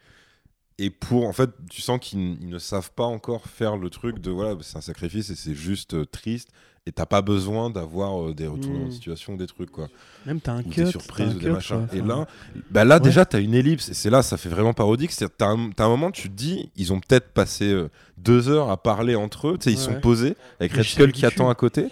Et 0.79 0.91
pour, 0.91 1.27
en 1.27 1.33
fait, 1.33 1.49
tu 1.71 1.81
sens 1.81 1.99
qu'ils 2.01 2.37
ne 2.49 2.59
savent 2.59 2.91
pas 2.93 3.05
encore 3.05 3.47
faire 3.47 3.79
le 3.79 3.89
truc 3.89 4.19
de 4.19 4.31
voilà, 4.31 4.55
c'est 4.61 4.77
un 4.77 4.83
sacrifice 4.83 5.31
et 5.31 5.35
c'est 5.35 5.55
juste 5.55 5.95
euh, 5.95 6.05
triste. 6.05 6.51
Et 6.89 6.93
t'as 6.93 7.07
pas 7.07 7.23
besoin 7.23 7.69
d'avoir 7.71 8.29
euh, 8.29 8.35
des 8.35 8.47
retournements 8.47 8.85
Mm. 8.85 8.89
de 8.89 8.93
situation 8.93 9.33
ou 9.33 9.37
des 9.39 9.47
trucs, 9.49 9.71
quoi. 9.73 9.89
Même 10.27 10.41
t'as 10.41 10.53
un 10.53 10.61
Ou 10.61 10.69
cut. 10.69 10.85
des 10.85 10.91
surprises 10.91 11.29
un 11.29 11.31
ou 11.31 11.39
des 11.39 11.47
cut, 11.47 11.51
machins. 11.51 11.87
quoi. 11.89 11.99
Et 11.99 12.03
là, 12.03 12.27
bah 12.71 12.85
là 12.85 12.97
Ouais. 12.97 13.01
déjà, 13.01 13.25
t'as 13.25 13.41
une 13.41 13.55
ellipse. 13.55 13.89
Et 13.89 13.95
c'est 13.95 14.11
là, 14.11 14.23
ça 14.23 14.37
fait 14.37 14.51
vraiment 14.51 14.75
parodique. 14.75 15.11
C'est-à-dire, 15.13 15.35
t'as 15.39 15.49
un, 15.49 15.71
t'as 15.71 15.87
un 15.87 15.89
moment, 15.89 16.11
tu 16.13 16.29
te 16.29 16.35
dis, 16.35 16.71
ils 16.77 16.93
ont 16.93 17.01
peut-être 17.01 17.31
passé 17.33 17.73
euh, 17.73 17.89
deux 18.19 18.49
heures 18.51 18.71
à 18.71 18.77
parler 18.81 19.17
entre 19.17 19.49
eux. 19.49 19.59
Tu 19.59 19.65
sais, 19.65 19.73
ils 19.73 19.79
sont 19.79 19.95
ouais. 19.95 20.01
posés 20.01 20.37
avec 20.61 20.73
Red 20.75 20.83
c'est 20.85 20.91
Skull 20.91 21.11
qui 21.13 21.25
attend 21.27 21.49
à 21.51 21.55
côté. 21.57 21.89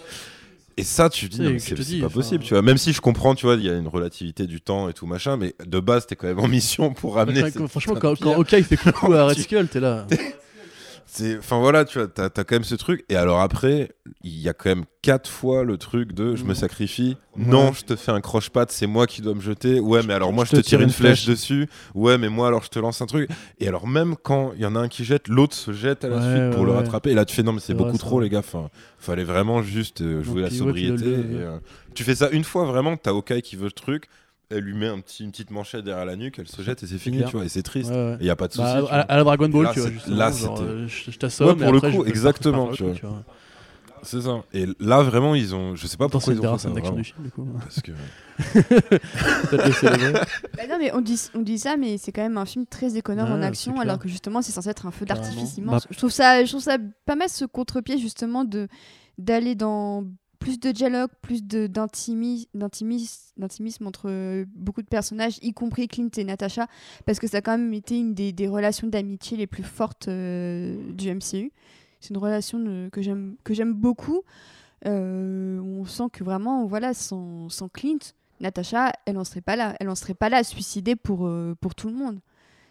Et 0.76 0.82
ça, 0.82 1.09
tu 1.09 1.28
te 1.28 1.36
dis, 1.36 1.60
c'est 1.60 2.01
pas 2.01 2.09
possible, 2.09 2.42
tu 2.42 2.55
vois. 2.55 2.62
Même 2.62 2.78
si 2.78 2.92
je 2.92 3.01
comprends, 3.01 3.34
tu 3.34 3.46
vois, 3.46 3.55
il 3.55 3.64
y 3.64 3.70
a 3.70 3.74
une 3.76 3.86
relativité 3.88 4.46
du 4.46 4.60
temps 4.60 4.88
et 4.88 4.92
tout 4.92 5.06
machin, 5.06 5.36
mais 5.36 5.55
de 5.64 5.78
base, 5.80 6.06
t'es 6.06 6.16
quand 6.16 6.26
même 6.26 6.40
en 6.40 6.48
mission 6.48 6.92
pour 6.92 7.14
ramener. 7.14 7.42
Quand- 7.52 7.68
franchement, 7.68 7.94
quand, 8.01 8.18
quand. 8.18 8.32
Hawkeye 8.34 8.62
fait 8.64 8.76
coucou 8.76 9.12
à 9.14 9.26
Red 9.26 9.38
Skull, 9.38 9.68
t'es 9.68 9.80
là. 9.80 10.06
Enfin 11.39 11.61
voilà, 11.61 11.85
tu 11.85 11.99
vois, 11.99 12.09
t'as, 12.09 12.28
t'as 12.28 12.43
quand 12.45 12.57
même 12.57 12.65
ce 12.65 12.74
truc. 12.74 13.05
Et 13.09 13.16
alors 13.16 13.41
après, 13.41 13.93
il 14.23 14.36
y 14.39 14.49
a 14.49 14.53
quand 14.53 14.69
même 14.70 14.85
quatre 15.01 15.31
fois 15.31 15.62
le 15.62 15.77
truc 15.77 16.12
de 16.12 16.35
je 16.35 16.43
me 16.45 16.49
Ouais. 16.51 16.55
sacrifie. 16.55 17.16
Non, 17.36 17.73
je 17.73 17.85
te 17.85 17.95
fais 17.95 18.11
un 18.11 18.20
croche-patte, 18.20 18.73
c'est 18.73 18.86
moi 18.86 19.07
qui 19.07 19.20
dois 19.23 19.35
me 19.35 19.41
jeter. 19.41 19.78
Ouais, 19.81 20.01
mais 20.07 20.15
alors 20.15 20.32
moi 20.32 20.45
je 20.45 20.51
je 20.51 20.57
te 20.57 20.61
tire 20.62 20.81
une 20.81 20.91
flèche, 20.91 21.24
flèche. 21.24 21.27
dessus. 21.27 21.69
Ouais, 21.95 22.19
mais 22.19 22.28
moi 22.28 22.49
alors 22.49 22.62
je 22.65 22.69
te 22.70 22.78
lance 22.78 23.01
un 23.03 23.07
truc. 23.07 23.28
Et 23.59 23.69
alors 23.69 23.86
même 23.86 24.16
quand 24.23 24.53
il 24.57 24.62
y 24.62 24.66
en 24.66 24.74
a 24.77 24.81
un 24.81 24.89
qui 24.89 25.05
jette, 25.05 25.28
l'autre 25.28 25.55
se 25.55 25.73
jette 25.73 26.05
à 26.05 26.09
la 26.09 26.16
Ouais, 26.16 26.23
suite 26.23 26.51
pour 26.51 26.61
ouais, 26.62 26.66
le 26.66 26.73
rattraper. 26.73 27.11
Et 27.11 27.15
là 27.15 27.24
tu 27.24 27.35
fais 27.36 27.43
non 27.43 27.53
mais 27.53 27.61
c'est 27.61 27.74
beaucoup 27.74 27.91
vrai, 27.91 27.99
trop 27.99 28.19
ça. 28.19 28.24
les 28.24 28.31
gars. 28.31 28.39
Enfin, 28.41 28.70
fallait 28.99 29.24
vraiment 29.24 29.62
juste 29.62 30.01
euh, 30.01 30.23
jouer 30.23 30.43
la 30.43 30.51
sobriété. 30.51 31.05
et, 31.11 31.16
euh, 31.35 31.59
tu 31.95 32.03
fais 32.03 32.15
ça 32.16 32.28
une 32.31 32.45
fois 32.45 32.65
vraiment, 32.65 32.97
t'as 32.97 33.11
Hawkeye 33.12 33.43
qui 33.43 33.55
veut 33.57 33.66
le 33.66 33.70
truc. 33.73 34.07
Elle 34.55 34.64
lui 34.64 34.74
met 34.74 34.89
un 34.89 35.01
petit, 35.01 35.24
une 35.24 35.31
petite 35.31 35.51
manchette 35.51 35.85
derrière 35.85 36.05
la 36.06 36.16
nuque, 36.16 36.39
elle 36.39 36.48
se 36.48 36.62
jette 36.62 36.82
et 36.82 36.86
c'est 36.86 36.98
fini, 36.98 37.18
clair. 37.18 37.28
tu 37.28 37.36
vois. 37.36 37.44
Et 37.44 37.48
c'est 37.48 37.62
triste. 37.62 37.90
Ouais, 37.90 37.97
ouais. 37.97 38.16
Et 38.20 38.26
y 38.26 38.31
a 38.31 38.36
pas 38.36 38.48
de 38.48 38.52
souci. 38.52 38.62
Bah, 38.62 39.06
à, 39.09 39.16
la 39.16 39.24
Dragon 39.24 39.48
Ball, 39.48 39.64
Là, 39.64 39.72
tu 39.72 39.81
vois, 39.81 39.90
là, 40.09 40.31
genre, 40.31 40.60
euh, 40.60 40.86
je, 40.86 41.10
je 41.10 41.18
t'assomme. 41.18 41.48
Ouais, 41.48 41.55
et 41.55 41.56
pour 41.56 41.72
le 41.72 41.78
après, 41.78 41.93
coup, 41.93 42.05
exactement, 42.05 42.68
tu 42.72 42.85
vois. 42.85 43.24
C'est 44.05 44.20
ça. 44.20 44.44
Et 44.52 44.66
là 44.81 45.02
vraiment 45.02 45.35
ils 45.35 45.55
ont, 45.55 45.74
je 45.76 45.86
sais 45.86 45.97
pas 45.97 46.05
Attends, 46.05 46.18
pourquoi 46.18 46.35
ils 46.35 46.40
ont 46.40 46.43
fait 46.43 46.48
ça. 46.48 46.59
scènes 46.59 46.74
d'action 46.74 46.93
vraiment. 46.93 47.02
du 47.02 47.05
film, 47.05 47.24
du 47.24 47.31
coup. 47.31 47.48
Parce 47.59 47.81
que. 47.82 47.93
Bah 50.56 50.62
non, 50.68 50.76
mais 50.78 50.93
on 50.93 51.01
dit, 51.01 51.20
on 51.35 51.40
dit 51.40 51.59
ça, 51.59 51.76
mais 51.76 51.98
c'est 51.98 52.12
quand 52.12 52.22
même 52.22 52.36
un 52.36 52.44
film 52.44 52.66
très 52.66 52.94
Ouais, 52.94 53.10
en 53.10 53.43
action, 53.43 53.81
alors 53.81 53.98
que 53.98 54.09
justement, 54.09 54.43
c'est 54.43 54.52
censé 54.52 54.68
être 54.68 54.86
un 54.86 54.90
feu 54.90 55.05
d'artifice 55.06 55.56
Bah- 55.56 55.62
immense. 55.62 55.86
Je, 55.90 55.97
trouve 55.97 56.10
ça, 56.10 56.44
je 56.44 56.51
trouve 56.51 56.62
ça 56.62 56.76
pas 57.06 57.16
mal 57.16 57.28
ce 57.28 57.44
contre-pied, 57.44 57.98
justement, 57.98 58.44
de 58.44 58.68
d'aller 59.18 59.55
dans 59.55 60.05
plus 60.44 60.60
de 60.60 60.70
dialogue, 60.72 61.08
plus 61.22 61.42
d'intimisme 61.42 62.56
entre 63.86 64.10
euh, 64.10 64.44
beaucoup 64.54 64.82
de 64.82 64.86
personnages, 64.86 65.38
y 65.40 65.54
compris 65.54 65.88
Clint 65.88 66.10
et 66.18 66.24
Natasha, 66.24 66.66
parce 67.06 67.18
que 67.18 67.26
ça 67.26 67.38
a 67.38 67.40
quand 67.40 67.56
même 67.56 67.72
été 67.72 67.98
une 67.98 68.12
des, 68.12 68.46
relations 68.46 68.86
d'amitié 68.86 69.38
les 69.38 69.46
plus 69.46 69.62
fortes 69.62 70.08
euh, 70.08 70.92
du 70.92 71.08
MCU. 71.10 71.50
C'est 71.98 72.10
une 72.10 72.18
relation 72.18 72.58
de- 72.58 72.90
que 72.92 73.00
j'aime 73.54 73.72
beaucoup. 73.72 74.20
Euh, 74.84 75.60
on 75.60 75.86
sent 75.86 76.10
que 76.12 76.22
vraiment, 76.22 76.66
voilà, 76.66 76.92
sans, 76.92 77.48
sans 77.48 77.70
Clint, 77.70 78.12
Natasha, 78.40 78.92
elle 79.06 79.16
en 79.16 79.24
serait 79.24 79.40
pas 79.40 79.56
là. 79.56 79.74
Elle 79.80 79.88
en 79.88 79.94
serait 79.94 80.12
pas 80.12 80.28
là 80.28 80.44
suicider 80.44 80.94
pour, 80.94 81.26
pour 81.58 81.74
tout 81.74 81.88
le 81.88 81.94
monde. 81.94 82.20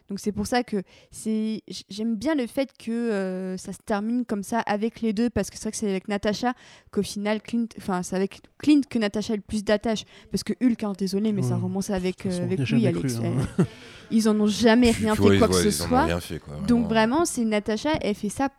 Donc 0.10 0.20
c'est 0.20 0.32
pour 0.32 0.48
ça 0.48 0.64
que 0.64 0.84
c'est 1.12 1.62
j'aime 1.90 2.16
bien 2.16 2.36
le 2.36 2.48
fait 2.48 2.70
que 2.78 2.92
euh, 2.92 3.58
ça 3.58 3.74
se 3.74 3.80
termine 3.86 4.26
comme 4.26 4.44
ça 4.44 4.60
avec 4.60 5.02
les 5.02 5.14
deux 5.14 5.30
parce 5.30 5.50
que 5.50 5.58
c'est 5.58 5.64
vrai 5.64 5.72
que 5.72 5.78
c'est 5.78 5.90
avec 5.90 6.08
Natasha 6.08 6.54
qu'au 6.92 7.04
final 7.04 7.42
Clint 7.42 7.68
enfin 7.78 8.04
c'est 8.04 8.16
avec 8.16 8.42
Clint 8.60 8.82
que 8.90 9.00
Natasha 9.00 9.34
a 9.34 9.36
le 9.36 9.42
plus 9.42 9.64
d'attache 9.64 10.04
parce 10.32 10.44
que 10.44 10.54
Hulk 10.62 10.84
hein, 10.84 10.94
désolé 10.98 11.32
mais 11.32 11.42
ça 11.42 11.56
romance 11.56 11.90
avec 11.90 12.26
euh, 12.26 12.44
avec 12.44 12.60
lui 12.60 12.88
Alex. 12.88 13.16
cru, 13.16 13.26
hein. 13.26 13.66
Ils 14.12 14.28
en 14.30 14.40
ont 14.40 14.48
jamais 14.48 14.92
rien 14.92 15.16
fait 15.16 15.38
quoi 15.38 15.48
que 15.48 15.56
ce 15.56 15.72
soit. 15.72 16.08
Donc 16.68 16.88
vraiment 16.88 17.26
c'est 17.26 17.46
Natasha 17.46 17.92
elle 18.02 18.16
fait 18.16 18.30
ça 18.30 18.50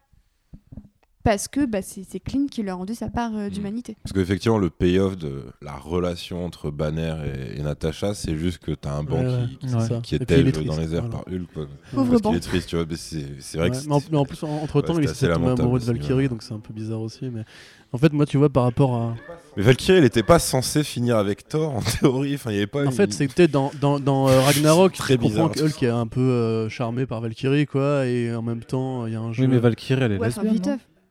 parce 1.25 1.49
que 1.49 1.65
bah, 1.67 1.81
c'est 1.83 2.21
Clint 2.21 2.47
qui 2.51 2.63
lui 2.63 2.71
a 2.71 2.75
rendu 2.75 2.95
sa 2.95 3.09
part 3.09 3.33
euh, 3.35 3.49
Mm. 3.49 3.51
d'humanité. 3.51 3.97
Parce 4.05 4.13
qu'effectivement, 4.13 4.59
le 4.59 4.71
payoff 4.71 5.17
de 5.17 5.43
la 5.63 5.73
relation 5.75 6.45
entre 6.45 6.71
Banner 6.71 7.15
et, 7.55 7.59
et 7.59 7.63
Natasha, 7.63 8.15
c'est 8.15 8.37
juste 8.37 8.59
que 8.59 8.73
t'as 8.73 8.93
un 8.93 9.03
banc 9.03 9.19
Ouais, 9.25 9.47
qui, 9.59 9.67
Ouais. 9.75 10.17
est 10.21 10.31
il 10.31 10.33
élevé 10.33 10.65
dans 10.65 10.77
les 10.77 10.95
airs 10.95 11.07
voilà. 11.07 11.25
par 11.25 11.25
Hulk. 11.33 11.49
Quoi. 11.53 11.67
Pauvre 11.95 12.21
banc. 12.21 12.29
qu'il 12.31 12.37
est 12.37 12.41
triste, 12.41 12.69
tu 12.69 12.77
vois. 12.77 12.85
Mais 12.89 12.97
c'est 12.97 13.19
vrai 13.59 13.71
Ouais, 13.71 13.77
que 13.77 13.87
mais, 13.89 13.93
en, 13.95 14.01
c'est- 14.01 14.13
mais 14.13 14.19
en 14.19 14.25
plus, 14.25 14.43
entre 14.45 14.83
temps, 14.83 14.95
Ouais, 14.95 15.03
il 15.03 15.09
s'est 15.09 15.29
tombé 15.33 15.49
amoureux 15.51 15.81
de 15.81 15.85
Valkyrie, 15.85 16.15
ouais. 16.25 16.29
donc 16.29 16.43
c'est 16.43 16.55
un 16.55 16.61
peu 16.61 16.73
bizarre 16.73 17.01
aussi. 17.01 17.31
Mais 17.33 17.43
en 17.93 17.99
fait, 17.99 18.13
moi, 18.13 18.27
tu 18.27 18.37
vois, 18.37 18.51
par 18.51 18.65
rapport 18.65 18.95
à. 18.95 19.15
Mais 19.57 19.63
Valkyrie, 19.63 19.99
elle 19.99 20.05
était 20.05 20.23
pas 20.23 20.39
censée 20.39 20.85
finir 20.85 21.17
avec 21.17 21.49
Thor 21.49 21.75
en 21.75 21.81
théorie. 21.81 22.35
Enfin, 22.35 22.51
il 22.51 22.55
y 22.55 22.59
avait 22.59 22.67
pas. 22.67 22.81
En 22.83 22.87
une- 22.87 22.93
fait, 22.93 23.13
c'était 23.13 23.49
dans, 23.49 23.71
dans, 23.81 23.99
dans 23.99 24.29
euh, 24.29 24.41
Ragnarok, 24.41 24.93
Très 24.93 25.15
tu 25.17 25.21
bizarre. 25.23 25.51
que 25.53 25.61
Hulk 25.63 25.83
est 25.83 25.89
un 25.89 26.07
peu 26.07 26.21
euh, 26.21 26.69
charmé 26.69 27.07
par 27.07 27.21
Valkyrie, 27.23 27.67
quoi, 27.67 28.05
et 28.07 28.35
en 28.35 28.43
même 28.43 28.63
temps, 28.63 29.07
il 29.07 29.15
y 29.15 29.17
a 29.17 29.21
un 29.21 29.33
jeu. 29.33 29.45
Oui, 29.45 29.49
mais 29.51 29.59
Valkyrie, 29.59 30.03
elle 30.03 30.13
est 30.13 30.19
Ouais, 30.19 30.29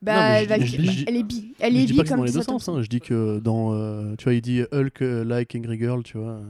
Bah, 0.04 0.40
Non, 0.42 0.44
dis- 0.66 1.04
elle 1.08 1.16
est 1.16 1.22
bi. 1.22 1.54
Elle 1.58 1.76
est 1.76 1.80
bi 1.86 1.96
comme 2.08 2.18
dans 2.18 2.24
les 2.24 2.30
deux 2.32 2.42
sens, 2.42 2.68
hein, 2.68 2.82
je 2.82 2.88
dis 2.88 3.00
que 3.00 3.38
dans. 3.38 3.72
euh, 3.74 4.14
tu 4.18 4.24
vois, 4.24 4.34
il 4.34 4.42
dit 4.42 4.62
Hulk 4.72 5.02
euh, 5.02 5.24
like 5.24 5.54
Angry 5.56 5.78
Girl, 5.78 6.02
tu 6.02 6.18
vois. 6.18 6.40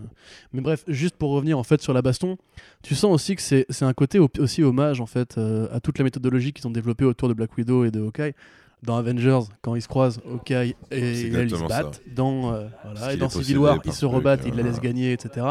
Mais 0.52 0.60
bref, 0.60 0.84
juste 0.88 1.16
pour 1.16 1.30
revenir 1.30 1.58
en 1.58 1.62
fait 1.62 1.80
sur 1.80 1.92
la 1.92 2.02
baston, 2.02 2.36
tu 2.82 2.94
sens 2.94 3.12
aussi 3.14 3.36
que 3.36 3.42
c'est 3.42 3.66
c'est 3.70 3.84
un 3.84 3.92
côté 3.92 4.18
au- 4.18 4.28
aussi 4.38 4.62
hommage 4.62 5.00
en 5.00 5.06
fait 5.06 5.38
euh, 5.38 5.68
à 5.72 5.80
toute 5.80 5.98
la 5.98 6.04
méthodologie 6.04 6.52
qu'ils 6.52 6.66
ont 6.66 6.70
développée 6.72 7.04
autour 7.04 7.28
de 7.28 7.34
Black 7.34 7.56
Widow 7.56 7.84
et 7.84 7.90
de 7.90 8.00
Hawkeye. 8.00 8.32
Dans 8.82 8.96
Avengers, 8.96 9.40
quand 9.62 9.74
ils 9.76 9.82
se 9.82 9.88
croisent, 9.88 10.20
Hawkeye 10.30 10.74
et 10.90 10.98
elle, 11.00 11.44
ils 11.44 11.50
se 11.50 11.56
ça. 11.56 11.66
battent. 11.68 12.02
Dans, 12.14 12.52
euh, 12.52 12.66
voilà, 12.84 13.12
et 13.14 13.16
dans 13.16 13.28
Civil 13.30 13.56
War, 13.58 13.74
ils 13.86 13.92
se 13.92 14.04
rebattent, 14.04 14.42
ils 14.46 14.54
la 14.54 14.62
laissent 14.62 14.80
gagner, 14.80 15.12
etc. 15.12 15.46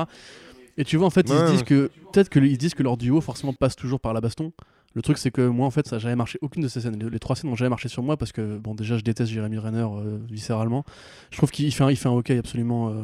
Et 0.77 0.83
tu 0.83 0.97
vois, 0.97 1.07
en 1.07 1.09
fait, 1.09 1.21
ils 1.21 1.33
se 1.47 1.51
disent 1.51 1.63
que 1.63 1.89
peut-être 2.11 2.29
que 2.29 2.39
ils 2.39 2.53
se 2.53 2.57
disent 2.59 2.73
que 2.75 2.83
leur 2.83 2.97
duo 2.97 3.21
forcément 3.21 3.53
passe 3.53 3.75
toujours 3.75 3.99
par 3.99 4.13
la 4.13 4.21
baston. 4.21 4.51
Le 4.95 5.01
truc, 5.01 5.17
c'est 5.17 5.31
que 5.31 5.47
moi, 5.47 5.65
en 5.65 5.71
fait, 5.71 5.87
ça 5.87 5.95
n'a 5.95 5.99
jamais 5.99 6.15
marché. 6.15 6.37
Aucune 6.41 6.61
de 6.61 6.67
ces 6.67 6.81
scènes, 6.81 6.99
les, 6.99 7.09
les 7.09 7.19
trois 7.19 7.35
scènes 7.35 7.49
n'ont 7.49 7.55
jamais 7.55 7.69
marché 7.69 7.89
sur 7.89 8.03
moi 8.03 8.15
parce 8.17 8.31
que, 8.31 8.57
bon, 8.57 8.75
déjà, 8.75 8.97
je 8.97 9.03
déteste 9.03 9.31
Jeremy 9.31 9.57
Renner 9.57 9.79
euh, 9.79 10.19
viscéralement. 10.29 10.83
Je 11.31 11.37
trouve 11.37 11.49
qu'il 11.51 11.73
fait 11.73 11.83
un, 11.83 11.89
il 11.89 11.95
fait 11.97 12.09
un 12.09 12.13
hockey 12.13 12.37
absolument. 12.37 12.89
euh, 12.89 13.03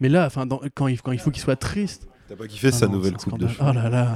Mais 0.00 0.08
là, 0.08 0.26
enfin, 0.26 0.46
quand, 0.74 0.88
il, 0.88 1.00
quand 1.00 1.12
il 1.12 1.18
faut 1.18 1.30
qu'il 1.30 1.42
soit 1.42 1.56
triste. 1.56 2.06
T'as 2.28 2.36
pas 2.36 2.46
kiffé 2.46 2.68
ah 2.68 2.72
sa 2.72 2.86
non, 2.86 2.92
nouvelle 2.94 3.14
coupe 3.16 3.38
de 3.38 3.48
cheveux 3.48 3.64
Oh 3.68 3.72
là 3.72 3.88
là, 3.90 4.14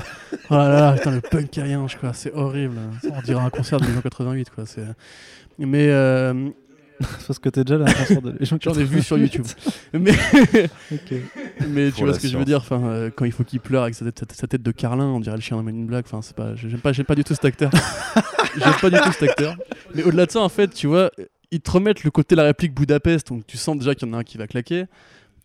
oh 0.50 0.54
là 0.54 0.68
là, 0.68 0.92
putain, 0.92 1.10
le 1.10 1.20
punk 1.20 1.50
je 1.54 1.96
quoi, 1.96 2.12
c'est 2.12 2.32
horrible. 2.32 2.78
On 3.12 3.20
dirait 3.22 3.42
un 3.42 3.50
concert 3.50 3.78
de 3.80 3.84
1988, 3.86 4.50
quoi. 4.50 4.64
Mais 5.58 5.88
euh, 5.88 6.50
parce 7.26 7.38
que 7.38 7.48
t'es 7.48 7.64
déjà 7.64 7.78
concert 7.78 8.22
de 8.22 8.36
les 8.38 8.46
gens 8.46 8.58
qui 8.58 8.68
j'en 8.68 8.74
ai 8.78 8.84
vu 8.84 9.02
sur 9.02 9.18
YouTube. 9.18 9.46
Mais. 9.92 10.12
Mais 11.68 11.90
tu 11.90 11.96
Pour 11.96 12.04
vois 12.04 12.14
ce 12.14 12.20
que 12.20 12.28
je 12.28 12.36
veux 12.36 12.44
dire, 12.44 12.58
enfin, 12.58 12.82
euh, 12.84 13.10
quand 13.14 13.24
il 13.24 13.32
faut 13.32 13.44
qu'il 13.44 13.60
pleure 13.60 13.82
avec 13.82 13.94
sa 13.94 14.10
tête, 14.10 14.32
sa 14.32 14.46
tête 14.46 14.62
de 14.62 14.70
Carlin, 14.70 15.06
on 15.06 15.20
dirait 15.20 15.36
le 15.36 15.42
chien 15.42 15.56
dans 15.56 15.62
Men 15.62 15.82
in 15.82 15.84
Black. 15.84 16.06
Enfin, 16.06 16.22
c'est 16.22 16.36
pas, 16.36 16.54
j'aime 16.54 16.80
pas, 16.80 16.92
j'aime 16.92 17.06
pas 17.06 17.14
du 17.14 17.24
tout 17.24 17.34
cet 17.34 17.44
acteur. 17.44 17.70
j'aime 18.56 18.74
pas 18.80 18.90
du 18.90 18.96
tout 18.98 19.12
cet 19.12 19.30
acteur. 19.30 19.56
Mais 19.94 20.02
au-delà 20.02 20.26
de 20.26 20.30
ça, 20.30 20.40
en 20.40 20.48
fait, 20.48 20.72
tu 20.72 20.86
vois, 20.86 21.10
ils 21.50 21.60
te 21.60 21.70
remettent 21.70 22.04
le 22.04 22.10
côté 22.10 22.34
de 22.34 22.40
la 22.40 22.46
réplique 22.46 22.74
Budapest, 22.74 23.28
donc 23.28 23.46
tu 23.46 23.56
sens 23.56 23.76
déjà 23.76 23.94
qu'il 23.94 24.08
y 24.08 24.10
en 24.10 24.14
a 24.14 24.18
un 24.18 24.24
qui 24.24 24.38
va 24.38 24.46
claquer. 24.46 24.84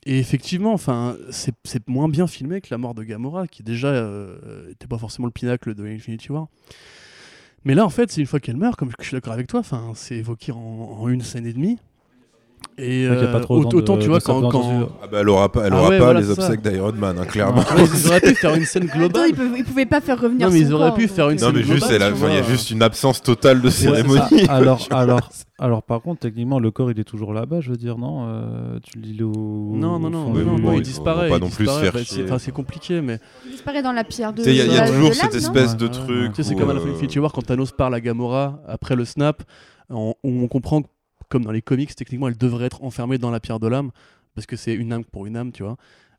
Et 0.06 0.18
effectivement, 0.18 0.74
enfin, 0.74 1.16
c'est 1.30 1.54
c'est 1.64 1.88
moins 1.88 2.10
bien 2.10 2.26
filmé 2.26 2.60
que 2.62 2.68
la 2.72 2.80
mort 2.80 2.96
de 2.96 3.04
Gamora, 3.04 3.48
qui 3.48 3.62
déjà 3.62 3.90
euh, 3.90 4.72
était 4.72 4.88
pas 4.88 4.98
forcément 4.98 5.28
le 5.28 5.32
pinacle 5.32 5.76
de 5.76 5.86
Infinity 5.86 6.32
War. 6.32 6.48
Mais 7.64 7.76
là, 7.76 7.86
en 7.86 7.90
fait, 7.90 8.12
c'est 8.12 8.22
une 8.22 8.28
fois 8.28 8.40
qu'elle 8.40 8.58
meurt, 8.58 8.76
comme 8.76 8.92
je 9.00 9.06
suis 9.06 9.16
d'accord 9.16 9.34
avec 9.34 9.48
toi, 9.48 9.62
c'est 9.94 10.16
évoqué 10.16 10.52
en, 10.52 10.58
en 10.58 11.08
une 11.10 11.22
scène 11.22 11.46
et 11.46 11.54
demie. 11.54 11.78
Et 12.84 13.08
a 13.08 13.16
pas 13.28 13.38
euh, 13.38 13.40
trop 13.42 13.58
autant, 13.64 13.96
de- 13.96 14.02
tu 14.02 14.08
vois 14.10 14.20
quand, 14.20 14.42
quand... 14.50 14.90
Ah 15.04 15.08
bah, 15.12 15.20
elle 15.22 15.30
aura 15.30 15.52
pas, 15.52 15.66
elle 15.68 15.74
Ah 15.74 15.80
aura 15.80 15.90
ouais, 15.90 15.98
pas 16.00 16.06
voilà, 16.06 16.20
les 16.22 16.30
obsèques 16.32 16.62
d'Iron 16.62 16.94
Man, 16.94 17.18
hein, 17.20 17.26
clairement. 17.26 17.62
Ouais, 17.62 17.84
ils 17.94 18.08
auraient 18.08 18.22
pu 18.22 18.34
faire 18.36 18.56
une 18.56 18.66
scène 18.66 18.86
globale. 18.86 19.30
ils, 19.30 19.36
peuvent, 19.36 19.54
ils 19.58 19.64
pouvaient 19.64 19.86
pas 19.86 20.02
faire 20.02 20.20
revenir 20.20 20.48
Non, 20.48 20.54
mais 20.54 20.60
ils 20.62 20.68
son 20.68 20.74
auraient 20.74 20.88
corps, 20.90 20.96
pu 20.98 21.06
donc, 21.08 21.16
faire 21.16 21.30
une 21.30 21.38
euh, 21.38 21.42
non, 21.46 21.52
mais 21.54 21.62
globale, 21.62 21.90
juste, 21.90 22.02
enfin, 22.14 22.28
il 22.30 22.36
y 22.36 22.38
a 22.40 22.44
juste 22.44 22.72
une 22.72 22.82
absence 22.82 23.22
totale 23.22 23.62
de 23.62 23.70
cérémonie. 23.70 24.22
Ah, 24.50 24.56
alors, 24.56 24.88
alors, 24.92 25.30
alors, 25.60 25.84
par 25.84 26.02
contre, 26.02 26.22
techniquement, 26.22 26.60
le 26.60 26.72
corps, 26.72 26.90
il 26.90 27.00
est 27.00 27.04
toujours 27.04 27.34
là-bas, 27.34 27.62
je 27.62 27.70
veux 27.70 27.78
dire, 27.78 27.98
non 28.00 28.26
euh, 28.28 28.80
Tu 28.84 28.98
le 28.98 29.04
dis 29.04 29.22
au. 29.24 29.32
Non, 29.32 30.00
non, 30.00 30.10
non, 30.10 30.30
non, 30.34 30.44
non, 30.44 30.58
non, 30.58 30.72
il 30.74 30.78
ils 30.78 30.82
disparaît. 30.82 31.30
pas 31.30 31.38
non 31.40 31.50
plus 31.50 31.68
faire 31.68 31.94
Bah, 31.94 32.00
enfin, 32.26 32.40
c'est 32.40 32.52
compliqué, 32.52 33.00
mais 33.02 33.20
Il 33.46 33.52
disparaît 33.52 33.84
dans 33.84 33.92
la 33.94 34.04
pierre 34.04 34.34
de. 34.34 34.42
Il 34.44 34.56
y 34.56 34.62
a, 34.78 34.88
toujours 34.88 35.14
cette 35.14 35.34
non 35.34 35.38
espèce 35.38 35.78
de 35.78 35.88
truc. 35.88 36.34
tu 36.34 36.42
sais, 36.42 36.50
c'est 36.50 36.56
comme 36.56 36.70
à 36.72 36.74
la 36.74 36.80
fin 36.80 36.88
euh, 36.88 36.92
d'Infinity 36.94 37.20
War 37.20 37.32
quand 37.32 37.46
Thanos 37.46 37.72
parle 37.72 37.94
à 37.94 38.02
Gamora 38.02 38.60
après 38.68 38.96
le 38.96 39.06
snap, 39.06 39.44
on- 39.92 40.16
on 40.24 40.48
comprend 40.48 40.82
que, 40.82 40.88
comme 41.32 41.44
dans 41.44 41.52
les 41.52 41.62
comics, 41.64 41.96
techniquement, 41.96 42.28
elle 42.28 42.38
devrait 42.38 42.66
être 42.66 42.84
enfermée 42.84 43.18
dans 43.18 43.32
la 43.32 43.40
pierre 43.40 43.60
de 43.60 43.68
l'âme, 43.68 43.90
parce 44.36 44.46
que 44.46 44.56
c'est 44.56 44.74
une 44.76 44.94
âme 44.94 45.04
pour 45.06 45.26
une 45.26 45.36
âme, 45.38 45.52
tu 45.52 45.64
vois. 45.64 45.78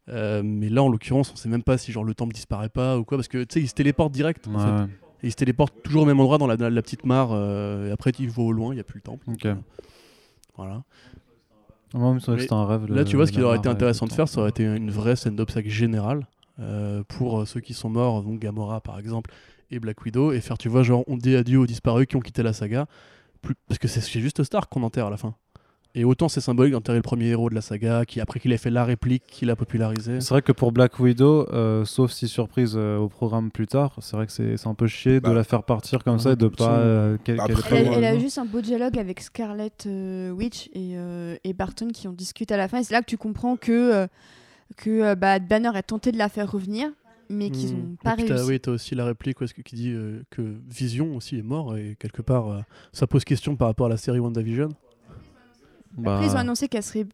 Euh, 0.08 0.42
mais 0.44 0.68
là, 0.68 0.82
en 0.82 0.88
l'occurrence, 0.88 1.30
on 1.32 1.36
sait 1.36 1.48
même 1.48 1.62
pas 1.62 1.78
si 1.78 1.92
genre 1.92 2.02
le 2.04 2.14
temple 2.14 2.34
disparaît 2.34 2.68
pas 2.68 2.98
ou 2.98 3.04
quoi, 3.04 3.18
parce 3.18 3.28
que 3.28 3.44
tu 3.44 3.54
sais, 3.54 3.60
il 3.60 3.68
se 3.68 3.74
téléporte 3.74 4.10
direct. 4.12 4.48
en 4.48 4.54
Ouais, 4.54 4.58
fait. 4.64 4.70
ouais. 4.82 4.88
Et 5.22 5.26
il 5.28 5.30
se 5.30 5.36
téléporte 5.36 5.74
toujours 5.84 6.02
au 6.02 6.06
même 6.06 6.18
endroit 6.18 6.38
dans 6.38 6.48
la, 6.48 6.56
petite 6.82 7.04
mare. 7.06 7.28
euh, 7.32 7.88
et 7.88 7.92
après, 7.92 8.10
il 8.18 8.28
va 8.28 8.42
au 8.42 8.50
loin, 8.52 8.74
il 8.74 8.78
y 8.78 8.80
a 8.80 8.84
plus 8.84 8.96
le 8.98 9.02
temple. 9.02 9.24
Ok. 9.30 9.46
Voilà. 10.56 10.82
Moi, 11.94 12.16
Mais 12.28 12.52
un 12.52 12.64
rêve. 12.66 12.86
Là, 12.92 13.04
tu 13.04 13.16
vois, 13.16 13.26
ce 13.26 13.32
qui 13.32 13.40
aurait 13.42 13.58
été 13.58 13.68
intéressant 13.68 14.06
de 14.06 14.12
faire, 14.12 14.26
ça 14.28 14.40
aurait 14.40 14.50
été 14.50 14.64
une 14.64 14.90
vraie 14.90 15.14
scène 15.14 15.36
d'obsèques 15.36 15.68
générale 15.68 16.26
euh, 16.58 17.02
pour 17.06 17.40
euh, 17.40 17.44
ceux 17.44 17.60
qui 17.60 17.74
sont 17.74 17.90
morts, 17.90 18.22
donc 18.22 18.40
Gamora 18.40 18.80
par 18.80 18.98
exemple, 18.98 19.30
et 19.70 19.78
Black 19.78 20.02
Widow, 20.04 20.32
et 20.32 20.40
faire, 20.40 20.58
tu 20.58 20.68
vois, 20.68 20.82
genre, 20.82 21.04
on 21.06 21.16
dit 21.16 21.36
adieu 21.36 21.58
aux 21.58 21.66
disparus 21.66 22.06
qui 22.06 22.16
ont 22.16 22.20
quitté 22.20 22.42
la 22.42 22.52
saga, 22.52 22.86
plus... 23.42 23.54
parce 23.68 23.78
que 23.78 23.88
c'est 23.88 24.20
juste 24.20 24.42
Stark 24.44 24.70
qu'on 24.72 24.82
enterre 24.82 25.06
à 25.06 25.10
la 25.10 25.16
fin. 25.18 25.34
Et 25.94 26.04
autant 26.04 26.30
c'est 26.30 26.40
symbolique 26.40 26.72
d'enterrer 26.72 26.96
le 26.96 27.02
premier 27.02 27.26
héros 27.26 27.50
de 27.50 27.54
la 27.54 27.60
saga, 27.60 28.06
qui 28.06 28.18
après 28.22 28.40
qu'il 28.40 28.50
ait 28.52 28.56
fait 28.56 28.70
la 28.70 28.82
réplique, 28.82 29.24
qu'il 29.26 29.50
a 29.50 29.56
popularisé. 29.56 30.22
C'est 30.22 30.30
vrai 30.30 30.40
que 30.40 30.52
pour 30.52 30.72
Black 30.72 30.98
Widow, 30.98 31.46
euh, 31.52 31.84
sauf 31.84 32.12
si 32.12 32.28
surprise 32.28 32.72
euh, 32.76 32.96
au 32.96 33.10
programme 33.10 33.50
plus 33.50 33.66
tard, 33.66 33.94
c'est 34.00 34.16
vrai 34.16 34.26
que 34.26 34.32
c'est 34.32 34.66
un 34.66 34.72
peu 34.72 34.86
chier 34.86 35.20
Bah, 35.20 35.28
de 35.28 35.34
la 35.34 35.44
faire 35.44 35.64
partir 35.64 36.02
comme 36.02 36.14
ouais, 36.16 36.22
ça 36.22 36.32
et 36.32 36.36
de 36.36 36.48
pas. 36.48 36.70
euh, 36.78 37.18
pas 37.18 37.32
Elle, 37.72 37.88
le 37.88 37.92
a- 37.92 38.08
elle 38.12 38.20
juste 38.20 38.38
un 38.38 38.46
beau 38.46 38.62
dialogue 38.62 38.98
avec 38.98 39.20
Scarlet 39.20 39.70
euh, 39.84 40.30
Witch 40.30 40.68
et, 40.72 40.92
euh, 40.96 41.36
et 41.44 41.52
Barton 41.52 41.88
qui 41.92 42.08
ont 42.08 42.12
discuté 42.14 42.54
à 42.54 42.56
la 42.56 42.68
fin. 42.68 42.78
Et 42.78 42.84
c'est 42.84 42.94
là 42.94 43.02
que 43.02 43.10
tu 43.10 43.18
comprends 43.18 43.56
que, 43.56 43.70
euh, 43.72 44.06
que 44.78 44.88
euh, 44.88 45.14
bah, 45.14 45.40
Banner 45.40 45.72
a 45.74 45.82
tenté 45.82 46.10
de 46.10 46.16
la 46.16 46.30
faire 46.30 46.50
revenir, 46.50 46.88
mais 47.32 47.50
qu'ils 47.50 47.74
Hmm. 47.74 47.78
n'ont 47.78 47.96
pas 48.02 48.14
puis 48.14 48.24
t'as- 48.26 48.34
réussi. 48.34 48.48
Oui, 48.50 48.60
t'as 48.60 48.70
aussi 48.72 48.94
la 48.94 49.04
réplique 49.04 49.40
où 49.40 49.44
est-ce 49.44 49.54
que- 49.54 49.62
qui 49.62 49.74
dit 49.74 49.90
euh, 49.92 50.22
que 50.30 50.42
Vision 50.68 51.16
aussi 51.16 51.38
est 51.38 51.42
mort, 51.42 51.76
et 51.76 51.96
quelque 51.98 52.22
part, 52.22 52.48
euh, 52.48 52.60
ça 52.92 53.06
pose 53.06 53.24
question 53.24 53.56
par 53.56 53.68
rapport 53.68 53.86
à 53.86 53.90
la 53.90 53.96
série 53.96 54.18
WandaVision. 54.20 54.68
Bah, 55.96 56.14
Après, 56.16 56.26
ils 56.26 56.32
ont 56.32 56.38
annoncé 56.38 56.68
qu'elle 56.68 56.82
serait 56.82 57.06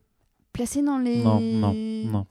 placée 0.52 0.82
dans 0.82 0.98
les. 0.98 1.22
Non, 1.22 1.40
non, 1.40 1.74
non. 1.74 2.26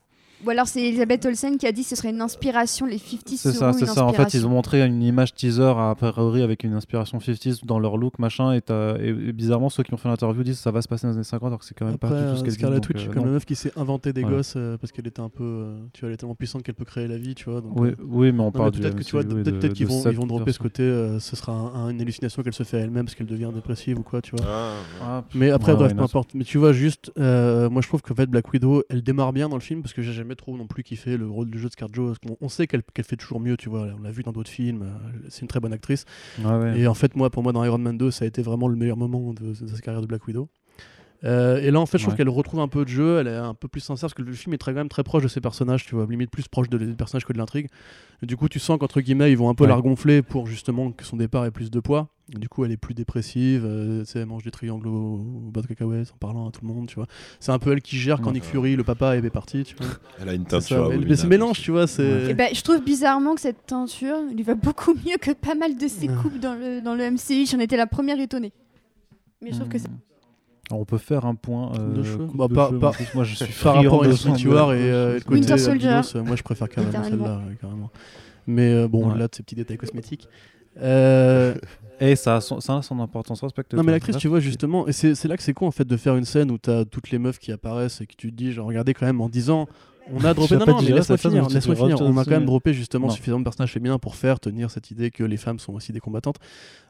Ou 0.46 0.50
alors 0.52 0.68
c'est 0.68 0.82
Elisabeth 0.82 1.26
Olsen 1.26 1.58
qui 1.58 1.66
a 1.66 1.72
dit 1.72 1.82
que 1.82 1.90
ce 1.90 1.96
serait 1.96 2.12
une 2.12 2.22
inspiration, 2.22 2.86
les 2.86 2.98
50s 2.98 3.38
C'est 3.38 3.52
ça, 3.54 3.74
c'est 3.74 3.86
ça. 3.88 4.06
En 4.06 4.14
fait, 4.14 4.34
ils 4.36 4.46
ont 4.46 4.50
montré 4.50 4.86
une 4.86 5.02
image 5.02 5.34
teaser 5.34 5.74
a 5.78 5.96
priori 5.96 6.42
avec 6.44 6.64
une 6.64 6.74
inspiration 6.74 7.18
50s 7.18 7.66
dans 7.66 7.80
leur 7.80 7.98
look, 7.98 8.20
machin. 8.20 8.54
Et, 8.54 8.58
et- 8.70 9.08
et 9.10 9.34
bizarrement, 9.34 9.70
ceux 9.70 9.82
qui 9.84 9.94
ont 9.94 9.98
fait 9.98 10.08
l'interview 10.10 10.44
disent 10.44 10.58
que 10.58 10.62
ça 10.62 10.72
va 10.72 10.82
se 10.82 10.88
passer 10.88 11.08
dans 11.08 11.12
les 11.12 11.18
années 11.18 11.24
50, 11.24 11.48
alors 11.48 11.60
que 11.60 11.66
c'est 11.66 11.74
quand 11.74 11.86
même 11.86 11.96
Après, 11.96 12.10
pas 12.10 12.22
du 12.22 12.30
tout 12.30 12.36
ce 12.36 12.42
euh, 12.42 12.44
qu'elles 12.44 12.54
Scarlet 12.54 12.80
disent. 12.80 12.88
Witch, 12.90 13.02
c'est 13.04 13.10
euh, 13.10 13.14
comme 13.14 13.26
la 13.26 13.32
meuf 13.32 13.46
qui 13.46 13.56
s'est 13.56 13.72
inventé 13.76 14.14
des 14.14 14.22
gosses 14.24 14.54
euh, 14.58 14.78
parce 14.78 14.92
qu'elle 14.92 15.08
était 15.08 15.22
un 15.22 15.30
peu, 15.30 15.44
euh, 15.44 15.80
tu 15.94 16.02
vois, 16.02 16.10
elle 16.10 16.14
est 16.14 16.18
tellement 16.18 16.36
puissante 16.36 16.62
qu'elle 16.64 16.76
peut 16.76 16.86
créer 16.86 17.08
la 17.08 17.18
vie, 17.18 17.34
tu 17.34 17.50
vois. 17.50 17.62
Donc, 17.62 17.72
Oui, 17.80 17.90
euh, 17.90 17.96
oui, 18.08 18.32
mais 18.32 18.40
on 18.42 18.46
non, 18.46 18.52
parle 18.52 18.72
du 18.72 18.80
peut-être 18.82 18.96
que 18.96 19.04
tu 19.04 19.12
vois, 19.14 19.24
peut-être 19.24 19.44
de- 19.44 19.52
peut-être 19.52 19.74
qu'ils 19.74 19.88
vont, 19.88 20.04
ils 20.10 20.16
vont 20.16 20.28
dropper 20.28 20.52
ce 20.54 20.60
côté, 20.60 20.84
euh, 20.84 21.20
ce 21.20 21.36
sera 21.36 21.52
un- 21.54 21.74
un- 21.86 21.90
une 21.90 22.00
hallucination 22.02 22.44
qu'elle 22.44 22.54
se 22.54 22.64
fait 22.64 22.78
elle-même 22.78 23.06
parce 23.06 23.16
qu'elle 23.16 23.26
devient 23.28 23.50
dépressive 23.54 23.98
ou 23.98 24.04
quoi, 24.04 24.22
tu 24.22 24.36
vois. 24.36 24.46
Ah. 24.48 24.74
Ah, 25.02 25.24
Mais 25.34 25.50
après, 25.50 25.74
bref, 25.76 25.96
peu 25.96 26.02
importe. 26.04 26.36
Mais 26.36 26.44
tu 26.44 26.60
vois, 26.60 26.74
juste, 26.74 27.12
moi 27.18 27.82
je 27.82 27.88
trouve 27.88 28.04
qu'en 28.04 28.14
fait, 28.16 28.28
Black 28.28 28.52
Widow, 28.54 28.84
elle 28.90 29.02
démarre 29.02 29.34
bien 29.34 29.50
dans 29.50 29.56
le 29.56 29.62
film 29.62 29.82
parce 29.82 29.94
que 29.94 30.02
j'ai 30.04 30.27
jamais 30.28 30.36
trop 30.36 30.58
non 30.58 30.68
plus 30.68 30.84
kiffé 30.84 31.16
le 31.18 31.28
rôle 31.30 31.50
du 31.50 31.58
jeu 31.58 31.68
de 31.70 31.74
Scarjo. 31.74 32.08
Parce 32.08 32.20
qu'on- 32.20 32.38
on 32.42 32.50
sait 32.50 32.68
qu'elle 32.68 32.84
fait 33.04 33.16
toujours 33.16 33.40
mieux, 33.40 33.56
tu 33.58 33.70
vois. 33.70 33.88
On 33.98 34.02
l'a 34.02 34.12
vu 34.12 34.24
dans 34.24 34.32
d'autres 34.34 34.50
films. 34.50 34.84
euh, 34.84 35.20
C'est 35.30 35.42
une 35.42 35.48
très 35.48 35.60
bonne 35.60 35.74
actrice. 35.74 36.06
Ouais. 36.44 36.80
Et 36.80 36.88
en 36.88 36.94
fait, 36.94 37.16
moi, 37.16 37.30
pour 37.30 37.44
moi, 37.44 37.54
dans 37.54 37.64
Iron 37.64 37.78
Man 37.78 37.98
2, 37.98 38.12
ça 38.12 38.26
a 38.26 38.28
été 38.28 38.42
vraiment 38.42 38.68
le 38.68 38.76
meilleur 38.76 38.98
moment 38.98 39.34
de, 39.34 39.54
de 39.60 39.68
sa 39.68 39.80
carrière 39.80 40.02
de 40.02 40.08
Black 40.08 40.28
Widow. 40.28 40.50
Euh, 41.24 41.58
et 41.62 41.72
là, 41.72 41.80
en 41.80 41.86
fait, 41.88 41.98
je 41.98 42.04
trouve 42.04 42.14
Ouais. 42.14 42.18
qu'elle 42.18 42.30
retrouve 42.30 42.60
un 42.60 42.68
peu 42.68 42.84
de 42.84 42.90
jeu, 42.90 43.18
elle 43.20 43.28
est 43.28 43.36
un 43.36 43.56
peu 43.56 43.68
plus 43.68 43.80
sincère 43.82 44.02
parce 44.08 44.14
que 44.14 44.22
le 44.22 44.34
film 44.34 44.54
est 44.54 44.58
très, 44.60 44.72
quand 44.74 44.78
même 44.78 44.90
très 44.90 45.04
proche 45.04 45.24
de 45.24 45.28
ses 45.28 45.42
personnages, 45.42 45.84
tu 45.86 45.96
vois, 45.96 46.06
limite 46.08 46.30
plus 46.30 46.48
proche 46.48 46.70
de- 46.70 46.78
des 46.78 46.94
personnages 46.94 47.26
que 47.26 47.34
de 47.34 47.40
l'intrigue. 47.40 47.70
Du 48.22 48.38
coup, 48.38 48.48
tu 48.50 48.60
sens 48.60 48.78
qu'entre 48.78 49.02
guillemets, 49.02 49.32
ils 49.32 49.38
vont 49.38 49.50
un 49.50 49.56
peu 49.56 49.64
Ouais. 49.64 49.70
la 49.70 49.76
regonfler 49.76 50.22
pour 50.22 50.46
justement 50.46 50.92
que 50.92 51.04
son 51.06 51.18
départ 51.18 51.46
ait 51.46 51.52
plus 51.52 51.72
de 51.72 51.80
poids. 51.80 52.10
Du 52.30 52.50
coup, 52.50 52.66
elle 52.66 52.74
est 52.74 52.78
plus 52.78 52.94
dépressive, 52.94 53.64
euh, 53.66 54.04
elle 54.14 54.26
mange 54.26 54.44
des 54.44 54.52
triangles 54.52 54.88
au, 54.90 54.92
au 55.48 55.50
bas 55.50 55.62
de 55.62 55.68
cacahuètes 55.68 56.12
en 56.14 56.18
parlant 56.18 56.50
à 56.50 56.52
tout 56.52 56.60
le 56.62 56.68
monde, 56.68 56.88
tu 56.88 56.96
vois. 56.96 57.08
C'est 57.40 57.54
un 57.54 57.60
peu 57.60 57.72
elle 57.72 57.82
qui 57.82 57.96
gère 57.98 58.20
quand. 58.20 58.34
Nick 58.34 58.44
Fury, 58.44 58.76
le 58.76 58.84
papa, 58.84 59.16
est 59.16 59.30
parti, 59.30 59.64
tu 59.64 59.76
vois. 59.78 59.86
Elle 60.22 60.28
a 60.28 60.34
une 60.34 60.44
teinture. 60.44 60.92
Mais 61.08 61.16
c'est 61.16 61.28
mélange, 61.28 61.62
tu 61.62 61.72
vois, 61.72 61.88
c'est. 61.88 62.30
Et 62.30 62.34
ben, 62.34 62.50
je 62.54 62.62
trouve 62.62 62.84
bizarrement 62.84 63.34
que 63.36 63.40
cette 63.40 63.66
teinture 63.66 64.18
lui 64.36 64.44
va 64.44 64.56
beaucoup 64.56 64.94
mieux 64.94 65.16
que 65.22 65.32
pas 65.32 65.56
mal 65.56 65.78
de 65.78 65.88
ses 65.88 66.08
coupes 66.10 66.38
dans 66.42 66.54
le, 66.56 66.82
dans 66.82 66.96
le 66.96 67.10
MCU. 67.12 67.46
J'en 67.50 67.60
étais 67.60 67.78
la 67.78 67.88
première 67.88 68.20
étonnée. 68.20 68.52
Mais 69.42 69.52
je 69.54 69.58
trouve 69.60 69.70
que 69.70 69.78
c'est. 69.78 69.88
Hmm. 69.88 69.98
Alors, 70.70 70.82
on 70.82 70.86
peut 70.86 70.98
faire 70.98 71.26
un 71.26 71.36
point. 71.36 71.72
De 71.72 72.02
euh, 72.02 72.04
cheveux. 72.04 72.28
Bah, 72.34 72.48
de 72.50 72.54
pas- 72.54 72.68
cheveux, 72.68 72.80
pas- 72.80 72.92
plus, 72.92 73.06
moi, 73.16 73.24
je 73.24 73.36
suis 73.36 73.46
Par 73.64 73.76
friand 73.76 73.84
rapport 73.84 74.04
à 74.04 74.08
de 74.08 74.12
Infinity 74.12 74.44
son- 74.44 74.50
War 74.50 74.74
et 74.74 74.92
euh, 74.92 75.14
le 75.14 75.20
côté 75.22 75.34
Winter 75.36 75.58
Soldier. 75.58 76.02
euh, 76.16 76.24
moi 76.24 76.36
je 76.36 76.44
préfère 76.44 76.68
quand 76.68 76.82
même 76.82 76.88
Littéralement. 76.88 77.26
celle-là, 77.26 77.42
euh, 77.50 77.54
carrément. 77.62 77.90
Mais 78.48 78.74
euh, 78.74 78.88
bon, 78.90 79.06
Ouais. 79.06 79.12
au-delà 79.12 79.28
de 79.30 79.36
ces 79.36 79.44
petits 79.44 79.56
détails 79.56 79.78
cosmétiques. 79.78 80.28
Euh, 80.82 81.56
Et 82.00 82.16
ça 82.16 82.36
a 82.36 82.42
son, 82.42 82.60
ça 82.60 82.78
a 82.78 82.82
son 82.82 83.00
importance, 83.00 83.42
respecte 83.42 83.74
non, 83.74 83.84
mais 83.84 83.92
l'actrice, 83.92 84.18
tu 84.18 84.28
vois, 84.28 84.40
justement, 84.40 84.88
et 84.88 84.92
c'est 84.92 85.26
là 85.26 85.36
que 85.36 85.42
c'est 85.44 85.54
con 85.54 85.68
en 85.68 85.72
fait 85.72 85.86
de 85.88 85.98
faire 85.98 86.16
une 86.16 86.26
scène 86.26 86.52
où 86.52 86.58
t'as 86.58 86.86
toutes 86.86 87.10
les 87.12 87.18
meufs 87.18 87.40
qui 87.40 87.52
apparaissent 87.52 88.02
et 88.02 88.06
que 88.06 88.14
tu 88.16 88.30
te 88.32 88.36
dis, 88.36 88.52
genre, 88.52 88.68
regardez 88.68 88.94
quand 88.94 89.06
même 89.06 89.22
en 89.22 89.30
disant. 89.30 89.68
On 90.14 90.24
a 90.24 90.34
droppé. 90.36 90.56
Non, 90.56 90.66
non, 90.66 90.82
mais 90.82 90.92
laisse-moi 90.92 91.18
finir. 91.18 91.48
On 92.02 92.18
a 92.18 92.24
quand 92.24 92.32
même 92.32 92.46
droppé 92.46 92.74
justement 92.74 93.08
Non. 93.08 93.14
suffisamment 93.14 93.40
de 93.40 93.44
personnages 93.44 93.74
féminins 93.74 94.00
pour 94.00 94.16
faire 94.16 94.40
tenir 94.40 94.72
cette 94.72 94.90
idée 94.90 95.12
que 95.12 95.24
les 95.26 95.36
femmes 95.36 95.60
sont 95.60 95.74
aussi 95.74 95.92
des 95.92 96.00
combattantes. 96.00 96.38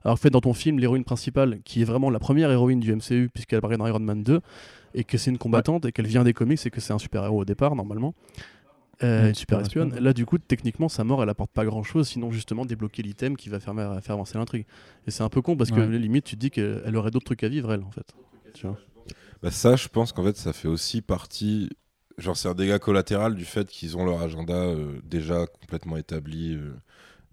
Alors, 0.04 0.14
en 0.14 0.18
fait, 0.18 0.30
dans 0.30 0.40
ton 0.42 0.54
film, 0.54 0.78
l'héroïne 0.78 1.04
principale, 1.04 1.60
qui 1.66 1.82
est 1.82 1.86
vraiment 1.86 2.12
la 2.12 2.20
première 2.20 2.52
héroïne 2.52 2.80
du 2.80 2.94
MCU, 2.96 3.30
puisqu'elle 3.34 3.58
apparaît 3.58 3.78
dans 3.78 3.88
Iron 3.88 4.00
Man 4.02 4.22
2, 4.24 4.40
et 4.94 5.04
que 5.04 5.18
c'est 5.18 5.32
une 5.32 5.40
combattante 5.40 5.86
et 5.86 5.92
qu'elle 5.92 6.06
vient 6.06 6.24
des 6.24 6.34
comics 6.34 6.64
et 6.64 6.70
que 6.70 6.80
c'est 6.80 6.94
un 6.94 7.00
super-héros 7.00 7.42
au 7.42 7.46
départ, 7.46 7.76
normalement. 7.76 8.14
Euh, 9.04 9.30
une 9.30 9.36
super 9.36 9.58
super 9.58 9.60
espionne. 9.62 9.88
espionne. 9.90 10.04
Là, 10.04 10.14
du 10.14 10.26
coup, 10.26 10.38
techniquement, 10.40 10.90
sa 10.90 11.04
mort, 11.04 11.22
elle 11.22 11.30
apporte 11.30 11.52
pas 11.52 11.66
grand 11.66 11.84
chose, 11.84 12.08
sinon 12.08 12.32
justement 12.32 12.66
débloquer 12.66 13.04
l'item 13.04 13.38
qui 13.38 13.50
va 13.50 13.60
faire, 13.60 13.76
faire 13.76 14.14
avancer 14.14 14.38
l'intrigue. 14.38 14.66
Et 15.06 15.12
c'est 15.12 15.24
un 15.24 15.30
peu 15.30 15.42
con 15.42 15.56
parce 15.56 15.70
que 15.72 15.80
Ouais. 15.80 16.00
limite, 16.00 16.26
tu 16.26 16.36
te 16.36 16.40
dis 16.40 16.50
qu'elle 16.50 16.96
aurait 16.96 17.12
d'autres 17.12 17.26
trucs 17.26 17.44
à 17.44 17.48
vivre, 17.50 17.72
elle, 17.74 17.84
en 17.84 17.92
fait. 17.92 18.14
Tu 18.54 18.66
vois. 18.66 18.78
Bah 19.44 19.52
ça, 19.52 19.76
je 19.76 19.88
pense 19.88 20.12
qu'en 20.14 20.24
fait, 20.24 20.36
ça 20.38 20.52
fait 20.54 20.68
aussi 20.68 21.02
partie. 21.02 21.70
Genre, 22.18 22.36
c'est 22.36 22.48
un 22.50 22.56
dégât 22.56 22.80
collatéral 22.80 23.36
du 23.36 23.46
fait 23.46 23.70
qu'ils 23.70 23.96
ont 23.98 24.04
leur 24.06 24.22
agenda 24.24 24.56
euh, 24.56 25.00
déjà 25.04 25.46
complètement 25.46 25.98
établi. 25.98 26.56
euh, 26.56 26.74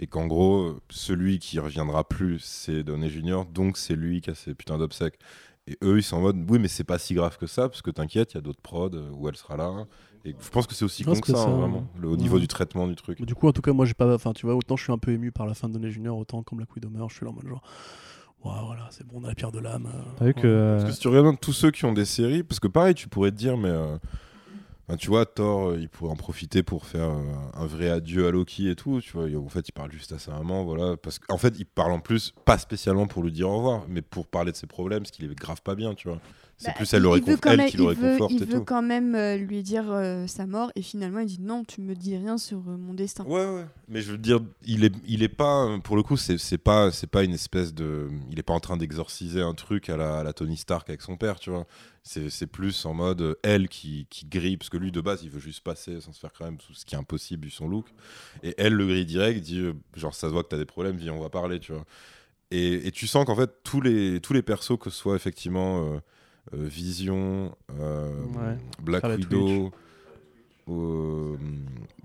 et 0.01 0.07
qu'en 0.09 0.27
gros, 0.27 0.61
euh, 0.65 0.81
celui 0.91 1.39
qui 1.39 1.59
reviendra 1.61 2.07
plus, 2.07 2.41
c'est 2.41 2.83
Downey 2.83 3.09
Junior. 3.09 3.47
Donc, 3.47 3.79
c'est 3.79 3.95
lui 3.95 4.21
qui 4.21 4.29
a 4.29 4.35
ses 4.35 4.55
putains 4.55 4.77
d'obsèques. 4.77 5.19
Et 5.67 5.79
eux, 5.83 5.97
ils 5.99 6.03
sont 6.03 6.17
en 6.17 6.21
mode, 6.21 6.45
oui, 6.51 6.59
mais 6.59 6.69
c'est 6.69 6.85
pas 6.85 6.99
si 6.99 7.15
grave 7.15 7.39
que 7.39 7.47
ça, 7.47 7.69
parce 7.71 7.81
que 7.81 7.91
t'inquiète, 7.91 8.33
il 8.33 8.35
y 8.35 8.39
a 8.39 8.43
d'autres 8.43 8.61
prods 8.61 8.91
euh, 8.93 9.11
où 9.15 9.29
elle 9.29 9.37
sera 9.37 9.57
là. 9.57 9.87
Et 10.27 10.35
je 10.39 10.51
pense 10.51 10.67
que 10.67 10.75
c'est 10.75 10.85
aussi 10.85 11.05
con 11.05 11.15
que 11.15 11.21
que 11.21 11.33
ça, 11.33 11.39
ça, 11.39 11.49
hein, 11.49 11.57
vraiment, 11.59 11.87
le- 11.99 12.09
au 12.09 12.17
niveau 12.17 12.35
ouais. 12.37 12.41
du 12.43 12.49
traitement 12.49 12.87
du 12.87 12.95
truc. 12.97 13.19
Mais 13.21 13.27
Du 13.27 13.35
coup, 13.35 13.49
en 13.49 13.53
tout 13.53 13.63
cas, 13.63 13.73
moi, 13.73 13.87
j'ai 13.87 13.95
pas. 13.95 14.15
Enfin, 14.15 14.33
tu 14.35 14.45
vois, 14.45 14.55
autant 14.55 14.77
je 14.77 14.83
suis 14.85 14.93
un 14.93 14.99
peu 14.99 15.13
ému 15.13 15.33
par 15.33 15.47
la 15.47 15.55
fin 15.55 15.69
de 15.69 15.75
Downey 15.75 15.91
Junior, 15.91 16.17
autant 16.19 16.43
comme 16.43 16.61
la 16.61 16.67
Widow 16.75 16.91
meurt, 16.91 17.09
je 17.11 17.17
suis 17.17 17.25
là 17.25 17.31
en 17.31 17.35
mode 17.35 17.47
genre. 17.47 17.63
Ouais, 18.45 18.53
voilà, 18.67 18.87
c'est 18.91 19.07
bon, 19.07 19.21
on 19.23 19.25
a 19.25 19.29
la 19.29 19.35
pierre 19.35 19.53
de 19.53 19.59
l'âme. 19.59 19.89
euh, 20.21 20.27
ouais. 20.27 20.35
que. 20.35 20.47
euh, 20.47 20.77
Parce 20.77 20.91
que 20.91 20.93
si 20.95 21.01
tu 21.01 21.09
regardes 21.09 21.41
tous 21.41 21.55
ceux 21.55 21.71
qui 21.71 21.87
ont 21.87 21.95
des 21.95 22.05
séries, 22.05 22.43
parce 22.43 22.61
que 22.61 22.69
pareil, 22.69 22.95
tu 22.95 23.09
pourrais 23.09 23.31
te 23.31 23.37
dire, 23.37 23.57
mais 23.57 23.71
euh, 23.71 23.97
enfin, 24.89 24.97
tu 24.97 25.09
vois, 25.09 25.27
Thor, 25.27 25.69
euh, 25.71 25.79
il 25.81 25.89
pourrait 25.89 26.11
en 26.11 26.17
profiter 26.17 26.63
pour 26.63 26.87
faire 26.87 27.11
euh, 27.11 27.23
un 27.55 27.67
vrai 27.67 27.89
adieu 27.91 28.27
à 28.27 28.31
Loki 28.31 28.69
et 28.69 28.77
tout, 28.77 29.01
tu 29.01 29.13
vois. 29.13 29.27
En 29.39 29.49
fait, 29.49 29.69
il 29.69 29.73
parle 29.73 29.93
juste 29.93 30.13
à 30.13 30.19
sa 30.19 30.33
maman, 30.33 30.65
voilà. 30.65 30.97
Parce 30.97 31.19
qu'en 31.19 31.39
fait, 31.39 31.55
il 31.59 31.67
parle 31.67 31.93
en 31.93 32.01
plus, 32.01 32.33
pas 32.45 32.59
spécialement 32.59 33.07
pour 33.07 33.23
lui 33.23 33.33
dire 33.33 33.49
au 33.51 33.57
revoir, 33.59 33.85
mais 33.89 34.03
pour 34.03 34.27
parler 34.27 34.53
de 34.53 34.57
ses 34.57 34.67
problèmes, 34.67 35.01
parce 35.01 35.11
qu'il 35.11 35.31
est 35.31 35.35
grave 35.35 35.63
pas 35.63 35.75
bien, 35.75 35.95
tu 35.95 36.09
vois. 36.09 36.21
C'est 36.57 36.69
Bah, 36.69 36.75
plus 36.77 36.95
elle, 36.95 37.03
le 37.03 37.09
il 37.09 37.25
veut 37.25 37.33
réconf- 37.35 37.41
quand 37.41 37.51
elle 37.51 37.57
même- 37.57 37.69
qui 37.69 37.77
le 37.79 37.83
il 37.83 37.89
veut- 37.97 38.07
réconforte 38.07 38.31
Il 38.33 38.43
et 38.45 38.47
tout. 38.47 38.65
quand 38.65 38.81
même 38.81 39.17
euh, 39.17 39.37
lui 39.37 39.65
dire 39.65 39.91
euh, 39.91 40.29
sa 40.29 40.47
mort 40.47 40.71
et 40.77 40.83
finalement 40.83 41.19
il 41.19 41.27
dit 41.27 41.41
non, 41.41 41.65
tu 41.65 41.81
me 41.81 41.97
dis 41.97 42.17
rien 42.17 42.39
sur 42.39 42.59
euh, 42.59 42.77
mon 42.77 42.95
destin. 42.95 43.25
Ouais, 43.25 43.45
ouais. 43.45 43.67
Mais 43.89 44.01
je 44.03 44.13
veux 44.13 44.19
dire, 44.19 44.39
il 44.65 44.85
est, 44.85 44.95
il 45.05 45.25
est 45.25 45.29
pas, 45.29 45.67
pour 45.83 45.97
le 45.97 46.05
coup, 46.05 46.17
c'est 46.17 46.59
pas, 46.59 46.93
c'est 46.93 47.09
pas 47.09 47.25
une 47.25 47.33
espèce 47.33 47.75
de, 47.75 48.09
il 48.31 48.39
est 48.39 48.45
pas 48.45 48.53
en 48.55 48.61
train 48.61 48.77
d'exorciser 48.77 49.41
un 49.43 49.55
truc 49.55 49.89
à 49.89 49.97
la, 49.97 50.19
à 50.21 50.23
la 50.23 50.33
Tony 50.33 50.57
Stark 50.57 50.89
avec 50.89 51.03
son 51.03 51.17
père, 51.17 51.41
tu 51.41 51.51
vois. 51.51 51.67
C'est 52.05 52.47
plus 52.47 52.85
en 52.87 52.95
mode 52.95 53.37
elle 53.43 53.69
qui, 53.69 54.07
qui 54.09 54.27
grille, 54.27 54.57
parce 54.59 54.69
que 54.75 54.79
lui 54.83 54.91
de 54.91 55.01
base 55.01 55.23
il 55.23 55.31
veut 55.31 55.39
juste 55.41 55.63
passer 55.63 56.01
sans 56.01 56.13
se 56.13 56.19
faire 56.19 56.33
quand 56.37 56.45
même, 56.45 56.59
ce 56.73 56.85
qui 56.85 56.97
est 56.97 56.99
impossible 56.99 57.45
vu 57.45 57.51
son 57.51 57.69
look. 57.69 57.87
Et 58.43 58.55
elle 58.59 58.75
le 58.75 58.87
grille 58.87 59.07
direct, 59.07 59.41
dit 59.41 59.61
euh, 59.61 59.73
genre 59.97 60.15
ça 60.15 60.27
se 60.29 60.33
voit 60.33 60.43
que 60.43 60.49
t'as 60.49 60.59
des 60.59 60.65
problèmes, 60.65 60.97
viens 60.97 61.13
on 61.13 61.21
va 61.21 61.31
parler, 61.31 61.61
tu 61.61 61.73
vois. 61.73 61.85
Et, 62.51 62.89
et 62.89 62.91
tu 62.91 63.07
sens 63.07 63.25
qu'en 63.25 63.37
fait 63.37 63.51
tous 63.63 63.81
les, 63.81 64.21
tous 64.21 64.33
les 64.33 64.43
persos, 64.43 64.77
que 64.79 64.91
ce 64.91 64.97
soit 64.97 65.15
effectivement 65.15 65.95
euh, 65.95 65.99
euh, 66.55 66.67
Vision, 66.67 67.57
Ouais. 67.71 68.59
Black 68.83 69.05
Widow, 69.05 69.71
euh, 70.69 71.37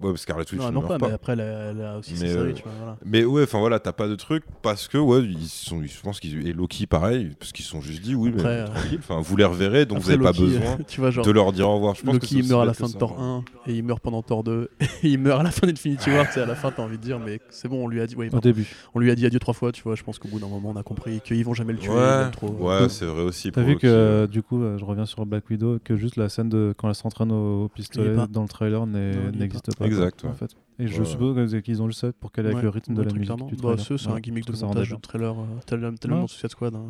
ouais, 0.01 0.17
Scarlet 0.17 0.45
Witch, 0.51 0.61
non, 0.61 0.71
non 0.71 0.81
pas, 0.81 0.97
pas. 0.97 1.07
mais 1.07 1.13
après, 1.13 1.33
elle 1.33 1.41
a, 1.41 1.43
elle 1.43 1.81
a 1.81 1.97
aussi 1.97 2.17
ses 2.17 2.25
Mais, 2.25 2.31
séries, 2.31 2.49
euh, 2.51 2.53
tu 2.53 2.63
vois. 2.63 2.71
Voilà. 2.77 2.97
Mais 3.05 3.23
ouais, 3.23 3.43
enfin 3.43 3.59
voilà, 3.59 3.79
t'as 3.79 3.93
pas 3.93 4.07
de 4.07 4.15
truc 4.15 4.43
parce 4.61 4.87
que 4.87 4.97
ouais, 4.97 5.21
ils 5.21 5.47
sont, 5.47 5.81
je 5.83 6.01
pense 6.01 6.19
qu'ils 6.19 6.47
et 6.47 6.53
Loki 6.53 6.85
pareil, 6.87 7.31
parce 7.39 7.51
qu'ils 7.51 7.63
se 7.65 7.71
sont 7.71 7.81
juste 7.81 8.01
dit 8.01 8.15
oui, 8.15 8.31
mais 8.33 8.39
Après, 8.41 8.59
euh, 8.59 8.65
tranquille, 8.65 8.99
enfin 8.99 9.21
vous 9.21 9.37
les 9.37 9.45
reverrez, 9.45 9.85
donc 9.85 9.99
Après, 9.99 10.17
vous 10.17 10.27
avez 10.27 10.33
pas 10.33 10.39
Loki, 10.39 10.57
besoin 10.59 10.77
tu 10.87 10.99
vois, 10.99 11.11
genre, 11.11 11.25
de 11.25 11.31
leur 11.31 11.51
dire 11.53 11.69
au 11.69 11.75
revoir. 11.75 11.95
Je 11.95 12.01
pense 12.01 12.17
que 12.17 12.21
Loki 12.21 12.27
c'est 12.35 12.39
il 12.39 12.47
meurt 12.49 12.61
à 12.61 12.65
la 12.65 12.73
fin 12.73 12.87
que 12.87 12.93
de 12.93 12.97
Thor 12.97 13.19
hein. 13.19 13.43
1 13.65 13.71
et 13.71 13.75
il 13.75 13.83
meurt 13.83 14.01
pendant 14.01 14.21
Thor 14.21 14.43
2 14.43 14.69
et 14.81 14.87
il 15.03 15.19
meurt 15.19 15.39
à 15.39 15.43
la 15.43 15.51
fin 15.51 15.67
d'Infinity 15.67 16.09
War. 16.09 16.27
tu 16.27 16.33
sais, 16.33 16.41
à 16.41 16.45
la 16.45 16.55
fin, 16.55 16.71
t'as 16.71 16.83
envie 16.83 16.97
de 16.97 17.03
dire, 17.03 17.19
mais 17.19 17.39
c'est 17.49 17.67
bon, 17.69 17.85
on 17.85 17.87
lui 17.87 18.01
a 18.01 18.07
dit, 18.07 18.15
ouais, 18.15 18.29
Au 18.33 18.39
début. 18.39 18.67
on 18.93 18.99
lui 18.99 19.09
a 19.11 19.15
dit 19.15 19.25
adieu 19.25 19.39
trois 19.39 19.53
fois, 19.53 19.71
tu 19.71 19.83
vois. 19.83 19.95
Je 19.95 20.03
pense 20.03 20.19
qu'au 20.19 20.27
bout 20.27 20.39
d'un 20.39 20.47
moment, 20.47 20.71
on 20.75 20.75
a 20.77 20.83
compris 20.83 21.21
qu'ils 21.21 21.45
vont 21.45 21.53
jamais 21.53 21.73
le 21.73 21.79
tuer. 21.79 21.91
Ouais, 21.91 22.29
trop. 22.31 22.49
ouais, 22.49 22.89
c'est 22.89 23.05
vrai 23.05 23.21
aussi. 23.23 23.51
T'as 23.51 23.61
vu 23.61 23.77
que 23.77 23.87
euh, 23.87 24.09
euh, 24.09 24.27
du 24.27 24.41
coup, 24.43 24.61
euh, 24.61 24.77
je 24.77 24.85
reviens 24.85 25.05
sur 25.05 25.25
Black 25.25 25.49
Widow, 25.49 25.79
que 25.83 25.95
juste 25.95 26.15
la 26.17 26.29
scène 26.29 26.49
de 26.49 26.73
quand 26.77 26.89
elle 26.89 26.95
s'entraîne 26.95 27.31
au, 27.31 27.65
au 27.65 27.67
pistolet 27.69 28.15
pas. 28.15 28.27
dans 28.27 28.41
le 28.41 28.47
trailer 28.49 28.81
est 28.83 29.31
n'existe 29.37 29.75
pas. 29.77 29.85
Exact, 29.85 30.19
quoi, 30.21 30.29
ouais. 30.29 30.35
en 30.35 30.37
fait. 30.37 30.51
Et 30.79 30.87
je 30.87 30.99
Ouais, 30.99 31.05
suppose 31.05 31.51
que- 31.51 31.57
qu'ils 31.59 31.81
ont 31.81 31.87
juste 31.87 31.99
ça 32.01 32.11
pour 32.13 32.31
qu'elle 32.31 32.45
ait 32.45 32.49
avec 32.51 32.61
le 32.63 32.69
rythme 32.69 32.93
de 32.93 33.01
la 33.03 33.11
musique 33.13 33.35
du 33.47 33.55
Bah, 33.55 33.75
trailer. 33.75 33.99
c'est 33.99 34.09
un 34.09 34.19
gimmick 34.19 34.45
de 34.45 34.51
que 34.53 34.65
montage 34.65 34.89
de 34.91 34.95
trailer, 34.97 35.33
euh, 35.33 35.43
tel- 35.65 35.79
tellement 35.99 36.15
Ouais. 36.17 36.21
dans 36.23 36.27
Suicide 36.27 36.49
Squad. 36.51 36.75
hein. 36.75 36.85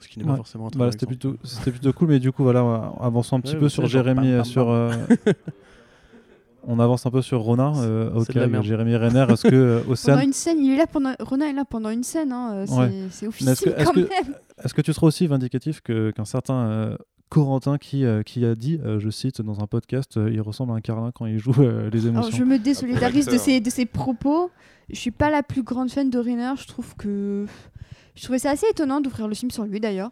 Ce 0.00 0.08
qui 0.08 0.18
n'est 0.18 0.24
pas 0.24 0.36
forcément 0.36 0.68
un 0.68 0.78
Bah, 0.78 0.90
c'était 0.90 1.04
plutôt, 1.06 1.36
plutôt 1.62 1.92
cool, 1.92 2.08
mais 2.08 2.18
du 2.20 2.32
coup, 2.32 2.42
voilà, 2.42 2.60
avançons 3.00 3.36
un 3.36 3.40
petit 3.40 3.54
Ouais, 3.54 3.60
peu 3.60 3.68
sur 3.68 3.86
Jérémy, 3.86 4.42
sur. 4.46 4.70
euh, 4.70 4.92
on 6.66 6.78
avance 6.78 7.06
un 7.06 7.10
peu 7.10 7.22
sur 7.22 7.40
Ronin, 7.40 7.72
euh, 7.78 8.10
ok. 8.14 8.32
Jérémy 8.62 8.96
Renner, 8.96 9.26
est-ce 9.30 9.48
que 9.48 9.54
euh, 9.54 9.78
Pendant 9.80 9.92
Océane, 9.92 10.22
une 10.24 10.32
scène, 10.32 10.58
il 10.64 10.72
est 10.72 10.76
là 10.76 10.86
pendant 10.86 11.12
Ronan 11.20 11.46
est 11.46 11.52
là 11.52 11.64
pendant 11.64 11.90
une 11.90 12.02
scène, 12.02 12.32
hein, 12.32 12.52
euh, 12.52 12.64
c'est 13.10 13.22
Ouais. 13.26 13.28
officiel 13.28 13.52
est-ce 13.52 13.64
que- 13.64 13.70
est-ce 13.70 13.84
quand 13.84 13.92
que- 13.92 14.00
même. 14.00 14.34
est-ce 14.64 14.74
que 14.74 14.82
tu 14.82 14.92
seras 14.92 15.06
aussi 15.06 15.26
vindicatif 15.26 15.80
que, 15.80 16.10
qu'un 16.12 16.24
certain 16.26 16.54
euh, 16.66 16.96
Corentin 17.30 17.78
qui, 17.78 18.04
euh, 18.04 18.22
qui 18.22 18.44
a 18.44 18.54
dit, 18.54 18.78
euh, 18.84 18.98
je 19.00 19.08
cite 19.08 19.40
dans 19.40 19.60
un 19.60 19.66
podcast, 19.66 20.16
euh, 20.18 20.30
il 20.30 20.40
ressemble 20.42 20.72
à 20.72 20.74
un 20.74 20.80
carlin 20.80 21.12
quand 21.14 21.24
il 21.26 21.38
joue 21.38 21.54
euh, 21.60 21.88
les 21.90 22.06
Alors, 22.06 22.24
émotions 22.24 22.36
je 22.38 22.44
me 22.44 22.58
désolidarise 22.58 23.26
de 23.26 23.38
ses, 23.38 23.60
de 23.60 23.70
ses 23.70 23.86
propos. 23.86 24.50
Je 24.90 24.96
suis 24.98 25.12
pas 25.12 25.30
la 25.30 25.42
plus 25.44 25.62
grande 25.62 25.90
fan 25.90 26.10
de 26.10 26.18
Renner. 26.18 26.52
Je 26.60 26.66
trouve 26.66 26.94
que. 26.96 27.46
Je 28.16 28.22
trouvais 28.24 28.40
ça 28.40 28.50
assez 28.50 28.66
étonnant 28.68 29.00
d'ouvrir 29.00 29.28
le 29.28 29.34
film 29.34 29.50
sur 29.52 29.64
lui 29.64 29.78
d'ailleurs. 29.80 30.10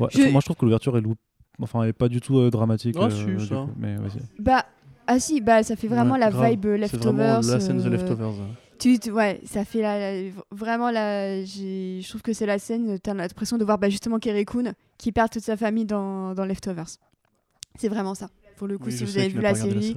Ouais, 0.00 0.08
Je- 0.10 0.28
Moi, 0.30 0.40
je 0.40 0.46
trouve 0.46 0.56
que 0.56 0.64
l'ouverture 0.64 0.98
est, 0.98 1.00
lou- 1.00 1.14
enfin, 1.62 1.84
est 1.84 1.92
pas 1.92 2.08
du 2.08 2.20
tout 2.20 2.38
euh, 2.38 2.50
dramatique. 2.50 2.96
Ah, 2.98 3.04
euh, 3.04 3.10
si, 3.10 3.24
du 3.24 3.46
ça. 3.46 3.54
coup, 3.54 3.70
mais 3.78 3.94
vas-y. 3.96 4.18
Bah. 4.40 4.66
Ah 5.10 5.18
si, 5.18 5.40
bah 5.40 5.62
ça 5.62 5.74
fait 5.74 5.88
vraiment 5.88 6.14
Ouais, 6.14 6.18
la 6.20 6.30
grave. 6.30 6.50
vibe 6.50 6.66
C'est 6.86 6.96
vraiment 6.98 7.22
Leftovers. 7.38 7.40
la 7.54 7.60
scène 7.60 7.80
euh, 7.80 7.88
Leftovers. 7.88 8.34
Tu, 8.78 8.98
tu- 8.98 9.10
ouais, 9.10 9.40
ça 9.46 9.64
fait 9.64 9.80
la, 9.80 9.98
la- 10.22 10.30
vraiment 10.50 10.90
la. 10.90 11.42
Je 11.44 12.06
trouve 12.08 12.20
que 12.20 12.32
c'est 12.34 12.44
la 12.44 12.58
scène. 12.58 12.98
T'as 12.98 13.14
l'impression 13.14 13.56
de 13.56 13.64
voir 13.64 13.78
bah, 13.78 13.88
justement 13.88 14.18
Kerry 14.18 14.44
Coon 14.44 14.72
qui 14.98 15.12
perd 15.12 15.30
toute 15.30 15.42
sa 15.42 15.56
famille 15.56 15.84
dans, 15.86 16.34
dans 16.34 16.44
Leftovers. 16.44 16.88
C'est 17.78 17.88
vraiment 17.88 18.14
ça. 18.14 18.28
Pour 18.56 18.66
le 18.66 18.76
coup, 18.76 18.86
Oui, 18.86 18.92
si 18.92 19.04
vous 19.04 19.16
avez 19.16 19.28
vu 19.28 19.40
la 19.40 19.54
série. 19.54 19.96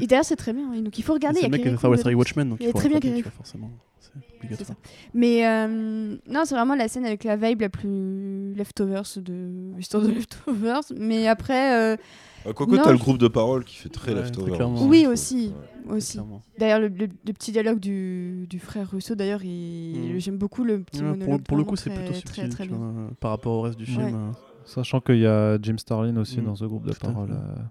Et 0.00 0.06
d'ailleurs, 0.06 0.24
c'est 0.24 0.36
très 0.36 0.52
bien. 0.52 0.70
hein, 0.72 0.80
Donc 0.80 0.96
il 0.98 1.04
faut 1.04 1.12
regarder. 1.12 1.40
C'est 1.40 1.46
il 1.46 1.48
y 1.48 1.50
le 1.50 1.54
a 1.54 1.58
mec 1.58 1.78
qui 1.78 1.80
Side 1.98 2.06
dedans. 2.06 2.18
Watchmen, 2.18 2.48
donc 2.50 2.58
Il 2.60 2.68
est 2.68 2.72
très 2.72 2.88
bien, 2.88 3.00
tu 3.00 3.22
vois, 3.22 3.30
forcément. 3.32 3.70
C'est. 4.00 4.74
Mais 5.12 5.46
euh, 5.46 6.16
non, 6.26 6.42
c'est 6.44 6.54
vraiment 6.54 6.74
la 6.74 6.88
scène 6.88 7.04
avec 7.04 7.24
la 7.24 7.36
vibe 7.36 7.60
la 7.60 7.68
plus 7.68 8.54
Leftovers 8.54 9.04
de 9.16 9.72
l'histoire 9.76 10.02
de 10.02 10.08
Leftovers. 10.10 10.82
Mais 10.96 11.26
après, 11.28 11.74
euh, 11.76 11.96
euh, 12.46 12.52
Quoique, 12.52 12.70
Non, 12.74 12.82
t'as 12.82 12.92
le 12.92 12.98
groupe 12.98 13.18
de 13.18 13.28
parole 13.28 13.64
qui 13.64 13.76
fait 13.76 13.88
très 13.88 14.12
Ouais, 14.12 14.20
leftover. 14.22 14.48
très 14.48 14.56
clairement. 14.56 14.86
oui 14.86 15.06
aussi, 15.06 15.52
Ouais. 15.86 15.96
aussi. 15.96 16.18
D'ailleurs, 16.58 16.80
le, 16.80 16.88
le- 16.88 17.08
le 17.26 17.32
petit 17.32 17.52
dialogue 17.52 17.78
du, 17.80 18.46
du 18.48 18.58
frère 18.58 18.88
Russo, 18.90 19.14
d'ailleurs, 19.14 19.42
il- 19.44 20.12
Mhm. 20.14 20.18
j'aime 20.20 20.38
beaucoup 20.38 20.64
le 20.64 20.80
petit 20.80 21.00
Ouais, 21.02 21.08
monologue. 21.10 21.28
pour, 21.38 21.42
pour 21.42 21.56
le 21.58 21.64
coup, 21.64 21.76
c'est 21.76 21.90
plutôt 21.90 22.12
subtil 22.14 22.48
très 22.48 22.66
vois, 22.66 22.92
par 23.20 23.30
rapport 23.32 23.52
au 23.52 23.60
reste 23.62 23.78
du 23.78 23.86
film. 23.86 24.04
Ouais. 24.04 24.12
euh. 24.14 24.30
Sachant 24.64 25.00
qu'il 25.00 25.18
y 25.18 25.26
a 25.26 25.58
Jim 25.60 25.76
Starlin 25.78 26.16
aussi 26.18 26.40
Mm. 26.40 26.44
dans 26.44 26.54
ce 26.54 26.64
groupe 26.64 26.86
de 26.86 26.92
parole. 26.92 27.30
euh, 27.32 27.62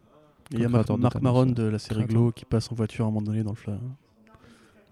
Il 0.51 0.59
y 0.59 0.65
a 0.65 0.69
Marc, 0.69 0.89
Maron 1.21 1.45
de 1.45 1.63
la 1.63 1.77
série. 1.79 2.05
Glow 2.05 2.31
qui 2.31 2.43
passe 2.45 2.71
en 2.71 2.75
voiture 2.75 3.05
à 3.05 3.07
un 3.07 3.11
moment 3.11 3.21
donné 3.21 3.43
dans 3.43 3.51
le 3.51 3.55
flash. 3.55 3.77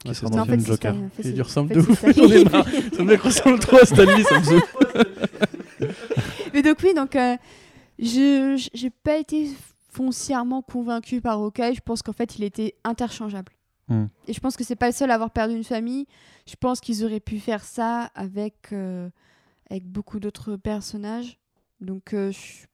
Qui 0.06 0.14
sera 0.14 0.30
c'est 0.30 0.36
dans 0.38 0.46
le 0.46 0.52
film 0.52 0.66
Joker. 0.66 0.96
Il 1.24 1.32
lui 1.34 1.42
ressemble 1.42 1.74
de 1.74 1.80
ouf. 1.80 2.06
J'en 2.16 2.30
ai 2.30 2.44
marre. 2.46 2.66
Ce 2.96 3.02
mec 3.02 3.20
ressemble 3.20 3.58
trop 3.60 3.78
à 3.78 3.86
Stanley, 3.86 4.24
ça 4.24 4.40
me 4.40 4.44
saoule. 4.44 4.62
Mais 6.54 6.62
donc 6.62 6.78
oui, 6.84 6.94
donc 6.94 7.16
euh, 7.16 7.36
je 8.00 8.56
je- 8.58 8.70
j'ai 8.74 8.90
pas 8.90 9.18
été 9.18 9.48
foncièrement 9.98 10.62
convaincue 10.62 11.22
par 11.22 11.40
Hawkeye. 11.40 11.74
Je 11.74 11.82
pense 11.82 12.02
qu'en 12.04 12.14
fait, 12.14 12.38
il 12.38 12.44
était 12.44 12.76
interchangeable. 12.84 13.52
Hmm. 13.88 14.06
Et 14.28 14.34
je 14.34 14.40
pense 14.40 14.56
que 14.56 14.64
c'est 14.64 14.76
pas 14.76 14.88
le 14.88 14.94
seul 14.94 15.10
à 15.12 15.16
avoir 15.16 15.32
perdu 15.32 15.56
une 15.56 15.64
famille. 15.64 16.06
Je 16.46 16.56
pense 16.56 16.80
qu'ils 16.80 17.04
auraient 17.04 17.20
pu 17.20 17.40
faire 17.40 17.64
ça 17.64 18.12
avec 18.16 18.74
euh, 18.74 19.10
avec 19.70 19.86
beaucoup 19.86 20.20
d'autres 20.20 20.56
personnages. 20.56 21.40
Donc 21.82 22.14
euh, 22.14 22.32
je... 22.32 22.66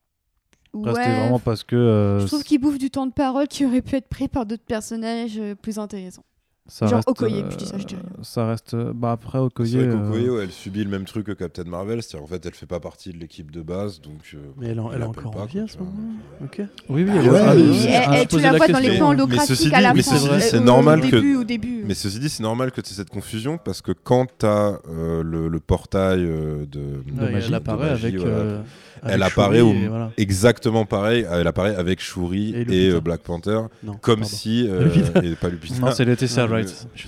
Ouais, 0.74 0.91
vraiment 0.91 1.40
parce 1.40 1.64
que. 1.64 1.76
euh, 1.76 2.20
je 2.20 2.26
trouve 2.26 2.44
qu'il 2.44 2.60
bouffe 2.60 2.80
du 2.80 2.90
temps 2.90 3.06
de 3.06 3.14
parole 3.14 3.48
qui 3.48 3.64
aurait 3.64 3.84
pu 3.84 3.95
être 3.95 4.10
pris 4.10 4.28
par 4.28 4.48
d'autres 4.48 4.66
personnages 4.66 5.38
euh, 5.38 5.54
plus 5.54 5.78
intéressants. 5.78 6.26
Ça 6.68 6.85
genre 6.88 6.95
reste, 6.98 7.10
Okoye, 7.10 7.41
euh, 7.41 7.52
je 7.52 7.57
dis 7.57 7.65
ça, 7.65 7.77
je 7.77 7.85
dis 7.85 7.95
rien. 7.95 8.03
Ça 8.22 8.48
reste. 8.48 8.73
euh, 8.73 8.94
Bah 8.95 9.11
après, 9.11 9.38
Okoye. 9.38 9.69
C'est 9.72 9.85
vrai 9.85 9.95
euh, 9.95 10.31
ouais, 10.38 10.44
elle 10.44 10.52
subit 10.52 10.84
le 10.84 10.90
même 10.90 11.03
truc 11.06 11.26
que 11.26 11.34
Captain 11.34 11.65
Marvel, 11.65 12.02
c'est-à-dire 12.02 12.23
en 12.23 12.27
fait 12.27 12.45
elle 12.45 12.53
fait 12.53 12.65
pas 12.65 12.80
partie 12.80 13.11
de 13.11 13.18
l'équipe 13.19 13.52
de 13.52 13.61
base, 13.61 13.99
donc. 14.02 14.22
euh, 14.34 14.38
Mais 14.57 14.69
elle, 14.69 14.80
en- 14.80 14.90
elle 14.91 14.95
est 14.95 14.99
l'appelle 14.99 15.19
encore 15.19 15.31
pas, 15.31 15.41
en 15.41 15.45
vie 15.45 15.60
à 15.60 15.68
ce 15.68 15.77
moment-là. 15.80 16.45
Ok. 16.45 16.61
Oui, 16.90 17.03
oui, 17.03 17.10
Ah 17.11 17.15
elle 17.19 17.26
est- 17.26 17.30
ouais, 17.30 17.40
ah, 17.44 17.56
oui, 17.56 17.88
Ah, 18.22 18.26
tu 18.26 18.40
la 18.40 18.49
vois 18.53 18.68
dans 18.68 18.80
les 18.80 18.85
question. 18.85 18.98
plans 18.99 19.10
Mais 19.10 19.15
holographiques 19.15 19.56
ceci 19.56 19.73
à 19.73 19.81
la 19.81 19.90
dit- 19.91 19.95
mais 19.98 20.02
fin. 20.03 20.11
ceci 20.15 20.23
dit, 20.30 20.30
euh, 20.35 20.40
c'est 20.40 20.57
au 20.57 20.61
normal 20.61 21.02
que- 21.02 21.15
début, 21.18 21.35
au 21.35 21.44
début. 21.44 21.84
Mais 21.85 21.94
ceci 21.95 22.19
dit, 22.19 22.30
c'est 22.30 22.44
normal 22.44 22.72
que 22.72 22.80
tu 22.81 22.91
aies 22.91 22.95
cette 22.95 23.10
confusion 23.10 23.57
parce 23.57 23.81
que 23.81 23.91
quand 23.91 24.27
tu 24.40 24.45
as 24.45 24.80
le, 24.88 25.48
le 25.49 25.60
portail 25.60 26.19
euh, 26.23 26.65
de, 26.65 27.03
elle 27.45 27.53
apparaît 27.53 27.90
avec. 27.90 28.15
euh, 28.15 28.61
Elle 29.06 29.22
apparaît 29.22 29.60
au- 29.60 29.73
voilà. 29.90 30.11
exactement 30.15 30.85
pareil, 30.85 31.26
elle 31.30 31.45
apparaît 31.45 31.76
avec 31.76 31.99
Shuri 31.99 32.56
Et 32.69 32.90
euh, 32.90 33.02
Black 33.02 33.19
Panther, 33.19 33.60
Non, 33.84 33.95
comme 34.02 34.22
pardon. 34.22 34.34
si 34.34 34.65
euh, 34.65 34.88
et 35.22 35.35
pas 35.35 35.49
Lupita, 35.49 35.77
Non, 35.81 35.91
c'est 35.91 36.06
Laetitia 36.06 36.44
Non, 36.44 36.52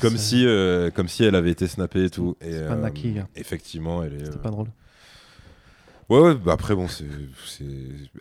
Comme 0.02 0.18
sais. 0.18 0.18
si 0.18 0.46
euh, 0.46 0.90
comme 0.92 1.08
si 1.08 1.24
elle 1.24 1.36
avait 1.36 1.52
été 1.52 1.68
snappée 1.68 2.06
et 2.06 2.10
tout. 2.10 2.36
Et, 2.42 2.52
C'est 2.52 2.68
pas 2.68 2.74
euh, 2.74 2.82
Naki, 2.82 3.16
hein. 3.20 3.28
effectivement, 3.36 4.04
elle 4.04 4.14
est. 4.16 4.26
C'était 4.26 4.38
euh, 4.38 4.42
pas 4.42 4.50
drôle. 4.52 4.68
Ouais, 6.08 6.20
ouais, 6.20 6.36
bah 6.36 6.54
après, 6.54 6.76
bon, 6.76 6.88
c'est, 6.88 7.04
c'est- 7.48 7.64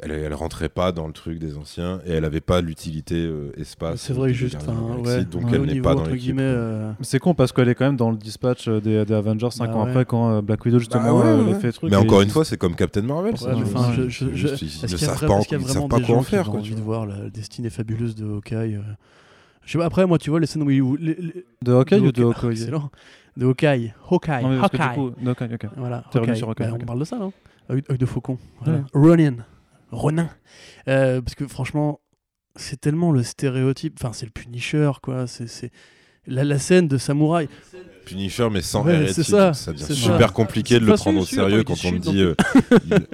elle, 0.01 0.13
elle 0.13 0.33
rentrait 0.33 0.71
pas 0.71 0.91
dans 0.91 1.07
le 1.07 1.13
truc 1.13 1.39
des 1.39 1.59
anciens 1.59 2.01
et 2.07 2.13
elle 2.13 2.25
avait 2.25 2.41
pas 2.41 2.63
l'utilité 2.63 3.15
euh, 3.17 3.53
espace. 3.59 4.01
C'est 4.01 4.15
vrai, 4.15 4.33
juste. 4.33 4.57
Galaxie, 4.67 5.07
ouais, 5.07 5.25
donc 5.27 5.43
elle 5.53 5.61
n'est 5.67 5.73
niveau, 5.75 5.85
pas 5.85 5.95
dans 5.95 6.01
entre 6.01 6.13
l'équipe. 6.13 6.35
euh, 6.39 6.93
C'est 7.03 7.19
con 7.19 7.35
parce 7.35 7.53
qu'elle 7.53 7.69
est 7.69 7.75
quand 7.75 7.85
même 7.85 7.99
dans 7.99 8.11
le 8.11 8.17
dispatch 8.17 8.71
des, 8.71 9.05
des 9.05 9.13
Avengers 9.13 9.51
5 9.51 9.67
Bah 9.67 9.77
ans 9.77 9.85
ouais. 9.85 9.91
après 9.91 10.07
quand 10.07 10.43
Black 10.43 10.65
Widow 10.65 10.79
justement 10.79 11.19
Bah 11.21 11.37
ouais, 11.37 11.61
fait 11.61 11.73
truc. 11.73 11.91
Mais 11.91 11.99
encore 11.99 12.23
une 12.23 12.31
fois, 12.31 12.47
c'est 12.47 12.57
comme 12.57 12.75
Captain 12.75 13.03
Marvel. 13.03 13.37
Ça. 13.37 13.55
enfin, 13.55 13.93
je- 13.95 14.09
je- 14.09 14.31
je- 14.33 14.35
Juste, 14.35 14.63
ils 14.63 14.91
ne 14.91 14.97
savent 14.97 15.27
pas, 15.27 15.41
est-ce 15.41 15.49
qu'il 15.49 15.59
y 15.59 15.61
a 15.61 15.63
ils 15.63 15.67
savent 15.67 15.75
vraiment 15.77 15.89
pas 15.89 15.99
des 15.99 16.05
quoi 16.05 16.15
gens 16.15 16.21
en 16.21 16.23
faire. 16.25 16.43
qui 16.45 16.49
ont 16.49 16.53
quoi, 16.53 16.61
envie 16.61 16.75
de 16.75 16.81
voir 16.81 17.05
la 17.05 17.29
destinée 17.29 17.69
fabuleuse 17.69 18.15
de 18.15 18.25
Hawkeye 18.25 18.79
Je 19.67 19.73
sais 19.73 19.79
pas, 19.79 19.87
après, 19.87 20.07
moi, 20.07 20.19
tu 20.19 20.31
vois, 20.31 20.41
les 20.41 20.47
scènes 20.47 20.63
où 20.63 20.71
il. 20.71 20.83
où 20.83 20.97
les- 20.97 21.15
les- 21.15 21.45
De 21.63 21.73
Hawkeye 21.73 21.99
ou 22.01 22.13
de 22.13 22.23
Hawkeye- 22.25 22.51
Excellent. 22.53 22.91
De 23.37 23.47
Hawkeye. 23.47 23.93
Hawkeye. 24.11 24.43
Non, 24.43 24.49
mais 24.51 24.59
parce 24.59 24.71
que 24.71 24.77
du 24.77 24.83
Hawkeye. 24.83 24.95
coup, 24.95 25.11
de 25.21 25.29
Hawkeye, 25.31 25.55
ok. 25.55 25.67
Voilà, 25.77 26.05
T'es 26.11 26.19
revenu 26.19 26.31
Hawkeye. 26.33 26.39
sur 26.39 26.49
Hawkeye, 26.51 26.67
Bah, 26.67 26.73
ok. 26.75 26.81
On 26.83 26.87
parle 26.87 26.99
de 27.01 27.05
ça, 27.05 27.17
non? 27.19 27.33
Œil 27.71 27.83
de 27.99 28.07
faucon. 28.07 28.39
Voilà. 28.63 28.85
Ronin. 28.93 29.37
Ronin. 29.91 30.29
Euh, 30.89 31.21
parce 31.23 31.35
que 31.35 31.47
franchement, 31.49 32.01
c'est 32.57 32.81
tellement 32.81 33.11
le 33.11 33.23
stéréotype. 33.23 33.95
Enfin, 34.01 34.13
c'est 34.13 34.27
le 34.27 34.33
Punisher, 34.33 34.91
quoi. 35.03 35.27
C'est. 35.27 35.71
La, 36.27 36.43
la 36.45 36.59
scène 36.59 36.89
de 36.89 36.97
samouraï. 36.97 37.49
Punisher, 38.07 38.49
mais 38.51 38.63
sans 38.63 38.85
Ouais, 38.85 39.09
c'est 39.09 39.23
ça, 39.23 39.53
ça 39.55 39.73
devient 39.73 39.95
super 39.95 40.29
ça. 40.29 40.35
compliqué 40.35 40.79
de 40.79 40.87
le 40.87 40.95
prendre 40.95 41.21
au 41.21 41.25
sérieux 41.27 41.65
quand 41.65 41.75
on 41.85 41.93
me 41.93 41.99
dit. 41.99 42.23
euh, 42.23 42.35
il- 42.87 42.93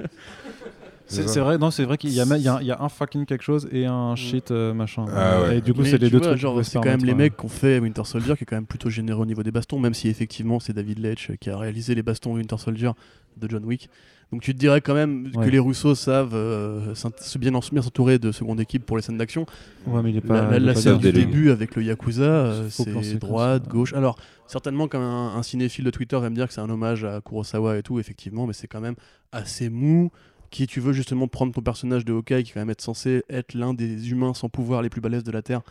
C'est 1.11 1.39
vrai, 1.39 1.57
non, 1.57 1.71
c'est 1.71 1.83
vrai 1.83 1.97
qu'il 1.97 2.11
y 2.11 2.19
a, 2.21 2.37
y, 2.37 2.65
y 2.65 2.71
un 2.71 2.89
fucking 2.89 3.25
quelque 3.25 3.43
chose 3.43 3.67
et 3.71 3.85
un 3.85 4.15
shit 4.15 4.51
euh, 4.51 4.73
machin. 4.73 5.05
Ah 5.15 5.41
ouais. 5.41 5.57
Et 5.57 5.61
du 5.61 5.73
coup, 5.73 5.83
c'est 5.83 5.97
les 5.97 6.09
deux 6.09 6.17
vois, 6.19 6.35
trucs. 6.37 6.65
C'est 6.65 6.79
quand 6.79 6.85
même 6.85 7.03
les 7.05 7.13
mecs 7.13 7.37
qui 7.37 7.45
ont 7.45 7.49
fait 7.49 7.79
Winter 7.79 8.03
Soldier, 8.05 8.35
qui 8.37 8.43
est 8.43 8.45
quand 8.45 8.55
même 8.55 8.65
plutôt 8.65 8.89
généreux 8.89 9.21
au 9.21 9.25
niveau 9.25 9.43
des 9.43 9.51
bastons, 9.51 9.79
même 9.79 9.93
si 9.93 10.07
effectivement 10.07 10.59
c'est 10.59 10.73
David 10.73 10.99
Leitch 10.99 11.31
qui 11.39 11.49
a 11.49 11.57
réalisé 11.57 11.95
les 11.95 12.03
bastons 12.03 12.33
Winter 12.33 12.57
Soldier 12.57 12.91
de 13.37 13.49
John 13.49 13.63
Wick. 13.65 13.89
Donc 14.31 14.41
tu 14.41 14.53
te 14.53 14.59
dirais 14.59 14.79
quand 14.79 14.93
même 14.93 15.29
Ouais. 15.35 15.45
que 15.45 15.51
les 15.51 15.59
Rousseau 15.59 15.93
savent 15.93 16.33
euh, 16.33 16.95
se 16.95 17.37
bien, 17.37 17.53
en- 17.53 17.59
bien 17.71 17.81
s'entourer 17.81 18.17
de 18.17 18.31
seconde 18.31 18.61
équipe 18.61 18.85
pour 18.85 18.95
les 18.95 19.03
scènes 19.03 19.17
d'action. 19.17 19.45
ouais. 19.87 19.93
Ouais, 19.93 20.01
mais 20.03 20.11
il 20.11 20.17
est 20.17 20.21
pas. 20.21 20.35
la 20.35 20.41
la- 20.51 20.57
il 20.57 20.63
est 20.63 20.65
la 20.67 20.73
pas 20.73 20.79
scène 20.79 20.97
du 20.99 21.11
début 21.11 21.49
avec 21.51 21.75
le 21.75 21.83
Yakuza, 21.83 22.23
euh, 22.23 22.69
c'est 22.69 23.19
droite, 23.19 23.67
gauche. 23.67 23.91
Alors, 23.93 24.17
certainement, 24.47 24.87
comme 24.87 25.01
un, 25.01 25.35
un 25.35 25.43
cinéphile 25.43 25.83
de 25.83 25.89
Twitter 25.89 26.17
va 26.17 26.29
me 26.29 26.35
dire 26.35 26.47
que 26.47 26.53
c'est 26.53 26.61
un 26.61 26.69
hommage 26.69 27.03
à 27.03 27.19
Kurosawa 27.19 27.77
et 27.77 27.83
tout, 27.83 27.99
effectivement, 27.99 28.47
mais 28.47 28.53
c'est 28.53 28.67
quand 28.67 28.79
même 28.79 28.95
assez 29.33 29.69
mou. 29.69 30.11
Qui 30.51 30.67
tu 30.67 30.79
veux 30.79 30.93
justement 30.93 31.27
prendre 31.27 31.53
ton 31.53 31.61
personnage 31.61 32.05
de 32.05 32.13
Hawkeye, 32.13 32.43
qui 32.43 32.51
va 32.51 32.61
être 32.61 32.81
censé 32.81 33.23
être 33.29 33.53
l'un 33.55 33.73
des 33.73 34.11
humains 34.11 34.33
sans 34.33 34.49
pouvoir 34.49 34.81
les 34.81 34.89
plus 34.89 35.01
balèzes 35.01 35.23
de 35.23 35.31
la 35.31 35.41
Terre, 35.41 35.61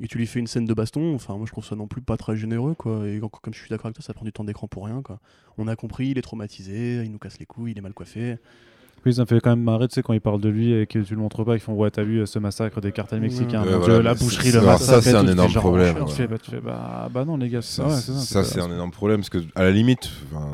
et 0.00 0.06
tu 0.06 0.18
lui 0.18 0.26
fais 0.26 0.38
une 0.38 0.46
scène 0.46 0.66
de 0.66 0.74
baston, 0.74 1.14
enfin, 1.14 1.36
moi 1.36 1.46
je 1.46 1.52
trouve 1.52 1.64
ça 1.64 1.74
non 1.74 1.88
plus 1.88 2.00
pas 2.00 2.16
très 2.16 2.36
généreux, 2.36 2.74
quoi. 2.74 3.08
Et 3.08 3.18
comme 3.18 3.52
je 3.52 3.58
suis 3.58 3.68
d'accord 3.68 3.86
avec 3.86 3.96
toi, 3.96 4.04
ça 4.04 4.14
prend 4.14 4.24
du 4.24 4.32
temps 4.32 4.44
d'écran 4.44 4.68
pour 4.68 4.84
rien, 4.84 5.02
quoi. 5.02 5.20
On 5.58 5.66
a 5.68 5.74
compris, 5.74 6.08
il 6.08 6.18
est 6.18 6.22
traumatisé, 6.22 7.02
il 7.02 7.10
nous 7.10 7.18
casse 7.18 7.38
les 7.38 7.46
couilles, 7.46 7.72
il 7.72 7.78
est 7.78 7.82
mal 7.82 7.92
coiffé. 7.92 8.36
Oui, 9.06 9.14
ça 9.14 9.22
me 9.22 9.26
fait 9.26 9.40
quand 9.40 9.50
même 9.50 9.62
marrer, 9.62 9.88
tu 9.88 9.94
sais, 9.94 10.02
quand 10.02 10.12
ils 10.12 10.20
parlent 10.20 10.40
de 10.40 10.48
lui 10.50 10.72
et 10.74 10.86
que 10.86 10.98
tu 10.98 11.14
le 11.14 11.20
montres 11.20 11.44
pas, 11.44 11.54
ils 11.56 11.60
font 11.60 11.72
Ouais, 11.72 11.90
t'as 11.90 12.02
vu 12.02 12.18
euh, 12.18 12.26
ce 12.26 12.38
massacre 12.38 12.80
des 12.82 12.92
cartels 12.92 13.20
mexicains, 13.20 13.62
Ouais, 13.62 13.70
voilà, 13.76 13.94
Dieu, 13.94 14.02
la 14.02 14.14
boucherie, 14.14 14.52
le 14.52 14.60
massacre. 14.60 14.90
ça, 14.90 15.02
c'est 15.02 15.14
un 15.16 15.26
énorme 15.26 15.52
problème, 15.54 16.04
Tu 16.06 16.14
fais, 16.14 16.26
bah, 16.26 16.36
tu 16.38 16.50
fais, 16.50 16.60
bah, 16.60 17.08
bah 17.12 17.24
non, 17.24 17.36
les 17.38 17.48
gars, 17.48 17.62
c'est 17.62 17.76
Ça, 17.82 17.86
ouais, 17.86 17.96
ça. 17.96 18.44
c'est 18.44 18.60
un 18.60 18.70
énorme 18.70 18.90
problème 18.90 19.20
parce 19.20 19.30
que, 19.30 19.38
à 19.54 19.62
la 19.62 19.70
limite, 19.70 20.10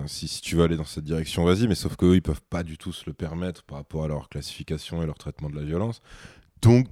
si, 0.06 0.28
si 0.28 0.40
tu 0.43 0.55
veux 0.56 0.62
aller 0.62 0.77
dans 0.77 0.85
cette 0.85 1.05
direction, 1.05 1.44
vas-y, 1.44 1.66
mais 1.66 1.74
sauf 1.74 1.97
qu'eux, 1.97 2.14
ils 2.14 2.23
peuvent 2.23 2.43
pas 2.48 2.62
du 2.62 2.78
tout 2.78 2.93
se 2.93 3.02
le 3.06 3.12
permettre 3.14 3.64
par 3.64 3.78
rapport 3.78 4.05
à 4.05 4.09
leur 4.09 4.28
classification 4.28 5.02
et 5.02 5.06
leur 5.06 5.18
traitement 5.18 5.51
de 5.51 5.56
la 5.56 5.62
violence. 5.64 6.01
Donc, 6.62 6.86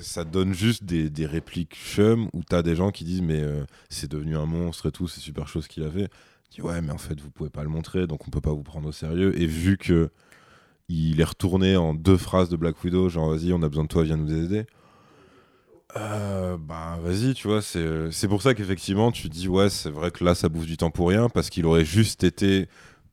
ça 0.00 0.24
donne 0.24 0.52
juste 0.54 0.84
des, 0.84 1.10
des 1.10 1.26
répliques 1.26 1.74
chum 1.74 2.28
où 2.32 2.42
t'as 2.48 2.62
des 2.62 2.76
gens 2.76 2.90
qui 2.90 3.04
disent, 3.04 3.22
mais 3.22 3.40
euh, 3.40 3.64
c'est 3.88 4.10
devenu 4.10 4.36
un 4.36 4.46
monstre 4.46 4.86
et 4.86 4.92
tout, 4.92 5.08
c'est 5.08 5.20
super 5.20 5.48
chose 5.48 5.66
qu'il 5.66 5.82
a 5.82 5.90
fait. 5.90 6.08
Tu 6.50 6.60
dis, 6.60 6.62
ouais, 6.62 6.80
mais 6.82 6.92
en 6.92 6.98
fait, 6.98 7.18
vous 7.20 7.30
pouvez 7.30 7.50
pas 7.50 7.62
le 7.62 7.70
montrer, 7.70 8.06
donc 8.06 8.26
on 8.28 8.30
peut 8.30 8.40
pas 8.40 8.52
vous 8.52 8.62
prendre 8.62 8.88
au 8.88 8.92
sérieux. 8.92 9.38
Et 9.40 9.46
vu 9.46 9.78
que 9.78 10.10
il 10.92 11.20
est 11.20 11.24
retourné 11.24 11.76
en 11.76 11.94
deux 11.94 12.16
phrases 12.16 12.48
de 12.48 12.56
Black 12.56 12.82
Widow, 12.84 13.08
genre, 13.08 13.30
vas-y, 13.30 13.52
on 13.52 13.62
a 13.62 13.68
besoin 13.68 13.84
de 13.84 13.88
toi, 13.88 14.02
viens 14.02 14.16
nous 14.16 14.32
aider. 14.32 14.66
Euh, 15.96 16.56
bah 16.58 16.98
vas-y, 17.02 17.34
tu 17.34 17.48
vois, 17.48 17.60
c'est 17.60 18.28
pour 18.28 18.40
ça 18.40 18.54
qu'effectivement 18.54 19.12
tu 19.12 19.28
dis 19.28 19.46
ouais, 19.48 19.68
c'est 19.68 19.90
vrai 19.90 20.10
que 20.10 20.24
là 20.24 20.34
ça 20.34 20.48
bouffe 20.48 20.64
du 20.64 20.78
temps 20.78 20.90
pour 20.90 21.08
rien 21.08 21.28
parce 21.28 21.50
qu'il 21.50 21.66
aurait 21.66 21.84
juste 21.84 22.24
été 22.24 22.66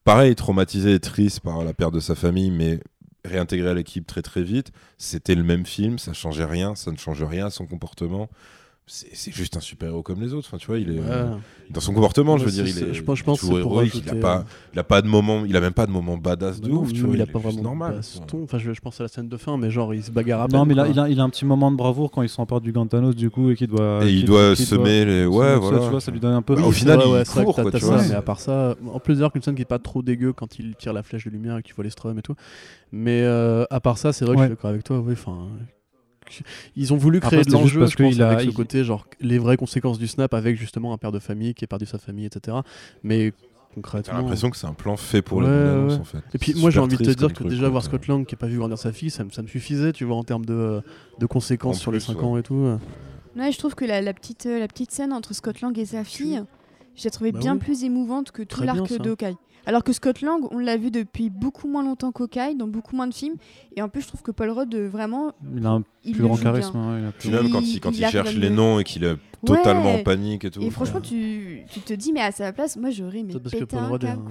pareil 0.06 0.34
traumatisé 0.34 0.94
et 0.94 1.00
triste 1.00 1.42
par 1.42 1.64
la 1.66 1.74
perte 1.74 1.94
de 1.94 2.00
sa 2.00 2.16
famille, 2.16 2.52
mais 2.52 2.80
réintégré 3.26 3.70
à 3.70 3.74
l'équipe 3.74 4.08
très 4.08 4.22
très 4.22 4.44
vite. 4.44 4.72
C'était 4.98 5.36
le 5.36 5.44
même 5.44 5.66
film, 5.66 6.00
ça 6.00 6.14
changeait 6.14 6.46
rien, 6.46 6.74
ça 6.76 6.92
ne 6.92 6.98
change 6.98 7.22
rien 7.22 7.48
à 7.48 7.50
son 7.50 7.66
comportement. 7.66 8.30
C'est 8.92 9.32
juste 9.32 9.56
un 9.56 9.60
super 9.60 9.90
héros 9.90 10.02
comme 10.02 10.20
les 10.20 10.34
autres. 10.34 10.48
Enfin, 10.50 10.58
tu 10.58 10.66
vois, 10.66 10.80
il 10.80 10.90
est 10.90 11.00
Ouais. 11.00 11.26
dans 11.70 11.80
son 11.80 11.94
comportement, 11.94 12.40
je 12.40 12.46
veux 12.46 12.50
dire, 12.52 12.66
il 12.66 12.76
est, 12.90 12.94
je 12.96 13.04
pense- 13.04 13.20
toujours 13.22 13.60
pour 13.62 13.74
héroïque. 13.74 14.02
Il 14.04 14.10
a 14.10 14.16
pas, 14.16 14.38
euh, 14.40 14.44
il 14.74 14.80
a 14.80 14.84
pas 14.84 15.04
de 15.04 15.08
moment, 15.08 15.44
il 15.46 15.56
a 15.56 15.62
même 15.62 15.74
pas 15.74 15.86
de 15.86 15.92
moment 15.92 16.18
badass 16.18 16.60
de 16.60 16.68
Bah 16.68 16.74
non, 16.74 16.82
ouf. 16.82 16.92
Tu 16.92 17.02
vois, 17.02 17.14
il 17.14 17.22
a 17.22 17.26
est 17.26 17.28
pas 17.32 17.38
vraiment 17.38 17.62
normal. 17.62 17.92
de 17.92 17.96
baston. 17.98 18.42
Enfin, 18.44 18.58
je, 18.58 18.74
je 18.74 18.82
pense 18.82 19.00
à 19.00 19.04
la 19.04 19.08
scène 19.10 19.30
de 19.30 19.38
fin, 19.38 19.58
mais 19.58 19.70
genre 19.70 19.94
il 19.94 20.04
se 20.04 20.10
bagarre 20.10 20.42
à 20.42 20.48
Non, 20.48 20.66
mais 20.66 20.74
il 20.74 20.80
a, 20.80 20.86
quoi. 20.86 20.94
il, 20.94 21.00
a, 21.00 21.10
il 21.10 21.20
a 21.20 21.24
un 21.24 21.30
petit 21.30 21.46
moment 21.46 21.72
de 21.72 21.78
bravoure 21.78 22.10
quand 22.10 22.24
ils 22.24 22.30
sont 22.30 22.42
en 22.42 22.48
part 22.48 22.62
du 22.62 22.72
Gantanos, 22.72 23.16
du 23.16 23.30
coup, 23.30 23.52
et 23.52 23.56
qu'il 23.56 23.68
doit. 23.68 24.00
Et 24.04 24.12
il 24.12 24.26
doit 24.26 24.56
semer 24.56 25.06
les. 25.06 25.26
Ouais, 25.28 25.46
ça, 25.46 25.58
voilà. 25.60 25.80
Tu 25.82 25.90
vois, 25.92 26.02
ça 26.02 26.12
lui 26.12 26.20
donne 26.20 26.34
un 26.34 26.42
peu. 26.42 26.56
Bah, 26.56 26.62
Oui, 26.64 26.68
au 26.70 26.72
final, 26.72 27.00
il 27.06 27.12
ouais, 27.12 27.26
c'est 27.26 27.44
vrai 27.44 27.46
court, 27.46 27.60
mais 28.10 28.16
à 28.16 28.22
part 28.24 28.40
ça, 28.40 28.76
en 28.92 29.00
plus 29.00 29.16
d'ailleurs 29.16 29.32
qu'une 29.32 29.44
scène 29.44 29.54
qui 29.56 29.62
est 29.62 29.66
pas 29.66 29.78
trop 29.80 30.02
dégueu 30.02 30.34
quand 30.34 30.58
il 30.58 30.76
tire 30.76 30.94
la 30.94 31.04
flèche 31.04 31.26
de 31.26 31.30
lumière 31.30 31.58
et 31.58 31.62
qu'il 31.62 31.76
voit 31.76 31.84
les 31.84 31.92
et 31.92 32.22
tout. 32.24 32.36
Mais 32.92 33.22
euh, 33.22 33.66
à 33.70 33.80
part 33.80 34.00
ça, 34.00 34.14
c'est 34.14 34.26
vrai 34.26 34.36
que 34.36 34.42
je 34.42 34.46
suis 34.48 34.56
d'accord 34.56 34.72
avec 34.72 34.84
toi. 34.84 35.04
Enfin, 35.12 35.48
ils 36.76 36.94
ont 36.94 36.98
voulu 36.98 37.18
Après, 37.18 37.30
créer 37.30 37.40
de 37.40 37.44
c'était 37.50 37.58
juste 37.64 37.76
l'enjeu 37.76 37.80
parce 37.82 37.92
je 37.92 37.98
pense, 38.04 38.20
a- 38.20 38.28
avec 38.30 38.40
ce 38.42 38.46
il- 38.46 38.54
côté 38.54 38.84
genre 38.84 39.06
les 39.22 39.38
vraies 39.40 39.58
conséquences 39.58 40.00
du 40.00 40.08
snap 40.08 40.34
avec 40.34 40.58
justement 40.58 40.94
un 40.94 40.98
père 40.98 41.12
de 41.12 41.20
famille 41.20 41.54
qui 41.54 41.64
a 41.64 41.68
perdu 41.68 41.86
sa 41.86 41.98
famille, 41.98 42.26
etc. 42.26 42.58
Mais 43.04 43.34
concrètement. 43.76 44.18
l'impression 44.18 44.50
que 44.50 44.58
c'est 44.58 44.68
un 44.68 44.74
plan 44.74 44.98
fait 44.98 45.22
pour 45.22 45.42
les 45.42 45.48
Ouais, 45.48 45.54
ouais. 45.88 45.94
en 45.94 46.04
fait. 46.04 46.24
Et 46.34 46.38
puis 46.38 46.54
moi 46.56 46.70
j'ai 46.72 46.80
envie 46.80 46.98
de 46.98 47.04
te 47.04 47.10
dire 47.12 47.28
que 47.30 47.34
truc, 47.34 47.48
déjà 47.50 47.62
quoi. 47.64 47.70
voir 47.70 47.84
Scott 47.84 48.08
Lang 48.08 48.26
qui 48.26 48.36
a 48.36 48.38
pas 48.38 48.48
vu 48.48 48.58
grandir 48.58 48.78
sa 48.78 48.92
fille, 48.92 49.10
ça, 49.10 49.24
me- 49.24 49.30
ça 49.32 49.42
me 49.42 49.48
suffisait, 49.48 49.94
tu 49.94 50.06
vois, 50.06 50.16
en 50.16 50.24
termes 50.24 50.46
de, 50.46 50.82
de 51.20 51.26
conséquences 51.26 51.78
En 51.78 51.80
sur 51.80 51.92
les 51.92 52.00
plus, 52.00 52.06
5 52.08 52.18
ouais. 52.20 52.24
ans 52.26 52.38
et 52.38 52.44
tout. 52.44 52.78
Ouais, 53.38 53.52
je 53.52 53.58
trouve 53.58 53.76
que 53.76 53.86
la, 53.86 54.02
la 54.02 54.14
petite, 54.14 54.48
euh, 54.48 54.60
la 54.60 54.68
petite 54.68 54.92
scène 54.92 55.14
entre 55.14 55.34
Scott 55.34 55.62
Lang 55.62 55.78
et 55.78 55.86
sa 55.86 56.04
fille, 56.04 56.42
je 56.96 57.04
l'ai 57.04 57.10
trouvée 57.12 57.32
Bah 57.32 57.40
bien 57.40 57.54
oui. 57.54 57.60
plus 57.60 57.84
émouvante 57.84 58.32
que 58.32 58.42
tout 58.44 58.64
l'arc 58.64 58.88
ça. 58.88 58.98
De. 59.70 59.74
Alors 59.76 59.84
que 59.84 59.94
Scott 59.94 60.22
Lang, 60.22 60.42
on 60.52 60.58
l'a 60.60 60.78
vu 60.78 60.92
depuis 60.92 61.30
beaucoup 61.30 61.68
moins 61.68 61.84
longtemps 61.84 62.12
qu'Hawkeye, 62.12 62.56
dans 62.56 62.68
beaucoup 62.68 62.96
moins 62.96 63.08
de 63.08 63.14
films. 63.14 63.36
Et 63.76 63.82
en 63.82 63.90
plus, 63.90 64.02
je 64.02 64.08
trouve 64.08 64.22
que 64.24 64.32
Paul 64.32 64.50
Rudd, 64.50 64.74
vraiment, 64.76 65.32
Il 65.56 65.66
a 65.66 65.70
un 65.72 65.84
il 66.04 66.14
plus 66.14 66.24
grand 66.24 66.38
charisme. 66.38 66.76
hein, 66.78 67.00
il 67.00 67.06
a 67.08 67.12
plus- 67.12 67.20
Puis 67.20 67.30
même 67.30 67.50
quand 67.52 67.62
Il- 67.62 67.80
quand 67.80 67.92
il 67.92 68.06
cherche 68.06 68.34
les 68.36 68.50
noms 68.50 68.80
et 68.80 68.84
qu'il 68.84 69.04
est 69.04 69.16
totalement 69.46 69.94
Ouais. 69.94 70.02
en 70.02 70.04
panique 70.04 70.44
et 70.46 70.52
tout. 70.52 70.62
Et 70.62 70.70
franchement, 70.70 71.00
tu, 71.02 71.62
tu 71.72 71.80
te 71.82 71.94
dis, 71.94 72.12
mais 72.12 72.22
à 72.22 72.32
sa 72.32 72.52
place, 72.52 72.76
moi 72.78 72.90
j'aurais 72.90 73.24
mais 73.24 73.34
C'est 73.34 73.60
pété 73.60 73.78
un 73.78 73.98
câble. 73.98 74.24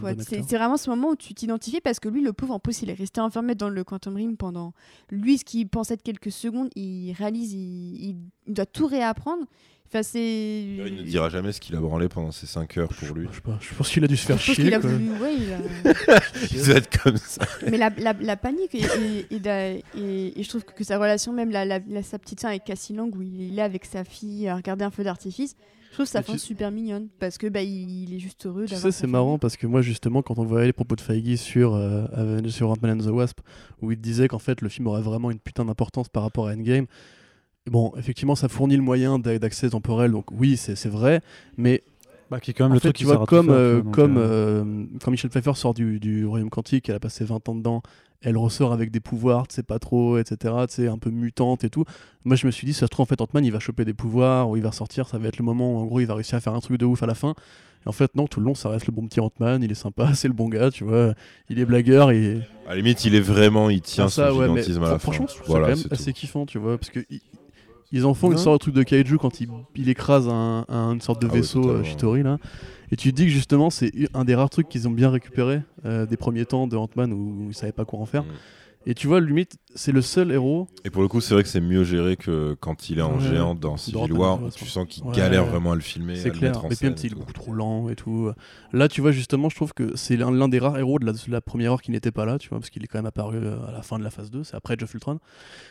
vraiment 0.51 0.77
ce 0.77 0.91
moment 0.91 1.11
où 1.11 1.17
tu 1.17 1.33
t'identifies 1.35 1.81
parce 1.81 1.99
que 2.01 2.09
lui, 2.09 2.21
le 2.23 2.33
pauvre, 2.33 2.55
en 2.55 2.59
plus, 2.59 2.83
il 2.83 2.91
est 2.91 2.95
resté 2.95 3.21
enfermé 3.21 3.55
dans 3.55 3.69
le 3.71 3.85
Quantum 3.85 4.17
Ring 4.17 4.37
pendant. 4.37 4.73
Lui, 5.11 5.39
ce 5.39 5.45
qu'il 5.45 5.69
pensait 5.69 5.95
être 5.95 6.03
quelques 6.03 6.31
secondes, 6.33 6.69
il 6.77 7.13
réalise, 7.13 7.55
il 7.55 8.17
doit 8.49 8.67
tout 8.67 8.87
réapprendre. 8.87 9.45
Enfin, 9.91 10.03
c'est. 10.03 10.21
Il 10.21 10.97
ne 10.99 11.03
dira 11.03 11.31
jamais 11.31 11.51
ce 11.53 11.61
qu'il 11.61 11.75
a 11.75 11.81
branlé 11.81 12.09
pendant 12.09 12.31
ces 12.31 12.47
5 12.47 12.77
heures 12.77 12.89
pour 12.91 13.15
lui. 13.17 13.27
Je, 13.31 13.37
sais 13.37 13.41
pas, 13.41 13.59
je 13.61 13.75
pense 13.75 13.89
qu'il 13.89 14.05
a 14.05 14.07
dû 14.07 14.17
se 14.19 14.27
faire 14.27 14.37
Je 14.39 14.45
pense 14.47 14.55
chier. 14.55 14.65
qu'il 14.65 14.75
a 14.75 14.79
voulu. 14.79 15.11
Ouais, 15.13 15.35
il 15.35 15.53
a- 15.53 16.21
Il 16.53 16.65
doit 16.67 16.77
être 16.77 17.03
comme 17.03 17.17
ça. 17.17 17.47
Mais 17.71 17.79
la, 17.79 17.91
la, 17.99 18.13
la 18.21 18.37
panique 18.37 18.75
et, 18.75 18.83
et, 18.83 19.35
et 19.35 19.41
da- 19.41 19.71
et- 19.73 19.83
et 19.97 20.43
je 20.43 20.49
trouve 20.49 20.65
que 20.65 20.85
sa 20.85 20.99
relation, 20.99 21.33
même 21.33 21.51
la, 21.51 21.65
la- 21.65 21.81
la- 21.89 22.03
sa 22.03 22.19
petite 22.19 22.39
scène 22.41 22.51
avec 22.51 22.65
Cassie 22.65 22.93
Lang 22.93 23.15
où 23.17 23.23
il 23.23 23.59
est 23.59 23.63
avec 23.63 23.87
sa 23.87 24.05
fille 24.05 24.47
à 24.47 24.57
regarder 24.57 24.85
un 24.85 24.91
feu 24.91 25.05
d'artifice, 25.05 25.55
je 25.91 25.95
trouve 25.95 26.07
sa 26.07 26.21
fin 26.23 26.35
tu- 26.35 26.39
super 26.39 26.71
mignonne 26.71 27.09
parce 27.19 27.39
que 27.39 27.47
bah, 27.47 27.63
il, 27.63 28.03
il 28.05 28.15
est 28.15 28.19
juste 28.21 28.45
heureux 28.45 28.67
Tu 28.67 28.75
sais, 28.75 28.81
sa 28.81 28.93
c'est 28.93 29.07
marrant 29.07 29.39
parce 29.39 29.57
que 29.57 29.67
moi, 29.67 29.81
justement, 29.81 30.21
quand 30.21 30.39
on 30.39 30.45
voyait 30.45 30.67
les 30.67 30.73
propos 30.75 30.97
de 30.97 31.01
Feige 31.01 31.37
sur, 31.37 31.75
euh, 31.75 32.05
Avengers- 32.13 32.51
sur 32.51 32.69
Ant-Man 32.71 33.01
and 33.01 33.05
the 33.05 33.11
Wasp, 33.11 33.41
où 33.81 33.91
il 33.91 33.99
disait 33.99 34.29
qu'en 34.29 34.39
fait, 34.39 34.61
le 34.61 34.69
film 34.69 34.87
aurait 34.87 35.01
vraiment 35.01 35.31
une 35.31 35.39
putain 35.41 35.65
d'importance 35.65 36.11
par 36.11 36.23
rapport 36.25 36.47
à 36.49 36.53
Endgame. 36.53 36.85
Bon, 37.71 37.93
effectivement, 37.99 38.35
ça 38.35 38.49
fournit 38.49 38.77
le 38.77 38.83
moyen 38.83 39.19
d'a- 39.19 39.39
d'accès 39.39 39.71
temporel, 39.71 40.11
donc 40.13 40.27
oui, 40.33 40.57
c'est 40.57 40.77
c'est 40.77 40.89
vrai, 40.89 41.21
mais 41.57 41.83
Bah, 42.31 42.41
qui 42.41 42.51
est 42.51 42.55
quand 42.55 42.65
même 42.65 42.73
en 42.73 42.75
le 42.75 42.81
fait, 42.81 42.89
truc 42.89 42.97
tu 42.97 43.05
qui 43.05 43.05
vois, 43.05 43.17
tout 43.19 43.25
comme, 43.27 43.51
euh, 43.51 43.83
comme, 43.83 44.17
euh, 44.19 44.63
euh, 44.63 44.85
quand 45.03 45.11
Michel 45.11 45.31
Pfeiffer 45.31 45.55
sort 45.55 45.75
du, 45.75 45.99
du 46.01 46.27
Royaume 46.27 46.51
Quantique, 46.51 46.89
elle 46.89 46.97
a 46.97 47.01
passé 47.01 47.25
20 47.25 47.49
ans 47.49 47.55
dedans, 47.55 47.83
elle 48.21 48.37
ressort 48.37 48.73
avec 48.73 48.91
des 48.91 49.01
pouvoirs, 49.01 49.47
tu 49.49 49.55
sais 49.55 49.63
pas 49.63 49.79
trop, 49.79 50.19
etc., 50.19 50.55
tu 50.69 50.75
sais, 50.75 50.89
un 50.89 50.99
peu 50.99 51.09
mutante 51.11 51.63
et 51.65 51.71
tout. 51.71 51.85
Moi, 52.25 52.37
je 52.37 52.47
me 52.47 52.51
suis 52.51 52.67
dit, 52.67 52.75
ça 52.75 52.81
se 52.87 52.91
trouve, 52.91 53.05
en 53.05 53.07
fait, 53.07 53.21
Ant-Man, 53.21 53.45
il 53.45 53.53
va 53.53 53.61
choper 53.61 53.85
des 53.85 53.95
pouvoirs, 53.95 54.51
ou 54.51 54.57
il 54.57 54.63
va 54.63 54.71
ressortir, 54.71 55.07
ça 55.09 55.19
va 55.19 55.29
être 55.29 55.39
le 55.39 55.45
moment 55.45 55.75
où, 55.75 55.79
en 55.79 55.85
gros, 55.87 56.01
il 56.01 56.07
va 56.07 56.15
réussir 56.15 56.37
à 56.37 56.41
faire 56.41 56.55
un 56.55 56.61
truc 56.61 56.79
de 56.79 56.85
ouf 56.85 57.03
à 57.03 57.07
la 57.07 57.15
fin. 57.15 57.35
Et 57.87 57.89
en 57.89 57.93
fait, 57.93 58.15
non, 58.17 58.27
tout 58.27 58.41
le 58.41 58.47
long, 58.47 58.57
ça 58.57 58.69
reste 58.71 58.87
le 58.89 58.93
bon 58.93 59.07
petit 59.07 59.21
Ant-Man, 59.21 59.63
il 59.63 59.71
est 59.71 59.75
sympa, 59.77 60.13
c'est 60.15 60.27
le 60.29 60.35
bon 60.35 60.49
gars, 60.49 60.71
tu 60.71 60.83
vois, 60.85 61.15
il 61.49 61.59
est 61.61 61.65
blagueur, 61.65 62.11
et... 62.11 62.41
À 62.67 62.71
la 62.71 62.77
limite, 62.77 63.05
il 63.05 63.15
est 63.15 63.21
vraiment, 63.21 63.71
il 63.71 63.81
tient 63.81 64.07
Ah, 64.07 64.09
ça, 64.11 64.31
son 64.31 64.37
ouais, 64.39 64.49
mais 64.49 64.55
gigantisme 64.63 64.83
à 64.83 64.87
la 64.87 64.93
fin. 64.95 64.99
franchement, 64.99 65.27
je 65.29 65.35
trouve 65.37 65.47
Voilà, 65.47 65.69
ça 65.69 65.77
c'est 65.77 65.83
quand 65.85 65.91
même 65.93 65.97
tout. 65.97 66.03
assez 66.03 66.13
kiffant, 66.13 66.45
tu 66.45 66.59
vois, 66.59 66.77
parce 66.77 66.91
que 66.91 67.01
ils 67.93 68.05
en 68.05 68.15
font 68.15 68.29
une 68.29 68.35
Non. 68.37 68.39
sorte 68.43 68.55
de 68.55 68.59
truc 68.59 68.75
de 68.75 68.83
kaiju 68.83 69.19
quand 69.19 69.41
il, 69.41 69.49
il 69.77 69.89
écrase 69.89 70.29
un, 70.29 70.65
un- 70.69 70.93
une 70.95 71.01
sorte 71.01 71.21
de 71.23 71.29
Ah 71.31 71.35
vaisseau 71.35 71.69
euh. 71.71 71.85
Shitori 71.85 72.23
là. 72.23 72.39
Et 72.91 72.97
tu 72.97 73.11
te 73.11 73.17
dis 73.17 73.25
que 73.25 73.31
justement, 73.31 73.69
c'est 73.71 73.93
un 74.15 74.25
des 74.25 74.35
rares 74.35 74.51
trucs 74.51 74.69
qu'ils 74.69 74.89
ont 74.89 74.91
bien 74.91 75.11
récupéré 75.11 75.61
euh, 75.85 76.07
des 76.07 76.17
premiers 76.17 76.47
temps 76.47 76.67
de 76.67 76.77
Ant-Man 76.77 77.13
où 77.13 77.47
ils 77.51 77.55
savaient 77.55 77.73
pas 77.73 77.85
quoi 77.85 77.99
en 77.99 78.07
faire. 78.07 78.23
Mm. 78.25 78.29
Et 78.91 78.95
tu 78.95 79.07
vois, 79.07 79.21
limite, 79.21 79.59
c'est 79.75 79.93
le 79.93 80.01
seul 80.01 80.33
héros. 80.33 80.67
Et 80.83 80.89
pour 80.89 81.03
le 81.03 81.09
coup, 81.09 81.21
c'est 81.21 81.35
vrai 81.35 81.43
que 81.43 81.49
c'est 81.51 81.61
mieux 81.61 81.85
géré 81.85 82.17
que 82.17 82.57
quand 82.59 82.89
il 82.89 82.99
est 83.01 83.03
en 83.03 83.17
Ouais. 83.19 83.21
géant 83.21 83.55
dans 83.55 83.77
Civil 83.77 84.15
War. 84.15 84.41
Tu 84.57 84.65
sens 84.65 84.87
qu'il 84.89 85.05
Ouais. 85.05 85.15
galère 85.15 85.45
vraiment 85.45 85.73
à 85.73 85.75
le 85.75 85.83
filmer, 85.83 86.17
C'est 86.17 86.31
le 86.31 86.39
clair. 86.39 86.53
mettre 86.53 86.65
en 86.65 86.69
Mais 86.71 86.75
puis 86.77 86.87
même, 86.87 86.97
scène. 86.97 87.05
il 87.07 87.13
et 87.13 87.13
est 87.13 87.19
beaucoup 87.19 87.35
trop 87.35 87.53
lent 87.53 87.91
et 87.91 87.97
tout. 87.97 88.31
Là, 88.73 88.89
tu 88.89 89.03
vois, 89.03 89.13
justement, 89.13 89.51
je 89.51 89.57
trouve 89.57 89.75
que 89.75 89.95
c'est 89.95 90.17
l'un 90.17 90.49
des 90.49 90.59
rares 90.59 90.79
héros 90.79 90.99
de 90.99 91.05
la, 91.05 91.13
de 91.13 91.19
la 91.29 91.43
première 91.43 91.73
heure 91.73 91.83
qui 91.83 91.91
n'était 91.91 92.13
pas 92.13 92.25
là, 92.25 92.39
tu 92.39 92.49
vois, 92.49 92.61
parce 92.61 92.71
qu'il 92.71 92.83
est 92.83 92.87
quand 92.87 92.97
même 92.99 93.05
apparu 93.05 93.37
euh, 93.37 93.59
à 93.69 93.73
la 93.73 93.83
fin 93.83 93.99
de 93.99 94.05
la 94.05 94.11
phase 94.11 94.31
2, 94.31 94.43
c'est 94.43 94.57
après 94.57 94.75
Jeff 94.79 94.95
Ultron. 94.95 95.19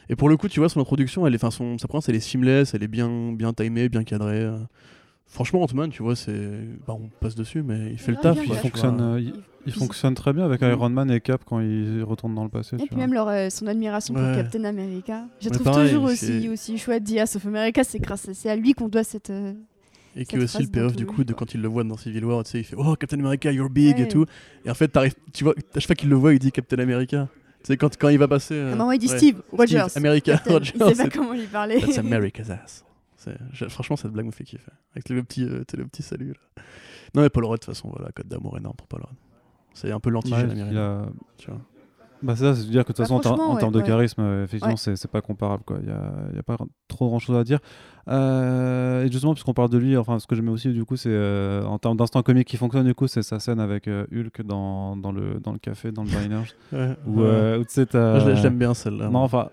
Et 0.10 0.15
pour 0.15 0.30
le 0.30 0.38
coup, 0.38 0.48
tu 0.48 0.60
vois, 0.60 0.69
son 0.69 0.80
introduction, 0.80 1.26
elle 1.26 1.34
est, 1.34 1.49
son, 1.49 1.80
sa 1.80 1.88
présence, 1.88 2.10
elle 2.10 2.15
est 2.15 2.19
seamless, 2.19 2.76
elle 2.76 2.84
est 2.84 2.88
bien, 2.88 3.31
bien 3.34 3.52
timée, 3.52 3.89
bien 3.89 4.03
cadrée. 4.03 4.48
Franchement, 5.30 5.62
Ant-Man, 5.64 5.90
tu 5.91 6.02
vois, 6.04 6.16
c'est. 6.16 6.32
Bah, 6.88 6.94
on 6.99 7.10
passe 7.20 7.36
dessus, 7.36 7.62
mais 7.62 7.91
il 7.91 7.98
fait 7.99 8.12
le 8.12 8.18
Ah, 8.20 8.24
taf. 8.24 8.36
bien, 8.36 8.44
il 8.48 8.56
fonctionne, 8.56 9.02
euh, 9.02 9.20
il, 9.20 9.34
il 9.66 9.74
fonctionne 9.74 10.16
très 10.16 10.32
bien 10.32 10.45
avec 10.45 10.62
Iron 10.62 10.90
Man 10.90 11.12
et 11.12 11.20
Cap 11.20 11.41
quand 11.45 11.60
ils 11.60 12.02
retournent 12.04 12.34
dans 12.34 12.44
le 12.45 12.49
passé. 12.49 12.76
Et 12.78 12.80
puis 12.80 12.88
vois. 12.91 12.99
même 12.99 13.14
leur, 13.14 13.28
euh, 13.28 13.49
son 13.49 13.68
admiration 13.68 14.16
Ouais. 14.16 14.22
pour 14.34 14.36
Captain 14.44 14.64
America. 14.64 15.26
Je 15.41 15.49
trouve 15.49 15.64
pareil, 15.66 15.90
toujours 15.91 16.10
c'est- 16.12 16.38
aussi, 16.38 16.49
aussi 16.49 16.78
chouette 16.78 17.04
Diaz 17.04 17.36
of 17.36 17.45
America. 17.45 17.84
C'est 17.84 17.99
grâce 17.99 18.30
à, 18.30 18.34
c'est 18.34 18.49
à 18.49 18.56
lui 18.56 18.74
qu'on 18.74 18.88
doit 18.88 19.04
cette. 19.04 19.30
euh, 19.30 19.54
Et 20.16 20.26
qui 20.26 20.38
est 20.38 20.40
aussi 20.44 20.64
le 20.64 20.70
payoff 20.70 20.95
du 20.95 21.06
coup 21.06 21.24
de 21.26 21.34
quand 21.34 21.54
il 21.54 21.62
le 21.62 21.68
voit 21.68 21.84
dans 21.84 21.98
Civil 21.98 22.24
War, 22.26 22.44
tu 22.45 22.52
sais, 22.52 22.60
il 22.60 22.64
fait 22.64 22.76
Oh 22.80 22.95
Captain 22.95 23.20
America, 23.20 23.52
you're 23.52 23.70
big 23.70 23.99
et 23.99 24.08
tout. 24.08 24.26
Et 24.66 24.72
en 24.72 24.74
fait, 24.74 24.98
tu 25.34 25.44
vois, 25.44 25.54
à 25.76 25.80
chaque 25.80 25.88
fois 25.88 25.95
qu'il 25.95 26.10
le 26.10 26.16
voit, 26.16 26.34
il 26.34 26.40
dit 26.40 26.52
Captain 26.54 26.80
America. 26.80 27.28
Tu 27.64 27.74
sais, 27.74 27.78
quand, 27.78 27.95
quand 27.98 28.08
il 28.10 28.18
va 28.18 28.28
passer. 28.30 28.54
euh, 28.56 28.70
À 28.70 28.74
un 28.74 28.78
moment, 28.78 28.91
il 28.94 28.99
dit 28.99 29.08
ouais. 29.10 29.18
Steve 29.18 29.41
Rogers. 29.52 29.86
America 29.98 30.32
Captain. 30.34 30.54
Rogers. 30.54 30.74
Il 30.74 30.80
sait 30.80 30.95
pas 30.95 31.04
c'est- 31.04 31.10
comment 31.18 31.34
lui 31.34 31.48
parler. 31.48 31.82
That's 31.82 31.98
America's 31.98 32.49
ass. 32.49 32.86
Franchement, 33.70 33.95
cette 33.95 34.12
blague 34.12 34.26
me 34.26 34.32
fait 34.32 34.44
kiffer. 34.44 34.72
Avec 34.94 35.10
le 35.10 35.24
petit, 35.24 35.44
euh, 35.44 35.64
le 35.78 35.86
petit 35.88 36.04
salut. 36.04 36.30
Là. 36.34 36.64
Non, 37.16 37.22
mais 37.22 37.30
Paul 37.30 37.45
Rudd, 37.45 37.60
de 37.60 37.66
toute 37.66 37.74
façon, 37.74 37.90
voilà, 37.95 38.12
code 38.12 38.28
d'amour 38.28 38.58
énorme 38.58 38.76
pour 38.76 38.88
Paul 38.88 39.02
Rudd. 39.02 39.16
C'est 39.74 39.91
un 39.91 39.99
peu 39.99 40.10
Ouais, 40.10 40.14
l'anti-gène 40.16 40.52
il 40.56 40.62
américain. 40.62 41.04
a- 41.04 41.10
Tu 41.38 41.49
vois. 41.52 41.60
Bah 42.24 42.36
c'est 42.36 42.45
ça, 42.45 42.56
c'est 42.56 42.66
de 42.66 42.72
dire 42.72 42.84
que 42.84 42.88
de 42.94 42.94
toute 42.98 43.08
Bah, 43.08 43.16
façon 43.16 43.30
en, 43.30 43.54
ouais, 43.54 43.60
termes 43.60 43.72
de 43.72 43.78
ouais. 43.78 43.86
charisme, 43.86 44.22
euh, 44.22 44.44
effectivement, 44.44 44.72
Ouais. 44.74 44.78
c'est 44.80 44.95
c'est 44.95 45.08
pas 45.08 45.22
comparable 45.22 45.62
quoi. 45.64 45.78
Il 45.84 45.88
y 45.88 45.91
a, 45.91 46.12
il 46.32 46.36
y 46.36 46.40
a 46.40 46.41
pas 46.41 46.58
trop 46.88 47.10
grand 47.10 47.20
chose 47.20 47.38
à 47.38 47.44
dire. 47.44 47.60
Euh, 48.08 49.04
et 49.06 49.12
justement, 49.12 49.34
puisqu'on 49.34 49.54
parle 49.54 49.70
de 49.70 49.78
lui, 49.78 49.95
enfin 49.98 50.18
ce 50.18 50.26
que 50.26 50.34
j'aimais 50.36 50.49
aussi 50.49 50.72
du 50.74 50.84
coup, 50.84 50.95
c'est 50.95 51.12
euh, 51.12 51.64
en 51.66 51.78
termes 51.78 51.95
d'instant 51.95 52.24
comique 52.24 52.48
qui 52.48 52.58
fonctionne 52.58 52.86
du 52.88 52.95
coup, 52.95 53.08
c'est 53.08 53.22
sa 53.22 53.40
scène 53.40 53.60
avec 53.60 53.88
euh, 53.88 54.08
Hulk 54.12 54.41
dans, 54.44 54.98
dans 54.98 55.12
le 55.12 55.40
dans 55.40 55.52
le 55.52 55.60
café, 55.60 55.91
dans 55.91 56.04
le 56.04 56.10
diner, 56.10 56.41
Ouais, 56.72 56.95
où, 57.06 57.20
ouais. 57.20 57.26
euh, 57.28 57.60
où 57.60 57.64
tu 57.66 57.74
sais 57.74 57.82
l'ai- 57.84 58.36
je 58.36 58.41
l'aime 58.44 58.58
bien 58.58 58.74
celle-là. 58.74 59.10
Non, 59.10 59.20
enfin. 59.20 59.49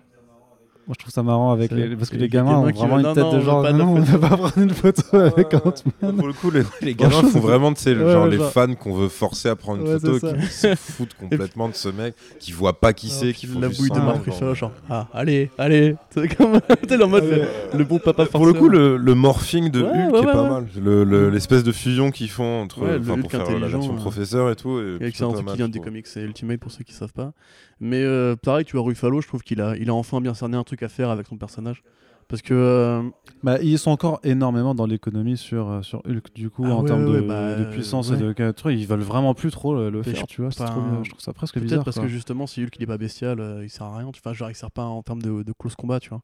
Moi, 0.87 0.93
je 0.99 1.03
trouve 1.03 1.11
ça 1.13 1.23
marrant 1.23 1.51
avec 1.51 1.71
les... 1.71 1.95
parce 1.95 2.11
que 2.11 2.15
les 2.15 2.21
les 2.23 2.29
gamins 2.29 2.51
gamins 2.61 2.67
ont 2.67 2.71
vraiment 2.71 2.95
veulent- 2.97 2.99
une 2.99 3.07
non, 3.07 3.13
tête 3.15 3.23
non, 3.23 3.33
de 3.33 3.39
genre 3.39 3.61
pas 3.63 3.73
non, 3.73 3.85
on 3.97 4.05
photo. 4.05 4.11
ne 4.11 4.17
va 4.17 4.29
pas 4.29 4.37
prendre 4.37 4.57
une 4.59 4.69
photo 4.69 5.03
avec 5.17 5.53
Ant-Man. 5.55 6.15
Pour 6.15 6.27
le 6.27 6.33
coup, 6.33 6.51
les, 6.51 6.61
les 6.83 6.93
gamins 6.93 7.23
font 7.23 7.39
vraiment, 7.39 7.73
tu 7.73 7.81
sais, 7.81 7.95
Ouais, 7.95 8.11
genre 8.11 8.27
les 8.27 8.37
fans 8.37 8.75
qu'on 8.75 8.93
veut 8.93 9.07
forcer 9.09 9.49
à 9.49 9.55
prendre 9.55 9.81
une 9.81 9.87
Ouais, 9.93 9.99
photo, 9.99 10.19
qui 10.35 10.45
se 10.45 10.75
foutent 10.75 11.13
complètement 11.19 11.69
de 11.69 11.73
ce 11.73 11.89
mec, 11.89 12.13
qui 12.39 12.51
voient 12.51 12.79
pas 12.79 12.93
qui 12.93 13.09
c'est, 13.09 13.33
qui 13.33 13.47
font 13.47 13.59
la 13.59 13.69
bouille 13.69 13.89
de 13.89 13.99
Marc 13.99 14.29
genre. 14.53 14.71
Ah 14.87 15.07
allez 15.11 15.49
allez 15.57 15.95
c'est 16.11 16.27
comme 16.35 16.53
en 16.53 17.07
mode 17.07 17.47
le, 17.73 17.83
bon 17.83 17.97
papa 17.97 18.27
Pour 18.27 18.45
le 18.45 18.53
coup, 18.53 18.69
le, 18.69 18.97
morphing 19.15 19.71
de 19.71 19.81
Hulk 19.81 20.23
est 20.23 20.25
pas 20.25 20.49
mal. 20.49 20.67
Le- 20.79 21.03
le- 21.03 21.29
L'espèce 21.31 21.63
de 21.63 21.71
fusion 21.71 22.11
qu'ils 22.11 22.29
font 22.29 22.61
entre, 22.61 22.79
pour 23.19 23.31
faire 23.31 23.59
la 23.59 23.67
version 23.67 23.93
euh, 23.93 23.97
professeur 23.97 24.51
et 24.51 24.55
tout. 24.55 24.79
Mal, 24.79 25.11
qui 25.11 25.57
vient 25.57 25.67
des 25.69 25.79
comics, 25.79 26.05
c'est 26.05 26.21
Ultimate 26.21 26.59
pour 26.59 26.71
ceux 26.71 26.83
qui 26.83 26.93
savent 26.93 27.13
pas. 27.13 27.33
Mais 27.79 28.01
euh, 28.03 28.35
pareil, 28.35 28.65
tu 28.65 28.77
vois, 28.77 28.85
Ruffalo, 28.85 29.21
je 29.21 29.27
trouve 29.27 29.41
qu'il 29.43 29.61
a, 29.61 29.75
il 29.77 29.89
a 29.89 29.93
enfin 29.93 30.21
bien 30.21 30.33
cerné 30.33 30.55
un 30.57 30.63
truc 30.63 30.81
à 30.83 30.87
faire 30.89 31.09
avec 31.09 31.27
son 31.27 31.37
personnage. 31.37 31.83
Parce 32.27 32.41
que. 32.41 32.53
euh, 32.55 33.03
Bah, 33.43 33.61
ils 33.61 33.77
sont 33.77 33.91
encore 33.91 34.19
énormément 34.23 34.73
dans 34.73 34.87
l'économie 34.87 35.37
sur, 35.37 35.69
euh, 35.69 35.81
sur 35.83 36.01
Hulk, 36.07 36.33
du 36.33 36.49
coup, 36.49 36.63
Ah 36.65 36.71
en 36.75 36.81
ouais, 36.81 36.87
termes 36.87 37.05
ouais, 37.05 37.21
de, 37.21 37.27
bah, 37.27 37.55
de 37.55 37.65
puissance 37.65 38.09
ouais. 38.09 38.15
et 38.17 38.33
de 38.33 38.51
trucs. 38.51 38.79
Ils 38.79 38.87
veulent 38.87 39.01
vraiment 39.01 39.33
plus 39.35 39.51
trop 39.51 39.75
le, 39.75 40.01
faire, 40.01 40.15
je- 40.21 40.25
tu 40.25 40.41
vois. 40.41 40.49
trop. 40.49 40.65
Je 41.03 41.09
trouve 41.09 41.21
ça 41.21 41.33
presque 41.33 41.53
Peut-être 41.55 41.63
bizarre. 41.65 41.83
parce 41.83 41.97
quoi. 41.97 42.05
que 42.05 42.09
justement, 42.11 42.47
si 42.47 42.63
Hulk 42.63 42.75
il 42.77 42.83
est 42.83 42.87
pas 42.87 42.97
bestial, 42.97 43.39
euh, 43.39 43.63
il 43.63 43.69
sert 43.69 43.85
à 43.85 43.97
rien. 43.97 44.07
Enfin, 44.07 44.33
genre, 44.33 44.49
il 44.49 44.55
sert 44.55 44.71
pas 44.71 44.85
en 44.85 45.03
termes 45.03 45.21
de, 45.21 45.43
de 45.43 45.53
close 45.53 45.75
combat, 45.75 45.99
tu 45.99 46.09
vois. 46.09 46.21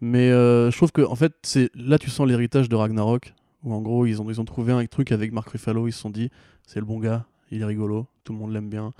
Mais 0.00 0.30
euh, 0.30 0.70
je 0.70 0.76
trouve 0.76 0.92
que, 0.92 1.02
en 1.02 1.14
fait, 1.16 1.32
c'est 1.42 1.70
là 1.74 1.98
tu 1.98 2.10
sens 2.10 2.26
l'héritage 2.28 2.68
de 2.68 2.76
Ragnarok, 2.76 3.34
où 3.64 3.72
en 3.72 3.80
gros, 3.80 4.06
ils 4.06 4.20
ont, 4.22 4.30
ils 4.30 4.40
ont 4.40 4.44
trouvé 4.44 4.72
un 4.72 4.84
truc 4.86 5.10
avec 5.10 5.32
Mark 5.32 5.48
Ruffalo. 5.48 5.88
Ils 5.88 5.92
se 5.92 5.98
sont 6.00 6.10
dit, 6.10 6.30
c'est 6.66 6.78
le 6.80 6.86
bon 6.86 7.00
gars, 7.00 7.24
il 7.50 7.62
est 7.62 7.64
rigolo, 7.64 8.06
tout 8.24 8.32
le 8.32 8.38
monde 8.38 8.52
l'aime 8.52 8.68
bien, 8.68 8.92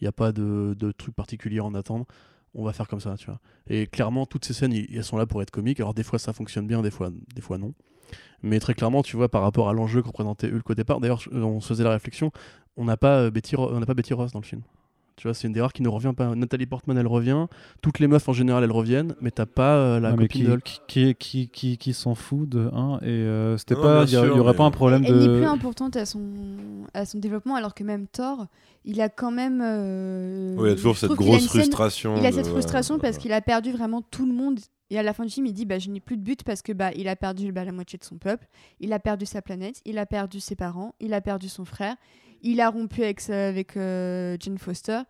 il 0.00 0.04
n'y 0.04 0.08
a 0.08 0.12
pas 0.12 0.32
de, 0.32 0.74
truc 0.96 1.14
particulier 1.14 1.60
en 1.60 1.74
attendre. 1.74 2.06
On 2.54 2.64
va 2.64 2.72
faire 2.72 2.88
comme 2.88 3.00
ça, 3.00 3.14
tu 3.16 3.26
vois. 3.26 3.40
Et 3.68 3.86
clairement, 3.86 4.26
toutes 4.26 4.44
ces 4.44 4.54
scènes, 4.54 4.72
elles 4.72 5.04
sont 5.04 5.16
là 5.18 5.26
pour 5.26 5.42
être 5.42 5.50
comiques. 5.50 5.80
Alors, 5.80 5.94
des 5.94 6.02
fois, 6.02 6.18
ça 6.18 6.32
fonctionne 6.32 6.66
bien, 6.66 6.82
des 6.82 6.90
fois, 6.90 7.10
non. 7.58 7.74
Mais 8.42 8.60
très 8.60 8.74
clairement, 8.74 9.02
tu 9.02 9.16
vois, 9.16 9.28
par 9.28 9.42
rapport 9.42 9.68
à 9.68 9.72
l'enjeu 9.72 10.00
que 10.02 10.06
représentait 10.06 10.50
Hulk 10.50 10.70
au 10.70 10.74
départ, 10.74 11.00
d'ailleurs, 11.00 11.22
on 11.32 11.60
se 11.60 11.68
faisait 11.68 11.84
la 11.84 11.90
réflexion, 11.90 12.30
on 12.76 12.84
n'a 12.84 12.96
pas, 12.96 13.18
euh, 13.18 13.30
Betty 13.30 13.56
Ro- 13.56 13.70
on 13.72 13.80
n'a 13.80 13.86
pas 13.86 13.94
Betty 13.94 14.14
Ross 14.14 14.32
dans 14.32 14.40
le 14.40 14.44
film. 14.44 14.62
Tu 15.18 15.26
vois, 15.26 15.34
c'est 15.34 15.46
une 15.48 15.52
des 15.52 15.60
rares 15.60 15.72
qui 15.72 15.82
ne 15.82 15.88
revient 15.88 16.12
pas. 16.16 16.34
Nathalie 16.34 16.66
Portman, 16.66 16.96
elle 16.96 17.06
revient. 17.08 17.46
Toutes 17.82 17.98
les 17.98 18.06
meufs 18.06 18.28
en 18.28 18.32
général, 18.32 18.62
elles 18.64 18.70
reviennent. 18.72 19.14
Mais 19.20 19.30
t'as 19.32 19.46
pas 19.46 19.74
euh, 19.76 20.00
la 20.00 20.12
copine 20.12 20.28
qui, 20.28 20.42
de 20.44 20.52
Hulk. 20.52 20.80
qui, 20.86 21.14
qui, 21.48 21.76
qui, 21.76 21.92
s'en 21.92 22.14
fout 22.14 22.48
de 22.48 22.70
un 22.72 22.98
et 23.02 23.06
euh, 23.08 23.58
c'était 23.58 23.74
Non, 23.74 23.82
pas 23.82 24.02
il 24.04 24.08
y, 24.08 24.10
sûr, 24.12 24.36
aurait 24.36 24.52
mais- 24.52 24.56
pas 24.56 24.64
un 24.64 24.70
problème 24.70 25.02
Elle 25.04 25.18
n'est 25.18 25.26
de 25.26 25.36
plus 25.38 25.44
importante 25.46 25.96
à 25.96 26.06
son, 26.06 26.20
à 26.94 27.04
son 27.04 27.18
développement, 27.18 27.56
alors 27.56 27.74
que 27.74 27.82
même 27.82 28.06
Thor, 28.06 28.46
il 28.84 29.00
a 29.00 29.08
quand 29.08 29.32
même. 29.32 29.60
euh, 29.62 30.54
Ouais, 30.56 30.68
il 30.68 30.70
y 30.70 30.72
a 30.72 30.76
toujours 30.76 30.96
cette 30.96 31.10
grosse 31.12 31.40
scène- 31.40 31.48
frustration. 31.48 32.14
Il 32.18 32.24
a 32.24 32.32
cette 32.32 32.46
frustration 32.46 32.98
parce 32.98 33.18
qu'il 33.18 33.32
a 33.32 33.40
perdu 33.40 33.72
vraiment 33.72 34.02
tout 34.02 34.24
le 34.24 34.32
monde. 34.32 34.60
Et 34.90 34.98
à 34.98 35.02
la 35.02 35.12
fin 35.12 35.24
du 35.24 35.30
film, 35.30 35.46
il 35.46 35.52
dit 35.52 35.66
bah, 35.66 35.78
Je 35.78 35.90
n'ai 35.90 36.00
plus 36.00 36.16
de 36.16 36.22
but 36.22 36.42
parce 36.44 36.62
que 36.62 36.72
bah, 36.72 36.92
il 36.94 37.08
a 37.08 37.16
perdu 37.16 37.52
bah, 37.52 37.64
la 37.64 37.72
moitié 37.72 37.98
de 37.98 38.04
son 38.04 38.18
peuple, 38.18 38.46
il 38.80 38.92
a 38.92 38.98
perdu 38.98 39.26
sa 39.26 39.42
planète, 39.42 39.80
il 39.84 39.98
a 39.98 40.06
perdu 40.06 40.40
ses 40.40 40.56
parents, 40.56 40.94
il 41.00 41.12
a 41.14 41.20
perdu 41.20 41.48
son 41.48 41.64
frère, 41.64 41.96
il 42.42 42.60
a 42.60 42.70
rompu 42.70 43.02
avec, 43.02 43.28
avec 43.30 43.76
euh, 43.76 44.36
Jane 44.40 44.58
Foster. 44.58 45.00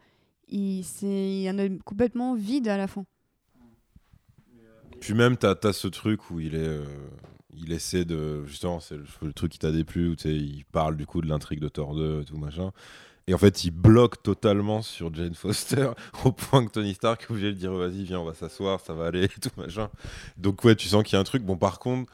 Il, 0.49 0.83
c'est 0.83 1.49
en 1.51 1.59
a 1.59 1.69
complètement 1.85 2.35
vide 2.35 2.69
à 2.69 2.77
la 2.77 2.87
fin. 2.87 3.05
Puis 5.01 5.15
même, 5.15 5.37
t'as 5.37 5.55
as 5.63 5.73
ce 5.73 5.89
truc 5.89 6.31
où 6.31 6.41
il 6.41 6.55
est. 6.55 6.59
euh, 6.59 6.85
il 7.57 7.73
essaie 7.73 8.05
de. 8.05 8.45
Justement, 8.47 8.81
c'est 8.81 8.97
le, 8.97 9.33
truc 9.33 9.53
qui 9.53 9.59
t'a 9.59 9.73
déplu, 9.73 10.09
où 10.09 10.17
tu 10.17 10.29
il 10.31 10.65
parle 10.65 10.97
du 10.97 11.07
coup 11.07 11.21
de 11.21 11.29
l'intrigue 11.29 11.61
de 11.61 11.69
Thor 11.69 11.95
2 11.95 12.23
et 12.23 12.25
tout 12.25 12.37
machin. 12.37 12.73
Et 13.29 13.35
en 13.35 13.39
fait, 13.39 13.63
il 13.65 13.71
bloque 13.71 14.23
totalement 14.23 14.81
sur 14.83 15.15
Jane 15.15 15.35
Foster, 15.35 15.91
au 16.25 16.33
point 16.33 16.65
que 16.67 16.73
Tony 16.73 16.95
Stark 16.95 17.23
est 17.23 17.31
obligé 17.31 17.49
de 17.49 17.59
dire 17.59 17.73
vas-y, 17.73 18.03
viens, 18.05 18.19
on 18.21 18.25
va 18.25 18.35
s'asseoir, 18.35 18.81
ça 18.81 18.95
va 18.95 19.07
aller 19.07 19.25
et 19.25 19.29
tout 19.29 19.51
machin. 19.57 19.89
Donc, 20.39 20.65
ouais, 20.65 20.75
tu 20.75 20.89
sens 20.89 21.05
qu'il 21.05 21.13
y 21.13 21.17
a 21.17 21.21
un 21.21 21.25
truc. 21.25 21.43
Bon, 21.45 21.57
par 21.57 21.79
contre. 21.79 22.11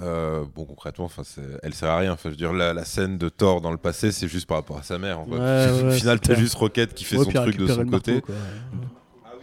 euh, 0.00 0.44
bon 0.54 0.64
concrètement, 0.64 1.10
elle 1.62 1.74
sert 1.74 1.90
à 1.90 1.98
rien. 1.98 2.12
Enfin, 2.12 2.30
je 2.30 2.30
veux 2.30 2.36
dire, 2.36 2.52
la, 2.54 2.72
la 2.72 2.84
scène 2.86 3.18
de 3.18 3.28
Thor 3.28 3.60
dans 3.60 3.70
le 3.70 3.76
passé, 3.76 4.10
c'est 4.10 4.26
juste 4.26 4.46
par 4.46 4.56
rapport 4.56 4.78
à 4.78 4.82
sa 4.82 4.96
mère. 4.98 5.18
En 5.20 5.26
fait. 5.26 5.36
Ouais, 5.36 5.82
Au 5.88 5.90
final, 5.90 6.18
t'as 6.18 6.34
juste 6.34 6.54
Rocket 6.54 6.94
qui 6.94 7.04
fait 7.04 7.18
Ouais, 7.18 7.24
son 7.26 7.30
truc 7.32 7.58
de 7.58 7.66
son 7.66 7.84
marteau, 7.84 7.90
côté. 7.90 8.22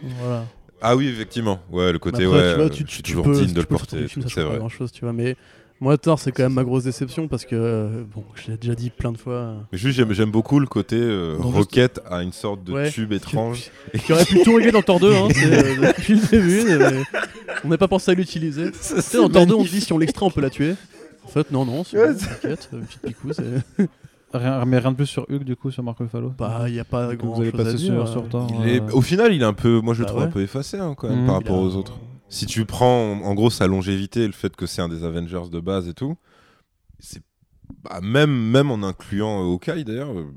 Voilà. 0.02 0.44
Ah 0.82 0.96
oui, 0.96 1.08
effectivement. 1.08 1.60
Ouais, 1.70 1.92
le 1.92 1.98
côté, 1.98 2.24
après, 2.24 2.36
ouais, 2.38 2.50
tu 2.50 2.56
vois, 2.56 2.64
euh, 2.64 2.68
tu, 2.70 2.80
je 2.80 2.84
tu, 2.86 2.94
suis 2.94 3.02
tu 3.02 3.12
toujours 3.12 3.26
peux, 3.26 3.34
digne 3.34 3.48
tu 3.48 3.52
de 3.54 3.60
le 3.60 3.66
porter. 3.66 4.06
C'est 4.08 4.42
vrai. 4.42 4.56
grand 4.58 4.68
chose, 4.70 4.90
tu 4.92 5.02
vois. 5.04 5.12
Mais 5.12 5.36
moi, 5.80 5.96
Thor, 5.96 6.18
c'est 6.18 6.30
quand 6.32 6.42
même 6.42 6.52
ma 6.52 6.64
grosse 6.64 6.84
déception 6.84 7.26
parce 7.26 7.44
que, 7.44 7.54
euh, 7.56 8.04
bon, 8.14 8.22
je 8.34 8.50
l'ai 8.50 8.56
déjà 8.58 8.74
dit 8.74 8.90
plein 8.90 9.12
de 9.12 9.16
fois. 9.16 9.54
Mais 9.72 9.78
juste, 9.78 9.96
j'aime, 9.96 10.12
j'aime 10.12 10.30
beaucoup 10.30 10.60
le 10.60 10.66
côté 10.66 10.96
euh, 10.98 11.38
Non, 11.38 11.50
Rocket 11.50 12.00
a 12.10 12.22
une 12.22 12.32
sorte 12.32 12.62
de 12.64 12.72
Ouais. 12.72 12.90
tube 12.90 13.12
étrange. 13.12 13.70
Qui 14.04 14.12
aurait 14.12 14.24
pu 14.26 14.42
tout 14.42 14.54
régler 14.56 14.72
dans 14.72 14.82
Thor 14.82 15.00
2, 15.00 15.12
hein, 15.12 15.28
c'est, 15.32 15.44
euh, 15.80 15.92
depuis 15.96 16.14
le 16.14 16.26
début. 16.26 16.64
mais 16.66 17.02
on 17.64 17.68
n'a 17.68 17.78
pas 17.78 17.88
pensé 17.88 18.10
à 18.10 18.14
l'utiliser. 18.14 18.70
Tu 18.72 18.78
sais, 19.00 19.16
dans 19.18 19.28
Thor 19.30 19.46
2, 19.46 19.54
on 19.54 19.64
te 19.64 19.68
dit 19.70 19.80
si 19.80 19.92
on 19.92 19.98
l'extrait, 19.98 20.26
on 20.26 20.30
peut 20.30 20.40
la 20.42 20.50
tuer. 20.50 20.74
En 21.24 21.28
fait, 21.28 21.50
non, 21.50 21.64
non, 21.64 21.84
c'est 21.84 21.98
Ouais, 21.98 22.12
bon, 22.12 22.18
t'inquiète, 22.18 22.68
euh, 22.74 22.80
petite 22.80 23.02
picou, 23.02 23.32
c'est. 23.32 23.44
rien, 24.34 24.64
mais 24.64 24.78
rien 24.78 24.90
de 24.92 24.96
plus 24.96 25.06
sur 25.06 25.26
Hulk 25.30 25.44
du 25.44 25.56
coup 25.56 25.70
sur 25.70 25.82
Mark 25.82 25.98
Ruffalo? 25.98 26.32
Bah, 26.38 26.64
il 26.66 26.72
n'y 26.74 26.80
a 26.80 26.84
pas 26.84 27.14
grand 27.14 27.34
vous 27.34 27.40
avez 27.42 27.50
chose 27.52 27.60
à 27.66 27.72
dire. 27.72 27.78
sur, 27.78 28.02
euh. 28.02 28.06
sur 28.06 28.28
Thor. 28.28 28.48
Il 28.64 28.68
est- 28.68 28.80
euh, 28.80 28.92
Au 28.92 29.00
final, 29.00 29.32
il 29.34 29.40
est 29.42 29.44
un 29.46 29.52
peu, 29.52 29.80
moi 29.80 29.94
je 29.94 30.00
le 30.00 30.04
Bah 30.04 30.08
trouve 30.10 30.22
ouais. 30.22 30.28
un 30.28 30.30
peu 30.32 30.42
effacé 30.42 30.78
hein, 30.78 30.94
quand 30.96 31.08
même 31.08 31.20
Mhm. 31.20 31.26
par 31.26 31.34
Il 31.36 31.38
rapport 31.38 31.56
a- 31.58 31.62
aux 31.62 31.76
autres. 31.76 31.98
Si 32.30 32.46
tu 32.46 32.64
prends 32.64 33.12
en, 33.22 33.34
gros 33.34 33.50
sa 33.50 33.66
longévité 33.66 34.22
et 34.22 34.26
le 34.26 34.32
fait 34.32 34.54
que 34.56 34.64
c'est 34.66 34.80
un 34.80 34.88
des 34.88 35.04
Avengers 35.04 35.50
de 35.50 35.60
base 35.60 35.88
et 35.88 35.94
tout, 35.94 36.16
c'est 36.98 37.22
bah, 37.82 38.00
même, 38.02 38.30
même 38.50 38.70
en 38.70 38.82
incluant 38.86 39.40
euh, 39.42 39.52
Hawkeye 39.52 39.84
d'ailleurs, 39.84 40.10
euh, 40.16 40.32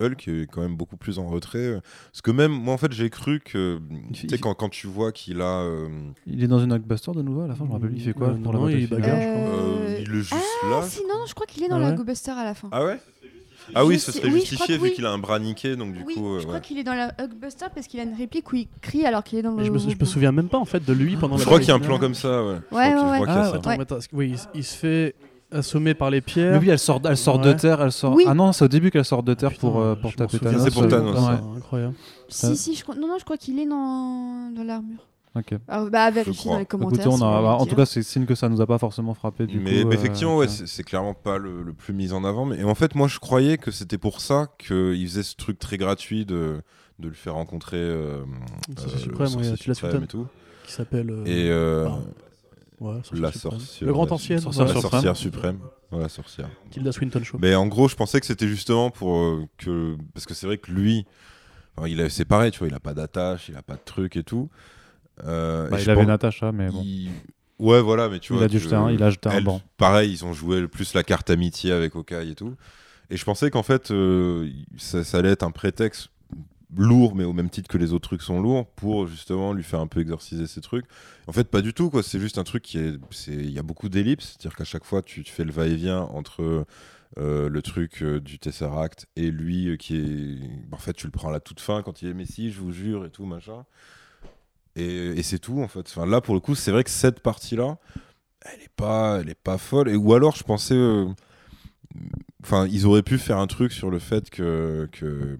Hulk 0.00 0.28
est 0.28 0.46
quand 0.50 0.60
même 0.60 0.76
beaucoup 0.76 0.96
plus 0.96 1.18
en 1.18 1.26
retrait. 1.26 1.58
euh, 1.58 1.80
Parce 2.12 2.22
que 2.22 2.30
même 2.30 2.52
moi 2.52 2.74
en 2.74 2.78
fait 2.78 2.92
j'ai 2.92 3.10
cru 3.10 3.40
que 3.40 3.80
Il 4.06 4.12
tu 4.12 4.28
sais 4.28 4.38
quand, 4.38 4.54
quand 4.54 4.68
tu 4.68 4.86
vois 4.86 5.10
qu'il 5.10 5.40
a 5.40 5.62
euh, 5.62 5.88
Il 6.26 6.42
est 6.44 6.46
dans 6.46 6.60
une 6.60 6.72
Hulkbuster 6.72 7.10
de 7.12 7.22
nouveau 7.22 7.42
à 7.42 7.46
la 7.48 7.54
fin, 7.56 7.64
je 7.64 7.68
me 7.70 7.74
rappelle. 7.74 7.92
Il 7.94 8.00
fait 8.02 8.12
quoi 8.12 8.28
Euh, 8.28 8.34
pour 8.36 8.52
non, 8.52 8.66
la 8.66 8.72
il 8.72 8.88
bagarre, 8.88 9.20
je 9.20 9.26
crois. 9.28 9.42
euh, 9.42 9.98
il 10.00 10.10
est 10.14 10.18
juste 10.18 10.34
Ah, 10.64 10.70
là. 10.70 10.82
si, 10.82 11.00
non, 11.02 11.24
je 11.26 11.34
crois 11.34 11.46
qu'il 11.46 11.62
est 11.64 11.68
dans 11.68 11.76
Ah 11.76 11.90
la 11.90 11.90
ouais 11.96 12.04
Buster 12.04 12.30
à 12.32 12.44
la 12.44 12.54
fin. 12.54 12.68
Ah 12.70 12.84
ouais? 12.84 13.00
Ah 13.74 13.84
oui, 13.84 13.98
ce 13.98 14.12
serait 14.12 14.30
justifié 14.30 14.78
vu 14.78 14.90
qu'il 14.92 15.06
a 15.06 15.10
un 15.10 15.18
bras 15.18 15.38
niqué, 15.38 15.76
donc 15.76 15.92
du 15.92 16.02
oui, 16.04 16.14
coup. 16.14 16.34
euh, 16.34 16.40
je 16.40 16.46
crois 16.46 16.60
qu'il 16.60 16.78
est 16.78 16.84
dans 16.84 16.94
la 16.94 17.12
Hulkbuster 17.18 17.66
parce 17.74 17.86
qu'il 17.86 18.00
a 18.00 18.02
une 18.04 18.14
réplique 18.14 18.52
où 18.52 18.56
il 18.56 18.68
crie 18.80 19.04
alors 19.06 19.22
qu'il 19.24 19.38
est 19.38 19.42
dans 19.42 19.54
le. 19.54 19.64
Je, 19.64 19.70
me, 19.70 19.78
je 19.78 19.86
me 19.86 19.92
robot. 19.92 20.04
souviens 20.06 20.32
même 20.32 20.48
pas 20.48 20.58
en 20.58 20.64
fait 20.64 20.84
de 20.84 20.92
lui 20.92 21.16
pendant 21.16 21.36
la 21.36 21.40
Je 21.40 21.46
crois 21.46 21.58
qu'il 21.58 21.68
y 21.68 21.72
a 21.72 21.74
un 21.74 21.80
plan 21.80 21.98
comme 21.98 22.14
ça, 22.14 22.44
ouais. 22.44 22.56
Ouais, 22.72 22.94
ouais, 22.94 23.78
oui, 24.12 24.34
il, 24.54 24.64
se 24.64 24.76
fait 24.76 25.14
assommer 25.50 25.94
par 25.94 26.10
les 26.10 26.20
pierres. 26.20 26.52
Mais 26.52 26.58
oui, 26.58 26.70
elle 26.70 26.78
sort, 26.78 27.00
elle 27.04 27.16
sort 27.16 27.38
de 27.38 27.52
terre, 27.52 27.80
elle 27.82 27.92
sort. 27.92 28.14
Oui. 28.14 28.24
Ah 28.26 28.34
non, 28.34 28.52
c'est 28.52 28.64
au 28.64 28.68
début 28.68 28.90
qu'elle 28.90 29.04
sort 29.04 29.22
de 29.22 29.34
terre 29.34 29.50
Putain, 29.50 29.60
pour, 29.60 29.80
euh, 29.80 29.94
pour 29.94 30.14
taper 30.14 30.38
Thanos. 30.38 30.62
C'est 30.64 30.72
pour 30.72 30.88
Thanos, 30.88 31.16
Ouais. 31.16 31.56
Incroyable. 31.56 31.94
Si, 32.28 32.56
si, 32.56 32.74
je 32.74 32.82
crois... 32.82 32.94
non, 32.94 33.08
non, 33.08 33.16
je 33.18 33.24
crois 33.24 33.36
qu'il 33.38 33.58
est 33.58 33.66
dans, 33.66 34.50
dans 34.54 34.64
l'armure. 34.64 35.06
Ok. 35.38 35.54
Alors, 35.68 35.90
bah, 35.90 36.04
à 36.04 36.10
vérifier 36.10 36.50
dans 36.50 36.58
les 36.58 36.66
commentaires. 36.66 37.06
Écoutez, 37.06 37.22
on 37.22 37.26
a- 37.26 37.30
bah, 37.30 37.40
le 37.40 37.46
en 37.62 37.66
tout 37.66 37.76
cas, 37.76 37.86
c'est 37.86 38.02
signe 38.02 38.26
que 38.26 38.34
ça 38.34 38.48
nous 38.48 38.60
a 38.60 38.66
pas 38.66 38.78
forcément 38.78 39.14
frappé. 39.14 39.46
Du 39.46 39.60
mais, 39.60 39.82
coup, 39.82 39.88
mais 39.88 39.94
euh, 39.94 39.98
effectivement, 39.98 40.36
ouais, 40.36 40.48
c'est 40.48 40.66
c'est 40.66 40.82
clairement 40.82 41.14
pas 41.14 41.38
le, 41.38 41.62
le 41.62 41.72
plus 41.72 41.92
mis 41.94 42.12
en 42.12 42.24
avant. 42.24 42.44
Mais 42.46 42.58
et 42.58 42.64
en 42.64 42.74
fait, 42.74 42.94
moi, 42.94 43.08
je 43.08 43.18
croyais 43.18 43.58
que 43.58 43.70
c'était 43.70 43.98
pour 43.98 44.20
ça 44.20 44.48
qu'il 44.58 45.06
faisait 45.06 45.22
ce 45.22 45.36
truc 45.36 45.58
très 45.58 45.76
gratuit 45.76 46.26
de, 46.26 46.60
de 46.98 47.08
le 47.08 47.14
faire 47.14 47.34
rencontrer 47.34 47.76
euh, 47.76 48.22
euh, 48.78 48.98
suprême, 48.98 49.26
le 49.26 49.44
sorcier 49.44 49.50
ouais, 49.52 49.56
tu 49.56 49.68
l'as 49.70 50.02
et 50.02 50.06
tout. 50.06 50.26
Qui 50.66 50.72
s'appelle. 50.72 51.10
euh, 51.10 51.24
Et 51.26 51.48
euh, 51.50 51.88
ouais, 52.80 52.94
la 52.96 53.02
suprême. 53.32 53.32
sorcière, 53.32 53.86
Le 53.86 53.92
grand 53.92 54.06
la 54.06 54.12
ancien. 54.12 54.38
sorcière 54.38 54.66
la 54.66 54.72
suprême. 54.74 54.90
sorcière 54.90 55.16
suprême. 55.16 55.58
Voilà, 55.90 56.08
sorcière. 56.10 56.50
Tilda 56.70 56.92
Swinton 56.92 57.22
Show. 57.24 57.38
Mais 57.40 57.54
en 57.54 57.66
gros, 57.66 57.88
je 57.88 57.94
pensais 57.96 58.20
que 58.20 58.26
c'était 58.26 58.48
justement 58.48 58.90
pour 58.90 59.16
euh, 59.16 59.44
que. 59.56 59.96
Parce 60.12 60.26
que 60.26 60.34
c'est 60.34 60.46
vrai 60.46 60.58
que 60.58 60.70
lui, 60.70 61.06
enfin, 61.76 61.88
il 61.88 61.98
a- 62.02 62.10
c'est 62.10 62.26
pareil, 62.26 62.50
tu 62.50 62.58
vois, 62.58 62.68
il 62.68 62.74
a 62.74 62.80
pas 62.80 62.92
d'attache, 62.92 63.48
il 63.48 63.56
a 63.56 63.62
pas 63.62 63.76
de 63.76 63.80
truc 63.84 64.16
et 64.16 64.22
tout. 64.22 64.50
Euh, 65.24 65.68
Bah, 65.68 65.78
il 65.80 65.88
avait 65.90 66.00
pense- 66.00 66.06
Natacha, 66.08 66.52
mais 66.52 66.68
bon. 66.70 66.82
il- 66.84 67.10
Ouais, 67.58 67.80
voilà, 67.82 68.08
mais 68.08 68.20
tu 68.20 68.32
Il 68.32 68.36
vois. 68.36 68.44
a 68.46 68.80
un- 68.82 68.92
il 68.92 69.02
a 69.02 69.10
jeté 69.10 69.28
un 69.28 69.40
banc. 69.40 69.60
Pareil, 69.78 70.12
ils 70.12 70.24
ont 70.24 70.32
joué 70.32 70.60
le 70.60 70.68
plus 70.68 70.94
la 70.94 71.02
carte 71.02 71.28
amitié 71.30 71.72
avec 71.72 71.96
Hawkeye 71.96 72.30
et 72.30 72.34
tout. 72.36 72.54
Et 73.10 73.16
je 73.16 73.24
pensais 73.24 73.50
qu'en 73.50 73.64
fait, 73.64 73.90
euh, 73.90 74.48
ça, 74.76 75.02
ça 75.02 75.18
allait 75.18 75.30
être 75.30 75.42
un 75.42 75.50
prétexte 75.50 76.10
lourd, 76.76 77.16
mais 77.16 77.24
au 77.24 77.32
même 77.32 77.50
titre 77.50 77.66
que 77.68 77.78
les 77.78 77.92
autres 77.92 78.06
trucs 78.08 78.22
sont 78.22 78.40
lourds, 78.40 78.66
pour 78.76 79.06
justement 79.08 79.54
lui 79.54 79.64
faire 79.64 79.80
un 79.80 79.86
peu 79.88 80.00
exorciser 80.00 80.46
ces 80.46 80.60
trucs. 80.60 80.84
En 81.26 81.32
fait, 81.32 81.48
pas 81.48 81.60
du 81.62 81.72
tout, 81.74 81.90
quoi. 81.90 82.02
C'est 82.04 82.20
juste 82.20 82.38
un 82.38 82.44
truc 82.44 82.62
qui 82.62 82.78
est. 82.78 82.94
Il 83.26 83.50
y 83.50 83.58
a 83.58 83.62
beaucoup 83.62 83.88
d'ellipses, 83.88 84.36
c'est-à-dire 84.38 84.56
qu'à 84.56 84.64
chaque 84.64 84.84
fois, 84.84 85.02
tu, 85.02 85.24
tu 85.24 85.32
fais 85.32 85.44
le 85.44 85.50
va-et-vient 85.52 86.02
entre. 86.02 86.64
euh, 87.16 87.48
le 87.48 87.62
truc 87.62 88.02
euh, 88.02 88.20
du 88.20 88.38
Tesseract 88.38 89.06
et 89.16 89.30
lui 89.30 89.70
euh, 89.70 89.76
qui 89.76 89.96
est 89.96 90.74
en 90.74 90.76
fait 90.76 90.92
tu 90.92 91.06
le 91.06 91.10
prends 91.10 91.30
à 91.30 91.32
la 91.32 91.40
toute 91.40 91.58
fin 91.58 91.82
quand 91.82 92.02
il 92.02 92.08
est 92.08 92.12
Messi 92.14 92.50
je 92.50 92.60
vous 92.60 92.70
jure 92.70 93.06
et 93.06 93.10
tout 93.10 93.24
machin 93.24 93.64
et, 94.78 95.18
et 95.18 95.22
c'est 95.22 95.38
tout 95.38 95.60
en 95.60 95.68
fait 95.68 95.80
enfin, 95.88 96.06
là 96.06 96.20
pour 96.20 96.34
le 96.34 96.40
coup 96.40 96.54
c'est 96.54 96.70
vrai 96.70 96.84
que 96.84 96.90
cette 96.90 97.20
partie 97.20 97.56
là 97.56 97.78
elle 98.44 98.62
est 98.62 98.72
pas 98.76 99.18
elle 99.20 99.28
est 99.30 99.34
pas 99.42 99.58
folle 99.58 99.88
et 99.88 99.96
ou 99.96 100.14
alors 100.14 100.36
je 100.36 100.44
pensais 100.44 100.74
euh, 100.74 101.06
enfin 102.42 102.66
ils 102.70 102.86
auraient 102.86 103.02
pu 103.02 103.18
faire 103.18 103.38
un 103.38 103.46
truc 103.46 103.72
sur 103.72 103.90
le 103.90 103.98
fait 103.98 104.30
que 104.30 104.88
que 104.92 105.36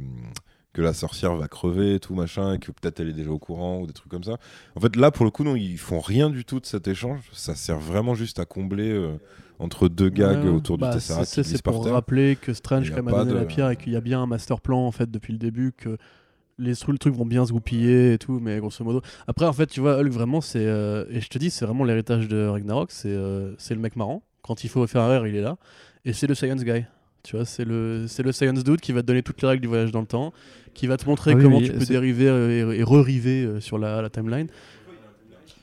que 0.75 0.83
la 0.83 0.93
sorcière 0.93 1.35
va 1.35 1.49
crever 1.49 1.95
et 1.95 1.99
tout 1.99 2.15
machin, 2.15 2.55
et 2.55 2.59
que 2.59 2.71
peut-être 2.71 3.01
elle 3.01 3.09
est 3.09 3.13
déjà 3.15 3.31
au 3.31 3.39
courant 3.39 3.81
ou 3.81 3.87
des 3.89 3.93
trucs 3.93 4.13
comme 4.13 4.23
ça. 4.23 4.37
En 4.77 4.81
fait, 4.81 4.95
là, 4.95 5.11
pour 5.11 5.25
le 5.25 5.33
coup, 5.33 5.43
non, 5.43 5.57
ils 5.57 5.79
font 5.79 5.99
rien 5.99 6.31
du 6.31 6.45
tout 6.45 6.61
de 6.61 6.67
cet 6.67 6.87
échange. 6.87 7.19
Ça 7.33 7.57
sert 7.57 7.81
vraiment 7.81 8.15
juste 8.15 8.39
à 8.39 8.45
combler 8.45 8.93
euh, 8.93 9.17
entre 9.59 9.89
deux 9.89 10.09
gags 10.11 10.45
Ouais, 10.45 10.51
autour 10.51 10.79
bah, 10.79 10.91
du 10.91 10.99
Tesseract 10.99 11.43
c'est- 11.43 11.63
pour 11.63 11.83
terre. 11.83 11.95
rappeler 11.95 12.37
que 12.41 12.53
Strange 12.53 12.91
quand 12.91 13.03
même 13.03 13.09
a 13.13 13.25
donné 13.25 13.33
de- 13.33 13.39
la 13.39 13.45
pierre 13.47 13.71
et 13.71 13.77
qu'il 13.77 13.93
y 13.93 13.97
a 13.97 14.01
bien 14.01 14.23
un 14.23 14.27
master 14.27 14.61
plan 14.61 14.87
en 14.87 14.93
fait 14.93 15.11
depuis 15.11 15.33
le 15.33 15.39
début 15.41 15.73
que 15.73 15.97
les 16.59 16.75
trucs 16.75 16.99
trucs 16.99 17.15
vont 17.15 17.27
bien 17.27 17.47
se 17.47 17.53
goupiller 17.53 18.15
et 18.15 18.19
tout, 18.19 18.41
mais 18.41 18.59
grosso 18.59 18.85
modo. 18.85 19.01
Après, 19.27 19.47
en 19.47 19.53
fait, 19.53 19.67
tu 19.67 19.81
vois, 19.81 19.99
Hulk 20.01 20.13
vraiment, 20.13 20.41
c'est 20.41 20.65
euh, 20.67 21.05
et 21.11 21.21
je 21.21 21.29
te 21.29 21.39
dis, 21.39 21.51
c'est 21.51 21.65
vraiment 21.65 21.85
l'héritage 21.85 22.29
de 22.29 22.47
Ragnarok. 22.47 22.91
C'est 22.91 23.09
euh, 23.09 23.55
c'est 23.59 23.75
le 23.75 23.81
mec 23.81 23.97
marrant. 23.97 24.23
Quand 24.43 24.65
il 24.65 24.69
faut 24.71 24.87
faire 24.87 25.09
rire, 25.09 25.27
il 25.27 25.37
est 25.37 25.41
là. 25.43 25.57
Et 26.05 26.13
c'est 26.13 26.27
le 26.27 26.35
science 26.35 26.65
guy. 26.65 26.85
Tu 27.23 27.37
vois, 27.37 27.45
c'est 27.45 27.65
le 27.65 28.07
c'est 28.09 28.23
le 28.23 28.33
science 28.33 28.63
dude 28.65 28.81
qui 28.81 28.93
va 28.93 29.03
te 29.03 29.07
donner 29.07 29.23
toutes 29.23 29.43
les 29.43 29.49
règles 29.49 29.61
du 29.63 29.69
voyage 29.69 29.91
dans 29.93 30.01
le 30.01 30.07
temps, 30.07 30.33
qui 30.75 30.87
va 30.87 30.97
te 30.97 31.07
montrer 31.07 31.33
Ah 31.33 31.37
oui, 31.37 31.43
comment 31.43 31.61
tu 31.61 31.73
peux 31.73 31.85
dériver 31.87 32.29
euh, 32.29 32.73
et, 32.73 32.79
et 32.79 32.83
re-river 32.83 33.61
sur 33.61 33.77
la, 33.79 34.01
la 34.03 34.09
timeline. 34.11 34.47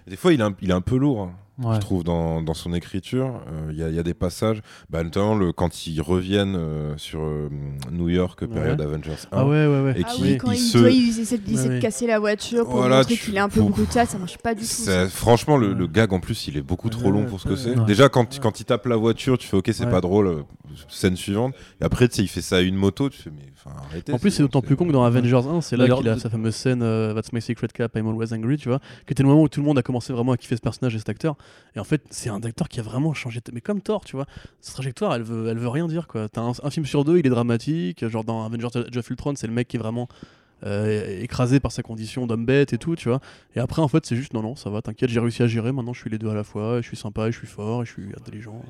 Des 0.07 0.15
fois, 0.17 0.33
il 0.33 0.39
est 0.39 0.43
un, 0.43 0.55
il 0.61 0.69
est 0.69 0.73
un 0.73 0.81
peu 0.81 0.97
lourd. 0.97 1.21
hein. 1.21 1.35
Ouais. 1.57 1.75
je 1.75 1.79
trouve, 1.79 2.03
dans, 2.03 2.41
dans 2.41 2.53
son 2.53 2.73
écriture. 2.73 3.41
Euh, 3.47 3.69
Il 3.71 3.77
y, 3.77 3.83
a- 3.83 3.89
il 3.89 3.95
y 3.95 3.99
a 3.99 4.03
des 4.03 4.13
passages, 4.13 4.61
bah, 4.89 5.03
notamment 5.03 5.35
le, 5.35 5.53
quand 5.53 5.87
ils 5.87 6.01
reviennent 6.01 6.55
euh, 6.57 6.97
sur 6.97 7.21
euh, 7.21 7.49
New 7.91 8.09
York, 8.09 8.45
période 8.45 8.81
Avengers 8.81 9.11
1. 9.11 9.15
Ah 9.31 9.45
ouais, 9.45 9.65
ouais, 9.65 9.81
ouais. 9.83 9.93
Et 9.99 10.03
Ah 10.05 10.09
qui- 10.11 10.21
oui, 10.21 10.37
quand 10.37 10.51
il 10.51 10.57
il, 10.57 10.59
se- 10.61 10.77
doit, 10.77 10.89
il 10.89 11.09
essaie, 11.19 11.39
il 11.47 11.53
essaie 11.53 11.69
Ouais, 11.69 11.75
de 11.75 11.79
casser 11.81 12.07
la 12.07 12.19
voiture 12.19 12.65
pour 12.65 12.75
Voilà, 12.75 12.97
montrer 12.97 13.15
tu- 13.15 13.25
qu'il 13.25 13.35
est 13.37 13.39
un 13.39 13.47
peu 13.49 13.61
brutal, 13.61 14.05
ça 14.05 14.17
marche 14.17 14.37
pas 14.37 14.53
du 14.53 14.61
tout. 14.61 14.65
Ça. 14.67 15.07
franchement, 15.07 15.55
le, 15.57 15.69
Ouais. 15.69 15.75
le 15.75 15.87
gag 15.87 16.11
en 16.11 16.19
plus, 16.19 16.47
il 16.49 16.57
est 16.57 16.61
beaucoup 16.61 16.89
trop 16.89 17.05
Ouais, 17.05 17.11
long 17.11 17.23
pour 17.25 17.39
ce 17.39 17.45
que 17.45 17.53
ouais. 17.53 17.55
c'est. 17.57 17.77
Ouais. 17.79 17.85
Déjà, 17.85 18.09
quand, 18.09 18.33
Ouais. 18.33 18.39
quand 18.41 18.59
il 18.59 18.65
tape 18.65 18.85
la 18.87 18.97
voiture, 18.97 19.37
tu 19.37 19.47
fais 19.47 19.55
ok, 19.57 19.69
c'est 19.73 19.85
Ouais. 19.85 19.91
pas 19.91 20.01
drôle. 20.01 20.27
euh, 20.27 20.41
Scène 20.89 21.15
suivante. 21.15 21.53
Et 21.79 21.85
après, 21.85 22.09
tu 22.09 22.15
sais, 22.15 22.21
il 22.23 22.27
fait 22.27 22.41
ça 22.41 22.57
à 22.57 22.59
une 22.61 22.75
moto. 22.75 23.07
Tu 23.09 23.17
fais 23.21 23.29
mais 23.29 23.43
enfin, 23.55 23.73
arrêtez. 23.89 24.11
En 24.11 24.19
plus, 24.19 24.31
c'est 24.31 24.43
d'autant 24.43 24.61
plus 24.61 24.75
con 24.75 24.85
que 24.85 24.91
dans 24.91 25.05
Avengers 25.05 25.41
1, 25.47 25.61
c'est 25.61 25.77
là 25.77 25.87
qu'il 25.87 26.09
a 26.09 26.19
sa 26.19 26.29
fameuse 26.29 26.53
scène 26.55 26.79
That's 27.15 27.31
my 27.31 27.41
secret 27.41 27.67
cap, 27.73 27.95
I'm 27.95 28.07
always 28.07 28.33
angry, 28.33 28.57
tu 28.57 28.67
vois, 28.67 28.79
qui 29.07 29.13
était 29.13 29.23
le 29.23 29.29
moment 29.29 29.43
où 29.43 29.47
tout 29.47 29.61
le 29.61 29.65
monde 29.65 29.77
a 29.77 29.81
commencé 29.83 30.11
vraiment 30.11 30.33
à 30.33 30.37
kiffer 30.37 30.57
ce 30.57 30.61
personnage 30.61 30.93
et 30.93 30.97
cet 30.97 31.07
acteur. 31.07 31.37
Et 31.75 31.79
en 31.79 31.83
fait, 31.83 32.01
c'est 32.09 32.29
un 32.29 32.41
acteur 32.41 32.69
qui 32.69 32.79
a 32.79 32.83
vraiment 32.83 33.13
changé, 33.13 33.41
mais 33.51 33.61
comme 33.61 33.81
Thor, 33.81 34.05
tu 34.05 34.15
vois. 34.15 34.25
Sa 34.61 34.73
trajectoire, 34.73 35.13
elle 35.13 35.23
veut, 35.23 35.49
elle 35.49 35.57
veut 35.57 35.67
rien 35.67 35.87
dire, 35.87 36.07
quoi. 36.07 36.29
T'as 36.29 36.41
un, 36.41 36.69
film 36.69 36.85
sur 36.85 37.03
deux, 37.03 37.17
il 37.17 37.25
est 37.25 37.29
dramatique, 37.29 38.07
genre 38.07 38.23
dans 38.23 38.45
Avengers 38.45 38.69
Age 38.75 38.97
of 38.97 39.09
Ultron, 39.09 39.33
c'est 39.35 39.47
le 39.47 39.53
mec 39.53 39.67
qui 39.67 39.75
est 39.75 39.79
vraiment 39.79 40.07
euh, 40.65 41.21
écrasé 41.21 41.59
par 41.59 41.71
sa 41.71 41.83
condition 41.83 42.27
d'homme 42.27 42.45
bête 42.45 42.71
et 42.71 42.77
tout, 42.77 42.95
tu 42.95 43.09
vois. 43.09 43.19
Et 43.55 43.59
après, 43.59 43.81
en 43.81 43.87
fait, 43.87 44.05
c'est 44.05 44.15
juste 44.15 44.33
non, 44.33 44.41
non, 44.41 44.55
ça 44.55 44.69
va, 44.69 44.81
t'inquiète, 44.81 45.09
j'ai 45.09 45.19
réussi 45.19 45.43
à 45.43 45.47
gérer, 45.47 45.71
maintenant 45.73 45.93
je 45.93 45.99
suis 45.99 46.09
les 46.09 46.17
deux 46.17 46.29
à 46.29 46.33
la 46.33 46.43
fois, 46.43 46.81
je 46.81 46.87
suis 46.87 46.97
sympa, 46.97 47.29
je 47.29 47.37
suis 47.37 47.47
fort, 47.47 47.83
et 47.83 47.85
je 47.85 47.91
suis 47.91 48.07
intelligent. 48.17 48.63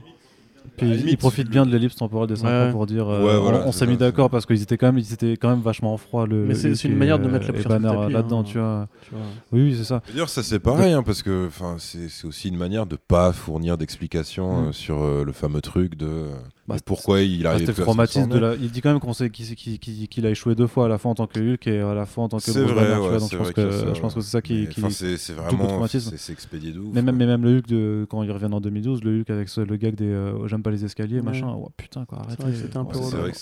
Puis 0.77 0.85
À 0.85 0.89
la 0.89 0.95
il- 0.95 0.99
il 0.99 1.05
limite, 1.05 1.19
profite 1.19 1.45
le- 1.45 1.49
bien 1.51 1.65
de 1.65 1.71
l'ellipse 1.71 1.95
temporelle 1.95 2.27
des 2.27 2.35
5 2.35 2.47
Ouais. 2.47 2.67
ans 2.67 2.71
pour 2.71 2.85
dire 2.85 3.07
euh, 3.07 3.25
Ouais, 3.25 3.39
voilà, 3.39 3.63
on, 3.65 3.71
s'est 3.71 3.87
mis 3.87 3.97
d'accord 3.97 4.29
parce 4.29 4.45
qu'ils 4.45 4.61
étaient 4.61 4.77
quand 4.77 4.87
même 4.87 4.97
ils 4.97 5.13
étaient 5.13 5.37
quand 5.37 5.49
même 5.49 5.61
vachement 5.61 5.95
froids 5.97 6.25
le 6.27 6.45
Mais 6.45 6.55
c'est- 6.55 6.83
une 6.83 6.91
et, 6.93 6.95
manière 6.95 7.19
de 7.19 7.27
euh, 7.27 7.31
mettre 7.31 7.51
la 7.51 7.79
Banner 7.79 7.87
tapis, 8.01 8.13
là-dedans 8.13 8.39
hein. 8.41 8.43
tu 8.43 8.57
vois 8.59 8.87
Tu 9.03 9.09
vois. 9.11 9.23
oui 9.51 9.61
oui 9.63 9.75
c'est 9.77 9.83
ça 9.85 10.01
D'ailleurs, 10.09 10.29
ça 10.29 10.43
c'est 10.43 10.59
pareil, 10.59 10.93
hein, 10.93 11.03
parce 11.03 11.23
que 11.23 11.47
enfin, 11.47 11.75
c'est 11.79 12.09
c'est 12.09 12.27
aussi 12.27 12.49
une 12.49 12.57
manière 12.57 12.85
de 12.85 12.95
pas 12.97 13.31
fournir 13.33 13.77
d'explications 13.77 14.63
Mm. 14.63 14.65
euh, 14.67 14.71
sur 14.71 15.01
euh, 15.03 15.23
le 15.23 15.31
fameux 15.31 15.61
truc 15.61 15.95
de 15.95 16.05
euh, 16.07 16.29
Bah, 16.67 16.77
pourquoi 16.83 17.21
il 17.21 17.45
Ah, 17.45 17.51
arrive 17.51 17.67
c'était 17.67 17.73
s'en 17.77 17.83
traumatisme 17.83 18.25
de 18.27 18.39
sortir. 18.39 18.49
la... 18.49 18.55
il 18.55 18.71
dit 18.71 18.81
quand 18.81 18.89
même 18.89 18.99
qu'on 18.99 19.13
sait 19.13 19.29
qu'il 19.29 19.45
qu'il- 19.55 19.77
qu'il- 19.77 20.07
qu'il 20.07 20.25
a 20.25 20.31
échoué 20.31 20.55
deux 20.55 20.65
fois 20.65 20.85
à 20.85 20.87
la 20.87 20.97
fois 20.97 21.11
en 21.11 21.13
tant 21.13 21.27
que 21.27 21.39
Hulk 21.39 21.67
et 21.67 21.79
à 21.79 21.93
la 21.93 22.07
fois 22.07 22.23
en 22.23 22.27
tant 22.29 22.39
que 22.39 22.49
Bruce 22.51 22.57
vrai, 22.71 22.73
Banner, 22.73 22.99
ouais, 23.01 23.19
je 23.29 23.37
pense 23.37 23.51
que 23.51 23.71
ça, 23.71 23.93
je 23.93 23.99
pense 24.01 24.13
que 24.15 24.21
c'est 24.21 24.31
ça 24.31 24.41
qui, 24.41 24.67
qui- 24.69 24.81
c'est 24.91 25.33
vraiment 25.33 25.85
c'est 25.87 26.31
expédié 26.33 26.71
de 26.71 26.79
ouf. 26.79 26.87
mais 26.91 27.03
même, 27.03 27.15
mais 27.17 27.27
même 27.27 27.43
le 27.43 27.57
Hulk 27.59 27.67
de 27.67 28.07
quand 28.09 28.23
il 28.23 28.31
revient 28.31 28.49
en 28.51 28.59
2012 28.61 29.03
le 29.03 29.19
Hulk 29.19 29.29
avec 29.29 29.49
ce- 29.49 29.61
le 29.61 29.75
gag 29.77 29.93
des 29.93 30.05
euh, 30.07 30.47
j'aime 30.47 30.63
pas 30.63 30.71
les 30.71 30.83
escaliers 30.83 31.17
Ouais. 31.17 31.21
machin 31.21 31.53
oh, 31.55 31.69
putain 31.77 32.03
quoi 32.05 32.19
arrête 32.25 32.39
c'était 32.55 32.77
un 32.77 32.85
peu 32.85 32.97
Ouais, 32.97 33.03
vrai 33.11 33.31
que 33.31 33.37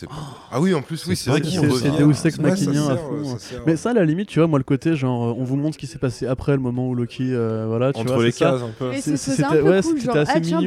ah 0.52 0.60
oui 0.60 0.74
en 0.74 0.82
plus 0.82 1.06
oui 1.08 1.16
C'est 1.16 1.30
vrai 1.30 1.40
qu'il 1.40 1.62
Deus 1.62 2.26
Ex 2.26 2.40
à 2.40 2.98
fond, 2.98 3.38
sert. 3.38 3.62
Mais 3.66 3.78
ça, 3.78 3.92
à 3.92 3.94
la 3.94 4.04
limite, 4.06 4.28
tu 4.28 4.40
vois, 4.40 4.48
moi, 4.48 4.60
le 4.60 4.64
côté, 4.64 4.96
genre, 4.96 5.30
euh, 5.30 5.36
on 5.38 5.44
vous 5.44 5.56
montre 5.56 5.76
ce 5.76 5.80
qui 5.80 5.88
s'est 5.88 5.98
passé 6.00 6.28
après 6.28 6.52
le 6.54 6.60
moment 6.60 6.90
où 6.90 6.96
Loki, 6.96 7.34
euh, 7.34 7.66
voilà, 7.68 7.94
tu 7.94 8.00
entre 8.02 8.22
les 8.22 8.32
cases 8.32 8.62
un 8.62 8.70
peu 8.78 8.92
c'était- 8.96 9.18
c'était 9.18 10.18
assez 10.20 10.40
mignon. 10.42 10.62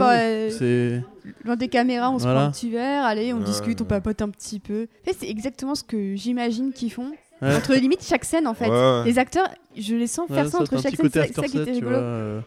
Loin 1.45 1.57
des 1.57 1.69
caméras, 1.69 2.11
on 2.11 2.19
se 2.19 2.25
Voilà. 2.25 2.41
prend 2.41 2.49
un 2.49 2.53
petit 2.53 2.71
verre, 2.71 3.05
allez, 3.05 3.33
on 3.33 3.39
Ouais, 3.39 3.45
discute, 3.45 3.81
on 3.83 3.85
papote 3.85 4.21
un 4.23 4.29
petit 4.31 4.61
peu. 4.61 4.87
En 5.03 5.05
fait, 5.11 5.17
c'est 5.21 5.29
exactement 5.29 5.75
ce 5.75 5.85
que 5.85 6.15
j'imagine 6.17 6.73
qu'ils 6.73 6.93
font. 6.93 7.11
Ouais. 7.43 7.55
Entre 7.55 7.75
limite 7.75 8.03
chaque 8.03 8.25
scène, 8.25 8.47
en 8.47 8.55
fait. 8.55 8.69
Ouais, 8.69 8.71
ouais. 9.01 9.03
Les 9.05 9.19
acteurs, 9.19 9.49
je 9.77 9.95
les 9.95 10.07
sens 10.07 10.27
faire 10.29 10.45
Ouais, 10.45 10.51
ça 10.51 10.61
entre 10.61 10.81
chaque 10.81 10.97
scène, 10.97 11.11
c'est 11.13 11.33
ça 11.35 11.43
qui 11.49 11.59
était 11.59 11.73
rigolo. 11.73 11.97
euh, 11.97 12.41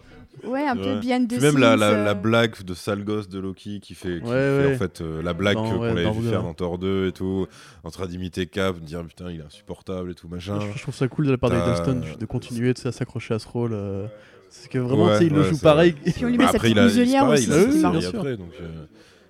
Ouais, 0.45 0.65
un 0.65 0.75
peu 0.77 0.99
the 1.01 1.27
Puis 1.27 1.39
même 1.39 1.57
la, 1.57 1.75
la, 1.75 1.87
euh, 1.89 2.05
la 2.05 2.13
blague 2.13 2.63
de 2.63 2.73
sale 2.73 3.03
gosse 3.03 3.27
de 3.27 3.39
Loki 3.39 3.81
qui 3.81 3.93
fait, 3.93 4.19
qui 4.21 4.25
Ouais, 4.25 4.29
fait 4.29 4.65
ouais. 4.67 4.75
en 4.75 4.77
fait 4.77 5.01
euh, 5.01 5.21
la 5.21 5.33
blague 5.33 5.57
qu'on 5.57 5.79
ouais, 5.79 5.87
l'avait 5.89 6.03
dans 6.05 6.11
vu 6.13 6.29
faire 6.29 6.41
2. 6.41 6.47
dans 6.47 6.53
Thor 6.53 6.77
2 6.77 7.07
et 7.07 7.11
tout, 7.11 7.45
en 7.83 7.89
train 7.89 8.05
d'imiter 8.05 8.45
Cap, 8.45 8.79
de 8.79 8.85
dire 8.85 9.03
putain 9.03 9.31
il 9.31 9.41
est 9.41 9.43
insupportable 9.43 10.11
et 10.11 10.15
tout 10.15 10.29
machin. 10.29 10.57
je, 10.61 10.77
je 10.77 10.81
trouve 10.81 10.95
ça 10.95 11.09
cool 11.09 11.25
de 11.25 11.31
la 11.31 11.37
part 11.37 11.49
d'Hiddleston 11.49 12.01
de 12.17 12.25
continuer 12.25 12.73
à 12.85 12.91
s'accrocher 12.93 13.33
à 13.33 13.39
ce 13.39 13.47
rôle. 13.49 13.71
euh, 13.73 14.05
C'est 14.49 14.69
que 14.69 14.79
vraiment, 14.79 15.05
Ouais, 15.05 15.25
il 15.25 15.33
le 15.33 15.43
joue 15.43 15.55
c'est 15.55 15.61
pareil. 15.61 15.93
Puis 15.93 16.25
on 16.25 16.27
lui 16.27 16.37
Bah, 16.37 16.45
met 16.45 16.49
sa 16.51 16.55
après, 16.57 16.69
petite 16.73 16.83
muselière 16.83 17.23
c'est 17.27 17.33
aussi, 17.33 17.43
c'est 17.45 17.71
c'est 18.01 18.15
euh, 18.17 18.37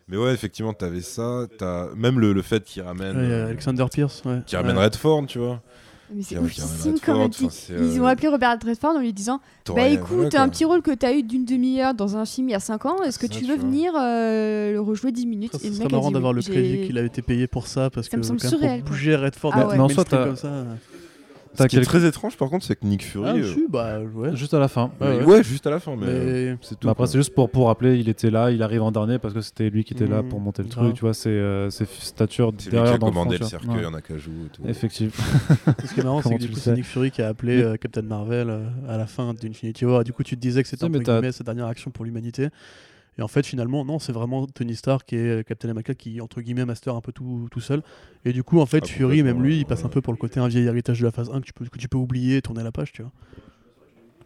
Mais 0.08 0.18
ouais, 0.18 0.34
effectivement, 0.34 0.74
t'avais 0.74 1.02
ça. 1.02 1.46
As... 1.62 1.88
Même 1.96 2.20
le, 2.20 2.34
le 2.34 2.42
fait 2.42 2.64
qu'il 2.64 2.82
ramène, 2.82 3.18
Ouais, 3.18 3.24
euh, 3.24 3.48
Alexander 3.48 3.86
Pierce, 3.92 4.24
ouais. 4.26 4.40
qu'il 4.46 4.58
ramène 4.58 4.78
Ouais. 4.78 4.86
Redford, 4.86 5.26
tu 5.28 5.40
vois. 5.40 5.62
Mais 6.12 6.24
c'est 6.24 6.30
Qui- 6.30 6.42
qui 6.42 6.62
oufissime 6.62 6.96
quand 7.06 7.20
même. 7.20 7.30
C'est, 7.52 7.74
Ils 7.74 8.00
euh, 8.00 8.02
ont 8.02 8.08
appelé 8.08 8.30
Robert 8.30 8.58
Redford 8.66 8.96
en 8.96 9.00
lui 9.00 9.14
disant 9.14 9.40
Bah 9.76 9.88
écoute, 9.88 10.34
un 10.34 10.50
petit 10.50 10.66
rôle 10.66 10.82
que 10.82 10.90
t'as 10.92 11.14
eu 11.14 11.22
d'une 11.22 11.46
demi-heure 11.46 11.94
dans 11.94 12.18
un 12.18 12.26
film 12.26 12.50
il 12.50 12.54
y 12.54 12.56
a 12.56 12.60
5 12.60 12.84
ans, 12.88 13.04
est-ce 13.04 13.20
que 13.20 13.28
tu 13.28 13.46
veux 13.46 13.56
venir 13.58 13.92
euh, 13.96 14.72
le 14.72 14.82
rejouer 14.82 15.12
10 15.12 15.28
minutes 15.28 15.52
Ça, 15.52 15.60
Et 15.64 15.68
le 15.70 15.76
ce 15.76 15.80
mec 15.80 15.88
serait 15.90 15.94
a 15.94 15.98
marrant 15.98 16.10
d'avoir 16.12 16.34
le 16.34 16.42
crédit 16.42 16.88
qu'il 16.88 16.98
a 16.98 17.04
été 17.04 17.22
payé 17.22 17.46
pour 17.46 17.68
ça 17.68 17.92
parce 17.92 18.08
Ça 18.10 18.18
que 18.18 18.22
pour 18.26 18.84
bouger 18.86 19.16
Redford 19.18 19.52
Ah 19.54 19.68
en 19.80 19.90
soi, 19.90 20.04
Ce 21.58 21.64
qui 21.66 21.78
est 21.78 21.82
très 21.82 22.06
étrange, 22.06 22.38
par 22.38 22.50
contre, 22.50 22.64
c'est 22.66 22.76
que 22.80 22.86
Nick 22.86 23.04
Fury. 23.04 23.26
Ah, 23.28 23.34
euh, 23.36 23.54
si, 23.54 23.66
bah 23.70 24.00
ouais. 24.00 24.36
juste 24.36 24.54
à 24.54 24.60
la 24.60 24.68
fin 24.68 24.92
Ouais, 25.02 25.18
ouais, 25.18 25.24
ouais. 25.26 25.44
juste 25.44 25.66
à 25.68 25.70
la 25.72 25.80
fin, 25.80 25.96
mais, 25.96 26.06
Mais- 26.06 26.58
c'est 26.62 26.80
tout. 26.80 26.86
Bah 26.88 26.92
après 26.92 27.04
quoi. 27.04 27.08
c'est 27.08 27.18
juste 27.18 27.34
pour 27.34 27.50
pour 27.50 27.68
rappeler 27.68 27.98
il 28.00 28.08
était 28.08 28.30
là 28.30 28.52
il 28.52 28.62
arrive 28.64 28.82
en 28.84 28.92
dernier 28.92 29.20
parce 29.20 29.34
que 29.34 29.42
c'était 29.42 29.70
lui 29.70 29.84
qui 29.84 29.94
était 29.94 30.08
là 30.08 30.22
Mhm. 30.22 30.30
pour 30.30 30.40
monter 30.40 30.62
le 30.64 30.70
truc 30.70 30.94
tu 30.94 31.02
vois 31.02 31.14
c'est 31.14 31.30
euh, 31.30 31.70
c'est 31.70 31.90
stature 31.90 32.52
C'est 32.58 32.66
lui 32.66 32.70
qui 32.70 32.76
derrière 32.76 32.94
a 32.94 32.98
dans 32.98 33.08
commandé 33.08 33.36
front, 33.38 33.46
le 33.46 33.50
cercueil 33.50 33.78
Ouais. 33.80 33.86
en 33.86 33.94
acajou 33.94 34.32
et 34.46 34.50
tout. 34.50 34.62
effectivement 34.68 35.12
Ce 35.86 35.94
qui 35.94 36.00
est 36.00 36.04
marrant, 36.04 36.22
c'est 36.24 36.38
que 36.38 36.56
c'est 36.56 36.74
Nick 36.74 36.86
Fury 36.86 37.12
qui 37.12 37.22
a 37.22 37.28
appelé 37.30 37.58
Mais- 37.58 37.64
euh, 37.64 37.76
Captain 37.78 38.02
Marvel 38.04 38.50
euh, 38.50 38.66
à 38.88 38.98
la 38.98 39.08
fin 39.08 39.34
d'Infinity 39.34 39.86
War. 39.86 40.04
Du 40.04 40.14
coup, 40.14 40.24
tu 40.24 40.36
te 40.36 40.42
disais 40.42 40.62
que 40.64 40.70
c'était 40.70 40.88
t'as- 40.88 41.00
guillemets 41.00 41.32
sa 41.32 41.44
dernière 41.44 41.66
action 41.68 41.92
pour 41.92 42.06
l'humanité. 42.06 42.50
Et 43.20 43.22
en 43.22 43.28
fait, 43.28 43.46
finalement, 43.46 43.84
non, 43.84 44.00
c'est 44.00 44.14
vraiment 44.14 44.48
Tony 44.48 44.78
Stark 44.78 45.12
est 45.12 45.18
euh, 45.18 45.44
Captain 45.44 45.68
America 45.68 45.94
qui, 45.94 46.22
entre 46.22 46.40
guillemets, 46.40 46.64
master 46.64 46.96
un 46.96 47.02
peu 47.02 47.12
tout, 47.12 47.50
tout 47.52 47.60
seul. 47.60 47.84
Et 48.24 48.32
du 48.32 48.44
coup, 48.44 48.62
en 48.62 48.66
fait, 48.66 48.80
Ah, 48.86 48.88
Fury, 48.88 49.24
même 49.24 49.44
lui, 49.44 49.58
il 49.58 49.66
passe 49.66 49.84
un 49.84 49.90
peu 49.90 50.00
pour 50.00 50.14
le 50.14 50.18
côté 50.18 50.40
un 50.40 50.48
vieil 50.48 50.66
héritage 50.66 51.02
de 51.02 51.06
la 51.06 51.12
phase 51.12 51.30
1 51.30 51.42
que 51.42 51.46
tu 51.46 51.52
peux, 51.52 51.66
que 51.66 51.78
tu 51.78 51.90
peux 51.90 51.98
oublier, 51.98 52.42
tourner 52.42 52.64
la 52.64 52.72
page, 52.72 52.94
tu 52.94 53.02
vois. 53.02 53.12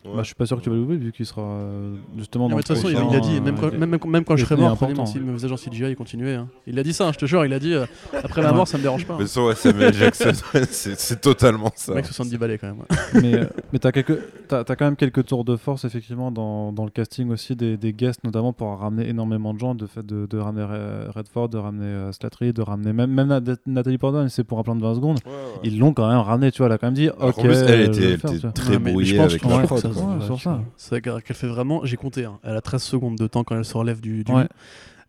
Ouais. 0.06 0.12
bah 0.16 0.20
je 0.22 0.26
suis 0.28 0.36
pas 0.36 0.46
sûr 0.46 0.58
que 0.58 0.64
tu 0.64 0.70
vas 0.70 0.76
l'ouvrir 0.76 1.00
vu 1.00 1.12
qu'il 1.12 1.26
sera 1.26 1.42
euh, 1.42 1.96
justement 2.18 2.50
dans 2.50 2.56
mais 2.58 2.62
de 2.62 2.68
le 2.70 2.76
toute 2.76 2.76
façon, 2.76 2.90
il, 2.90 2.96
prochain, 2.96 3.10
il 3.12 3.16
a 3.18 3.20
dit, 3.22 3.38
euh, 3.38 3.42
même 3.42 3.56
quand, 3.60 3.70
il- 3.72 3.78
même, 3.80 3.90
même, 3.90 4.00
même 4.06 4.24
quand 4.26 4.36
je 4.36 4.42
il 4.44 4.46
serais 4.46 4.56
est 4.56 4.64
mort, 4.64 4.78
mon, 4.82 5.26
mon 5.26 5.34
visage 5.34 5.52
en 5.52 5.56
CGI 5.56 5.86
et 5.86 5.96
continuez. 5.96 6.34
hein. 6.36 6.48
Il 6.68 6.78
a 6.78 6.84
dit 6.84 6.92
ça, 6.94 7.08
hein, 7.08 7.12
je 7.14 7.20
te 7.20 7.26
jure, 7.26 7.46
il 7.46 7.54
a 7.54 7.60
dit 7.60 7.74
euh, 7.74 7.86
après 8.24 8.42
ma 8.42 8.52
mort, 8.52 8.68
ça 8.68 8.78
me 8.78 8.84
dérange 8.84 9.06
pas. 9.08 9.14
hein. 9.14 9.18
Mais 9.22 9.28
ça, 9.28 9.42
ouais, 9.46 9.56
Samuel 9.56 9.94
Jackson, 9.94 10.32
c'est 10.70 11.22
totalement 11.22 11.72
ça. 11.76 11.94
Mec, 11.94 12.06
70 12.06 12.38
balais 12.38 12.58
quand 12.58 12.68
même. 12.68 12.80
ouais. 12.80 12.98
mais 13.22 13.34
euh, 13.36 13.46
mais 13.72 13.80
t'as 13.80 13.90
as 13.92 14.64
quand 14.76 14.86
même 14.86 14.96
quelques 14.96 15.26
tours 15.26 15.46
de 15.46 15.56
force 15.56 15.86
effectivement 15.86 16.32
dans, 16.32 16.72
dans 16.74 16.84
le 16.86 16.92
casting 16.92 17.30
aussi 17.32 17.56
des, 17.56 17.78
des 17.78 17.94
guests 17.94 18.24
notamment 18.24 18.54
pour 18.54 18.78
ramener 18.78 19.08
énormément 19.08 19.54
de 19.54 19.60
gens 19.60 19.74
de 19.76 19.88
fait 19.88 20.06
de, 20.06 20.26
de 20.26 20.38
ramener 20.38 20.64
Re- 20.64 21.10
Redford 21.16 21.50
de 21.50 21.58
ramener 21.58 21.86
euh, 21.86 22.12
Slattery 22.12 22.54
de 22.54 22.62
ramener 22.62 22.94
même 22.94 23.12
même 23.12 23.28
Nat- 23.28 23.58
Nathalie 23.66 23.98
Portman 23.98 24.28
c'est 24.30 24.44
pour 24.44 24.60
un 24.60 24.64
plan 24.64 24.76
de 24.76 24.82
20 24.82 24.96
secondes 24.96 25.20
Ouais, 25.26 25.32
ouais. 25.32 25.60
ils 25.64 25.80
l'ont 25.80 25.94
quand 25.94 26.08
même 26.08 26.18
ramené 26.20 26.52
tu 26.52 26.58
vois 26.60 26.68
elle 26.68 26.74
a 26.74 26.78
quand 26.78 26.88
même 26.88 26.94
dit 26.94 27.10
ok 27.10 27.40
plus, 27.42 27.56
elle 27.68 27.82
était, 27.82 28.18
le 28.18 28.20
elle 28.46 28.54
très 28.54 28.78
brouillée 28.78 29.14
je 29.14 29.16
pense 29.18 29.32
avec 29.32 29.44
la 29.44 29.60
prod. 29.68 29.93
Ouais, 30.02 30.26
sur 30.26 30.42
ça. 30.42 30.62
C'est 30.78 31.02
qu'elle 31.02 31.22
fait 31.36 31.48
vraiment. 31.48 31.86
J'ai 31.86 31.98
compté. 31.98 32.26
hein, 32.26 32.40
Elle 32.44 32.56
a 32.56 32.62
13 32.62 32.82
secondes 32.82 33.18
de 33.18 33.28
temps 33.28 33.44
quand 33.44 33.56
elle 33.58 33.66
se 33.66 33.78
relève 33.78 34.02
du. 34.02 34.24
du 34.24 34.32
Ouais. 34.32 34.44
lit. 34.44 34.48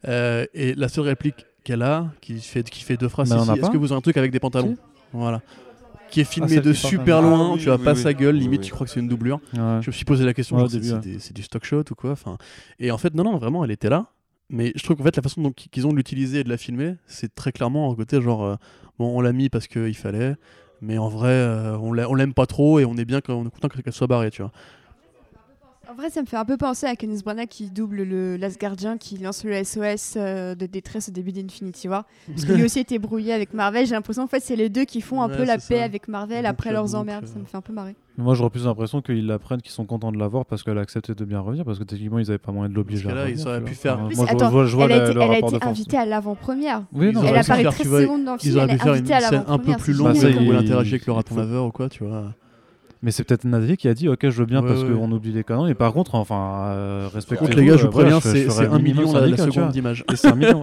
Euh, 0.09 0.45
et 0.55 0.75
la 0.75 0.89
seule 0.89 1.05
réplique 1.05 1.47
qu'elle 1.65 1.83
a, 1.83 2.11
qui 2.21 2.39
fait, 2.41 2.69
qui 2.69 2.83
fait 2.85 2.97
deux 2.97 3.09
phrases, 3.09 3.29
si, 3.29 3.35
Est-ce 3.59 3.71
que 3.71 3.77
vous 3.79 3.87
avez 3.93 3.99
un 3.99 4.03
truc 4.03 4.17
avec 4.19 4.31
des 4.33 4.41
pantalons 4.41 4.75
Si. 4.75 4.81
Voilà. 5.13 5.41
Qui 6.11 6.21
est 6.21 6.25
filmé 6.25 6.49
celle 6.49 6.63
de 6.63 6.73
super 6.75 7.23
loin. 7.23 7.49
Ah 7.49 7.53
oui, 7.55 7.59
tu 7.59 7.65
vois 7.65 7.77
oui, 7.79 7.85
pas 7.85 7.95
oui. 7.95 8.01
sa 8.03 8.13
gueule. 8.13 8.37
Limite, 8.37 8.61
oui. 8.61 8.67
tu 8.67 8.73
crois 8.73 8.87
que 8.87 8.93
c'est 8.93 9.01
une 9.01 9.09
doublure. 9.09 9.41
Ouais. 9.55 9.81
Je 9.81 9.89
me 9.89 9.93
suis 9.93 10.05
posé 10.05 10.25
la 10.25 10.35
question. 10.35 10.57
Ouais, 10.57 10.63
ouais. 10.65 11.17
c'est 11.19 11.33
du 11.33 11.43
stock 11.43 11.65
shot 11.65 11.83
ou 11.91 11.95
quoi 11.95 12.13
enfin, 12.13 12.37
Et 12.79 12.91
en 12.91 12.99
fait, 12.99 13.15
non, 13.15 13.25
non, 13.25 13.37
vraiment, 13.39 13.65
elle 13.65 13.71
était 13.71 13.89
là. 13.89 14.07
Mais 14.51 14.73
je 14.77 14.83
trouve 14.85 14.99
qu'en 14.99 15.05
fait, 15.05 15.17
la 15.17 15.23
façon 15.23 15.41
dont 15.41 15.53
qu'ils 15.53 15.87
ont 15.87 15.91
de 15.91 15.97
l'utiliser 15.97 16.41
et 16.41 16.45
de 16.45 16.51
la 16.51 16.59
filmer, 16.59 16.97
c'est 17.07 17.35
très 17.35 17.51
clairement 17.51 17.91
un 17.91 17.95
côté 17.95 18.21
genre, 18.21 18.45
euh, 18.45 18.57
bon, 18.99 19.17
on 19.17 19.23
l'a 19.23 19.33
mis 19.33 19.49
parce 19.49 19.67
qu'il 19.67 19.97
fallait, 19.97 20.37
mais 20.81 20.99
en 20.99 21.09
vrai, 21.09 21.29
euh, 21.31 21.77
on 21.79 21.93
l'a- 21.93 22.09
on 22.11 22.15
l'aime 22.15 22.35
pas 22.35 22.47
trop 22.47 22.79
et 22.81 22.85
on 22.85 22.97
est 22.97 23.05
bien 23.05 23.21
on 23.29 23.47
est 23.47 23.51
content 23.51 23.69
qu'elle 23.69 23.93
soit 23.93 24.07
barrée, 24.07 24.31
tu 24.31 24.43
vois. 24.43 24.53
En 25.95 25.97
vrai, 25.97 26.11
ça 26.11 26.23
me 26.23 26.27
fait 26.27 26.37
un 26.37 26.45
peu 26.45 26.57
penser 26.57 26.87
à 26.87 26.97
Kenneth 26.97 27.23
Branagh 27.23 27.47
qui 27.47 27.71
double 27.71 28.03
le 28.03 28.37
l'Asgardien, 28.37 28.99
qui 28.99 29.17
lance 29.17 29.45
le 29.45 29.53
SOS 29.63 30.15
euh, 30.17 30.57
de 30.57 30.67
détresse 30.67 31.09
au 31.09 31.13
début 31.13 31.31
d'Infinity 31.31 31.87
War. 31.89 32.05
Parce 32.27 32.45
que 32.45 32.53
lui 32.53 32.65
aussi 32.65 32.81
était 32.81 32.99
brouillé 32.99 33.33
avec 33.33 33.55
Marvel. 33.55 33.87
J'ai 33.87 33.95
l'impression 33.95 34.25
en 34.25 34.27
fait 34.27 34.41
c'est 34.43 34.57
les 34.57 34.69
deux 34.69 34.85
qui 34.87 35.01
font 35.01 35.23
un 35.23 35.29
Ouais, 35.29 35.37
peu 35.37 35.45
la 35.45 35.57
paix 35.59 35.83
avec 35.83 36.09
Marvel 36.09 36.47
après 36.47 36.73
leurs 36.73 36.97
emmerdes. 36.97 37.27
Ça 37.29 37.39
me 37.39 37.45
fait 37.45 37.57
un 37.57 37.61
peu 37.61 37.73
marrer. 37.73 37.95
Moi, 38.17 38.35
j'aurais 38.35 38.51
plus 38.51 38.65
l'impression 38.65 39.03
qu'ils 39.03 39.27
l'apprennent, 39.27 39.61
qu'ils 39.61 39.73
sont 39.73 39.87
contents 39.87 40.11
de 40.13 40.19
l'avoir 40.19 40.47
parce 40.47 40.63
qu'elle 40.65 40.79
a 40.79 40.81
accepté 40.81 41.15
de 41.15 41.25
bien 41.25 41.41
revenir, 41.41 41.65
parce 41.65 41.79
que 41.81 41.85
techniquement, 41.85 42.19
ils 42.21 42.29
avaient 42.29 42.39
pas 42.39 42.53
moyen 42.53 42.69
de 42.69 42.75
l'obliger. 42.75 43.03
Parce 43.05 43.15
que 43.15 43.19
à 43.21 43.25
là, 43.25 43.29
ils 43.29 43.33
revenir, 43.33 43.47
auraient 43.49 43.65
pu 43.65 43.75
faire- 43.75 43.99
moi, 43.99 44.11
je 44.15 44.23
attends, 44.23 44.37
vois- 44.37 44.47
je 44.49 44.53
vois, 44.53 44.67
je 44.67 44.77
vois 44.77 44.85
elle 44.87 44.93
a 44.93 45.05
été, 45.05 45.15
le 45.15 45.21
elle 45.23 45.31
a 45.31 45.39
été 45.39 45.65
invitée 45.65 45.97
à 45.99 46.07
l'avant-première. 46.07 46.85
Oui, 46.93 47.07
non, 47.13 47.23
Ils 47.23 47.27
Elle 47.27 47.31
auraient 47.31 47.33
pu 47.33 47.39
apparaît 47.41 47.63
faire, 47.63 47.73
très 47.73 47.83
tu 47.83 47.89
vois, 47.89 48.01
secondes 48.03 48.25
dans 48.25 48.33
le 48.35 48.39
film. 48.39 48.53
Ils 48.53 48.57
auraient 48.57 48.65
elle 48.67 48.71
pu 48.71 48.75
est 48.75 48.79
faire 48.85 48.93
une 48.95 48.99
invitée 48.99 49.15
à 49.15 49.21
scène 49.21 49.35
un 49.35 49.41
peu 49.41 49.47
l'avant-première. 49.49 49.77
plus 49.79 49.93
longue 49.95 50.17
où 50.17 50.53
elle 50.53 50.57
interagit 50.59 50.95
avec 50.95 51.07
le 51.07 51.13
raton 51.13 51.37
laveur 51.37 51.67
ou 51.67 51.71
quoi, 51.73 51.89
tu 51.89 52.05
vois. 52.05 52.35
Mais 53.05 53.11
c'est 53.11 53.23
peut-être 53.23 53.45
Nadie 53.45 53.77
qui 53.77 53.87
a 53.87 53.93
dit 53.95 54.09
Ok, 54.09 54.21
je 54.23 54.31
veux 54.31 54.47
bien 54.47 54.63
Ouais, 54.63 54.69
parce 54.69 54.83
ouais. 54.83 54.89
qu'on 54.89 55.13
oublie 55.13 55.31
les 55.31 55.45
canons. 55.45 55.67
Et 55.67 55.75
par 55.75 55.93
contre, 55.93 56.15
enfin, 56.15 56.69
euh, 56.71 57.05
Par 57.05 57.13
respectez 57.13 57.45
contre, 57.45 57.57
les 57.59 57.67
gars, 57.67 57.77
je 57.77 57.85
vous 57.87 57.93
préviens, 57.93 58.19
c'est 58.19 58.49
c'est 58.51 58.67
1 58.67 58.79
million 58.79 59.13
la, 59.13 59.37
seconde 59.37 59.69
d'image. 59.71 60.05
C'est 60.15 60.35
million. 60.35 60.63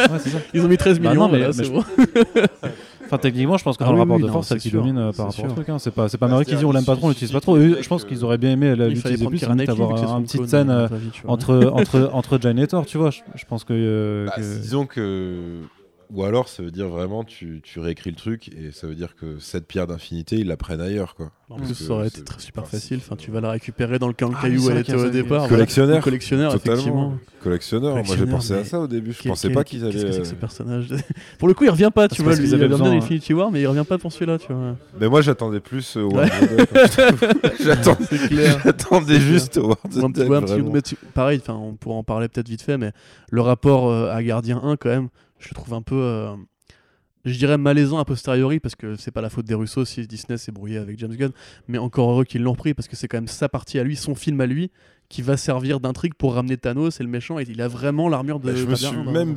Ils 0.54 0.64
ont 0.64 0.68
mis 0.68 0.78
13 0.78 0.98
Bah 1.00 1.10
millions, 1.10 1.28
non, 1.28 1.32
mais- 1.32 1.52
c'est 1.52 1.70
bon. 1.70 1.84
Enfin, 3.04 3.18
techniquement, 3.18 3.58
je 3.58 3.64
pense 3.64 3.76
que 3.76 3.84
Ah 3.84 3.88
dans 3.88 3.92
le 3.92 3.96
oui, 3.98 4.02
rapport 4.04 4.16
oui, 4.16 4.22
de 4.22 4.28
force, 4.28 4.48
c'est 4.48 4.56
qui 4.56 4.70
domine 4.70 4.96
euh, 4.96 5.12
par 5.12 5.26
rapport 5.26 5.44
au 5.44 5.48
truc. 5.48 5.68
hein. 5.68 5.78
C'est 5.78 5.90
pas, 5.90 6.08
c'est 6.08 6.16
pas 6.16 6.28
Bah, 6.28 6.32
Mary 6.32 6.46
qui 6.46 6.56
dit 6.56 6.64
on 6.64 6.72
l'aime 6.72 6.86
pas 6.86 6.96
trop, 6.96 7.06
on 7.06 7.10
l'utilise 7.10 7.30
pas 7.32 7.40
trop. 7.40 7.58
Je 7.60 7.86
pense 7.86 8.06
qu'ils 8.06 8.24
auraient 8.24 8.38
bien 8.38 8.52
aimé 8.52 8.74
l'utiliser 8.74 9.26
plus, 9.26 9.38
Keira 9.38 9.52
limite 9.52 9.68
Knightley, 9.68 9.86
vu 9.86 9.92
que 9.92 9.98
c'est 9.98 10.04
avoir 10.04 10.08
son 10.08 10.18
une 10.20 10.24
petite 10.24 10.46
scène 10.48 10.70
euh, 10.70 10.88
entre, 11.26 11.70
entre, 11.74 12.10
entre 12.14 12.38
Jane 12.40 12.58
et 12.58 12.66
Thor, 12.66 12.86
tu 12.86 12.96
vois. 12.96 13.10
Je, 13.10 13.20
je 13.34 13.44
pense 13.44 13.64
que. 13.64 13.74
euh, 13.76 14.26
Bah, 14.28 14.32
que- 14.38 14.60
Disons 14.62 14.86
que. 14.86 15.58
Ou 16.12 16.24
alors, 16.24 16.48
ça 16.48 16.62
veut 16.62 16.70
dire 16.70 16.88
vraiment, 16.88 17.24
tu, 17.24 17.60
tu 17.62 17.80
réécris 17.80 18.10
le 18.10 18.16
truc 18.16 18.48
et 18.48 18.70
ça 18.70 18.86
veut 18.86 18.94
dire 18.94 19.16
que 19.16 19.38
cette 19.38 19.66
pierre 19.66 19.86
d'infinité, 19.86 20.36
ils 20.36 20.46
la 20.46 20.56
prennent 20.58 20.80
ailleurs, 20.80 21.14
quoi. 21.14 21.30
En 21.48 21.56
plus, 21.56 21.74
ça 21.74 21.92
aurait 21.92 22.08
été 22.08 22.22
très 22.22 22.40
super 22.40 22.66
facile. 22.66 22.98
Enfin, 22.98 23.14
tu 23.14 23.30
vas 23.30 23.40
la 23.40 23.50
récupérer 23.50 23.98
dans 23.98 24.08
le 24.08 24.14
camp 24.14 24.30
de 24.30 24.34
Ah, 24.38 24.42
caillou 24.42 24.66
où 24.66 24.70
elle 24.70 24.78
était 24.78 24.94
au 24.94 25.10
départ. 25.10 25.40
voilà. 25.40 25.48
Collectionneur. 25.48 26.02
Collectionneur, 26.02 26.54
effectivement. 26.54 27.10
Totalement. 27.10 27.18
Collectionneur. 27.42 27.94
Moi, 27.96 28.16
j'ai 28.16 28.26
pensé 28.26 28.54
à 28.54 28.64
ça 28.64 28.80
au 28.80 28.86
début. 28.86 29.12
Je 29.12 29.28
pensais 29.28 29.50
pas 29.50 29.62
qu'ils 29.64 29.80
Qu'est-ce 29.82 29.92
que 29.92 29.98
c'est 30.00 30.06
allaient. 30.08 30.18
que 30.18 30.24
ce 30.24 30.34
personnage 30.34 30.88
Pour 31.38 31.48
le 31.48 31.54
coup, 31.54 31.64
il 31.64 31.70
revient 31.70 31.90
pas, 31.94 32.08
tu 32.08 32.22
vois. 32.22 32.34
Lui, 32.36 32.48
il 32.48 32.54
avaient 32.54 32.66
revient 32.66 32.82
bien 32.82 32.92
Infinity 32.92 33.34
War, 33.34 33.50
mais 33.50 33.60
il 33.60 33.66
revient 33.66 33.84
pas 33.86 33.98
pour 33.98 34.12
celui-là, 34.12 34.38
tu 34.38 34.52
vois. 34.52 34.76
Mais 34.98 35.08
moi, 35.08 35.20
j'attendais 35.20 35.60
plus 35.60 35.96
euh. 35.96 36.08
J'attendais 38.64 39.20
juste 39.20 39.60
pareil, 41.14 41.40
enfin, 41.42 41.54
on 41.54 41.74
pourra 41.74 41.96
en 41.96 42.04
parler 42.04 42.28
peut-être 42.28 42.48
vite 42.48 42.62
fait, 42.62 42.78
mais 42.78 42.92
le 43.30 43.40
rapport 43.40 43.90
euh, 43.90 44.10
à 44.10 44.22
Gardien 44.22 44.60
1, 44.62 44.76
quand 44.76 44.88
même, 44.88 45.08
je 45.48 45.54
trouve 45.54 45.74
un 45.74 45.82
peu, 45.82 45.96
euh, 45.96 46.34
je 47.24 47.36
dirais 47.38 47.58
malaisant 47.58 47.98
a 47.98 48.04
posteriori, 48.04 48.58
parce 48.60 48.74
que 48.74 48.96
c'est 48.96 49.10
pas 49.12 49.20
la 49.20 49.30
faute 49.30 49.46
des 49.46 49.54
Russos 49.54 49.84
si 49.84 50.06
Disney 50.06 50.38
s'est 50.38 50.52
brouillé 50.52 50.78
avec 50.78 50.98
James 50.98 51.14
Gunn, 51.14 51.32
mais 51.68 51.78
encore 51.78 52.10
heureux 52.10 52.24
qu'ils 52.24 52.42
l'ont 52.42 52.52
repris, 52.52 52.74
parce 52.74 52.88
que 52.88 52.96
c'est 52.96 53.06
quand 53.08 53.18
même 53.18 53.28
sa 53.28 53.48
partie 53.48 53.78
à 53.78 53.84
lui, 53.84 53.96
son 53.96 54.14
film 54.14 54.40
à 54.40 54.46
lui, 54.46 54.70
qui 55.08 55.20
va 55.22 55.36
servir 55.36 55.78
d'intrigue 55.78 56.14
pour 56.14 56.34
ramener 56.34 56.56
Thanos 56.56 56.98
et 56.98 57.02
le 57.02 57.08
méchant, 57.08 57.38
et 57.38 57.44
il 57.46 57.60
a 57.60 57.68
vraiment 57.68 58.08
l'armure 58.08 58.40
de 58.40 58.46
Bah, 58.50 58.56
je 58.56 58.64
me 58.64 58.74
suis 58.74 58.86
1 58.86 59.04
dans- 59.04 59.12
même, 59.12 59.36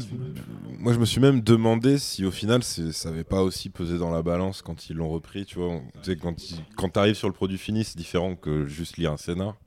moi, 0.79 0.93
je 0.93 0.99
me 0.99 1.05
suis 1.05 1.19
même 1.19 1.41
demandé 1.41 1.97
si 1.97 2.23
au 2.25 2.31
final, 2.31 2.63
ça 2.63 3.09
avait 3.09 3.23
pas 3.25 3.43
aussi 3.43 3.69
pesé 3.69 3.97
dans 3.97 4.09
la 4.11 4.21
balance 4.21 4.61
quand 4.61 4.89
ils 4.89 4.95
l'ont 4.95 5.09
repris. 5.09 5.45
Tu 5.45 5.55
vois, 5.59 5.67
On- 5.67 5.83
quand 6.21 6.49
il- 6.51 6.63
quand 6.77 6.89
t'arrives 6.89 7.15
sur 7.15 7.27
le 7.27 7.33
produit 7.33 7.57
fini, 7.57 7.83
c'est 7.83 7.97
différent 7.97 8.35
que 8.35 8.65
juste 8.65 8.95
lire 8.97 9.11
un 9.11 9.17
scénar 9.17 9.57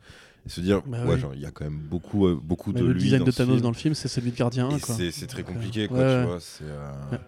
se 0.49 0.61
dire, 0.61 0.83
Bah 0.87 1.05
ouais, 1.05 1.15
oui. 1.15 1.21
genre, 1.21 1.35
il 1.35 1.41
y 1.41 1.47
a 1.47 1.51
quand 1.51 1.65
même 1.65 1.79
beaucoup, 1.79 2.27
euh, 2.27 2.39
beaucoup 2.43 2.73
Mais 2.73 2.81
de 2.81 2.87
le 2.87 2.93
lui 2.93 3.01
design 3.03 3.21
dans 3.21 3.25
de 3.27 3.31
Thanos 3.31 3.53
film. 3.55 3.63
dans 3.63 3.69
le 3.71 3.75
film, 3.75 3.95
c'est 3.95 4.09
celui 4.09 4.31
de 4.33 4.37
Gardien 4.37 4.69
1, 4.69 4.77
Et 4.77 4.81
quoi. 4.81 4.95
c'est 4.95 5.11
c'est 5.11 5.27
très 5.27 5.41
euh, 5.41 5.45
compliqué, 5.45 5.89
quoi, 5.89 5.99
ouais, 5.99 6.05
tu 6.05 6.11
ouais. 6.21 6.25
vois. 6.27 6.39
C'est. 6.41 6.65
euh, 6.65 6.93
Ouais. 7.13 7.19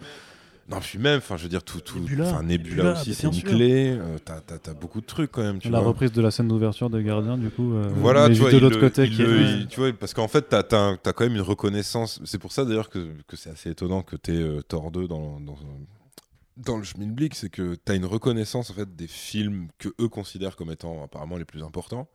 Non, 0.68 0.78
puis 0.78 1.00
même, 1.00 1.18
enfin, 1.18 1.36
je 1.36 1.42
veux 1.42 1.48
dire, 1.48 1.64
tout, 1.64 1.80
tout, 1.80 1.98
Nebula, 1.98 2.28
enfin, 2.30 2.44
Nebula, 2.44 2.76
Nebula, 2.76 2.92
aussi, 2.92 3.12
c'est 3.12 3.26
une 3.26 3.42
clé. 3.42 3.98
euh, 3.98 4.18
T'as 4.24 4.72
beaucoup 4.72 5.00
de 5.00 5.06
trucs 5.06 5.32
quand 5.32 5.42
même, 5.42 5.58
tu 5.58 5.68
La 5.68 5.80
vois. 5.80 5.88
reprise 5.88 6.12
de 6.12 6.22
la 6.22 6.30
scène 6.30 6.46
d'ouverture 6.46 6.88
de 6.90 7.00
Gardien, 7.00 7.36
du 7.36 7.50
coup. 7.50 7.74
euh, 7.74 7.90
Voilà, 7.96 8.28
mais 8.28 8.34
tu 8.36 8.40
vois, 8.40 8.52
de 8.52 8.58
l'autre 8.58 8.78
côté. 8.78 9.02
il 9.06 9.16
qui 9.16 9.22
est- 9.22 9.24
le- 9.26 9.32
ouais. 9.36 9.52
il- 9.62 9.66
tu 9.66 9.80
vois, 9.80 9.92
parce 9.92 10.14
qu'en 10.14 10.28
fait, 10.28 10.42
t'as 10.48 10.60
as, 10.60 11.12
quand 11.12 11.20
même 11.24 11.34
une 11.34 11.40
reconnaissance. 11.40 12.20
C'est 12.24 12.38
pour 12.38 12.52
ça 12.52 12.64
d'ailleurs 12.64 12.88
que, 12.88 13.08
que 13.26 13.36
c'est 13.36 13.50
assez 13.50 13.70
étonnant 13.70 14.02
que 14.02 14.14
t'aies 14.14 14.30
euh, 14.32 14.62
Thor 14.62 14.92
2 14.92 15.08
dans, 15.08 15.40
dans, 15.40 15.58
dans 16.56 16.76
le 16.76 16.84
Schmilblick, 16.84 17.34
c'est 17.34 17.48
que 17.50 17.74
t'as 17.74 17.96
une 17.96 18.04
reconnaissance 18.04 18.70
en 18.70 18.74
fait 18.74 18.94
des 18.94 19.08
films 19.08 19.68
que 19.78 19.88
eux 20.00 20.08
considèrent 20.08 20.54
comme 20.54 20.70
étant 20.70 21.02
apparemment 21.02 21.36
les 21.36 21.44
plus 21.44 21.64
importants. 21.64 22.06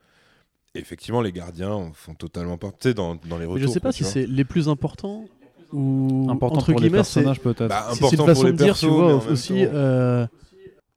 Effectivement, 0.76 1.22
les 1.22 1.32
gardiens 1.32 1.92
font 1.94 2.14
totalement 2.14 2.58
part. 2.58 2.72
Tu 2.78 2.90
sais, 2.90 2.94
dans, 2.94 3.16
dans 3.16 3.38
les 3.38 3.46
Mais 3.46 3.54
retours. 3.54 3.68
je 3.68 3.74
sais 3.74 3.80
pas 3.80 3.90
quoi, 3.90 3.94
si 3.94 4.04
c'est 4.04 4.26
les 4.28 4.44
plus 4.46 4.68
importants 4.70 5.26
ou 5.74 6.28
Important 6.30 6.58
entre 6.58 6.72
pour 6.72 6.80
les 6.80 6.88
guillemets, 6.90 7.04
c'est 7.04 7.22
personnages, 7.24 7.40
peut-être. 7.42 7.68
Bah, 7.70 7.88
c'est- 7.94 8.00
une 8.00 8.10
façon 8.26 8.34
pour 8.34 8.44
les 8.46 8.52
de 8.52 8.58
dire, 8.58 8.66
persos, 8.68 8.80
tu 8.82 8.86
mais 8.88 8.92
vois, 8.92 9.16
en 9.16 9.20
même 9.20 9.32
aussi 9.32 9.54
euh, 9.66 10.28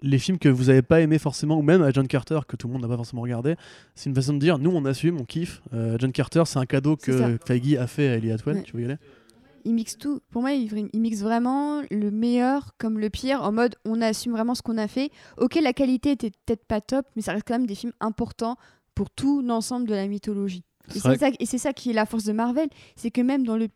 les 0.02 0.18
films 0.18 0.38
que 0.38 0.48
vous 0.48 0.68
avez 0.70 0.82
pas 0.82 1.00
aimé 1.00 1.18
forcément, 1.18 1.56
ou 1.58 1.62
même 1.62 1.82
à 1.82 1.90
John 1.90 2.06
Carter 2.06 2.40
que 2.46 2.56
tout 2.56 2.66
le 2.68 2.72
monde 2.74 2.82
n'a 2.82 2.88
pas 2.88 2.96
forcément 2.96 3.22
regardé. 3.22 3.56
C'est 3.94 4.08
une 4.10 4.14
façon 4.14 4.34
de 4.34 4.38
dire, 4.38 4.58
nous 4.58 4.70
on 4.70 4.84
assume, 4.84 5.20
on 5.20 5.24
kiffe. 5.24 5.62
Euh, 5.74 5.96
John 5.98 6.12
Carter, 6.12 6.42
c'est 6.46 6.58
un 6.58 6.66
cadeau 6.66 6.96
que 6.96 7.38
Feige 7.46 7.74
a 7.74 7.86
fait 7.86 8.08
à 8.08 8.14
Ellie 8.16 8.30
Atwell. 8.30 8.56
Ouais. 8.56 8.62
Tu 8.62 8.76
veux 8.76 8.82
y 8.82 8.84
aller 8.84 8.96
Il 9.64 9.74
mixe 9.74 9.98
tout. 9.98 10.20
Pour 10.30 10.42
moi, 10.42 10.52
il, 10.52 10.88
il 10.92 11.00
mixe 11.00 11.20
vraiment 11.22 11.82
le 11.90 12.10
meilleur 12.12 12.74
comme 12.78 12.98
le 13.00 13.10
pire, 13.10 13.42
en 13.42 13.50
mode 13.52 13.74
on 13.84 14.00
assume 14.00 14.32
vraiment 14.32 14.54
ce 14.54 14.62
qu'on 14.62 14.78
a 14.78 14.86
fait. 14.86 15.10
Ok, 15.38 15.58
la 15.60 15.72
qualité 15.72 16.12
était 16.12 16.30
peut-être 16.30 16.64
pas 16.66 16.80
top, 16.80 17.06
mais 17.16 17.22
ça 17.22 17.32
reste 17.32 17.44
quand 17.48 17.54
même 17.54 17.66
des 17.66 17.74
films 17.74 17.92
importants 18.00 18.56
pour 18.98 19.10
tout 19.10 19.42
l'ensemble 19.42 19.86
de 19.86 19.94
la 19.94 20.08
mythologie. 20.08 20.64
Et 20.94 20.98
C'est 20.98 21.16
ça, 21.18 21.28
et 21.38 21.46
c'est 21.46 21.58
ça 21.58 21.72
qui 21.72 21.90
est 21.90 21.92
la 21.92 22.04
force 22.04 22.24
de 22.24 22.32
Marvel, 22.32 22.68
c'est 22.96 23.12
que 23.12 23.20
même 23.20 23.46
dans 23.46 23.56
le, 23.56 23.68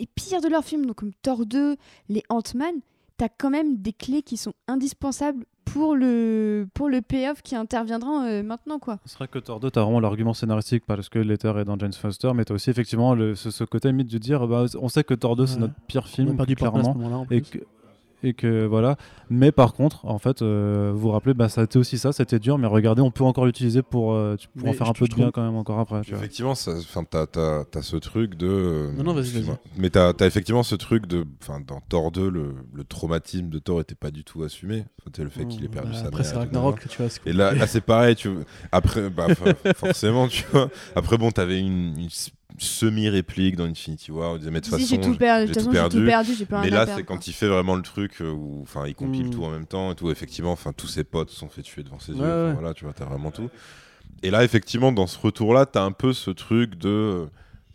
les 0.00 0.06
pires 0.16 0.40
de 0.40 0.48
leurs 0.48 0.64
films, 0.64 0.84
donc 0.86 0.96
comme 0.96 1.12
Thor 1.22 1.46
2, 1.46 1.76
les 2.08 2.24
Ant-Man, 2.28 2.74
t'as 3.16 3.28
quand 3.28 3.50
même 3.50 3.76
des 3.76 3.92
clés 3.92 4.22
qui 4.22 4.36
sont 4.36 4.52
indispensables 4.66 5.44
pour 5.64 5.94
le, 5.94 6.66
pour 6.74 6.88
le 6.88 7.02
payoff 7.02 7.40
qui 7.42 7.54
interviendra 7.54 8.26
euh, 8.26 8.42
maintenant, 8.42 8.78
quoi. 8.80 8.98
C'est 9.04 9.16
vrai 9.18 9.28
que 9.28 9.38
Thor 9.38 9.60
2, 9.60 9.70
t'as 9.70 9.82
vraiment 9.82 10.00
l'argument 10.00 10.34
scénaristique 10.34 10.84
parce 10.86 11.08
que 11.08 11.18
Letter 11.20 11.52
est 11.60 11.64
dans 11.64 11.78
James 11.78 11.92
Foster, 11.92 12.32
mais 12.34 12.44
t'as 12.44 12.54
aussi 12.54 12.70
effectivement 12.70 13.14
le- 13.14 13.34
ce, 13.36 13.50
ce 13.52 13.62
côté 13.64 13.88
limite 13.88 14.10
de 14.10 14.18
dire 14.18 14.46
bah, 14.48 14.64
on 14.80 14.88
sait 14.88 15.04
que 15.04 15.14
Thor 15.14 15.36
2 15.36 15.46
c'est 15.46 15.58
notre 15.60 15.74
pire 15.86 16.02
On 16.04 16.08
film, 16.08 16.30
a 16.30 16.34
perdu 16.34 16.56
Portman 16.56 16.80
à 16.80 16.84
ce 16.84 16.90
clairement. 16.90 17.04
moment-là. 17.08 17.16
en 17.30 17.34
Et 17.34 17.40
plus. 17.42 17.60
que, 17.60 17.64
et 18.24 18.34
que 18.34 18.64
voilà. 18.66 18.96
Mais 19.30 19.52
par 19.52 19.72
contre, 19.74 20.04
en 20.06 20.18
fait, 20.18 20.42
euh, 20.42 20.90
vous 20.92 21.00
vous 21.00 21.10
rappelez, 21.10 21.34
bah, 21.34 21.48
ça 21.48 21.60
a 21.60 21.64
été 21.64 21.78
aussi 21.78 21.98
ça, 21.98 22.12
c'était 22.12 22.38
dur, 22.38 22.58
mais 22.58 22.66
regardez, 22.66 23.02
on 23.02 23.10
peut 23.10 23.24
encore 23.24 23.46
l'utiliser 23.46 23.82
pour, 23.82 24.12
euh, 24.14 24.36
tu- 24.36 24.48
pour 24.48 24.68
en 24.68 24.70
Mais 24.72 24.76
faire 24.76 24.86
je 24.86 24.90
un 24.90 24.94
peu 24.94 25.06
trouve- 25.06 25.08
de 25.10 25.14
bien 25.22 25.30
quand 25.30 25.42
même 25.44 25.56
encore 25.56 25.78
après. 25.78 26.00
Tu 26.02 26.10
vois. 26.10 26.18
Effectivement, 26.18 26.54
ça- 26.54 26.72
enfin, 26.78 27.04
t'as, 27.08 27.26
t'as- 27.26 27.64
t'as 27.70 27.82
ce 27.82 27.96
truc 27.96 28.34
de. 28.36 28.46
euh, 28.48 28.92
Non, 28.96 29.04
non, 29.04 29.12
vas-y, 29.14 29.24
excuse-moi. 29.26 29.58
Mais 29.78 29.90
t'as, 29.90 30.12
t'as 30.12 30.26
effectivement 30.26 30.62
ce 30.62 30.74
truc 30.74 31.06
de. 31.06 31.24
Enfin, 31.42 31.60
dans 31.66 31.80
Thor 31.80 32.10
2, 32.10 32.28
le, 32.30 32.54
le 32.72 32.84
traumatisme 32.84 33.48
de 33.48 33.58
Thor 33.58 33.80
était 33.80 33.94
pas 33.94 34.10
du 34.10 34.24
tout 34.24 34.42
assumé. 34.42 34.84
Sais, 35.14 35.22
le 35.22 35.28
fait 35.30 35.46
qu'il 35.46 35.64
ait 35.64 35.68
perdu 35.68 35.92
Bah, 35.92 35.98
sa 35.98 36.06
Après, 36.06 36.18
mère. 36.18 36.24
c'est 36.26 36.30
et 36.30 36.34
tout, 36.34 36.38
Ragnarok, 36.40 36.88
tu 36.88 36.98
vois. 37.02 37.08
c'est 37.10 37.26
Et 37.26 37.32
là, 37.32 37.52
là 37.54 37.66
c'est 37.66 37.80
pareil, 37.82 38.16
tu 38.16 38.30
après 38.72 39.10
bah, 39.10 39.26
fa- 39.34 39.74
forcément, 39.74 40.28
tu 40.28 40.44
vois. 40.50 40.68
Après 40.96 41.18
bon, 41.18 41.30
t'avais 41.30 41.60
une, 41.60 41.94
une 41.98 42.06
s- 42.06 42.30
semi-réplique 42.58 43.56
dans 43.56 43.64
Infinity 43.64 44.12
War, 44.12 44.32
on 44.32 44.36
disait 44.38 44.50
mais 44.50 44.60
de 44.60 44.64
toute 44.66 44.74
Si, 44.78 44.86
façon, 44.86 44.94
j'ai 44.94 45.00
tout 45.00 45.16
perdu, 45.16 45.52
de 45.52 45.54
tout 45.60 45.70
perdu. 45.70 46.04
perdu, 46.04 46.34
j'ai 46.34 46.46
pas 46.46 46.62
mais 46.62 46.70
là 46.70 46.86
c'est 46.86 47.02
quand 47.04 47.26
il 47.26 47.32
fait 47.32 47.48
vraiment 47.48 47.74
le 47.76 47.82
truc 47.82 48.20
où 48.20 48.60
enfin 48.62 48.86
il 48.86 48.94
compile 48.94 49.26
Mm. 49.26 49.30
tout 49.30 49.44
en 49.44 49.50
même 49.50 49.66
temps 49.66 49.90
et 49.92 49.94
tout 49.94 50.10
effectivement, 50.10 50.52
enfin 50.52 50.72
tous 50.72 50.86
ses 50.86 51.04
potes 51.04 51.30
sont 51.30 51.48
fait 51.48 51.62
tuer 51.62 51.82
devant 51.82 51.98
ses 51.98 52.12
Ouais, 52.12 52.18
yeux, 52.20 52.24
enfin, 52.32 52.52
voilà, 52.54 52.74
tu 52.74 52.84
vois, 52.84 52.92
t'as 52.94 53.04
vraiment 53.06 53.30
tout. 53.30 53.50
Et 54.22 54.30
là 54.30 54.44
effectivement 54.44 54.92
dans 54.92 55.06
ce 55.06 55.18
retour 55.18 55.52
là, 55.54 55.66
t'as 55.66 55.82
un 55.84 55.92
peu 55.92 56.12
ce 56.12 56.30
truc 56.30 56.76
de 56.76 56.88
euh, 56.88 57.26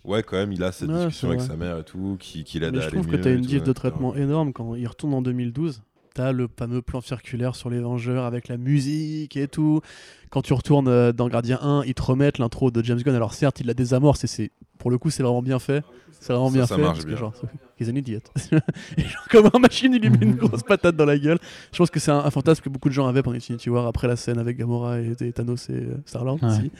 ouais 0.05 0.23
quand 0.23 0.37
même 0.37 0.53
il 0.53 0.63
a 0.63 0.71
cette 0.71 0.89
Ouais, 0.89 0.95
discussion 0.95 1.29
avec 1.29 1.41
sa 1.41 1.55
mère 1.57 1.77
et 1.79 1.83
tout 1.83 2.15
qui 2.19 2.43
qui 2.45 2.59
l'aide 2.59 2.77
à 2.77 2.81
je 2.81 2.87
aller 2.87 2.91
trouve 2.93 3.07
que 3.07 3.17
mieux 3.17 3.21
tu 3.21 3.27
as 3.27 3.31
et 3.31 3.35
une 3.35 3.41
tout, 3.41 3.47
diff 3.47 3.63
de 3.63 3.71
etc. 3.71 3.73
traitement 3.73 4.15
énorme 4.15 4.53
quand 4.53 4.75
il 4.75 4.87
retourne 4.87 5.13
en 5.13 5.21
2012. 5.21 5.81
Tu 6.15 6.21
as 6.21 6.31
le 6.31 6.47
fameux 6.57 6.81
plan 6.81 7.01
circulaire 7.01 7.55
sur 7.55 7.69
les 7.69 7.79
Vengeurs 7.79 8.25
avec 8.25 8.47
la 8.47 8.57
musique 8.57 9.37
et 9.37 9.47
tout. 9.47 9.81
Quand 10.29 10.41
tu 10.41 10.53
retournes 10.53 10.87
euh, 10.87 11.11
dans 11.11 11.27
Gardien 11.27 11.59
1, 11.61 11.83
ils 11.85 11.93
te 11.93 12.01
remettent 12.01 12.37
l'intro 12.39 12.71
de 12.71 12.83
James 12.83 12.99
Gunn. 13.01 13.15
Alors 13.15 13.33
certes, 13.33 13.59
il 13.59 13.67
la 13.67 13.73
désamorce 13.73 14.23
et 14.23 14.27
c'est 14.27 14.51
pour 14.77 14.91
le 14.91 14.97
coup, 14.97 15.09
c'est 15.09 15.23
vraiment 15.23 15.41
bien 15.41 15.59
fait. 15.59 15.83
C'est 16.21 16.33
vraiment 16.33 16.47
Ça, 16.49 16.53
bien 16.53 16.65
ça 16.65 16.75
fait. 16.75 16.81
marche 16.81 17.05
bien. 17.05 17.15
genre, 17.15 17.33
he's 17.79 17.89
an 17.89 17.95
idiot. 17.95 18.19
et 18.97 19.01
genre, 19.01 19.27
comme 19.29 19.49
un 19.53 19.59
machine, 19.59 19.93
il 19.93 20.01
lui 20.01 20.09
met 20.09 20.17
une 20.25 20.35
grosse 20.35 20.63
patate 20.63 20.95
dans 20.95 21.05
la 21.05 21.17
gueule. 21.17 21.39
Je 21.71 21.77
pense 21.77 21.89
que 21.89 21.99
c'est 21.99 22.11
un, 22.11 22.19
un 22.19 22.31
fantasme 22.31 22.61
que 22.63 22.69
beaucoup 22.69 22.89
de 22.89 22.93
gens 22.93 23.07
avaient 23.07 23.21
pendant 23.23 23.37
Infinity 23.37 23.69
War 23.69 23.87
après 23.87 24.07
la 24.07 24.15
scène 24.15 24.37
avec 24.37 24.57
Gamora 24.57 24.99
et, 24.99 25.13
et 25.21 25.31
Thanos 25.33 25.69
et 25.69 25.73
euh, 25.73 25.97
Star-Lord. 26.05 26.39
Ouais. 26.41 26.49
aussi. 26.49 26.71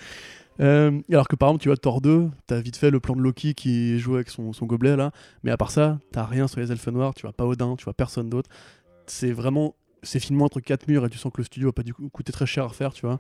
Euh, 0.62 1.00
alors 1.10 1.30
que 1.30 1.38
par 1.38 1.50
exemple, 1.50 1.62
tu 1.64 1.70
vois, 1.70 1.78
Thor 1.78 2.02
2, 2.02 2.30
t'as 2.48 2.60
vite 2.60 2.76
fait 2.76 2.92
le 2.92 3.00
plan 3.00 3.16
de 3.16 3.22
Loki 3.22 3.54
qui 3.56 3.98
joue 3.98 4.16
avec 4.16 4.30
son, 4.30 4.52
son 4.52 4.66
gobelet 4.66 4.98
là, 4.98 5.12
mais 5.44 5.52
à 5.52 5.58
part 5.58 5.72
ça, 5.72 6.00
t'as 6.12 6.26
rien 6.26 6.50
sur 6.50 6.60
les 6.60 6.70
elfes 6.70 6.88
noirs, 6.88 7.14
tu 7.14 7.22
vois 7.22 7.32
pas 7.32 7.46
Odin, 7.46 7.76
tu 7.78 7.86
vois 7.86 7.94
personne 7.94 8.30
d'autre. 8.30 8.50
C'est 9.10 9.32
vraiment. 9.32 9.76
C'est 10.02 10.22
filmé 10.22 10.44
entre 10.44 10.62
quatre 10.62 10.88
murs 10.88 11.06
et 11.06 11.10
tu 11.10 11.18
sens 11.18 11.30
que 11.30 11.40
le 11.42 11.44
studio 11.44 11.68
a 11.70 11.74
pas 11.74 11.84
dû 11.84 11.94
coûter 11.94 12.32
très 12.32 12.46
cher 12.46 12.64
à 12.64 12.70
faire, 12.70 12.94
tu 12.94 13.06
vois. 13.06 13.20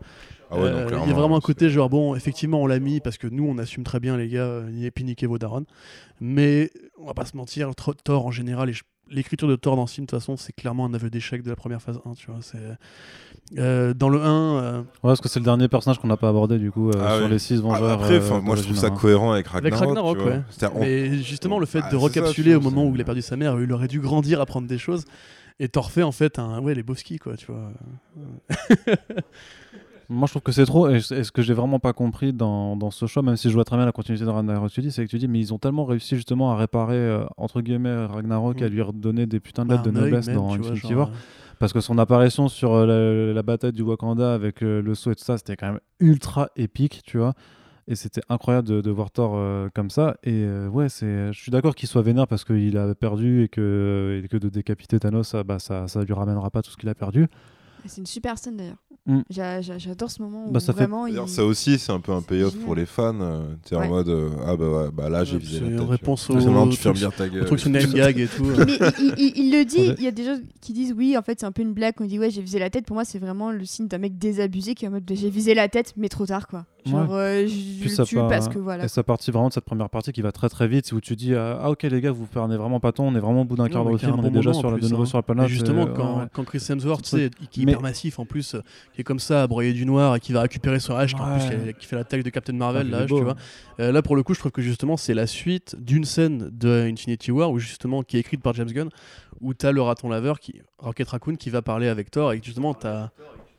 Ah 0.49 0.55
ouais, 0.55 0.61
Euh, 0.69 0.87
Il 1.03 1.09
y 1.09 1.11
a 1.11 1.13
vraiment 1.13 1.35
un 1.35 1.39
c'est- 1.41 1.47
côté 1.47 1.69
genre, 1.69 1.89
bon, 1.89 2.15
effectivement, 2.15 2.61
on 2.61 2.67
l'a 2.67 2.79
mis 2.79 3.01
parce 3.01 3.17
que 3.17 3.27
nous, 3.27 3.45
on 3.45 3.57
assume 3.57 3.83
très 3.83 3.99
bien, 3.99 4.15
les 4.15 4.29
gars, 4.29 4.43
euh, 4.45 4.81
et 4.81 4.89
puis 4.89 5.03
niquez 5.03 5.27
vos 5.27 5.37
darons. 5.37 5.65
Mais 6.21 6.71
on 6.97 7.05
va 7.05 7.13
pas 7.13 7.25
se 7.25 7.35
mentir, 7.35 7.71
Thor 8.05 8.25
en 8.25 8.31
général, 8.31 8.69
et 8.69 8.73
je- 8.73 8.83
l'écriture 9.09 9.49
de 9.49 9.57
Thor 9.57 9.75
dans 9.75 9.87
ce 9.87 9.95
film, 9.95 10.05
de 10.05 10.09
toute 10.11 10.19
façon, 10.21 10.37
c'est 10.37 10.53
clairement 10.53 10.85
un 10.85 10.93
aveu 10.93 11.09
d'échec 11.09 11.43
de 11.43 11.49
la 11.49 11.57
première 11.57 11.81
phase 11.81 11.99
1, 12.05 12.13
tu 12.13 12.27
vois. 12.31 12.39
C'est. 12.41 12.57
euh, 13.57 13.93
dans 13.93 14.07
le 14.09 14.21
1, 14.21 14.55
euh, 14.63 14.79
Ouais, 14.79 14.85
parce 15.03 15.19
que 15.19 15.27
c'est 15.27 15.39
le 15.39 15.45
dernier 15.45 15.67
personnage 15.67 15.99
qu'on 15.99 16.07
n'a 16.07 16.15
pas 16.17 16.29
abordé 16.29 16.59
du 16.59 16.71
coup 16.71 16.91
euh, 16.91 16.93
Ah 17.03 17.15
sur 17.17 17.25
oui. 17.25 17.31
les 17.31 17.39
six 17.39 17.55
Ah, 17.57 17.61
Vengeurs. 17.61 17.89
Après, 17.89 18.13
euh, 18.13 18.19
enfin, 18.19 18.39
moi 18.39 18.55
je 18.55 18.61
trouve 18.61 18.77
ça 18.77 18.87
hein. 18.87 18.91
cohérent 18.91 19.33
avec 19.33 19.47
Avec 19.53 19.73
Ragnarok. 19.73 20.19
Ouais. 20.19 20.39
On- 20.73 20.79
Mais 20.79 21.17
justement, 21.23 21.59
le 21.59 21.65
fait 21.65 21.79
Bah, 21.81 21.89
de 21.91 21.97
ça, 21.99 22.31
tu 22.31 22.55
au 22.55 22.61
moment 22.61 22.85
où 22.85 22.95
il 22.95 23.01
a 23.01 23.03
perdu 23.03 23.21
sa 23.21 23.35
mère, 23.35 23.59
il 23.59 23.71
aurait 23.73 23.87
dû 23.89 23.99
grandir, 23.99 24.39
apprendre 24.39 24.67
des 24.67 24.77
choses. 24.77 25.03
Et 25.59 25.67
t'en 25.67 25.81
refais 25.81 26.03
en 26.03 26.11
fait 26.13 26.39
un. 26.39 26.61
Ouais, 26.61 26.73
les 26.73 26.83
Boski, 26.83 27.17
quoi, 27.19 27.35
tu 27.35 27.47
vois. 27.51 27.71
Moi, 30.11 30.25
je 30.25 30.31
trouve 30.31 30.41
que 30.41 30.51
c'est 30.51 30.65
trop. 30.65 30.89
Et, 30.89 31.01
ce- 31.01 31.31
que 31.31 31.41
j'ai 31.43 31.53
vraiment 31.53 31.77
pas 31.79 31.93
compris 31.93 32.33
dans, 32.33 32.75
dans 32.75 32.89
ce 32.89 33.05
choix, 33.05 33.21
même 33.21 33.37
si 33.37 33.47
je 33.49 33.53
vois 33.53 33.63
très 33.63 33.75
bien 33.75 33.85
la 33.85 33.91
continuité 33.91 34.25
de 34.25 34.29
Ragnarok, 34.31 34.71
tu 34.71 34.81
dis, 34.81 34.91
c'est 34.91 35.05
que 35.05 35.09
tu 35.09 35.19
dis, 35.19 35.27
mais 35.27 35.39
ils 35.39 35.53
ont 35.53 35.59
tellement 35.59 35.85
réussi 35.85 36.15
justement 36.15 36.51
à 36.51 36.55
réparer, 36.55 36.95
euh, 36.95 37.25
entre 37.37 37.61
guillemets, 37.61 38.05
Ragnarok, 38.05 38.59
Mm. 38.61 38.63
à 38.63 38.67
lui 38.69 38.81
redonner 38.81 39.25
des 39.27 39.39
putains 39.39 39.65
de 39.65 39.71
lettres 39.71 39.83
de 39.83 39.91
Bah, 39.91 39.99
noblesse 40.01 40.25
même, 40.27 40.35
dans 40.37 40.51
Infinity 40.53 40.95
War. 40.95 41.09
euh, 41.09 41.11
Parce 41.59 41.73
que 41.73 41.79
son 41.81 41.97
apparition 41.99 42.47
sur 42.47 42.73
euh, 42.73 43.27
la, 43.27 43.33
la 43.33 43.43
bataille 43.43 43.73
du 43.73 43.83
Wakanda 43.83 44.33
avec 44.33 44.61
le 44.61 44.95
saut 44.95 45.11
et 45.11 45.15
tout 45.15 45.23
ça, 45.23 45.37
c'était 45.37 45.55
quand 45.57 45.67
même 45.67 45.79
ultra 45.99 46.49
épique, 46.55 47.01
tu 47.05 47.17
vois. 47.19 47.33
Et 47.91 47.95
c'était 47.95 48.21
incroyable 48.29 48.67
de, 48.67 48.81
de 48.81 48.91
voir 48.91 49.09
Thor 49.09 49.31
euh, 49.35 49.67
comme 49.73 49.89
ça. 49.89 50.15
Et 50.23 50.31
euh, 50.31 50.67
ouais, 50.69 50.89
c'est, 50.89 51.33
je 51.33 51.39
suis 51.41 51.51
d'accord 51.51 51.73
qu'il 51.73 51.89
soit 51.89 52.03
vénère 52.03 52.27
parce 52.27 52.45
qu'il 52.45 52.77
a 52.77 52.93
perdu 52.93 53.43
et 53.43 53.47
que, 53.49 54.21
et 54.23 54.27
que 54.27 54.37
de 54.37 54.47
décapiter 54.47 54.99
Thanos, 54.99 55.27
ça, 55.27 55.43
bah, 55.43 55.57
ça, 55.59 55.87
ça 55.87 56.03
lui 56.03 56.13
ramènera 56.13 56.51
pas 56.51 56.61
tout 56.61 56.69
ce 56.69 56.77
qu'il 56.77 56.87
a 56.89 56.93
perdu. 56.95 57.25
C'est 57.85 58.01
une 58.01 58.05
super 58.07 58.37
scène 58.37 58.57
d'ailleurs. 58.57 58.75
Mm. 59.05 59.21
J'a- 59.29 59.61
j'a- 59.61 59.77
J'adore 59.77 60.11
ce 60.11 60.21
moment 60.21 60.47
où 60.47 60.51
Bah, 60.51 60.59
ça 60.59 60.73
fait- 60.73 60.79
vraiment 60.81 61.07
il... 61.07 61.13
D'ailleurs, 61.13 61.29
ça 61.29 61.45
aussi, 61.45 61.79
c'est 61.79 61.93
un 61.93 62.01
peu 62.01 62.11
un 62.11 62.21
payoff 62.21 62.53
pour 62.57 62.75
les 62.75 62.85
fans. 62.85 63.15
euh, 63.21 63.55
Tu 63.65 63.73
Ouais. 63.73 63.85
en 63.85 63.89
mode, 63.89 64.13
ah 64.45 64.55
bah, 64.57 64.65
ouais, 64.69 64.89
bah 64.93 65.09
là, 65.09 65.23
j'ai 65.23 65.35
Ouais, 65.35 65.39
visé 65.39 65.59
c'est 65.59 65.83
réponse 65.85 66.29
au- 66.29 66.33
truc- 66.33 66.93
bien 66.93 67.09
ta 67.09 67.27
gueule. 67.29 67.39
Le 67.39 67.45
truc 67.45 67.59
sur 67.61 67.71
Gag 67.71 68.19
et 68.19 68.27
tout. 68.27 68.43
Mais 68.43 68.73
il, 68.99 69.13
il- 69.17 69.33
il 69.37 69.51
le 69.57 69.63
dit, 69.63 69.93
il 69.97 70.03
y 70.03 70.07
a 70.07 70.11
des 70.11 70.25
gens 70.25 70.37
qui 70.61 70.73
disent 70.73 70.93
oui, 70.95 71.17
en 71.17 71.21
fait 71.21 71.39
c'est 71.39 71.45
un 71.45 71.53
peu 71.53 71.61
une 71.61 71.73
blague, 71.73 71.95
on 72.01 72.05
dit 72.05 72.19
ouais 72.19 72.29
j'ai 72.29 72.41
visé 72.41 72.59
la 72.59 72.69
tête, 72.69 72.85
pour 72.85 72.95
moi 72.95 73.05
c'est 73.05 73.17
vraiment 73.17 73.49
le 73.51 73.63
signe 73.63 73.87
d'un 73.87 73.97
mec 73.97 74.17
désabusé 74.19 74.75
qui 74.75 74.83
est 74.85 74.89
en 74.89 74.91
mode 74.91 75.09
j'ai 75.11 75.29
visé 75.29 75.53
la 75.55 75.69
tête 75.69 75.93
mais 75.95 76.09
trop 76.09 76.25
tard 76.25 76.47
quoi. 76.47 76.65
Genre 76.89 77.07
euh, 77.11 77.41
je, 77.43 77.47
je 77.47 77.53
Puis 77.79 77.83
le 77.83 77.89
ça 77.89 78.03
tue 78.05 78.15
part- 78.15 78.27
parce 78.29 78.47
que 78.47 78.59
voilà. 78.59 78.85
Et 78.85 78.87
ça 78.87 79.03
partie 79.03 79.31
vraiment 79.31 79.49
de 79.49 79.53
cette 79.53 79.65
première 79.65 79.89
partie 79.89 80.11
qui 80.11 80.21
va 80.21 80.31
très 80.31 80.49
très 80.49 80.67
vite, 80.67 80.91
où 80.91 80.99
tu 81.01 81.15
dis 81.15 81.35
ah 81.35 81.59
ah, 81.63 81.69
ok 81.71 81.83
les 81.83 82.01
gars 82.01 82.11
vous 82.11 82.25
prenez 82.25 82.57
vraiment 82.57 82.79
pas 82.79 82.91
ton, 82.91 83.07
on 83.07 83.15
est 83.15 83.19
vraiment 83.19 83.41
au 83.41 83.45
bout 83.45 83.55
d'un 83.55 83.67
quart 83.69 83.83
d'heure 83.83 83.93
de 83.93 83.97
film, 83.97 84.15
on 84.19 84.23
est 84.25 84.29
déjà 84.29 84.53
sur 84.53 84.67
en 84.67 84.71
la, 84.71 84.77
plus, 84.77 84.85
de 84.85 84.89
nouveau 84.91 85.03
hein. 85.03 85.05
sur 85.05 85.17
la 85.17 85.23
planète. 85.23 85.47
justement, 85.47 85.87
et- 85.87 85.93
quand, 85.93 86.19
ouais. 86.19 86.25
quand 86.33 86.43
Chris 86.43 86.65
Hemsworth, 86.69 87.03
tu 87.03 87.09
Ce 87.09 87.17
sais, 87.17 87.29
qui 87.51 87.61
est 87.61 87.65
Mais- 87.65 87.71
hyper 87.73 87.81
massif 87.81 88.19
en 88.19 88.25
plus, 88.25 88.55
euh, 88.55 88.61
qui 88.93 89.01
est 89.01 89.03
comme 89.03 89.19
ça 89.19 89.43
à 89.43 89.47
broyer 89.47 89.73
du 89.73 89.85
noir 89.85 90.15
et 90.15 90.19
qui 90.19 90.33
va 90.33 90.41
récupérer 90.41 90.79
son 90.79 90.93
H, 90.93 91.15
qui, 91.77 91.85
fait 91.85 91.95
la 91.95 92.03
taille 92.03 92.23
de 92.23 92.29
Captain 92.29 92.53
Ah, 92.55 92.57
Marvel, 92.57 92.87
il 92.87 92.91
là, 92.91 93.05
tu 93.05 93.13
vois. 93.21 93.35
Euh, 93.79 93.91
là, 93.91 94.01
pour 94.01 94.15
le 94.15 94.23
coup, 94.23 94.33
je 94.33 94.39
trouve 94.39 94.51
que 94.51 94.61
justement, 94.61 94.97
c'est 94.97 95.13
la 95.13 95.27
suite 95.27 95.75
d'une 95.79 96.05
scène 96.05 96.49
de 96.51 96.87
Infinity 96.91 97.31
War, 97.31 97.51
où 97.51 97.59
justement, 97.59 98.03
qui 98.03 98.17
est 98.17 98.19
écrite 98.19 98.41
par 98.41 98.53
James 98.53 98.67
Gunn, 98.71 98.89
où 99.41 99.53
t'as 99.53 99.71
le 99.71 99.81
raton 99.81 100.09
laveur, 100.09 100.39
qui, 100.39 100.61
Rocket 100.79 101.07
Raccoon, 101.07 101.35
qui 101.35 101.49
va 101.49 101.61
parler 101.61 101.87
avec 101.87 102.11
Thor, 102.11 102.33
et 102.33 102.39
que 102.39 102.45
justement, 102.45 102.73
t'as 102.73 103.09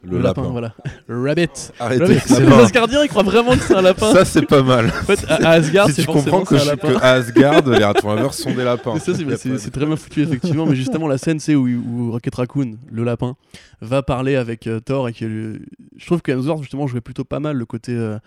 Le 0.02 0.18
lapin. 0.18 0.43
voilà. 0.43 0.74
Le 1.06 1.20
Rabbit. 1.22 1.48
Arrêtez 1.78 2.05
Rabbit. 2.05 2.44
lapin. 2.44 2.59
Asgardiens, 2.64 3.02
ils 3.05 3.09
croient 3.09 3.22
vraiment 3.22 3.52
que 3.52 3.59
c'est 3.60 3.74
un 3.74 3.82
lapin. 3.82 4.12
Ça, 4.12 4.24
c'est 4.24 4.47
pas 4.47 4.62
mal. 4.62 4.86
En 4.86 4.90
fait, 5.05 5.24
à 5.28 5.51
Asgard, 5.51 5.90
si 5.90 6.01
tu 6.01 6.06
comprends 6.06 6.43
que, 6.43 6.56
je- 6.56 6.74
que 6.74 7.02
Asgard, 7.02 7.68
les 7.68 7.85
ratons 7.85 8.14
laveurs 8.14 8.32
sont 8.35 8.52
des 8.55 8.64
lapins. 8.64 8.98
C'est- 8.98 9.70
très 9.70 9.86
bien 9.86 9.97
foutu, 9.97 10.22
effectivement. 10.22 10.64
mais 10.66 10.74
justement, 10.74 11.06
la 11.06 11.18
scène, 11.18 11.39
c'est 11.39 11.55
où, 11.55 11.66
où 11.68 12.12
Rocket 12.12 12.35
Raccoon, 12.35 12.77
le 12.90 13.05
lapin, 13.05 13.36
va 13.82 14.02
parler 14.02 14.36
avec 14.36 14.66
euh, 14.66 14.81
Thor. 14.81 15.09
Et 15.09 15.12
que, 15.12 15.24
le- 15.27 15.60
je 15.97 16.06
trouve 16.06 16.22
que 16.22 16.32
Hemsworth, 16.32 16.62
justement, 16.62 16.86
jouait 16.86 17.01
plutôt 17.02 17.24
pas 17.24 17.40
mal 17.40 17.56
le 17.56 17.66
côté. 17.66 17.93
euh, 17.93 18.18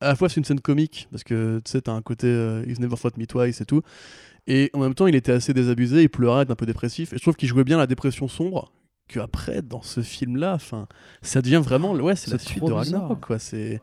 à 0.00 0.08
la 0.08 0.14
fois, 0.14 0.28
c'est 0.28 0.36
une 0.36 0.44
scène 0.44 0.60
comique, 0.60 1.08
parce 1.10 1.24
que 1.24 1.56
tu 1.64 1.70
sais, 1.72 1.80
t'as 1.80 1.92
un 1.92 2.02
côté 2.02 2.26
euh, 2.28 2.62
You've 2.68 2.80
never 2.80 2.96
fought 2.96 3.16
me 3.16 3.26
twice 3.26 3.60
et 3.60 3.64
tout. 3.64 3.82
Et 4.46 4.70
en 4.74 4.78
même 4.78 4.94
temps, 4.94 5.06
il 5.08 5.16
était 5.16 5.32
assez 5.32 5.52
désabusé, 5.52 6.02
il 6.02 6.08
pleurait, 6.08 6.42
était 6.44 6.52
un 6.52 6.54
peu 6.54 6.66
dépressif. 6.66 7.12
Et 7.12 7.16
je 7.16 7.22
trouve 7.22 7.34
qu'il 7.34 7.48
jouait 7.48 7.64
bien 7.64 7.78
la 7.78 7.88
dépression 7.88 8.28
sombre. 8.28 8.70
Que 9.08 9.20
après, 9.20 9.62
dans 9.62 9.82
ce 9.82 10.00
film-là, 10.00 10.54
enfin, 10.54 10.86
ça 11.22 11.40
devient 11.40 11.62
vraiment, 11.64 11.92
ouais, 11.92 12.16
c'est 12.16 12.30
la 12.32 12.38
suite 12.38 12.58
de 12.62 12.66
bizarre. 12.66 12.78
Ragnarok, 12.84 13.20
quoi. 13.24 13.38
C'est 13.38 13.80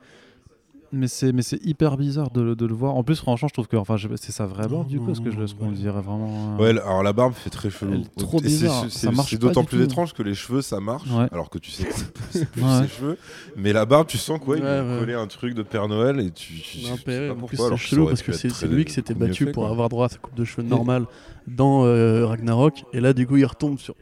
Mais 0.96 1.08
c'est 1.08 1.32
mais 1.34 1.42
c'est 1.42 1.60
hyper 1.66 1.98
bizarre 1.98 2.30
de, 2.30 2.42
le- 2.42 2.56
de 2.56 2.68
le 2.68 2.74
voir. 2.76 2.94
En 2.94 3.04
plus 3.04 3.16
franchement 3.16 3.48
je 3.48 3.54
trouve 3.54 3.68
que 3.68 3.76
enfin 3.78 3.96
c'est 4.18 4.32
sa 4.32 4.46
vraie 4.46 4.68
barbe 4.68 4.86
du 4.88 5.00
coup 5.00 5.08
parce 5.08 5.22
que 5.22 5.32
je 5.32 5.40
laisse 5.40 5.54
qu'on 5.56 5.70
ouais. 5.70 5.74
dirait 5.74 6.02
vraiment. 6.04 6.56
euh, 6.60 6.62
Ouais, 6.62 6.70
alors 6.82 7.02
la 7.02 7.14
barbe 7.14 7.34
fait 7.34 7.50
très 7.50 7.72
chelou. 7.72 7.94
Elle 7.94 8.02
est 8.02 8.16
trop 8.16 8.40
bizarre, 8.40 8.84
c'est- 8.90 9.08
ça 9.08 9.12
marche 9.12 9.32
C'est 9.32 9.38
pas 9.40 9.48
d'autant 9.48 9.64
plus 9.64 9.80
tout. 9.80 9.84
étrange 9.86 10.14
que 10.14 10.22
les 10.22 10.36
cheveux 10.36 10.62
ça 10.62 10.80
marche, 10.80 11.10
Ouais. 11.10 11.26
alors 11.32 11.50
que 11.50 11.58
tu 11.58 11.72
sais 11.72 11.86
que 11.86 11.94
c'est- 12.30 12.46
plus 12.46 12.62
Ouais. 12.62 12.82
ses 12.84 12.88
cheveux. 12.90 13.18
Mais 13.56 13.74
la 13.74 13.86
barbe, 13.88 14.06
tu 14.06 14.20
sens 14.20 14.40
quoi? 14.40 14.56
Il 14.58 14.62
Ouais, 14.64 14.70
a 14.70 14.84
ouais. 14.84 15.00
collé 15.00 15.14
un 15.16 15.26
truc 15.26 15.56
de 15.56 15.64
Père 15.64 15.88
Noël 15.88 16.20
et 16.20 16.30
tu. 16.30 16.54
tu 16.62 16.86
Non, 16.88 16.96
sais 16.98 17.04
pas 17.04 17.32
en 17.34 17.36
plus, 17.48 17.58
pourquoi. 17.58 17.70
c'est 17.72 17.78
chelou 17.78 18.06
parce 18.06 18.22
que 18.22 18.32
c'est 18.34 18.68
lui 18.68 18.86
qui 18.86 18.94
s'était 18.94 19.16
battu 19.16 19.48
pour 19.52 19.66
avoir 19.68 19.90
droit 19.90 20.06
à 20.06 20.10
sa 20.10 20.18
coupe 20.20 20.36
de 20.36 20.44
cheveux 20.46 20.68
normale 20.68 21.08
dans 21.48 21.86
euh, 21.86 22.28
Ragnarok. 22.28 22.84
Et 22.94 23.00
là, 23.00 23.14
du 23.14 23.26
coup, 23.26 23.38
il 23.38 23.46
retombe 23.46 23.80
sur. 23.80 23.96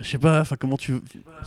Je 0.00 0.08
sais 0.08 0.18
pas, 0.18 0.40
enfin, 0.40 0.56
comment 0.58 0.76
tu. 0.76 0.94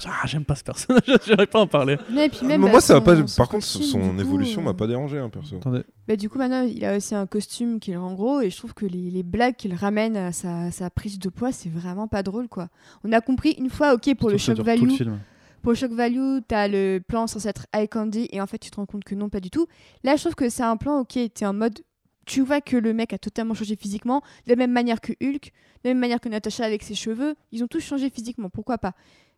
Ah, 0.05 0.25
j'aime 0.25 0.45
pas 0.45 0.55
ce 0.55 0.63
personnage, 0.63 1.01
j'arrive 1.25 1.47
pas 1.47 1.59
à 1.59 1.63
en 1.63 1.67
parler. 1.67 1.97
Ouais, 2.13 2.27
et 2.27 2.29
puis 2.29 2.45
même, 2.45 2.61
Mais 2.61 2.67
bah, 2.67 2.71
moi, 2.73 2.81
ça 2.81 2.99
va 2.99 2.99
son- 2.99 3.05
pas. 3.23 3.33
Par 3.37 3.49
contre, 3.49 3.65
costume, 3.65 3.83
son 3.83 4.19
évolution 4.19 4.61
euh, 4.61 4.65
m'a 4.65 4.73
pas 4.73 4.87
dérangé, 4.87 5.17
hein, 5.17 5.29
perso. 5.29 5.55
Attendez. 5.57 5.83
Bah, 6.07 6.15
du 6.15 6.29
coup, 6.29 6.37
maintenant, 6.37 6.61
il 6.61 6.83
a 6.85 6.97
aussi 6.97 7.15
un 7.15 7.25
costume 7.25 7.79
qui 7.79 7.91
est 7.91 7.95
en 7.95 8.13
gros, 8.13 8.41
et 8.41 8.49
je 8.49 8.57
trouve 8.57 8.73
que 8.73 8.85
les, 8.85 9.09
les 9.09 9.23
blagues 9.23 9.55
qu'il 9.55 9.73
ramène 9.73 10.15
à 10.17 10.31
sa, 10.31 10.69
sa 10.71 10.89
prise 10.89 11.17
de 11.19 11.29
poids, 11.29 11.51
c'est 11.51 11.69
vraiment 11.69 12.07
pas 12.07 12.21
drôle, 12.23 12.47
quoi. 12.47 12.69
On 13.03 13.11
a 13.11 13.21
compris 13.21 13.51
une 13.57 13.69
fois, 13.69 13.93
ok, 13.93 14.13
pour 14.15 14.29
le 14.29 14.37
shock 14.37 14.57
le 14.59 14.63
value, 14.63 14.89
film. 14.91 15.19
pour 15.61 15.71
le 15.71 15.75
shock 15.75 15.91
value, 15.91 16.39
t'as 16.47 16.67
le 16.67 16.99
plan 17.07 17.25
censé 17.27 17.47
être 17.49 17.65
eye 17.73 17.87
candy, 17.87 18.27
et 18.31 18.39
en 18.41 18.45
fait, 18.47 18.59
tu 18.59 18.69
te 18.69 18.75
rends 18.75 18.85
compte 18.85 19.03
que 19.03 19.15
non, 19.15 19.29
pas 19.29 19.39
du 19.39 19.49
tout. 19.49 19.65
Là, 20.03 20.15
je 20.15 20.21
trouve 20.21 20.35
que 20.35 20.49
c'est 20.49 20.63
un 20.63 20.77
plan, 20.77 20.99
ok, 20.99 21.17
t'es 21.33 21.45
en 21.45 21.53
mode, 21.53 21.79
tu 22.25 22.41
vois 22.41 22.61
que 22.61 22.77
le 22.77 22.93
mec 22.93 23.13
a 23.13 23.17
totalement 23.17 23.53
changé 23.53 23.75
physiquement, 23.75 24.21
de 24.45 24.51
la 24.51 24.55
même 24.55 24.71
manière 24.71 25.01
que 25.01 25.13
Hulk, 25.21 25.45
de 25.45 25.89
la 25.89 25.89
même 25.91 25.99
manière 25.99 26.19
que 26.19 26.29
Natasha 26.29 26.63
avec 26.65 26.83
ses 26.83 26.95
cheveux, 26.95 27.35
ils 27.51 27.63
ont 27.63 27.67
tous 27.67 27.81
changé 27.81 28.09
physiquement, 28.09 28.49
pourquoi 28.49 28.77
pas 28.77 28.93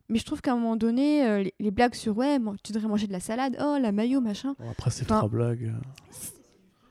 mais 0.07 0.19
je 0.19 0.23
trouve 0.23 0.39
qu'à 0.39 0.51
un 0.51 0.55
moment 0.55 0.75
donné, 0.75 1.25
euh, 1.25 1.41
les, 1.41 1.53
les 1.59 1.71
blagues 1.71 1.95
sur 1.95 2.15
ouais, 2.15 2.37
moi, 2.37 2.53
tu 2.63 2.71
devrais 2.73 2.87
manger 2.87 3.07
de 3.07 3.11
la 3.11 3.19
salade, 3.19 3.57
oh 3.59 3.77
la 3.81 3.91
maillot, 3.91 4.21
machin. 4.21 4.55
Bon, 4.59 4.69
après, 4.69 4.91
c'est 4.91 5.03
Enfin, 5.05 5.17
trois 5.17 5.29
blagues. 5.29 5.73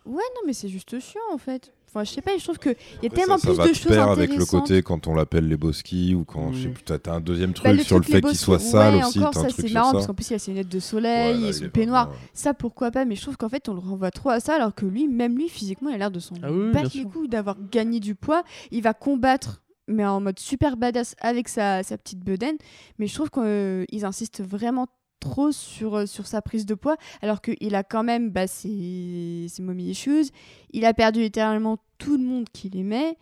Ouais, 0.05 0.23
non, 0.35 0.41
mais 0.47 0.53
c'est 0.53 0.69
juste 0.69 0.99
chiant 0.99 1.21
en 1.33 1.39
fait. 1.39 1.73
Enfin, 1.95 2.03
je 2.05 2.11
sais 2.11 2.23
pas, 2.23 2.33
je 2.37 2.43
trouve 2.43 2.59
qu'il 2.59 2.73
y 2.73 2.75
a 2.75 3.07
Après, 3.07 3.09
tellement 3.21 3.39
ça, 3.39 3.43
ça 3.43 3.49
plus 3.51 3.57
va 3.57 3.65
de 3.65 3.69
de 3.69 3.75
choses 3.75 3.93
pair 3.93 4.09
avec 4.11 4.29
le 4.31 4.35
intéressantes. 4.35 4.61
côté 4.63 4.83
quand 4.83 5.07
on 5.07 5.15
l'appelle 5.15 5.47
les 5.49 5.57
Boski 5.57 6.15
ou 6.17 6.25
quand 6.25 6.53
je 6.53 6.63
sais 6.65 6.69
Mm. 6.69 6.73
plus, 6.73 6.83
t'as 6.85 7.13
un 7.13 7.21
deuxième 7.21 7.53
truc 7.53 7.65
Bah, 7.65 7.73
le 7.73 7.83
sur 7.85 7.97
le 7.99 8.03
truc, 8.05 8.15
fait 8.17 8.21
qu'il 8.23 8.37
soit 8.37 8.59
sale 8.59 8.97
ouais, 8.97 9.05
aussi. 9.05 9.19
encore, 9.21 9.35
ça 9.35 9.49
truc 9.49 9.67
c'est 9.69 9.73
marrant 9.73 9.87
ça. 9.89 9.93
parce 9.95 10.07
qu'en 10.09 10.15
plus 10.15 10.29
il 10.31 10.35
a 10.35 10.39
ses 10.41 10.51
lunettes 10.51 10.69
de 10.69 10.81
soleil 10.81 11.35
Voilà, 11.39 11.47
et 11.47 11.51
il 11.51 11.55
son 11.55 11.69
peignoir. 11.69 12.13
Ça 12.33 12.53
pourquoi 12.53 12.91
pas, 12.91 13.05
mais 13.05 13.15
je 13.15 13.23
trouve 13.23 13.37
qu'en 13.37 13.49
fait 13.49 13.69
on 13.69 13.75
le 13.75 13.81
renvoie 13.81 14.11
trop 14.11 14.31
à 14.31 14.41
ça 14.41 14.57
alors 14.57 14.75
que 14.75 14.87
lui, 14.87 15.07
même 15.07 15.37
lui 15.39 15.49
physiquement, 15.49 15.91
il 15.91 15.95
a 15.95 15.99
l'air 15.99 16.11
de 16.11 16.19
s'en 16.21 16.35
Ah 16.43 16.51
oui, 16.51 16.73
battre 16.73 16.91
les 16.95 17.05
couilles, 17.05 17.29
d'avoir 17.29 17.57
gagné 17.71 18.01
du 18.01 18.15
poids. 18.17 18.43
Il 18.73 18.83
va 18.83 18.93
combattre, 18.95 19.63
mais 19.87 20.05
en 20.05 20.21
mode 20.21 20.39
super 20.41 20.77
badass 20.77 21.15
avec 21.21 21.49
sa, 21.49 21.83
sa 21.85 21.97
petite 21.97 22.21
bedaine. 22.25 22.57
Mais 22.99 23.07
je 23.07 23.15
trouve 23.15 23.31
qu'ils 23.31 24.05
insistent 24.05 24.41
vraiment 24.43 24.89
trop 25.25 25.51
sur, 25.53 25.95
euh, 25.97 26.07
sur 26.07 26.27
sa 26.27 26.43
prise 26.43 26.67
de 26.67 26.75
poids 26.75 26.97
alors 27.23 27.41
qu'il 27.41 27.75
a 27.75 27.83
quand 27.83 28.03
même 28.05 28.31
bah, 28.31 28.47
ses, 28.47 29.47
ses 29.49 29.63
mommy 29.63 29.91
issues. 29.91 30.27
Il 30.73 30.85
a 30.85 30.93
perdu 30.95 31.21
littéralement 31.21 31.79
tout 31.99 32.17
le 32.17 32.25
monde 32.25 32.45
qu'il 32.53 32.77
aimait. 32.77 33.17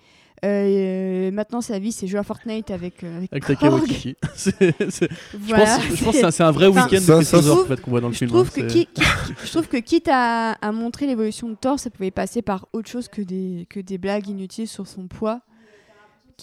Euh, 0.45 1.31
maintenant, 1.31 1.61
sa 1.61 1.79
vie, 1.79 1.93
c'est 1.93 2.09
jouer 2.09 2.19
à 2.19 2.25
Fortnite 2.25 2.73
avec, 2.73 3.05
euh, 3.05 3.17
avec, 3.19 3.33
Avec 3.33 3.59
Korg. 3.61 3.87
Je 3.89 4.13
pense, 4.13 5.81
je 5.95 6.05
pense 6.05 6.15
que 6.17 6.21
c'est- 6.21 6.31
c'est 6.33 6.43
un- 6.43 6.51
vrai 6.51 6.67
Enfin, 6.67 6.85
week-end 6.85 6.97
de 6.97 7.01
ça, 7.01 7.15
Chris 7.17 7.25
ça, 7.25 7.37
Hemsworth, 7.39 7.59
je 7.59 7.63
en 7.73 7.77
fait, 7.77 7.81
qu'on 7.83 7.91
voit 7.93 8.01
dans 8.01 8.09
le 8.09 8.13
je 8.13 8.19
film. 8.19 8.31
trouve, 8.31 8.41
hein, 8.49 8.51
que 8.53 8.61
c'est- 8.61 8.67
qui- 8.67 8.87
qui- 8.87 9.03
je 9.45 9.51
trouve 9.51 9.69
que 9.69 9.77
quitte 9.77 10.09
à, 10.11 10.53
à 10.53 10.73
montrer 10.73 11.07
l'évolution 11.07 11.49
de 11.49 11.55
Thor, 11.55 11.79
ça 11.79 11.91
pouvait 11.91 12.11
passer 12.11 12.43
par 12.43 12.67
autre 12.73 12.89
chose 12.91 13.07
que 13.09 13.23
des, 13.23 13.67
que 13.71 13.79
des 13.79 13.99
blagues 13.99 14.27
inutiles 14.29 14.67
sur 14.69 14.87
son 14.89 15.07
poids. 15.07 15.43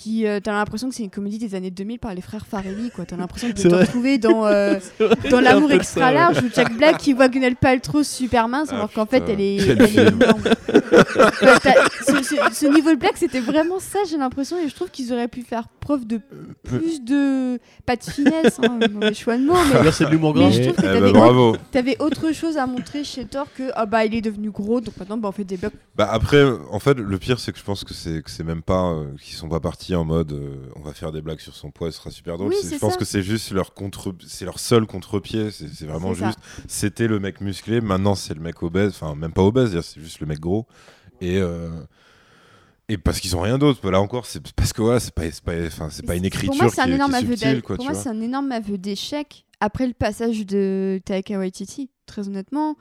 Qui, 0.01 0.25
euh, 0.25 0.39
t'as 0.41 0.53
l'impression 0.53 0.87
que 0.87 0.95
c'est 0.95 1.03
une 1.03 1.09
comédie 1.09 1.39
des 1.39 1.55
années 1.55 1.71
2000 1.71 1.99
par 1.99 2.15
les 2.15 2.21
frères 2.21 2.45
Farelli, 2.45 2.89
quoi. 2.89 3.03
T'as 3.05 3.17
l'impression 3.17 3.49
de 3.49 3.53
te 3.53 3.67
retrouver 3.67 4.17
dans, 4.17 4.45
euh, 4.45 4.79
dans 5.29 5.41
l'amour 5.41 5.71
extra 5.73 5.99
ça, 6.01 6.07
ouais. 6.07 6.13
large 6.13 6.37
où 6.37 6.47
Jack 6.55 6.77
Black 6.77 6.97
qui 6.99 7.11
voit 7.11 7.27
Gwyneth 7.27 7.57
Paltrow 7.59 8.03
super 8.03 8.47
mince 8.47 8.69
Ah, 8.71 8.75
alors 8.75 8.93
qu'en 8.93 9.05
fait 9.05 9.23
elle 9.27 9.41
est, 9.41 9.57
elle 9.57 9.81
est 9.81 10.11
t'as- 11.61 11.89
ce, 12.05 12.23
ce- 12.23 12.35
ce 12.53 12.65
niveau 12.73 12.91
de 12.91 12.95
blague 12.95 13.15
c'était 13.15 13.39
vraiment 13.39 13.79
ça 13.79 13.99
j'ai 14.09 14.17
l'impression 14.17 14.57
et 14.57 14.67
je 14.69 14.75
trouve 14.75 14.89
qu'ils 14.89 15.11
auraient 15.13 15.27
pu 15.27 15.41
faire 15.41 15.67
preuve 15.79 16.05
de 16.05 16.19
plus 16.63 17.03
de 17.03 17.59
pas 17.85 17.95
de 17.95 18.03
finesse 18.03 18.59
hein, 18.63 18.79
mauvais 18.93 19.13
choix 19.13 19.37
de 19.37 19.43
mots 19.45 19.53
mais 19.83 19.91
c'est 19.91 20.05
de 20.05 20.11
l'humour 20.11 20.33
mais 20.35 20.41
gras. 20.41 20.51
je 20.51 20.61
trouve 20.63 20.75
que 20.75 20.81
Eh 20.81 20.85
t'avais 20.85 20.99
ben, 20.99 21.07
autre- 21.09 21.19
bravo. 21.19 21.55
T'avais 21.71 22.01
autre 22.01 22.31
chose 22.33 22.57
à 22.57 22.65
montrer 22.67 23.03
chez 23.03 23.25
Thor 23.25 23.47
que 23.55 23.63
ah 23.75 23.85
bah 23.85 24.05
il 24.05 24.15
est 24.15 24.21
devenu 24.21 24.49
gros 24.49 24.81
donc 24.81 24.95
maintenant 24.97 25.17
bah, 25.17 25.29
on 25.29 25.31
fait 25.31 25.43
des 25.43 25.57
blocs. 25.57 25.73
Bah 25.95 26.07
après, 26.11 26.43
en 26.71 26.79
fait, 26.79 26.97
le 26.97 27.17
pire, 27.17 27.39
c'est 27.39 27.51
que 27.51 27.59
je 27.59 27.63
pense 27.63 27.83
que 27.83 27.93
c'est 27.93 28.21
que 28.23 28.31
c'est 28.31 28.43
même 28.45 28.61
pas 28.61 28.91
euh, 28.91 29.05
qu'ils 29.21 29.35
sont 29.35 29.49
pas 29.49 29.59
partis 29.59 29.88
en 29.95 30.05
mode 30.05 30.31
euh, 30.31 30.69
on 30.75 30.81
va 30.81 30.93
faire 30.93 31.11
des 31.11 31.21
blagues 31.21 31.39
sur 31.39 31.55
son 31.55 31.71
poids, 31.71 31.91
ce 31.91 31.97
sera 31.97 32.11
super 32.11 32.37
drôle. 32.37 32.49
Oui, 32.49 32.57
je 32.63 32.77
pense 32.77 32.93
ça. 32.93 32.99
que 32.99 33.05
c'est 33.05 33.21
juste 33.21 33.51
leur 33.51 33.73
contre, 33.73 34.15
c'est 34.25 34.45
leur 34.45 34.59
seul 34.59 34.85
contre-pied. 34.85 35.51
C'est 35.51 35.85
vraiment 35.85 36.13
juste. 36.13 36.39
C'était 36.67 37.07
le 37.07 37.19
mec 37.19 37.41
musclé, 37.41 37.81
maintenant 37.81 38.15
c'est 38.15 38.33
le 38.33 38.41
mec 38.41 38.61
obèse. 38.63 38.89
Enfin, 38.89 39.15
même 39.15 39.33
pas 39.33 39.43
obèse, 39.43 39.79
c'est 39.81 40.01
juste 40.01 40.19
le 40.19 40.27
mec 40.27 40.39
gros. 40.39 40.67
Et 41.21 41.37
euh, 41.37 41.69
et 42.87 42.97
parce 42.97 43.19
qu'ils 43.19 43.35
ont 43.35 43.41
rien 43.41 43.57
d'autre. 43.57 43.87
Là 43.89 44.01
encore, 44.01 44.25
c'est 44.25 44.41
parce 44.53 44.73
que 44.73 44.81
voilà, 44.81 44.99
c'est 44.99 45.13
pas, 45.13 45.29
c'est 45.31 45.43
pas, 45.43 45.53
enfin, 45.67 45.89
c'est 45.91 46.05
pas 46.05 46.15
une 46.15 46.25
écriture 46.25 46.51
Pour 46.51 46.61
moi 46.61 46.71
c'est 46.71 46.81
un 46.81 46.91
énorme 46.91 47.13
aveu. 47.13 47.61
Pour 47.61 47.83
moi 47.83 47.93
c'est 47.93 48.09
un 48.09 48.21
énorme 48.21 48.51
aveu 48.51 48.77
d'échec 48.77 49.45
après 49.59 49.87
le 49.87 49.93
passage 49.93 50.45
de 50.45 50.99
Taika 51.05 51.37
Waititi 51.37 51.89
très 52.05 52.27
honnêtement. 52.27 52.75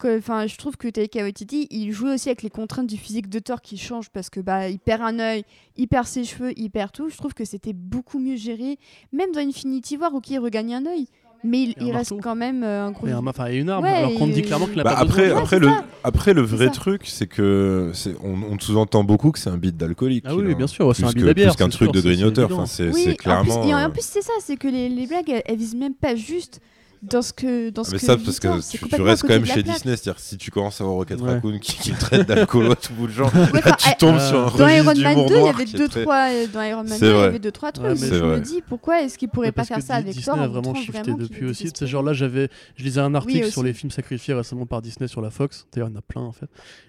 Que- 0.00 0.18
Enfin, 0.18 0.46
je 0.46 0.56
trouve 0.56 0.76
que 0.76 0.88
Taika 0.88 1.22
Waititi, 1.22 1.66
il 1.70 1.92
joue 1.92 2.08
aussi 2.08 2.28
avec 2.28 2.42
les 2.42 2.50
contraintes 2.50 2.86
du 2.86 2.96
physique 2.96 3.28
de 3.28 3.38
Thor 3.38 3.60
qui 3.60 3.76
changent 3.76 4.08
parce 4.10 4.30
que 4.30 4.40
bah 4.40 4.68
il 4.68 4.78
perd 4.78 5.02
un 5.02 5.18
œil, 5.18 5.44
il 5.76 5.88
perd 5.88 6.06
ses 6.06 6.24
cheveux, 6.24 6.52
il 6.56 6.70
perd 6.70 6.90
tout. 6.92 7.08
Je 7.10 7.16
trouve 7.16 7.34
que 7.34 7.44
c'était 7.44 7.72
beaucoup 7.74 8.18
mieux 8.18 8.36
géré, 8.36 8.78
même 9.12 9.30
dans 9.32 9.40
Infinity 9.40 9.96
War 9.96 10.14
où 10.14 10.20
il 10.28 10.38
regagne 10.38 10.74
un 10.74 10.86
œil, 10.86 11.06
mais 11.44 11.62
il, 11.62 11.74
il 11.80 11.92
reste 11.92 12.12
quand 12.22 12.34
même 12.34 12.62
euh, 12.64 12.86
un 12.86 12.90
gros. 12.92 13.06
Et 13.06 13.12
un- 13.12 13.26
enfin, 13.26 13.48
et 13.50 13.56
une 13.56 13.68
arme, 13.70 13.84
Ouais, 13.84 13.90
alors 13.90 14.14
qu'on 14.14 14.26
dit 14.26 14.42
clairement 14.42 14.66
qu'il 14.66 14.76
n'a 14.76 14.84
Bah 14.84 14.94
pas 14.94 15.00
après, 15.00 15.22
besoin. 15.28 15.38
Après, 15.40 15.58
le, 15.58 15.66
ça. 15.68 15.84
après, 16.04 16.34
le 16.34 16.42
vrai 16.42 16.70
truc, 16.70 17.02
c'est 17.06 17.26
que 17.26 17.90
c'est, 17.94 18.14
on, 18.22 18.34
on 18.54 18.58
sous-entend 18.58 19.04
beaucoup 19.04 19.32
que 19.32 19.38
c'est 19.38 19.50
un 19.50 19.58
beat 19.58 19.76
d'alcoolique. 19.76 20.24
Ah 20.26 20.34
oui, 20.34 20.50
a. 20.50 20.54
bien 20.54 20.66
sûr, 20.66 20.94
c'est 20.96 21.04
un 21.04 21.12
que- 21.12 21.32
beat 21.32 21.46
plus 21.46 21.56
qu'un 21.56 21.68
truc 21.68 21.88
sûr, 21.88 21.92
de 21.92 22.00
grignoteur. 22.00 22.50
Enfin, 22.52 22.64
c'est 22.66 23.16
clairement. 23.16 23.54
En 23.54 23.60
plus, 23.62 23.70
et 23.70 23.74
en 23.74 23.90
plus 23.90 24.02
c'est 24.04 24.22
ça, 24.22 24.32
c'est 24.40 24.56
que 24.56 24.68
les, 24.68 24.88
les 24.88 25.06
blagues, 25.06 25.28
elles, 25.30 25.42
elles 25.44 25.56
visent 25.58 25.74
même 25.76 25.94
pas 25.94 26.14
juste 26.14 26.60
dans 27.02 27.22
ce 27.22 27.32
que 27.32 27.70
dans 27.70 27.82
ce 27.82 27.92
Mais 27.92 27.98
que 27.98 28.04
ça, 28.04 28.16
parce 28.16 28.38
que 28.40 28.60
c'est 28.60 28.78
tu, 28.78 29.00
restes 29.00 29.24
à 29.24 29.28
quand 29.28 29.32
même 29.34 29.46
chez 29.46 29.62
plaque. 29.62 29.76
Disney. 29.76 29.96
C'est-à-dire, 29.96 30.20
si 30.20 30.36
tu 30.36 30.50
commences 30.50 30.80
à 30.80 30.84
voir 30.84 30.96
Rocket 30.96 31.18
Ouais. 31.20 31.30
Raccoon 31.34 31.58
qui, 31.58 31.72
qui 31.78 31.92
traite 31.92 32.28
d'alcoolo 32.28 32.72
à 32.72 32.76
tout 32.76 32.92
bout 32.92 33.06
de 33.06 33.12
Ouais, 33.22 33.60
là, 33.64 33.76
tu 33.78 33.88
tombes 33.96 34.16
euh, 34.16 34.28
sur 34.28 34.38
un 34.38 34.42
Dans 34.42 34.64
registre 34.64 34.70
Iron 34.76 34.84
Man 34.84 34.94
d'humour 34.96 35.28
2, 35.28 35.34
il 35.36 35.44
y 35.44 35.48
avait 35.48 35.64
deux 35.64 35.88
très- 35.88 36.02
trois 36.02 36.30
euh, 36.30 36.46
dans 36.52 36.62
Iron 36.62 36.76
Man 36.84 36.88
C'est 36.98 37.00
2, 37.00 37.06
il 37.06 37.16
y 37.16 37.22
avait 37.22 37.38
deux 37.38 37.52
trois 37.52 37.72
trucs. 37.72 37.86
Ouais, 37.86 37.96
je 37.96 38.14
mais- 38.14 38.20
me 38.20 38.40
dis 38.40 38.62
pourquoi 38.68 39.02
est-ce 39.02 39.16
qu'ils 39.16 39.28
pourraient 39.30 39.48
Ouais, 39.48 39.52
pas 39.52 39.64
faire 39.64 39.80
ça 39.82 39.94
avec 39.94 40.08
Disney 40.14 40.24
Thor 40.24 40.38
a 40.38 40.42
en 40.46 40.48
vraiment 40.48 40.74
shifté 40.74 41.12
depuis 41.14 41.46
aussi. 41.46 41.62
Désespéré. 41.64 41.90
genre 41.90 42.02
là, 42.02 42.12
j'avais, 42.12 42.48
je 42.76 42.84
lisais 42.84 43.00
un 43.00 43.14
article 43.14 43.50
sur 43.50 43.62
les 43.62 43.72
films 43.72 43.90
sacrifiés 43.90 44.34
récemment 44.34 44.66
par 44.66 44.82
Disney 44.82 45.08
sur 45.08 45.22
la 45.22 45.30
Fox. 45.30 45.66
D'ailleurs, 45.72 45.88
il 45.88 45.92
y 45.92 45.96
en 45.96 45.98
a 45.98 46.02
plein 46.02 46.20
en 46.22 46.32
fait. 46.32 46.48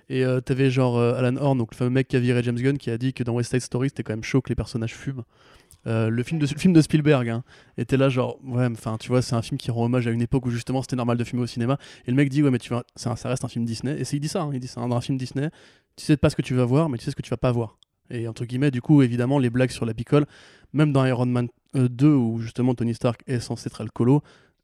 Et 0.10 0.26
euh, 0.26 0.42
t'avais 0.42 0.70
genre 0.70 0.98
euh, 0.98 1.14
Alan 1.14 1.38
Horn, 1.38 1.58
donc 1.58 1.70
le 1.72 1.78
fameux 1.78 1.90
mec 1.90 2.10
qui 2.10 2.18
a 2.18 2.20
viré 2.20 2.44
James 2.44 2.56
Gunn, 2.60 2.78
qui 2.78 2.90
a 2.92 2.98
dit 2.98 3.14
que 3.14 3.24
dans 3.24 3.32
West 3.32 3.52
Side 3.52 3.62
Story, 3.62 3.88
c'était 3.90 4.04
quand 4.04 4.12
même 4.14 4.24
chaud 4.26 4.42
que 4.42 4.50
les 4.50 4.56
personnages 4.56 4.94
fument. 4.94 5.24
Euh, 5.88 6.10
le 6.10 6.24
film 6.24 6.40
de 6.40 6.46
le 6.46 6.82
Spielberg 6.82 7.28
hein, 7.28 7.44
était 7.78 7.98
là 7.98 8.08
genre 8.08 8.38
ouais 8.44 8.68
enfin 8.72 8.98
tu 9.00 9.08
vois 9.08 9.24
c'est 9.24 9.34
un 9.34 9.42
film 9.42 9.58
qui 9.58 9.72
rend 9.72 9.86
hommage 9.86 10.06
à 10.06 10.12
une 10.12 10.22
époque 10.22 10.46
où 10.46 10.52
justement 10.52 10.84
c'était 10.84 10.96
normal 10.96 11.18
de 11.18 11.24
fumer 11.24 11.42
au 11.42 11.48
cinéma. 11.48 11.78
Et 12.06 12.12
le 12.12 12.18
mec 12.18 12.30
dit 12.30 12.44
ouais 12.44 12.52
mais 12.52 12.60
tu 12.60 12.70
vois 12.70 12.84
ça 12.96 13.16
reste 13.24 13.44
un 13.44 13.48
film 13.48 13.66
Disney. 13.66 14.00
Et 14.00 14.04
il 14.14 14.20
dit 14.20 14.28
ça 14.28 14.44
hein, 14.44 14.52
il 14.54 14.60
dit 14.60 14.68
c'est 14.68 14.80
un, 14.80 14.92
un 14.92 15.02
film 15.02 15.18
Disney 15.18 15.50
tu 15.96 16.06
sais 16.06 16.18
pas 16.18 16.30
ce 16.30 16.36
que 16.36 16.42
tu 16.42 16.54
vas 16.54 16.66
voir 16.66 16.90
mais 16.90 16.98
tu 16.98 17.06
sais 17.06 17.12
ce 17.12 17.16
que 17.16 17.22
tu 17.22 17.30
vas 17.30 17.38
pas 17.38 17.52
voir. 17.52 17.78
Et 18.10 18.28
entre 18.28 18.46
guillemets 18.46 18.72
du 18.72 18.82
coup 18.82 19.02
évidemment 19.02 19.40
les 19.40 19.50
blagues 19.50 19.72
sur 19.72 19.86
la 19.86 19.94
picole 19.94 20.26
même 20.74 20.92
dans 20.94 21.06
Iron 21.06 21.26
Man 21.26 21.48
euh, 21.76 21.88
2 21.90 22.08
où 22.14 22.40
justement 22.40 22.76
Tony 22.76 22.94
Stark 22.94 23.22
est 23.28 23.40
censé 23.40 23.68
être 23.68 23.82
alcoolo 23.82 24.22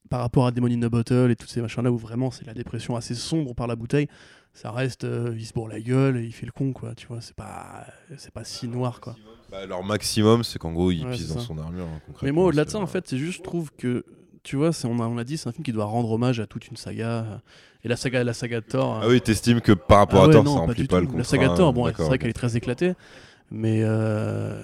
par 0.09 0.21
rapport 0.21 0.47
à 0.47 0.51
Demon 0.51 0.67
in 0.71 0.81
a 0.83 0.89
Bottle 0.89 1.29
et 1.31 1.35
tous 1.35 1.47
ces 1.47 1.61
machins 1.61 1.83
là 1.83 1.91
où 1.91 1.97
vraiment 1.97 2.31
c'est 2.31 2.45
la 2.45 2.53
dépression 2.53 2.95
assez 2.95 3.15
sombre 3.15 3.53
par 3.53 3.67
la 3.67 3.75
bouteille 3.75 4.07
ça 4.53 4.71
reste 4.71 5.03
euh, 5.03 5.35
il 5.37 5.45
se 5.45 5.53
bourre 5.53 5.67
la 5.67 5.79
gueule 5.79 6.17
et 6.17 6.23
il 6.23 6.31
fait 6.31 6.45
le 6.45 6.51
con 6.51 6.73
quoi 6.73 6.95
tu 6.95 7.07
vois 7.07 7.21
c'est 7.21 7.35
pas 7.35 7.85
c'est 8.17 8.31
pas 8.33 8.43
si 8.43 8.67
noir 8.67 8.99
quoi 9.01 9.15
Bah, 9.51 9.65
leur 9.65 9.83
maximum, 9.83 10.43
c'est 10.43 10.59
qu'en 10.59 10.73
gros, 10.73 10.91
il 10.91 11.05
Ouais, 11.05 11.11
pisse 11.11 11.29
dans 11.29 11.39
son 11.39 11.57
armure. 11.57 11.85
hein, 11.85 12.01
concrètement. 12.05 12.19
Mais 12.25 12.31
moi, 12.33 12.45
au-delà 12.45 12.65
de 12.65 12.69
ça, 12.69 12.79
en 12.79 12.85
fait, 12.87 13.07
c'est 13.07 13.17
juste, 13.17 13.37
je 13.37 13.43
trouve 13.43 13.71
que, 13.77 14.03
tu 14.43 14.57
vois, 14.57 14.73
c'est- 14.73 14.87
on 14.89 14.99
a, 14.99 15.07
on 15.07 15.17
a 15.17 15.23
dit, 15.23 15.37
c'est 15.37 15.47
un 15.47 15.53
film 15.53 15.63
qui 15.63 15.71
doit 15.71 15.85
rendre 15.85 16.11
hommage 16.11 16.41
à 16.41 16.47
toute 16.47 16.67
une 16.67 16.75
saga. 16.75 17.07
euh, 17.07 17.37
Et 17.85 17.87
la 17.87 17.95
saga, 17.95 18.25
la 18.25 18.33
saga 18.33 18.59
de 18.59 18.65
Thor. 18.65 18.99
Ah 19.01 19.07
oui, 19.07 19.21
t'estimes 19.21 19.61
que 19.61 19.71
par 19.71 19.99
rapport 19.99 20.19
ah 20.19 20.23
à 20.23 20.27
ouais, 20.27 20.33
Thor, 20.33 20.43
non, 20.43 20.51
ça 20.51 20.59
pas 20.59 20.65
remplit 20.65 20.81
du 20.81 20.87
pas 20.89 20.95
tout. 20.97 21.01
le 21.01 21.05
contrat. 21.07 21.17
La 21.19 21.23
saga 21.23 21.47
de 21.47 21.55
Thor, 21.55 21.71
bon, 21.73 21.85
c'est 21.95 22.03
vrai 22.03 22.17
qu'elle 22.17 22.29
est 22.29 22.33
très 22.33 22.57
éclatée. 22.57 22.93
Mais 23.51 23.79
euh, 23.83 24.61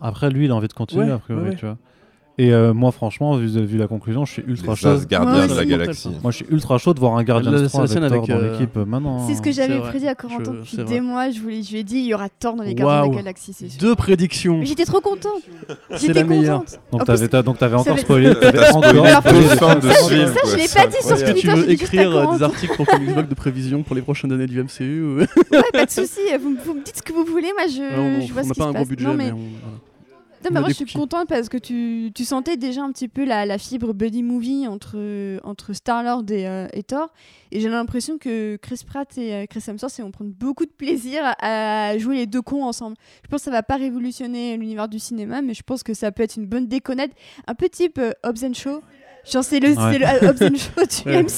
Après, 0.00 0.30
lui, 0.30 0.46
il 0.46 0.50
a 0.50 0.54
envie 0.54 0.68
de 0.68 0.72
continuer, 0.72 1.04
Ouais, 1.04 1.10
a 1.12 1.18
priori, 1.18 1.42
ouais, 1.42 1.48
ouais. 1.50 1.56
tu 1.56 1.66
vois. 1.66 1.76
Et 2.38 2.52
euh, 2.52 2.72
moi, 2.72 2.92
franchement, 2.92 3.36
vu, 3.36 3.46
vu 3.46 3.76
la 3.76 3.86
conclusion, 3.86 4.24
je 4.24 4.32
suis 4.32 4.44
ultra 4.46 4.72
Les 4.72 4.76
chaud. 4.76 4.88
Asgardiens 4.88 5.46
Moi 5.46 5.46
de 5.48 5.54
la 5.54 5.64
galaxie. 5.66 6.08
Moi, 6.22 6.30
je 6.32 6.36
suis 6.36 6.46
ultra 6.50 6.78
chaud 6.78 6.94
de 6.94 6.98
voir 7.00 7.16
un 7.18 7.24
La- 7.24 7.40
la 7.40 7.68
3 7.68 7.80
avec, 7.80 7.92
scène 7.92 8.08
Thor 8.08 8.18
avec, 8.18 8.30
dans 8.30 8.36
euh, 8.36 8.52
l'équipe 8.52 8.76
euh, 8.78 8.84
maintenant. 8.86 9.26
C'est 9.28 9.34
ce 9.34 9.42
que 9.42 9.52
j'avais 9.52 9.76
vrai. 9.76 9.90
prédit 9.90 10.08
à 10.08 10.14
Corentin 10.14 10.52
depuis 10.52 10.76
des 10.78 10.82
vrai. 10.84 11.00
mois. 11.00 11.30
Je, 11.30 11.40
voulais, 11.40 11.62
je 11.62 11.72
lui 11.72 11.80
ai 11.80 11.84
dit 11.84 11.98
il 11.98 12.06
y 12.06 12.14
aura 12.14 12.30
Thor 12.30 12.54
dans 12.56 12.62
les 12.62 12.74
Gardiens 12.74 13.10
de 13.10 13.16
la 13.16 13.16
Galaxie, 13.22 13.52
sûr. 13.52 13.68
deux 13.78 13.94
prédictions. 13.94 14.62
J'étais 14.64 14.86
trop 14.86 15.00
contente. 15.00 15.42
J'étais 15.90 16.14
la 16.14 16.24
meilleure. 16.24 16.64
contente. 16.90 17.44
Donc, 17.44 17.58
t'avais 17.58 17.76
encore 17.76 17.98
spoilé. 17.98 18.30
De 18.30 18.34
ça, 18.34 18.48
je 20.50 20.56
l'ai 20.56 20.68
pas 20.68 20.86
dit 20.86 20.96
sur 21.02 21.12
Est-ce 21.12 21.24
que 21.24 21.30
Twitter, 21.32 21.40
tu 21.40 21.48
veux 21.48 21.70
écrire 21.70 22.16
euh, 22.16 22.36
des 22.36 22.42
articles 22.42 22.74
pour 22.76 22.86
Comics 22.86 23.12
Blog 23.12 23.28
de 23.28 23.34
prévision 23.34 23.82
pour 23.82 23.94
les 23.94 24.02
prochaines 24.02 24.32
années 24.32 24.46
du 24.46 24.62
MCU 24.62 25.02
ou... 25.02 25.18
Ouais, 25.18 25.26
pas 25.72 25.84
de 25.86 25.90
souci. 25.90 26.20
Vous, 26.40 26.50
me 26.74 26.84
dites 26.84 26.96
ce 26.96 27.02
que 27.02 27.12
vous 27.12 27.24
voulez. 27.24 27.52
Moi, 27.56 27.66
je, 27.68 27.82
on 27.98 28.26
je 28.26 28.32
vois 28.32 28.42
on 28.42 28.44
ce 28.44 28.48
n'a 28.48 28.54
qui 28.54 28.58
pas 28.60 28.64
se 28.64 28.68
un 28.68 28.72
gros 28.72 28.78
passe. 28.80 28.88
budget, 28.88 29.14
mais, 29.14 29.32
on-. 29.32 29.38
Non, 30.44 30.50
On 30.50 30.54
mais 30.54 30.60
moi 30.60 30.68
je 30.70 30.74
suis 30.74 30.84
contente 30.98 31.28
parce 31.28 31.48
que 31.48 31.56
tu, 31.56 32.10
tu 32.14 32.24
sentais 32.24 32.56
déjà 32.56 32.82
un 32.82 32.90
petit 32.92 33.08
peu 33.08 33.24
la, 33.24 33.46
la 33.46 33.58
fibre 33.58 33.92
buddy 33.94 34.22
movie 34.22 34.66
entre, 34.66 34.96
entre 35.44 35.72
Star-Lord 35.72 36.24
et, 36.30 36.46
euh, 36.48 36.66
et 36.72 36.82
Thor. 36.82 37.08
Et 37.52 37.60
j'ai 37.60 37.68
l'impression 37.68 38.18
que 38.18 38.56
Chris 38.56 38.80
Pratt 38.86 39.16
et 39.18 39.34
euh, 39.34 39.46
Chris 39.48 39.62
Hemsworth 39.68 40.00
vont 40.00 40.10
prendre 40.10 40.30
beaucoup 40.32 40.64
de 40.64 40.70
plaisir 40.70 41.22
à, 41.40 41.96
jouer 41.98 42.16
les 42.16 42.26
deux 42.26 42.42
cons 42.42 42.64
ensemble. 42.64 42.96
Je 43.24 43.28
pense 43.28 43.40
que 43.40 43.44
ça 43.44 43.50
va 43.50 43.62
pas 43.62 43.76
révolutionner 43.76 44.56
l'univers 44.56 44.88
du 44.88 44.98
cinéma, 44.98 45.42
mais 45.42 45.54
je 45.54 45.62
pense 45.62 45.82
que 45.82 45.94
ça 45.94 46.10
peut 46.12 46.22
être 46.22 46.36
une 46.36 46.46
bonne 46.46 46.66
déconnette. 46.66 47.12
Un 47.46 47.54
peu 47.54 47.68
type 47.68 47.98
euh, 47.98 48.12
Hobbs 48.24 48.44
and 48.44 48.54
Shaw. 48.54 48.80
Genre 49.30 49.44
c'est 49.44 49.60
le, 49.60 49.68
Ouais. 49.68 49.74
c'est 49.92 49.98
le 49.98 50.06
euh, 50.06 50.30
Hobbs 50.30 50.42
and 50.42 50.56
Shaw 50.56 51.04
du 51.04 51.08
Ouais. 51.16 51.22
MC. 51.22 51.30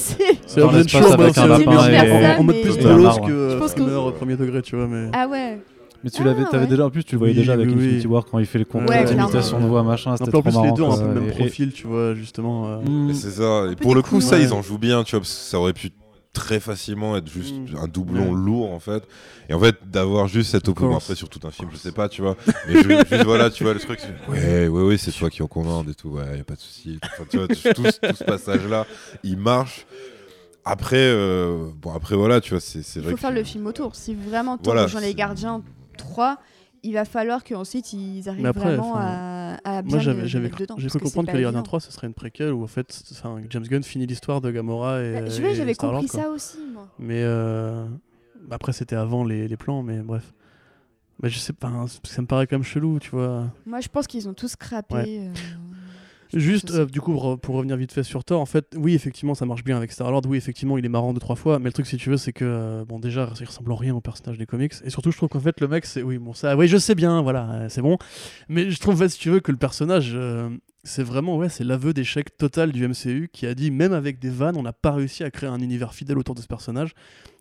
C'est 0.47 0.61
Hobbs 0.61 0.73
and 0.75 0.87
Shaw, 0.87 0.97
en- 1.03 2.43
mode 2.43 2.61
plus 2.61 2.85
un 2.85 3.05
arbre. 3.05 3.27
que 3.27 3.49
Je 3.51 3.57
pense 3.57 3.73
que- 3.75 4.11
premier 4.11 4.35
degré, 4.35 4.61
tu 4.63 4.75
vois. 4.75 4.87
Mais... 4.87 5.09
Ah 5.13 5.27
ouais. 5.27 5.59
Mais 6.05 6.11
tu 6.11 6.23
l'avais, 6.23 6.43
Ah, 6.45 6.49
t'avais 6.51 6.63
ouais. 6.65 6.69
déjà, 6.69 6.85
en 6.85 6.89
plus, 6.91 7.03
tu 7.03 7.13
le 7.15 7.17
voyais 7.19 7.33
Oui, 7.33 7.39
déjà 7.39 7.53
avec 7.53 7.67
oui, 7.67 7.73
Infinity 7.73 8.05
oui. 8.07 8.13
War 8.13 8.25
quand 8.25 8.37
il 8.39 8.45
fait 8.45 8.59
le 8.59 8.65
con, 8.65 8.79
Ouais, 8.81 8.85
clairement. 8.85 9.09
l'imitation 9.25 9.59
de 9.59 9.65
voix, 9.65 9.81
machin. 9.83 10.11
En 10.13 10.17
C'était 10.17 10.29
plus, 10.29 10.37
en 10.37 10.41
trop 10.41 10.49
plus, 10.51 10.51
les 10.51 10.61
marrant. 10.61 10.75
deux 10.75 10.83
ont 10.83 10.93
un 10.93 10.97
peu 10.99 11.07
le 11.07 11.13
même 11.21 11.29
Et- 11.29 11.33
profil, 11.33 11.73
tu 11.73 11.87
vois, 11.87 12.13
justement. 12.13 12.67
euh. 12.67 12.81
Mm. 12.81 13.07
Mais 13.07 13.13
c'est 13.15 13.31
ça. 13.31 13.65
Et 13.65 13.75
peu 13.75 13.81
pour 13.81 13.95
le 13.95 14.03
coup, 14.03 14.21
ça, 14.21 14.35
Ouais. 14.35 14.43
ils 14.43 14.53
en 14.53 14.61
jouent 14.61 14.77
bien, 14.77 15.03
tu 15.03 15.11
vois, 15.11 15.21
parce 15.21 15.33
que 15.33 15.39
ça 15.49 15.59
aurait 15.59 15.73
pu 15.73 15.89
très 16.31 16.59
facilement 16.59 17.17
être 17.17 17.27
juste 17.27 17.55
Mm. 17.55 17.77
un 17.81 17.87
doublon 17.87 18.29
Ouais. 18.29 18.35
lourd, 18.45 18.71
en 18.71 18.79
fait. 18.79 19.03
Et 19.49 19.53
en 19.55 19.59
fait, 19.59 19.77
d'avoir 19.89 20.27
juste 20.27 20.51
cette 20.51 20.69
opinion, 20.69 20.91
course. 20.91 21.05
après, 21.05 21.15
sur 21.15 21.27
tout 21.27 21.39
un 21.47 21.49
film, 21.49 21.69
je 21.71 21.77
sais 21.77 21.91
pas, 21.91 22.07
tu 22.07 22.21
vois. 22.21 22.35
Mais 22.67 22.83
ju- 22.83 22.89
juste, 23.09 23.23
voilà, 23.23 23.49
tu 23.49 23.63
vois, 23.63 23.73
le 23.73 23.79
truc, 23.79 23.99
c'est 23.99 24.31
ouais, 24.31 24.67
ouais, 24.67 24.83
ouais, 24.83 24.97
c'est 24.97 25.11
toi 25.11 25.31
qui 25.31 25.41
en 25.41 25.47
commande 25.47 25.89
et 25.89 25.95
tout, 25.95 26.09
ouais, 26.09 26.37
y 26.37 26.41
a 26.41 26.43
pas 26.43 26.53
de 26.53 26.59
souci. 26.59 26.99
Enfin, 27.03 27.23
tu 27.27 27.37
vois, 27.37 27.47
tout, 27.47 27.55
ce- 27.55 27.69
tout 27.69 27.83
ce 28.15 28.23
passage-là, 28.23 28.85
il 29.23 29.37
marche. 29.39 29.87
Après, 30.67 30.97
euh, 30.97 31.69
bon, 31.81 31.93
après, 31.95 32.15
voilà, 32.15 32.41
tu 32.41 32.51
vois, 32.51 32.59
c'est 32.59 32.81
c'est 32.83 32.99
Il 32.99 33.03
vrai 33.03 33.11
faut 33.11 33.15
que- 33.17 33.21
faire 33.21 33.31
le 33.31 33.43
film 33.43 33.65
autour. 33.67 33.95
Si 33.95 34.15
vraiment 34.15 34.57
Thor 34.57 34.73
Voilà, 34.73 34.83
rejoint 34.83 34.99
les 35.01 35.07
c'est- 35.09 35.13
Gardiens 35.13 35.61
3, 35.95 36.37
il 36.83 36.93
va 36.93 37.05
falloir 37.05 37.43
qu'ensuite 37.43 37.93
ils 37.93 38.29
arrivent 38.29 38.45
après, 38.45 38.75
vraiment 38.75 38.95
à, 38.95 39.57
à 39.63 39.81
bien 39.81 39.95
Moi, 39.95 39.99
j'avais, 39.99 40.27
j'ai 40.27 40.49
cru 40.49 40.65
comprendre 40.99 41.31
que 41.31 41.37
évident. 41.37 41.63
3, 41.63 41.79
ce 41.79 41.91
serait 41.91 42.07
une 42.07 42.13
préquelle 42.13 42.53
où 42.53 42.63
en 42.63 42.67
fait, 42.67 43.03
James 43.49 43.63
Gunn 43.63 43.83
finit 43.83 44.05
l'histoire 44.05 44.41
de 44.41 44.51
Gamora 44.51 45.01
et. 45.01 45.13
Bah, 45.21 45.25
je 45.29 45.53
j'avais 45.53 45.75
compris 45.75 46.07
quoi. 46.07 46.21
ça 46.21 46.29
aussi, 46.29 46.59
moi. 46.73 46.87
Mais 46.99 47.21
euh, 47.23 47.85
après, 48.51 48.73
c'était 48.73 48.95
avant 48.95 49.23
les, 49.23 49.47
les 49.47 49.57
plans, 49.57 49.81
mais 49.83 49.99
bref. 49.99 50.33
Mais 51.23 51.29
je 51.29 51.39
sais 51.39 51.53
pas, 51.53 51.71
ça 52.03 52.21
me 52.21 52.27
paraît 52.27 52.45
quand 52.45 52.57
même 52.57 52.63
chelou, 52.63 52.99
tu 52.99 53.09
vois. 53.11 53.45
Moi, 53.65 53.79
je 53.79 53.87
pense 53.87 54.05
qu'ils 54.05 54.27
ont 54.27 54.33
tous 54.33 54.55
crappé. 54.55 54.95
Ouais. 54.95 55.05
euh, 55.21 55.33
Juste, 56.33 56.71
euh, 56.71 56.85
du 56.85 57.01
coup, 57.01 57.13
pour, 57.13 57.39
pour 57.39 57.55
revenir 57.55 57.77
vite 57.77 57.91
fait 57.91 58.03
sur 58.03 58.23
Thor, 58.23 58.41
en 58.41 58.45
fait, 58.45 58.75
oui, 58.77 58.93
effectivement, 58.93 59.35
ça 59.35 59.45
marche 59.45 59.63
bien 59.63 59.77
avec 59.77 59.91
Star-Lord. 59.91 60.23
Oui, 60.27 60.37
effectivement, 60.37 60.77
il 60.77 60.85
est 60.85 60.89
marrant 60.89 61.13
deux, 61.13 61.19
trois 61.19 61.35
fois. 61.35 61.59
Mais 61.59 61.65
le 61.65 61.73
truc, 61.73 61.85
si 61.85 61.97
tu 61.97 62.09
veux, 62.09 62.17
c'est 62.17 62.33
que, 62.33 62.45
euh, 62.45 62.85
bon, 62.85 62.99
déjà, 62.99 63.29
il 63.39 63.45
ressemble 63.45 63.71
en 63.71 63.75
rien 63.75 63.95
au 63.95 64.01
personnage 64.01 64.37
des 64.37 64.45
comics. 64.45 64.73
Et 64.83 64.89
surtout, 64.89 65.11
je 65.11 65.17
trouve 65.17 65.29
qu'en 65.29 65.39
fait, 65.39 65.59
le 65.61 65.67
mec, 65.67 65.85
c'est. 65.85 66.01
Oui, 66.01 66.17
bon, 66.17 66.33
ça, 66.33 66.55
oui, 66.57 66.67
je 66.67 66.77
sais 66.77 66.95
bien, 66.95 67.21
voilà, 67.21 67.51
euh, 67.51 67.69
c'est 67.69 67.81
bon. 67.81 67.97
Mais 68.49 68.71
je 68.71 68.79
trouve, 68.79 68.95
en 68.95 68.97
fait, 68.97 69.09
si 69.09 69.19
tu 69.19 69.29
veux, 69.29 69.39
que 69.39 69.51
le 69.51 69.57
personnage, 69.57 70.17
c'est 70.83 71.03
vraiment, 71.03 71.37
ouais, 71.37 71.49
c'est 71.49 71.63
l'aveu 71.63 71.93
d'échec 71.93 72.37
total 72.37 72.71
du 72.71 72.87
MCU 72.87 73.29
qui 73.31 73.45
a 73.45 73.53
dit, 73.53 73.71
même 73.71 73.93
avec 73.93 74.19
des 74.19 74.29
vannes, 74.29 74.55
on 74.57 74.63
n'a 74.63 74.73
pas 74.73 74.91
réussi 74.91 75.23
à 75.23 75.31
créer 75.31 75.49
un 75.49 75.59
univers 75.59 75.93
fidèle 75.93 76.17
autour 76.17 76.35
de 76.35 76.41
ce 76.41 76.47
personnage. 76.47 76.93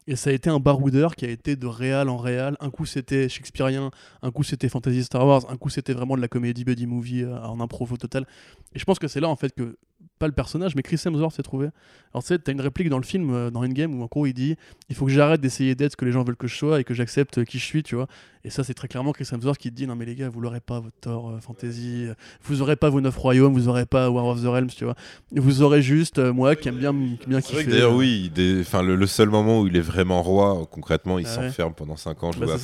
Et 0.06 0.16
ça 0.16 0.30
a 0.30 0.32
été 0.32 0.50
un 0.50 0.60
baroudeur 0.60 1.16
qui 1.16 1.24
a 1.24 1.30
été 1.30 1.56
de 1.56 1.66
réal 1.66 2.08
en 2.08 2.18
réal. 2.18 2.56
Un 2.60 2.70
coup 2.70 2.84
c'était 2.84 3.28
shakespearien, 3.28 3.90
un 4.22 4.30
coup 4.30 4.42
c'était 4.42 4.68
fantasy 4.68 5.04
Star 5.04 5.26
Wars, 5.26 5.50
un 5.50 5.56
coup 5.56 5.70
c'était 5.70 5.94
vraiment 5.94 6.16
de 6.16 6.20
la 6.20 6.28
comédie 6.28 6.64
buddy 6.64 6.86
movie 6.86 7.22
euh, 7.22 7.38
en 7.40 7.60
impro 7.60 7.86
total. 7.96 8.26
Et 8.74 8.78
je 8.78 8.84
pense 8.84 8.98
que 8.98 9.08
c'est 9.08 9.20
là 9.20 9.28
en 9.28 9.36
fait 9.36 9.54
que, 9.54 9.78
pas 10.18 10.26
le 10.26 10.32
personnage, 10.32 10.74
mais 10.76 10.82
Chris 10.82 11.00
Hemsworth 11.04 11.34
s'est 11.34 11.42
trouvé. 11.42 11.68
Alors 12.12 12.22
tu 12.22 12.28
sais, 12.28 12.38
t'as 12.38 12.52
une 12.52 12.60
réplique 12.60 12.88
dans 12.88 12.98
le 12.98 13.04
film, 13.04 13.30
euh, 13.34 13.50
dans 13.50 13.64
Endgame, 13.64 13.94
où 13.98 14.02
en 14.02 14.06
gros 14.06 14.26
il 14.26 14.32
dit 14.32 14.56
Il 14.88 14.94
faut 14.94 15.06
que 15.06 15.10
j'arrête 15.12 15.40
d'essayer 15.40 15.74
d'être 15.74 15.92
ce 15.92 15.96
que 15.96 16.04
les 16.04 16.12
gens 16.12 16.22
veulent 16.22 16.36
que 16.36 16.46
je 16.46 16.54
sois 16.56 16.80
et 16.80 16.84
que 16.84 16.94
j'accepte 16.94 17.44
qui 17.44 17.58
je 17.58 17.64
suis, 17.64 17.82
tu 17.82 17.96
vois. 17.96 18.06
Et 18.44 18.50
ça, 18.50 18.62
c'est 18.62 18.74
très 18.74 18.88
clairement 18.88 19.12
Chris 19.12 19.26
Hemsworth 19.32 19.58
qui 19.58 19.70
te 19.70 19.74
dit 19.74 19.86
Non, 19.86 19.96
mais 19.96 20.04
les 20.04 20.14
gars, 20.14 20.28
vous 20.28 20.40
l'aurez 20.40 20.60
pas 20.60 20.78
votre 20.80 20.94
Thor 21.00 21.30
euh, 21.30 21.40
fantasy, 21.40 22.04
euh, 22.06 22.14
vous 22.44 22.62
aurez 22.62 22.76
pas 22.76 22.90
vos 22.90 23.00
neuf 23.00 23.16
royaumes, 23.16 23.52
vous 23.54 23.68
aurez 23.68 23.86
pas 23.86 24.08
War 24.10 24.26
of 24.26 24.40
the 24.42 24.46
Realms, 24.46 24.68
tu 24.76 24.84
vois. 24.84 24.94
Vous 25.32 25.62
aurez 25.62 25.82
juste 25.82 26.18
euh, 26.18 26.32
moi 26.32 26.54
qui 26.54 26.68
aime 26.68 26.76
bien, 26.78 26.92
qui 26.92 27.24
aime 27.24 27.28
bien 27.30 27.40
kiffer. 27.40 27.64
d'ailleurs, 27.64 27.92
euh, 27.92 27.96
oui, 27.96 28.30
des- 28.34 28.60
enfin, 28.60 28.82
le, 28.82 28.94
le 28.96 29.06
seul 29.06 29.30
moment 29.30 29.60
où 29.62 29.66
il 29.66 29.76
est 29.76 29.80
vraiment 29.80 30.22
roi, 30.22 30.60
euh, 30.60 30.64
concrètement, 30.70 31.18
il 31.18 31.26
Ah 31.26 31.40
ouais. 31.40 31.48
s'enferme 31.48 31.74
pendant 31.74 31.96
5 31.96 32.22
ans, 32.22 32.32
jouer 32.32 32.46
Bah, 32.46 32.54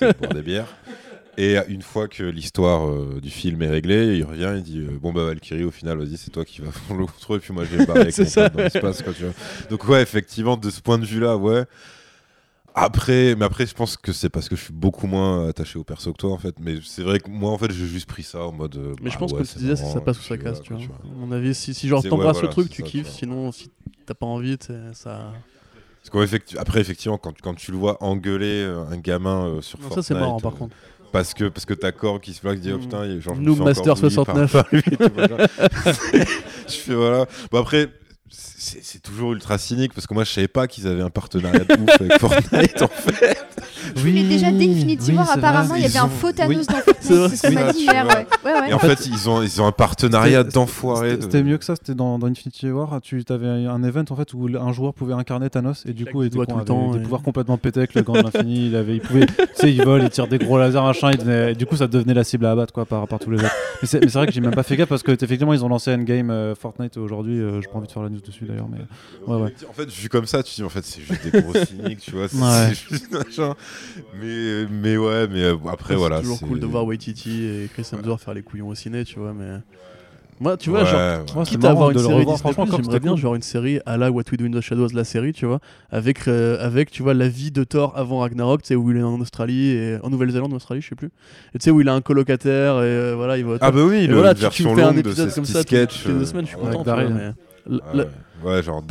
et 0.00 0.12
boire 0.14 0.32
des 0.34 0.42
bières. 0.42 0.66
Et 1.38 1.56
une 1.68 1.82
fois 1.82 2.08
que 2.08 2.22
l'histoire 2.22 2.88
euh, 2.88 3.20
du 3.22 3.28
film 3.30 3.60
est 3.62 3.68
réglée, 3.68 4.16
il 4.16 4.24
revient, 4.24 4.54
il 4.56 4.62
dit 4.62 4.78
euh, 4.80 4.98
Bon, 5.00 5.12
bah, 5.12 5.24
Valkyrie, 5.24 5.64
au 5.64 5.70
final, 5.70 5.98
vas-y, 5.98 6.16
c'est 6.16 6.30
toi 6.30 6.44
qui 6.44 6.62
vas 6.62 6.70
prendre 6.70 7.00
le 7.00 7.06
contrôle, 7.06 7.38
et 7.38 7.40
puis 7.40 7.52
moi, 7.52 7.64
je 7.64 7.70
vais 7.76 7.78
me 7.82 7.86
barrer 7.86 8.00
avec 8.08 8.18
mon 8.18 8.24
ça. 8.24 8.48
pote 8.48 8.54
dans 8.54 8.62
l'espace. 8.62 9.02
quoi, 9.02 9.12
tu 9.12 9.22
vois. 9.24 9.32
Donc, 9.68 9.86
ouais, 9.88 10.02
effectivement, 10.02 10.56
de 10.56 10.70
ce 10.70 10.80
point 10.80 10.98
de 10.98 11.04
vue-là, 11.04 11.36
ouais. 11.36 11.64
Après, 12.78 13.34
mais 13.36 13.44
après, 13.46 13.64
je 13.66 13.72
pense 13.74 13.96
que 13.96 14.12
c'est 14.12 14.28
parce 14.28 14.50
que 14.50 14.56
je 14.56 14.64
suis 14.64 14.72
beaucoup 14.74 15.06
moins 15.06 15.48
attaché 15.48 15.78
au 15.78 15.84
perso 15.84 16.12
que 16.12 16.18
toi, 16.18 16.32
en 16.32 16.38
fait. 16.38 16.54
Mais 16.60 16.76
c'est 16.84 17.02
vrai 17.02 17.20
que 17.20 17.30
moi, 17.30 17.50
en 17.50 17.56
fait, 17.56 17.72
j'ai 17.72 17.86
juste 17.86 18.06
pris 18.06 18.22
ça 18.22 18.42
en 18.44 18.52
mode. 18.52 18.76
euh, 18.76 18.94
Mais 19.00 19.08
je 19.08 19.14
bah 19.14 19.20
pense 19.20 19.32
ouais, 19.32 19.42
que 19.42 19.46
tu 19.48 19.58
disais, 19.58 19.76
ça 19.76 20.00
passe 20.02 20.18
ou 20.20 20.22
ça 20.22 20.36
casse, 20.36 20.60
tu 20.60 20.74
quoi, 20.74 20.82
vois. 20.82 20.96
À 21.04 21.14
mon 21.26 21.32
avis, 21.32 21.54
si, 21.54 21.72
si 21.72 21.88
genre 21.88 22.02
t'embrasses 22.02 22.36
ouais, 22.36 22.42
le 22.42 22.48
truc, 22.50 22.68
tu 22.68 22.82
ça, 22.82 22.88
kiffes, 22.88 23.08
sinon 23.08 23.50
si 23.50 23.70
t'as 24.04 24.12
pas 24.14 24.26
envie, 24.26 24.58
ça. 24.92 25.32
Parce 26.02 26.10
qu'effectivement, 26.26 26.60
après, 26.62 26.80
effectivement, 26.80 27.18
quand, 27.18 27.40
quand 27.40 27.54
tu 27.54 27.72
le 27.72 27.78
vois 27.78 28.02
engueuler 28.02 28.62
euh, 28.62 28.84
un 28.90 28.98
gamin 28.98 29.60
sur 29.62 29.78
Non, 29.78 29.84
ça 29.84 29.94
Fortnite, 29.94 30.04
c'est 30.04 30.14
marrant 30.14 30.38
par 30.40 30.54
contre. 30.54 30.76
Parce 31.16 31.32
que 31.34 31.44
parce 31.48 31.64
que 31.64 31.72
t'as 31.74 31.92
Korg 31.92 32.20
qui 32.20 32.34
se 32.34 32.40
plaque, 32.40 32.58
dit 32.60 32.72
oh 32.74 32.78
putain, 32.78 33.04
il- 33.06 33.20
genre, 33.22 33.34
je 33.36 33.40
me 33.40 33.54
fais 33.54 33.64
Master 33.64 33.92
encore 33.94 34.02
bully 34.02 34.14
par- 34.16 34.34
69. 34.48 34.52
par 34.52 34.66
lui 34.72 34.82
et 34.90 34.96
tout, 34.96 35.10
machin. 35.16 35.46
je 36.68 36.74
fais 36.74 36.94
voilà. 36.94 37.24
Bon 37.50 37.60
après, 37.60 37.88
c'est- 38.82 38.98
toujours 39.02 39.32
ultra 39.32 39.56
cynique 39.58 39.92
parce 39.94 40.06
que 40.06 40.14
moi 40.14 40.24
je 40.24 40.30
savais 40.32 40.48
pas 40.48 40.66
qu'ils 40.66 40.86
avaient 40.86 41.02
un 41.02 41.10
partenariat 41.10 41.60
de 41.60 41.74
ouf 41.74 42.00
avec 42.00 42.18
Fortnite 42.18 42.82
en 42.82 42.88
fait. 42.88 43.36
Mais 44.04 44.22
déjà 44.24 44.50
d'Infinity 44.50 45.10
oui, 45.12 45.16
War, 45.16 45.26
c'est 45.28 45.38
apparemment, 45.38 45.74
il 45.76 45.82
y 45.82 45.86
avait 45.86 45.98
un 45.98 46.08
faux 46.08 46.28
oui. 46.28 46.34
Thanos 46.34 46.66
dans 46.66 46.74
C'est 47.00 47.14
Fortnite. 47.14 47.30
C'est 47.30 47.36
ce 47.36 47.46
qu'on 47.46 47.52
m'a 47.54 47.66
oui, 47.68 47.72
dit 47.72 47.78
tu 47.86 47.92
hier. 47.92 48.04
vois. 48.04 48.14
Ouais, 48.14 48.26
ouais. 48.44 48.60
ouais. 48.62 48.70
Et 48.70 48.74
en 48.74 48.78
fait, 48.78 49.06
ils 49.06 49.28
ont, 49.30 49.42
ils 49.42 49.62
ont 49.62 49.66
un 49.66 49.72
partenariat 49.72 50.40
C'était- 50.40 50.52
d'enfoirés. 50.52 51.10
C'était 51.10 51.16
de- 51.18 51.22
c'était 51.22 51.42
mieux 51.44 51.58
que 51.58 51.64
ça, 51.64 51.76
c'était 51.76 51.94
dans, 51.94 52.18
dans 52.18 52.26
Infinity 52.26 52.70
War, 52.70 53.00
tu 53.00 53.22
avais 53.28 53.46
un 53.46 53.82
event 53.84 54.04
en 54.10 54.16
fait 54.16 54.34
où 54.34 54.48
un 54.58 54.72
joueur 54.72 54.92
pouvait 54.94 55.14
incarner 55.14 55.48
Thanos 55.50 55.84
et 55.86 55.92
du 55.92 56.04
coup 56.04 56.22
il 56.22 56.26
était 56.26 56.38
tout 56.44 56.56
le 56.56 56.64
temps, 56.64 56.92
des 56.92 57.00
pouvoirs 57.00 57.22
complètement 57.22 57.58
pétés 57.58 57.78
avec 57.80 57.94
le 57.94 58.02
gant 58.02 58.14
de 58.14 58.22
l'infini, 58.22 58.66
il 58.68 58.76
avait 58.76 58.96
il 58.96 59.00
pouvait 59.00 59.26
tu 59.26 59.34
sais 59.54 59.72
il 59.72 59.82
vole, 59.84 60.02
il 60.02 60.10
tire 60.10 60.26
des 60.26 60.38
gros 60.38 60.58
lasers 60.58 60.80
machin, 60.82 61.10
il 61.12 61.18
devenait- 61.18 61.52
et 61.52 61.54
du 61.54 61.66
coup 61.66 61.76
ça 61.76 61.86
devenait 61.86 62.14
la 62.14 62.24
cible 62.24 62.46
à 62.46 62.52
abattre 62.52 62.72
quoi 62.72 62.84
par 62.86 63.00
rapport 63.00 63.16
à 63.20 63.24
tous 63.24 63.30
les 63.30 63.38
autres. 63.38 63.54
Mais 63.82 63.88
c'est 63.88 64.00
mais 64.00 64.08
c'est 64.08 64.18
vrai 64.18 64.26
que 64.26 64.32
j'ai 64.32 64.40
même 64.40 64.54
pas 64.54 64.62
fait 64.62 64.76
gaffe 64.76 64.88
parce 64.88 65.02
que 65.02 65.12
effectivement 65.12 65.52
ils 65.54 65.64
ont 65.64 65.68
lancé 65.68 65.92
Endgame 65.94 66.30
euh, 66.30 66.54
Fortnite 66.54 66.96
aujourd'hui, 66.96 67.38
euh, 67.40 67.60
j'ai 67.60 67.68
pas 67.68 67.78
envie 67.78 67.86
de 67.86 67.92
faire 67.92 68.02
la 68.02 68.08
news 68.08 68.20
dessus 68.20 68.46
d'ailleurs 68.56 68.68
mais 68.70 68.78
Ouais, 69.26 69.42
ouais. 69.42 69.54
En 69.68 69.72
fait, 69.72 69.88
vu 69.90 70.08
comme 70.08 70.26
ça, 70.26 70.42
tu 70.42 70.54
dis 70.54 70.62
en 70.62 70.68
fait 70.68 70.84
c'est 70.84 71.02
juste 71.02 71.28
des 71.30 71.40
gros 71.42 71.52
cyniques, 71.66 72.00
tu 72.00 72.12
vois. 72.12 72.28
C'est 72.28 72.36
Ouais. 72.38 72.68
c'est 72.74 72.88
juste 72.90 73.12
machin. 73.12 73.54
Mais, 74.20 74.66
mais 74.70 74.96
ouais, 74.96 75.26
mais 75.28 75.42
euh, 75.44 75.56
après 75.70 75.94
voilà. 75.96 76.16
c'est 76.16 76.22
toujours 76.22 76.40
cool 76.40 76.60
de 76.60 76.66
voir 76.66 76.84
Waititi 76.86 77.44
et 77.44 77.68
Chris 77.72 77.86
Hemsworth 77.92 78.22
faire 78.22 78.34
les 78.34 78.42
couillons 78.42 78.68
au 78.68 78.74
ciné, 78.74 79.04
tu 79.04 79.18
vois, 79.18 79.32
mais. 79.32 79.58
Moi, 80.38 80.58
tu 80.58 80.68
vois, 80.68 80.80
Ouais, 80.80 80.86
genre, 80.90 81.00
ouais. 81.00 81.38
Ouais, 81.38 81.44
quitte 81.46 81.64
à 81.64 81.70
avoir 81.70 81.90
une 81.92 81.98
série 81.98 82.12
revoir, 82.12 82.36
Disney+, 82.36 82.66
j'aimerais 82.76 83.00
bien 83.00 83.12
cool. 83.12 83.20
genre 83.20 83.34
une 83.36 83.42
série 83.42 83.80
à 83.86 83.96
la 83.96 84.10
What 84.10 84.24
We 84.30 84.38
Do 84.38 84.44
in 84.44 84.50
the 84.50 84.60
Shadows, 84.60 84.88
la 84.92 85.04
série, 85.04 85.32
tu 85.32 85.46
vois, 85.46 85.60
avec, 85.88 86.28
euh, 86.28 86.58
avec 86.62 86.90
tu 86.90 87.02
vois, 87.02 87.14
la 87.14 87.26
vie 87.26 87.50
de 87.50 87.64
Thor 87.64 87.94
avant 87.96 88.18
Ragnarok, 88.18 88.60
tu 88.60 88.68
sais, 88.68 88.74
où 88.74 88.90
il 88.90 88.98
est 88.98 89.02
en 89.02 89.18
Australie, 89.18 89.68
et 89.70 89.96
en 90.02 90.10
Nouvelle-Zélande, 90.10 90.52
en 90.52 90.56
Australie, 90.56 90.82
je 90.82 90.90
sais 90.90 90.94
plus. 90.94 91.06
Et 91.54 91.58
tu 91.58 91.64
sais, 91.64 91.70
où 91.70 91.80
il 91.80 91.88
a 91.88 91.94
un 91.94 92.02
colocataire, 92.02 92.74
et 92.74 92.84
euh, 92.84 93.14
voilà, 93.16 93.38
il 93.38 93.46
va... 93.46 93.56
Ah 93.62 93.70
bah 93.70 93.80
oui, 93.82 93.96
et 93.96 94.06
le, 94.08 94.14
voilà, 94.16 94.32
une 94.32 94.36
tu, 94.50 94.62
tu 94.62 94.68
me 94.68 94.74
fais 94.74 94.82
un 94.82 94.94
épisode 94.94 95.34
comme 95.34 95.46
ça 95.46 95.60
toutes- 95.60 95.68
sketchs. 95.68 96.02
toutes 96.02 96.06
les 96.08 96.18
deux 96.18 96.20
euh, 96.20 96.26
semaines, 96.26 96.44
je 96.44 96.50
suis 96.50 96.58
content. 96.58 96.80
tu 96.80 96.84
Daryl. 96.84 97.08
vois, 97.08 97.16
mais- 97.16 97.72
ouais, 97.74 97.80
la- 97.94 98.04
ouais. 98.44 98.62
Genre 98.62 98.82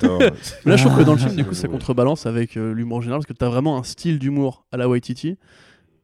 Thor. 0.00 0.18
Mais 0.18 0.30
là, 0.64 0.76
je 0.76 0.84
trouve 0.84 0.98
que 0.98 1.02
dans 1.02 1.12
le 1.12 1.18
film, 1.18 1.36
du 1.36 1.44
coup, 1.44 1.54
ça 1.54 1.68
contrebalance 1.68 2.26
avec 2.26 2.56
euh, 2.56 2.72
l'humour 2.72 3.02
général, 3.02 3.20
parce 3.20 3.26
que 3.26 3.32
t'as 3.32 3.48
vraiment 3.48 3.78
un 3.78 3.82
style 3.82 4.18
d'humour 4.18 4.64
à 4.72 4.76
la 4.76 4.88
Waititi, 4.88 5.36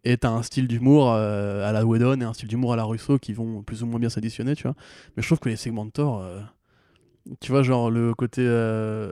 et 0.04 0.16
t'as 0.16 0.30
un 0.30 0.42
style 0.42 0.68
d'humour 0.68 1.12
euh, 1.12 1.68
à 1.68 1.72
la 1.72 1.84
Whedon 1.84 2.20
et 2.20 2.24
un 2.24 2.32
style 2.32 2.48
d'humour 2.48 2.72
à 2.72 2.76
la 2.76 2.84
Russo 2.84 3.18
qui 3.18 3.32
vont 3.32 3.62
plus 3.62 3.82
ou 3.82 3.86
moins 3.86 3.98
bien 3.98 4.08
s'additionner, 4.08 4.54
tu 4.54 4.62
vois. 4.62 4.76
Mais 5.16 5.22
je 5.22 5.28
trouve 5.28 5.40
que 5.40 5.48
les 5.48 5.56
segments 5.56 5.84
de 5.84 5.90
Thor, 5.90 6.22
euh, 6.22 6.40
tu 7.40 7.50
vois, 7.52 7.62
genre 7.62 7.90
le 7.90 8.14
côté. 8.14 8.42
euh, 8.44 9.10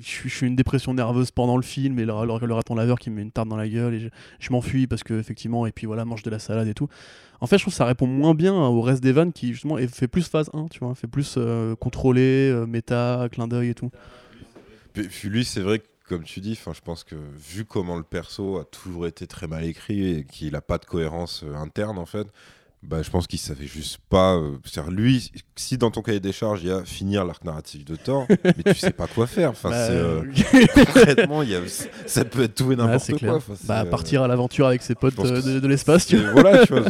je 0.00 0.28
suis- 0.28 0.46
une 0.46 0.56
dépression 0.56 0.92
nerveuse 0.94 1.30
pendant 1.30 1.56
le 1.56 1.62
film, 1.62 1.98
et 1.98 2.04
le, 2.04 2.12
le- 2.12 2.46
le 2.46 2.54
raton 2.54 2.74
laveur 2.74 2.98
qui 2.98 3.10
me 3.10 3.16
met 3.16 3.22
une 3.22 3.30
tarte 3.32 3.48
dans 3.48 3.56
la 3.56 3.68
gueule, 3.68 3.94
et 3.94 4.00
je, 4.00 4.08
je 4.40 4.52
m'enfuis 4.52 4.86
parce 4.86 5.02
que, 5.04 5.14
effectivement, 5.14 5.66
et 5.66 5.72
puis 5.72 5.86
voilà, 5.86 6.04
mange 6.04 6.22
de 6.22 6.30
la 6.30 6.38
salade 6.38 6.68
et 6.68 6.74
tout. 6.74 6.88
En 7.40 7.46
fait, 7.46 7.58
je 7.58 7.64
trouve 7.64 7.72
que 7.74 7.76
ça 7.78 7.84
répond 7.84 8.06
moins 8.06 8.34
bien 8.34 8.54
au 8.54 8.80
reste 8.80 9.02
des 9.02 9.12
vannes 9.12 9.32
qui, 9.32 9.52
justement, 9.52 9.76
fait 9.88 10.08
plus 10.08 10.28
phase 10.28 10.50
1, 10.54 10.66
tu 10.68 10.78
vois, 10.80 10.94
fait 10.94 11.06
plus 11.08 11.34
euh, 11.36 11.74
contrôlé, 11.76 12.50
euh, 12.50 12.66
méta, 12.66 13.28
clin 13.30 13.48
d'œil 13.48 13.70
et 13.70 13.74
tout. 13.74 13.90
Puis, 14.92 15.28
lui, 15.28 15.44
c'est 15.44 15.60
vrai 15.60 15.80
que, 15.80 15.84
comme 16.08 16.22
tu 16.22 16.40
dis, 16.40 16.54
je 16.54 16.80
pense 16.80 17.02
que 17.04 17.16
vu 17.36 17.64
comment 17.64 17.96
le 17.96 18.02
perso 18.04 18.58
a 18.58 18.64
toujours 18.64 19.06
été 19.06 19.26
très 19.26 19.46
mal 19.46 19.64
écrit 19.64 20.06
et 20.18 20.24
qu'il 20.24 20.52
n'a 20.52 20.60
pas 20.60 20.78
de 20.78 20.84
cohérence 20.84 21.42
euh, 21.44 21.54
interne, 21.56 21.98
en 21.98 22.06
fait, 22.06 22.26
bah, 22.86 23.02
je 23.02 23.10
pense 23.10 23.26
qu'il 23.26 23.38
savait 23.38 23.66
juste 23.66 23.98
pas. 24.08 24.34
euh, 24.36 24.56
lui, 24.90 25.30
si 25.56 25.78
dans 25.78 25.90
ton 25.90 26.02
cahier 26.02 26.20
des 26.20 26.32
charges, 26.32 26.62
il 26.62 26.68
y 26.68 26.72
a 26.72 26.84
finir 26.84 27.24
l'arc 27.24 27.44
narratif 27.44 27.84
de 27.84 27.96
Thor, 27.96 28.26
mais 28.44 28.72
tu 28.72 28.74
sais 28.74 28.92
pas 28.92 29.06
quoi 29.06 29.26
faire. 29.26 29.50
Enfin, 29.50 29.70
Bah, 29.70 29.76
euh, 29.90 30.22
concrètement, 30.74 31.42
y 31.42 31.54
a, 31.54 31.60
ça 32.06 32.24
peut 32.24 32.42
être 32.42 32.54
tout 32.54 32.72
et 32.72 32.76
n'importe 32.76 33.18
quoi. 33.18 33.36
Enfin, 33.36 33.54
bah, 33.64 33.82
euh, 33.84 33.90
partir 33.90 34.22
à 34.22 34.28
l'aventure 34.28 34.66
avec 34.66 34.82
ses 34.82 34.94
potes 34.94 35.18
euh, 35.18 35.40
de, 35.42 35.60
de 35.60 35.68
l'espace, 35.68 36.06
tu 36.06 36.16
vois. 36.18 36.32
voilà, 36.32 36.66
tu 36.66 36.72
vois. 36.74 36.88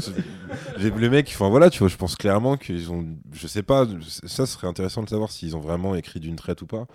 les 0.79 1.09
mecs, 1.09 1.31
enfin 1.35 1.49
voilà, 1.49 1.71
tu 1.71 1.79
vois, 1.81 1.89
je 1.89 1.97
pense 1.97 2.17
clairement 2.17 2.57
qu'ils 2.57 2.91
ont, 2.91 3.07
je 3.33 3.47
sais 3.47 3.63
pas, 3.63 3.87
ça 4.27 4.47
serait 4.47 4.67
intéressant 4.67 5.03
de 5.03 5.09
savoir 5.09 5.31
s'ils 5.31 5.57
ont 5.57 5.61
vraiment 5.61 5.95
écrit 5.95 6.21
d'une 6.21 6.37
traite 6.37 6.63
ou 6.63 6.67
pas. 6.67 6.87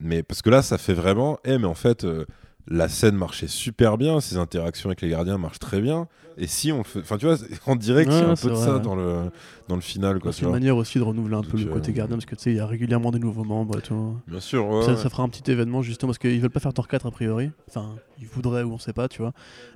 Mais 0.00 0.22
parce 0.22 0.42
que 0.42 0.50
là, 0.50 0.62
ça 0.62 0.78
fait 0.78 0.92
vraiment, 0.94 1.38
eh, 1.44 1.58
mais 1.58 1.66
en 1.66 1.74
fait, 1.74 2.04
euh, 2.04 2.26
la 2.66 2.88
scène 2.88 3.16
marchait 3.16 3.46
super 3.46 3.98
bien, 3.98 4.20
ses 4.20 4.36
interactions 4.36 4.88
avec 4.88 5.02
les 5.02 5.10
gardiens 5.10 5.38
marchent 5.38 5.58
très 5.58 5.80
bien. 5.80 6.08
Et 6.36 6.46
si 6.46 6.72
on 6.72 6.82
fait, 6.82 7.00
enfin 7.00 7.16
tu 7.16 7.26
vois, 7.26 7.36
on 7.66 7.76
dirait 7.76 8.04
qu'il 8.04 8.12
y 8.14 8.16
a 8.16 8.24
Ouais, 8.24 8.30
un 8.30 8.36
peu 8.36 8.50
de 8.50 8.54
ça 8.56 8.74
ouais. 8.76 8.80
dans 8.80 8.96
le 8.96 9.30
dans 9.68 9.76
le 9.76 9.80
final. 9.80 10.18
C'est 10.24 10.40
une 10.40 10.48
vois. 10.48 10.52
manière 10.58 10.76
aussi 10.76 10.98
de 10.98 11.04
renouveler 11.04 11.36
un 11.36 11.42
peu 11.42 11.56
le 11.56 11.66
côté 11.66 11.92
euh, 11.92 11.94
gardien 11.94 12.16
parce 12.16 12.26
que 12.26 12.34
tu 12.34 12.42
sais, 12.42 12.50
il 12.50 12.56
y 12.56 12.60
a 12.60 12.66
régulièrement 12.66 13.10
des 13.12 13.18
nouveaux 13.18 13.44
membres 13.44 13.78
et 13.78 13.82
tout. 13.82 14.16
Bien 14.26 14.40
sûr, 14.40 14.66
ouais, 14.66 14.82
ça, 14.84 14.96
fera 15.08 15.22
un 15.22 15.28
petit 15.28 15.48
événement 15.50 15.82
justement 15.82 16.08
parce 16.08 16.18
qu'ils 16.18 16.40
veulent 16.40 16.50
pas 16.50 16.60
faire 16.60 16.72
Thor 16.72 16.88
4 16.88 17.06
a 17.06 17.10
priori. 17.10 17.50
Enfin, 17.68 17.94
ils 18.18 18.26
voudraient 18.26 18.62
ou 18.62 18.72
on 18.72 18.78
sait 18.78 18.92
pas, 18.92 19.08
tu 19.08 19.22
vois. 19.22 19.32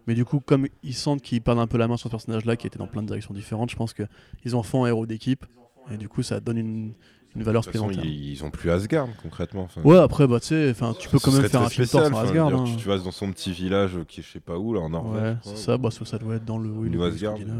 Mais 0.06 0.14
du 0.14 0.24
coup, 0.24 0.40
comme 0.40 0.66
ils 0.82 0.94
sentent 0.94 1.22
qu'ils 1.22 1.42
perdent 1.42 1.60
un 1.60 1.66
peu 1.66 1.78
la 1.78 1.86
main 1.88 1.96
sur 1.96 2.08
ce 2.08 2.10
personnage-là 2.10 2.56
qui 2.56 2.66
était 2.66 2.78
dans 2.78 2.86
plein 2.88 3.02
de 3.02 3.06
directions 3.06 3.34
différentes, 3.34 3.70
je 3.70 3.76
pense 3.76 3.92
que 3.92 4.04
ils 4.44 4.56
en 4.56 4.62
font 4.62 4.84
un 4.84 4.88
héros 4.88 5.06
d'équipe 5.06 5.44
et 5.92 5.96
du 5.96 6.08
coup, 6.08 6.22
ça 6.22 6.40
donne 6.40 6.58
une, 6.58 6.92
une 7.36 7.42
valeur 7.42 7.62
De 7.62 7.66
toute 7.66 7.72
façon, 7.74 7.88
supplémentaire. 7.90 8.12
ils, 8.12 8.30
ils 8.32 8.44
ont 8.44 8.50
plus 8.50 8.70
Asgard 8.70 9.06
concrètement. 9.22 9.62
enfin. 9.62 9.80
Ouais, 9.82 9.98
après, 9.98 10.26
bah 10.26 10.40
tu 10.40 10.46
sais, 10.48 10.70
enfin, 10.70 10.94
tu 10.98 11.08
peux 11.08 11.18
quand 11.18 11.30
même 11.32 11.48
faire 11.48 11.62
un 11.62 11.68
film 11.68 11.86
spécial, 11.86 12.10
sans 12.10 12.12
enfin, 12.18 12.24
Asgard. 12.26 12.48
dire, 12.50 12.58
hein. 12.60 12.64
Tu, 12.64 12.76
tu 12.76 12.88
vas 12.88 12.98
dans 12.98 13.10
son 13.12 13.30
petit 13.32 13.52
village 13.52 13.96
euh, 13.96 14.04
qui 14.06 14.20
est 14.20 14.22
je 14.22 14.32
sais 14.32 14.40
pas 14.40 14.56
où 14.58 14.74
là 14.74 14.80
en 14.80 14.90
Norvège. 14.90 15.22
Ouais, 15.22 15.34
je 15.36 15.40
crois, 15.40 15.52
c'est 15.54 15.62
ça, 15.64 15.76
bah, 15.78 15.90
ça, 15.90 16.04
ça 16.04 16.18
doit 16.18 16.36
être 16.36 16.44
dans 16.44 16.58
le. 16.58 16.68
oui, 16.70 16.88
ou 16.88 16.92
le 16.92 17.02
Asgard. 17.04 17.34
Scandinave. 17.36 17.58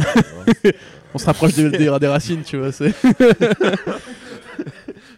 euh, 0.00 0.04
ouais. 0.64 0.74
On 1.14 1.18
se 1.18 1.26
rapproche 1.26 1.54
des, 1.54 1.70
des, 1.70 1.96
des 2.00 2.08
racines, 2.08 2.42
tu 2.42 2.56
vois. 2.58 2.72
c'est- 2.72 2.92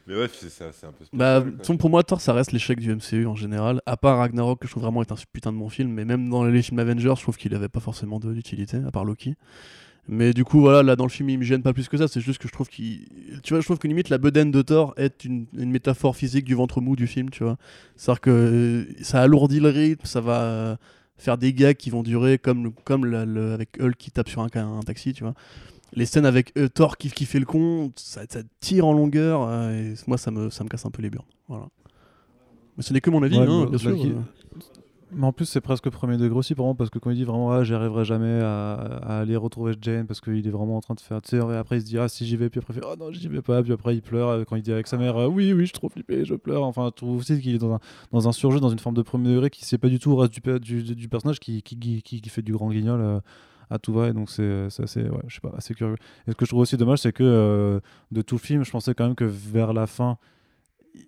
Mais 0.07 0.15
ouais, 0.17 0.29
c'est 0.33 0.51
ça, 0.51 0.67
c'est 0.73 0.87
un 0.87 0.93
peu. 0.93 1.05
Bah, 1.13 1.39
spécial, 1.41 1.57
quoi. 1.57 1.65
façon, 1.65 1.77
pour 1.79 1.91
moi, 1.91 2.03
Thor, 2.05 2.21
ça 2.21 2.33
reste 2.33 2.53
l'échec 2.53 2.79
du 2.79 2.95
MCU 2.95 3.27
en 3.27 3.35
général. 3.35 3.81
À 3.87 3.97
part 3.97 4.19
Ragnarok, 4.19 4.61
que 4.61 4.67
je 4.67 4.73
trouve 4.73 4.85
vraiment 4.85 5.01
est 5.03 5.11
un 5.11 5.17
putain 5.33 5.53
de 5.53 5.59
bon 5.59 5.69
film. 5.69 5.91
Mais 5.91 6.05
même 6.05 6.29
dans 6.31 6.45
les 6.45 6.63
films 6.63 6.79
Avengers, 6.79 7.15
je 7.17 7.23
trouve 7.23 7.37
qu'il 7.37 7.55
avait 7.55 7.69
pas 7.69 7.81
forcément 7.81 8.21
de- 8.21 8.33
d'utilité, 8.33 8.79
à 8.87 8.91
part 8.93 9.05
Loki. 9.05 9.35
Mais 10.09 10.33
du 10.33 10.45
coup, 10.45 10.61
voilà, 10.61 10.83
là, 10.85 10.95
dans 10.95 11.05
le 11.05 11.11
film, 11.11 11.29
il 11.31 11.39
me 11.39 11.43
gêne 11.45 11.63
pas 11.63 11.73
plus 11.73 11.89
que 11.89 11.97
ça. 11.97 12.07
C'est 12.07 12.21
juste 12.21 12.41
que 12.41 12.47
je 12.47 12.53
trouve 12.53 12.69
qu'il. 12.69 13.09
Tu 13.43 13.53
vois, 13.55 13.61
je 13.61 13.65
trouve 13.67 13.79
que 13.79 13.89
limite, 13.89 14.09
la 14.09 14.19
bedaine 14.19 14.51
de 14.53 14.63
Thor 14.63 14.95
est 14.97 15.25
une, 15.25 15.47
une 15.57 15.71
métaphore 15.71 16.15
physique 16.15 16.45
du 16.45 16.55
ventre 16.55 16.81
mou 16.81 16.95
du 16.95 17.07
film, 17.09 17.31
tu 17.31 17.43
vois. 17.43 17.57
C'est-à-dire 17.97 18.21
que 18.21 18.31
euh, 18.31 18.85
ça 19.03 19.21
alourdit 19.23 19.59
le 19.61 19.69
rythme, 19.71 20.07
ça 20.07 20.21
va 20.21 20.79
faire 21.19 21.39
des 21.39 21.53
gags 21.53 21.77
qui 21.77 21.91
vont 21.91 22.03
durer 22.03 22.39
comme, 22.39 22.73
comme 22.85 23.05
la- 23.07 23.25
le- 23.25 23.53
avec 23.55 23.79
Hulk 23.81 23.97
qui 23.97 24.11
tape 24.11 24.29
sur 24.29 24.43
un, 24.43 24.49
taxi, 24.85 25.13
tu 25.13 25.25
vois. 25.25 25.35
Les 25.95 26.05
scènes 26.07 26.27
avec 26.27 26.53
euh, 26.59 26.69
Thor 26.69 26.99
qui, 26.99 27.11
qui 27.11 27.25
fait 27.25 27.39
le 27.41 27.47
con, 27.47 27.91
ça, 27.97 28.21
ça 28.29 28.41
tire 28.61 28.87
en 28.87 28.93
longueur. 28.93 29.43
euh, 29.49 29.73
et 29.73 29.95
moi, 30.07 30.19
ça 30.19 30.31
me, 30.31 30.51
ça 30.51 30.63
me 30.63 30.69
casse 30.69 30.85
un 30.87 30.91
peu 30.91 31.01
les 31.03 31.11
burnes. 31.11 31.25
Voilà. 31.49 31.67
Mais 32.77 32.83
ce 32.83 32.93
n'est 32.93 33.01
que 33.01 33.09
mon 33.11 33.23
avis, 33.23 33.39
Ouais, 33.39 33.47
hein, 33.47 33.61
mais 33.65 33.71
bien 33.71 33.79
sûr. 33.79 33.91
Loki- 33.91 34.11
euh. 34.13 34.61
Mais 35.17 35.25
en 35.27 35.33
plus, 35.33 35.47
c'est 35.47 35.63
presque 35.63 35.89
premier 35.89 36.19
degré 36.19 36.37
aussi 36.39 36.55
pour 36.55 36.67
moi 36.67 36.75
parce 36.75 36.91
que 36.91 36.99
quand 36.99 37.09
il 37.09 37.17
dit 37.17 37.25
vraiment 37.25 37.51
ah, 37.51 37.65
j'y 37.65 37.73
jamais 38.05 38.41
à, 38.43 38.75
aller 39.21 39.35
retrouver 39.37 39.75
Jane 39.81 40.07
parce 40.07 40.21
qu'il 40.21 40.47
est 40.47 40.51
vraiment 40.51 40.77
en 40.77 40.81
train 40.83 40.93
de 40.95 41.01
faire. 41.01 41.23
Tu 41.23 41.31
sais, 41.31 41.39
après 41.57 41.79
il 41.79 41.81
se 41.81 41.87
dit 41.87 41.99
ah 41.99 42.07
si 42.07 42.27
j'y 42.27 42.37
vais, 42.37 42.51
puis 42.51 42.61
après 42.61 42.75
il 42.75 42.81
fait 42.81 42.87
oh 42.87 42.97
non, 42.99 43.11
j'y 43.13 43.27
vais 43.29 43.41
pas, 43.41 43.63
puis 43.63 43.73
après 43.73 43.95
il 43.97 44.03
pleure 44.03 44.29
euh, 44.29 44.45
quand 44.45 44.57
il 44.57 44.63
dit 44.63 44.73
avec 44.73 44.87
sa 44.87 44.99
mère 44.99 45.17
euh, 45.17 45.27
oui, 45.27 45.55
oui, 45.55 45.61
je 45.61 45.65
suis 45.67 45.73
trop 45.73 45.89
flippé, 45.89 46.27
je 46.27 46.35
pleure. 46.35 46.65
Enfin, 46.65 46.87
je 46.89 46.91
trouve 46.91 47.17
aussi 47.19 47.41
qu'il 47.41 47.55
est 47.55 47.59
dans 47.59 47.73
un, 47.73 47.81
dans 48.13 48.29
un 48.29 48.33
surjeu, 48.33 48.61
dans 48.61 48.69
une 48.69 48.79
forme 48.79 48.95
de 48.95 49.01
premier 49.01 49.31
degré 49.31 49.49
qui 49.49 49.65
sait 49.65 49.79
pas 49.79 49.89
du 49.89 49.99
tout 49.99 50.11
au 50.11 50.17
reste 50.17 50.35
du, 50.35 50.83
du, 50.83 50.95
du 50.95 51.09
personnage 51.09 51.41
qui, 51.41 51.63
qui, 51.63 51.79
qui, 51.79 52.03
qui- 52.03 52.29
fait 52.29 52.43
du 52.43 52.53
grand 52.53 52.69
guignol. 52.71 53.01
euh, 53.01 53.21
à 53.69 53.81
tout 53.81 53.93
va 53.93 54.07
et 54.07 54.13
donc 54.13 54.31
c'est 54.31 54.67
assez 54.81 55.03
ouais, 55.03 55.19
je 55.27 55.35
sais 55.35 55.41
pas 55.41 55.53
assez 55.57 55.75
curieux 55.75 55.97
et 56.29 56.31
ce 56.31 56.37
que 56.37 56.45
je 56.45 56.51
trouve 56.51 56.61
aussi 56.61 56.77
dommage 56.77 57.01
c'est 57.01 57.13
que 57.13 57.81
de 58.13 58.23
tout 58.23 58.37
le 58.37 58.41
film 58.41 58.65
je 58.65 58.71
pensais 58.71 58.95
quand 58.95 59.07
même 59.07 59.17
que 59.17 59.25
vers 59.25 59.73
la 59.73 59.89
fin 59.89 60.19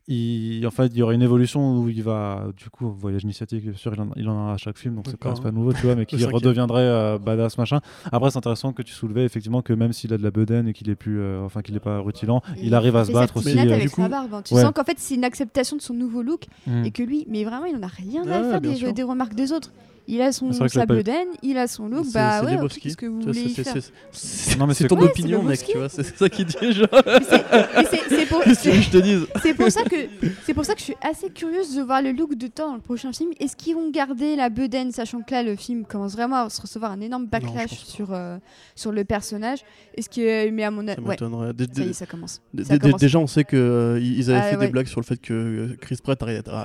il, 0.09 0.67
en 0.67 0.71
fait, 0.71 0.87
il 0.87 0.97
y 0.97 1.03
aurait 1.03 1.15
une 1.15 1.23
évolution 1.23 1.79
où 1.81 1.89
il 1.89 2.03
va, 2.03 2.47
du 2.57 2.71
coup, 2.71 2.89
voyage 2.91 3.25
initiatique, 3.25 3.63
bien 3.65 3.75
sûr, 3.75 3.93
il 3.95 4.01
en, 4.01 4.09
il 4.17 4.29
en 4.29 4.49
a 4.49 4.53
à 4.55 4.57
chaque 4.57 4.79
film, 4.79 4.95
donc 4.95 5.07
c'est 5.09 5.17
pas, 5.19 5.33
pas 5.35 5.51
nouveau, 5.51 5.73
tu 5.73 5.83
vois, 5.83 5.95
mais 5.95 6.07
qu'il 6.07 6.25
redeviendrait 6.27 6.83
euh, 6.83 7.19
badass, 7.19 7.59
machin. 7.59 7.81
Après, 8.11 8.31
c'est 8.31 8.39
intéressant 8.39 8.73
que 8.73 8.83
tu 8.83 8.93
soulevais, 8.93 9.25
effectivement, 9.25 9.61
que 9.63 9.73
même 9.73 9.93
s'il 9.93 10.13
a 10.15 10.19
de 10.19 10.23
la 10.23 10.31
bedaine 10.31 10.69
et 10.69 10.73
qu'il 10.73 10.89
est 10.91 10.95
plus, 10.97 11.21
euh, 11.21 11.43
enfin, 11.45 11.63
qu'il 11.63 11.77
est 11.77 11.81
pas 11.81 11.99
rutilant, 12.01 12.43
il 12.63 12.75
arrive 12.75 12.97
à 12.97 13.05
se 13.05 13.13
battre 13.13 13.37
aussi. 13.37 13.59
euh, 13.59 13.63
avec 13.63 13.83
du 13.83 13.91
coup. 13.91 14.03
sa 14.03 14.09
barbe. 14.09 14.35
hein. 14.35 14.43
Tu 14.45 14.55
ouais. 14.55 14.63
sens 14.63 14.73
qu'en 14.75 14.85
fait, 14.85 14.99
c'est 14.99 15.15
une 15.15 15.25
acceptation 15.25 15.77
de 15.77 15.83
son 15.83 15.95
nouveau 15.95 16.23
look 16.23 16.47
Mm. 16.67 16.85
et 16.85 16.91
que 16.91 17.03
lui, 17.03 17.27
mais 17.29 17.45
vraiment, 17.45 17.67
il 17.67 17.77
en 17.77 17.83
a 17.83 17.87
rien 17.87 18.23
à 18.29 18.59
faire 18.61 18.93
des 18.93 19.03
remarques 19.03 19.35
des 19.35 19.53
autres. 19.53 19.71
Il 20.11 20.23
a 20.23 20.33
son, 20.33 20.51
C'est 20.53 20.59
vrai 20.61 20.69
que 20.69 20.73
sa 20.75 20.81
j'ai 20.81 20.87
pas- 20.87 20.95
bedaine, 20.95 21.29
il 21.43 21.59
a 21.59 21.67
son 21.69 21.87
look, 21.87 22.07
C'est- 22.07 22.15
bah 22.15 22.43
ouais, 22.43 22.57
qu'est-ce 22.81 22.97
que 22.97 23.05
vous 23.07 23.21
voulez 23.21 23.49
faire 23.51 23.75
Non, 24.59 24.67
mais 24.67 24.73
C'est 24.75 24.89
ton 24.89 24.99
opinion, 25.01 25.43
mec, 25.43 25.61
Lebowski. 25.61 25.73
tu 25.73 25.79
vois. 25.79 25.89
C'est 25.91 26.17
ça 26.17 26.29
qu'il 26.31 26.47
dit, 26.47 26.73
genre. 26.73 26.89
C'est- 26.91 28.27
pour, 28.27 28.41
Qu'est-ce 28.45 28.63
que 28.65 28.71
tu 28.71 28.71
veux 28.71 28.75
c'est- 28.75 28.79
que 28.79 28.81
je 28.83 28.91
te 28.91 28.97
dise 28.99 29.27
c'est 29.43 29.55
pour 29.55 29.71
ça 29.71 29.83
que 29.85 29.97
c'est 30.45 30.55
pour 30.55 30.65
ça 30.65 30.73
que 30.75 30.81
je 30.81 30.85
suis 30.85 30.97
assez 31.03 31.29
curieuse 31.31 31.75
de 31.77 31.83
voir 31.83 32.03
le 32.03 32.13
look 32.13 32.35
de 32.37 32.47
Thor 32.47 32.69
dans 32.69 32.75
le 32.75 32.81
prochain 32.81 33.13
film. 33.13 33.31
Est-ce 33.41 33.55
qu'ils 33.57 33.75
vont 33.75 33.91
garder 33.91 34.35
la 34.37 34.49
bedaine, 34.51 34.93
sachant 34.93 35.21
que 35.23 35.31
là 35.33 35.43
le 35.43 35.57
film 35.57 35.85
commence 35.85 36.13
vraiment 36.13 36.45
à 36.45 36.51
se 36.51 36.61
recevoir 36.61 36.93
un 36.93 37.01
énorme 37.01 37.27
backlash 37.27 37.85
sur 37.85 38.13
euh, 38.13 38.39
sur 38.75 38.93
le 38.93 39.05
personnage. 39.05 39.61
Est-ce 39.95 40.09
que 40.09 40.51
mais 40.51 40.65
à 40.65 40.71
mon 40.71 40.87
avis, 40.89 41.95
ça 41.95 42.07
commence. 42.07 42.41
Déjà, 42.55 43.19
on 43.19 43.27
sait 43.27 43.45
qu'ils 43.45 44.31
avaient 44.31 44.41
Ah, 44.41 44.43
fait 44.51 44.57
des 44.57 44.69
blagues 44.69 44.87
sur 44.89 45.01
le 45.01 45.07
fait 45.07 45.19
que 45.21 45.33
euh, 45.35 45.77
Chris 45.81 45.99
Pratt 46.03 46.19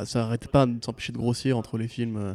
ça 0.06 0.24
arrêtait 0.26 0.48
pas 0.48 0.66
de 0.66 0.84
s'empêcher 0.84 1.12
de 1.14 1.18
grossir 1.18 1.58
entre 1.58 1.78
les 1.78 1.88
films 1.88 2.18
euh, 2.18 2.34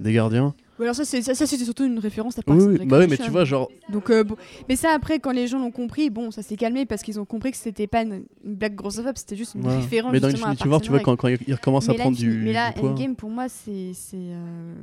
des 0.00 0.12
gardiens. 0.12 0.54
Ou 0.78 0.82
alors 0.82 0.94
ça 0.94 1.04
c'est 1.04 1.20
ça, 1.20 1.34
ça, 1.34 1.46
c'était 1.46 1.64
surtout 1.64 1.84
une 1.84 1.98
référence 1.98 2.38
à 2.38 2.42
Parks 2.42 2.58
oui, 2.58 2.86
bah 2.86 2.98
oui, 3.00 3.06
mais 3.08 3.18
tu 3.18 3.30
vois, 3.30 3.44
genre, 3.44 3.70
Donc, 3.90 4.08
euh, 4.08 4.24
bon. 4.24 4.36
Mais 4.68 4.76
ça, 4.76 4.92
après, 4.94 5.18
quand 5.20 5.30
les 5.30 5.46
gens 5.46 5.58
l'ont 5.58 5.70
compris, 5.70 6.08
bon, 6.08 6.30
ça 6.30 6.42
s'est 6.42 6.56
calmé 6.56 6.86
parce 6.86 7.02
qu'ils 7.02 7.20
ont 7.20 7.26
compris 7.26 7.50
que 7.50 7.58
c'était 7.58 7.86
pas 7.86 8.02
une, 8.02 8.24
une 8.44 8.54
blague 8.54 8.74
grossophobe, 8.74 9.16
c'était 9.16 9.36
juste 9.36 9.54
une 9.54 9.66
ouais. 9.66 9.76
référence. 9.76 10.10
mais 10.12 10.20
dans 10.20 10.28
à 10.28 10.30
Infinity 10.30 10.62
tu 10.62 10.68
and 10.68 10.80
vois, 10.88 11.00
quand, 11.00 11.16
quand 11.16 11.28
il 11.28 11.38
il 11.46 11.54
recommence 11.54 11.88
à 11.90 11.92
là, 11.92 11.98
prendre 11.98 12.16
du, 12.16 12.30
mais 12.30 12.54
là, 12.54 12.72
du 12.72 12.80
poids. 12.80 12.90
Endgame, 12.90 13.14
pour 13.14 13.28
moi, 13.28 13.48
c'est. 13.50 13.92
c'est, 13.92 14.16
euh, 14.16 14.74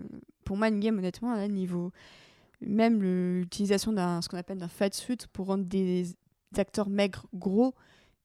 Pour 0.46 0.56
moi, 0.56 0.68
Endgame, 0.68 1.00
honnêtement, 1.00 1.34
là, 1.34 1.48
niveau. 1.48 1.92
Même 2.62 3.02
l'utilisation 3.02 3.92
d'un 3.92 4.22
ce 4.22 4.30
qu'on 4.30 4.38
appelle 4.38 4.58
d'un 4.58 4.68
fat 4.68 4.92
suit 4.92 5.18
pour 5.34 5.48
rendre 5.48 5.66
des 5.66 6.16
acteurs 6.58 6.90
maigres 6.90 7.26
gros, 7.34 7.74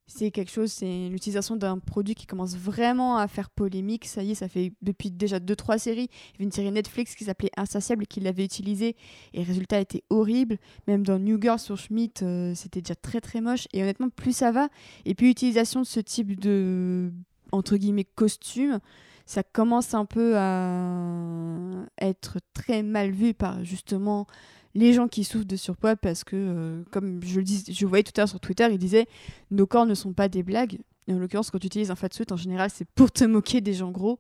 c'est 0.07 0.31
quelque 0.31 0.51
chose, 0.51 0.71
c'est 0.73 1.09
l'utilisation 1.09 1.57
d'un 1.57 1.79
produit 1.79 2.15
qui 2.15 2.27
commence 2.27 2.57
vraiment 2.57 3.17
à 3.17 3.29
faire 3.29 3.51
polémique. 3.51 4.07
Ça 4.07 4.23
y 4.23 4.33
est, 4.33 4.35
ça 4.35 4.49
fait 4.49 4.73
depuis 4.83 5.11
déjà 5.11 5.39
2-3 5.39 5.79
séries. 5.79 6.09
Il 6.11 6.33
y 6.33 6.37
avait 6.37 6.45
une 6.45 6.53
série 6.53 6.71
Netflix 6.71 7.15
qui 7.15 7.25
s'appelait 7.25 7.51
Insatiable 7.57 8.07
qui 8.07 8.21
l'avait 8.21 8.45
utilisé 8.45 8.97
et 9.33 9.41
le 9.41 9.47
résultat 9.47 9.81
était 9.81 10.03
horrible. 10.11 10.59
Même 10.87 11.05
dans 11.05 11.19
New 11.19 11.41
Girl 11.41 11.59
sur 11.59 11.79
Schmidt, 11.79 12.25
euh, 12.25 12.55
c'était 12.55 12.83
déjà 12.83 12.95
très 12.95 13.21
très 13.21 13.41
moche. 13.41 13.67
Et 13.73 13.83
honnêtement, 13.83 14.11
plus 14.11 14.37
ça 14.37 14.53
va, 14.53 14.69
et 15.05 15.15
puis 15.15 15.29
l'utilisation 15.29 15.81
de 15.81 15.87
ce 15.87 16.01
type 16.01 16.39
de 16.39 17.13
entre 17.53 17.77
guillemets 17.77 18.05
costume, 18.05 18.81
ça 19.27 19.43
commence 19.43 19.95
un 19.95 20.05
peu 20.05 20.37
à 20.37 21.85
être 22.01 22.39
très 22.55 22.83
mal 22.83 23.11
vu 23.13 23.35
par 23.35 23.63
justement 23.63 24.27
les 24.75 24.93
gens 24.93 25.09
qui 25.09 25.25
souffrent 25.25 25.45
de 25.47 25.57
surpoids 25.57 25.97
parce 25.97 26.25
que, 26.25 26.37
euh, 26.37 26.83
comme 26.91 27.21
je 27.25 27.37
le 27.39 27.45
dis, 27.45 27.65
je 27.71 27.87
voyais 27.87 28.03
tout 28.03 28.13
à 28.17 28.21
l'heure 28.23 28.29
sur 28.29 28.41
Twitter, 28.41 28.67
ils 28.71 28.79
disaient 28.79 29.07
nos 29.51 29.67
corps 29.67 29.87
ne 29.87 29.95
sont 29.95 30.13
pas 30.13 30.29
des 30.29 30.43
blagues. 30.43 30.79
Et 31.09 31.13
en 31.13 31.19
l'occurrence, 31.19 31.51
quand 31.51 31.59
tu 31.59 31.67
utilises 31.67 31.91
un 31.91 31.97
fat 31.97 32.09
suit, 32.13 32.25
en 32.31 32.37
général, 32.37 32.71
c'est 32.73 32.87
pour 32.95 33.11
te 33.11 33.25
moquer 33.25 33.61
des 33.61 33.75
gens 33.75 33.91
gros. 33.91 34.19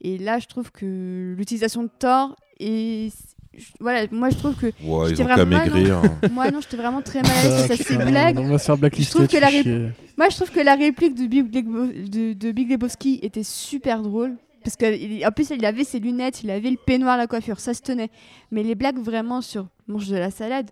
Et 0.00 0.18
là, 0.18 0.38
je 0.38 0.46
trouve 0.46 0.72
que 0.72 1.34
l'utilisation 1.36 1.84
de 1.84 1.90
Thor 1.98 2.34
et 2.58 3.10
voilà, 3.80 4.06
moi 4.10 4.30
je 4.30 4.36
trouve 4.36 4.54
que 4.56 4.66
Ouais, 4.82 5.06
ils 5.06 5.08
J'étais 5.10 5.24
vraiment- 5.24 5.44
maigrir. 5.58 5.98
hein. 5.98 6.18
moi 6.32 6.50
non, 6.50 6.60
j'étais 6.62 6.78
vraiment 6.78 7.02
très 7.02 7.20
mal 7.22 7.30
à 7.32 7.42
l'aise 7.42 7.66
face 7.66 7.80
à 7.80 7.84
ces 7.84 7.96
blagues. 7.98 8.38
On 8.38 8.48
va 8.48 8.58
se 8.58 8.64
faire 8.64 8.78
blacklister. 8.78 9.12
Je 9.12 9.24
trouve 9.24 9.28
que 9.28 9.36
la 9.40 9.48
ré-. 9.48 9.92
Moi, 10.16 10.28
je 10.30 10.36
trouve 10.36 10.50
que 10.50 10.60
la 10.60 10.74
réplique 10.74 11.14
de 11.14 11.26
Big 12.52 12.70
Lebowski 12.70 13.18
était 13.22 13.42
super 13.42 14.02
drôle. 14.02 14.36
Parce 14.62 14.76
qu'en 14.76 15.30
plus, 15.32 15.50
il 15.50 15.64
avait 15.64 15.84
ses 15.84 15.98
lunettes, 15.98 16.42
il 16.42 16.50
avait 16.50 16.70
le 16.70 16.76
peignoir, 16.76 17.16
la 17.16 17.26
coiffure, 17.26 17.60
ça 17.60 17.74
se 17.74 17.82
tenait. 17.82 18.10
Mais 18.50 18.62
les 18.62 18.74
blagues 18.74 18.98
vraiment 18.98 19.40
sur 19.40 19.66
mange 19.86 20.08
de 20.08 20.16
la 20.16 20.30
salade, 20.30 20.70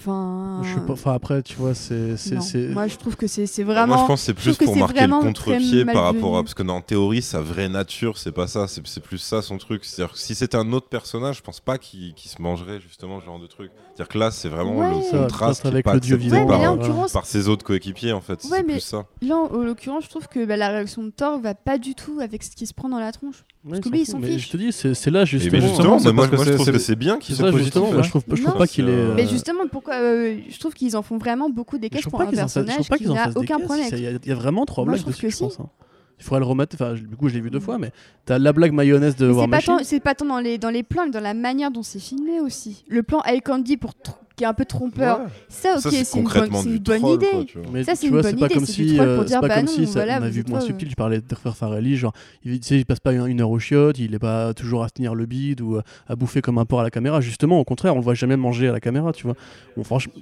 enfin. 0.00 0.60
Je 0.64 0.70
suis 0.70 0.80
pas... 0.80 0.92
Enfin, 0.94 1.12
après, 1.14 1.42
tu 1.42 1.56
vois, 1.56 1.74
c'est. 1.74 2.14
non. 2.32 2.72
Moi, 2.72 2.86
je 2.88 2.96
trouve 2.96 3.16
que 3.16 3.26
c'est 3.26 3.46
c'est 3.46 3.64
Moi, 3.64 3.74
vraiment. 3.74 3.98
je 3.98 4.06
pense 4.06 4.20
que 4.20 4.26
c'est 4.26 4.34
plus 4.34 4.56
pour 4.56 4.76
marquer 4.76 4.94
le 4.94 5.06
vraiment 5.08 5.20
contre-pied 5.20 5.84
par 5.84 6.04
rapport 6.04 6.36
à. 6.38 6.42
Parce 6.42 6.54
que 6.54 6.62
dans 6.62 6.80
théorie, 6.80 7.22
sa 7.22 7.40
vraie 7.40 7.68
nature, 7.68 8.18
c'est 8.18 8.32
pas 8.32 8.46
ça. 8.46 8.66
C'est 8.66 9.00
plus 9.00 9.18
ça 9.18 9.42
son 9.42 9.58
truc. 9.58 9.84
C'est-à-dire 9.84 10.12
que 10.14 10.18
si 10.18 10.34
c'était 10.34 10.56
un 10.56 10.72
autre 10.72 10.88
personnage, 10.88 11.36
je 11.38 11.42
pense 11.42 11.60
pas 11.60 11.78
qu'il 11.78 12.14
se 12.16 12.40
mangerait 12.40 12.80
justement 12.80 13.20
ce 13.20 13.26
genre 13.26 13.38
de 13.38 13.46
truc. 13.46 13.70
C'est-à-dire 13.94 14.08
que 14.08 14.18
là, 14.18 14.30
c'est 14.30 14.48
vraiment 14.48 14.76
Ouais. 14.76 14.90
le 15.12 15.18
contraste 15.22 15.66
avec 15.66 15.84
pas 15.84 15.94
Ouais, 15.94 16.00
mais 16.18 16.28
là, 16.28 16.46
par, 16.46 16.60
en 16.60 16.78
euh, 16.80 17.06
par 17.12 17.26
ses 17.26 17.48
autres 17.48 17.64
coéquipiers 17.64 18.12
en 18.12 18.20
fait. 18.20 18.42
Ouais, 18.44 18.58
c'est 18.58 18.62
mais- 18.62 18.72
plus 18.74 18.80
ça. 18.80 19.04
là, 19.22 19.36
en 19.36 19.46
en 19.54 19.58
l'occurrence, 19.62 20.04
je 20.04 20.08
trouve 20.08 20.28
que 20.28 20.44
bah, 20.46 20.56
la 20.56 20.68
réaction 20.68 21.02
de 21.02 21.10
Thor 21.10 21.38
va 21.40 21.54
pas 21.54 21.78
du 21.78 21.94
tout 21.94 22.18
avec 22.20 22.42
ce 22.42 22.50
qui 22.56 22.66
se 22.66 22.72
prend 22.74 22.88
dans 22.88 22.98
la 22.98 23.12
tronche. 23.12 23.44
Ouais, 23.62 23.78
que 23.78 23.88
il 23.94 24.06
s'en 24.06 24.18
mais 24.18 24.28
fiche. 24.28 24.46
je 24.46 24.52
te 24.52 24.56
dis, 24.56 24.72
c'est 24.72 25.10
là 25.10 25.26
justement. 25.26 25.52
mais 25.52 25.60
justement, 25.60 25.98
c'est 25.98 26.06
mais 26.08 26.12
moi, 26.14 26.22
parce 26.28 26.30
que 26.30 26.36
moi, 26.36 26.44
je 26.46 26.52
trouve 26.62 26.72
que 26.72 26.78
c'est 26.78 26.96
bien 26.96 27.18
qu'il 27.18 27.34
C'est 27.34 27.42
soit 27.42 27.52
ça, 27.52 27.58
justement. 27.58 27.84
positif. 27.90 27.94
moi, 27.94 28.02
je 28.02 28.08
trouve, 28.08 28.22
je 28.28 28.34
trouve 28.42 28.54
Non. 28.54 28.58
pas 28.58 28.66
qu'il 28.66 28.88
est. 28.88 28.92
Euh, 28.92 29.12
Mais 29.14 29.26
justement, 29.26 29.60
pourquoi 29.70 29.94
euh, 29.96 30.38
je 30.48 30.58
trouve 30.58 30.72
qu'ils 30.72 30.96
en 30.96 31.02
font 31.02 31.18
vraiment 31.18 31.50
beaucoup 31.50 31.76
des 31.76 31.90
trouve 31.90 32.10
pour 32.12 32.18
pas 32.20 32.24
un 32.24 32.28
qu'ils 32.30 32.38
en 32.38 32.42
fassent- 32.44 32.52
je 32.54 32.60
personnage 32.64 32.88
qui 32.98 33.04
qu'ils 33.04 33.12
n'a 33.12 33.30
aucun 33.36 33.58
problème 33.58 33.86
Il 33.92 34.28
y, 34.28 34.30
a- 34.32 34.34
vraiment 34.34 34.64
trois 34.64 34.86
blagues 34.86 35.04
dessus, 35.04 35.30
je 35.30 35.36
pense. 35.38 35.60
hein. 35.60 35.68
Il 36.18 36.24
faudrait 36.24 36.40
le 36.40 36.46
remettre. 36.46 36.74
Enfin, 36.74 36.94
du 36.94 37.16
coup, 37.16 37.28
je 37.28 37.34
l'ai 37.34 37.40
vu 37.40 37.50
deux 37.50 37.60
fois, 37.60 37.76
mais 37.78 37.92
t'as 38.24 38.38
la 38.38 38.52
blague 38.54 38.72
mayonnaise 38.72 39.16
de 39.16 39.26
Mais 39.26 39.32
War 39.32 39.44
c'est 39.44 39.50
pas, 39.50 39.56
Machine. 39.56 39.76
tant, 39.78 39.84
c'est 39.84 40.00
pas 40.00 40.14
tant 40.14 40.24
dans 40.26 40.38
les, 40.38 40.56
dans 40.58 40.70
les 40.70 40.82
plans 40.82 41.04
que 41.06 41.10
dans 41.12 41.20
la 41.20 41.34
manière 41.34 41.70
dont 41.70 41.82
c'est 41.82 41.98
filmé 41.98 42.40
aussi. 42.40 42.84
Le 42.88 43.02
plan 43.02 43.20
Eye 43.26 43.40
Candy 43.42 43.76
pour 43.76 43.92
qui 44.40 44.44
est 44.44 44.46
un 44.46 44.54
peu 44.54 44.64
trompeur. 44.64 45.20
Ouais. 45.20 45.26
Ça, 45.50 45.74
ok, 45.76 45.92
c'est 45.92 46.18
une 46.18 46.24
bonne, 46.24 46.50
une 46.66 46.82
troll, 46.82 47.14
idée. 47.16 47.26
quoi. 47.52 47.62
Mais 47.74 47.84
Ça, 47.84 47.94
c'est 47.94 48.06
une 48.06 48.12
vois, 48.12 48.22
bonne 48.22 48.30
c'est 48.30 48.36
pas 48.38 48.46
idée, 48.46 48.54
comme 48.54 48.64
si, 48.64 48.98
euh, 48.98 49.22
c'est 49.26 49.34
pas 49.38 49.48
bah 49.48 49.54
comme 49.56 49.66
non, 49.66 49.70
si 49.70 49.86
ça, 49.86 49.92
voilà, 49.92 50.18
on 50.18 50.22
a 50.22 50.30
vu 50.30 50.42
moins 50.48 50.60
subtil. 50.62 50.88
Je 50.88 50.94
parlais 50.94 51.20
de 51.20 51.26
Derfer 51.26 51.50
Farelli, 51.54 51.96
genre, 51.96 52.14
il, 52.42 52.54
il 52.54 52.86
passe 52.86 53.00
pas 53.00 53.12
une 53.12 53.38
heure 53.42 53.50
au 53.50 53.58
chiottes, 53.58 53.98
il 53.98 54.14
est 54.14 54.18
pas 54.18 54.54
toujours 54.54 54.82
à 54.82 54.88
se 54.88 54.94
tenir 54.94 55.14
le 55.14 55.26
bide 55.26 55.60
ou 55.60 55.76
euh, 55.76 55.82
à 56.08 56.16
bouffer 56.16 56.40
comme 56.40 56.56
un 56.56 56.64
porc 56.64 56.80
à 56.80 56.84
la 56.84 56.90
caméra. 56.90 57.20
Justement, 57.20 57.60
au 57.60 57.64
contraire, 57.64 57.92
on 57.94 57.98
le 57.98 58.04
voit 58.04 58.14
jamais 58.14 58.38
manger 58.38 58.68
à 58.68 58.72
la 58.72 58.80
caméra, 58.80 59.12
tu 59.12 59.24
vois. 59.24 59.34
Bon, 59.76 59.84
franchement, 59.84 60.14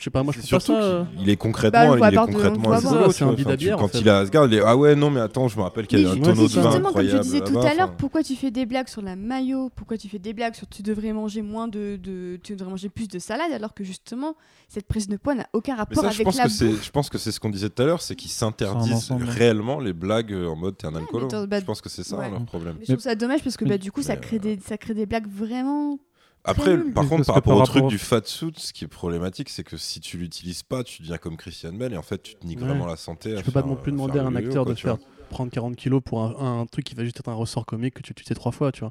je 0.00 0.04
sais 0.04 0.10
pas, 0.10 0.22
moi 0.24 0.32
je 0.36 0.40
trouve 0.46 0.60
ça. 0.60 0.72
euh, 0.72 1.04
qu'il 1.04 1.22
il 1.22 1.28
est 1.28 1.32
Bah, 1.34 1.36
concrètement, 1.36 1.86
voit 1.96 2.08
il 2.08 2.14
est 2.14 2.16
de- 2.26 2.32
concrètement 2.32 2.70
C'est 2.80 3.18
tu 3.18 3.24
un 3.24 3.28
Enfin, 3.50 3.56
tu- 3.56 3.64
bière, 3.64 3.76
en 3.76 3.80
Quand 3.82 3.88
fait. 3.88 3.98
il 4.00 4.08
a 4.08 4.18
Asgard, 4.18 4.46
il 4.46 4.54
est 4.54 4.62
ah 4.64 4.76
ouais 4.76 4.94
non 4.96 5.10
mais 5.10 5.20
attends, 5.20 5.46
je 5.48 5.56
me 5.56 5.62
rappelle 5.62 5.86
qu'il 5.86 6.00
y 6.00 6.02
Mais 6.04 6.08
a 6.08 6.12
un 6.12 6.16
tonneau 6.16 6.34
de 6.34 6.36
vin 6.36 6.46
justement, 6.46 6.70
comme 6.70 6.82
je 6.82 6.86
incroyable 6.88 7.20
disais 7.20 7.40
tout 7.42 7.58
à 7.58 7.74
l'heure, 7.74 7.96
pourquoi 7.96 8.22
tu 8.22 8.34
fais 8.34 8.50
des 8.50 8.66
blagues 8.66 8.88
sur 8.88 9.02
la 9.02 9.14
maillot 9.16 9.70
Pourquoi 9.76 9.98
tu 9.98 10.08
fais 10.08 10.18
des 10.18 10.32
blagues 10.32 10.54
sur 10.54 10.66
tu 10.68 10.82
devrais 10.82 11.12
manger 11.12 11.42
moins 11.42 11.68
de, 11.68 11.96
de- 12.02 12.38
tu 12.42 12.56
devrais 12.56 12.70
manger 12.70 12.88
plus 12.88 13.08
de 13.08 13.18
salade 13.18 13.52
alors 13.52 13.74
que 13.74 13.84
justement 13.84 14.34
cette 14.68 14.86
prise 14.86 15.06
de 15.08 15.16
poids 15.16 15.34
n'a 15.34 15.46
aucun 15.52 15.72
Mais 15.74 15.78
rapport 15.80 16.04
avec 16.04 16.24
pense, 16.24 16.36
la 16.36 16.48
je 16.48 16.90
pense 16.90 17.10
que 17.10 17.18
c'est 17.18 17.32
ce 17.32 17.38
qu'on 17.40 17.50
disait 17.50 17.68
tout 17.70 17.82
à 17.82 17.86
l'heure, 17.86 18.00
c'est 18.02 18.16
qu'ils 18.16 18.30
s'interdisent 18.30 19.10
réellement 19.20 19.80
les 19.80 19.92
blagues 19.92 20.32
euh, 20.32 20.46
en 20.48 20.56
mode 20.56 20.76
t'es 20.76 20.86
un 20.86 20.94
alcoolo. 20.94 21.28
bah, 21.46 21.60
je 21.60 21.64
pense 21.64 21.80
que 21.80 21.88
c'est 21.88 22.04
ça 22.04 22.16
leur 22.28 22.44
problème. 22.46 22.76
Mais 22.78 22.84
je 22.86 22.92
trouve 22.92 23.02
ça 23.02 23.14
dommage 23.14 23.42
parce 23.42 23.56
que 23.56 23.64
bah, 23.64 23.78
du 23.78 23.92
coup 23.92 24.02
ça 24.02 24.14
mais, 24.14 24.20
crée 24.20 24.38
des 24.38 24.58
ça 24.66 24.78
crée 24.78 24.94
des 24.94 25.06
blagues 25.06 25.28
vraiment 25.28 25.98
Après, 26.44 26.78
par 26.78 27.06
contre, 27.06 27.26
par 27.26 27.34
rapport 27.34 27.58
par 27.58 27.62
au 27.62 27.66
truc 27.66 27.86
du 27.86 27.98
fat 27.98 28.22
suit, 28.24 28.52
ce 28.56 28.72
qui 28.72 28.84
est 28.84 28.88
problématique, 28.88 29.50
c'est 29.50 29.62
que 29.62 29.76
si 29.76 30.00
tu 30.00 30.16
l'utilises 30.16 30.62
pas, 30.62 30.82
tu 30.82 31.02
deviens 31.02 31.18
comme 31.18 31.36
Christian 31.36 31.72
Bell 31.72 31.92
et 31.92 31.96
en 31.96 32.02
fait, 32.02 32.22
tu 32.22 32.34
te 32.34 32.46
niques 32.46 32.60
Ouais. 32.60 32.66
vraiment 32.66 32.86
la 32.86 32.96
santé. 32.96 33.32
Je 33.32 33.40
à 33.40 33.42
peux 33.42 33.52
pas 33.52 33.62
non 33.62 33.76
plus 33.76 33.90
à 33.90 33.92
demander 33.92 34.18
à 34.18 34.24
un 34.24 34.34
acteur 34.34 34.64
quoi, 34.64 34.72
de 34.72 34.78
tu 34.78 34.84
faire 34.84 34.96
prendre 35.28 35.50
40 35.52 35.76
kilos 35.76 36.00
pour 36.04 36.22
un, 36.22 36.60
un 36.62 36.66
truc 36.66 36.84
qui 36.86 36.94
va 36.94 37.04
juste 37.04 37.20
être 37.20 37.28
un 37.28 37.34
ressort 37.34 37.66
comique 37.66 37.94
que 37.94 38.02
tu 38.02 38.14
tu 38.14 38.24
sais 38.24 38.34
trois 38.34 38.52
fois, 38.52 38.72
tu 38.72 38.80
vois. 38.80 38.90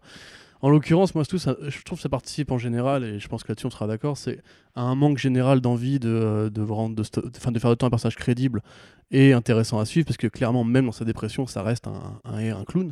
En 0.61 0.69
l'occurrence, 0.69 1.15
moi, 1.15 1.25
tout 1.25 1.37
ça, 1.39 1.55
je 1.67 1.81
trouve 1.83 1.97
que 1.97 2.03
ça 2.03 2.09
participe 2.09 2.51
en 2.51 2.57
général, 2.57 3.03
et 3.05 3.19
je 3.19 3.27
pense 3.29 3.43
que 3.43 3.47
là-dessus 3.49 3.65
on 3.67 3.69
sera 3.69 3.87
d'accord, 3.87 4.17
c'est 4.17 4.41
à 4.75 4.81
un 4.81 4.93
manque 4.93 5.17
général 5.17 5.61
d'envie 5.61 5.99
de, 5.99 6.51
de, 6.53 6.61
rendre 6.61 6.95
de, 6.95 7.03
faire 7.39 7.51
de 7.53 7.75
toi 7.75 7.87
un 7.87 7.89
personnage 7.89 8.17
crédible 8.17 8.61
et 9.09 9.31
intéressant 9.33 9.79
à 9.79 9.85
suivre, 9.85 10.05
parce 10.05 10.17
que 10.17 10.27
clairement, 10.27 10.65
même 10.65 10.85
dans 10.85 10.91
sa 10.91 11.05
dépression, 11.05 11.47
ça 11.47 11.63
reste 11.63 11.87
un, 11.87 12.19
un, 12.25 12.57
un 12.57 12.63
clown. 12.65 12.91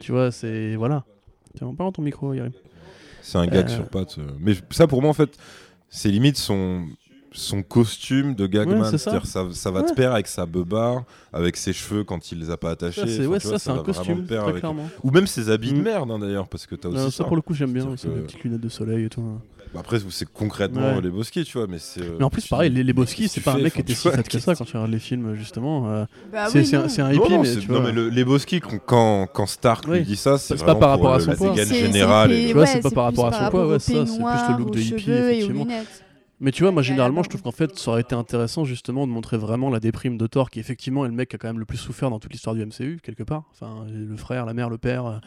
Tu 0.00 0.10
vois, 0.12 0.32
c'est. 0.32 0.74
Voilà. 0.74 1.04
Tiens, 1.56 1.68
on 1.68 1.74
parle 1.74 1.88
dans 1.88 1.92
ton 1.92 2.02
micro, 2.02 2.32
Yari. 2.34 2.50
C'est 3.26 3.38
un 3.38 3.46
gag 3.46 3.66
Euh, 3.66 3.68
sur 3.74 3.88
pattes. 3.88 4.16
euh. 4.18 4.26
Mais 4.38 4.54
ça, 4.70 4.86
pour 4.86 5.00
moi, 5.00 5.10
en 5.10 5.14
fait, 5.14 5.36
c'est 5.88 6.10
limite 6.10 6.36
son, 6.36 6.84
son 7.32 7.62
costume 7.62 8.34
de 8.34 8.46
gagman. 8.46 8.82
Ouais, 8.82 8.98
ça. 8.98 9.20
Ça, 9.24 9.46
ça 9.50 9.70
va 9.70 9.80
Ouais. 9.80 9.86
te 9.86 9.94
pair 9.94 10.12
avec 10.12 10.26
sa 10.26 10.44
beubare, 10.44 11.04
avec 11.32 11.56
ses 11.56 11.72
cheveux 11.72 12.04
quand 12.04 12.30
il 12.32 12.38
les 12.40 12.50
a 12.50 12.56
pas 12.58 12.72
attachés. 12.72 13.00
Ça, 13.00 13.06
c'est 13.06 13.26
ouais, 13.26 13.38
un 13.78 13.78
costume, 13.82 14.24
te 14.24 14.28
pair 14.28 14.40
très 14.42 14.50
avec- 14.50 14.60
clairement. 14.60 14.88
Ou 15.02 15.10
même 15.10 15.26
ses 15.26 15.48
habits 15.48 15.72
de 15.72 15.78
Mm. 15.78 15.82
merde, 15.82 16.10
hein, 16.10 16.18
d'ailleurs, 16.18 16.48
parce 16.48 16.66
que 16.66 16.74
t'as 16.74 16.90
aussi 16.90 17.10
ça. 17.16 17.24
pour 17.24 17.36
le 17.36 17.42
coup, 17.42 17.54
j'aime 17.54 17.72
bien, 17.72 17.88
c'est 17.96 18.08
que- 18.08 18.14
les 18.14 18.20
petites 18.22 18.44
lunettes 18.44 18.60
de 18.60 18.68
soleil 18.68 19.06
et 19.06 19.08
tout. 19.08 19.22
hein. 19.22 19.40
Bah, 19.74 19.80
Après, 19.80 19.98
c'est 20.10 20.28
concrètement 20.32 20.94
Ouais. 20.94 21.00
les 21.02 21.10
Boski, 21.10 21.44
tu 21.44 21.58
vois, 21.58 21.66
mais 21.66 21.78
c'est. 21.78 22.00
euh, 22.00 22.16
Mais 22.18 22.24
en 22.24 22.30
plus, 22.30 22.46
pareil, 22.46 22.70
les, 22.70 22.84
les 22.84 22.92
Boski, 22.92 23.28
c'est 23.28 23.40
pas 23.40 23.52
un 23.52 23.56
fais 23.56 23.62
mec 23.64 23.74
qui 23.74 23.80
était 23.80 23.94
si 23.94 24.08
fat 24.08 24.22
que 24.22 24.38
ça 24.38 24.54
quand 24.54 24.64
tu 24.64 24.76
regardes 24.76 24.92
les 24.92 24.98
films, 25.00 25.34
justement. 25.34 25.90
euh, 25.90 26.04
bah 26.32 26.46
c'est 26.48 26.60
oui, 26.60 26.66
c'est 26.66 26.76
un, 26.76 26.88
c'est 26.88 27.02
un 27.02 27.12
hippie, 27.12 27.32
non, 27.32 27.42
mais 27.42 27.56
tu 27.56 27.70
non, 27.70 27.80
vois. 27.80 27.86
mais 27.86 27.92
le- 27.92 28.08
les 28.08 28.24
Boski, 28.24 28.60
quand, 28.60 29.26
quand, 29.26 29.46
Stark 29.46 29.84
Oui. 29.88 29.98
lui 29.98 30.04
dit 30.06 30.16
ça, 30.16 30.38
c'est 30.38 30.54
pas 30.56 30.62
vraiment 30.74 30.78
par 30.80 30.88
pour 30.98 31.04
rapport 31.08 31.14
à 31.14 31.18
le- 31.18 31.24
son 31.24 31.34
poids. 31.34 31.54
C'est- 31.56 31.64
Tu 31.64 32.52
vois, 32.54 32.80
pas 32.80 32.90
par 32.90 33.04
rapport 33.04 33.26
à 33.26 33.32
son 33.32 33.50
poids, 33.50 33.66
ouais, 33.68 33.78
ça, 33.78 34.06
c'est 34.06 34.16
plus 34.22 34.52
le 34.52 34.58
look 34.58 34.70
de 34.72 34.80
hippie, 34.80 35.10
effectivement. 35.10 35.66
Mais 36.40 36.50
tu 36.50 36.62
vois, 36.64 36.72
moi 36.72 36.82
généralement, 36.82 37.22
je 37.22 37.28
trouve 37.28 37.42
qu'en 37.42 37.52
fait, 37.52 37.78
ça 37.78 37.92
aurait 37.92 38.00
été 38.02 38.14
intéressant 38.14 38.64
justement 38.64 39.06
de 39.06 39.12
montrer 39.12 39.36
vraiment 39.38 39.70
la 39.70 39.78
déprime 39.80 40.18
de 40.18 40.26
Thor, 40.26 40.50
qui 40.50 40.58
effectivement 40.58 41.04
est 41.04 41.08
le 41.08 41.14
mec 41.14 41.28
qui 41.30 41.36
a 41.36 41.38
quand 41.38 41.46
même 41.48 41.60
le 41.60 41.64
plus 41.64 41.78
souffert 41.78 42.10
dans 42.10 42.18
toute 42.18 42.32
l'histoire 42.32 42.54
du 42.56 42.60
MCU, 42.66 42.98
quelque 43.02 43.22
part. 43.22 43.44
Enfin, 43.52 43.86
le 43.90 44.16
frère, 44.16 44.44
la 44.44 44.52
mère, 44.52 44.68
le 44.68 44.76
père, 44.76 45.20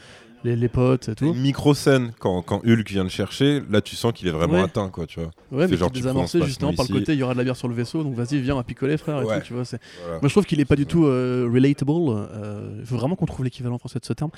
les, 0.43 0.55
les 0.55 0.69
potes 0.69 1.09
et 1.09 1.15
tout. 1.15 1.25
Une 1.25 1.39
micro-scène, 1.41 2.13
quand, 2.19 2.41
quand 2.41 2.61
Hulk 2.65 2.89
vient 2.89 3.03
le 3.03 3.09
chercher, 3.09 3.61
là 3.69 3.81
tu 3.81 3.95
sens 3.95 4.13
qu'il 4.13 4.27
est 4.27 4.31
vraiment 4.31 4.53
Ouais. 4.55 4.61
atteint, 4.61 4.89
quoi, 4.89 5.05
tu 5.07 5.19
vois. 5.19 5.31
Ouais, 5.51 5.67
mais 5.67 5.77
genre, 5.77 5.91
tu 5.91 5.99
désamorcé 5.99 6.41
justement 6.41 6.73
par 6.73 6.85
le 6.89 6.93
côté, 6.99 7.13
il 7.13 7.19
y 7.19 7.23
aura 7.23 7.33
de 7.33 7.37
la 7.37 7.43
bière 7.43 7.55
sur 7.55 7.67
le 7.67 7.73
vaisseau, 7.75 8.03
donc 8.03 8.13
vas-y, 8.15 8.39
viens, 8.39 8.57
à 8.57 8.63
picoler, 8.63 8.97
frère. 8.97 9.21
Et 9.21 9.25
Ouais. 9.25 9.39
tout, 9.39 9.45
tu 9.47 9.53
vois, 9.53 9.63
Voilà. 10.03 10.19
Moi, 10.21 10.29
je 10.29 10.33
trouve 10.33 10.45
qu'il 10.45 10.59
est 10.59 10.65
pas 10.65 10.75
du 10.75 10.85
tout 10.85 11.05
euh, 11.05 11.49
relatable. 11.51 11.91
euh, 11.91 12.77
Il 12.79 12.85
faut 12.85 12.97
vraiment 12.97 13.15
qu'on 13.15 13.25
trouve 13.25 13.43
l'équivalent 13.45 13.77
français 13.77 13.99
de 13.99 14.05
ce 14.05 14.13
terme. 14.13 14.31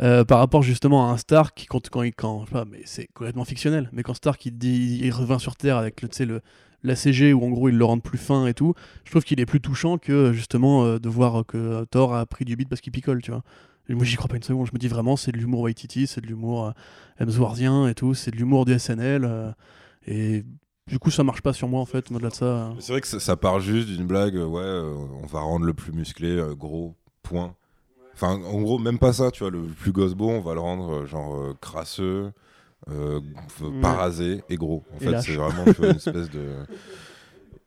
euh, 0.00 0.24
par 0.24 0.38
rapport 0.38 0.62
justement 0.62 1.08
à 1.08 1.12
un 1.12 1.16
Stark 1.16 1.56
qui, 1.56 1.66
quand, 1.66 1.88
quand 1.90 2.02
il. 2.02 2.14
Quand, 2.14 2.40
je 2.42 2.46
sais 2.46 2.52
pas, 2.52 2.64
mais 2.64 2.80
c'est 2.84 3.08
complètement 3.12 3.44
fictionnel. 3.44 3.88
Mais 3.92 4.02
quand 4.02 4.14
Stark 4.14 4.44
il, 4.46 4.56
dit, 4.56 5.00
il 5.02 5.10
revient 5.10 5.38
sur 5.40 5.56
Terre 5.56 5.76
avec 5.76 6.02
le, 6.02 6.08
tu 6.08 6.16
sais, 6.16 6.24
le, 6.26 6.40
la 6.82 6.96
CG 6.96 7.32
où 7.34 7.44
en 7.44 7.50
gros 7.50 7.68
ils 7.68 7.76
le 7.76 7.84
rendent 7.84 8.02
plus 8.02 8.18
fin 8.18 8.46
et 8.46 8.54
tout, 8.54 8.74
je 9.04 9.10
trouve 9.10 9.24
qu'il 9.24 9.38
est 9.40 9.46
plus 9.46 9.60
touchant 9.60 9.98
que 9.98 10.32
justement 10.32 10.84
euh, 10.84 10.98
de 10.98 11.08
voir 11.10 11.44
que 11.46 11.84
Thor 11.90 12.14
a 12.14 12.24
pris 12.26 12.44
du 12.46 12.56
beat 12.56 12.68
parce 12.68 12.80
qu'il 12.80 12.92
picole, 12.92 13.20
tu 13.22 13.30
vois. 13.30 13.42
Et 13.90 13.94
moi, 13.94 14.04
j'y 14.04 14.16
crois 14.16 14.28
pas 14.28 14.36
une 14.36 14.42
seconde. 14.42 14.66
Je 14.66 14.72
me 14.72 14.78
dis 14.78 14.88
vraiment, 14.88 15.16
c'est 15.16 15.32
de 15.32 15.36
l'humour 15.36 15.60
Waititi, 15.62 16.06
c'est 16.06 16.20
de 16.20 16.26
l'humour 16.28 16.66
euh, 16.66 16.70
Hemsworthien 17.18 17.88
et 17.88 17.94
tout, 17.94 18.14
c'est 18.14 18.30
de 18.30 18.36
l'humour 18.36 18.64
du 18.64 18.72
SNL. 18.78 19.24
euh, 19.24 19.50
et 20.06 20.44
du 20.86 20.98
coup, 20.98 21.10
ça 21.10 21.24
marche 21.24 21.42
pas 21.42 21.52
sur 21.52 21.68
moi 21.68 21.80
en 21.80 21.84
fait, 21.86 22.10
au-delà 22.10 22.30
de 22.30 22.34
ça. 22.34 22.44
euh. 22.44 22.70
C'est 22.78 22.92
vrai 22.92 23.00
que 23.00 23.06
ça, 23.08 23.20
ça 23.20 23.36
part 23.36 23.60
juste 23.60 23.88
d'une 23.88 24.06
blague, 24.06 24.36
euh, 24.36 24.46
ouais, 24.46 24.62
euh, 24.62 24.94
on 25.22 25.26
va 25.26 25.40
rendre 25.40 25.66
le 25.66 25.74
plus 25.74 25.92
musclé, 25.92 26.28
euh, 26.28 26.54
gros, 26.54 26.94
point. 27.22 27.54
Enfin, 28.14 28.34
en 28.42 28.60
gros, 28.62 28.78
même 28.78 28.98
pas 28.98 29.12
ça, 29.12 29.30
tu 29.30 29.40
vois, 29.42 29.50
le 29.50 29.62
plus 29.62 29.92
beau, 29.92 30.28
on 30.28 30.40
va 30.40 30.54
le 30.54 30.60
rendre 30.60 31.02
euh, 31.02 31.06
genre 31.06 31.34
euh, 31.36 31.54
crasseux, 31.60 32.32
euh, 32.88 33.20
f- 33.60 33.64
Ouais. 33.70 33.80
pas 33.82 33.94
rasé 33.94 34.42
et 34.48 34.56
gros. 34.56 34.84
En 34.94 34.98
Et 34.98 35.04
fait, 35.04 35.18
c'est 35.20 35.34
vraiment 35.36 35.64
tu 35.66 35.80
vois, 35.80 35.88
une 35.90 35.96
espèce 35.96 36.30
de. 36.30 36.54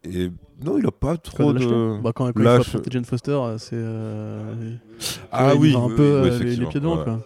Et 0.06 0.30
non, 0.64 0.78
il 0.78 0.86
a 0.86 0.92
pas 0.92 1.18
trop 1.18 1.54
de 1.54 1.60
de. 1.60 2.02
Bah, 2.02 2.12
quand, 2.14 2.26
quand 2.32 2.40
il 2.40 2.44
lâche. 2.44 2.62
affronter 2.62 2.90
Jane 2.92 3.06
Foster, 3.06 3.32
euh, 3.32 3.58
c'est. 3.58 3.72
euh, 3.76 4.76
Ah 5.32 5.52
il 5.56 5.60
oui, 5.60 5.76
un 5.76 5.86
oui, 5.86 5.94
peu 5.96 6.22
oui, 6.24 6.30
euh, 6.30 6.40
les- 6.40 6.66
pieds 6.68 6.80
devant, 6.80 7.04
quoi. 7.04 7.22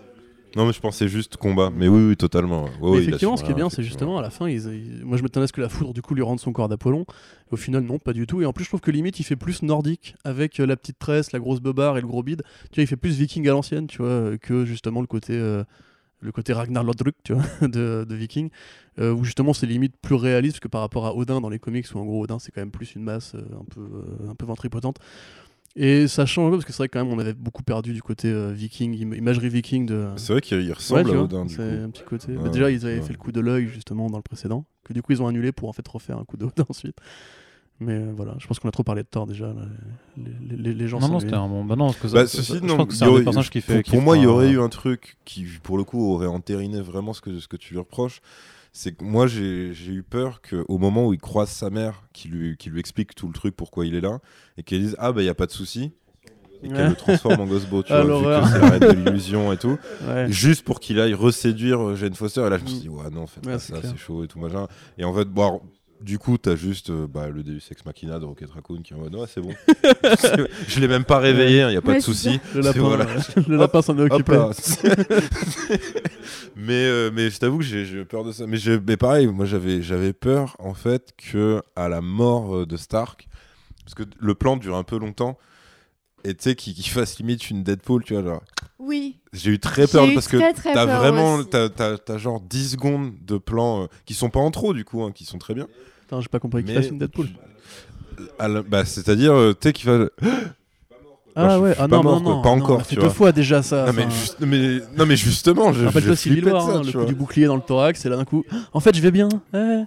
Non, 0.56 0.66
mais 0.66 0.74
je 0.74 0.80
pensais 0.80 1.08
juste 1.08 1.38
combat. 1.38 1.70
Mais 1.76 1.88
oui, 1.88 2.08
oui, 2.10 2.18
totalement. 2.18 2.66
Mais 2.82 2.88
il 2.90 2.96
a 2.96 3.02
effectivement, 3.02 3.38
ce 3.38 3.44
qui 3.44 3.52
est 3.52 3.56
bien, 3.56 3.70
c'est 3.70 3.84
justement 3.84 4.18
à 4.18 4.22
la 4.22 4.30
fin, 4.30 4.48
ils- 4.48 4.66
ils- 5.00 5.06
moi 5.06 5.18
je 5.18 5.22
m'attendais 5.24 5.44
à 5.44 5.48
ce 5.48 5.54
que 5.54 5.62
la 5.62 5.70
foudre 5.70 5.94
du 5.94 6.02
coup 6.02 6.16
lui 6.16 6.24
rende 6.24 6.40
son 6.40 6.52
corps 6.52 6.70
d'Apollon. 6.70 7.06
Au 7.52 7.58
final, 7.58 7.84
non, 7.84 8.00
pas 8.00 8.14
du 8.14 8.26
tout. 8.26 8.42
Et 8.42 8.46
en 8.46 8.54
plus, 8.54 8.64
je 8.64 8.70
trouve 8.70 8.80
que 8.82 8.90
limite, 8.90 9.20
il 9.20 9.24
fait 9.24 9.36
plus 9.36 9.62
nordique 9.62 10.16
avec 10.24 10.60
euh, 10.60 10.66
la 10.66 10.76
petite 10.78 10.98
tresse, 11.00 11.32
la 11.32 11.40
grosse 11.40 11.60
beubare 11.60 11.98
et 11.98 12.02
le 12.02 12.08
gros 12.08 12.24
bide. 12.24 12.44
Tu 12.72 12.76
vois, 12.80 12.84
il 12.84 12.88
fait 12.88 12.96
plus 12.96 13.18
viking 13.20 13.48
à 13.48 13.52
l'ancienne, 13.52 13.88
tu 13.88 14.02
vois, 14.02 14.38
que 14.42 14.66
justement 14.66 15.02
le 15.02 15.08
côté. 15.08 15.34
euh, 15.34 15.64
le 16.22 16.32
côté 16.32 16.54
Ragnar 16.54 16.84
Lodbrok, 16.84 17.16
tu 17.24 17.34
vois, 17.34 17.44
de, 17.68 18.06
de 18.08 18.16
Viking, 18.16 18.50
euh, 19.00 19.14
où 19.14 19.24
justement 19.24 19.54
c'est 19.54 19.68
limite 19.68 19.96
plus 20.02 20.16
réaliste 20.16 20.56
parce 20.56 20.62
que 20.62 20.68
par 20.68 20.82
rapport 20.82 21.06
à 21.06 21.16
Odin 21.16 21.42
dans 21.42 21.50
les 21.50 21.60
comics, 21.60 21.86
où 21.94 22.00
en 22.00 22.06
gros 22.06 22.24
Odin 22.24 22.40
c'est 22.40 22.52
quand 22.52 22.62
même 22.62 22.72
plus 22.72 22.96
une 22.96 23.04
masse 23.04 23.36
euh, 23.36 23.42
un 23.60 23.66
peu, 23.66 23.82
euh, 23.82 24.30
un 24.32 24.36
peu 24.36 24.46
ventripotente. 24.46 24.98
Et 25.76 26.08
ça 26.08 26.26
change 26.26 26.48
un 26.48 26.50
peu 26.50 26.56
parce 26.58 26.66
que 26.66 26.72
c'est 26.72 26.78
vrai 26.80 26.90
quand 26.90 27.04
même 27.06 27.14
on 27.14 27.20
avait 27.20 27.34
beaucoup 27.36 27.62
perdu 27.62 27.94
du 27.94 28.02
côté 28.02 28.34
viking, 28.52 28.96
im- 29.00 29.14
imagerie 29.14 29.50
viking 29.50 29.86
de. 29.86 30.08
C'est 30.16 30.34
vrai 30.34 30.42
qu'il 30.42 30.58
Ouais, 30.58 30.74
ressemble 30.74 31.10
à 31.12 31.14
vois, 31.14 31.24
Odin, 31.24 31.48
c'est 31.48 31.62
un 31.84 31.90
petit 31.92 32.02
côté. 32.04 32.34
Bah, 32.36 32.50
déjà, 32.50 32.72
ils 32.72 32.84
avaient 32.86 32.96
ouais. 32.96 33.02
fait 33.02 33.14
le 33.14 33.20
coup 33.20 33.32
de 33.32 33.40
l'œil 33.42 33.68
justement 33.68 34.10
dans 34.10 34.18
le 34.18 34.24
précédent, 34.24 34.66
que 34.84 34.94
du 34.94 35.04
coup 35.04 35.12
ils 35.12 35.22
ont 35.22 35.28
annulé 35.28 35.52
pour 35.52 35.70
en 35.70 35.74
fait 35.74 35.88
refaire 35.88 36.18
un 36.18 36.26
coup 36.26 36.36
d'Odin 36.38 36.66
ensuite. 36.70 36.98
Mais 37.80 37.94
euh, 37.94 38.12
voilà, 38.16 38.34
je 38.40 38.48
pense 38.48 38.58
qu'on 38.60 38.70
a 38.70 38.72
trop 38.72 38.84
parlé 38.84 39.04
de 39.04 39.08
Thor 39.08 39.28
déjà. 39.28 39.48
là. 39.48 39.62
Les, 40.18 40.56
les- 40.58 40.74
les 40.74 40.88
gens 40.88 41.00
Non, 41.00 41.08
non, 41.08 41.14
sont 41.16 41.20
c'était 41.22 41.36
un 41.36 41.48
bon. 41.48 41.64
Bah 41.64 41.76
non, 41.76 41.88
parce 41.88 41.98
que 42.00 42.08
ça- 42.08 42.14
Bah, 42.16 42.28
ça- 42.28 42.38
ceci, 42.38 42.54
je 42.54 42.60
pense 42.76 42.88
que 42.88 42.94
c'est 42.96 43.06
un 43.06 43.14
personnages 43.22 43.50
qui 43.52 43.62
pour, 43.62 43.76
fait. 43.76 43.84
qui 43.84 43.92
pour 43.92 44.02
moi, 44.02 44.18
il 44.18 44.24
y 44.24 44.26
aurait 44.28 44.50
eu 44.50 44.60
un 44.60 44.70
truc 44.70 45.18
qui, 45.26 45.46
pour 45.62 45.78
le 45.78 45.84
coup, 45.84 46.12
aurait 46.14 46.26
entériné 46.28 46.82
vraiment 46.82 47.14
ce 47.14 47.22
que, 47.22 47.40
ce 47.40 47.48
que 47.48 47.58
tu 47.58 47.74
lui 47.74 47.80
reproches. 47.80 48.22
C'est 48.74 48.92
que 48.94 49.04
moi, 49.04 49.28
j'ai 49.28 49.72
eu 49.88 50.04
peur 50.04 50.42
qu'au 50.42 50.78
moment 50.78 51.08
où 51.08 51.14
il 51.14 51.20
croise 51.20 51.50
sa 51.50 51.70
mère, 51.70 52.04
qui 52.14 52.28
lui, 52.30 52.58
qui 52.58 52.70
lui 52.70 52.80
explique 52.80 53.14
tout 53.16 53.28
le 53.28 53.34
truc, 53.34 53.56
pourquoi 53.56 53.86
il 53.86 53.96
est 53.96 54.02
là, 54.02 54.20
et 54.58 54.64
qu'elle 54.64 54.82
dise 54.82 54.96
Ah, 55.00 55.12
bah, 55.12 55.22
il 55.22 55.26
n'y 55.26 55.30
a 55.30 55.36
pas 55.36 55.46
de 55.48 55.52
souci. 55.52 55.92
Et 56.64 56.70
qu'elle 56.70 56.78
Ouais. 56.78 56.90
le 56.90 56.96
transforme 56.96 57.40
en 57.42 57.46
Ghostbo, 57.46 57.84
tu 57.84 57.94
Ah, 57.94 58.02
vois, 58.04 58.40
vu 58.40 58.46
que 58.46 58.52
c'est 58.52 58.60
la 58.60 58.70
reine 58.72 58.80
de 59.04 59.10
l'illusion 59.10 59.54
et 59.54 59.58
tout. 59.58 59.78
Ouais. 60.08 60.26
Juste 60.32 60.64
pour 60.66 60.80
qu'il 60.80 61.00
aille 61.00 61.14
reséduire 61.14 61.80
euh, 61.90 61.96
Jane 61.96 62.16
Foster. 62.16 62.42
Et 62.48 62.50
là, 62.50 62.58
je 62.58 62.64
me 62.64 62.68
suis 62.68 62.80
dit, 62.80 62.90
ouais, 62.90 63.10
non, 63.12 63.28
faites 63.28 63.46
Ouais, 63.46 63.54
pas 63.54 63.60
ça, 63.60 63.76
c'est 63.84 63.96
chaud 63.98 64.24
et 64.24 64.28
tout, 64.28 64.40
machin. 64.40 64.68
Et 64.98 65.04
en 65.06 65.14
fait, 65.14 65.26
bon, 65.26 65.62
du 66.01 66.19
coup, 66.19 66.38
t'as 66.38 66.56
juste 66.56 66.90
euh, 66.90 67.08
bah, 67.08 67.30
le 67.30 67.43
Deus 67.43 67.61
Ex 67.72 67.85
Machina 67.85 68.19
de 68.19 68.26
Rocket 68.26 68.51
Raccoon 68.51 68.82
qui 68.84 68.93
est 68.93 68.95
en 68.95 69.00
mode, 69.00 69.16
ouais, 69.16 69.26
c'est 69.27 69.42
bon. 69.42 69.53
je 70.67 70.80
l'ai 70.80 70.88
même 70.88 71.06
pas 71.06 71.17
réveillé, 71.19 71.61
il 71.64 71.69
n'y 71.69 71.76
a 71.76 71.82
pas 71.82 71.92
Ouais, 71.93 71.98
de 71.98 72.03
souci. 72.03 72.40
Le 72.53 72.61
lapin, 72.61 72.80
voilà. 72.82 73.06
euh, 73.06 73.42
le 73.48 73.58
lapin 73.58 73.82
s'en 73.82 73.98
est 73.98 74.11
occupé. 74.11 74.34
là. 74.34 74.51
mais, 76.56 76.85
euh, 76.85 77.11
mais 77.14 77.30
je 77.30 77.40
t'avoue 77.40 77.58
que 77.59 77.64
j'ai 77.64 77.85
j'ai 77.85 78.00
eu 78.01 78.06
peur 78.06 78.24
de 78.24 78.32
ça. 78.32 78.45
Mais, 78.48 78.58
mais 78.85 78.98
pareil, 78.98 79.27
moi 79.27 79.45
j'avais 79.45 79.82
j'avais 79.82 80.14
peur 80.14 80.56
en 80.59 80.74
fait 80.74 81.14
que 81.17 81.61
à 81.76 81.90
la 81.90 82.01
mort 82.01 82.56
euh, 82.56 82.66
de 82.66 82.77
Stark, 82.77 83.27
parce 83.84 83.95
que 83.95 84.03
le 84.19 84.35
plan 84.35 84.58
dure 84.58 84.76
un 84.76 84.84
peu 84.84 84.98
longtemps, 84.98 85.38
et 86.28 86.36
tu 86.36 86.44
sais 86.44 86.56
qu'il 86.56 86.86
fasse 86.86 87.20
limite 87.20 87.50
une 87.50 87.64
Deadpool, 87.64 88.04
tu 88.04 88.14
vois, 88.14 88.22
genre. 88.24 88.44
Oui. 88.80 89.18
J'ai 89.32 89.52
eu 89.52 89.60
très 89.60 89.88
peur 89.88 90.06
eu 90.06 90.14
parce 90.14 90.28
que 90.28 90.54
très, 90.54 90.74
t'as 90.74 90.86
vraiment, 90.86 91.44
t'as, 91.44 92.18
genre 92.18 92.42
10 92.42 92.72
secondes 92.72 93.14
de 93.26 93.38
plans 93.38 93.84
euh, 93.84 93.88
qui 94.06 94.14
sont 94.14 94.30
pas 94.30 94.42
en 94.42 94.52
trop 94.52 94.74
du 94.74 94.84
coup, 94.84 95.04
hein, 95.04 95.12
qui 95.14 95.24
sont 95.24 95.38
très 95.38 95.54
bien. 95.54 95.68
Putain, 96.02 96.20
j'ai 96.20 96.28
pas 96.28 96.40
compris 96.40 96.66
qu'il 96.66 96.74
fasse 96.74 96.90
une 96.90 97.00
Deadpool. 97.00 97.30
La- 98.40 98.62
bah, 98.62 98.84
c'est-à-dire, 98.84 99.34
euh, 99.34 99.54
tu 99.54 99.70
sais 99.70 99.74
qu'il 99.74 99.90
va. 99.90 100.10
Ah 101.40 101.59
ouais, 101.59 101.74
suis 101.74 101.82
ah 101.83 101.88
pas 101.88 101.98
non, 101.98 102.03
mort, 102.03 102.22
non, 102.22 102.30
non, 102.30 102.41
pas 102.41 102.49
encore, 102.49 102.85
tu 102.88 102.95
deux 102.95 103.09
fois 103.09 103.32
déjà 103.32 103.61
ça. 103.61 103.85
non, 103.85 103.93
mais 103.93 104.09
juste- 104.09 104.38
mais, 104.40 104.80
non, 104.98 105.06
mais 105.06 105.16
justement, 105.16 105.72
je, 105.72 105.85
Rappelle-toi 105.85 106.16
Civil 106.16 106.45
War, 106.45 106.69
hein, 106.69 106.82
le 106.83 106.91
coup 106.91 107.06
du 107.06 107.16
bouclier 107.16 107.45
dans 107.45 107.56
le 107.56 107.61
thorax, 107.61 108.03
et 108.06 108.09
là 108.09 108.17
d'un 108.17 108.25
coup, 108.25 108.43
en 108.74 108.80
fait 108.80 108.95
je 108.95 109.01
vais 109.01 109.11
bien. 109.11 109.30
ouais. 109.53 109.85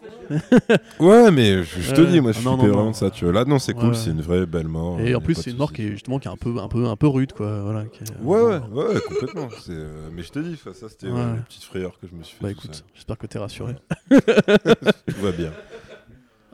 Ouais, 1.01 1.31
mais 1.31 1.65
je, 1.65 1.93
te 1.93 2.01
dis, 2.03 2.21
moi 2.21 2.33
je 2.33 2.39
Ah, 2.39 2.41
flippais 2.41 2.67
non, 2.69 2.75
vraiment 2.75 2.93
ça, 2.93 3.11
tu 3.11 3.25
vois. 3.25 3.33
Là, 3.35 3.45
non, 3.45 3.59
c'est 3.59 3.75
cool, 3.75 3.97
c'est 3.97 4.11
une 4.11 4.23
vraie 4.23 4.47
belle 4.47 4.69
mort. 4.69 5.01
Et 5.01 5.13
euh, 5.13 5.19
en 5.19 5.21
plus 5.21 5.35
c'est 5.35 5.51
une 5.51 5.57
mort 5.57 5.73
qui 5.73 5.83
est 5.83 5.91
justement 5.91 6.19
qui 6.19 6.29
est 6.29 6.31
un 6.31 6.37
peu, 6.37 6.59
un 6.59 6.69
peu, 6.69 6.87
un 6.87 6.97
peu 6.97 7.09
rude 7.09 7.33
quoi. 7.33 7.63
Voilà, 7.63 7.85
Ouais, 8.23 8.41
ouais, 8.43 8.61
bon, 8.61 8.89
ouais, 8.89 9.01
complètement. 9.09 9.49
C'est, 9.65 9.73
euh, 9.73 10.09
Mais 10.13 10.23
je 10.23 10.31
te 10.31 10.39
dis, 10.39 10.57
ça, 10.57 10.89
c'était 10.89 11.07
euh, 11.07 11.35
une 11.37 11.43
petite 11.43 11.65
frayeur 11.65 11.99
que 12.01 12.07
je 12.07 12.15
me 12.15 12.23
suis 12.23 12.37
fait. 12.37 12.45
Bah 12.45 12.51
écoute, 12.51 12.85
j'espère 12.95 13.19
que 13.19 13.27
t'es 13.27 13.39
rassuré. 13.39 13.75
Tout 14.11 15.21
va 15.23 15.33
bien. 15.33 15.53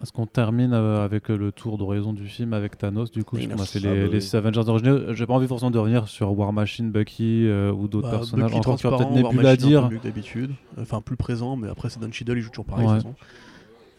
Est-ce 0.02 0.12
qu'on 0.12 0.26
termine 0.26 0.72
euh, 0.74 1.02
avec 1.04 1.30
euh, 1.30 1.36
le 1.38 1.52
tour 1.52 1.78
d'horizon 1.78 2.12
du 2.12 2.26
film 2.26 2.52
avec 2.52 2.76
Thanos 2.76 3.10
du 3.10 3.24
coup? 3.24 3.36
Thanos. 3.38 3.56
On 3.58 3.62
a 3.62 3.64
fait 3.66 3.80
Ah 3.82 3.94
les, 3.94 4.08
les 4.08 4.36
Avengers 4.36 4.68
originaux. 4.68 5.14
J'ai 5.14 5.24
pas 5.26 5.32
envie 5.34 5.46
forcément 5.46 5.70
de 5.70 5.78
revenir 5.78 6.06
sur 6.08 6.38
War 6.38 6.52
Machine, 6.52 6.90
Bucky 6.90 7.46
euh, 7.46 7.72
ou 7.72 7.88
d'autres 7.88 8.10
Bah, 8.10 8.18
personnages. 8.18 8.50
Bucky 8.50 8.58
Encore 8.58 8.76
tu 8.78 8.86
as 8.86 8.90
peut-être 8.90 9.10
Nebula 9.10 9.50
à 9.50 9.56
dire. 9.56 9.88
d'habitude. 10.02 10.50
Enfin 10.78 11.00
plus 11.00 11.16
présent, 11.16 11.56
mais 11.56 11.68
après 11.68 11.88
c'est 11.88 11.98
Don 12.00 12.12
Cheadle, 12.12 12.36
il 12.36 12.42
joue 12.42 12.50
toujours 12.50 12.66
pareil 12.66 12.86
Ouais. 12.86 12.92
de 12.94 12.98
toute 13.02 13.12
façon. 13.12 13.16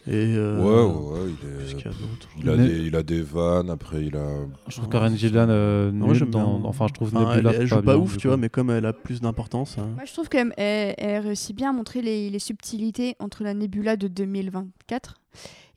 Et 0.06 0.36
euh, 0.36 0.58
Ouais, 0.62 1.18
ouais, 1.18 1.20
ouais, 1.24 1.30
il 1.42 1.48
est. 1.48 2.48
a 2.48 2.54
Il 2.56 2.68
des, 2.68 2.86
il 2.86 2.96
a 2.96 3.02
des 3.02 3.20
vannes, 3.20 3.68
après 3.68 4.02
il 4.06 4.16
a. 4.16 4.26
Je 4.68 4.76
trouve 4.76 4.88
Karen 4.88 5.14
Gillan 5.14 5.48
euh, 5.50 5.90
moi, 5.92 6.14
dans- 6.14 6.24
bien. 6.26 6.44
Enfin, 6.64 6.86
je 6.86 6.94
trouve 6.94 7.14
Enfin, 7.14 7.34
Nebula 7.36 7.50
elle, 7.52 7.60
elle 7.62 7.66
joue 7.66 7.74
pas 7.82 7.82
bien, 7.82 7.96
ouf, 7.96 8.12
tu 8.16 8.22
coup. 8.22 8.28
vois, 8.28 8.36
mais 8.38 8.48
comme 8.48 8.70
elle 8.70 8.86
a 8.86 8.94
plus 8.94 9.20
d'importance. 9.20 9.76
hein. 9.78 9.88
Moi, 9.96 10.04
je 10.06 10.12
trouve 10.14 10.28
qu'elle 10.30 10.54
elle, 10.56 10.94
elle 10.96 11.22
réussit 11.24 11.54
bien 11.54 11.70
à 11.70 11.72
montrer 11.74 12.00
les, 12.00 12.30
les 12.30 12.38
subtilités 12.38 13.16
entre 13.18 13.42
la 13.42 13.52
Nebula 13.52 13.96
de 13.98 14.08
2024 14.08 15.20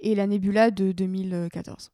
et 0.01 0.15
la 0.15 0.27
Nebula 0.27 0.71
de 0.71 0.91
2014. 0.91 1.91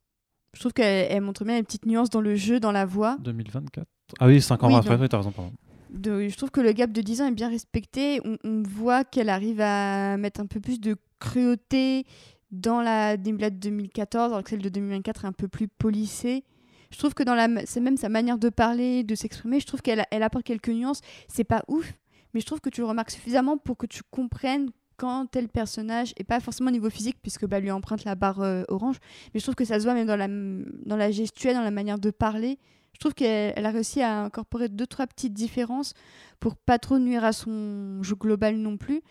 Je 0.53 0.60
trouve 0.60 0.74
qu'elle 0.74 1.08
elle 1.11 1.22
montre 1.22 1.45
bien 1.45 1.56
les 1.56 1.64
petites 1.64 1.86
nuances 1.86 2.10
dans 2.10 2.22
le 2.22 2.36
jeu, 2.36 2.60
dans 2.60 2.72
la 2.72 2.86
voix. 2.86 3.18
2024 3.19 3.86
Ah 4.19 4.27
oui, 4.27 4.42
5 4.42 4.64
ans 4.64 4.68
Oui, 4.69 4.76
après, 4.76 4.95
oui, 4.98 5.08
t'as 5.10 5.18
raison, 5.18 5.32
pardon. 5.32 5.52
De- 5.90 6.27
je 6.27 6.36
trouve 6.36 6.52
que 6.52 6.61
le 6.61 6.72
gap 6.74 6.92
de 6.92 7.02
10 7.02 7.22
ans 7.22 7.27
est 7.27 7.32
bien 7.36 7.50
respecté. 7.50 8.19
On, 8.26 8.38
on 8.44 8.64
voit 8.64 9.03
qu'elle 9.03 9.30
arrive 9.30 9.61
à 9.61 10.18
mettre 10.18 10.40
un 10.42 10.45
peu 10.48 10.60
plus 10.60 10.80
de 10.80 10.95
cruauté 11.19 12.06
dans 12.52 12.82
la 12.82 13.18
Nebula 13.18 13.50
de 13.50 13.58
2014, 13.58 14.32
alors 14.32 14.44
que 14.44 14.50
celle 14.50 14.61
de 14.61 14.69
2024 14.69 15.26
est 15.26 15.27
un 15.27 15.32
peu 15.34 15.48
plus 15.48 15.68
polissée. 15.68 16.44
Je 16.92 16.98
trouve 16.98 17.14
que 17.14 17.24
dans 17.24 17.36
la, 17.36 17.48
c'est 17.66 17.82
même 17.82 17.98
sa 17.98 18.08
manière 18.10 18.38
de 18.38 18.48
parler, 18.50 19.03
de 19.03 19.14
s'exprimer, 19.16 19.60
je 19.60 19.66
trouve 19.68 19.82
qu'elle 19.82 20.06
elle 20.10 20.24
apporte 20.24 20.45
quelques 20.45 20.69
nuances. 20.69 21.02
C'est 21.27 21.44
pas 21.44 21.64
ouf, 21.68 21.94
mais 22.34 22.40
je 22.40 22.45
trouve 22.45 22.61
que 22.61 22.69
tu 22.69 22.80
le 22.82 22.88
remarques 22.88 23.11
suffisamment 23.11 23.58
pour 23.58 23.76
que 23.77 23.86
tu 23.86 24.02
comprennes 24.10 24.69
quand 24.98 25.27
tel 25.27 25.48
personnage, 25.48 26.14
et 26.17 26.24
pas 26.24 26.40
forcément 26.40 26.69
au 26.69 26.74
niveau 26.74 26.90
physique, 26.90 27.17
puisque 27.22 27.45
bah, 27.45 27.59
lui 27.59 27.72
emprunte 27.72 28.03
la 28.03 28.16
barre 28.16 28.42
euh, 28.42 28.64
orange, 28.67 28.98
mais 29.34 29.40
je 29.40 29.45
trouve 29.45 29.56
que 29.56 29.66
ça 29.66 29.80
se 29.80 29.85
voit 29.85 29.93
même 29.93 30.08
dans 30.08 30.16
la, 30.16 30.27
dans 30.27 30.98
la 30.98 31.11
gestuelle, 31.11 31.56
dans 31.56 31.61
la 31.61 31.72
manière 31.72 32.00
de 32.00 32.11
parler. 32.11 32.58
Je 32.93 33.00
trouve 33.00 33.14
qu'elle 33.14 33.53
elle 33.56 33.66
a 33.66 33.69
réussi 33.69 34.01
à 34.01 34.24
incorporer 34.24 34.69
deux, 34.69 34.88
trois 34.88 35.06
petites 35.06 35.34
différences 35.34 35.93
pour 36.40 36.56
pas 36.56 36.80
trop 36.80 36.98
nuire 36.98 37.24
à 37.24 37.32
son 37.32 38.01
jeu 38.01 38.16
global 38.16 38.58
non 38.58 38.77
plus. 38.77 39.01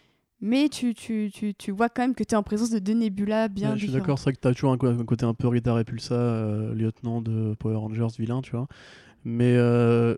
Mais 0.40 0.68
tu, 0.68 0.92
tu, 0.92 1.31
tu, 1.32 1.55
tu 1.55 1.70
vois 1.70 1.89
quand 1.89 2.02
même 2.02 2.15
que 2.15 2.24
tu 2.24 2.34
es 2.34 2.36
en 2.36 2.42
présence 2.42 2.70
de 2.70 2.78
deux 2.78 2.92
Nebula 2.92 3.48
bien 3.48 3.70
Ouais, 3.70 3.78
je 3.78 3.84
suis 3.84 3.92
d'accord, 3.92 4.18
c'est 4.18 4.24
vrai 4.24 4.32
que 4.34 4.40
t'as 4.40 4.52
toujours 4.52 4.73
un, 4.73 4.76
côté 4.76 5.24
un 5.24 5.32
peu 5.32 5.48
Rita 5.48 5.73
Repulsa, 5.73 6.15
euh, 6.15 6.74
lieutenant 6.74 7.23
de 7.23 7.55
Power 7.55 7.76
Rangers 7.76 8.08
vilain, 8.18 8.42
tu 8.42 8.50
vois. 8.50 8.66
Mais 9.24 9.55
euh, 9.56 10.15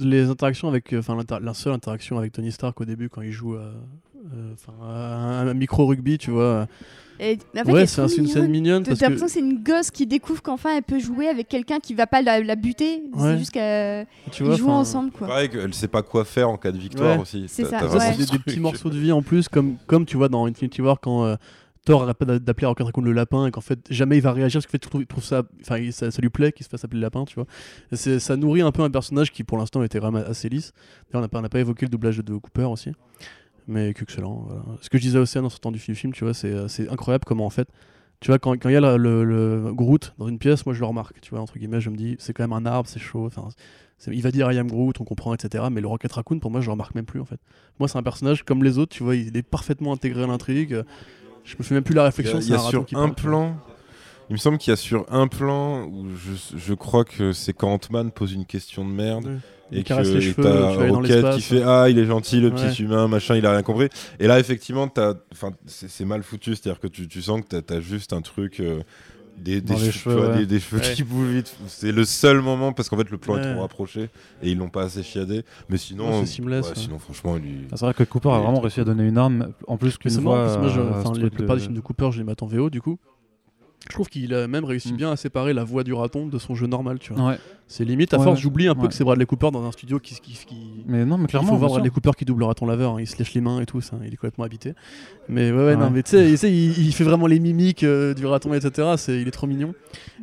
les 0.00 0.28
interactions 0.28 0.68
avec, 0.68 0.92
enfin 0.92 1.16
la 1.40 1.54
seule 1.54 1.72
interaction 1.72 2.18
avec 2.18 2.32
Tony 2.32 2.50
Stark 2.50 2.80
au 2.80 2.84
début 2.84 3.08
quand 3.08 3.22
il 3.22 3.30
joue 3.30 3.54
à, 3.54 3.74
enfin, 4.52 4.72
à 4.82 5.40
un, 5.40 5.48
un 5.48 5.54
micro 5.54 5.86
rugby, 5.86 6.18
tu 6.18 6.30
vois. 6.30 6.66
Et, 7.22 7.34
en 7.34 7.36
fait, 7.36 7.60
elle 7.66 7.70
ouais, 7.74 7.82
est 7.82 7.86
c'est 7.86 8.16
une 8.16 8.26
scène 8.28 8.50
mignonne. 8.50 8.82
T'as 8.82 8.92
parce 8.92 9.02
l'impression 9.02 9.26
que 9.26 9.32
c'est 9.32 9.40
une 9.40 9.62
gosse 9.62 9.90
qui 9.90 10.06
découvre 10.06 10.40
qu'enfin 10.40 10.76
elle 10.76 10.82
peut 10.82 10.98
jouer 10.98 11.28
avec 11.28 11.48
quelqu'un 11.48 11.78
qui 11.78 11.92
va 11.92 12.06
pas 12.06 12.22
la, 12.22 12.40
la 12.40 12.56
buter. 12.56 13.02
Ouais. 13.12 13.32
C'est 13.32 13.38
juste 13.38 13.50
qu'ils 13.50 14.56
jouent 14.56 14.70
ensemble. 14.70 15.10
Quoi. 15.10 15.26
Pareil 15.28 15.50
qu'elle 15.50 15.74
sait 15.74 15.88
pas 15.88 16.02
quoi 16.02 16.24
faire 16.24 16.48
en 16.48 16.56
cas 16.56 16.72
de 16.72 16.78
victoire 16.78 17.16
Ouais. 17.16 17.22
aussi. 17.22 17.44
C'est 17.46 17.64
ça, 17.64 17.76
ouais. 17.76 17.80
Ça, 17.80 17.86
vraiment 17.88 18.12
c'est 18.16 18.24
des, 18.24 18.32
des 18.32 18.38
petits 18.38 18.60
morceaux 18.60 18.88
de 18.88 18.98
vie 18.98 19.12
en 19.12 19.20
plus, 19.20 19.48
comme, 19.50 19.76
comme 19.86 20.06
tu 20.06 20.16
vois 20.16 20.30
dans 20.30 20.46
Infinity 20.46 20.80
War 20.80 20.98
quand 20.98 21.24
euh, 21.26 21.36
Thor 21.84 22.04
arrête 22.04 22.16
pas 22.16 22.24
d'a- 22.24 22.38
d'appeler 22.38 22.66
Rocket 22.66 22.86
Raccoon 22.86 23.02
le 23.02 23.12
lapin 23.12 23.46
et 23.46 23.50
qu'en 23.50 23.60
fait 23.60 23.78
jamais 23.90 24.16
il 24.16 24.22
va 24.22 24.32
réagir 24.32 24.60
parce 24.62 24.66
qu'en 24.66 24.78
fait 24.98 25.00
il 25.02 25.06
trouve, 25.06 25.22
ça, 25.24 25.42
enfin 25.60 25.76
ça, 25.90 26.10
ça 26.10 26.22
lui 26.22 26.28
plaît 26.30 26.52
qu'il 26.52 26.64
se 26.64 26.70
fasse 26.70 26.84
appeler 26.84 27.00
le 27.00 27.04
lapin, 27.06 27.26
tu 27.26 27.34
vois. 27.34 27.46
Ça 27.92 28.36
nourrit 28.36 28.62
un 28.62 28.72
peu 28.72 28.82
un 28.82 28.90
personnage 28.90 29.30
qui 29.30 29.44
pour 29.44 29.58
l'instant 29.58 29.82
était 29.82 29.98
vraiment 29.98 30.18
assez 30.20 30.48
lisse. 30.48 30.72
D'ailleurs 31.12 31.20
on 31.20 31.20
n'a 31.20 31.28
pas, 31.28 31.38
on 31.38 31.42
n'a 31.42 31.48
pas 31.50 31.60
évoqué 31.60 31.84
le 31.84 31.90
doublage 31.90 32.16
de 32.18 32.34
Cooper 32.36 32.64
aussi, 32.64 32.92
mais 33.70 33.94
qu'excellent. 33.94 34.44
Voilà. 34.46 34.62
Ce 34.82 34.90
que 34.90 34.98
je 34.98 35.02
disais 35.02 35.18
aussi 35.18 35.38
en 35.38 35.48
sortant 35.48 35.70
du 35.72 35.78
film, 35.78 36.12
tu 36.12 36.24
vois, 36.24 36.34
c'est 36.34 36.52
euh, 36.52 36.68
c'est 36.68 36.88
incroyable 36.88 37.24
comment 37.24 37.46
en 37.46 37.50
fait. 37.50 37.68
Tu 38.20 38.26
vois, 38.30 38.38
quand 38.38 38.52
quand 38.58 38.68
il 38.68 38.72
y 38.72 38.76
a 38.76 38.80
le, 38.80 38.96
le, 38.98 39.24
le 39.24 39.72
Groot 39.72 40.12
dans 40.18 40.28
une 40.28 40.38
pièce, 40.38 40.66
moi 40.66 40.74
je 40.74 40.80
le 40.80 40.86
remarque. 40.86 41.20
Tu 41.22 41.30
vois, 41.30 41.40
entre 41.40 41.58
guillemets, 41.58 41.80
je 41.80 41.88
me 41.88 41.96
dis, 41.96 42.16
c'est 42.18 42.32
quand 42.34 42.42
même 42.42 42.52
un 42.52 42.66
arbre, 42.66 42.88
c'est 42.88 43.00
chaud. 43.00 43.26
Enfin, 43.26 43.48
il 44.08 44.22
va 44.22 44.30
dire 44.30 44.50
I 44.52 44.58
am 44.58 44.68
Groot, 44.68 45.00
on 45.00 45.04
comprend, 45.04 45.32
etc. 45.32 45.64
Mais 45.70 45.80
le 45.80 45.86
Rocket 45.86 46.12
Raccoon, 46.12 46.38
pour 46.38 46.50
moi, 46.50 46.60
je 46.60 46.66
le 46.66 46.72
remarque 46.72 46.94
même 46.94 47.06
plus 47.06 47.20
en 47.20 47.24
fait. 47.24 47.40
Moi, 47.78 47.88
c'est 47.88 47.96
un 47.98 48.02
personnage 48.02 48.44
comme 48.44 48.62
les 48.64 48.76
autres, 48.78 48.94
tu 48.94 49.02
vois, 49.02 49.16
il 49.16 49.34
est 49.36 49.42
parfaitement 49.42 49.92
intégré 49.92 50.22
à 50.24 50.26
l'intrigue. 50.26 50.82
Je 51.44 51.54
me 51.58 51.62
fais 51.62 51.74
même 51.74 51.84
plus 51.84 51.94
la 51.94 52.02
Il 52.02 52.04
y 52.04 52.06
réflexion. 52.06 52.38
a, 52.38 52.40
il 52.42 52.48
y 52.48 52.52
a 52.52 52.56
raton 52.58 52.70
sur 52.70 52.86
qui 52.86 52.94
un 52.96 53.08
parle, 53.08 53.14
plan. 53.14 53.56
Il 54.28 54.34
me 54.34 54.38
semble 54.38 54.58
qu'il 54.58 54.70
y 54.70 54.74
a 54.74 54.76
sur 54.76 55.06
un 55.12 55.26
plan 55.26 55.84
où 55.86 56.06
je, 56.14 56.56
je 56.56 56.74
crois 56.74 57.04
que 57.04 57.32
c'est 57.32 57.52
quand 57.52 57.72
Ant-Man 57.72 58.10
pose 58.12 58.32
une 58.34 58.44
question 58.46 58.84
de 58.84 58.90
merde. 58.90 59.40
Et 59.72 59.82
que 59.84 59.94
les 59.94 60.20
cheveux, 60.20 60.42
t'as 60.42 60.72
tu 60.72 60.76
vas 60.76 60.82
aller 60.82 60.88
dans 60.90 60.96
Rocket 60.98 61.30
qui 61.34 61.40
fait 61.42 61.62
ah 61.62 61.88
il 61.88 61.98
est 61.98 62.04
gentil 62.06 62.40
le 62.40 62.48
Ouais. 62.48 62.54
petit 62.68 62.82
humain 62.82 63.06
machin 63.08 63.36
il 63.36 63.46
a 63.46 63.52
rien 63.52 63.62
compris 63.62 63.88
et 64.18 64.26
là 64.26 64.38
effectivement 64.40 64.88
t'as 64.88 65.14
enfin 65.32 65.50
c'est 65.66 65.88
c'est 65.88 66.04
mal 66.04 66.22
foutu 66.22 66.54
c'est 66.56 66.68
à 66.68 66.72
dire 66.72 66.80
que 66.80 66.88
tu, 66.88 67.06
tu 67.08 67.22
sens 67.22 67.40
que 67.42 67.58
t'as 67.60 67.76
as 67.76 67.80
juste 67.80 68.12
un 68.12 68.20
truc 68.20 68.60
euh, 68.60 68.80
des, 69.38 69.60
des 69.62 69.74
les 69.74 69.90
cheveux, 69.90 70.16
vois, 70.16 70.28
ouais. 70.30 70.38
des, 70.38 70.46
des 70.46 70.60
cheveux 70.60 70.82
Ouais. 70.82 70.92
qui 70.92 71.02
bougent 71.02 71.28
vite 71.30 71.56
c'est 71.66 71.92
le 71.92 72.04
seul 72.04 72.40
moment 72.42 72.72
parce 72.72 72.88
qu'en 72.90 72.96
fait 72.98 73.08
le 73.10 73.16
plan 73.16 73.38
est 73.38 73.52
trop 73.52 73.62
rapproché 73.62 74.10
et 74.42 74.50
ils 74.50 74.58
l'ont 74.58 74.68
pas 74.68 74.82
assez 74.82 75.02
chiadé 75.02 75.44
mais 75.70 75.78
sinon 75.78 76.20
c'est 76.20 76.26
seamless, 76.26 76.64
ouais, 76.66 76.70
ouais. 76.72 76.76
sinon 76.76 76.98
franchement 76.98 77.36
lui 77.36 77.60
Ah, 77.70 77.76
C'est 77.76 77.84
vrai 77.86 77.94
que 77.94 78.02
Cooper 78.04 78.30
a 78.30 78.38
vraiment 78.40 78.60
réussi 78.60 78.80
à 78.80 78.84
donner 78.84 79.06
une 79.06 79.16
arme, 79.18 79.52
en 79.66 79.76
plus 79.78 79.96
qu'une 79.96 80.10
voix. 80.12 80.58
moi, 80.58 80.68
je- 80.68 80.80
la 80.80 81.02
truc 81.02 81.32
plupart 81.34 81.56
de- 81.56 81.60
des 81.60 81.64
films 81.66 81.76
de 81.76 81.80
Cooper, 81.80 82.10
je 82.12 82.18
les 82.18 82.24
mets 82.24 82.42
en 82.42 82.46
VO, 82.46 82.68
du 82.68 82.82
coup. 82.82 82.98
Je 83.90 83.94
trouve 83.94 84.08
qu'il 84.08 84.32
a 84.34 84.46
même 84.48 84.64
réussi 84.64 84.92
Mm. 84.92 84.96
bien 84.96 85.10
à 85.12 85.16
séparer 85.16 85.52
la 85.52 85.64
voix 85.64 85.84
du 85.84 85.92
raton 85.92 86.26
de 86.26 86.38
son 86.38 86.54
jeu 86.54 86.66
normal, 86.66 86.98
tu 86.98 87.12
vois. 87.12 87.30
Ouais, 87.30 87.38
C'est 87.66 87.84
limite, 87.84 88.14
à 88.14 88.18
Ouais, 88.18 88.24
force, 88.24 88.36
ouais. 88.38 88.42
j'oublie 88.42 88.66
un 88.68 88.74
peu 88.74 88.88
que 88.88 88.94
c'est 88.94 89.04
Bradley 89.04 89.26
Cooper 89.26 89.50
dans 89.52 89.64
un 89.64 89.70
studio 89.72 89.98
qui. 90.00 90.14
qui, 90.20 90.32
qui- 90.32 90.56
mais 90.86 91.04
non, 91.04 91.18
mais 91.18 91.24
Il 91.24 91.26
clairement. 91.28 91.48
faut 91.50 91.56
voir. 91.56 91.70
Bradley 91.70 91.90
Cooper 91.90 92.10
qui 92.16 92.24
double 92.24 92.40
le 92.40 92.46
raton 92.46 92.66
laveur, 92.66 92.94
hein, 92.94 93.00
il 93.00 93.06
se 93.06 93.16
lèche 93.18 93.34
les 93.34 93.40
mains 93.40 93.60
et 93.60 93.66
tout, 93.66 93.80
ça, 93.80 93.96
il 94.04 94.12
est 94.12 94.16
complètement 94.16 94.44
habité. 94.44 94.74
Mais 95.28 95.52
ouais, 95.52 95.76
non, 95.76 95.90
mais 95.90 96.02
tu 96.02 96.36
sais, 96.36 96.50
il, 96.52 96.78
il 96.86 96.92
fait 96.92 97.04
vraiment 97.04 97.26
les 97.28 97.38
mimiques 97.38 97.84
euh, 97.84 98.14
du 98.14 98.26
raton, 98.26 98.52
etc. 98.54 98.88
Il 99.08 99.28
est 99.28 99.30
trop 99.30 99.46
mignon. 99.46 99.74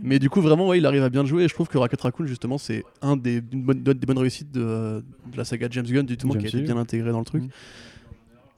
Mais 0.03 0.19
du 0.19 0.29
coup, 0.29 0.41
vraiment, 0.41 0.67
ouais, 0.67 0.77
il 0.79 0.85
arrive 0.85 1.03
à 1.03 1.09
bien 1.09 1.21
le 1.23 1.27
jouer. 1.29 1.43
Et 1.43 1.47
je 1.47 1.53
trouve 1.53 1.67
que 1.67 1.77
Rocket 1.77 2.01
Raccoon, 2.01 2.25
justement, 2.25 2.57
c'est 2.57 2.83
un 3.01 3.15
des, 3.15 3.41
une 3.51 3.63
bonne- 3.63 3.81
des 3.81 3.93
bonnes 4.05 4.17
réussites 4.17 4.51
de, 4.51 5.03
de 5.31 5.37
la 5.37 5.45
saga 5.45 5.67
James 5.71 5.85
Gunn, 5.85 6.05
du 6.05 6.17
tout, 6.17 6.27
qui 6.29 6.37
a 6.45 6.47
été 6.47 6.61
bien 6.61 6.77
intégré 6.77 7.11
dans 7.11 7.19
le 7.19 7.25
truc. 7.25 7.43
Mm. 7.43 7.47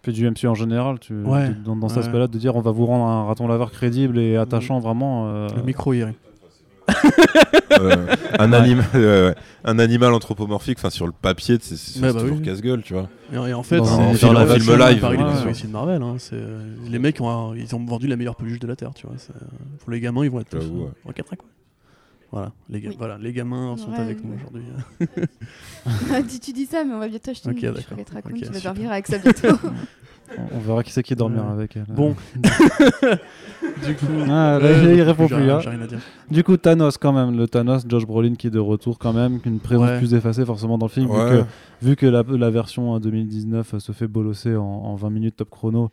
Puis 0.02 0.14
du 0.14 0.30
MCU 0.30 0.48
en 0.48 0.56
général, 0.56 0.98
tu, 1.00 1.14
Ouais. 1.24 1.52
dans, 1.66 1.76
dans 1.76 1.90
cet 1.90 1.98
aspect-là, 2.00 2.28
de 2.28 2.38
dire 2.38 2.56
on 2.56 2.62
va 2.62 2.72
vous 2.72 2.86
rendre 2.86 3.06
un 3.06 3.26
raton 3.26 3.48
laveur 3.48 3.72
crédible 3.72 4.18
et 4.18 4.38
attachant 4.38 4.80
vraiment. 4.80 5.28
euh, 5.28 5.48
Le 5.56 5.62
micro 5.64 5.94
hier. 5.94 6.14
Euh, 7.72 8.08
un, 8.40 8.52
anima- 8.54 8.84
ouais, 8.94 9.00
ouais. 9.00 9.36
un 9.64 9.78
animal 9.80 10.14
anthropomorphique, 10.14 10.78
enfin 10.80 10.90
sur 10.90 11.06
le 11.06 11.12
papier, 11.12 11.58
c'est 11.62 11.76
c'est 11.78 12.00
bah 12.02 12.14
toujours 12.14 12.38
oui. 12.38 12.42
casse-gueule, 12.42 12.82
tu 12.82 12.94
vois. 12.94 13.08
Et, 13.32 13.36
et 13.50 13.54
en 13.54 13.62
fait, 13.64 13.78
Dans 13.78 13.86
c'est 13.86 13.94
un 13.94 14.06
dans 14.08 14.14
film- 14.16 14.34
la 14.34 14.46
film 14.48 14.78
live, 14.80 15.00
Paris, 15.00 15.18
ouais. 15.18 15.54
de 15.54 15.68
Marvel. 15.72 16.02
hein, 16.02 16.16
c'est, 16.18 16.36
euh, 16.36 16.62
les 16.90 16.98
mecs 17.00 17.22
ont, 17.22 17.54
ils 17.54 17.76
ont 17.76 17.86
vendu 17.86 18.08
la 18.08 18.16
meilleure 18.16 18.36
peluche 18.36 18.60
de 18.60 18.68
la 18.68 18.76
Terre, 18.76 18.92
tu 18.96 19.06
vois. 19.06 19.16
Pour 19.80 19.92
les 19.92 20.00
gamins, 20.00 20.24
ils 20.24 20.32
vont 20.32 20.40
être 20.40 20.50
tous 20.50 20.58
euh, 20.58 20.70
ouais. 20.86 20.90
en 21.08 21.12
4 21.12 21.36
quoi. 21.36 21.46
Voilà 22.32 22.52
les, 22.70 22.80
ga- 22.82 22.90
Oui. 22.90 22.96
voilà, 22.98 23.18
les 23.18 23.34
gamins 23.34 23.76
sont 23.78 23.90
Ouais, 23.92 23.98
avec 24.00 24.24
nous 24.24 24.32
ouais. 24.32 24.38
aujourd'hui. 24.38 24.64
tu, 26.30 26.40
tu 26.40 26.54
dis 26.54 26.66
ça, 26.66 26.84
mais 26.84 26.94
on 26.94 27.00
va 27.00 27.08
bientôt 27.08 27.32
acheter 27.32 27.50
Ok, 27.50 27.56
une 27.62 27.72
d'accord. 27.72 27.84
chouette 27.96 28.10
raccoon, 28.12 28.32
Ok, 28.32 28.38
tu 28.44 28.46
vas 28.52 28.60
dormir 28.60 28.92
avec 28.92 29.08
ça 29.08 29.18
bientôt. 29.18 29.48
On- 30.54 30.60
verra 30.60 30.84
qui 30.84 30.92
c'est 30.92 31.02
qui 31.02 31.16
dormira 31.16 31.48
Ouais. 31.48 31.54
avec 31.54 31.76
elle. 31.76 31.86
Bon. 31.90 32.16
du 32.44 33.96
coup, 33.96 34.06
Ah, 34.30 34.60
là, 34.62 34.62
ouais, 34.62 34.96
il 34.98 35.02
répond 35.02 35.26
plus. 35.28 35.36
hein. 35.50 35.60
J'ai 35.60 35.70
rien 35.72 35.82
à 35.82 35.88
dire. 35.88 36.00
Du 36.30 36.44
coup, 36.44 36.56
Thanos, 36.56 37.00
quand 37.00 37.14
même. 37.14 37.36
Le 37.36 37.48
Thanos, 37.48 37.84
Josh 37.88 38.06
Brolin 38.06 38.36
qui 38.36 38.46
est 38.46 38.52
de 38.52 38.60
retour, 38.60 39.00
quand 39.00 39.12
même. 39.14 39.40
Une 39.46 39.60
présence 39.60 39.90
Ouais. 39.90 39.98
plus 39.98 40.14
effacée, 40.14 40.46
forcément, 40.46 40.78
dans 40.78 40.86
le 40.86 40.92
film. 40.92 41.08
vu 41.08 41.14
que- 41.14 41.46
Vu 41.82 41.96
que, 41.96 42.06
la, 42.06 42.24
la 42.28 42.50
version 42.52 42.96
euh, 42.96 43.00
2019 43.00 43.74
euh, 43.74 43.80
se 43.80 43.92
fait 43.92 44.08
bolosser 44.08 44.56
en, 44.56 44.64
en 44.64 44.94
20 44.96 45.10
minutes 45.10 45.38
top 45.38 45.50
chrono. 45.50 45.90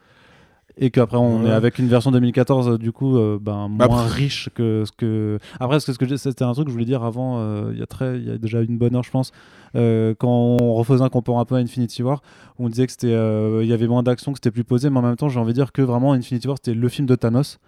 Et 0.79 0.91
qu'après, 0.91 1.17
on 1.17 1.43
Ouais. 1.43 1.49
est 1.49 1.53
avec 1.53 1.79
une 1.79 1.89
version 1.89 2.11
2014, 2.11 2.69
euh, 2.69 2.77
du 2.79 2.93
coup, 2.93 3.17
euh, 3.17 3.39
ben, 3.41 3.69
Bah, 3.71 3.89
moins 3.89 4.03
riche 4.07 4.51
que 4.55 4.85
ce 4.85 4.93
que. 4.93 5.39
Après, 5.59 5.81
ce 5.81 5.91
que 5.93 6.17
c'était 6.17 6.45
un 6.45 6.53
truc 6.53 6.67
que 6.67 6.71
je 6.71 6.75
voulais 6.75 6.85
dire 6.85 7.03
avant, 7.03 7.39
euh, 7.39 7.71
il 7.73 7.79
y 7.79 7.83
a 7.83 7.87
très- 7.87 8.19
il 8.19 8.27
y 8.29 8.31
a 8.31 8.37
déjà 8.37 8.61
une 8.61 8.77
bonne 8.77 8.95
heure, 8.95 9.03
je 9.03 9.11
pense, 9.11 9.33
euh, 9.75 10.15
quand 10.19 10.57
on 10.61 10.75
refaisait 10.75 11.03
un 11.03 11.09
comparant 11.09 11.41
un 11.41 11.47
peu 11.47 11.55
à 11.55 11.59
Infinity 11.59 12.03
War, 12.03 12.21
on 12.59 12.69
disait 12.69 12.85
que 12.87 12.93
c'était, 12.93 13.09
il 13.63 13.67
y 13.69 13.73
avait 13.73 13.87
moins 13.87 14.03
d'action, 14.03 14.33
que 14.33 14.39
c'était 14.39 14.51
plus 14.51 14.65
posé, 14.65 14.91
mais 14.91 14.99
en 14.99 15.03
même 15.03 15.17
temps, 15.17 15.31
j'ai 15.31 15.41
envie 15.41 15.53
de 15.53 15.59
dire 15.59 15.73
que 15.73 15.81
vraiment, 15.81 16.13
Infinity 16.13 16.47
War, 16.47 16.59
c'était 16.63 16.75
le 16.79 16.89
film 16.91 17.07
de 17.07 17.15
Thanos. 17.15 17.59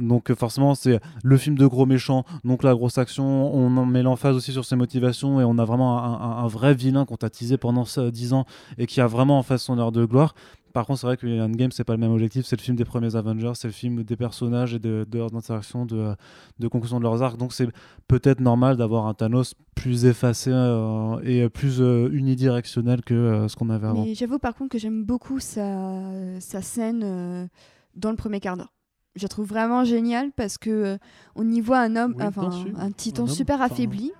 Donc 0.00 0.30
euh, 0.30 0.34
forcément 0.34 0.74
c'est 0.74 0.98
le 1.22 1.36
film 1.36 1.56
de 1.56 1.66
gros 1.66 1.86
méchant, 1.86 2.24
donc 2.44 2.62
la 2.62 2.74
grosse 2.74 2.98
action, 2.98 3.54
on 3.54 3.76
en 3.76 3.86
met 3.86 4.02
l'emphase 4.02 4.34
aussi 4.34 4.52
sur 4.52 4.64
ses 4.64 4.76
motivations 4.76 5.40
et 5.40 5.44
on 5.44 5.58
a 5.58 5.64
vraiment 5.64 5.98
un, 6.02 6.12
un- 6.14 6.44
un 6.44 6.46
vrai 6.48 6.74
vilain 6.74 7.04
qu'on 7.04 7.16
t'a 7.16 7.30
teasé 7.30 7.56
pendant 7.58 7.84
ça, 7.84 8.10
10 8.10 8.32
ans 8.32 8.44
et 8.78 8.86
qui 8.86 9.00
a 9.00 9.06
vraiment 9.06 9.38
en 9.38 9.42
fait 9.42 9.58
son 9.58 9.78
heure 9.78 9.92
de 9.92 10.04
gloire. 10.04 10.34
Par 10.72 10.86
contre 10.86 11.00
c'est 11.00 11.06
vrai 11.08 11.16
que 11.16 11.26
Endgame 11.40 11.72
c'est 11.72 11.82
pas 11.84 11.94
le 11.94 11.98
même 11.98 12.12
objectif, 12.12 12.46
c'est 12.46 12.56
le 12.56 12.62
film 12.62 12.76
des 12.76 12.84
premiers 12.84 13.16
Avengers, 13.16 13.52
c'est 13.54 13.66
le 13.66 13.72
film 13.72 14.04
des 14.04 14.16
personnages 14.16 14.72
et 14.74 14.78
de, 14.78 15.04
de 15.10 15.18
leurs 15.18 15.34
interactions, 15.34 15.84
de, 15.84 16.14
de 16.60 16.68
conclusion 16.68 16.98
de 16.98 17.02
leurs 17.04 17.22
arcs, 17.22 17.36
donc 17.36 17.52
c'est 17.52 17.68
peut-être 18.06 18.38
normal 18.40 18.76
d'avoir 18.76 19.06
un 19.06 19.14
Thanos 19.14 19.54
plus 19.74 20.04
effacé 20.06 20.50
euh, 20.52 21.18
et 21.24 21.48
plus 21.48 21.80
euh, 21.80 22.08
unidirectionnel 22.12 23.02
que 23.02 23.14
euh, 23.14 23.48
ce 23.48 23.56
qu'on 23.56 23.68
avait 23.68 23.88
avant. 23.88 24.04
mais 24.04 24.14
j'avoue 24.14 24.38
par 24.38 24.54
contre 24.54 24.70
que 24.70 24.78
j'aime 24.78 25.04
beaucoup 25.04 25.40
sa, 25.40 26.00
sa 26.38 26.62
scène 26.62 27.48
dans 27.96 28.10
le 28.10 28.16
premier 28.16 28.38
quart 28.38 28.56
d'heure. 28.56 28.72
Je 29.16 29.22
la 29.22 29.28
trouve 29.28 29.46
vraiment 29.48 29.84
géniale 29.84 30.30
parce 30.36 30.56
que 30.58 30.70
euh, 30.70 30.98
on 31.34 31.48
y 31.48 31.60
voit 31.60 31.80
un 31.80 31.96
homme, 31.96 32.14
Oui, 32.18 32.24
enfin 32.24 32.50
un 32.76 32.90
titan 32.92 33.24
Un 33.24 33.26
homme, 33.26 33.32
super 33.34 33.56
enfin, 33.56 33.66
affaibli. 33.66 34.12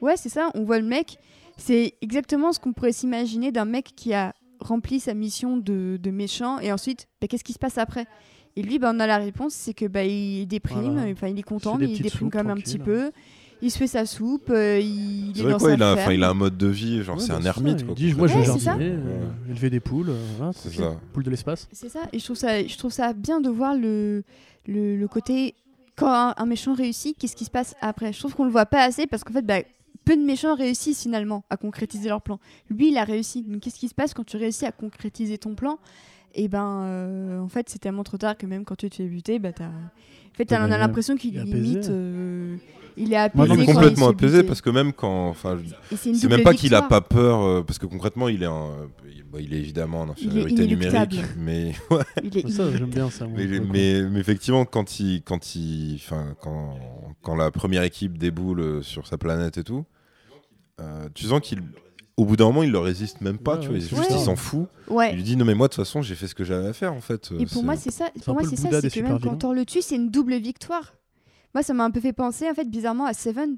Ouais, 0.00 0.16
c'est 0.16 0.28
ça. 0.28 0.50
On 0.54 0.64
voit 0.64 0.78
le 0.78 0.86
mec. 0.86 1.18
C'est 1.56 1.94
exactement 2.00 2.52
ce 2.52 2.60
qu'on 2.60 2.72
pourrait 2.72 2.92
s'imaginer 2.92 3.50
d'un 3.50 3.64
mec 3.64 3.92
qui 3.96 4.14
a 4.14 4.32
rempli 4.60 5.00
sa 5.00 5.14
mission 5.14 5.56
de, 5.56 5.98
de 6.00 6.10
méchant 6.10 6.58
et 6.60 6.72
ensuite, 6.72 7.08
bah, 7.20 7.26
qu'est-ce 7.26 7.44
qui 7.44 7.52
se 7.52 7.58
passe 7.58 7.78
après? 7.78 8.06
Et 8.56 8.62
lui, 8.62 8.78
bah, 8.78 8.90
on 8.94 9.00
a 9.00 9.06
la 9.06 9.18
réponse, 9.18 9.54
c'est 9.54 9.74
que 9.74 9.86
bah, 9.86 10.04
il 10.04 10.46
déprime. 10.46 10.94
Voilà. 10.94 11.10
Enfin, 11.12 11.28
il 11.28 11.38
est 11.38 11.42
content, 11.42 11.76
mais 11.76 11.86
il 11.86 12.02
déprime 12.02 12.30
quand 12.30 12.38
même 12.44 12.56
un 12.56 12.60
petit 12.60 12.78
peu. 12.78 13.10
Il 13.60 13.70
se 13.72 13.78
fait 13.78 13.86
sa 13.88 14.06
soupe. 14.06 14.50
euh, 14.50 14.78
il, 14.80 15.32
C'est 15.34 15.40
est 15.40 15.42
vrai 15.42 15.52
dans 15.52 15.58
quoi, 15.58 15.68
sa 15.70 15.74
il 15.74 15.82
a, 15.82 15.92
enfin, 15.92 16.00
ferme. 16.02 16.12
il 16.14 16.24
a 16.24 16.30
un 16.30 16.34
mode 16.34 16.56
de 16.56 16.66
vie, 16.68 17.02
genre 17.02 17.16
Ouais, 17.16 17.22
c'est 17.22 17.30
bah, 17.32 17.38
un 17.38 17.42
ça, 17.42 17.48
ermite. 17.48 17.80
Il 17.80 17.86
quoi, 17.86 17.94
dit 17.94 18.14
moi 18.14 18.26
je 18.28 18.38
Ouais, 18.38 18.44
ça. 18.44 18.56
jardiner, 18.58 18.90
euh, 18.92 19.26
élever 19.50 19.70
des 19.70 19.80
poules, 19.80 20.10
euh, 20.10 20.16
voilà, 20.36 20.52
C'est 20.52 20.70
ça. 20.70 20.96
poules 21.12 21.24
de 21.24 21.30
l'espace. 21.30 21.68
C'est 21.72 21.88
ça, 21.88 22.00
et 22.12 22.18
je 22.18 22.24
trouve 22.24 22.36
ça, 22.36 22.64
je 22.64 22.76
trouve 22.78 22.92
ça 22.92 23.12
bien 23.12 23.40
de 23.40 23.48
voir 23.48 23.74
le, 23.74 24.22
le, 24.66 24.96
le 24.96 25.08
côté 25.08 25.54
quand 25.96 26.12
un, 26.12 26.34
un 26.36 26.46
méchant 26.46 26.74
réussit, 26.74 27.16
qu'est-ce 27.18 27.34
qui 27.34 27.44
se 27.44 27.50
passe 27.50 27.74
après? 27.80 28.12
Je 28.12 28.18
trouve 28.20 28.34
qu'on 28.34 28.44
le 28.44 28.50
voit 28.52 28.66
pas 28.66 28.84
assez 28.84 29.06
parce 29.08 29.24
qu'en 29.24 29.32
fait, 29.32 29.42
bah, 29.44 29.58
peu 30.04 30.16
de 30.16 30.22
méchants 30.22 30.54
réussissent 30.54 31.02
finalement 31.02 31.44
à 31.50 31.56
concrétiser 31.56 32.08
leur 32.08 32.22
plan. 32.22 32.38
Lui, 32.70 32.90
il 32.90 32.96
a 32.96 33.02
réussi. 33.04 33.42
Donc, 33.42 33.60
qu'est-ce 33.62 33.78
qui 33.80 33.88
se 33.88 33.94
passe 33.94 34.14
quand 34.14 34.24
tu 34.24 34.36
réussis 34.36 34.64
à 34.64 34.70
concrétiser 34.72 35.36
ton 35.38 35.54
plan? 35.56 35.78
Et 36.34 36.46
ben, 36.46 36.82
euh, 36.84 37.40
en 37.40 37.48
fait, 37.48 37.68
c'est 37.68 37.80
tellement 37.80 38.04
trop 38.04 38.16
tard 38.18 38.36
que 38.38 38.46
même 38.46 38.64
quand 38.64 38.76
tu 38.76 38.88
te 38.88 38.94
fais 38.94 39.04
buter, 39.06 39.38
bah, 39.40 39.52
t'as... 39.52 39.66
En 39.66 40.34
fait, 40.36 40.44
t'as- 40.44 40.64
on 40.64 40.70
a 40.70 40.78
l'impression 40.78 41.16
qu'il 41.16 41.34
il 41.34 41.42
limite. 41.42 41.88
euh, 41.90 42.56
il 42.98 43.12
est 43.12 43.16
apaisé. 43.16 43.46
Moi, 43.46 43.56
Il 43.56 43.62
est 43.62 43.66
complètement 43.72 44.06
fait 44.06 44.12
apaisé 44.12 44.42
parce 44.42 44.60
que 44.60 44.70
même 44.70 44.92
quand, 44.92 45.28
enfin, 45.28 45.58
c'est 45.94 46.28
même 46.28 46.42
pas 46.42 46.54
qu'il 46.54 46.74
a 46.74 46.82
pas 46.82 47.00
peur 47.00 47.42
euh, 47.42 47.62
parce 47.62 47.78
que 47.78 47.86
concrètement 47.86 48.28
il 48.28 48.42
est 48.42 48.48
il, 49.06 49.24
il 49.40 49.54
est 49.54 49.58
évidemment 49.58 50.02
en 50.02 50.14
Il 50.18 50.24
est 50.24 50.42
infériorité 50.42 50.66
numérique, 50.66 51.20
mais 51.36 51.74
ouais, 51.90 52.02
Il 52.22 52.36
est 52.36 52.50
Ça, 52.50 52.64
bien 52.68 53.08
mais, 53.34 53.46
mais, 53.60 54.02
mais 54.02 54.20
effectivement 54.20 54.64
quand 54.64 55.00
il, 55.00 55.22
quand 55.22 55.54
il, 55.54 55.96
enfin 55.96 56.34
quand, 56.40 56.76
quand 57.22 57.36
la 57.36 57.50
première 57.50 57.82
équipe 57.82 58.18
déboule 58.18 58.60
euh, 58.60 58.82
sur 58.82 59.06
sa 59.06 59.18
planète 59.18 59.58
et 59.58 59.64
tout, 59.64 59.84
euh, 60.80 61.08
tu 61.14 61.26
sens 61.26 61.40
qu'il, 61.40 61.62
au 62.16 62.24
bout 62.24 62.36
d'un 62.36 62.46
moment 62.46 62.62
il 62.62 62.70
le 62.70 62.78
résiste 62.78 63.20
même 63.20 63.38
pas, 63.38 63.54
Ouais, 63.54 63.60
tu 63.60 63.66
vois, 63.68 63.76
ouais, 63.76 63.82
il, 63.82 63.88
juste, 63.88 64.10
il 64.10 64.18
s'en 64.18 64.36
fout. 64.36 64.66
Ouais. 64.88 65.12
Il 65.12 65.16
lui 65.16 65.22
dit 65.22 65.36
non 65.36 65.44
mais 65.44 65.54
moi 65.54 65.68
de 65.68 65.74
toute 65.74 65.84
façon 65.84 66.02
j'ai 66.02 66.14
fait 66.14 66.26
ce 66.26 66.34
que 66.34 66.44
j'avais 66.44 66.68
à 66.68 66.72
faire 66.72 66.92
en 66.92 67.00
fait. 67.00 67.30
Et 67.38 67.46
pour 67.46 67.62
moi, 67.62 67.76
c'est 67.76 67.90
ça. 67.90 68.10
Pour 68.24 68.34
moi, 68.34 68.42
c'est 68.44 68.56
ça, 68.56 68.80
c'est 68.80 68.90
que 68.90 69.00
même 69.00 69.20
quand 69.20 69.44
on 69.44 69.52
le 69.52 69.64
tue, 69.64 69.82
c'est 69.82 69.96
une 69.96 70.10
double 70.10 70.36
victoire. 70.36 70.94
Moi, 71.54 71.62
ça 71.62 71.74
m'a 71.74 71.84
un 71.84 71.90
peu 71.90 72.00
fait 72.00 72.12
penser, 72.12 72.48
en 72.48 72.54
fait, 72.54 72.68
bizarrement, 72.68 73.04
à 73.06 73.14
Seven. 73.14 73.56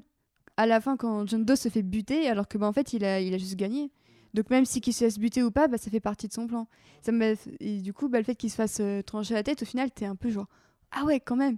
À 0.57 0.65
la 0.65 0.81
fin, 0.81 0.97
quand 0.97 1.27
John 1.27 1.45
Doe 1.45 1.55
se 1.55 1.69
fait 1.69 1.81
buter, 1.81 2.27
alors 2.27 2.47
que, 2.47 2.57
bah, 2.57 2.67
en 2.67 2.73
fait, 2.73 2.93
il 2.93 3.03
a, 3.05 3.19
il 3.19 3.33
a 3.33 3.37
juste 3.37 3.55
gagné. 3.55 3.91
Donc 4.33 4.49
même 4.49 4.65
si 4.65 4.79
qu'il 4.81 4.93
se 4.93 5.03
laisse 5.03 5.19
buter 5.19 5.43
ou 5.43 5.51
pas, 5.51 5.67
bah, 5.67 5.77
ça 5.77 5.91
fait 5.91 5.99
partie 5.99 6.27
de 6.27 6.33
son 6.33 6.47
plan. 6.47 6.67
Ça 7.01 7.11
et 7.59 7.81
du 7.81 7.93
coup, 7.93 8.07
bah, 8.07 8.17
le 8.19 8.23
fait 8.23 8.35
qu'il 8.35 8.49
se 8.49 8.55
fasse 8.55 8.77
euh, 8.79 9.01
trancher 9.01 9.33
la 9.33 9.43
tête, 9.43 9.61
au 9.61 9.65
final, 9.65 9.91
t'es 9.91 10.05
un 10.05 10.15
peu 10.15 10.29
genre 10.29 10.47
ah 10.91 11.05
ouais, 11.05 11.19
quand 11.19 11.35
même. 11.35 11.57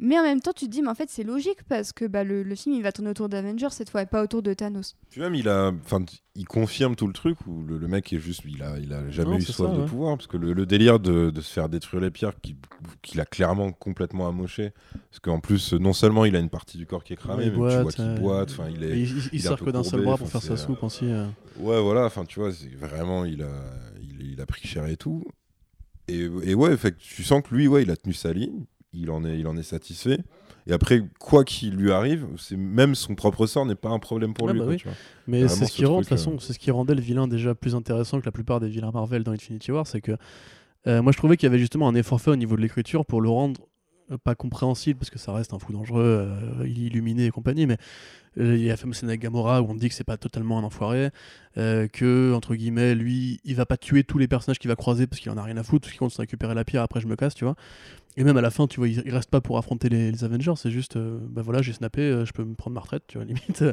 Mais 0.00 0.16
en 0.16 0.22
même 0.22 0.40
temps, 0.40 0.52
tu 0.52 0.66
te 0.66 0.70
dis, 0.70 0.80
mais 0.80 0.88
en 0.90 0.94
fait, 0.94 1.10
c'est 1.10 1.24
logique 1.24 1.64
parce 1.68 1.92
que 1.92 2.04
bah, 2.04 2.22
le, 2.22 2.44
le 2.44 2.54
film, 2.54 2.72
il 2.76 2.82
va 2.84 2.92
tourner 2.92 3.10
autour 3.10 3.28
d'Avengers 3.28 3.70
cette 3.72 3.90
fois 3.90 4.02
et 4.02 4.06
pas 4.06 4.22
autour 4.22 4.42
de 4.42 4.54
Thanos. 4.54 4.94
Puis 5.10 5.20
même 5.20 5.34
il 5.34 5.48
a, 5.48 5.72
enfin 5.84 6.04
il 6.36 6.44
confirme 6.44 6.94
tout 6.94 7.08
le 7.08 7.12
truc 7.12 7.36
où 7.48 7.64
le, 7.64 7.78
le 7.78 7.88
mec 7.88 8.12
est 8.12 8.20
juste, 8.20 8.42
il 8.44 8.62
a, 8.62 8.78
il 8.78 8.92
a 8.92 9.10
jamais 9.10 9.32
Non, 9.32 9.36
eu 9.38 9.42
soif 9.42 9.56
ça, 9.68 9.74
de 9.74 9.80
ouais. 9.80 9.86
pouvoir 9.86 10.16
parce 10.16 10.28
que 10.28 10.36
le, 10.36 10.52
le 10.52 10.66
délire 10.66 11.00
de, 11.00 11.30
de 11.30 11.40
se 11.40 11.52
faire 11.52 11.68
détruire 11.68 12.00
les 12.00 12.12
pierres 12.12 12.40
qui- 12.40 12.54
qu'il 13.02 13.20
a 13.20 13.24
clairement 13.24 13.72
complètement 13.72 14.28
amoché 14.28 14.72
parce 15.10 15.18
qu'en 15.18 15.40
plus 15.40 15.72
non 15.72 15.92
seulement 15.92 16.24
il 16.24 16.36
a 16.36 16.38
une 16.38 16.48
partie 16.50 16.78
du 16.78 16.86
corps 16.86 17.02
qui 17.02 17.14
est 17.14 17.16
cramée, 17.16 17.46
il 17.46 17.50
mais 17.50 17.56
tu 17.56 17.60
vois 17.60 17.82
boite, 17.82 17.94
qu'il 17.96 18.04
euh, 18.04 18.18
boite, 18.20 18.56
il 18.70 18.84
est, 18.84 18.90
il, 18.90 18.98
il- 18.98 19.18
il 19.18 19.28
il 19.32 19.40
est 19.42 19.46
un 19.46 19.48
sert 19.56 19.64
que 19.64 19.70
d'un 19.70 19.82
seul 19.82 20.04
bras 20.04 20.16
pour 20.16 20.28
faire 20.28 20.42
sa 20.42 20.52
euh, 20.52 20.56
soupe 20.56 20.80
aussi. 20.84 21.06
euh. 21.10 21.26
ouais 21.58 21.82
voilà, 21.82 22.04
enfin 22.04 22.24
tu 22.24 22.38
vois 22.38 22.50
vraiment 22.78 23.24
il 23.24 23.42
a, 23.42 23.50
il, 24.00 24.30
il 24.34 24.40
a 24.40 24.46
pris 24.46 24.64
cher 24.68 24.86
et 24.86 24.96
tout 24.96 25.24
et, 26.06 26.28
et 26.44 26.54
ouais, 26.54 26.76
fait 26.76 26.96
tu 26.96 27.24
sens 27.24 27.42
que 27.42 27.52
lui 27.52 27.66
ouais 27.66 27.82
il 27.82 27.90
a 27.90 27.96
tenu 27.96 28.14
sa 28.14 28.32
ligne, 28.32 28.64
il 28.92 29.10
en 29.10 29.24
est, 29.24 29.38
il 29.38 29.46
en 29.46 29.56
est 29.56 29.62
satisfait. 29.62 30.18
Et 30.66 30.72
après, 30.72 31.02
quoi 31.18 31.44
qu'il 31.44 31.74
lui 31.76 31.92
arrive, 31.92 32.26
c'est 32.36 32.56
même 32.56 32.94
son 32.94 33.14
propre 33.14 33.46
sort 33.46 33.64
n'est 33.64 33.74
pas 33.74 33.88
un 33.88 33.98
problème 33.98 34.34
pour 34.34 34.48
Ah 34.48 34.52
lui. 34.52 34.58
bah 34.58 34.64
quoi, 34.66 34.74
oui. 34.74 34.78
tu 34.80 34.88
vois. 34.88 34.96
Mais 35.26 35.48
c'est 35.48 35.64
ce 35.64 35.70
ce 35.70 35.76
qui 35.76 35.84
rend, 35.86 35.96
truc, 35.96 36.08
façon, 36.08 36.34
euh. 36.34 36.38
c'est 36.40 36.52
ce 36.52 36.58
qui 36.58 36.70
rendait 36.70 36.94
le 36.94 37.00
vilain 37.00 37.26
déjà 37.26 37.54
plus 37.54 37.74
intéressant 37.74 38.20
que 38.20 38.26
la 38.26 38.32
plupart 38.32 38.60
des 38.60 38.68
vilains 38.68 38.90
Marvel 38.92 39.24
dans 39.24 39.32
Infinity 39.32 39.72
War, 39.72 39.86
c'est 39.86 40.00
que 40.02 40.12
euh, 40.86 41.00
moi 41.02 41.12
je 41.12 41.16
trouvais 41.18 41.36
qu'il 41.36 41.46
y 41.46 41.50
avait 41.50 41.58
justement 41.58 41.88
un 41.88 41.94
effort 41.94 42.20
fait 42.20 42.30
au 42.30 42.36
niveau 42.36 42.54
de 42.56 42.60
l'écriture 42.60 43.06
pour 43.06 43.20
le 43.20 43.28
rendre 43.30 43.60
pas 44.16 44.34
compréhensible 44.34 44.98
parce 44.98 45.10
que 45.10 45.18
ça 45.18 45.32
reste 45.32 45.52
un 45.52 45.58
fou 45.58 45.72
dangereux, 45.72 46.28
euh, 46.30 46.66
illuminé 46.66 47.26
et 47.26 47.30
compagnie, 47.30 47.66
mais 47.66 47.76
euh, 48.38 48.56
il 48.56 48.62
y 48.62 48.68
a 48.68 48.72
la 48.72 48.76
fameuse 48.76 48.96
scène 48.96 49.08
avec 49.08 49.20
Gamora 49.20 49.62
où 49.62 49.66
on 49.70 49.74
dit 49.74 49.88
que 49.88 49.94
c'est 49.94 50.04
pas 50.04 50.16
totalement 50.16 50.58
un 50.58 50.64
enfoiré, 50.64 51.10
euh, 51.56 51.88
que 51.88 52.32
entre 52.34 52.54
guillemets 52.54 52.94
lui 52.94 53.40
il 53.44 53.54
va 53.54 53.66
pas 53.66 53.76
tuer 53.76 54.04
tous 54.04 54.18
les 54.18 54.28
personnages 54.28 54.58
qu'il 54.58 54.68
va 54.68 54.76
croiser 54.76 55.06
parce 55.06 55.20
qu'il 55.20 55.30
en 55.30 55.36
a 55.36 55.42
rien 55.42 55.56
à 55.56 55.62
foutre, 55.62 55.84
tout 55.84 55.88
ce 55.88 55.94
qui 55.94 55.98
compte 55.98 56.12
c'est 56.12 56.22
récupérer 56.22 56.54
la 56.54 56.64
pierre 56.64 56.82
après 56.82 57.00
je 57.00 57.06
me 57.06 57.16
casse, 57.16 57.34
tu 57.34 57.44
vois. 57.44 57.56
Et 58.18 58.24
même 58.24 58.36
à 58.36 58.40
la 58.40 58.50
fin, 58.50 58.66
tu 58.66 58.80
vois, 58.80 58.88
il, 58.88 59.14
reste 59.14 59.30
pas 59.30 59.40
pour 59.40 59.58
affronter 59.58 59.88
les, 59.88 60.24
Avengers, 60.24 60.54
c'est 60.56 60.72
juste, 60.72 60.96
euh, 60.96 61.20
bah 61.30 61.40
voilà, 61.40 61.62
j'ai 61.62 61.72
snappé, 61.72 62.00
euh, 62.00 62.24
je 62.24 62.32
peux 62.32 62.42
me 62.42 62.56
prendre 62.56 62.74
ma 62.74 62.80
retraite, 62.80 63.04
tu 63.06 63.16
vois, 63.16 63.24
limite. 63.28 63.64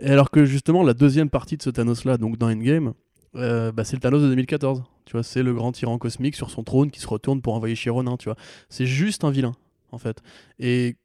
Et 0.00 0.08
alors 0.08 0.30
que 0.30 0.46
justement, 0.46 0.82
la 0.82 0.94
deuxième 0.94 1.28
partie 1.28 1.58
de 1.58 1.62
ce 1.62 1.68
Thanos-là, 1.68 2.16
donc 2.16 2.38
dans 2.38 2.48
Endgame, 2.50 2.94
bah, 3.34 3.84
c'est 3.84 3.96
le 3.96 4.00
Thanos 4.00 4.22
de 4.22 4.28
2014. 4.28 4.84
Tu 5.04 5.12
vois, 5.12 5.22
c'est 5.22 5.42
le 5.42 5.52
grand 5.52 5.70
tyran 5.72 5.98
cosmique 5.98 6.34
sur 6.34 6.48
son 6.48 6.62
trône 6.62 6.90
qui 6.90 7.00
se 7.00 7.06
retourne 7.06 7.42
pour 7.42 7.52
envoyer 7.52 7.74
Chiron, 7.74 8.16
tu 8.16 8.30
vois. 8.30 8.36
C'est 8.70 8.86
juste 8.86 9.22
un 9.22 9.30
vilain, 9.30 9.52
en 9.94 9.98
fait. 9.98 10.20
Et 10.58 10.96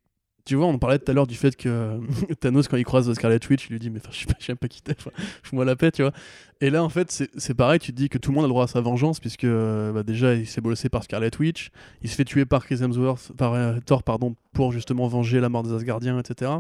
tu 0.45 0.55
vois, 0.55 0.65
on 0.65 0.79
parlait 0.79 0.97
tout 0.97 1.11
à 1.11 1.13
l'heure 1.13 1.27
du 1.27 1.35
fait 1.35 1.55
que 1.55 1.99
Thanos, 2.39 2.67
quand 2.67 2.77
il 2.77 2.83
croise 2.83 3.13
Scarlet 3.13 3.39
Witch, 3.49 3.67
il 3.69 3.73
lui 3.73 3.79
dit 3.79 3.91
Mais 3.91 3.99
je 4.09 4.17
sais 4.17 4.25
pas, 4.25 4.55
pas 4.55 4.67
qui 4.67 4.81
t'es, 4.81 4.95
fous-moi 5.43 5.63
la 5.63 5.75
paix, 5.75 5.91
tu 5.91 6.01
vois. 6.01 6.11
Et 6.59 6.69
là, 6.69 6.83
en 6.83 6.89
fait, 6.89 7.29
c'est 7.37 7.53
pareil, 7.53 7.79
tu 7.79 7.91
te 7.91 7.97
dis 7.97 8.09
que 8.09 8.17
tout 8.17 8.31
le 8.31 8.35
monde 8.35 8.45
a 8.45 8.47
le 8.47 8.51
droit 8.51 8.63
à 8.63 8.67
sa 8.67 8.81
vengeance, 8.81 9.19
puisque 9.19 9.45
bah, 9.45 10.03
déjà, 10.03 10.33
il 10.33 10.47
s'est 10.47 10.61
bossé 10.61 10.89
par 10.89 11.03
Scarlet 11.03 11.31
Witch, 11.39 11.69
il 12.01 12.09
se 12.09 12.15
fait 12.15 12.25
tuer 12.25 12.45
par 12.45 12.65
Chris 12.65 12.83
Hemsworth, 12.83 13.31
par 13.37 13.53
euh, 13.53 13.77
Thor, 13.85 14.01
pardon, 14.03 14.35
pour 14.53 14.71
justement 14.71 15.07
venger 15.07 15.39
la 15.39 15.49
mort 15.49 15.63
des 15.63 15.73
Asgardiens, 15.73 16.19
etc. 16.19 16.51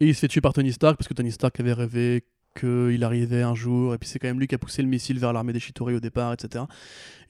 Et 0.00 0.06
il 0.06 0.14
se 0.14 0.20
fait 0.20 0.28
tuer 0.28 0.40
par 0.40 0.54
Tony 0.54 0.72
Stark, 0.72 0.96
parce 0.96 1.08
que 1.08 1.14
Tony 1.14 1.30
Stark 1.30 1.60
avait 1.60 1.74
rêvé 1.74 2.24
qu'il 2.58 3.02
arrivait 3.04 3.42
un 3.42 3.54
jour, 3.54 3.94
et 3.94 3.98
puis 3.98 4.08
c'est 4.08 4.18
quand 4.18 4.28
même 4.28 4.40
lui 4.40 4.46
qui 4.46 4.54
a 4.54 4.58
poussé 4.58 4.82
le 4.82 4.88
missile 4.88 5.18
vers 5.18 5.32
l'armée 5.32 5.52
des 5.52 5.60
Chitauri 5.60 5.94
au 5.94 6.00
départ, 6.00 6.32
etc. 6.32 6.64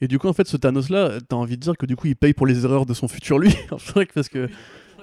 Et 0.01 0.07
du 0.07 0.19
coup, 0.19 0.27
en 0.27 0.33
fait, 0.33 0.47
ce 0.47 0.57
Thanos-là, 0.57 1.19
t'as 1.27 1.35
envie 1.35 1.57
de 1.57 1.61
dire 1.61 1.77
que 1.77 1.85
du 1.85 1.95
coup, 1.95 2.07
il 2.07 2.15
paye 2.15 2.33
pour 2.33 2.47
les 2.47 2.65
erreurs 2.65 2.85
de 2.85 2.93
son 2.93 3.07
futur 3.07 3.39
lui, 3.39 3.53
en 3.71 3.77
fait, 3.77 4.11
parce 4.13 4.29
que, 4.29 4.49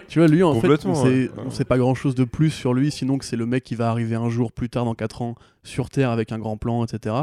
tu 0.09 0.19
vois, 0.20 0.28
lui, 0.28 0.43
en 0.43 0.61
fait, 0.61 0.86
on 0.86 0.95
sait, 0.95 1.09
ouais. 1.09 1.31
on 1.39 1.51
sait 1.51 1.65
pas 1.65 1.78
grand-chose 1.78 2.15
de 2.15 2.25
plus 2.25 2.51
sur 2.51 2.75
lui, 2.75 2.91
sinon 2.91 3.19
que 3.19 3.25
c'est 3.25 3.36
le 3.36 3.47
mec 3.47 3.65
qui 3.65 3.75
va 3.75 3.91
arriver 3.91 4.17
un 4.17 4.28
jour 4.28 4.53
plus 4.53 4.69
tard, 4.69 4.85
dans 4.85 4.95
4 4.95 5.23
ans, 5.23 5.35
sur 5.65 5.91
Terre 5.91 6.11
avec 6.11 6.33
un 6.33 6.39
grand 6.39 6.57
plan, 6.57 6.85
etc. 6.85 7.15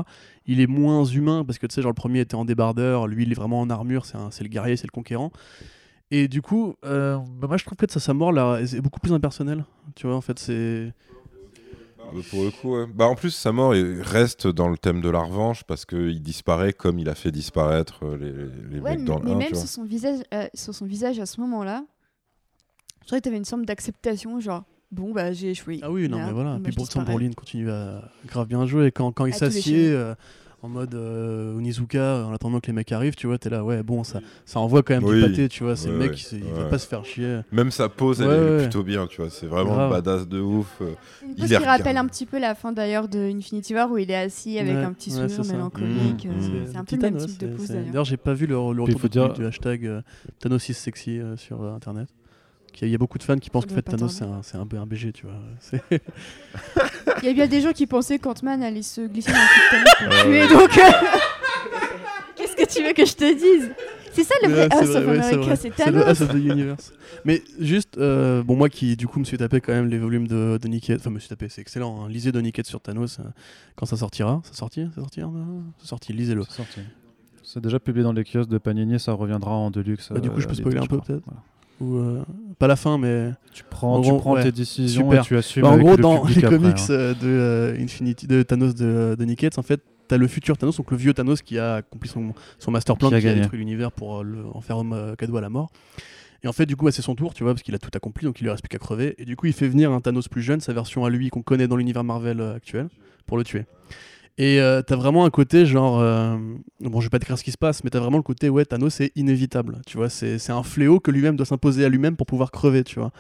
Il 0.46 0.60
est 0.60 0.68
moins 0.68 1.06
humain, 1.06 1.44
parce 1.46 1.60
que 1.60 1.68
tu 1.68 1.76
sais, 1.76 1.82
genre 1.82 1.92
le 1.92 1.96
premier 1.96 2.20
était 2.22 2.36
en 2.36 2.46
débardeur, 2.46 3.08
lui, 3.08 3.24
il 3.24 3.32
est 3.32 3.36
vraiment 3.36 3.62
en 3.62 3.70
armure, 3.70 4.06
c'est 4.06 4.44
le 4.44 4.50
guerrier, 4.50 4.76
c'est 4.76 4.88
le 4.88 4.92
conquérant. 4.92 5.32
Et 6.12 6.28
du 6.28 6.44
coup, 6.44 6.76
euh, 6.86 7.18
bah, 7.40 7.48
moi 7.48 7.58
je 7.58 7.66
trouve 7.66 7.76
que 7.76 7.92
sa, 7.92 8.00
sa 8.00 8.14
mort 8.14 8.32
là 8.32 8.60
est 8.60 8.80
beaucoup 8.82 9.00
plus 9.00 9.14
impersonnelle. 9.14 9.66
Tu 9.96 10.06
vois, 10.06 10.16
en 10.16 10.22
fait, 10.22 10.38
c'est. 10.38 10.94
Euh, 12.14 12.22
Pour 12.30 12.44
le 12.44 12.52
coup, 12.52 12.76
ouais. 12.78 12.86
bah, 12.94 13.06
en 13.08 13.16
plus, 13.16 13.32
sa 13.32 13.52
mort 13.52 13.76
il 13.76 14.02
reste 14.02 14.48
dans 14.48 14.70
le 14.70 14.78
thème 14.78 15.02
de 15.02 15.10
la 15.10 15.20
revanche 15.20 15.64
parce 15.64 15.86
qu'il 15.86 16.22
disparaît 16.22 16.74
comme 16.74 17.00
il 17.00 17.10
a 17.10 17.16
fait 17.16 17.32
disparaître 17.32 18.06
euh, 18.06 18.18
les, 18.18 18.76
les 18.76 18.80
Ouais, 18.82 18.98
mecs 18.98 19.06
dans 19.06 19.20
le 19.20 19.26
mais 19.26 19.32
1, 19.32 19.38
même 19.38 19.56
sur 19.56 19.68
son, 19.68 19.84
visage, 19.84 20.20
euh, 20.34 20.48
sur 20.54 20.74
son 20.76 20.86
visage 20.86 21.20
à 21.20 21.26
ce 21.26 21.40
moment-là, 21.42 21.86
je 23.02 23.08
trouvais 23.08 23.20
que 23.20 23.24
tu 23.24 23.30
avais 23.30 23.38
une 23.38 23.46
sorte 23.46 23.64
d'acceptation, 23.64 24.40
genre, 24.40 24.64
bon, 24.92 25.12
bah 25.12 25.34
j'ai 25.34 25.52
échoué. 25.52 25.80
Ah 25.82 25.92
oui, 25.92 26.08
non, 26.08 26.18
mais 26.18 26.32
voilà. 26.32 26.60
Puis 26.64 26.74
pourtant. 26.74 27.02
Brolin 27.04 27.32
continue 27.32 27.70
à 27.72 28.10
grave 28.26 28.48
bien 28.48 28.66
jouer. 28.66 28.92
Quand, 28.92 29.12
quand 29.12 29.26
il 29.26 29.34
s'assied 29.34 29.90
euh, 29.92 30.16
en 30.64 30.70
mode 30.70 30.96
euh, 30.96 31.56
Onizuka, 31.58 32.26
en 32.26 32.34
attendant 32.34 32.60
que 32.62 32.68
les 32.68 32.74
mecs 32.74 32.92
arrivent, 32.94 33.16
tu 33.16 33.28
vois, 33.28 33.38
t'es 33.38 33.50
là, 33.50 33.64
ouais, 33.66 33.84
bon, 33.84 34.04
ça, 34.06 34.22
ça 34.46 34.60
envoie 34.62 34.82
quand 34.82 34.94
même 34.94 35.04
Oui. 35.04 35.22
du 35.22 35.30
pâté, 35.30 35.50
tu 35.50 35.64
vois. 35.64 35.76
C'est 35.76 35.88
Ouais, 35.90 35.94
le 35.94 36.00
mec, 36.00 36.12
ouais. 36.12 36.18
il, 36.32 36.38
il 36.40 36.44
Ouais. 36.64 36.70
pas 36.70 36.78
se 36.80 36.88
faire 36.88 37.04
chier. 37.04 37.42
Même 37.52 37.70
sa 37.70 37.90
pose, 37.90 38.22
elle 38.22 38.28
Ouais, 38.30 38.36
est 38.36 38.50
ouais. 38.56 38.62
plutôt 38.64 38.82
bien, 38.84 39.06
tu 39.06 39.22
vois. 39.22 39.30
C'est 39.30 39.46
vraiment 39.46 39.74
Grave. 39.74 39.92
badass 39.92 40.28
de 40.28 40.40
ouf. 40.40 40.78
euh. 40.82 40.94
Une 41.22 41.32
Il 41.32 41.36
pose 41.36 41.52
est 41.52 41.58
qui 41.58 41.64
rappelle 41.66 41.98
un 41.98 42.08
petit 42.08 42.26
peu 42.26 42.40
la 42.40 42.56
fin 42.56 42.72
d'ailleurs 42.72 43.10
de 43.10 43.20
Infinity 43.20 43.76
War 43.76 43.92
où 43.92 43.98
il 43.98 44.10
est 44.10 44.16
assis 44.16 44.58
avec 44.58 44.74
Ouais, 44.74 44.84
un 44.84 44.94
petit 44.94 45.12
sourire 45.12 45.46
mélancolique. 45.52 46.26
Mmh, 46.26 46.30
euh, 46.30 46.34
mmh. 46.34 46.68
C'est 46.72 46.78
un 46.78 46.84
peu 46.86 46.96
le 46.96 47.02
même 47.02 47.18
type 47.18 47.40
de 47.40 47.48
pose 47.48 47.68
d'ailleurs. 47.68 47.86
D'ailleurs, 47.88 48.06
j'ai 48.06 48.18
pas 48.18 48.34
vu 48.34 48.46
le, 48.48 48.54
le 48.56 48.82
retour 48.84 49.00
du, 49.02 49.10
dire- 49.10 49.34
du 49.34 49.46
hashtag 49.46 49.86
euh, 49.86 50.02
Thanos 50.40 50.70
is 50.70 50.74
sexy 50.74 51.20
euh, 51.20 51.36
sur 51.36 51.62
euh, 51.62 51.76
internet. 51.76 52.08
Il 52.82 52.90
y, 52.90 52.96
a- 52.96 52.98
beaucoup 52.98 53.18
de 53.18 53.24
fans 53.24 53.38
qui 53.38 53.50
pensent 53.50 53.66
Ça 53.68 53.76
fait 53.76 53.82
pas 53.82 53.92
Thanos 53.94 54.22
c'est 54.44 54.56
un, 54.58 54.66
BG, 54.86 55.12
tu 55.14 55.26
vois. 55.26 55.36
Il 57.22 57.28
y 57.28 57.30
a 57.30 57.34
bien 57.34 57.48
des 57.48 57.62
gens 57.62 57.72
qui 57.72 57.88
pensaient 57.88 58.20
qu'Ant-Man 58.20 58.64
allait 58.64 58.82
se 58.82 59.02
glisser 59.02 59.32
dans 59.32 59.38
le 59.38 59.84
Titanic 59.86 59.98
pour 59.98 60.08
le 60.08 60.48
tuer, 60.48 60.48
donc. 60.54 60.78
euh, 60.78 61.08
Qu'est-ce 62.36 62.56
que 62.56 62.68
tu 62.74 62.84
veux 62.84 62.94
que 62.94 63.06
je 63.06 63.14
te 63.14 63.34
dise? 63.34 63.72
C'est 64.12 64.24
ça 64.24 64.36
le 64.44 64.50
vrai 64.50 64.64
Ouais, 64.64 64.68
c'est 64.72 64.78
House 64.78 64.90
vrai, 64.90 64.98
of 65.00 65.08
ouais, 65.08 65.16
c'est 65.16 65.20
America, 65.34 65.38
vrai. 65.42 65.56
c'est 65.56 65.62
C'est 65.76 65.86
le 65.88 65.92
Thanos. 66.02 66.08
House 66.08 66.22
of 66.22 66.30
the 66.30 66.36
Universe. 66.36 66.94
Mais 67.26 67.42
juste, 67.60 67.98
euh, 67.98 68.44
bon, 68.44 68.56
moi 68.56 68.70
qui 68.70 68.96
du 68.96 69.08
coup 69.08 69.20
me 69.20 69.24
suis 69.24 69.38
tapé 69.38 69.60
quand 69.62 69.74
même 69.74 69.88
les 69.88 69.98
volumes 69.98 70.28
de, 70.28 70.60
de 70.62 70.96
enfin 70.98 71.10
me 71.10 71.20
suis 71.20 71.30
tapé, 71.30 71.50
c'est 71.50 71.62
excellent, 71.62 72.04
hein. 72.06 72.10
lisez 72.10 72.32
de 72.32 72.42
sur 72.64 72.80
Thanos 72.82 73.20
euh, 73.20 73.24
quand 73.76 73.86
ça 73.86 73.98
sortira. 73.98 74.42
Ça 74.44 74.54
sorti 74.54 74.86
C'est 74.94 75.00
sorti, 75.02 75.22
hein, 75.22 75.32
C'est 75.80 75.88
sorti, 75.88 76.14
lisez-le. 76.14 76.44
C'est 77.44 77.62
déjà 77.62 77.80
publié 77.80 78.04
dans 78.04 78.14
les 78.14 78.24
kiosques 78.24 78.50
de 78.50 78.58
Panini, 78.58 79.00
ça 79.00 79.14
reviendra 79.14 79.52
en 79.52 79.72
deluxe. 79.72 80.10
Bah, 80.12 80.20
du 80.20 80.30
coup, 80.30 80.40
je 80.42 80.48
peux 80.48 80.54
spoiler 80.56 80.78
un 80.80 80.86
peu, 80.86 81.00
peut-être 81.00 81.24
Voilà. 81.26 81.42
Euh, 81.82 82.24
pas 82.60 82.68
la 82.68 82.76
fin, 82.76 82.98
mais. 82.98 83.32
Tu 83.52 83.64
prends, 83.70 83.96
En 83.96 84.02
tu 84.02 84.16
prends 84.18 84.34
ouais. 84.34 84.44
tes 84.44 84.52
décisions 84.52 85.10
Super. 85.10 85.22
et 85.24 85.26
tu 85.26 85.38
assumes 85.38 85.64
Bah, 85.64 85.70
en 85.70 85.74
avec 85.74 85.86
gros, 85.86 85.96
le 85.96 86.02
dans 86.02 86.24
les 86.26 86.38
après, 86.44 86.58
comics 86.58 86.78
hein. 86.78 86.92
euh, 86.92 87.14
de 87.14 87.28
euh, 87.28 87.78
Infinity, 87.84 88.28
de 88.28 88.42
Thanos 88.44 88.74
de, 88.76 89.16
de 89.18 89.26
Nickett, 89.26 89.58
en 89.58 89.64
fait, 89.64 89.82
t'as 90.08 90.18
le 90.18 90.28
futur 90.28 90.58
Thanos, 90.58 90.78
donc 90.78 90.92
le 90.92 90.98
vieux 90.98 91.14
Thanos 91.14 91.42
qui 91.42 91.60
a 91.60 91.76
accompli 91.76 92.10
son, 92.10 92.34
son 92.60 92.72
master 92.72 92.98
plan, 92.98 93.10
Qui 93.10 93.20
qui 93.20 93.28
a 93.28 93.34
détruit 93.34 93.60
l'univers 93.60 93.92
pour 93.92 94.24
le, 94.24 94.46
en 94.54 94.62
faire 94.62 94.78
homme 94.78 95.16
cadeau 95.18 95.36
à 95.38 95.42
la 95.42 95.50
mort. 95.50 95.72
Et 96.44 96.48
en 96.48 96.54
fait, 96.54 96.66
du 96.66 96.76
coup, 96.76 96.86
bah, 96.86 96.92
c'est 96.92 97.02
son 97.02 97.16
tour, 97.16 97.34
tu 97.34 97.44
vois, 97.44 97.54
parce 97.54 97.64
qu'il 97.64 97.74
a 97.76 97.80
tout 97.80 97.92
accompli, 97.94 98.26
donc 98.26 98.40
il 98.40 98.44
lui 98.44 98.52
reste 98.52 98.64
plus 98.64 98.70
qu'à 98.70 98.78
crever. 98.80 99.16
Et 99.18 99.26
du 99.26 99.36
coup, 99.36 99.46
il 99.48 99.54
fait 99.54 99.68
venir 99.68 99.92
un 99.92 100.02
Thanos 100.02 100.28
plus 100.28 100.42
jeune, 100.42 100.60
sa 100.62 100.74
version 100.74 101.06
à 101.06 101.10
lui 101.10 101.30
qu'on 101.30 101.42
connaît 101.42 101.68
dans 101.68 101.78
l'univers 101.78 102.04
Marvel 102.04 102.42
actuel, 102.42 102.88
pour 103.26 103.38
le 103.38 103.44
tuer. 103.44 103.66
Et 104.38 104.60
euh, 104.60 104.82
t'as 104.82 104.96
vraiment 104.96 105.26
un 105.26 105.30
côté 105.30 105.66
genre. 105.66 106.00
euh, 106.00 106.38
bon, 106.80 107.00
je 107.02 107.06
vais 107.06 107.10
pas 107.10 107.20
décrire 107.20 107.38
ce 107.38 107.44
qui 107.44 107.52
se 107.52 107.58
passe, 107.58 107.84
mais 107.84 107.90
t'as 107.92 108.00
vraiment 108.00 108.18
le 108.18 108.24
côté, 108.24 108.50
ouais, 108.50 108.66
Thanos 108.66 108.96
c'est 108.96 109.12
inévitable. 109.16 109.82
Tu 109.86 109.98
vois, 109.98 110.10
c'est 110.10 110.50
un 110.50 110.64
fléau 110.64 111.00
que 111.00 111.12
lui-même 111.12 111.36
doit 111.36 111.46
s'imposer 111.46 111.86
à 111.86 111.90
lui-même 111.90 112.16
pour 112.16 112.26
pouvoir 112.26 112.52
crever, 112.52 112.84
tu 112.84 113.00
vois. 113.00 113.12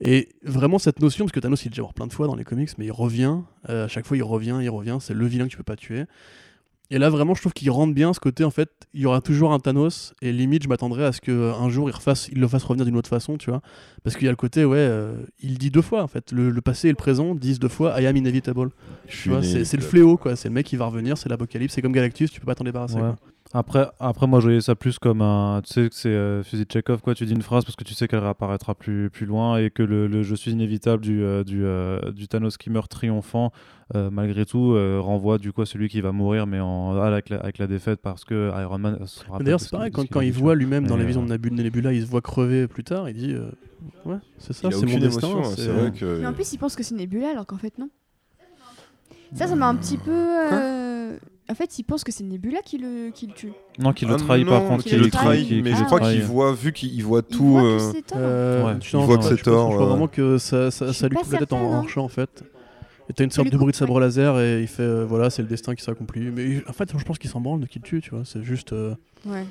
Et 0.00 0.28
vraiment 0.44 0.78
cette 0.78 1.00
notion, 1.00 1.24
parce 1.24 1.32
que 1.32 1.40
Thanos 1.40 1.64
il 1.64 1.68
est 1.68 1.70
déjà 1.70 1.82
mort 1.82 1.94
plein 1.94 2.06
de 2.06 2.12
fois 2.12 2.26
dans 2.26 2.34
les 2.36 2.44
comics, 2.44 2.70
mais 2.78 2.86
il 2.86 2.92
revient, 2.92 3.38
euh, 3.68 3.86
à 3.86 3.88
chaque 3.88 4.06
fois 4.06 4.16
il 4.16 4.22
revient, 4.22 4.58
il 4.60 4.70
revient, 4.70 4.98
c'est 5.00 5.14
le 5.14 5.26
vilain 5.26 5.46
que 5.46 5.50
tu 5.50 5.56
peux 5.56 5.62
pas 5.64 5.76
tuer. 5.76 6.04
Et 6.90 6.98
là 6.98 7.08
vraiment 7.08 7.34
je 7.34 7.40
trouve 7.40 7.52
qu'il 7.54 7.70
rentre 7.70 7.94
bien 7.94 8.12
ce 8.12 8.20
côté 8.20 8.44
en 8.44 8.50
fait, 8.50 8.70
il 8.92 9.00
y 9.00 9.06
aura 9.06 9.20
toujours 9.20 9.52
un 9.52 9.58
Thanos, 9.58 10.12
et 10.20 10.32
limite 10.32 10.62
je 10.62 10.68
m'attendrais 10.68 11.04
à 11.04 11.12
ce 11.12 11.20
qu'un 11.20 11.68
jour 11.68 11.88
il, 11.88 11.94
refasse, 11.94 12.28
il 12.30 12.38
le 12.40 12.46
fasse 12.46 12.62
revenir 12.64 12.84
d'une 12.84 12.96
autre 12.96 13.08
façon, 13.08 13.38
tu 13.38 13.50
vois. 13.50 13.62
Parce 14.02 14.16
qu'il 14.16 14.26
y 14.26 14.28
a 14.28 14.32
le 14.32 14.36
côté, 14.36 14.64
ouais, 14.64 14.76
euh, 14.78 15.14
il 15.40 15.56
dit 15.58 15.70
deux 15.70 15.82
fois 15.82 16.02
en 16.02 16.08
fait, 16.08 16.30
le, 16.30 16.50
le 16.50 16.60
passé 16.60 16.88
et 16.88 16.90
le 16.90 16.96
présent 16.96 17.34
disent 17.34 17.58
deux 17.58 17.68
fois 17.68 18.00
I 18.00 18.06
am 18.06 18.16
inevitable. 18.16 18.70
Je 19.08 19.22
Tu 19.22 19.28
vois, 19.30 19.42
c'est 19.42 19.64
c'est 19.64 19.76
le 19.76 19.82
fléau 19.82 20.16
quoi, 20.16 20.36
c'est 20.36 20.48
le 20.48 20.54
mec 20.54 20.66
qui 20.66 20.76
va 20.76 20.86
revenir, 20.86 21.16
c'est 21.16 21.28
l'apocalypse, 21.28 21.74
c'est 21.74 21.82
comme 21.82 21.92
Galactus, 21.92 22.30
tu 22.30 22.40
peux 22.40 22.46
pas 22.46 22.54
t'en 22.54 22.64
débarrasser. 22.64 22.96
Ouais. 22.96 23.00
quoi. 23.00 23.16
Après, 23.56 23.86
après, 24.00 24.26
moi, 24.26 24.40
je 24.40 24.46
voyais 24.46 24.60
ça 24.60 24.74
plus 24.74 24.98
comme 24.98 25.22
un. 25.22 25.62
Tu 25.64 25.72
sais 25.72 25.88
que 25.88 25.94
c'est 25.94 26.08
euh, 26.08 26.42
fusil 26.42 26.64
de 26.64 26.72
Chekhov, 26.72 27.00
quoi. 27.02 27.14
Tu 27.14 27.24
dis 27.24 27.34
une 27.34 27.40
phrase 27.42 27.64
parce 27.64 27.76
que 27.76 27.84
tu 27.84 27.94
sais 27.94 28.08
qu'elle 28.08 28.18
réapparaîtra 28.18 28.74
plus, 28.74 29.10
plus 29.10 29.26
loin 29.26 29.58
et 29.58 29.70
que 29.70 29.84
le, 29.84 30.08
le 30.08 30.24
je 30.24 30.34
suis 30.34 30.50
inévitable 30.50 31.00
du, 31.04 31.22
euh, 31.22 31.44
du, 31.44 31.64
euh, 31.64 32.10
du 32.10 32.26
Thanos 32.26 32.56
qui 32.56 32.68
meurt 32.70 32.90
triomphant, 32.90 33.52
euh, 33.94 34.10
malgré 34.10 34.44
tout, 34.44 34.72
euh, 34.72 34.98
renvoie 35.00 35.38
du 35.38 35.52
coup 35.52 35.62
à 35.62 35.66
celui 35.66 35.88
qui 35.88 36.00
va 36.00 36.10
mourir, 36.10 36.48
mais 36.48 36.58
en, 36.58 36.96
avec, 37.00 37.28
la, 37.28 37.36
avec 37.38 37.58
la 37.58 37.68
défaite 37.68 38.00
parce 38.02 38.24
que 38.24 38.50
Iron 38.60 38.78
Man. 38.78 39.06
se 39.06 39.20
rappelle 39.20 39.38
Mais 39.38 39.44
D'ailleurs 39.44 39.60
c'est 39.60 39.70
pareil, 39.70 39.92
quand, 39.92 40.08
quand 40.08 40.20
il 40.20 40.32
voit 40.32 40.56
lui-même 40.56 40.88
dans 40.88 40.96
la 40.96 41.04
vision 41.04 41.24
de 41.24 41.28
Nebula, 41.32 41.92
il 41.92 42.02
se 42.04 42.10
voit 42.10 42.22
crever 42.22 42.66
plus 42.66 42.82
tard, 42.82 43.08
il 43.08 43.14
dit, 43.14 43.34
euh, 43.34 43.50
ouais, 44.04 44.16
c'est 44.38 44.52
ça, 44.52 44.68
c'est 44.72 44.78
mon 44.78 44.82
aucune 44.82 44.98
destin. 44.98 45.28
émotion, 45.28 45.48
hein, 45.48 45.54
c'est 45.56 45.68
vrai 45.68 45.92
que. 45.92 46.18
Mais 46.18 46.26
en 46.26 46.32
plus, 46.32 46.52
il 46.52 46.58
pense 46.58 46.74
que 46.74 46.82
c'est 46.82 46.96
Nebula 46.96 47.30
alors 47.30 47.46
qu'en 47.46 47.58
fait, 47.58 47.78
non. 47.78 47.88
Ça, 49.32 49.46
ça 49.46 49.54
m'a 49.54 49.68
un 49.68 49.76
petit 49.76 49.96
peu. 49.96 50.10
Euh, 51.48 51.52
En 51.52 51.54
fait, 51.54 51.78
il 51.78 51.84
pense 51.84 52.04
que 52.04 52.12
c'est 52.12 52.24
Nebula 52.24 52.60
qui 52.64 52.78
le, 52.78 53.10
qui 53.10 53.26
le 53.26 53.32
tue. 53.34 53.52
Non, 53.78 53.92
qu'il 53.92 54.08
le 54.08 54.14
Ah 54.14 54.18
trahit 54.18 54.44
non, 54.46 54.52
par 54.52 54.68
contre. 54.68 54.84
qu'il 54.84 54.98
le 54.98 55.10
trahit, 55.10 55.62
mais 55.62 55.70
je 55.70 55.76
Ah, 55.82 55.84
crois 55.84 56.00
qu'il 56.00 56.22
voit, 56.22 56.52
vu 56.52 56.72
qu'il 56.72 57.02
voit 57.04 57.22
Il 57.28 57.36
tout. 57.36 57.44
voit 57.44 57.62
euh, 57.62 57.76
que 57.78 57.82
c'est 57.96 58.02
Thor. 58.02 58.18
Euh, 58.20 58.64
Ouais. 58.66 58.74
je 58.80 58.96
Il 58.96 59.04
voit 59.04 59.18
que 59.18 59.24
c'est 59.24 59.42
tort, 59.42 59.70
Je 59.72 59.76
vois 59.76 59.84
ouais. 59.84 59.90
vraiment 59.90 60.08
que 60.08 60.38
ça, 60.38 60.68
lui 61.08 61.16
coupe 61.16 61.32
la 61.32 61.38
tête 61.38 61.52
en, 61.52 61.72
hein. 61.74 61.84
chant 61.88 62.04
en 62.04 62.08
fait. 62.08 62.44
Et 63.10 63.12
t'as 63.12 63.24
une 63.24 63.30
sorte 63.30 63.50
de 63.50 63.56
bruit 63.58 63.72
de 63.72 63.76
sabre 63.76 64.00
laser 64.00 64.40
et 64.40 64.62
il 64.62 64.66
fait 64.68 64.82
euh, 64.82 65.04
voilà, 65.04 65.28
c'est 65.28 65.42
le 65.42 65.48
destin 65.48 65.74
qui 65.74 65.84
s'accomplit. 65.84 66.30
Mais 66.30 66.62
en 66.66 66.72
fait, 66.72 66.90
je 66.96 67.04
pense 67.04 67.18
qu'il 67.18 67.28
s'en 67.28 67.40
branle 67.40 67.60
de 67.60 67.66
qui 67.66 67.78
le 67.78 67.84
tue, 67.84 68.00
tu 68.00 68.10
vois. 68.10 68.22
C'est 68.24 68.42
juste. 68.42 68.72
euh, 68.72 68.94
Ouais. 69.26 69.44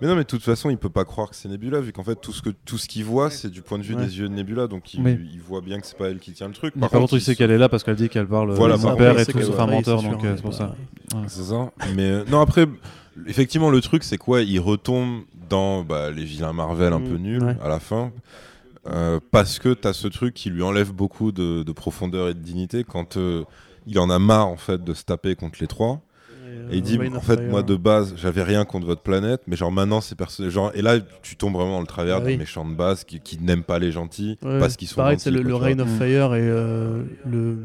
Mais 0.00 0.08
non, 0.08 0.14
mais 0.14 0.22
de 0.22 0.26
toute 0.28 0.42
façon, 0.42 0.70
il 0.70 0.78
peut 0.78 0.88
pas 0.90 1.04
croire 1.04 1.28
que 1.30 1.36
c'est 1.36 1.48
Nebula, 1.48 1.80
vu 1.80 1.92
qu'en 1.92 2.02
fait, 2.04 2.16
tout 2.16 2.32
ce 2.32 2.40
que 2.42 2.50
tout 2.64 2.78
ce 2.78 2.88
qu'il 2.88 3.04
voit, 3.04 3.30
c'est 3.30 3.50
du 3.50 3.62
point 3.62 3.78
de 3.78 3.82
vue 3.82 3.94
Ouais. 3.94 4.04
des 4.06 4.18
yeux 4.18 4.28
de 4.28 4.34
Nebula, 4.34 4.66
donc 4.66 4.94
il, 4.94 5.02
voit 5.46 5.60
bien 5.60 5.78
que 5.80 5.86
c'est 5.86 5.96
pas 5.98 6.08
elle 6.08 6.18
qui 6.18 6.32
tient 6.32 6.48
le 6.48 6.54
truc. 6.54 6.74
Mais 6.76 6.88
par 6.88 7.00
contre, 7.00 7.14
il 7.14 7.20
sait 7.20 7.34
qu'elle 7.36 7.50
est 7.50 7.58
là 7.58 7.68
parce 7.68 7.82
qu'elle 7.84 7.96
dit 7.96 8.08
qu'elle 8.08 8.26
parle 8.26 8.52
Voilà, 8.54 8.76
de 8.76 8.80
son 8.82 8.96
père 8.96 9.18
et 9.18 9.26
tout, 9.26 9.38
un 9.58 9.66
menteur, 9.66 10.00
c'est 10.00 10.08
donc 10.08 10.24
euh, 10.24 10.36
c'est 10.36 10.42
pour 10.42 10.54
ça. 10.54 10.74
C'est 11.28 11.42
ça. 11.44 11.70
Mais 11.94 12.10
euh, 12.10 12.24
non, 12.30 12.40
après, 12.40 12.66
effectivement, 13.26 13.70
le 13.70 13.80
truc, 13.80 14.04
c'est 14.04 14.18
quoi 14.18 14.42
Il 14.42 14.58
retombe 14.60 15.22
dans 15.48 15.82
bah, 15.82 16.10
les 16.10 16.24
vilains 16.24 16.52
Marvel 16.52 16.92
un 16.92 17.00
Mm, 17.00 17.08
peu 17.08 17.16
nuls 17.16 17.42
ouais. 17.42 17.56
à 17.62 17.68
la 17.68 17.80
fin. 17.80 18.12
euh, 18.88 19.20
parce 19.30 19.58
que 19.58 19.74
t'as 19.74 19.92
ce 19.92 20.08
truc 20.08 20.32
qui 20.34 20.48
lui 20.48 20.62
enlève 20.62 20.92
beaucoup 20.92 21.32
de, 21.32 21.62
de 21.62 21.72
profondeur 21.72 22.28
et 22.28 22.34
de 22.34 22.38
dignité 22.38 22.84
quand 22.84 23.16
euh, 23.18 23.44
il 23.86 23.98
en 23.98 24.08
a 24.08 24.18
marre 24.18 24.46
en 24.48 24.56
fait 24.56 24.82
de 24.82 24.94
se 24.94 25.04
taper 25.04 25.34
contre 25.36 25.58
les 25.60 25.66
trois 25.66 26.00
et 26.70 26.76
il 26.76 26.82
dit 26.82 26.98
en 27.16 27.20
fait 27.20 27.36
Fire. 27.40 27.48
moi 27.50 27.62
de 27.62 27.76
base 27.76 28.14
j'avais 28.16 28.42
rien 28.42 28.64
contre 28.64 28.86
votre 28.86 29.02
planète 29.02 29.42
mais 29.46 29.56
genre 29.56 29.72
maintenant 29.72 30.00
c'est 30.00 30.14
personne 30.16 30.48
genre 30.50 30.70
et 30.74 30.82
là 30.82 30.98
tu 31.22 31.36
tombes 31.36 31.54
vraiment 31.54 31.72
dans 31.72 31.80
le 31.80 31.86
travers 31.86 32.16
Ah 32.16 32.20
d'un 32.20 32.26
oui. 32.26 32.36
méchant 32.36 32.64
de 32.68 32.74
base 32.74 33.04
qui, 33.04 33.20
qui 33.20 33.38
n'aime 33.38 33.62
pas 33.62 33.78
les 33.78 33.92
gentils 33.92 34.38
Ouais, 34.42 34.58
parce 34.58 34.76
qu'ils 34.76 34.88
sont 34.88 34.96
Pareil, 34.96 35.14
gentils 35.16 35.24
c'est 35.24 35.30
le, 35.30 35.42
le. 35.42 35.54
Reign 35.54 35.80
of 35.80 35.88
Mm. 35.88 35.98
Fire 35.98 36.34
et 36.34 36.40
euh, 36.42 37.02
le 37.26 37.58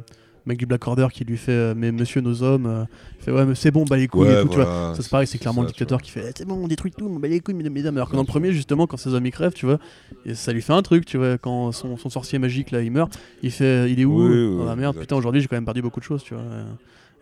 mec 0.46 0.60
du 0.60 0.66
Black 0.68 0.88
Order 0.88 1.08
qui 1.12 1.24
lui 1.26 1.38
fait 1.38 1.52
euh, 1.52 1.74
Mais 1.76 1.92
monsieur, 1.92 2.22
nos 2.22 2.44
hommes, 2.44 2.68
euh, 2.68 2.84
il 3.20 3.24
fait 3.26 3.32
Ouais, 3.32 3.46
mais 3.46 3.56
c'est 3.56 3.72
bon, 3.72 3.84
bah 3.86 3.98
les 3.98 4.08
couilles 4.08 4.28
Ouais, 4.28 4.40
et 4.40 4.44
tout, 4.44 4.50
tu 4.50 4.56
vois. 4.58 4.94
Ça, 4.96 5.02
c'est 5.02 5.10
pareil, 5.10 5.26
c'est 5.26 5.40
clairement 5.40 5.62
le 5.64 5.68
ça, 5.68 5.74
tu 5.74 5.78
dictateur 5.80 6.02
qui 6.04 6.12
fait 6.12 6.26
Eh, 6.30 6.32
C'est 6.38 6.46
bon, 6.46 6.56
on 6.64 6.68
détruit 6.68 6.92
tout, 6.96 7.08
on 7.08 7.18
bat 7.20 7.28
les 7.28 7.40
couilles, 7.40 7.56
mesdames. 7.56 7.96
Alors 7.98 8.10
que 8.10 8.16
dans 8.16 8.22
le 8.22 8.28
premier, 8.28 8.52
justement, 8.52 8.86
quand 8.86 8.98
ses 8.98 9.14
hommes 9.16 9.26
ils 9.26 9.32
crèvent, 9.32 9.54
tu 9.54 9.66
vois, 9.66 9.80
et 10.24 10.36
ça 10.36 10.54
lui 10.54 10.62
fait 10.62 10.74
un 10.74 10.84
truc, 10.84 11.06
tu 11.06 11.18
vois, 11.18 11.40
quand 11.40 11.72
son, 11.72 11.98
son 11.98 12.10
sorcier 12.10 12.38
magique 12.38 12.70
là 12.70 12.82
il 12.82 12.92
meurt, 12.92 13.18
il 13.42 13.50
fait 13.52 13.92
Il 13.92 14.00
est 14.00 14.06
où? 14.06 14.22
Oui, 14.24 14.30
oui, 14.48 14.58
Oh 14.62 14.66
la 14.66 14.76
merde, 14.76 14.94
exact. 14.94 15.02
putain, 15.02 15.16
aujourd'hui 15.16 15.42
j'ai 15.42 15.48
quand 15.48 15.56
même 15.58 15.66
perdu 15.66 15.82
beaucoup 15.82 16.00
de 16.00 16.06
choses, 16.06 16.22
tu 16.24 16.36
vois. 16.36 16.44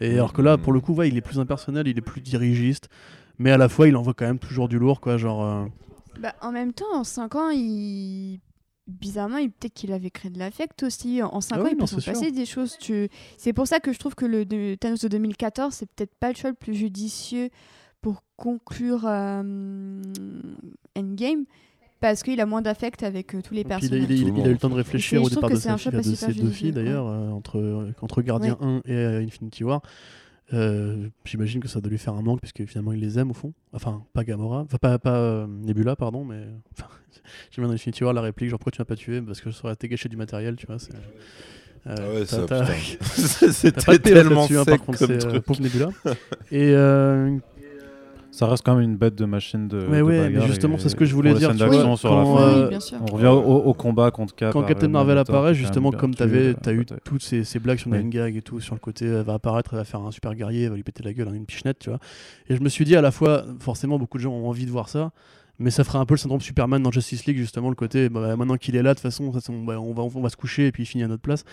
Et 0.01 0.13
alors 0.15 0.33
que 0.33 0.41
là, 0.41 0.57
pour 0.57 0.73
le 0.73 0.80
coup, 0.81 0.93
ouais, 0.93 1.07
il 1.07 1.17
est 1.17 1.22
plus 1.22 1.39
impersonnel, 1.39 1.88
il 1.88 1.97
est 1.97 2.01
plus 2.01 2.22
dirigiste, 2.22 2.89
mais 3.38 3.51
à 3.51 3.57
la 3.57 3.69
fois 3.69 3.88
il 3.88 3.95
envoie 3.95 4.13
quand 4.13 4.25
même 4.25 4.39
toujours 4.39 4.67
du 4.67 4.77
lourd, 4.80 4.99
quoi, 5.01 5.17
genre. 5.17 5.43
euh, 5.43 5.65
Bah, 6.19 6.33
en 6.41 6.51
même 6.51 6.73
temps, 6.73 6.93
en 6.93 7.03
5 7.03 7.35
ans, 7.35 7.49
il. 7.49 8.39
Bizarrement, 8.85 9.38
il- 9.38 9.49
peut-être 9.49 9.73
qu'il 9.73 9.93
avait 9.93 10.11
créé 10.11 10.30
de 10.30 10.38
l'affect 10.39 10.83
aussi. 10.83 11.22
En 11.23 11.39
5 11.39 11.55
Ah 11.55 11.59
ans, 11.61 11.63
oui, 11.63 11.69
il 11.72 11.77
peut 11.77 11.85
s'en 11.85 12.01
passer 12.01 12.31
des 12.31 12.45
choses. 12.45 12.77
Tu... 12.77 13.07
C'est 13.38 13.53
pour 13.53 13.65
ça 13.65 13.80
que 13.80 13.93
je 13.93 13.97
trouve 13.99 14.13
que 14.13 14.25
le 14.25 14.43
de- 14.43 14.75
Thanos 14.75 14.99
de 14.99 15.07
2014, 15.07 15.73
c'est 15.73 15.85
peut-être 15.89 16.13
pas 16.15 16.30
le 16.30 16.35
choix 16.35 16.49
le 16.49 16.55
plus 16.57 16.73
judicieux 16.75 17.49
pour 18.01 18.23
conclure 18.35 19.05
euh, 19.05 20.01
Endgame. 20.97 21.45
Parce 22.03 22.22
qu'il 22.22 22.41
a 22.41 22.45
moins 22.45 22.61
d'affect 22.61 23.01
avec 23.01 23.33
euh, 23.33 23.41
tous 23.41 23.53
les 23.53 23.64
personnages. 23.64 24.03
il 24.09 24.11
a- 24.11 24.15
il 24.15 24.25
a- 24.27 24.40
il 24.40 24.45
a 24.45 24.49
eu 24.49 24.51
le 24.51 24.57
temps 24.57 24.69
de 24.69 24.75
réfléchir 24.75 25.23
au 25.23 25.30
départ 25.30 25.49
que 25.49 25.56
de, 25.56 25.59
sa 25.59 25.75
de 25.90 26.01
ses 26.01 26.33
deux 26.33 26.49
filles 26.49 26.73
d'ailleurs, 26.73 27.07
euh, 27.07 27.30
entre, 27.30 27.91
entre 28.01 28.22
Gardien 28.22 28.57
1 28.59 28.82
et 28.85 28.91
euh, 28.93 29.22
Infinity 29.22 29.64
War. 29.64 29.82
Euh, 30.51 31.07
J'imagine 31.23 31.61
que 31.61 31.69
ça 31.69 31.80
doit 31.80 31.90
lui 31.90 31.98
faire 31.98 32.14
un 32.14 32.22
manque 32.22 32.41
puisque 32.41 32.65
finalement 32.65 32.91
il 32.91 32.99
les 32.99 33.17
aime 33.19 33.32
au 33.32 33.33
fond. 33.33 33.53
Enfin, 33.72 34.03
pas 34.11 34.25
Gamora, 34.25 34.64
enfin 34.65 34.77
pas, 34.80 34.99
pas 34.99 35.15
euh, 35.15 35.48
Nebula, 35.48 35.95
pardon, 35.95 36.25
mais 36.25 36.43
enfin, 36.77 36.90
j'aime 37.51 37.64
bien 37.64 37.67
dans 37.69 37.73
Infinity 37.73 38.03
War 38.03 38.11
la 38.11 38.19
réplique 38.22 38.49
genre 38.49 38.59
pourquoi 38.59 38.73
tu 38.73 38.82
m'as 38.82 38.85
pas 38.85 38.98
tué? 38.98 39.22
Parce 39.22 39.40
que 39.40 39.49
je 39.49 39.56
saurais 39.56 39.73
été 39.73 39.88
gâché 39.88 40.09
du 40.09 40.17
matériel, 40.17 40.57
tu 40.57 40.67
vois. 40.67 40.80
c'est- 40.80 40.91
Euh, 41.85 41.95
Ah 41.98 42.14
ouais, 42.14 42.25
ça, 42.25 42.41
putain. 42.41 42.65
C'était 43.51 43.99
tellement 43.99 44.41
là-dessus, 44.41 44.57
hein, 44.57 44.64
sec 44.64 44.77
par 44.77 44.85
contre, 44.85 44.99
comme 44.99 45.11
euh, 45.11 45.17
truc. 45.19 45.43
pauvre 45.45 45.61
Nebula. 45.61 45.90
Et 46.51 46.72
euh, 46.75 47.38
Ça 48.33 48.47
reste 48.47 48.65
quand 48.65 48.73
même 48.73 48.83
une 48.83 48.97
bête 48.97 49.13
de 49.13 49.25
machine 49.25 49.67
de. 49.67 49.85
Mais 49.87 49.99
de 49.99 50.01
ouais, 50.01 50.29
mais 50.31 50.41
justement, 50.47 50.79
c'est 50.79 50.89
ce 50.89 50.95
que 50.95 51.05
je 51.05 51.13
voulais 51.13 51.35
dire, 51.35 51.51
tu 51.51 51.63
vois, 51.63 51.95
sur 51.97 52.09
quand, 52.09 52.39
euh, 52.39 52.67
Oui. 52.67 52.77
On 52.99 53.13
revient 53.13 53.27
au, 53.27 53.57
au 53.57 53.73
combat 53.75 54.09
contre 54.09 54.33
Cap. 54.33 54.53
quand 54.53 54.61
Iron 54.61 54.67
Captain 54.67 54.87
Marvel 54.87 55.19
apparaît, 55.19 55.53
justement, 55.53 55.91
comme 55.91 56.15
tué, 56.15 56.55
t'as 56.59 56.73
eu 56.73 56.83
toutes 57.03 57.21
ces, 57.21 57.43
ces 57.43 57.59
blagues 57.59 57.77
sur 57.77 57.91
Oui. 57.91 58.03
Gag 58.05 58.35
et 58.35 58.41
tout, 58.41 58.59
sur 58.59 58.73
le 58.73 58.79
côté, 58.79 59.05
elle 59.05 59.21
va 59.21 59.35
apparaître, 59.35 59.69
elle 59.73 59.79
va 59.79 59.85
faire 59.85 60.01
un 60.01 60.09
super 60.09 60.33
guerrier, 60.33 60.63
elle 60.63 60.71
va 60.71 60.75
lui 60.75 60.83
péter 60.83 61.03
la 61.03 61.13
gueule 61.13 61.27
en 61.27 61.33
une 61.33 61.45
pichenette, 61.45 61.77
tu 61.77 61.91
vois. 61.91 61.99
Et 62.49 62.55
je 62.55 62.61
me 62.61 62.69
suis 62.69 62.85
dit, 62.85 62.95
à 62.95 63.01
la 63.01 63.11
fois, 63.11 63.43
forcément, 63.59 63.99
beaucoup 63.99 64.17
de 64.17 64.23
gens 64.23 64.31
ont 64.31 64.49
envie 64.49 64.65
de 64.65 64.71
voir 64.71 64.89
ça, 64.89 65.11
Mais 65.59 65.69
ça 65.69 65.83
fera 65.83 65.99
un 65.99 66.05
peu 66.05 66.15
le 66.15 66.19
syndrome 66.19 66.41
Superman 66.41 66.81
dans 66.81 66.89
Justice 66.91 67.27
League, 67.27 67.37
justement, 67.37 67.69
le 67.69 67.75
côté 67.75 68.09
bah, 68.09 68.35
maintenant 68.35 68.57
qu'il 68.57 68.75
est 68.75 68.81
là, 68.81 68.95
de 68.95 68.95
toute 68.95 69.03
façon, 69.03 69.25
de 69.27 69.31
toute 69.31 69.41
façon, 69.41 69.63
bah, 69.63 69.79
on, 69.79 69.93
va, 69.93 70.01
on 70.01 70.21
va 70.21 70.29
se 70.29 70.37
coucher 70.37 70.65
et 70.67 70.71
puis 70.71 70.81
il 70.83 70.85
finit 70.87 71.03
à 71.03 71.07
notre 71.07 71.21
place. 71.21 71.43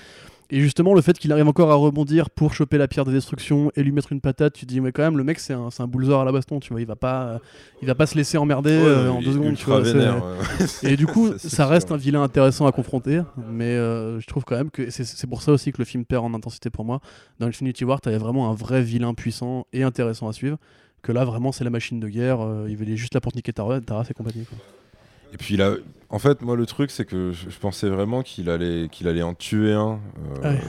Et 0.53 0.61
justement, 0.61 0.95
le 0.95 1.01
fait 1.01 1.17
qu'il 1.19 1.31
arrive 1.33 1.47
encore 1.47 1.71
à 1.71 1.75
rebondir 1.75 2.29
pour 2.29 2.55
choper 2.55 2.77
la 2.77 2.89
pierre 2.89 3.05
de 3.05 3.13
destruction 3.13 3.71
et 3.77 3.83
lui 3.85 3.93
mettre 3.93 4.13
une 4.13 4.21
patate, 4.21 4.53
tu 4.55 4.67
te 4.67 4.71
dis, 4.73 4.81
mais 4.81 4.91
quand 4.91 5.03
même, 5.03 5.17
le 5.17 5.23
mec, 5.25 5.39
c'est 5.39 5.53
un, 5.55 5.69
un 5.79 6.21
à 6.21 6.25
la 6.25 6.33
baston, 6.33 6.59
tu 6.59 6.73
vois, 6.73 6.81
il 6.81 6.87
va 6.87 6.97
pas, 6.97 7.41
il 7.83 7.87
va 7.87 7.95
pas 7.95 8.07
se 8.07 8.17
laisser 8.17 8.37
emmerder 8.37 8.71
Ouais, 8.77 8.85
euh, 8.85 9.11
en 9.13 9.21
deux 9.23 9.33
secondes, 9.33 9.45
tu 9.55 9.61
ultra 9.63 9.77
vois. 9.77 9.85
c'est- 9.85 9.93
vénère, 9.93 10.25
ouais. 10.25 10.67
Et 10.93 10.97
du 10.97 11.07
coup, 11.07 11.31
Ça, 11.39 11.67
reste 11.67 11.89
sûr. 11.89 11.95
un 11.95 11.99
vilain 11.99 12.23
intéressant 12.23 12.67
à 12.67 12.73
confronter, 12.73 13.23
mais 13.49 13.65
euh, 13.77 14.19
je 14.21 14.27
trouve 14.27 14.45
quand 14.45 14.57
même 14.57 14.71
que 14.71 14.91
c'est- 14.91 15.27
pour 15.29 15.43
ça 15.43 15.53
aussi 15.53 15.71
que 15.73 15.79
le 15.79 15.85
film 15.85 16.05
perd 16.05 16.25
en 16.25 16.35
intensité 16.35 16.69
pour 16.71 16.85
moi. 16.85 17.01
Dans 17.39 17.47
Infinity 17.47 17.85
War, 17.85 18.01
t'avais 18.01 18.19
vraiment 18.19 18.51
un 18.51 18.55
vrai 18.55 18.83
vilain 18.83 19.15
puissant 19.15 19.67
et 19.73 19.83
intéressant 19.85 20.29
à 20.29 20.33
suivre. 20.33 20.57
Que 21.03 21.13
là, 21.13 21.25
vraiment, 21.25 21.53
c'est 21.53 21.65
la 21.65 21.71
machine 21.71 21.99
de 22.01 22.09
guerre. 22.09 22.41
euh, 22.41 22.67
il 22.69 22.93
est 22.93 22.97
juste 22.97 23.15
là 23.15 23.21
pour 23.21 23.33
niquer 23.35 23.53
Tara, 23.53 23.81
Tara 23.81 24.05
et 24.11 24.15
compagnie. 24.15 24.45
quoi. 24.45 24.59
Et 25.33 25.37
puis 25.37 25.57
là, 25.57 25.75
en 26.09 26.19
fait, 26.19 26.43
moi, 26.43 26.57
le 26.57 26.67
truc, 26.67 26.91
c'est 26.91 27.05
que 27.05 27.33
je, 27.33 27.51
je 27.51 27.59
pensais 27.59 27.89
vraiment 27.89 28.23
qu'il 28.23 28.51
allait, 28.51 28.89
qu'il 28.91 29.07
allait 29.09 29.23
en 29.23 29.35
tuer 29.35 29.73
un 29.73 30.01
euh, 30.45 30.53
Ouais. 30.53 30.61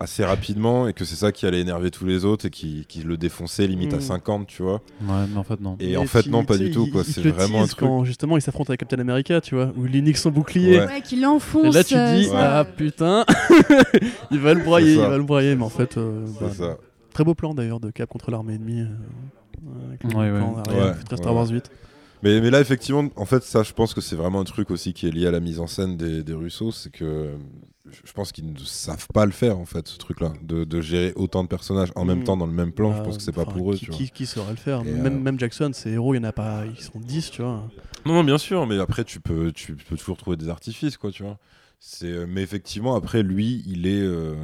assez 0.00 0.24
rapidement 0.24 0.86
et 0.88 0.92
que 0.92 1.04
c'est 1.04 1.16
ça 1.16 1.32
qui 1.32 1.44
allait 1.46 1.60
énerver 1.60 1.90
tous 1.90 2.04
les 2.06 2.24
autres 2.24 2.46
et 2.46 2.50
qui, 2.50 2.84
qui 2.88 3.02
le 3.02 3.16
défonçait 3.16 3.66
limite 3.66 3.92
à 3.94 3.98
Mm. 3.98 4.00
50, 4.00 4.46
tu 4.46 4.62
vois. 4.62 4.80
Ouais, 5.02 5.26
mais 5.32 5.36
en 5.36 5.42
fait, 5.44 5.60
non. 5.60 5.76
Et 5.80 5.90
Mais 5.90 5.96
en 5.96 6.06
fait, 6.06 6.26
non, 6.26 6.44
pas 6.44 6.56
du 6.58 6.70
tout, 6.70 6.88
quoi. 6.90 7.02
C'est 7.04 7.20
vraiment 7.28 7.62
un 7.62 7.66
truc. 7.66 7.80
Quand 7.80 8.04
justement 8.04 8.36
il 8.36 8.42
s'affronte 8.42 8.70
avec 8.70 8.80
Captain 8.80 8.98
America, 9.00 9.40
tu 9.40 9.54
vois, 9.54 9.72
où 9.76 9.86
il 9.86 10.02
nique 10.04 10.16
son 10.18 10.30
bouclier. 10.30 10.78
Ouais. 10.80 10.86
Ouais, 10.86 11.00
qu'il 11.02 11.24
enfonce. 11.26 11.66
Et 11.66 11.70
là, 11.78 11.84
tu 11.84 11.94
te 11.94 11.98
euh, 11.98 12.16
dis, 12.16 12.24
ça. 12.26 12.58
ah 12.60 12.64
putain, 12.64 13.24
il 14.30 14.38
va 14.40 14.54
le 14.54 14.62
broyer, 14.62 14.92
il 14.94 14.98
va 15.00 15.16
le 15.16 15.22
broyer, 15.24 15.54
mais 15.56 15.64
en 15.64 15.68
fait, 15.68 15.96
euh, 15.96 16.26
C'est 16.38 16.44
bah, 16.44 16.50
ça. 16.52 16.76
très 17.12 17.24
beau 17.24 17.34
plan 17.34 17.54
d'ailleurs 17.54 17.80
de 17.80 17.90
Cap 17.90 18.08
contre 18.08 18.30
l'armée 18.30 18.54
ennemie. 18.54 18.80
euh, 18.82 18.86
avec 19.88 20.02
le 20.04 20.08
Ouais, 20.10 20.30
plan 20.30 20.54
ouais. 20.54 20.60
arrière, 20.68 20.86
Ouais, 20.86 20.94
fait 20.94 21.04
très 21.04 21.16
ouais, 21.16 21.22
Star 21.22 21.34
Wars 21.34 21.46
ouais. 21.48 21.54
8. 21.54 21.70
Mais, 22.22 22.40
mais 22.40 22.50
là, 22.50 22.60
effectivement, 22.60 23.08
en 23.16 23.24
fait, 23.24 23.42
ça, 23.44 23.62
je 23.62 23.72
pense 23.72 23.94
que 23.94 24.00
c'est 24.00 24.16
vraiment 24.16 24.40
un 24.40 24.44
truc 24.44 24.70
aussi 24.70 24.92
qui 24.92 25.06
est 25.06 25.10
lié 25.10 25.26
à 25.26 25.30
la 25.30 25.40
mise 25.40 25.60
en 25.60 25.66
scène 25.66 25.96
des, 25.96 26.22
des 26.24 26.32
Russos. 26.34 26.72
C'est 26.72 26.90
que 26.90 27.34
je 28.04 28.12
pense 28.12 28.32
qu'ils 28.32 28.52
ne 28.52 28.58
savent 28.58 29.06
pas 29.14 29.24
le 29.24 29.30
faire, 29.32 29.58
en 29.58 29.64
fait, 29.64 29.86
ce 29.88 29.98
truc-là. 29.98 30.32
De, 30.42 30.64
de 30.64 30.80
gérer 30.80 31.12
autant 31.16 31.42
de 31.44 31.48
personnages 31.48 31.92
en 31.94 32.04
même 32.04 32.20
Mm. 32.20 32.24
temps 32.24 32.36
dans 32.36 32.46
le 32.46 32.52
même 32.52 32.72
plan. 32.72 32.92
je 32.92 32.98
Bah, 32.98 33.04
pense 33.04 33.16
que 33.18 33.22
c'est 33.22 33.32
pas 33.32 33.44
pour 33.44 33.72
eux, 33.72 33.76
qui, 33.76 33.84
tu 33.86 33.90
vois. 33.92 33.98
qui, 33.98 34.22
le 34.50 34.56
faire 34.56 34.80
Et, 34.80 34.84
même, 34.84 35.16
euh, 35.16 35.20
même 35.20 35.38
Jackson, 35.38 35.70
ses 35.72 35.90
héros, 35.90 36.14
il 36.14 36.18
y 36.18 36.20
en 36.20 36.24
a 36.24 36.32
pas, 36.32 36.64
ils 36.66 36.82
sont 36.82 36.98
10, 37.00 37.30
tu 37.30 37.42
vois. 37.42 37.70
Non, 38.04 38.14
non, 38.14 38.24
bien 38.24 38.38
sûr, 38.38 38.66
mais 38.66 38.78
après, 38.80 39.04
tu 39.04 39.20
peux, 39.20 39.52
tu 39.52 39.76
peux 39.76 39.96
toujours 39.96 40.16
trouver 40.16 40.36
des 40.36 40.48
artifices, 40.48 40.96
quoi, 40.96 41.10
tu 41.12 41.22
vois. 41.22 41.38
C'est, 41.80 42.06
euh, 42.10 42.26
mais 42.28 42.42
effectivement, 42.42 42.96
après, 42.96 43.22
lui, 43.22 43.62
il 43.66 43.86
est. 43.86 44.02
euh, 44.02 44.34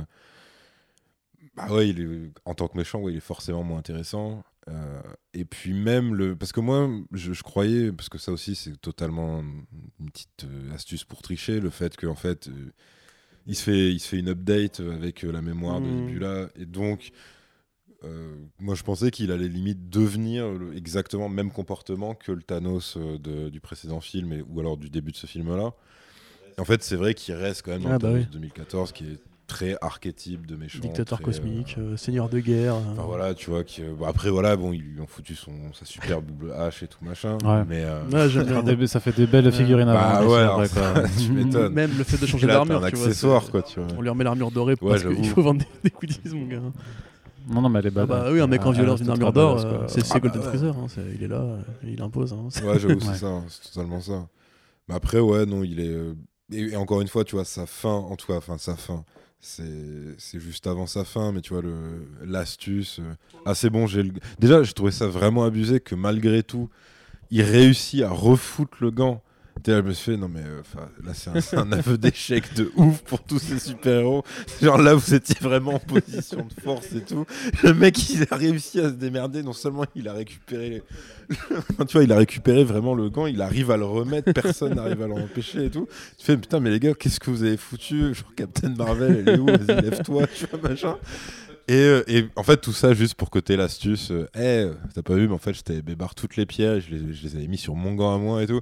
Bah 1.56 1.66
ouais, 1.70 1.88
il 1.88 2.00
est, 2.00 2.30
en 2.44 2.54
tant 2.54 2.68
que 2.68 2.76
méchant, 2.76 3.00
ouais, 3.00 3.12
il 3.12 3.16
est 3.16 3.20
forcément 3.20 3.62
moins 3.62 3.78
intéressant. 3.78 4.42
Euh, 4.68 5.02
et 5.34 5.44
puis 5.44 5.74
même 5.74 6.14
le. 6.14 6.36
Parce 6.36 6.52
que 6.52 6.60
moi, 6.60 6.88
je, 7.12 7.32
je 7.32 7.42
croyais, 7.42 7.92
parce 7.92 8.08
que 8.08 8.18
ça 8.18 8.32
aussi, 8.32 8.54
c'est 8.54 8.76
totalement 8.80 9.40
une 10.00 10.10
petite 10.10 10.44
euh, 10.44 10.74
astuce 10.74 11.04
pour 11.04 11.22
tricher, 11.22 11.60
le 11.60 11.70
fait 11.70 11.96
qu'en 11.96 12.14
fait. 12.14 12.48
euh, 12.48 12.72
il 13.46 13.56
se, 13.56 13.62
fait, 13.64 13.92
il 13.92 14.00
se 14.00 14.08
fait 14.08 14.18
une 14.18 14.28
update 14.30 14.80
avec 14.80 15.22
la 15.22 15.42
mémoire 15.42 15.80
de 15.82 15.90
Mm. 15.90 15.96
Nebula, 15.96 16.48
et 16.56 16.66
donc. 16.66 17.12
euh, 18.04 18.36
moi, 18.60 18.74
je 18.74 18.82
pensais 18.82 19.10
qu'il 19.10 19.32
allait 19.32 19.48
limite 19.48 19.88
devenir 19.88 20.50
le- 20.52 20.76
exactement 20.76 21.28
le 21.28 21.34
même 21.34 21.50
comportement 21.50 22.14
que 22.14 22.32
le 22.32 22.42
Thanos 22.42 22.96
de- 22.98 23.48
du 23.48 23.60
précédent 23.60 24.00
film, 24.00 24.32
et, 24.32 24.42
ou 24.42 24.60
alors 24.60 24.76
du 24.76 24.90
début 24.90 25.12
de 25.12 25.16
ce 25.16 25.26
film-là. 25.26 25.74
En 26.58 26.64
fait, 26.64 26.82
c'est 26.82 26.96
vrai 26.96 27.14
qu'il 27.14 27.34
reste 27.34 27.62
quand 27.62 27.72
même 27.72 27.82
dans 27.82 27.94
Ah 27.94 27.98
bah 27.98 28.08
Thanos 28.10 28.20
oui. 28.20 28.26
de 28.26 28.32
2014, 28.32 28.92
qui 28.92 29.06
est 29.06 29.20
très 29.46 29.76
archétype 29.80 30.46
de 30.46 30.56
méchant. 30.56 30.78
Dictateur 30.80 31.18
très, 31.18 31.24
euh, 31.24 31.32
cosmique, 31.32 31.76
euh, 31.78 31.96
seigneur 31.96 32.28
de 32.28 32.40
guerre. 32.40 32.74
euh, 32.76 32.92
Enfin 32.92 33.02
voilà, 33.02 33.34
tu 33.34 33.50
vois, 33.50 33.62
qui, 33.64 33.82
euh, 33.82 33.92
bon, 33.94 34.06
après 34.06 34.30
voilà, 34.30 34.56
bon, 34.56 34.72
ils 34.72 34.80
lui 34.82 35.00
ont 35.00 35.06
foutu 35.06 35.34
son, 35.34 35.52
sa 35.72 35.84
super 35.84 36.22
double 36.22 36.52
hache 36.52 36.82
et 36.82 36.88
tout 36.88 37.04
machin. 37.04 37.36
Ouais. 37.44 37.64
Mais 37.68 37.84
euh, 37.84 38.04
ouais, 38.08 38.76
des- 38.76 38.86
ça 38.86 39.00
fait 39.00 39.12
des 39.14 39.26
belles 39.26 39.52
figurines 39.52 39.86
Bah 39.86 40.16
avant. 40.18 40.30
ouais, 40.32 40.38
alors 40.40 40.66
ça, 40.66 40.92
quoi. 40.92 41.02
tu 41.18 41.32
m'étonnes. 41.32 41.72
Même 41.74 41.90
le 41.98 42.04
fait 42.04 42.16
de 42.20 42.26
changer 42.26 42.46
d'armure, 42.46 42.82
un 42.84 42.88
tu 42.90 42.96
vois, 42.96 43.06
accessoire, 43.06 43.42
c'est- 43.44 43.50
quoi, 43.50 43.62
tu 43.62 43.80
vois. 43.80 43.88
On 43.98 44.00
lui 44.02 44.08
remet 44.08 44.24
l'armure 44.24 44.50
dorée 44.50 44.74
Ouais, 44.80 44.90
parce 44.90 45.02
qu'il 45.04 45.26
faut 45.26 45.42
vendre 45.42 45.60
des, 45.60 45.90
des 45.90 45.90
goodies, 45.90 46.20
mon 46.34 46.46
gars. 46.46 46.60
Non, 47.46 47.60
non, 47.60 47.68
mais 47.68 47.80
elle 47.80 47.86
est 47.86 47.88
Ah 47.98 48.06
badass. 48.06 48.24
bah 48.24 48.30
oui, 48.32 48.40
un 48.40 48.46
mec 48.46 48.64
en 48.64 48.70
Ah, 48.70 48.72
violeur 48.72 48.96
d'une 48.96 49.10
armure 49.10 49.32
d'or, 49.32 49.58
euh, 49.66 49.84
c'est 49.88 50.00
Ah 50.10 50.14
bah 50.14 50.20
Golden. 50.20 50.42
Freezer, 50.42 50.74
hein, 50.78 50.86
il 51.14 51.22
est 51.22 51.28
là, 51.28 51.42
euh, 51.42 51.60
il 51.86 52.00
impose. 52.00 52.32
hein, 52.32 52.46
c'est- 52.48 52.64
Ouais, 52.64 52.78
j'avoue, 52.78 53.00
c'est 53.00 53.14
ça, 53.18 53.42
c'est 53.48 53.70
totalement 53.70 54.00
ça. 54.00 54.26
Mais 54.88 54.94
après, 54.94 55.20
ouais, 55.20 55.44
non, 55.44 55.62
il 55.62 55.78
est. 55.80 55.88
euh, 55.88 56.14
Et, 56.52 56.60
et 56.72 56.76
encore 56.76 57.00
une 57.02 57.08
fois, 57.08 57.24
tu 57.24 57.36
vois, 57.36 57.44
sa 57.44 57.66
fin, 57.66 57.90
en 57.92 58.16
tout 58.16 58.26
cas, 58.26 58.36
enfin, 58.36 58.56
sa 58.58 58.76
fin, 58.76 59.04
c'est 59.46 60.40
juste 60.40 60.66
avant 60.66 60.86
sa 60.86 61.04
fin, 61.04 61.30
mais 61.32 61.40
tu 61.42 61.52
vois, 61.52 61.62
l'astuce. 62.24 62.98
euh, 63.00 63.14
Ah, 63.44 63.54
c'est 63.54 63.68
bon, 63.68 63.86
j'ai 63.86 64.02
le... 64.02 64.12
Déjà, 64.38 64.62
j'ai 64.62 64.72
trouvé 64.72 64.90
ça 64.90 65.06
vraiment 65.06 65.44
abusé 65.44 65.80
que 65.80 65.94
malgré 65.94 66.42
tout, 66.42 66.70
il 67.30 67.42
réussit 67.42 68.02
à 68.02 68.10
refoutre 68.10 68.78
le 68.80 68.90
gant. 68.90 69.22
Je 69.66 69.72
me 69.80 69.92
suis 69.92 70.12
fait, 70.12 70.16
non, 70.18 70.28
mais 70.28 70.40
euh, 70.40 70.62
là, 71.04 71.12
c'est 71.14 71.56
un, 71.56 71.72
aveu 71.72 71.96
d'échec 71.96 72.54
de 72.54 72.70
ouf 72.76 73.00
pour 73.02 73.22
tous 73.22 73.38
ces 73.38 73.58
super-héros. 73.58 74.22
Genre 74.60 74.78
là, 74.78 74.94
vous 74.94 75.14
étiez 75.14 75.36
vraiment 75.40 75.74
en 75.74 75.78
position 75.78 76.46
de 76.46 76.62
force 76.62 76.92
et 76.92 77.02
tout. 77.02 77.24
Le 77.62 77.72
mec, 77.72 78.10
il 78.10 78.26
a 78.30 78.36
réussi 78.36 78.80
à 78.80 78.88
se 78.90 78.94
démerder. 78.94 79.42
Non 79.42 79.52
seulement 79.52 79.84
il 79.94 80.08
a 80.08 80.12
récupéré 80.12 80.82
tu 81.88 81.92
vois, 81.92 82.04
il 82.04 82.12
a 82.12 82.16
récupéré 82.16 82.64
vraiment 82.64 82.94
le 82.94 83.08
gant, 83.08 83.26
il 83.26 83.40
arrive 83.40 83.70
à 83.70 83.76
le 83.76 83.84
remettre, 83.84 84.32
personne 84.32 84.74
n'arrive 84.74 85.02
à 85.02 85.06
l'empêcher 85.06 85.66
et 85.66 85.70
tout. 85.70 85.88
Tu 86.18 86.24
fais, 86.24 86.36
putain, 86.36 86.60
mais 86.60 86.70
les 86.70 86.80
gars, 86.80 86.94
qu'est-ce 86.94 87.20
que 87.20 87.30
vous 87.30 87.42
avez 87.44 87.56
foutu? 87.56 88.14
Genre, 88.14 88.34
Captain 88.36 88.70
Marvel, 88.70 89.24
elle 89.26 89.34
est 89.34 89.38
où? 89.38 89.46
Vas-y, 89.46 89.82
lève-toi, 89.82 90.26
tu 90.26 90.46
vois, 90.46 90.68
machin. 90.70 90.96
Et, 91.66 91.74
euh, 91.76 92.02
et 92.08 92.26
en 92.36 92.42
fait, 92.42 92.58
tout 92.58 92.72
ça 92.72 92.92
juste 92.92 93.14
pour 93.14 93.30
côté 93.30 93.56
l'astuce. 93.56 94.10
euh, 94.10 94.28
Eh, 94.36 94.66
t'as 94.94 95.02
pas 95.02 95.14
vu, 95.14 95.28
mais 95.28 95.34
en 95.34 95.38
fait, 95.38 95.54
je 95.54 95.62
t'avais 95.62 95.82
toutes 96.14 96.36
les 96.36 96.44
pierres, 96.44 96.80
je 96.80 96.90
les, 96.90 97.14
je 97.14 97.22
les 97.26 97.36
avais 97.36 97.46
mis 97.46 97.56
sur 97.56 97.74
mon 97.74 97.94
gant 97.94 98.14
à 98.14 98.18
moi 98.18 98.42
et 98.42 98.46
tout. 98.46 98.60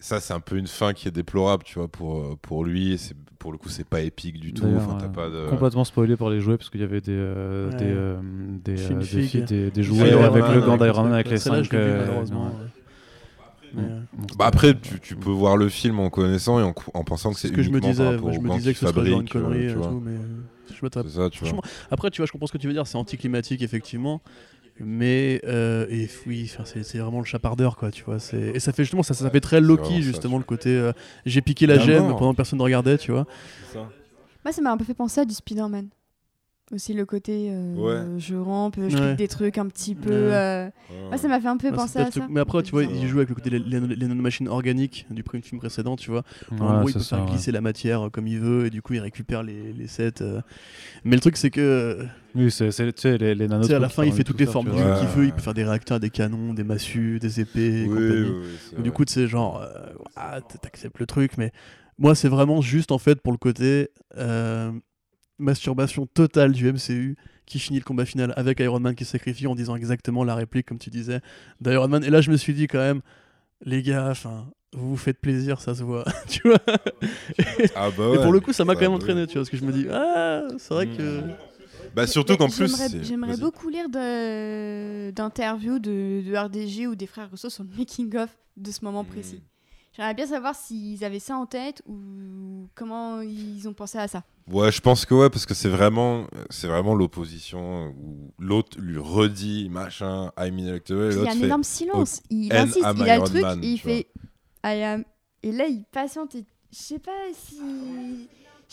Ça, 0.00 0.18
c'est 0.18 0.32
un 0.32 0.40
peu 0.40 0.56
une 0.56 0.66
fin 0.66 0.94
qui 0.94 1.08
est 1.08 1.10
déplorable, 1.10 1.62
tu 1.62 1.78
vois, 1.78 1.86
pour, 1.88 2.18
euh, 2.18 2.36
pour 2.40 2.64
lui. 2.64 2.94
et 2.94 2.96
Pour 3.38 3.52
le 3.52 3.58
coup, 3.58 3.68
c'est 3.68 3.86
pas 3.86 4.00
épique 4.00 4.40
du 4.40 4.52
tout. 4.54 4.64
Enfin, 4.64 4.98
euh, 5.02 5.08
pas 5.08 5.28
de. 5.28 5.48
Complètement 5.50 5.84
spoilé 5.84 6.16
pour 6.16 6.30
les 6.30 6.40
jouets 6.40 6.56
parce 6.56 6.70
qu'il 6.70 6.80
y 6.80 6.84
avait 6.84 7.00
des, 7.02 7.12
euh, 7.12 7.70
Ouais. 7.70 7.76
des, 7.76 7.84
euh, 7.86 8.16
des, 8.64 8.76
Film 8.76 8.96
euh, 8.96 9.00
des, 9.00 9.06
figue. 9.06 9.24
filles- 9.24 9.42
des, 9.44 9.70
des 9.70 9.80
Ouais, 9.82 9.84
jouets 9.98 10.10
Iron 10.10 10.24
avec 10.24 10.42
Man, 10.42 10.54
le 10.54 10.60
gant 10.62 10.72
avec 10.74 10.82
d'Iron 10.84 11.02
Man 11.04 11.12
avec 11.12 11.30
les 11.30 11.36
cinq. 11.38 11.70
malheureusement. 11.72 12.46
ouais. 12.46 13.82
Bah 14.36 14.46
après, 14.46 14.74
tu, 14.78 14.98
tu 15.00 15.14
peux 15.16 15.30
voir 15.30 15.56
le 15.56 15.68
film 15.68 16.00
en 16.00 16.10
connaissant 16.10 16.58
et 16.58 16.62
en, 16.62 16.74
en 16.94 17.04
pensant 17.04 17.30
que 17.32 17.36
C'est 17.38 17.48
c'est 17.48 17.48
ce 17.48 17.56
que 17.56 17.62
je 17.62 17.70
me 17.70 17.80
disais, 17.80 18.02
par 18.04 18.20
moi, 18.20 18.32
je 18.32 18.40
me 18.40 18.50
disais 18.50 18.72
que 18.72 18.78
ce 18.78 18.86
serait 18.86 19.06
genre 19.06 19.20
une 19.20 19.28
connerie 19.28 19.60
tu 19.60 19.70
et 19.70 19.74
vois. 19.74 19.88
tout, 19.88 20.02
mais 20.04 20.16
je 20.74 20.78
m'attrape. 20.82 21.06
C'est 21.08 21.16
ça, 21.16 21.30
tu 21.30 21.40
vois. 21.40 21.48
Franchement, 21.48 21.62
Après, 21.90 22.10
tu 22.10 22.16
vois, 22.20 22.26
je 22.26 22.32
comprends 22.32 22.46
ce 22.46 22.52
que 22.52 22.58
tu 22.58 22.66
veux 22.66 22.72
dire, 22.72 22.86
c'est 22.86 22.98
anticlimatique, 22.98 23.62
effectivement. 23.62 24.22
Mais, 24.84 25.40
euh, 25.44 25.86
et 25.90 26.08
oui, 26.26 26.48
enfin, 26.52 26.64
c'est 26.64 26.82
c'est 26.84 26.98
vraiment 26.98 27.18
le 27.20 27.24
chapardeur, 27.24 27.76
quoi, 27.76 27.90
tu 27.90 28.02
vois. 28.04 28.18
c'est- 28.18 28.52
Et 28.54 28.60
ça 28.60 28.72
fait 28.72 28.82
justement, 28.84 29.02
ça, 29.02 29.14
ça 29.14 29.30
fait 29.30 29.40
très 29.40 29.60
Loki, 29.60 29.96
ça, 29.96 30.00
justement, 30.00 30.38
le 30.38 30.44
côté 30.44 30.70
euh, 30.70 30.92
j'ai 31.26 31.40
piqué 31.42 31.66
la 31.66 31.78
gemme 31.78 32.14
pendant 32.16 32.32
que 32.32 32.36
personne 32.36 32.58
ne 32.58 32.64
regardait, 32.64 32.96
tu 32.98 33.12
vois. 33.12 33.26
Moi, 34.44 34.52
ça 34.52 34.62
m'a 34.62 34.72
un 34.72 34.76
peu 34.76 34.84
fait 34.84 34.94
penser 34.94 35.20
à 35.20 35.24
du 35.24 35.34
Spider-Man. 35.34 35.88
Aussi 36.72 36.92
le 36.94 37.04
côté 37.04 37.48
euh, 37.50 37.74
Ouais. 37.74 38.18
je 38.20 38.36
rampe, 38.36 38.76
je 38.76 38.96
Ouais. 38.96 39.08
pique 39.08 39.16
des 39.18 39.26
trucs 39.26 39.58
un 39.58 39.66
petit 39.66 39.96
peu. 39.96 40.10
Ouais. 40.28 40.32
euh, 40.34 40.70
ça 41.16 41.26
m'a 41.26 41.40
fait 41.40 41.48
un 41.48 41.56
peu 41.56 41.68
Ouais, 41.70 41.74
penser 41.74 41.94
c'est 41.94 42.00
à 42.00 42.10
ça. 42.12 42.26
Mais 42.30 42.38
après, 42.38 42.62
tu 42.62 42.70
vois, 42.70 42.84
il 42.84 43.08
joue 43.08 43.16
avec 43.18 43.28
le 43.28 43.34
côté 43.34 43.50
les, 43.50 43.80
nanomachines 44.06 44.46
organiques 44.46 45.04
du 45.10 45.24
premier 45.24 45.42
film 45.42 45.60
précédent, 45.60 45.96
tu 45.96 46.12
vois. 46.12 46.22
Ouais, 46.52 46.60
en 46.60 46.78
gros, 46.78 46.88
il 46.88 46.92
peut 46.92 47.00
ça, 47.00 47.16
faire 47.16 47.24
ouais. 47.26 47.32
glisser 47.32 47.50
la 47.50 47.60
matière 47.60 48.06
euh, 48.06 48.08
comme 48.08 48.28
il 48.28 48.38
veut 48.38 48.66
et 48.66 48.70
du 48.70 48.82
coup, 48.82 48.92
il 48.94 49.00
récupère 49.00 49.42
les, 49.42 49.72
les 49.72 49.86
sets. 49.88 50.22
euh. 50.22 50.40
Mais 51.02 51.16
le 51.16 51.20
truc, 51.20 51.36
c'est 51.36 51.50
que 51.50 52.06
Oui, 52.36 52.52
c'est 52.52 52.70
c'est- 52.70 52.92
tu 52.92 53.00
sais, 53.02 53.18
les, 53.18 53.34
les 53.34 53.48
tu 53.48 53.62
sais, 53.64 53.74
à 53.74 53.78
la 53.80 53.88
fin, 53.88 54.04
il 54.04 54.12
fait 54.12 54.22
toutes 54.22 54.38
les 54.38 54.46
formes 54.46 54.70
qu'il 54.70 55.08
veut. 55.08 55.24
Il 55.24 55.32
peut 55.32 55.40
faire 55.42 55.54
des 55.54 55.64
réacteurs, 55.64 55.98
des 55.98 56.10
canons, 56.10 56.54
des 56.54 56.62
massues, 56.64 57.18
des 57.18 57.40
épées 57.40 57.88
et 58.78 58.82
du 58.82 58.92
coup, 58.92 59.02
c'est 59.08 59.26
genre, 59.26 59.60
euh, 59.60 59.88
ah, 60.14 60.40
t'acceptes 60.40 61.00
le 61.00 61.06
truc, 61.06 61.36
mais 61.36 61.50
moi, 61.98 62.14
c'est 62.14 62.28
vraiment 62.28 62.60
juste 62.60 62.92
en 62.92 62.98
fait 62.98 63.20
pour 63.20 63.32
le 63.32 63.38
côté 63.38 63.88
euh, 64.16 64.70
masturbation 65.40 66.06
totale 66.06 66.52
du 66.52 66.72
MCU 66.72 67.16
qui 67.46 67.58
finit 67.58 67.78
le 67.78 67.84
combat 67.84 68.04
final 68.04 68.32
avec 68.36 68.60
Iron 68.60 68.78
Man 68.80 68.94
qui 68.94 69.04
se 69.04 69.10
sacrifie 69.12 69.46
en 69.48 69.54
disant 69.56 69.74
exactement 69.74 70.22
la 70.24 70.34
réplique, 70.36 70.66
comme 70.66 70.78
tu 70.78 70.90
disais, 70.90 71.20
d'Iron 71.60 71.88
Man. 71.88 72.04
Et 72.04 72.10
là, 72.10 72.20
je 72.20 72.30
me 72.30 72.36
suis 72.36 72.54
dit 72.54 72.66
quand 72.68 72.78
même, 72.78 73.00
les 73.64 73.82
gars, 73.82 74.08
enfin. 74.10 74.46
Vous 74.72 74.90
vous 74.90 74.96
faites 74.96 75.18
plaisir, 75.18 75.60
ça 75.60 75.74
se 75.74 75.82
voit, 75.82 76.04
tu 76.28 76.42
vois. 76.44 76.60
Ah 77.74 77.88
bah 77.90 78.12
Et 78.14 78.18
pour 78.22 78.32
le 78.32 78.38
coup, 78.38 78.52
ça 78.52 78.64
m'a 78.64 78.74
Ça, 78.74 78.76
quand 78.76 78.82
même 78.82 78.90
bah 78.92 78.96
entraîné, 78.98 79.26
tu 79.26 79.32
vois, 79.32 79.40
parce 79.42 79.50
que 79.50 79.56
je 79.56 79.64
me 79.64 79.72
dis, 79.72 79.86
ah, 79.90 80.42
c'est 80.58 80.72
vrai 80.72 80.86
que. 80.86 81.22
Bah 81.92 82.06
surtout 82.06 82.36
qu'en 82.36 82.48
plus. 82.48 82.72
J'aimerais- 83.02 83.36
beaucoup 83.36 83.68
lire 83.68 83.88
d'interviews 85.12 85.80
de, 85.80 86.22
de 86.24 86.36
RDG 86.36 86.86
ou 86.86 86.94
des 86.94 87.06
frères 87.08 87.28
Rousseau 87.30 87.50
sur 87.50 87.64
le 87.64 87.70
making-of 87.76 88.30
de 88.56 88.70
ce 88.70 88.84
moment 88.84 89.02
précis. 89.02 89.42
J'aimerais 90.00 90.14
bien 90.14 90.26
savoir 90.26 90.54
s'ils 90.54 91.04
avaient 91.04 91.18
ça 91.18 91.36
en 91.36 91.44
tête 91.44 91.82
ou 91.86 92.70
comment 92.74 93.20
ils 93.20 93.68
ont 93.68 93.74
pensé 93.74 93.98
à 93.98 94.08
ça. 94.08 94.24
Ouais, 94.50 94.72
je 94.72 94.80
pense 94.80 95.04
que 95.04 95.12
ouais, 95.12 95.28
parce 95.28 95.44
que 95.44 95.52
c'est 95.52 95.68
vraiment, 95.68 96.26
c'est 96.48 96.68
vraiment 96.68 96.94
l'opposition 96.94 97.88
où 97.98 98.32
l'autre 98.38 98.80
lui 98.80 98.96
redit 98.96 99.68
machin, 99.68 100.32
I'm 100.38 100.58
intellectual, 100.58 101.12
Il 101.12 101.22
y 101.22 101.28
a 101.28 101.32
un 101.32 101.34
fait. 101.34 101.44
énorme 101.44 101.64
silence. 101.64 102.22
Il 102.30 102.50
insiste, 102.50 102.78
il 102.96 103.10
a 103.10 103.18
le 103.18 103.24
truc, 103.24 103.42
Man, 103.42 103.60
il 103.62 103.76
fait 103.76 104.06
I 104.64 104.82
am. 104.82 105.04
Et 105.42 105.52
là, 105.52 105.66
il 105.66 105.84
patiente. 105.84 106.34
Et 106.34 106.46
je 106.72 106.78
sais 106.78 106.98
pas 106.98 107.10
si 107.34 107.60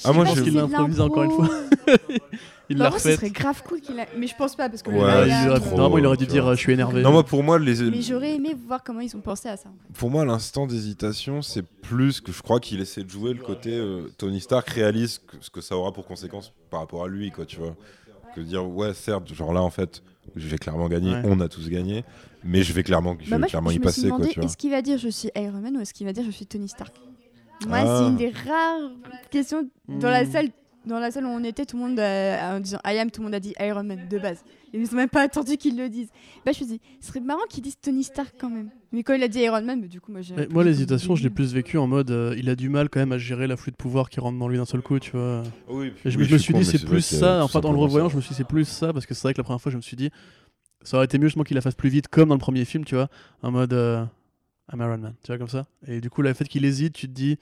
Ah, 0.04 0.14
moi, 0.14 0.26
Je 0.26 0.36
pas 0.36 0.42
qu'il 0.42 0.58
improvisé 0.60 1.02
encore 1.02 1.24
une 1.24 1.32
l'impro. 1.32 1.44
Il 2.70 2.78
Bah, 2.78 2.84
l'a 2.86 2.90
moi, 2.90 3.00
ce 3.00 3.06
refait. 3.08 3.16
serait 3.16 3.30
grave 3.30 3.64
cool 3.66 3.80
qu'il 3.80 3.98
a. 3.98 4.06
Mais 4.18 4.28
je 4.28 4.36
pense 4.36 4.54
pas 4.58 4.68
parce 4.68 4.82
que 4.84 4.92
le 4.92 4.98
Ouais, 4.98 5.04
gars, 5.06 5.26
il 5.46 5.50
aurait- 5.50 5.60
trop, 5.62 5.70
Normalement, 5.78 5.98
il 6.00 6.06
aurait 6.06 6.18
dû 6.18 6.28
dire 6.28 6.44
vois. 6.44 6.52
euh, 6.52 6.56
je 6.56 6.60
suis 6.60 6.74
énervé. 6.74 7.02
Non, 7.02 7.14
moi 7.14 7.24
pour 7.24 7.42
moi, 7.42 7.58
les, 7.58 7.82
Mais 7.90 8.02
j'aurais 8.02 8.36
aimé 8.36 8.54
voir 8.68 8.84
comment 8.84 9.00
ils 9.00 9.16
ont 9.16 9.22
pensé 9.22 9.48
à 9.48 9.56
ça. 9.56 9.70
pour 9.94 10.10
moi, 10.12 10.26
l'instant 10.26 10.68
d'hésitation, 10.68 11.42
c'est 11.42 11.62
plus 11.66 12.20
que 12.20 12.34
je 12.34 12.42
crois 12.42 12.60
qu'il 12.60 12.82
essaie 12.82 13.04
de 13.06 13.10
jouer 13.10 13.32
le 13.34 13.42
côté 13.42 13.72
euh, 13.74 14.12
Tony 14.18 14.42
Stark 14.42 14.68
réalise 14.70 15.20
que- 15.20 15.38
ce 15.40 15.50
que 15.50 15.62
ça 15.62 15.78
aura 15.78 15.94
pour 15.94 16.06
conséquence 16.06 16.52
par 16.70 16.82
rapport 16.82 17.06
à 17.06 17.08
lui, 17.08 17.32
quoi, 17.32 17.46
tu 17.46 17.56
vois. 17.58 17.74
Que 18.36 18.42
dire, 18.42 18.68
ouais, 18.70 18.94
certes, 18.94 19.34
genre 19.34 19.54
là, 19.54 19.62
en 19.62 19.70
fait, 19.70 20.04
je 20.36 20.48
vais 20.50 20.58
clairement 20.58 20.90
gagner, 20.90 21.14
Ouais. 21.14 21.22
on 21.24 21.40
a 21.40 21.48
tous 21.48 21.70
gagné, 21.70 22.04
mais 22.44 22.64
je 22.64 22.74
vais 22.74 22.84
clairement, 22.84 23.14
je 23.22 23.30
Bah, 23.30 23.38
vais 23.38 23.40
moi, 23.40 23.48
clairement 23.48 23.70
je, 23.70 23.76
y 23.78 23.80
passer, 23.80 24.02
quoi, 24.02 24.18
demandé, 24.18 24.28
tu 24.34 24.40
vois. 24.42 24.46
est-ce 24.46 24.58
qu'il 24.58 24.72
va 24.72 24.82
dire 24.82 24.98
je 24.98 25.08
suis 25.08 25.30
Iron 25.38 25.62
Man 25.62 25.78
ou 25.78 25.80
est-ce 25.80 25.94
qu'il 25.94 26.06
va 26.06 26.12
dire 26.12 26.26
je 26.26 26.32
suis 26.32 26.46
Tony 26.46 26.68
Stark? 26.68 26.94
Moi, 27.68 27.78
Ah. 27.82 27.98
c'est 28.02 28.08
une 28.10 28.16
des 28.18 28.30
rares 28.30 28.92
questions 29.32 29.68
dans 29.88 30.10
la 30.10 30.24
Hmm. 30.26 30.32
salle. 30.32 30.50
Dans 30.86 31.00
la 31.02 31.12
salle 31.12 31.26
où 31.26 31.30
on 31.30 31.44
était, 31.44 31.66
tout 31.66 31.76
le 31.76 31.84
monde, 31.84 32.00
a- 32.00 32.56
en 32.56 32.62
disant 32.62 32.78
I 32.86 32.98
am, 32.98 33.12
tout 33.12 33.20
le 33.20 33.26
monde 33.26 33.36
a 33.36 33.42
dit 33.42 33.54
Iron 33.60 33.84
Man 33.84 34.08
de 34.10 34.18
base. 34.20 34.42
Ils 34.74 34.84
n'ont 34.84 34.88
même 34.94 35.10
pas 35.10 35.24
attendu 35.24 35.58
qu'ils 35.58 35.76
le 35.78 35.90
disent. 35.90 36.08
Bah, 36.46 36.54
je 36.54 36.62
me 36.62 36.66
suis 36.66 36.66
dit, 36.66 36.82
ce 37.02 37.08
serait 37.10 37.20
marrant 37.20 37.42
qu'ils 37.50 37.62
disent 37.62 37.78
Tony 37.82 38.06
Stark 38.06 38.36
quand 38.40 38.50
même. 38.50 38.70
Mais 38.94 39.04
quand 39.04 39.14
il 39.14 39.22
a 39.22 39.28
dit 39.28 39.40
Iron 39.40 39.62
Man, 39.64 39.82
bah, 39.82 39.88
du 39.88 40.00
coup, 40.00 40.14
moi 40.14 40.22
j'ai. 40.22 40.34
Moi, 40.48 40.64
l'hésitation, 40.64 41.18
je 41.18 41.24
l'ai 41.24 41.30
plus 41.30 41.54
vécu 41.54 41.78
en 41.78 41.88
mode 41.88 42.10
euh, 42.12 42.34
il 42.38 42.50
a 42.50 42.56
du 42.56 42.70
mal 42.70 42.88
quand 42.88 43.02
même 43.02 43.12
à 43.12 43.18
gérer 43.18 43.48
l'afflux 43.48 43.72
de 43.72 43.76
pouvoir 43.76 44.10
qui 44.10 44.22
rentre 44.22 44.40
dans 44.40 44.48
lui 44.48 44.58
d'un 44.58 44.64
seul 44.66 44.82
coup, 44.82 44.98
tu 44.98 45.12
vois. 45.12 45.44
Oui, 45.68 45.92
Et 46.06 46.10
je, 46.12 46.18
oui, 46.18 46.24
je 46.24 46.34
me 46.34 46.38
suis 46.38 46.54
con, 46.54 46.60
dit, 46.60 46.66
c'est 46.66 46.86
plus 46.86 47.02
ça. 47.02 47.40
tout 47.40 47.44
En 47.44 47.48
fait, 47.50 47.66
en 47.68 47.72
le 47.74 47.78
revoyant, 47.80 48.08
ça. 48.08 48.14
je 48.14 48.16
me 48.18 48.22
suis 48.22 48.30
dit, 48.30 48.36
c'est 48.36 48.48
plus 48.48 48.64
ça 48.66 48.94
parce 48.94 49.06
que 49.06 49.14
c'est 49.14 49.24
vrai 49.24 49.34
que 49.34 49.40
la 49.40 49.44
première 49.44 49.60
fois, 49.60 49.74
je 49.74 49.78
me 49.78 49.82
suis 49.82 49.98
dit, 49.98 50.10
ça 50.84 50.96
aurait 50.96 51.06
été 51.06 51.18
mieux 51.18 51.28
justement 51.28 51.44
qu'il 51.44 51.56
la 51.56 51.62
fasse 51.62 51.76
plus 51.76 51.90
vite, 51.90 52.08
comme 52.08 52.30
dans 52.30 52.36
le 52.36 52.40
premier 52.40 52.64
film, 52.64 52.86
tu 52.86 52.96
vois, 52.96 53.10
en 53.44 53.52
mode 53.52 53.74
euh, 53.74 54.06
I'm 54.72 54.82
Iron 54.82 54.98
Man, 54.98 55.14
tu 55.24 55.28
vois, 55.28 55.38
comme 55.38 55.48
ça. 55.48 55.68
Et 55.88 56.02
du 56.02 56.10
coup, 56.10 56.22
le 56.22 56.34
fait 56.34 56.46
qu'il 56.46 56.66
hésite, 56.66 56.94
tu 56.94 57.08
te 57.08 57.14
dis, 57.14 57.38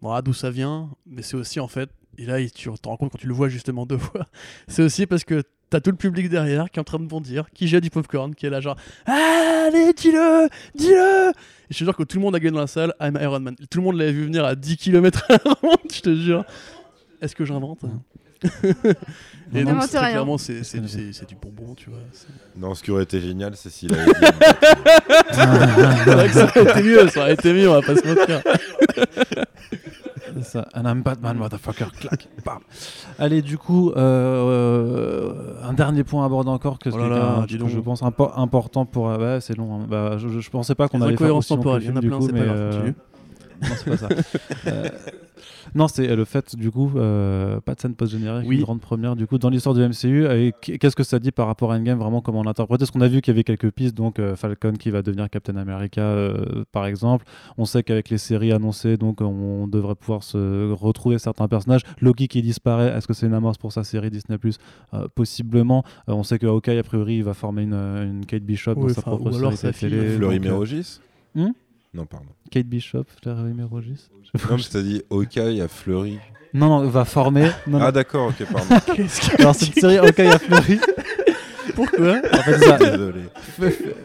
bon, 0.00 0.12
ah, 0.12 0.22
d'où 0.22 0.32
ça 0.32 0.50
vient? 0.50 0.90
Mais 1.06 1.22
c'est 1.22 1.36
aussi 1.36 1.60
en 1.60 1.68
fait, 1.68 1.90
et 2.18 2.24
là, 2.24 2.38
tu 2.48 2.70
te 2.70 2.88
rends 2.88 2.96
compte 2.96 3.12
quand 3.12 3.18
tu 3.18 3.26
le 3.26 3.34
vois 3.34 3.48
justement 3.48 3.86
deux 3.86 3.98
fois, 3.98 4.26
c'est 4.68 4.82
aussi 4.82 5.06
parce 5.06 5.24
que 5.24 5.42
t'as 5.68 5.80
tout 5.80 5.90
le 5.90 5.96
public 5.96 6.28
derrière 6.28 6.70
qui 6.70 6.78
est 6.78 6.80
en 6.80 6.84
train 6.84 6.98
de 6.98 7.06
bondir, 7.06 7.50
qui 7.52 7.68
jette 7.68 7.82
du 7.82 7.90
popcorn, 7.90 8.34
qui 8.34 8.46
est 8.46 8.50
là 8.50 8.60
genre, 8.60 8.76
allez, 9.06 9.92
dis-le, 9.92 10.48
dis-le 10.74 11.30
Et 11.30 11.72
je 11.74 11.78
te 11.78 11.84
jure 11.84 11.96
que 11.96 12.02
tout 12.02 12.16
le 12.16 12.22
monde 12.22 12.34
a 12.34 12.40
gagné 12.40 12.54
dans 12.54 12.60
la 12.60 12.66
salle, 12.66 12.94
I'm 13.00 13.16
Iron 13.20 13.40
Man. 13.40 13.56
Tout 13.70 13.78
le 13.78 13.84
monde 13.84 13.96
l'avait 13.96 14.12
vu 14.12 14.24
venir 14.24 14.44
à 14.44 14.54
10 14.54 14.76
km 14.76 15.24
à 15.28 15.38
la 15.44 15.52
ronde, 15.62 15.78
je 15.92 16.00
te 16.00 16.14
jure. 16.14 16.44
Est-ce 17.20 17.36
que 17.36 17.44
j'invente? 17.44 17.84
Et 19.52 19.64
Non, 19.64 19.72
donc, 19.72 19.80
très 19.80 19.88
c'est 19.88 19.98
rien. 19.98 20.10
clairement, 20.10 20.38
c'est 20.38 20.60
du, 20.80 21.10
du 21.26 21.34
bonbon, 21.42 21.74
tu 21.74 21.90
vois. 21.90 21.98
Non, 22.56 22.72
ce 22.76 22.84
qui 22.84 22.92
aurait 22.92 23.02
été 23.02 23.20
génial, 23.20 23.56
c'est 23.56 23.68
s'il 23.68 23.92
avait 23.92 24.04
dit. 24.06 24.12
C'est 25.32 26.10
vrai 26.14 26.26
que 26.28 26.32
ça 26.34 26.44
aurait 26.44 26.70
été 26.70 26.82
mieux, 26.84 27.08
ça 27.08 27.20
aurait 27.20 27.34
été 27.34 27.52
mieux, 27.52 27.68
on 27.68 27.72
va 27.80 27.82
pas 27.82 27.96
se 27.96 28.06
mentir. 28.06 28.42
C'est 30.36 30.44
ça. 30.44 30.68
And 30.74 30.84
I'm 30.84 31.02
Batman, 31.02 31.36
motherfucker. 31.36 31.86
Clac. 31.98 32.28
Bam. 32.44 32.58
Allez, 33.18 33.42
du 33.42 33.58
coup, 33.58 33.90
euh, 33.90 33.96
euh, 33.96 35.54
un 35.64 35.72
dernier 35.72 36.04
point 36.04 36.22
à 36.22 36.26
aborder 36.26 36.50
encore 36.50 36.78
que, 36.78 36.88
Oh 36.92 36.96
là 36.98 37.08
là, 37.08 37.46
que- 37.48 37.66
je 37.68 37.80
pense 37.80 38.02
impo- 38.02 38.30
important 38.36 38.86
pour. 38.86 39.10
euh, 39.10 39.18
ouais, 39.36 39.40
c'est 39.40 39.56
long. 39.56 39.80
hein. 39.82 39.86
Bah, 39.88 40.16
je, 40.18 40.28
je- 40.28 40.38
je 40.40 40.50
pensais 40.50 40.76
pas 40.76 40.86
qu'on 40.88 41.02
allait 41.02 41.16
faire 41.16 41.34
aussi 41.34 41.52
long 41.52 41.56
que 41.62 41.68
le 41.68 41.80
temporelles, 41.80 41.82
il 41.82 41.88
y 41.88 41.90
en 41.90 41.96
a 41.96 42.00
film, 42.00 42.02
du 42.02 42.08
plein, 42.08 42.18
coup, 42.18 42.26
c'est 42.26 42.32
pas 42.32 42.38
mais, 42.38 42.44
grave, 42.46 42.56
euh, 42.58 42.70
continue. 42.70 42.94
Non, 43.60 43.68
c'est 43.76 43.90
pas 43.90 43.96
ça. 43.96 44.08
Euh, 44.66 44.88
non, 45.74 45.88
c'est 45.88 46.08
euh, 46.08 46.16
le 46.16 46.24
fait, 46.24 46.56
du 46.56 46.70
coup, 46.70 46.90
euh, 46.96 47.60
pas 47.60 47.74
de 47.74 47.80
scène 47.80 47.94
post-générique, 47.94 48.48
Oui. 48.48 48.56
une 48.56 48.62
grande 48.62 48.80
première, 48.80 49.16
du 49.16 49.26
coup, 49.26 49.38
dans 49.38 49.48
l'histoire 49.50 49.74
du 49.74 49.80
MCU. 49.82 50.26
Et 50.26 50.52
qu'est-ce 50.60 50.96
que 50.96 51.02
ça 51.02 51.18
dit 51.18 51.30
par 51.30 51.46
rapport 51.46 51.72
à 51.72 51.76
Endgame, 51.76 51.98
vraiment, 51.98 52.20
comment 52.20 52.40
on 52.40 52.42
l'interprète? 52.42 52.78
Parce 52.80 52.90
qu'on 52.90 53.00
a 53.00 53.08
vu 53.08 53.20
qu'il 53.20 53.32
y 53.32 53.34
avait 53.36 53.44
quelques 53.44 53.70
pistes, 53.70 53.94
donc 53.96 54.18
euh, 54.18 54.36
Falcon 54.36 54.72
qui 54.72 54.90
va 54.90 55.02
devenir 55.02 55.28
Captain 55.30 55.56
America, 55.56 56.00
euh, 56.02 56.64
par 56.72 56.86
exemple? 56.86 57.24
On 57.58 57.64
sait 57.64 57.82
qu'avec 57.82 58.08
les 58.10 58.18
séries 58.18 58.52
annoncées, 58.52 58.96
donc 58.96 59.20
on 59.20 59.66
devrait 59.68 59.94
pouvoir 59.94 60.22
se 60.22 60.72
retrouver 60.72 61.18
certains 61.18 61.48
personnages. 61.48 61.82
Loki 62.00 62.28
qui 62.28 62.42
disparaît, 62.42 62.88
est-ce 62.96 63.06
que 63.06 63.12
c'est 63.14 63.26
une 63.26 63.34
amorce 63.34 63.58
pour 63.58 63.72
sa 63.72 63.84
série 63.84 64.10
Disney? 64.10 64.38
Plus 64.38 64.58
Possiblement. 65.14 65.84
Euh, 66.08 66.12
on 66.12 66.22
sait 66.22 66.38
que 66.38 66.46
Hawkeye, 66.46 66.78
a 66.78 66.82
priori, 66.82 67.16
il 67.16 67.24
va 67.24 67.34
former 67.34 67.62
une, 67.62 67.74
une 67.74 68.26
Kate 68.26 68.42
Bishop 68.42 68.74
dans 68.74 68.82
Oui, 68.82 68.94
sa 68.94 69.00
enfin, 69.00 69.10
propre 69.12 69.32
ou 69.32 69.36
alors 69.36 69.52
série 69.54 69.56
sa 69.56 69.72
fille, 69.72 69.90
télé. 69.90 70.16
Fleury 70.16 70.36
donc, 70.38 70.46
euh, 70.46 70.50
Mérogis 70.50 71.00
Hmm? 71.34 71.50
Non, 71.94 72.06
pardon. 72.06 72.26
Kate 72.50 72.66
Bishop, 72.66 73.04
Fleury 73.22 73.52
Mérogis 73.54 74.08
Non, 74.34 74.56
mais 74.56 74.62
t'as 74.70 74.82
dit 74.82 75.02
Hawkeye 75.10 75.60
à 75.60 75.68
Fleury. 75.68 76.18
Non, 76.52 76.68
non, 76.82 76.88
va 76.88 77.04
former. 77.04 77.50
Non, 77.66 77.78
non. 77.78 77.80
Ah, 77.82 77.92
d'accord, 77.92 78.28
ok, 78.28 78.46
pardon. 78.52 78.74
Alors, 79.38 79.54
cette 79.54 79.74
série 79.78 79.98
Hawkeye 79.98 80.26
a 80.26 80.38
fleuri. 80.38 80.80
Pourquoi 81.76 82.16
En 82.32 82.42
fait, 82.42 82.58
ça. 82.64 82.76
Désolé. 82.78 83.20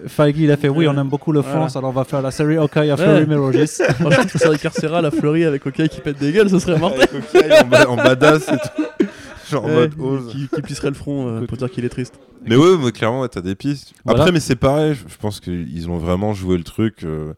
Feige, 0.07 0.35
il 0.37 0.51
a 0.51 0.57
fait 0.57 0.69
oui, 0.69 0.87
on 0.87 0.95
aime 0.97 1.09
beaucoup 1.09 1.31
le 1.31 1.39
Voilà. 1.39 1.55
France, 1.57 1.75
alors 1.75 1.89
on 1.89 1.93
va 1.93 2.03
faire 2.03 2.21
la 2.21 2.29
série 2.31 2.57
Hawkeye 2.57 2.91
à 2.91 2.97
Fleury 2.97 3.23
Ouais. 3.25 3.65
Je 3.65 3.93
trouve 3.93 4.25
que 4.31 4.37
série 4.37 4.59
carcérale 4.59 5.05
à 5.05 5.11
Fleury 5.11 5.45
avec 5.45 5.65
OK 5.65 5.87
qui 5.87 6.01
pète 6.01 6.19
des 6.19 6.31
gueules, 6.31 6.49
ce 6.49 6.59
serait 6.59 6.77
mortel. 6.77 7.07
Avec 7.11 7.23
Hawkeye 7.35 7.59
en, 7.63 7.67
ba- 7.67 7.89
en 7.89 7.95
badass 7.95 8.47
et 8.49 8.57
tout. 8.57 9.05
Genre 9.49 9.63
en 9.65 9.67
Ouais, 9.67 9.73
mode 9.75 9.93
ose. 9.99 10.31
qui, 10.31 10.47
qui 10.47 10.61
plisserait 10.61 10.89
le 10.89 10.95
front 10.95 11.27
euh, 11.27 11.45
pour 11.45 11.57
dire 11.57 11.69
qu'il 11.69 11.85
est 11.85 11.89
triste. 11.89 12.19
Mais 12.45 12.55
ouais, 12.55 12.77
mais 12.83 12.91
clairement, 12.91 13.21
ouais, 13.21 13.29
t'as 13.29 13.41
des 13.41 13.55
pistes. 13.55 13.93
Voilà. 14.03 14.21
Après, 14.21 14.31
mais 14.31 14.39
c'est 14.39 14.55
pareil, 14.55 14.93
je, 14.95 15.01
je 15.11 15.17
pense 15.17 15.39
qu'ils 15.39 15.89
ont 15.89 15.97
vraiment 15.97 16.33
joué 16.33 16.57
le 16.57 16.63
truc. 16.63 17.03
euh, 17.03 17.33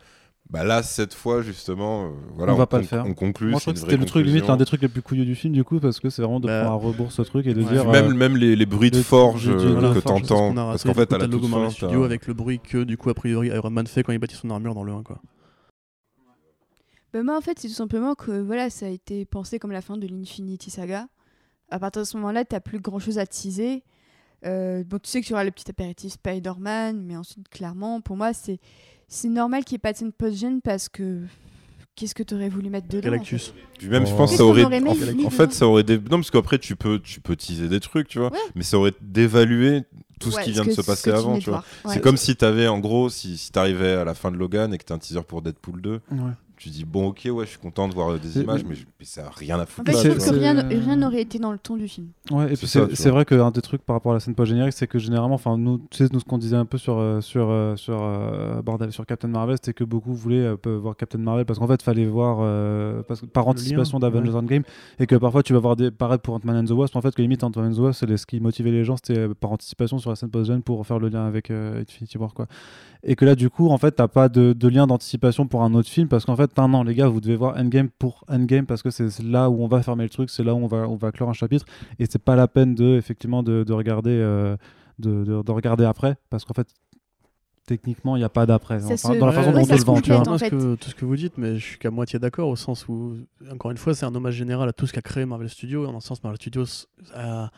bah 0.49 0.63
là, 0.63 0.81
cette 0.83 1.13
fois, 1.13 1.41
justement, 1.41 2.05
euh, 2.05 2.09
voilà, 2.35 2.53
On 2.53 2.55
va 2.57 2.67
pas 2.67 2.77
le 2.77 2.85
faire. 2.85 3.05
On 3.05 3.13
conclut. 3.13 3.49
Moi, 3.49 3.59
je 3.59 3.63
crois 3.63 3.73
que 3.73 3.79
c'était 3.79 3.97
le 3.97 4.05
truc 4.05 4.25
limite 4.25 4.47
l'un 4.47 4.55
des 4.57 4.65
trucs 4.65 4.81
les 4.81 4.87
plus 4.87 5.01
couilleux 5.01 5.25
du 5.25 5.35
film, 5.35 5.53
du 5.53 5.63
coup, 5.63 5.79
parce 5.79 5.99
que 5.99 6.09
c'est 6.09 6.21
vraiment 6.21 6.39
de 6.39 6.47
Bah, 6.47 6.61
prendre 6.65 6.81
à 6.83 6.87
rebours 6.87 7.11
ce 7.11 7.21
truc 7.21 7.45
et 7.47 7.53
de 7.53 7.61
ouais. 7.61 7.71
dire. 7.71 7.87
Même, 7.89 8.11
euh, 8.11 8.13
même 8.13 8.37
les, 8.37 8.55
les 8.55 8.65
bruits 8.65 8.91
de 8.91 8.97
le- 8.97 9.03
forge 9.03 9.47
le- 9.49 9.55
euh, 9.59 9.65
le- 9.65 9.71
Voilà, 9.73 9.93
que 9.93 9.99
t'entends. 9.99 10.51
a 10.51 10.55
Parce 10.71 10.83
qu'en 10.83 10.93
fait, 10.93 11.11
à 11.11 11.17
la 11.17 11.25
le 11.25 11.31
toute 11.31 11.43
fin, 11.43 11.49
Marvel 11.49 11.71
Studio 11.71 12.03
avec 12.03 12.27
le 12.27 12.33
bruit 12.33 12.59
que 12.59 12.83
du 12.83 12.97
coup 12.97 13.09
a 13.09 13.13
priori 13.13 13.47
Iron 13.47 13.69
Man 13.71 13.87
fait 13.87 14.03
quand 14.03 14.13
il 14.13 14.19
bâtit 14.19 14.35
son 14.35 14.49
armure 14.49 14.73
dans 14.73 14.83
le 14.83 14.93
1 14.93 15.03
quoi. 15.03 15.19
Bah, 17.13 17.23
moi, 17.23 17.37
en 17.37 17.41
fait, 17.41 17.57
c'est 17.59 17.67
tout 17.67 17.73
simplement 17.73 18.15
que 18.15 18.31
voilà, 18.41 18.69
ça 18.69 18.85
a 18.85 18.89
été 18.89 19.25
pensé 19.25 19.59
comme 19.59 19.71
la 19.71 19.81
fin 19.81 19.97
de 19.97 20.07
l'Infinity 20.07 20.69
Saga. 20.69 21.07
À 21.69 21.79
partir 21.79 22.01
de 22.01 22.07
ce 22.07 22.15
moment-là, 22.17 22.45
t'as 22.45 22.59
plus 22.59 22.79
grand-chose 22.79 23.17
à 23.17 23.25
teaser. 23.25 23.83
Euh, 24.45 24.83
bon, 24.85 24.99
tu 24.99 25.09
sais 25.09 25.21
que 25.21 25.25
tu 25.25 25.33
auras 25.33 25.43
le 25.43 25.51
petit 25.51 25.69
apéritif 25.69 26.13
Spider-Man, 26.13 27.01
mais 27.03 27.17
ensuite, 27.17 27.49
clairement, 27.49 28.01
pour 28.01 28.15
moi, 28.17 28.33
c'est 28.33 28.59
c'est 29.07 29.29
normal 29.29 29.63
qu'il 29.63 29.75
n'y 29.75 29.77
ait 29.77 29.79
pas 29.79 29.93
de 29.93 29.97
scène 29.97 30.11
post-gen 30.11 30.61
parce 30.61 30.89
que 30.89 31.21
qu'est-ce 31.95 32.13
que 32.15 32.23
tu 32.23 32.35
aurais 32.35 32.49
voulu 32.49 32.69
mettre 32.69 32.87
dedans 32.87 33.07
en 33.07 33.11
Galactus. 33.11 33.53
Puis 33.79 33.87
même, 33.87 34.05
je 34.05 34.13
Oh. 34.13 34.17
pense 34.17 34.31
que 34.31 34.37
ça 34.37 34.45
aurait. 34.45 34.63
aurait 34.63 34.81
en, 34.87 34.93
fait- 34.93 35.25
en 35.25 35.29
fait, 35.29 35.53
ça 35.53 35.67
aurait. 35.67 35.83
Des... 35.83 35.97
Non, 35.97 36.17
parce 36.17 36.31
qu'après, 36.31 36.59
tu 36.59 36.75
peux, 36.75 36.99
tu 36.99 37.19
peux 37.21 37.35
teaser 37.35 37.67
des 37.69 37.79
trucs, 37.79 38.07
tu 38.07 38.19
vois. 38.19 38.31
Ouais. 38.31 38.37
Mais 38.55 38.63
ça 38.63 38.77
aurait 38.77 38.93
d'évaluer 39.01 39.83
tout 40.19 40.29
Ouais, 40.29 40.41
ce 40.41 40.45
qui 40.45 40.51
vient 40.51 40.65
de 40.65 40.71
se 40.71 40.81
passer 40.81 41.09
tu 41.11 41.15
avant, 41.15 41.37
tu 41.39 41.49
vois. 41.49 41.63
Ouais. 41.85 41.93
C'est 41.93 42.01
comme 42.01 42.17
si 42.17 42.35
t'avais, 42.35 42.67
en 42.67 42.79
gros, 42.79 43.09
si, 43.09 43.37
si 43.37 43.51
t'arrivais 43.51 43.91
à 43.93 44.03
la 44.03 44.13
fin 44.13 44.31
de 44.31 44.37
Logan 44.37 44.73
et 44.73 44.77
que 44.77 44.83
t'as 44.83 44.95
un 44.95 44.99
teaser 44.99 45.21
pour 45.27 45.41
Deadpool 45.41 45.81
2, 45.81 45.91
ouais. 46.11 46.17
Tu 46.57 46.69
dis, 46.69 46.85
bon, 46.85 47.07
ok, 47.09 47.27
ouais, 47.31 47.45
je 47.45 47.51
suis 47.51 47.59
content 47.59 47.87
de 47.87 47.93
voir 47.93 48.11
euh, 48.13 48.17
des 48.17 48.39
images, 48.41 48.63
mais, 48.67 48.75
je- 48.75 48.85
mais 48.99 49.05
ça 49.05 49.27
a 49.27 49.29
rien 49.29 49.59
à 49.59 49.63
En 49.63 49.65
foutre. 49.65 49.85
fait, 49.85 49.91
là, 49.93 49.97
je 49.97 50.03
c'est- 50.03 50.09
trouve 50.15 50.25
tu 50.25 50.31
que 50.33 50.39
rien 50.39 50.67
rien 50.67 50.95
n'aurait 50.95 51.21
été 51.21 51.37
dans 51.39 51.51
le 51.51 51.59
ton 51.59 51.75
du 51.77 51.87
film. 51.87 52.07
Ouais, 52.31 52.51
et 52.53 52.55
puis 52.57 52.67
C'est 52.67 53.09
vrai 53.09 53.25
qu'un 53.25 53.51
des 53.51 53.61
trucs 53.61 53.83
par 53.83 53.95
rapport 53.95 54.11
à 54.11 54.15
la 54.15 54.19
scène 54.19 54.33
post-générique, 54.35 54.73
c'est 54.73 54.87
que 54.87 54.97
généralement, 54.99 55.35
enfin, 55.35 55.57
nous, 55.57 55.77
tu 55.91 55.97
sais, 55.97 56.07
nous, 56.11 56.19
ce 56.19 56.25
qu'on 56.25 56.37
disait 56.37 56.55
un 56.55 56.65
peu 56.65 56.77
sur, 56.77 56.97
euh, 56.97 57.21
sur, 57.21 57.47
euh, 57.49 57.75
sur, 57.75 57.99
euh, 58.01 58.61
bordel, 58.61 58.91
sur 58.91 59.05
Captain 59.05 59.27
Marvel, 59.27 59.57
c'était 59.57 59.73
que 59.73 59.83
beaucoup 59.83 60.13
voulaient 60.13 60.55
euh, 60.65 60.77
voir 60.79 60.95
Captain 60.95 61.19
Marvel 61.19 61.45
parce 61.45 61.59
qu'en 61.59 61.67
fait, 61.67 61.81
fallait 61.81 62.05
voir 62.05 62.39
euh, 62.41 63.03
parce 63.07 63.21
que, 63.21 63.25
par 63.27 63.45
Le 63.45 63.51
anticipation 63.51 63.99
d'Avengers 63.99 64.35
Endgame 64.35 64.63
et 64.99 65.05
que 65.05 65.15
parfois 65.15 65.43
tu 65.43 65.53
vas 65.53 65.59
voir 65.59 65.75
des 65.75 65.91
pareil 65.91 66.19
pour 66.21 66.33
Ant-Man 66.35 66.57
and 66.57 66.65
the 66.65 66.71
Wasp. 66.71 66.95
En 66.95 67.01
fait, 67.01 67.13
que 67.13 67.21
limite, 67.21 67.43
Ant-Man 67.43 67.71
and 67.71 67.75
the 67.75 67.79
Wasp, 67.79 68.05
ce 68.15 68.25
qui 68.25 68.39
motivait 68.39 68.71
les 68.71 68.83
gens, 68.83 68.95
c'était 68.97 69.19
euh, 69.19 69.33
par 69.39 69.51
anticipation 69.51 69.99
sur 69.99 70.09
la 70.09 70.15
scène 70.15 70.29
post-gen 70.31 70.61
pour 70.63 70.85
faire 70.87 70.97
le 70.99 71.09
lien 71.09 71.25
avec 71.27 71.51
euh, 71.51 71.81
Infinity 71.81 72.17
War, 72.17 72.33
quoi. 72.33 72.47
Et 73.03 73.15
que 73.15 73.25
là, 73.25 73.35
du 73.35 73.49
coup, 73.49 73.69
en 73.69 73.77
fait, 73.77 73.91
t'as 73.91 74.07
pas 74.07 74.27
de, 74.29 74.53
de 74.53 74.67
lien 74.67 74.87
d'anticipation 74.87 75.47
pour 75.47 75.63
un 75.63 75.73
autre 75.73 75.89
film 75.89 76.07
parce 76.07 76.25
qu'en 76.25 76.35
fait, 76.35 76.57
un 76.57 76.73
an, 76.73 76.83
les 76.83 76.95
gars, 76.95 77.07
vous 77.07 77.21
devez 77.21 77.35
voir 77.35 77.55
Endgame 77.57 77.89
pour 77.89 78.23
Endgame 78.27 78.65
parce 78.65 78.81
que 78.81 78.89
c'est 78.89 79.21
là 79.23 79.49
où 79.49 79.63
on 79.63 79.67
va 79.67 79.81
fermer 79.83 80.03
le 80.03 80.09
truc, 80.09 80.29
c'est 80.29 80.43
là 80.43 80.53
où 80.53 80.57
on 80.57 80.67
va, 80.67 80.87
on 80.89 80.95
va 80.95 81.11
clore 81.11 81.29
un 81.29 81.33
chapitre 81.33 81.65
et 81.99 82.05
c'est 82.09 82.21
pas 82.21 82.35
la 82.35 82.47
peine 82.47 82.75
de 82.75 82.95
effectivement 82.97 83.43
de, 83.43 83.63
de 83.63 83.73
regarder 83.73 84.11
euh, 84.11 84.57
de, 84.99 85.23
de- 85.23 85.41
de 85.43 85.51
regarder 85.51 85.85
après 85.85 86.15
parce 86.29 86.43
qu'en 86.43 86.53
fait 86.55 86.67
techniquement 87.65 88.15
il 88.15 88.19
n'y 88.19 88.25
a 88.25 88.29
pas 88.29 88.45
d'après 88.45 88.83
Enfin, 88.83 88.95
se- 88.95 89.19
dans 89.19 89.25
la 89.25 89.31
façon 89.33 89.49
ouais, 89.49 89.61
dont 89.61 89.73
on 89.73 89.75
le 89.75 89.83
vend 89.83 90.01
tu 90.01 90.11
vois. 90.11 90.27
en 90.29 90.37
fait. 90.37 90.49
que, 90.49 90.75
tout 90.75 90.89
ce 90.89 90.95
que 90.95 91.03
vous 91.05 91.15
dites, 91.17 91.37
mais 91.37 91.57
je 91.57 91.63
suis 91.65 91.77
qu'à 91.77 91.91
moitié 91.91 92.17
d'accord 92.17 92.47
au 92.47 92.55
sens 92.55 92.87
où, 92.87 93.15
encore 93.51 93.71
une 93.71 93.77
fois, 93.77 93.93
c'est 93.93 94.05
un 94.05 94.15
hommage 94.15 94.35
général 94.35 94.69
à 94.69 94.73
tout 94.73 94.87
ce 94.87 94.93
qu'a 94.93 95.01
créé 95.01 95.25
Marvel 95.25 95.49
Studios. 95.49 95.83
Et 95.83 95.87
en 95.87 95.95
un 95.95 95.99
sens, 95.99 96.23
Marvel 96.23 96.37
Studios 96.37 96.65
a, 97.13 97.51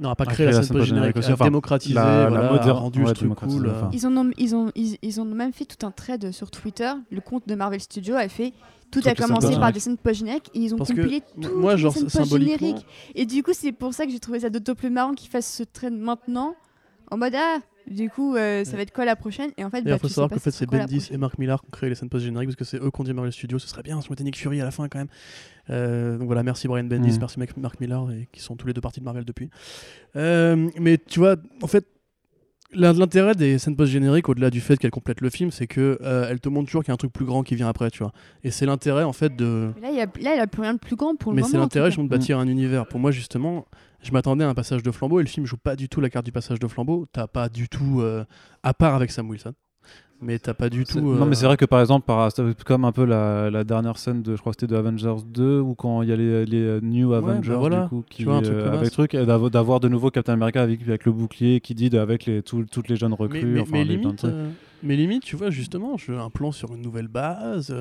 non, 0.00 0.14
pas 0.14 0.24
A 0.24 0.26
créé 0.26 0.34
créé 0.34 0.46
la 0.46 0.52
la 0.52 0.62
scène 0.62 0.76
post-générique, 0.76 1.16
a 1.16 1.32
enfin, 1.32 1.44
démocratisé, 1.44 1.94
la- 1.94 2.04
la 2.04 2.28
voilà, 2.28 2.48
a 2.48 2.52
moderne- 2.52 2.78
rendu 2.78 3.04
ouais, 3.04 3.12
truc 3.12 3.34
cool. 3.34 3.70
enfin. 3.70 3.90
Ils 3.92 4.06
en 4.06 4.16
ont, 4.16 4.30
ils 4.38 4.54
ont, 4.54 4.70
ils, 4.74 4.96
ils 5.02 5.20
ont 5.20 5.24
même 5.24 5.52
fait 5.52 5.64
tout 5.64 5.84
un 5.86 5.90
thread 5.90 6.30
sur 6.32 6.50
Twitter. 6.50 6.90
Le 7.10 7.20
compte 7.20 7.46
de 7.48 7.54
Marvel 7.54 7.80
Studios 7.80 8.14
a 8.16 8.28
fait. 8.28 8.52
Tout 8.90 9.00
a 9.04 9.10
les 9.10 9.16
scènes 9.16 9.26
commencé 9.26 9.54
par 9.58 9.70
des 9.72 9.80
scènes 9.80 9.98
post-génériques 9.98 10.50
et 10.54 10.60
ils 10.60 10.74
ont 10.74 10.78
Parce 10.78 10.88
compilé 10.90 11.22
toutes 11.40 11.54
moi, 11.54 11.74
les 11.74 11.78
genre, 11.82 11.92
scènes 11.92 12.08
symboliquement, 12.08 12.52
post-génériques. 12.58 12.86
Et 13.14 13.26
du 13.26 13.42
coup, 13.42 13.50
c'est 13.52 13.72
pour 13.72 13.92
ça 13.92 14.06
que 14.06 14.12
j'ai 14.12 14.18
trouvé 14.20 14.40
ça 14.40 14.48
d'autant 14.50 14.74
plus 14.74 14.88
marrant 14.90 15.12
qu'ils 15.14 15.28
fassent 15.30 15.52
ce 15.52 15.62
trend 15.62 15.90
maintenant. 15.90 16.54
En 17.10 17.16
mode, 17.18 17.34
ah, 17.36 17.58
du 17.90 18.10
coup, 18.10 18.36
euh, 18.36 18.64
ça 18.64 18.76
va 18.76 18.82
être 18.82 18.92
quoi 18.92 19.04
la 19.04 19.16
prochaine? 19.16 19.50
Et 19.56 19.64
en 19.64 19.70
fait, 19.70 19.78
Et 19.78 19.82
bah, 19.82 19.92
il 19.94 19.98
faut 19.98 20.08
savoir 20.08 20.30
qu'en 20.30 20.38
fait, 20.38 20.50
c'est 20.50 20.66
Bendis 20.66 21.08
et 21.10 21.16
Mark 21.16 21.38
Millar 21.38 21.60
qui 21.60 21.66
ont 21.66 21.70
créé 21.70 21.88
les 21.88 21.94
scènes 21.94 22.08
post-génériques 22.08 22.48
parce 22.48 22.56
que 22.56 22.64
c'est 22.64 22.76
eux 22.82 22.90
qui 22.90 23.00
ont 23.00 23.04
dit 23.04 23.12
Marvel 23.12 23.32
Studios, 23.32 23.58
ce 23.58 23.68
serait 23.68 23.82
bien 23.82 24.00
si 24.00 24.08
on 24.08 24.12
mettait 24.12 24.24
Nick 24.24 24.36
Fury 24.38 24.60
à 24.60 24.64
la 24.64 24.70
fin 24.70 24.88
quand 24.88 24.98
même. 24.98 25.08
Euh, 25.70 26.16
donc 26.18 26.26
voilà, 26.26 26.42
merci 26.42 26.66
Brian 26.68 26.84
Bendis, 26.84 27.12
Mhm. 27.12 27.18
merci 27.20 27.38
Mac- 27.38 27.56
Mark 27.56 27.80
Millar, 27.80 28.10
et 28.12 28.28
qui 28.32 28.40
sont 28.40 28.56
tous 28.56 28.66
les 28.66 28.72
deux 28.72 28.80
partis 28.80 29.00
de 29.00 29.04
Marvel 29.04 29.24
depuis. 29.24 29.50
Euh, 30.16 30.68
mais 30.80 30.98
tu 30.98 31.18
vois, 31.20 31.36
en 31.62 31.66
fait, 31.66 31.86
l'in- 32.72 32.92
l'intérêt 32.92 33.34
des 33.34 33.58
scènes 33.58 33.76
post-génériques, 33.76 34.28
au-delà 34.28 34.50
du 34.50 34.60
fait 34.60 34.76
qu'elles 34.76 34.90
complètent 34.90 35.20
le 35.20 35.30
film, 35.30 35.50
c'est 35.50 35.66
que 35.66 35.98
euh, 36.02 36.26
elles 36.30 36.40
te 36.40 36.48
montrent 36.48 36.66
toujours 36.66 36.82
qu'il 36.82 36.90
y 36.90 36.92
a 36.92 36.94
un 36.94 36.98
truc 36.98 37.12
plus 37.12 37.24
grand 37.24 37.42
qui 37.42 37.54
vient 37.54 37.68
après, 37.68 37.90
tu 37.90 37.98
vois. 37.98 38.12
Et 38.44 38.50
c'est 38.50 38.66
l'intérêt, 38.66 39.04
en 39.04 39.12
fait, 39.12 39.34
de. 39.36 39.70
Mais 39.76 39.82
là, 39.82 39.90
il 39.90 39.96
y 39.96 40.00
a, 40.00 40.06
là, 40.22 40.36
il 40.36 40.40
a 40.40 40.46
plus 40.46 40.62
rien 40.62 40.74
de 40.74 40.78
plus 40.78 40.96
grand 40.96 41.16
pour 41.16 41.32
le 41.32 41.36
Mais 41.36 41.42
moment. 41.42 41.50
c'est 41.52 41.58
l'intérêt, 41.58 41.86
justement, 41.90 42.04
de 42.04 42.10
bâtir 42.10 42.38
un 42.38 42.46
univers. 42.48 42.86
Pour 42.86 43.00
moi, 43.00 43.10
justement, 43.10 43.66
je 44.02 44.12
m'attendais 44.12 44.44
à 44.44 44.48
un 44.48 44.54
passage 44.54 44.82
de 44.82 44.90
flambeau 44.90 45.20
et 45.20 45.22
le 45.22 45.28
film 45.28 45.46
joue 45.46 45.56
pas 45.56 45.76
du 45.76 45.88
tout 45.88 46.00
la 46.00 46.10
carte 46.10 46.24
du 46.24 46.32
passage 46.32 46.58
de 46.58 46.68
flambeau. 46.68 47.06
T'as 47.12 47.26
pas 47.26 47.48
du 47.48 47.68
tout, 47.68 48.00
euh, 48.00 48.24
à 48.62 48.74
part 48.74 48.94
avec 48.94 49.10
Sam 49.10 49.28
Wilson, 49.28 49.52
mais 50.20 50.38
t'as 50.38 50.54
pas 50.54 50.68
du 50.68 50.84
tout. 50.84 51.00
Non, 51.00 51.26
mais 51.26 51.32
euh, 51.32 51.34
c'est 51.34 51.46
vrai 51.46 51.56
que 51.56 51.64
par 51.64 51.80
exemple, 51.80 52.06
par, 52.06 52.28
comme 52.64 52.84
un 52.84 52.92
peu 52.92 53.04
la, 53.04 53.50
la 53.50 53.64
dernière 53.64 53.98
scène 53.98 54.22
de, 54.22 54.34
je 54.36 54.40
crois 54.40 54.52
que 54.52 54.60
c'était 54.60 54.72
de 54.72 54.78
Avengers 54.78 55.22
2, 55.26 55.60
où 55.60 55.74
quand 55.74 56.02
il 56.02 56.08
y 56.08 56.12
a 56.12 56.16
les, 56.16 56.44
les 56.46 56.62
euh, 56.62 56.80
New 56.80 57.10
bah 57.10 57.18
Avengers, 57.18 57.56
voilà. 57.58 57.82
du 57.82 57.88
coup, 57.88 58.04
qui, 58.08 58.18
Tu 58.18 58.24
vois, 58.24 58.36
un 58.36 58.42
truc 58.42 59.14
euh, 59.14 59.24
avec 59.24 59.52
d'avoir 59.52 59.80
de 59.80 59.88
nouveau 59.88 60.10
Captain 60.10 60.34
America 60.34 60.62
avec, 60.62 60.82
avec 60.82 61.04
le 61.04 61.12
bouclier 61.12 61.60
qui 61.60 61.74
dit 61.74 61.90
de- 61.90 61.98
avec 61.98 62.24
les, 62.26 62.42
tout- 62.42 62.66
toutes 62.70 62.88
les 62.88 62.96
jeunes 62.96 63.14
recrues. 63.14 63.42
mais, 63.44 63.52
mais- 63.54 63.60
enfin, 63.60 63.70
mais 63.72 63.84
les 63.84 63.96
limite, 63.96 64.18
trucs. 64.18 64.32
euh, 64.32 64.50
mais 64.82 64.96
limite, 64.96 65.24
tu 65.24 65.36
vois, 65.36 65.50
justement, 65.50 65.96
je 65.96 66.12
un 66.12 66.30
plan 66.30 66.52
sur 66.52 66.74
une 66.74 66.82
nouvelle 66.82 67.08
base. 67.08 67.74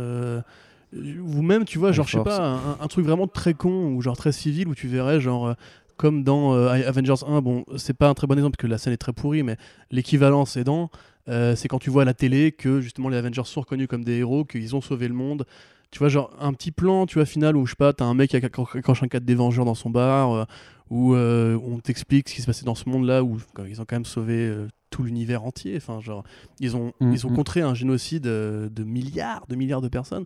ou 0.94 1.42
même, 1.42 1.66
tu 1.66 1.78
vois, 1.80 1.92
genre, 1.92 2.08
je 2.08 2.18
sais 2.18 2.24
pas, 2.24 2.42
un, 2.42 2.84
un 2.84 2.88
truc 2.88 3.06
vraiment 3.06 3.28
très 3.28 3.54
con 3.54 3.92
ou 3.94 4.02
genre 4.02 4.16
très 4.18 4.32
civil 4.32 4.68
où 4.68 4.76
tu 4.76 4.88
verrais, 4.88 5.20
genre, 5.20 5.56
comme 5.98 6.24
dans 6.24 6.54
euh, 6.54 6.70
Avengers 6.88 7.24
1, 7.28 7.42
bon, 7.42 7.66
c'est 7.78 7.94
pas 7.98 8.08
un 8.10 8.14
très 8.14 8.28
bon 8.28 8.36
exemple 8.36 8.56
parce 8.58 8.62
que 8.62 8.68
la 8.68 8.78
scène 8.78 8.94
est 8.94 8.98
très 8.98 9.14
pourrie, 9.14 9.44
mais 9.44 9.58
l'équivalent, 9.92 10.46
c'est 10.46 10.64
dans. 10.64 10.90
euh, 11.28 11.56
c'est 11.56 11.68
quand 11.68 11.80
tu 11.80 11.90
vois 11.90 12.04
à 12.04 12.06
la 12.06 12.14
télé 12.14 12.52
que 12.54 12.80
justement 12.80 13.10
les 13.10 13.18
Avengers 13.18 13.42
sont 13.46 13.62
reconnus 13.62 13.88
comme 13.88 14.04
des 14.04 14.18
héros, 14.18 14.46
qu'ils 14.46 14.76
ont 14.76 14.82
sauvé 14.82 15.08
le 15.08 15.14
monde. 15.14 15.46
Tu 15.92 16.00
vois, 16.00 16.10
genre 16.10 16.32
un 16.40 16.54
petit 16.54 16.72
plan, 16.72 17.06
tu 17.06 17.16
vois, 17.16 17.26
final 17.26 17.56
où 17.58 17.66
je 17.66 17.72
sais 17.72 17.76
pas, 17.78 17.94
t'as 17.94 18.06
un 18.06 18.14
mec 18.14 18.30
qui 18.32 18.36
accroche 18.38 19.04
un 19.04 19.08
cadre 19.08 19.26
des 19.26 19.36
Vengeurs 19.36 19.64
dans 19.66 19.74
son 19.76 19.90
bar, 19.90 20.32
euh, 20.34 20.44
où 20.90 21.16
euh, 21.16 21.58
on 21.66 21.80
t'explique 21.80 22.28
ce 22.30 22.36
qui 22.36 22.42
se 22.42 22.46
passait 22.46 22.66
dans 22.66 22.76
ce 22.76 22.90
monde-là, 22.90 23.24
où 23.24 23.38
quand 23.54 23.64
ils 23.66 23.80
ont 23.82 23.86
quand 23.86 23.96
même 23.96 24.06
sauvé 24.06 24.36
euh, 24.48 24.68
tout 24.90 25.04
l'univers 25.04 25.44
entier. 25.46 25.76
Enfin, 25.78 26.00
genre, 26.02 26.24
ils 26.60 26.76
ont, 26.76 26.92
Mhm. 27.00 27.14
ils 27.14 27.26
ont 27.26 27.34
contré 27.34 27.62
un 27.62 27.74
génocide 27.74 28.24
de 28.24 28.84
milliards, 28.84 29.46
de 29.48 29.56
milliards 29.56 29.82
de 29.82 29.88
personnes. 29.90 30.26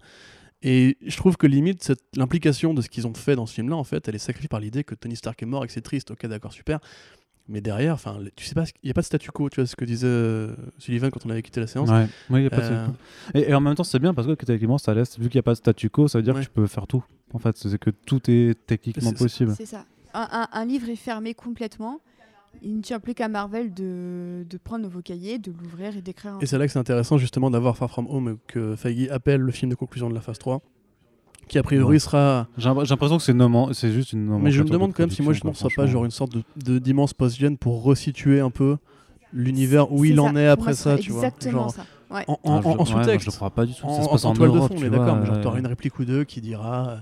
Et 0.63 0.97
je 1.05 1.17
trouve 1.17 1.37
que 1.37 1.47
limite, 1.47 1.83
cette- 1.83 2.03
l'implication 2.15 2.73
de 2.73 2.81
ce 2.81 2.89
qu'ils 2.89 3.07
ont 3.07 3.13
fait 3.13 3.35
dans 3.35 3.45
ce 3.47 3.53
film-là, 3.55 3.75
en 3.75 3.83
fait, 3.83 4.07
elle 4.07 4.15
est 4.15 4.19
sacrifiée 4.19 4.47
par 4.47 4.59
l'idée 4.59 4.83
que 4.83 4.93
Tony 4.95 5.15
Stark 5.15 5.41
est 5.41 5.45
mort 5.47 5.63
et 5.63 5.67
que 5.67 5.73
c'est 5.73 5.81
triste. 5.81 6.11
Ok, 6.11 6.25
d'accord, 6.27 6.53
super. 6.53 6.79
Mais 7.49 7.59
derrière, 7.59 7.95
enfin, 7.95 8.19
tu 8.35 8.45
sais 8.45 8.53
pas, 8.53 8.65
il 8.83 8.87
n'y 8.87 8.91
a 8.91 8.93
pas 8.93 9.01
de 9.01 9.05
statu 9.07 9.31
quo, 9.31 9.49
tu 9.49 9.55
vois 9.59 9.65
ce 9.65 9.75
que 9.75 9.83
disait 9.83 10.05
euh, 10.07 10.55
Sullivan 10.77 11.09
quand 11.09 11.25
on 11.25 11.29
avait 11.31 11.41
quitté 11.41 11.59
la 11.59 11.67
séance. 11.67 11.89
Ouais. 11.89 12.05
Oui, 12.29 12.43
y 12.43 12.45
a 12.45 12.49
pas 12.51 12.57
de 12.57 12.61
Euh, 12.61 12.85
statu 12.85 12.91
quo. 12.91 13.39
et, 13.39 13.49
et 13.49 13.53
en 13.55 13.59
même 13.59 13.73
temps, 13.75 13.83
c'est 13.83 13.99
bien 13.99 14.13
parce 14.13 14.27
que 14.27 14.33
techniquement, 14.45 14.77
ça 14.77 14.93
laisse, 14.93 15.17
vu 15.17 15.27
qu'il 15.29 15.37
n'y 15.37 15.39
a 15.39 15.43
pas 15.43 15.53
de 15.53 15.57
statu 15.57 15.89
quo, 15.89 16.07
ça 16.07 16.19
veut 16.19 16.23
dire 16.23 16.35
Ouais. 16.35 16.41
que 16.41 16.45
tu 16.45 16.51
peux 16.51 16.67
faire 16.67 16.85
tout. 16.85 17.03
En 17.33 17.39
fait, 17.39 17.57
c'est 17.57 17.77
que 17.79 17.89
tout 17.89 18.21
est 18.29 18.55
techniquement 18.67 19.09
C'est- 19.09 19.17
possible. 19.17 19.53
C'est 19.57 19.65
ça. 19.65 19.85
Un, 20.13 20.27
un- 20.31 20.47
un 20.51 20.65
livre 20.65 20.87
est 20.89 20.95
fermé 20.95 21.33
complètement. 21.33 21.99
Il 22.63 22.77
ne 22.77 22.81
tient 22.81 22.99
plus 22.99 23.13
qu'à 23.15 23.27
Marvel 23.27 23.73
de, 23.73 24.45
de 24.47 24.57
prendre 24.57 24.87
vos 24.87 25.01
cahiers, 25.01 25.39
de 25.39 25.51
l'ouvrir 25.51 25.97
et 25.97 26.01
d'écrire 26.01 26.33
un. 26.35 26.39
Et 26.39 26.45
c'est 26.45 26.57
là 26.59 26.65
que 26.67 26.71
c'est 26.71 26.79
intéressant 26.79 27.17
justement 27.17 27.49
d'avoir 27.49 27.75
Far 27.75 27.89
From 27.89 28.05
Home 28.09 28.37
que 28.47 28.75
Feige 28.75 29.09
appelle 29.09 29.41
le 29.41 29.51
film 29.51 29.71
de 29.71 29.75
conclusion 29.75 30.09
de 30.09 30.13
la 30.13 30.21
phase 30.21 30.37
3, 30.37 30.61
qui 31.47 31.57
a 31.57 31.63
priori 31.63 31.93
Ouais. 31.93 31.99
sera... 31.99 32.47
J'ai 32.57 32.69
l'imp- 32.69 32.83
j'ai 32.83 32.89
l'impression 32.91 33.17
que 33.17 33.23
c'est 33.23 33.33
nomen- 33.33 33.73
c'est 33.73 33.91
juste 33.91 34.13
une 34.13 34.37
Mais 34.39 34.51
je 34.51 34.61
me 34.61 34.67
de 34.67 34.73
demande 34.73 34.93
quand 34.93 35.01
même 35.03 35.09
si 35.09 35.21
moi 35.23 35.33
ce 35.33 35.39
quoi, 35.39 35.53
soit 35.55 35.69
pas 35.75 35.87
genre 35.87 36.05
une 36.05 36.11
sorte 36.11 36.33
de- 36.55 36.77
d'immense 36.79 37.13
post-gen 37.15 37.57
pour 37.57 37.81
resituer 37.83 38.39
un 38.41 38.51
peu 38.51 38.77
l'univers 39.33 39.91
où 39.91 40.05
il 40.05 40.17
ça. 40.17 40.21
en 40.21 40.35
est 40.35 40.47
après 40.47 40.73
ça, 40.73 40.83
serait 40.83 40.99
tu 40.99 41.11
vois. 41.11 41.23
Exactement 41.25 41.61
Genre, 41.63 41.71
ça. 41.71 41.85
Ouais. 42.11 42.25
en, 42.27 42.33
en- 42.33 42.37
Ah, 42.57 42.61
je- 42.61 42.67
en- 42.67 42.71
en 42.73 42.77
ouais, 42.79 42.85
sous-texte. 42.85 43.31
je 43.31 43.35
crois 43.35 43.49
pas 43.49 43.65
du 43.65 43.73
tout. 43.73 43.85
en, 43.85 43.95
ça 43.95 44.03
se 44.03 44.07
en- 44.07 44.11
passe 44.11 44.25
en 44.25 44.29
en, 44.29 44.33
toile 44.33 44.51
de 44.51 44.59
fond, 44.59 44.69
on 44.77 44.83
est 44.83 44.89
d'accord, 44.89 45.15
mais 45.15 45.25
genre 45.25 45.41
t'auras 45.41 45.59
une 45.59 45.67
réplique 45.67 45.97
ou 45.97 46.05
deux 46.05 46.25
qui 46.25 46.41
dira 46.41 46.99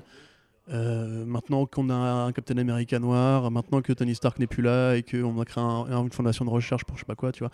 euh, 0.72 1.26
maintenant 1.26 1.66
qu'on 1.66 1.90
a 1.90 1.94
un 1.96 2.32
Captain 2.32 2.58
America 2.58 3.00
noir, 3.00 3.50
maintenant 3.52 3.82
que 3.82 3.92
Tony 3.94 4.14
Stark 4.16 4.38
n'est 4.40 4.48
plus 4.48 4.62
là 4.64 4.96
et 4.96 5.04
qu'on 5.04 5.40
a 5.42 5.46
créé 5.46 5.64
un- 5.64 5.86
un- 5.90 6.04
une 6.04 6.12
fondation 6.12 6.46
de 6.46 6.50
recherche 6.50 6.84
pour 6.86 6.96
je 6.96 7.02
sais 7.02 7.06
pas 7.06 7.16
quoi, 7.16 7.32
tu 7.32 7.40
vois. 7.44 7.52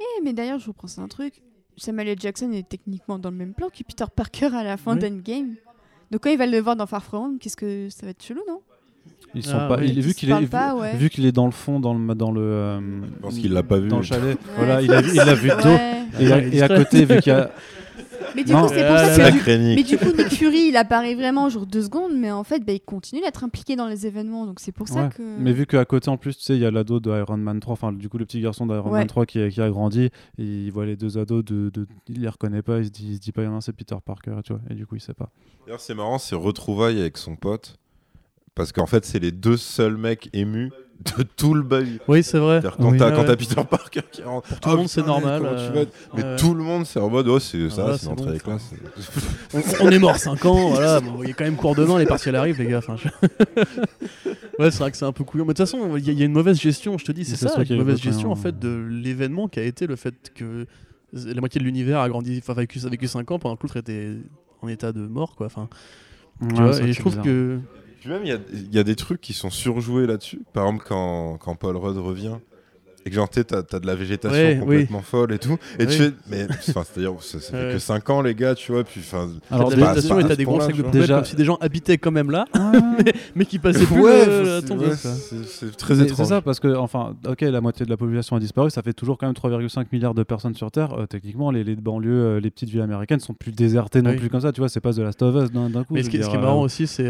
Eh, 0.00 0.22
mais 0.24 0.32
d'ailleurs, 0.32 0.58
je 0.58 0.66
vous 0.66 0.72
pense 0.72 0.98
un 0.98 1.08
truc. 1.08 1.34
Samuel 1.76 2.08
L. 2.08 2.16
Jackson 2.20 2.50
est 2.52 2.68
techniquement 2.68 3.18
dans 3.18 3.30
le 3.30 3.36
même 3.36 3.52
plan 3.54 3.68
que 3.68 3.82
Peter 3.82 4.04
Parker 4.14 4.46
à 4.54 4.62
la 4.64 4.76
fin 4.76 4.94
Oui. 4.94 5.00
d'Endgame. 5.00 5.54
Donc 6.10 6.22
quand 6.22 6.30
il 6.30 6.38
va 6.38 6.46
le 6.46 6.58
voir 6.58 6.76
dans 6.76 6.86
Far 6.86 7.02
From 7.02 7.24
Home, 7.24 7.38
qu'est-ce 7.38 7.56
que 7.56 7.88
ça 7.90 8.06
va 8.06 8.10
être 8.10 8.22
chelou, 8.22 8.42
non? 8.48 8.60
Ils 9.34 9.44
sont 9.44 9.56
Ah, 9.58 9.66
pas. 9.68 9.78
oui. 9.78 9.86
il 9.88 9.98
est 9.98 10.02
vu 10.02 10.10
Ils 10.10 10.14
qu'il 10.14 10.30
est 10.30 10.46
pas, 10.46 10.74
ouais. 10.76 10.96
vu 10.96 11.10
qu'il 11.10 11.26
est 11.26 11.32
dans 11.32 11.46
le 11.46 11.50
fond 11.52 11.80
dans 11.80 11.92
le 11.94 12.14
dans 12.14 12.30
le. 12.30 12.40
euh, 12.42 12.80
pense 13.20 13.34
qu'il 13.36 13.52
l'a 13.52 13.62
pas 13.64 13.78
vu. 13.78 13.88
Dans 13.88 13.96
le 13.98 14.02
chalet. 14.04 14.36
Ouais, 14.38 14.52
Voilà, 14.56 14.80
il 14.82 14.92
a 14.92 15.00
vu, 15.00 15.10
il 15.10 15.16
l'a 15.16 15.34
vu. 15.34 15.50
Ouais. 15.64 16.04
Et, 16.20 16.32
à- 16.32 16.38
il 16.38 16.54
est 16.54 16.58
et 16.58 16.62
à 16.62 16.68
côté, 16.68 17.04
vu 17.04 17.18
qu'il 17.20 17.32
y 17.32 17.36
a. 17.36 17.50
Mais 18.36 18.44
du 18.44 18.52
Non. 18.52 18.62
coup, 18.62 18.68
c'est 18.74 18.86
pour 18.86 18.98
ça 18.98 19.08
que 19.08 19.30
du- 19.32 19.36
Sacré 19.38 19.58
Mais 19.58 19.76
Nick. 19.76 19.86
du 19.86 19.98
coup, 19.98 20.06
Nick 20.16 20.28
Fury, 20.34 20.68
il 20.68 20.76
apparaît 20.76 21.14
vraiment 21.14 21.48
genre 21.48 21.66
deux 21.66 21.82
secondes, 21.82 22.12
mais 22.16 22.30
en 22.30 22.42
fait, 22.44 22.60
bah, 22.64 22.72
il 22.72 22.80
continue 22.80 23.20
d'être 23.20 23.44
impliqué 23.44 23.76
dans 23.76 23.86
les 23.86 24.06
événements. 24.06 24.46
Donc 24.46 24.60
c'est 24.60 24.72
pour 24.72 24.88
ça 24.88 25.04
Ouais. 25.04 25.08
que. 25.16 25.22
Mais 25.38 25.52
vu 25.52 25.66
qu'à 25.66 25.84
côté, 25.84 26.08
en 26.08 26.16
plus, 26.16 26.36
tu 26.36 26.42
sais, 26.44 26.54
il 26.56 26.60
y 26.62 26.66
a 26.66 26.70
l'ado 26.70 27.00
de 27.00 27.10
Iron 27.10 27.36
Man 27.36 27.60
3, 27.60 27.72
enfin, 27.74 27.92
du 27.92 28.08
coup, 28.08 28.18
le 28.18 28.24
petit 28.26 28.40
garçon 28.40 28.66
d'Iron 28.66 28.90
Ouais. 28.90 28.98
Man 29.00 29.06
3 29.06 29.26
qui, 29.26 29.48
qui 29.48 29.60
a 29.60 29.70
grandi, 29.70 30.04
et 30.04 30.10
il 30.38 30.70
voit 30.70 30.86
les 30.86 30.96
deux 30.96 31.16
ados, 31.18 31.44
de, 31.44 31.70
de- 31.72 31.86
il 32.08 32.20
les 32.22 32.28
reconnaît 32.28 32.62
pas, 32.62 32.78
il 32.78 32.86
se 32.86 32.90
dit, 32.90 33.06
il 33.10 33.14
se 33.16 33.20
dit 33.20 33.32
pas, 33.32 33.42
il 33.42 33.46
y 33.46 33.48
en 33.48 33.54
a 33.54 33.56
un, 33.56 33.60
c'est 33.60 33.72
Peter 33.72 33.96
Parker, 34.04 34.36
tu 34.44 34.52
vois, 34.52 34.62
et 34.70 34.74
du 34.74 34.86
coup, 34.86 34.96
il 34.96 35.00
sait 35.00 35.14
pas. 35.14 35.30
D'ailleurs, 35.66 35.80
c'est 35.80 35.94
marrant, 35.94 36.18
c'est 36.18 36.34
retrouvailles 36.36 37.00
avec 37.00 37.16
son 37.18 37.36
pote. 37.36 37.76
Parce 38.54 38.70
qu'en 38.70 38.86
fait, 38.86 39.04
c'est 39.04 39.18
les 39.18 39.32
deux 39.32 39.56
seuls 39.56 39.96
mecs 39.96 40.28
émus 40.32 40.70
de 41.18 41.22
tout 41.36 41.54
le 41.54 41.62
bahut. 41.62 42.00
Oui, 42.08 42.22
c'est 42.22 42.38
vrai. 42.38 42.60
Quand 42.62 42.90
Oui. 42.92 42.98
t'as 42.98 43.10
Ouais, 43.14 43.36
Peter 43.36 43.60
Parker 43.68 44.00
qui 44.10 44.22
rentre. 44.22 44.48
Pour 44.48 44.60
tout 44.60 44.68
le 44.70 44.74
Ah, 44.74 44.78
monde, 44.78 44.88
c'est 44.88 45.04
normal, 45.06 45.42
euh, 45.44 45.86
Mais 46.14 46.22
ouais. 46.22 46.36
tout 46.36 46.54
le 46.54 46.62
monde, 46.62 46.86
c'est 46.86 46.98
en 47.00 47.10
mode, 47.10 47.28
oh, 47.28 47.38
c'est 47.38 47.68
ça, 47.68 47.82
voilà, 47.82 47.98
c'est 47.98 48.06
l'entrée 48.06 48.26
bon, 48.26 48.32
des 48.32 48.38
classes. 48.40 48.70
on, 49.52 49.62
on 49.86 49.90
est 49.90 49.98
mort 49.98 50.16
5 50.16 50.44
ans, 50.46 50.70
voilà, 50.70 51.00
bon, 51.00 51.22
il 51.22 51.28
y 51.28 51.32
a 51.32 51.34
quand 51.34 51.44
même 51.44 51.56
cours 51.56 51.74
demain, 51.74 51.98
les 51.98 52.06
partiels 52.06 52.36
arrivent, 52.36 52.58
les 52.58 52.68
gars. 52.68 52.78
Enfin, 52.78 52.96
je- 52.96 53.08
ouais, 54.58 54.70
c'est 54.70 54.78
vrai 54.78 54.90
que 54.90 54.96
c'est 54.96 55.04
un 55.04 55.12
peu 55.12 55.24
couillon. 55.24 55.44
Mais 55.44 55.52
de 55.52 55.58
toute 55.58 55.66
façon, 55.68 55.96
il 55.96 56.04
y, 56.06 56.10
a- 56.10 56.12
il 56.12 56.18
y 56.18 56.22
a 56.22 56.26
une 56.26 56.32
mauvaise 56.32 56.58
gestion, 56.60 56.96
je 56.98 57.04
te 57.04 57.12
dis, 57.12 57.24
c'est 57.24 57.36
ça, 57.36 57.62
y 57.62 57.68
une 57.72 57.78
mauvaise 57.78 58.00
gestion 58.00 58.30
en 58.32 58.36
fait 58.36 58.58
de 58.58 58.86
l'événement 58.88 59.48
qui 59.48 59.60
a 59.60 59.64
été 59.64 59.86
le 59.86 59.96
fait 59.96 60.32
que 60.34 60.66
la 61.12 61.40
moitié 61.40 61.58
de 61.60 61.64
l'univers 61.64 62.00
a 62.00 62.08
grandi, 62.08 62.38
enfin, 62.42 62.54
a 62.54 62.56
vécu, 62.56 62.80
a 62.84 62.88
vécu 62.88 63.06
5 63.06 63.30
ans 63.30 63.38
pendant 63.38 63.56
que 63.56 63.62
l'autre 63.62 63.76
était 63.76 64.10
en 64.62 64.68
état 64.68 64.92
de 64.92 65.06
mort, 65.06 65.36
quoi. 65.36 65.46
Enfin, 65.46 65.68
tu 66.40 66.46
Ouais, 66.56 66.70
vois, 66.70 66.80
et 66.80 66.92
je 66.92 67.00
trouve 67.00 67.20
que. 67.20 67.58
Puis 68.04 68.12
même, 68.12 68.22
il 68.22 68.28
y 68.28 68.32
a, 68.32 68.38
il 68.52 68.74
y 68.74 68.78
a 68.78 68.84
des 68.84 68.96
trucs 68.96 69.22
qui 69.22 69.32
sont 69.32 69.48
surjoués 69.48 70.06
là-dessus. 70.06 70.42
Par 70.52 70.66
exemple, 70.66 70.84
quand, 70.86 71.38
quand 71.38 71.54
Paul 71.54 71.74
Rudd 71.78 71.96
revient. 71.96 72.34
Et 73.06 73.10
que 73.10 73.16
genre, 73.16 73.28
tu 73.28 73.38
sais, 73.40 73.44
t'as 73.44 73.62
t'as 73.62 73.80
de 73.80 73.86
la 73.86 73.94
végétation 73.94 74.38
Ouais, 74.38 74.56
complètement 74.58 75.02
folle 75.02 75.32
et 75.34 75.38
tout. 75.38 75.58
Et 75.78 75.86
tu 75.86 75.92
fais. 75.92 76.12
Mais, 76.30 76.44
enfin, 76.50 76.84
c'est-à-dire, 76.90 77.12
ça, 77.20 77.38
ça 77.38 77.50
fait 77.52 77.66
Ouais. 77.68 77.72
que 77.74 77.78
5 77.78 78.08
ans, 78.08 78.22
les 78.22 78.34
gars, 78.34 78.54
tu 78.54 78.72
vois. 78.72 78.82
Puis, 78.82 79.00
enfin. 79.00 79.28
Alors, 79.50 79.68
la 79.68 79.76
végétation 79.76 80.18
et 80.20 80.24
à 80.24 80.28
t'as 80.28 80.36
des 80.36 80.44
point-là, 80.46 80.64
sacs 80.66 80.76
de 80.76 80.82
poubelle 80.82 81.00
Déjà- 81.02 81.14
comme 81.16 81.24
si 81.26 81.36
des 81.36 81.44
gens 81.44 81.56
habitaient 81.60 81.98
quand 81.98 82.10
même 82.12 82.30
là, 82.30 82.46
Ah, 82.54 82.72
mais 83.36 83.44
qui 83.44 83.58
passaient 83.58 83.84
plus 83.84 84.00
Ouais, 84.00 84.10
euh, 84.26 84.60
c'est- 84.62 84.68
la 85.66 85.72
très 85.72 85.94
Mais 85.96 86.02
étrange. 86.04 86.16
C'est 86.16 86.24
ça, 86.24 86.40
parce 86.40 86.60
que, 86.60 86.74
enfin, 86.76 87.14
ok, 87.28 87.42
la 87.42 87.60
moitié 87.60 87.84
de 87.84 87.90
la 87.90 87.98
population 87.98 88.36
a 88.36 88.40
disparu, 88.40 88.70
ça 88.70 88.80
fait 88.80 88.94
toujours 88.94 89.18
quand 89.18 89.26
même 89.26 89.34
3,5 89.34 89.86
milliards 89.92 90.14
de 90.14 90.22
personnes 90.22 90.54
sur 90.54 90.70
Terre. 90.70 90.94
Euh, 90.98 91.06
techniquement, 91.06 91.50
les, 91.50 91.62
les 91.62 91.76
banlieues, 91.76 92.10
euh, 92.10 92.40
les 92.40 92.50
petites 92.50 92.70
villes 92.70 92.80
américaines 92.80 93.20
sont 93.20 93.34
plus 93.34 93.52
désertées 93.52 94.00
non 94.00 94.10
Oui. 94.12 94.16
plus 94.16 94.30
comme 94.30 94.40
ça, 94.40 94.50
tu 94.52 94.62
vois, 94.62 94.70
c'est 94.70 94.80
pas 94.80 94.94
The 94.94 94.98
Last 95.00 95.20
of 95.20 95.44
Us 95.44 95.52
d'un 95.52 95.84
coup. 95.84 95.92
Mais 95.92 96.02
ce 96.04 96.08
qui, 96.08 96.16
est 96.16 96.38
marrant 96.38 96.62
aussi, 96.62 96.86
c'est. 96.86 97.04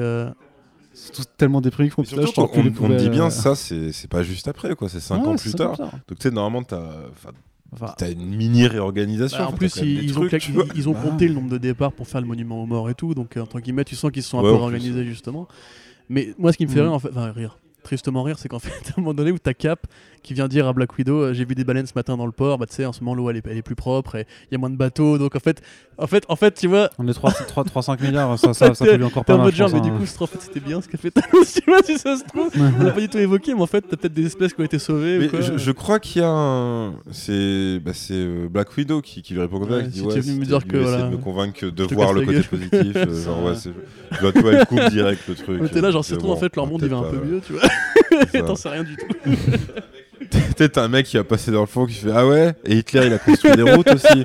Euh, 0.95 0.97
C'est 0.97 1.13
tout 1.13 1.25
tellement 1.37 1.61
déprimé 1.61 1.91
qu'on 1.91 2.03
on, 2.03 2.07
on 2.81 2.89
me 2.89 2.97
dit 2.99 3.09
bien, 3.11 3.31
ça, 3.31 3.55
c'est 3.55 4.09
pas 4.09 4.23
juste 4.23 4.49
après, 4.49 4.75
quoi. 4.75 4.89
C'est 4.89 5.01
5 5.01 5.27
ans 5.27 5.37
plus 5.37 5.53
tard. 5.55 5.77
Donc, 5.79 6.19
tu 6.19 6.23
sais, 6.23 6.31
normalement, 6.31 6.63
t'as 6.63 6.83
enfin, 7.73 7.95
t'as 7.99 8.11
une 8.13 8.25
mini 8.37 8.67
réorganisation. 8.67 9.39
Bah, 9.39 9.49
en 9.49 9.53
plus, 9.53 9.77
ils, 9.83 10.17
ont, 10.19 10.27
trucs, 10.27 10.49
ils 10.77 10.89
ont 10.89 10.93
Bah. 10.93 11.01
compté 11.03 11.27
le 11.29 11.35
nombre 11.35 11.51
de 11.51 11.59
départs 11.59 11.93
pour 11.93 12.07
faire 12.07 12.21
le 12.21 12.27
monument 12.27 12.63
aux 12.63 12.67
morts 12.67 12.89
et 12.91 12.95
tout. 12.95 13.15
Donc, 13.15 13.37
euh, 13.37 13.41
entre 13.43 13.61
guillemets, 13.61 13.85
tu 13.85 13.97
sens 13.97 14.11
qu'ils 14.13 14.23
se 14.23 14.31
sont 14.31 14.39
un 14.39 14.43
peu 14.43 14.49
organisés, 14.49 15.05
justement. 15.05 15.49
Mais 16.09 16.35
moi, 16.39 16.53
ce 16.53 16.59
qui 16.59 16.67
me 16.67 16.71
fait 16.71 16.81
Mm. 16.81 16.85
rire, 16.85 16.93
en 16.93 16.99
fait, 16.99 17.09
enfin, 17.09 17.33
rire, 17.33 17.59
tristement 17.83 18.23
rire, 18.23 18.39
c'est 18.39 18.49
qu'en 18.49 18.59
fait, 18.61 18.71
à 18.71 18.93
un 18.97 19.01
moment 19.01 19.15
donné 19.15 19.33
où 19.33 19.39
t'as 19.39 19.55
Cap 19.55 19.87
qui 20.25 20.35
vient 20.35 20.49
dire 20.49 20.67
à 20.67 20.73
Black 20.73 20.97
Widow 20.99 21.21
euh, 21.21 21.35
J'ai 21.35 21.45
vu 21.45 21.55
des 21.55 21.63
baleines 21.63 21.87
ce 21.87 21.93
matin 21.95 22.17
dans 22.17 22.27
le 22.27 22.33
port, 22.33 22.59
bah 22.59 22.67
tu 22.67 22.75
sais, 22.75 22.85
en 22.85 22.93
ce 22.93 23.05
moment, 23.05 23.15
l'eau 23.15 23.31
elle 23.31 23.37
est, 23.37 23.47
elle 23.47 23.59
est 23.59 23.63
plus 23.63 23.77
propre 23.77 24.17
et 24.17 24.27
il 24.51 24.53
y 24.53 24.55
a 24.57 24.59
moins 24.59 24.71
de 24.71 24.77
bateaux. 24.77 25.19
Donc, 25.19 25.37
en 25.37 25.41
fait, 25.41 25.63
en 25.99 26.07
fait, 26.07 26.25
en 26.29 26.37
fait 26.37 26.55
tu 26.55 26.67
vois, 26.67 26.91
on 26.99 27.07
est 27.07 27.13
3, 27.13 27.31
3, 27.33 27.83
5 27.83 28.01
milliards, 28.01 28.39
ça, 28.39 28.55
ça, 28.55 28.75
ça 28.75 28.85
pollue 28.85 29.05
encore 29.05 29.25
pas 29.25 29.37
en 29.37 29.45
mal. 29.45 29.55
genre, 29.55 29.71
mais 29.73 29.81
du 29.81 29.93
coup, 29.93 30.05
en 30.21 30.27
fait, 30.27 30.41
c'était 30.41 30.61
bien 30.61 30.81
ce 30.81 30.89
qu'a 30.89 30.99
fait 30.99 31.11
Thanos, 31.11 31.53
tu 31.55 31.63
vois, 31.71 31.83
si 31.85 31.99
ça 31.99 32.17
se 32.17 32.25
trouve. 32.25 32.51
On 32.81 32.83
l'a 32.83 32.91
pas 32.91 33.01
du 33.01 33.09
tout 33.09 33.19
évoqué, 33.19 33.55
mais 33.55 33.63
en 33.63 33.67
fait, 33.67 33.83
t'as 33.83 33.97
peut-être 33.97 34.15
des 34.15 34.27
espèces 34.27 34.55
qui 34.55 34.61
ont 34.61 34.65
été 34.65 34.79
sauvées. 34.79 35.19
Mais 35.19 35.27
ou 35.27 35.31
quoi. 35.31 35.41
je, 35.43 35.59
je 35.59 35.71
crois 35.71 36.01
qu'il 36.01 36.23
y 36.23 36.25
a 36.25 36.31
un. 36.31 36.95
C'est 37.13 37.81
bah, 37.85 37.93
c'est, 37.95 38.15
euh, 38.15 38.49
Black 38.49 38.77
Widow 38.77 39.03
qui, 39.03 39.23
qui 39.23 39.35
lui 39.35 39.41
répond 39.41 39.61
comme 39.61 39.71
ça. 39.71 39.77
Ouais, 39.77 39.85
qui 39.85 39.91
dit, 39.91 40.01
venu 40.01 40.41
me 40.41 40.45
dire 40.45 40.61
il 40.65 40.73
que, 40.73 40.79
voilà, 40.79 41.03
de 41.03 41.11
me 41.11 41.17
convaincre 41.19 41.59
que 41.61 41.67
de 41.67 41.85
voir 41.85 42.13
le 42.13 42.23
côté 42.23 42.39
gueule. 42.39 42.45
positif. 42.45 42.97
euh, 42.97 43.25
genre, 43.25 43.45
ouais. 43.45 43.55
Je 44.13 44.21
dois 44.21 44.53
elle 44.53 44.67
coupe 44.67 44.85
direct 44.91 45.29
le 45.29 45.35
truc. 45.35 45.71
T'es 45.71 45.81
là, 45.81 45.91
genre, 45.91 46.05
c'est 46.05 46.17
trop, 46.17 46.33
en 46.33 46.37
fait, 46.37 46.55
leur 46.57 46.67
monde, 46.67 46.81
il 46.83 46.89
va 46.89 46.99
un 46.99 47.03
peu 47.05 47.25
mieux, 47.25 47.41
tu 47.47 47.53
vois. 47.53 47.63
T'en 48.47 48.57
sais 48.57 48.69
rien 48.69 48.85
du 48.85 48.97
tout. 48.97 49.07
Peut-être 50.57 50.79
un 50.79 50.89
mec 50.89 51.07
qui 51.07 51.17
va 51.17 51.25
passer 51.25 51.51
dans 51.51 51.61
le 51.63 51.67
fond 51.67 51.87
qui 51.87 51.95
fait 51.95 52.11
Ah 52.15 52.27
ouais? 52.27 52.55
Et 52.65 52.77
Hitler, 52.79 53.07
il 53.07 53.13
a 53.13 53.19
construit 53.19 53.55
des 53.57 53.63
routes 53.63 53.91
aussi. 53.93 54.25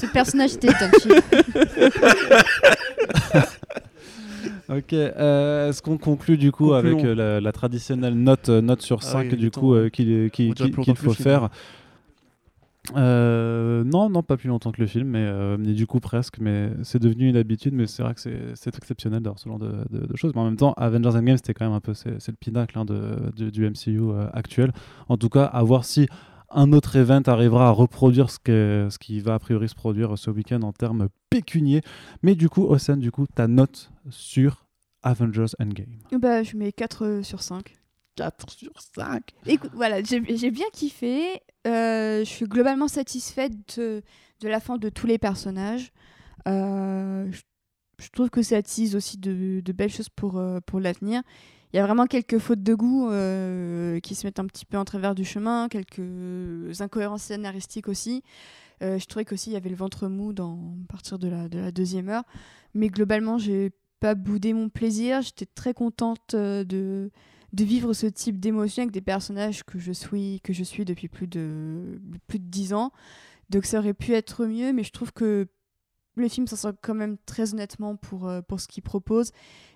Ce 0.00 0.06
personnage 0.12 0.54
était. 0.54 0.68
Ok, 4.68 4.92
euh, 4.94 5.68
est-ce 5.68 5.82
qu'on 5.82 5.98
conclut 5.98 6.38
du 6.38 6.50
coup 6.50 6.70
Concluons. 6.70 6.92
avec 6.94 7.04
euh, 7.04 7.14
la, 7.14 7.40
la 7.40 7.52
traditionnelle 7.52 8.14
note, 8.14 8.48
euh, 8.48 8.60
note 8.62 8.80
sur 8.80 9.00
Ah 9.02 9.06
5 9.06 9.28
oui, 9.32 9.36
du 9.36 9.50
coup 9.50 9.74
euh, 9.74 9.88
qu'il 9.90 10.22
faut 10.96 11.12
faire? 11.12 11.50
Euh, 12.96 13.84
non, 13.84 14.10
non, 14.10 14.22
pas 14.22 14.36
plus 14.36 14.48
longtemps 14.48 14.72
que 14.72 14.80
le 14.80 14.86
film, 14.86 15.08
mais, 15.08 15.24
euh, 15.24 15.56
mais 15.58 15.72
du 15.72 15.86
coup 15.86 16.00
presque. 16.00 16.38
Mais 16.40 16.70
c'est 16.82 16.98
devenu 16.98 17.28
une 17.28 17.36
habitude, 17.36 17.74
mais 17.74 17.86
c'est 17.86 18.02
vrai 18.02 18.14
que 18.14 18.20
c'est 18.54 18.76
exceptionnel 18.76 19.20
d'avoir 19.22 19.38
ce 19.38 19.48
genre 19.48 19.58
de, 19.58 19.72
de- 19.90 20.06
de 20.06 20.16
choses. 20.16 20.32
Mais 20.34 20.40
en 20.40 20.44
même 20.46 20.56
temps, 20.56 20.72
Avengers 20.76 21.16
Endgame, 21.16 21.36
c'était 21.36 21.54
quand 21.54 21.64
même 21.64 21.74
un 21.74 21.80
peu, 21.80 21.94
c'est 21.94 22.10
le 22.28 22.32
pinacle 22.38 22.78
hein, 22.78 22.84
de, 22.84 23.30
de- 23.36 23.50
du 23.50 23.64
MCU 23.68 24.00
euh, 24.00 24.26
actuel. 24.32 24.72
En 25.08 25.16
tout 25.16 25.28
cas, 25.28 25.44
à 25.44 25.62
voir 25.62 25.84
si 25.84 26.08
un 26.50 26.72
autre 26.72 26.96
event 26.96 27.22
arrivera 27.26 27.68
à 27.68 27.70
reproduire 27.70 28.28
ce, 28.30 28.38
que, 28.38 28.88
ce 28.90 28.98
qui 28.98 29.20
va 29.20 29.34
a 29.34 29.38
priori 29.38 29.68
se 29.68 29.74
produire 29.74 30.18
ce 30.18 30.30
week-end 30.30 30.60
en 30.62 30.72
termes 30.72 31.08
pécuniers. 31.30 31.80
Mais 32.22 32.34
du 32.34 32.48
coup, 32.48 32.64
Osen, 32.64 32.98
du 32.98 33.10
coup, 33.10 33.26
ta 33.26 33.46
note 33.48 33.90
sur 34.10 34.66
Avengers 35.02 35.54
Endgame. 35.60 35.98
Bah, 36.20 36.42
je 36.42 36.56
mets 36.56 36.72
4 36.72 37.20
sur 37.22 37.42
5. 37.42 37.76
4 38.16 38.50
sur 38.50 38.72
5. 38.94 39.22
Écoute, 39.46 39.70
voilà, 39.74 40.02
j'ai 40.02 40.20
bien 40.50 40.66
kiffé. 40.74 41.40
Euh, 41.66 42.20
je 42.20 42.28
suis 42.28 42.46
globalement 42.46 42.88
satisfaite 42.88 43.78
de, 43.78 44.02
la 44.42 44.60
fin 44.60 44.78
de 44.78 44.88
tous 44.88 45.06
les 45.06 45.18
personnages. 45.18 45.92
Euh, 46.48 47.30
je, 47.98 48.08
trouve 48.10 48.30
que 48.30 48.42
ça 48.42 48.56
attise 48.56 48.96
aussi 48.96 49.18
de, 49.18 49.62
belles 49.72 49.92
choses 49.92 50.08
pour, 50.08 50.38
euh, 50.38 50.58
pour 50.66 50.80
l'avenir. 50.80 51.22
Il 51.72 51.76
y 51.76 51.80
a 51.80 51.86
vraiment 51.86 52.06
quelques 52.06 52.38
fautes 52.38 52.62
de 52.62 52.74
goût 52.74 53.08
qui 54.02 54.14
se 54.14 54.26
mettent 54.26 54.40
un 54.40 54.46
petit 54.46 54.66
peu 54.66 54.76
en 54.76 54.84
travers 54.84 55.14
du 55.14 55.24
chemin, 55.24 55.68
quelques 55.68 56.82
incohérences 56.82 57.22
scénaristiques 57.22 57.88
aussi. 57.88 58.22
Je 58.82 59.02
trouvais 59.06 59.24
qu'aussi 59.24 59.50
il 59.50 59.52
y 59.54 59.56
avait 59.56 59.70
le 59.70 59.76
ventre 59.76 60.06
mou 60.08 60.32
à 60.32 60.92
partir 60.92 61.18
de 61.18 61.28
la, 61.28 61.48
de 61.48 61.58
la 61.58 61.72
deuxième 61.72 62.10
heure. 62.10 62.24
Mais 62.74 62.88
globalement, 62.88 63.38
j'ai 63.38 63.70
pas 64.00 64.14
boudé 64.14 64.52
mon 64.52 64.68
plaisir. 64.68 65.22
J'étais 65.22 65.46
très 65.46 65.72
contente 65.72 66.36
de, 66.36 67.10
de 67.52 67.64
vivre 67.64 67.92
ce 67.92 68.06
type 68.06 68.40
d'émotion 68.40 68.82
avec 68.82 68.92
des 68.92 69.00
personnages 69.02 69.62
que 69.64 69.78
je 69.78 69.92
suis, 69.92 70.40
que 70.42 70.52
je 70.52 70.62
suis 70.64 70.84
depuis 70.84 71.08
plus 71.08 71.26
de, 71.26 72.00
plus 72.26 72.38
de 72.38 72.44
10 72.46 72.72
ans. 72.74 72.92
Donc 73.50 73.66
ça 73.66 73.78
aurait 73.78 73.92
pu 73.94 74.12
être 74.12 74.46
mieux, 74.46 74.72
mais 74.72 74.82
je 74.84 74.92
trouve 74.92 75.12
que 75.12 75.46
le 76.16 76.28
film 76.28 76.46
s'en 76.46 76.56
sort 76.56 76.72
quand 76.82 76.94
même 76.94 77.16
très 77.26 77.52
honnêtement 77.54 77.96
pour, 77.96 78.28
euh, 78.28 78.40
pour 78.42 78.60
ce 78.60 78.68
qu'il 78.68 78.82
propose. 78.82 79.32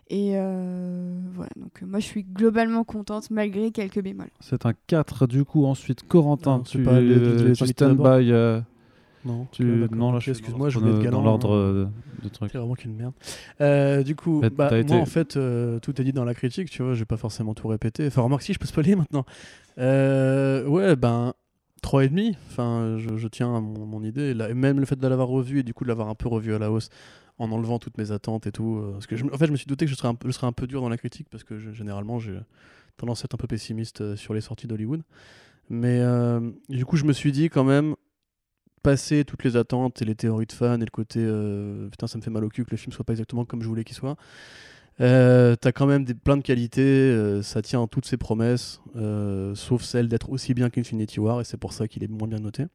Et 0.09 0.33
euh, 0.37 1.19
voilà, 1.33 1.51
donc 1.57 1.83
moi 1.83 1.99
je 1.99 2.05
suis 2.07 2.23
globalement 2.25 2.85
contente 2.85 3.31
malgré 3.31 3.73
quelques 3.73 4.01
bémols. 4.03 4.31
C'est 4.41 4.65
un 4.65 4.73
4 4.87 5.27
du 5.27 5.45
coup. 5.45 5.65
Ensuite, 5.67 6.07
Corentin, 6.07 6.59
Non, 6.59 6.63
tu, 6.63 6.83
pas 6.83 7.01
les- 7.01 7.19
les- 7.19 7.43
les 7.49 7.53
tu 7.53 7.65
Non, 9.27 9.47
tu... 9.51 9.65
non, 9.91 10.19
je 10.21 10.31
excuse-moi, 10.31 10.69
je 10.71 10.79
voulais 10.79 10.93
être 10.93 11.03
galant. 11.03 11.19
Dans 11.19 11.25
l'ordre 11.25 11.51
hein. 11.53 11.57
euh, 11.57 11.87
de 12.23 12.29
trucs. 12.29 12.53
C'est 12.53 12.59
vraiment 12.59 12.75
qu'une 12.75 12.95
merde. 12.95 13.13
Euh, 13.61 14.03
du 14.03 14.15
coup, 14.15 14.41
bah, 14.41 14.69
moi 14.71 14.79
été- 14.79 14.95
en 14.95 15.05
fait, 15.07 15.37
euh, 15.37 15.79
tout 15.81 16.01
est 16.01 16.05
dit 16.05 16.13
dans 16.13 16.25
la 16.25 16.35
critique, 16.35 16.71
tu 16.71 16.83
vois, 16.83 16.95
je 16.95 17.01
vais 17.01 17.05
pas 17.07 17.17
forcément 17.17 17.53
tout 17.55 17.67
répéter. 17.69 18.07
Enfin, 18.07 18.23
remarque 18.23 18.43
si, 18.43 18.53
je 18.53 18.59
peux 18.59 18.67
spoiler 18.67 18.95
maintenant. 18.97 19.25
Euh, 19.79 20.65
ouais, 20.67 20.97
ben, 20.97 21.35
3,5. 21.83 22.35
Enfin, 22.49 22.97
je, 22.99 23.17
je 23.17 23.29
tiens 23.29 23.55
à 23.57 23.61
mon, 23.61 23.85
mon 23.87 24.03
idée. 24.03 24.33
Là, 24.35 24.53
même 24.55 24.81
le 24.81 24.87
fait 24.87 24.97
de 24.99 25.07
l'avoir 25.07 25.29
revu 25.29 25.61
et 25.61 25.63
du 25.63 25.75
coup 25.75 25.85
de 25.85 25.89
l'avoir 25.89 26.09
un 26.09 26.15
peu 26.15 26.29
revu 26.29 26.55
à 26.55 26.59
la 26.59 26.71
hausse 26.71 26.89
en 27.39 27.51
enlevant 27.53 27.79
toutes 27.79 27.99
mes 27.99 28.13
attentes 28.13 28.47
et 28.47 28.53
tout. 28.53 28.81
parce 28.93 29.07
que 29.07 29.15
je, 29.17 29.25
en 29.27 29.37
fait, 29.37 29.47
je 29.47 29.53
me 29.53 29.57
suis 29.57 29.67
douté 29.67 29.85
que 29.85 29.91
je 29.91 29.97
serais 29.97 30.09
un, 30.09 30.15
peu- 30.15 30.29
je 30.29 30.33
serais 30.33 30.47
un 30.47 30.53
peu 30.53 30.67
dur 30.67 30.81
dans 30.81 30.89
la 30.89 30.97
critique 30.97 31.27
parce 31.31 31.45
que 31.45 31.59
je- 31.59 31.73
généralement, 31.73 32.19
j'ai 32.19 32.39
tendance 32.97 33.23
à 33.23 33.25
être 33.27 33.35
un 33.35 33.37
peu 33.39 33.47
pessimiste 33.47 34.17
sur 34.17 34.33
les 34.33 34.41
sorties 34.41 34.67
d'Hollywood. 34.67 35.03
Mais 35.69 35.99
euh, 36.01 36.41
du 36.71 36.87
coup, 36.87 36.97
je 36.97 37.05
me 37.05 37.13
suis 37.13 37.33
dit 37.33 37.51
quand 37.51 37.65
même, 37.65 37.95
passer 38.87 39.25
toutes 39.25 39.43
les 39.43 39.57
attentes 39.57 40.01
et 40.01 40.05
les 40.05 40.15
théories 40.15 40.47
de 40.47 40.53
fans 40.53 40.77
et 40.81 40.85
le 40.85 40.93
côté 40.93 41.19
euh, 41.21 41.89
putain, 41.89 42.07
ça 42.07 42.19
me 42.19 42.23
fait 42.23 42.31
mal 42.31 42.45
au 42.45 42.49
cul 42.49 42.65
que 42.65 42.71
le 42.71 42.77
film 42.77 42.93
soit 42.93 43.05
pas 43.05 43.15
exactement 43.15 43.45
comme 43.45 43.61
je 43.61 43.67
voulais 43.67 43.83
qu'il 43.83 43.97
soit. 43.97 44.17
Euh, 45.01 45.57
T'as 45.57 45.73
quand 45.73 45.87
même 45.87 46.05
des, 46.05 46.15
plein 46.15 46.37
de 46.37 46.43
qualités, 46.43 46.83
euh, 46.83 47.43
ça 47.43 47.63
tient 47.63 47.81
en 47.81 47.89
toutes 47.89 48.07
ses 48.07 48.17
promesses, 48.17 48.81
euh, 48.95 49.57
sauf 49.57 49.83
celle 49.83 50.07
d'être 50.07 50.31
aussi 50.31 50.55
bien 50.55 50.71
qu'Infinity 50.71 51.19
War, 51.19 51.41
et 51.41 51.45
c'est 51.45 51.57
pour 51.57 51.73
ça 51.73 51.89
qu'il 51.89 52.05
est 52.05 52.09
moins 52.09 52.29
bien 52.29 52.39
noté. 52.39 52.67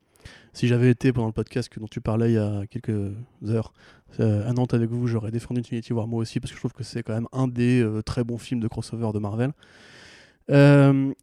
Si 0.52 0.68
j'avais 0.68 0.90
été 0.90 1.14
pendant 1.14 1.28
le 1.28 1.34
podcast 1.34 1.72
dont 1.80 1.88
tu 1.88 2.02
parlais 2.02 2.32
il 2.32 2.36
y 2.36 2.38
a 2.38 2.64
quelques 2.70 3.14
heures 3.48 3.72
à 4.20 4.52
Nantes 4.52 4.74
avec 4.74 4.90
vous, 4.90 5.08
j'aurais 5.08 5.32
défendu 5.32 5.62
Infinity 5.62 5.94
War 5.94 6.08
moi 6.08 6.20
aussi, 6.20 6.42
parce 6.42 6.52
que 6.52 6.58
je 6.58 6.62
trouve 6.62 6.74
que 6.74 6.84
c'est 6.84 7.04
quand 7.04 7.14
même 7.14 7.30
un 7.32 7.48
des 7.48 7.90
très 8.06 8.26
bons 8.26 8.38
films 8.38 8.60
de 8.60 8.68
crossover 8.68 9.12
de 9.14 9.20
Marvel. 9.20 9.54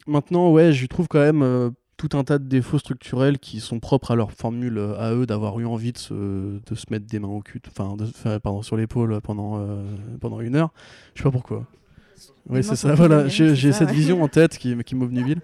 Maintenant, 0.07 0.50
ouais, 0.50 0.73
je 0.73 0.86
trouve 0.86 1.08
quand 1.08 1.20
même 1.20 1.75
tout 1.99 2.17
un 2.17 2.25
tas 2.25 2.39
de 2.39 2.44
défauts 2.44 2.78
structurels 2.78 3.39
qui 3.39 3.60
sont 3.60 3.81
propres 3.81 4.12
à 4.12 4.17
leur 4.17 4.33
formule 4.33 4.78
euh, 4.78 4.99
à 4.99 5.12
eux 5.12 5.27
d'avoir 5.27 5.60
eu 5.60 5.67
envie 5.67 5.93
de 5.93 5.99
se, 5.99 6.15
de 6.15 6.75
se 6.75 6.86
mettre 6.91 7.05
des 7.07 7.18
mains 7.18 7.28
au 7.28 7.41
cul, 7.43 7.60
enfin, 7.68 7.97
de- 7.97 8.39
pardon, 8.39 8.62
sur 8.62 8.77
l'épaule 8.78 9.20
pendant, 9.20 9.59
euh, 9.59 9.83
pendant 10.20 10.41
une 10.41 10.57
heure. 10.57 10.73
Je 11.15 11.20
sais 11.20 11.25
pas 11.25 11.31
pourquoi. 11.33 11.67
Oui, 12.49 12.65
c'est 12.65 12.77
ça 12.77 12.94
voilà, 12.94 13.28
j'ai 13.28 13.55
cette 13.55 13.89
ouais. 13.89 13.94
vision 13.94 14.23
en 14.23 14.28
tête 14.28 14.57
qui, 14.57 14.75
qui 14.85 14.94
m'obnubile. 14.94 15.41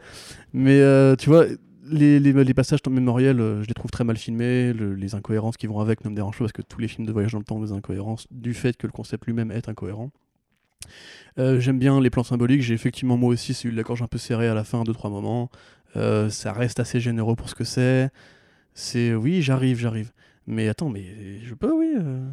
Mais 0.54 0.80
euh, 0.80 1.16
tu 1.16 1.28
vois, 1.28 1.44
les, 1.90 2.18
les, 2.18 2.32
les 2.32 2.54
passages 2.54 2.80
mémoriels, 2.88 3.40
euh, 3.40 3.62
je 3.62 3.68
les 3.68 3.74
trouve 3.74 3.90
très 3.90 4.04
mal 4.04 4.16
filmés, 4.16 4.72
le- 4.72 4.94
les 4.94 5.14
incohérences 5.14 5.56
qui 5.56 5.66
vont 5.66 5.80
avec 5.80 6.04
ne 6.04 6.10
me 6.10 6.14
dérangent 6.16 6.38
pas 6.38 6.44
parce 6.44 6.52
que 6.52 6.62
tous 6.62 6.80
les 6.80 6.88
films 6.88 7.06
de 7.06 7.12
voyage 7.12 7.32
dans 7.32 7.38
le 7.38 7.44
temps 7.44 7.56
ont 7.56 7.62
des 7.64 7.72
incohérences 7.72 8.26
du 8.30 8.54
fait 8.54 8.76
que 8.76 8.86
le 8.86 8.92
concept 8.92 9.26
lui-même 9.26 9.50
est 9.50 9.68
incohérent. 9.68 10.10
Euh, 11.38 11.58
J'aime 11.60 11.78
bien 11.78 12.00
les 12.00 12.10
plans 12.10 12.22
symboliques, 12.22 12.62
j'ai 12.62 12.74
effectivement 12.74 13.16
moi 13.16 13.30
aussi 13.30 13.54
c'est 13.54 13.68
eu 13.68 13.72
la 13.72 13.82
gorge 13.82 14.02
un 14.02 14.06
peu 14.06 14.18
serrée 14.18 14.48
à 14.48 14.54
la 14.54 14.64
fin, 14.64 14.84
deux 14.84 14.92
trois 14.92 15.10
moments. 15.10 15.50
Euh, 15.96 16.30
ça 16.30 16.52
reste 16.52 16.80
assez 16.80 17.00
généreux 17.00 17.36
pour 17.36 17.48
ce 17.48 17.54
que 17.54 17.64
c'est. 17.64 18.10
C'est 18.74 19.14
oui, 19.14 19.42
j'arrive, 19.42 19.78
j'arrive. 19.78 20.12
Mais 20.46 20.68
attends, 20.68 20.90
mais 20.90 21.04
je 21.42 21.54
peux, 21.54 21.72
oui. 21.72 21.94
euh. 21.96 22.28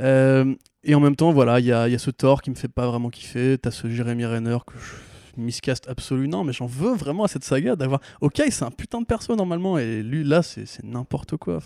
Euh, 0.00 0.54
et 0.82 0.94
en 0.94 1.00
même 1.00 1.16
temps, 1.16 1.32
voilà, 1.32 1.60
il 1.60 1.66
y 1.66 1.72
a, 1.72 1.88
y 1.88 1.94
a 1.94 1.98
ce 1.98 2.10
Thor 2.10 2.42
qui 2.42 2.50
me 2.50 2.56
fait 2.56 2.68
pas 2.68 2.86
vraiment 2.86 3.10
kiffer. 3.10 3.58
T'as 3.58 3.70
ce 3.70 3.88
Jeremy 3.88 4.24
Renner 4.24 4.58
que 4.66 4.74
je 4.78 5.40
miscast 5.40 5.88
absolu. 5.88 6.28
Non, 6.28 6.44
mais 6.44 6.52
j'en 6.52 6.66
veux 6.66 6.94
vraiment 6.94 7.24
à 7.24 7.28
cette 7.28 7.44
saga 7.44 7.76
d'avoir. 7.76 8.00
Ok, 8.20 8.42
c'est 8.48 8.62
un 8.64 8.70
putain 8.70 9.00
de 9.00 9.06
perso 9.06 9.36
normalement, 9.36 9.78
et 9.78 10.02
lui 10.02 10.24
là, 10.24 10.42
c'est 10.42 10.66
n'importe 10.82 11.36
quoi. 11.36 11.58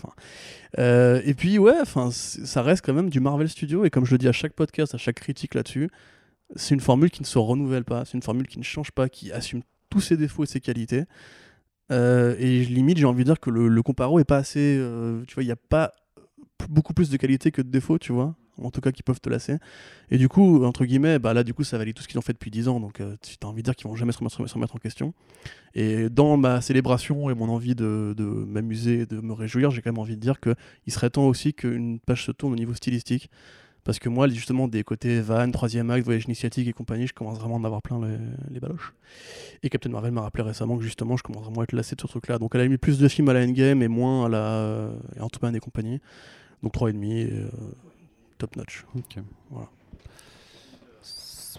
Et 0.77 1.33
puis 1.35 1.57
ouais, 1.57 1.77
ça 2.11 2.61
reste 2.61 2.85
quand 2.85 2.93
même 2.93 3.09
du 3.09 3.21
Marvel 3.21 3.47
Studio. 3.47 3.85
Et 3.85 3.89
comme 3.89 4.05
je 4.05 4.11
le 4.11 4.17
dis 4.17 4.27
à 4.27 4.33
chaque 4.33 4.53
podcast, 4.53 4.93
à 4.93 4.97
chaque 4.97 5.15
critique 5.15 5.55
là-dessus, 5.55 5.89
c'est 6.55 6.75
une 6.75 6.81
formule 6.81 7.09
qui 7.09 7.21
ne 7.21 7.27
se 7.27 7.37
renouvelle 7.37 7.85
pas, 7.85 8.03
c'est 8.05 8.13
une 8.13 8.21
formule 8.23 8.47
qui 8.47 8.59
ne 8.59 8.63
change 8.63 8.91
pas, 8.91 9.07
qui 9.07 9.31
assume 9.31 9.61
tous 9.91 10.01
ses 10.01 10.17
défauts 10.17 10.43
et 10.43 10.47
ses 10.47 10.59
qualités. 10.59 11.03
Euh, 11.91 12.35
et 12.39 12.63
limite, 12.65 12.97
j'ai 12.97 13.05
envie 13.05 13.23
de 13.23 13.29
dire 13.29 13.39
que 13.39 13.51
le, 13.51 13.83
comparo 13.83 14.19
est 14.19 14.23
pas 14.23 14.37
assez. 14.37 14.77
euh, 14.79 15.23
tu 15.27 15.35
vois, 15.35 15.43
il 15.43 15.47
n'y 15.47 15.51
a 15.51 15.57
pas 15.57 15.91
beaucoup 16.69 16.93
plus 16.93 17.09
de 17.09 17.17
qualités 17.17 17.51
que 17.51 17.61
de 17.61 17.69
défauts, 17.69 17.99
tu 17.99 18.13
vois. 18.13 18.35
En 18.57 18.69
tout 18.69 18.81
cas, 18.81 18.91
qui 18.91 19.01
peuvent 19.01 19.19
te 19.19 19.29
lasser. 19.29 19.57
Et 20.11 20.17
du 20.17 20.29
coup, 20.29 20.63
entre 20.63 20.85
guillemets, 20.85 21.19
bah 21.19 21.33
là, 21.33 21.43
du 21.43 21.53
coup, 21.53 21.63
ça 21.63 21.77
valide 21.77 21.95
tout 21.95 22.03
ce 22.03 22.07
qu'ils 22.07 22.19
ont 22.19 22.21
fait 22.21 22.33
depuis 22.33 22.51
10 22.51 22.67
ans. 22.67 22.79
Donc, 22.79 23.01
euh, 23.01 23.15
tu 23.21 23.35
as 23.43 23.47
envie 23.47 23.63
de 23.63 23.65
dire 23.65 23.75
qu'ils 23.75 23.87
vont 23.87 23.95
jamais 23.95 24.11
se 24.11 24.19
remettre, 24.19 24.75
en 24.75 24.79
question. 24.79 25.13
Et 25.73 26.09
dans 26.09 26.37
ma 26.37 26.61
célébration 26.61 27.29
et 27.29 27.33
mon 27.33 27.49
envie 27.49 27.75
de, 27.75 28.13
de 28.15 28.23
m'amuser 28.23 29.05
de 29.05 29.19
me 29.19 29.33
réjouir, 29.33 29.71
j'ai 29.71 29.81
quand 29.81 29.91
même 29.91 29.99
envie 29.99 30.15
de 30.15 30.21
dire 30.21 30.39
qu'il 30.39 30.55
serait 30.93 31.09
temps 31.09 31.27
aussi 31.27 31.53
qu'une 31.53 31.99
page 31.99 32.25
se 32.25 32.31
tourne 32.31 32.53
au 32.53 32.57
niveau 32.57 32.73
stylistique. 32.73 33.29
Parce 33.83 33.99
que 33.99 34.09
moi, 34.09 34.27
justement, 34.27 34.67
des 34.67 34.83
côtés 34.83 35.21
van, 35.21 35.49
troisième 35.51 35.89
acte, 35.89 36.05
voyage 36.05 36.25
initiatique 36.25 36.67
et 36.67 36.73
compagnie, 36.73 37.07
je 37.07 37.13
commence 37.13 37.39
vraiment 37.39 37.55
à 37.55 37.59
en 37.59 37.63
avoir 37.63 37.81
plein 37.81 37.99
les, 37.99 38.17
les 38.51 38.59
baloches. 38.59 38.93
Et 39.63 39.69
Captain 39.69 39.89
Marvel 39.89 40.11
m'a 40.11 40.21
rappelé 40.21 40.43
récemment 40.43 40.77
que 40.77 40.83
justement, 40.83 41.17
je 41.17 41.23
commence 41.23 41.43
vraiment 41.45 41.61
à 41.61 41.63
être 41.63 41.73
lassé 41.73 41.95
de 41.95 42.01
ce 42.01 42.07
truc-là. 42.07 42.37
Donc, 42.37 42.51
elle 42.53 42.61
a 42.61 42.67
mis 42.67 42.77
plus 42.77 42.99
de 42.99 43.07
films 43.07 43.29
à 43.29 43.33
la 43.33 43.43
Endgame 43.43 43.81
et 43.81 43.87
moins 43.87 44.25
à 44.25 44.29
la 44.29 44.37
euh, 44.37 44.93
Ant-Man 45.19 45.55
et 45.55 45.59
compagnie. 45.59 45.99
Donc, 46.61 46.73
3,5 46.73 47.05
et 47.05 47.31
euh, 47.31 47.49
top 48.37 48.55
notch. 48.55 48.85
Ok. 48.95 49.17
Voilà. 49.49 49.67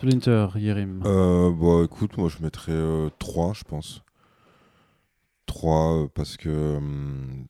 Splinter, 0.02 0.49
Yerim. 0.57 1.01
Euh, 1.07 1.52
bah 1.52 1.84
écoute, 1.84 2.17
moi 2.17 2.28
je 2.28 2.42
mettrais 2.42 2.73
euh, 2.73 3.09
3, 3.20 3.52
je 3.52 3.62
pense. 3.62 4.02
3 5.47 5.92
euh, 5.92 6.09
parce 6.12 6.36
que 6.36 6.76
hum, 6.78 7.47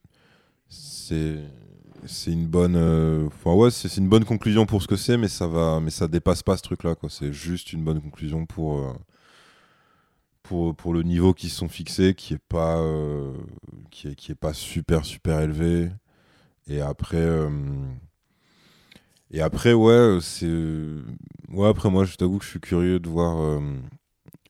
c'est 0.69 1.39
c'est 2.05 2.31
une 2.31 2.47
bonne 2.47 2.75
euh, 2.75 3.27
enfin 3.27 3.53
ouais, 3.53 3.71
c'est 3.71 3.97
une 3.97 4.09
bonne 4.09 4.25
conclusion 4.25 4.65
pour 4.65 4.81
ce 4.81 4.87
que 4.87 4.95
c'est 4.95 5.17
mais 5.17 5.27
ça 5.27 5.47
va 5.47 5.79
mais 5.79 5.89
ça 5.91 6.07
dépasse 6.07 6.43
pas 6.43 6.57
ce 6.57 6.63
truc 6.63 6.83
là 6.83 6.95
quoi, 6.95 7.09
c'est 7.09 7.33
juste 7.33 7.73
une 7.73 7.83
bonne 7.83 8.01
conclusion 8.01 8.45
pour 8.45 8.79
euh, 8.79 8.93
pour 10.43 10.75
pour 10.75 10.93
le 10.93 11.03
niveau 11.03 11.33
qui 11.33 11.49
se 11.49 11.57
sont 11.57 11.69
fixés 11.69 12.13
qui 12.15 12.33
est 12.35 12.43
pas 12.49 12.77
euh, 12.79 13.33
qui 13.91 14.09
est 14.09 14.15
qui 14.15 14.31
est 14.31 14.35
pas 14.35 14.53
super 14.53 15.05
super 15.05 15.41
élevé. 15.41 15.89
Et 16.67 16.81
après 16.81 17.27
et 19.31 19.41
après 19.41 19.73
ouais, 19.73 20.19
c'est 20.21 20.47
Ouais, 21.49 21.67
après, 21.67 21.89
moi, 21.89 22.03
je 22.05 22.15
t'avoue 22.15 22.39
que 22.39 22.45
je 22.45 22.49
suis 22.49 22.59
curieux 22.59 22.99
de 22.99 23.07
voir, 23.09 23.59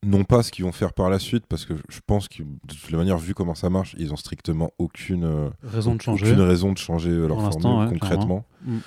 non 0.03 0.23
pas 0.23 0.43
ce 0.43 0.51
qu'ils 0.51 0.65
vont 0.65 0.72
faire 0.72 0.93
par 0.93 1.09
la 1.09 1.19
suite, 1.19 1.45
parce 1.48 1.65
que 1.65 1.73
je 1.90 1.99
pense 2.06 2.27
que, 2.27 2.43
de 2.43 2.73
toute 2.73 2.91
la 2.91 2.98
manière, 2.98 3.17
vu 3.17 3.33
comment 3.33 3.56
ça 3.56 3.69
marche, 3.69 3.95
ils 3.98 4.14
ont 4.14 4.17
strictement 4.17 4.72
aucune, 4.77 5.23
euh, 5.23 5.49
Raison 5.64 5.95
de 5.95 6.01
changer. 6.01 6.25
aucune 6.27 6.41
raison 6.41 6.72
de 6.72 6.77
changer 6.77 7.09
euh, 7.09 7.27
leur 7.27 7.40
formule 7.40 7.85
ouais, 7.85 7.99
concrètement. 7.99 8.45
Mm. 8.64 8.77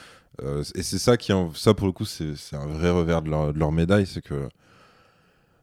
Euh, 0.42 0.62
et 0.74 0.82
c'est 0.82 0.98
ça 0.98 1.16
qui, 1.16 1.32
ça 1.54 1.74
pour 1.74 1.86
le 1.86 1.92
coup, 1.92 2.04
c'est 2.04 2.34
un 2.52 2.66
vrai 2.66 2.90
revers 2.90 3.22
de 3.22 3.30
leur, 3.30 3.52
de 3.52 3.58
leur 3.58 3.72
médaille, 3.72 4.06
c'est 4.06 4.22
que, 4.22 4.48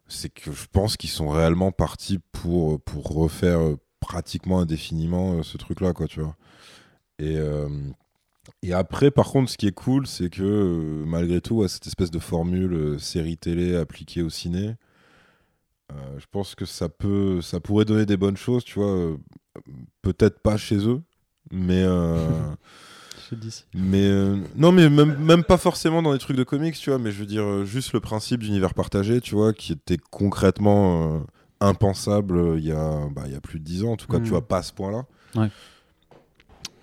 c'est 0.08 0.30
que 0.30 0.52
je 0.52 0.66
pense 0.72 0.98
qu'ils 0.98 1.12
sont 1.12 1.30
réellement 1.30 1.72
partis 1.72 2.20
pour, 2.32 2.82
pour 2.82 3.08
refaire 3.14 3.60
pratiquement 4.00 4.60
indéfiniment 4.60 5.44
ce 5.44 5.58
truc-là, 5.58 5.94
quoi, 5.94 6.08
tu 6.08 6.22
vois. 6.22 6.36
Et, 7.20 7.38
euh, 7.38 7.70
et 8.64 8.74
après, 8.74 9.12
par 9.12 9.28
contre, 9.28 9.52
ce 9.52 9.58
qui 9.58 9.68
est 9.68 9.74
cool, 9.74 10.08
c'est 10.08 10.30
que 10.30 11.04
malgré 11.06 11.40
tout, 11.40 11.58
ouais, 11.58 11.68
cette 11.68 11.88
espèce 11.88 12.12
de 12.12 12.20
formule 12.20 13.00
série 13.00 13.38
télé 13.38 13.76
appliquée 13.76 14.24
au 14.24 14.30
ciné, 14.30 14.76
euh, 15.96 16.20
je 16.20 16.26
pense 16.32 16.56
que 16.56 16.66
ça 16.66 16.90
peut, 16.90 17.42
ça 17.42 17.60
pourrait 17.60 17.86
donner 17.86 18.06
des 18.06 18.18
bonnes 18.18 18.38
choses, 18.38 18.64
tu 18.64 18.80
vois. 18.80 18.90
euh, 18.92 19.18
peut-être 20.02 20.40
pas 20.40 20.58
chez 20.58 20.78
eux, 20.88 21.02
mais. 21.52 21.84
euh, 21.84 22.18
Chez 23.30 23.36
DC. 23.38 23.64
Mais 23.74 24.04
euh, 24.06 24.38
non, 24.58 24.74
mais 24.74 24.90
même, 24.90 25.16
même 25.18 25.44
pas 25.46 25.58
forcément 25.58 26.02
dans 26.02 26.12
des 26.12 26.20
trucs 26.20 26.36
de 26.36 26.44
comics, 26.44 26.76
tu 26.76 26.90
vois, 26.90 27.00
mais 27.00 27.12
je 27.12 27.20
veux 27.20 27.26
dire, 27.26 27.44
euh, 27.44 27.64
juste 27.66 27.94
le 27.94 28.02
principe 28.02 28.42
d'univers 28.42 28.74
partagé, 28.74 29.22
tu 29.22 29.36
vois, 29.36 29.54
qui 29.54 29.72
était 29.72 29.98
concrètement 30.12 31.16
euh, 31.16 31.20
impensable 31.62 32.38
euh, 32.38 32.58
il 32.58 32.66
y, 32.66 32.72
a, 32.74 33.08
bah, 33.12 33.22
il 33.28 33.32
y 33.32 33.36
a 33.36 33.40
plus 33.40 33.60
de 33.60 33.64
10 33.64 33.86
ans, 33.86 33.94
en 33.94 33.96
tout 33.96 34.08
cas, 34.08 34.20
tu 34.20 34.30
vois, 34.30 34.46
pas 34.46 34.58
à 34.58 34.64
ce 34.64 34.74
point-là. 34.74 35.06
Ouais. 35.36 35.48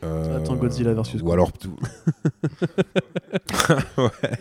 Euh, 0.02 0.38
Attends, 0.38 0.56
Godzilla 0.56 0.94
versus 0.94 1.20
Ou 1.20 1.24
Kong. 1.24 1.32
alors 1.34 1.52
ouais. 3.98 4.38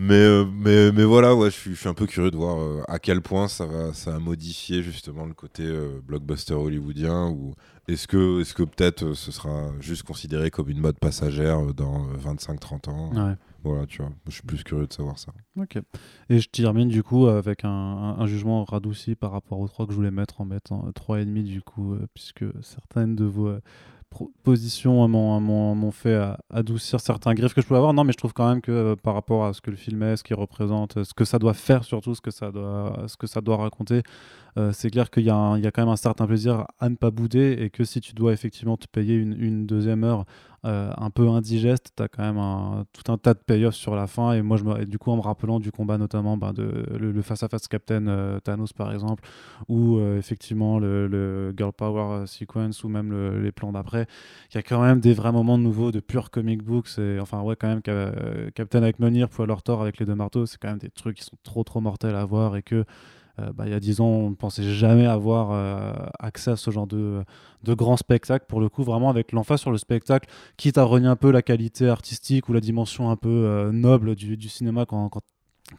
Mais, 0.00 0.14
euh, 0.14 0.44
mais, 0.44 0.92
mais 0.92 1.02
voilà, 1.02 1.34
ouais, 1.34 1.50
je 1.50 1.56
suis, 1.56 1.74
je 1.74 1.80
suis 1.80 1.88
un 1.88 1.94
peu 1.94 2.06
curieux 2.06 2.30
de 2.30 2.36
voir 2.36 2.56
euh, 2.60 2.82
à 2.86 3.00
quel 3.00 3.20
point 3.20 3.48
ça 3.48 3.66
va, 3.66 3.92
ça 3.92 4.12
va 4.12 4.20
modifier 4.20 4.80
justement 4.80 5.26
le 5.26 5.34
côté 5.34 5.64
euh, 5.64 6.00
blockbuster 6.06 6.54
hollywoodien 6.54 7.30
ou 7.30 7.54
est-ce 7.88 8.06
que, 8.06 8.40
est 8.40 8.54
que 8.54 8.62
peut-être 8.62 9.14
ce 9.14 9.32
sera 9.32 9.72
juste 9.80 10.04
considéré 10.04 10.52
comme 10.52 10.68
une 10.70 10.78
mode 10.78 11.00
passagère 11.00 11.74
dans 11.74 12.06
25-30 12.12 12.88
ans? 12.90 13.10
Ouais. 13.12 13.34
Voilà, 13.64 13.86
tu 13.86 14.00
vois, 14.00 14.12
je 14.28 14.34
suis 14.34 14.42
plus 14.42 14.62
curieux 14.62 14.86
de 14.86 14.92
savoir 14.92 15.18
ça. 15.18 15.32
Ok. 15.58 15.78
Et 16.30 16.38
je 16.38 16.48
termine 16.48 16.88
du 16.88 17.02
coup 17.02 17.26
avec 17.26 17.64
un, 17.64 17.68
un- 17.68 18.20
un 18.20 18.26
jugement 18.28 18.62
radouci 18.64 19.16
par 19.16 19.32
rapport 19.32 19.58
aux 19.58 19.66
trois 19.66 19.84
que 19.86 19.90
je 19.92 19.96
voulais 19.96 20.12
mettre 20.12 20.40
en 20.40 20.44
mettant 20.44 20.84
euh, 20.86 20.92
trois 20.92 21.18
et 21.20 21.24
demi 21.24 21.42
du 21.42 21.60
coup, 21.60 21.94
euh, 21.94 22.06
puisque 22.14 22.44
certaines 22.62 23.16
de 23.16 23.24
vos 23.24 23.48
euh, 23.48 23.60
propositions 24.10 25.06
m'ont- 25.08 25.90
fait 25.90 26.20
adoucir 26.50 27.00
certains 27.00 27.34
griefs 27.34 27.54
que 27.54 27.60
je 27.62 27.66
pouvais 27.66 27.78
avoir. 27.78 27.92
Non, 27.94 28.04
mais 28.04 28.12
je 28.12 28.18
trouve 28.18 28.32
quand 28.32 28.48
même 28.48 28.60
que 28.60 28.70
euh, 28.72 28.96
par 28.96 29.14
rapport 29.14 29.44
à 29.44 29.52
ce 29.52 29.60
que 29.60 29.70
le 29.70 29.76
film 29.76 30.02
est, 30.02 30.16
ce 30.16 30.24
qu'il 30.24 30.36
représente, 30.36 31.02
ce 31.04 31.14
que 31.14 31.24
ça 31.24 31.38
doit 31.38 31.54
faire 31.54 31.84
surtout, 31.84 32.14
ce 32.14 32.20
que 32.20 32.30
ça 32.30 32.50
doit, 32.52 33.04
ce 33.06 33.16
que 33.16 33.26
ça 33.26 33.40
doit 33.40 33.56
raconter, 33.56 34.02
euh, 34.56 34.72
c'est 34.72 34.90
clair 34.90 35.10
qu'il 35.10 35.24
y, 35.24 35.30
a 35.30 35.56
y 35.58 35.66
a 35.66 35.70
quand 35.70 35.82
même 35.82 35.88
un 35.92 35.96
certain 35.96 36.26
plaisir 36.26 36.66
à 36.78 36.88
ne 36.88 36.96
pas 36.96 37.10
bouder 37.10 37.56
et 37.60 37.70
que 37.70 37.84
si 37.84 38.00
tu 38.00 38.12
dois 38.14 38.32
effectivement 38.32 38.76
te 38.76 38.86
payer 38.86 39.14
une, 39.14 39.32
une 39.40 39.66
deuxième 39.66 40.04
heure 40.04 40.24
euh, 40.64 40.90
un 40.96 41.10
peu 41.10 41.28
indigeste, 41.28 41.92
tu 41.96 42.02
as 42.02 42.08
quand 42.08 42.22
même 42.22 42.38
un- 42.38 42.84
tout 42.92 43.10
un 43.12 43.18
tas 43.18 43.34
de 43.34 43.38
payoffs 43.38 43.76
sur 43.76 43.94
la 43.94 44.06
fin. 44.06 44.32
Et 44.32 44.42
moi, 44.42 44.56
je 44.56 44.64
me, 44.64 44.80
et 44.80 44.86
du 44.86 44.98
coup, 44.98 45.10
en 45.10 45.16
me 45.16 45.20
rappelant 45.22 45.60
du 45.60 45.70
combat 45.72 45.98
notamment 45.98 46.36
bah, 46.36 46.52
de 46.52 46.84
le, 46.98 47.22
face-à-face 47.22 47.68
Captain 47.68 48.06
euh, 48.08 48.40
Thanos, 48.40 48.72
par 48.72 48.92
exemple, 48.92 49.24
ou 49.68 49.98
euh, 49.98 50.18
effectivement 50.18 50.78
le, 50.78 51.06
le 51.06 51.54
Girl 51.56 51.72
Power 51.72 52.26
Sequence, 52.26 52.84
ou 52.84 52.88
même 52.88 53.10
le- 53.10 53.40
les 53.40 53.52
plans 53.52 53.72
d'après, 53.72 54.06
il 54.52 54.56
y 54.56 54.58
a 54.58 54.62
quand 54.62 54.80
même 54.82 55.00
des 55.00 55.12
vrais 55.14 55.32
moments 55.32 55.58
nouveaux 55.58 55.92
de 55.92 56.00
pure 56.00 56.30
comic 56.30 56.62
book. 56.62 56.86
Enfin, 57.20 57.42
ouais, 57.42 57.56
quand 57.56 57.68
même, 57.68 57.80
Ca- 57.84 58.12
Captain 58.54 58.82
avec 58.82 58.98
Mjolnir, 58.98 59.28
Poil 59.28 59.48
Thor 59.64 59.82
avec 59.82 59.98
les 59.98 60.06
deux 60.06 60.14
marteaux, 60.14 60.46
c'est 60.46 60.58
quand 60.58 60.68
même 60.68 60.78
des 60.78 60.90
trucs 60.90 61.16
qui 61.18 61.24
sont 61.24 61.36
trop, 61.42 61.64
trop 61.64 61.80
mortels 61.80 62.14
à 62.14 62.24
voir 62.24 62.56
et 62.56 62.62
que. 62.62 62.84
Euh, 63.40 63.52
bah, 63.52 63.64
il 63.66 63.70
y 63.70 63.74
a 63.74 63.80
10 63.80 64.00
ans, 64.00 64.06
on 64.06 64.30
ne 64.30 64.34
pensait 64.34 64.62
jamais 64.62 65.06
avoir 65.06 65.52
euh, 65.52 65.92
accès 66.18 66.50
à 66.50 66.56
ce 66.56 66.70
genre 66.70 66.86
de, 66.86 67.22
de 67.62 67.74
grand 67.74 67.96
spectacle. 67.96 68.46
Pour 68.48 68.60
le 68.60 68.68
coup, 68.68 68.82
vraiment 68.82 69.10
avec 69.10 69.32
l'emphase 69.32 69.60
sur 69.60 69.70
le 69.70 69.78
spectacle, 69.78 70.28
quitte 70.56 70.78
à 70.78 70.84
renier 70.84 71.08
un 71.08 71.16
peu 71.16 71.30
la 71.30 71.42
qualité 71.42 71.88
artistique 71.88 72.48
ou 72.48 72.52
la 72.52 72.60
dimension 72.60 73.10
un 73.10 73.16
peu 73.16 73.28
euh, 73.28 73.72
noble 73.72 74.14
du, 74.14 74.48
cinéma 74.48 74.86
quand, 74.86 75.10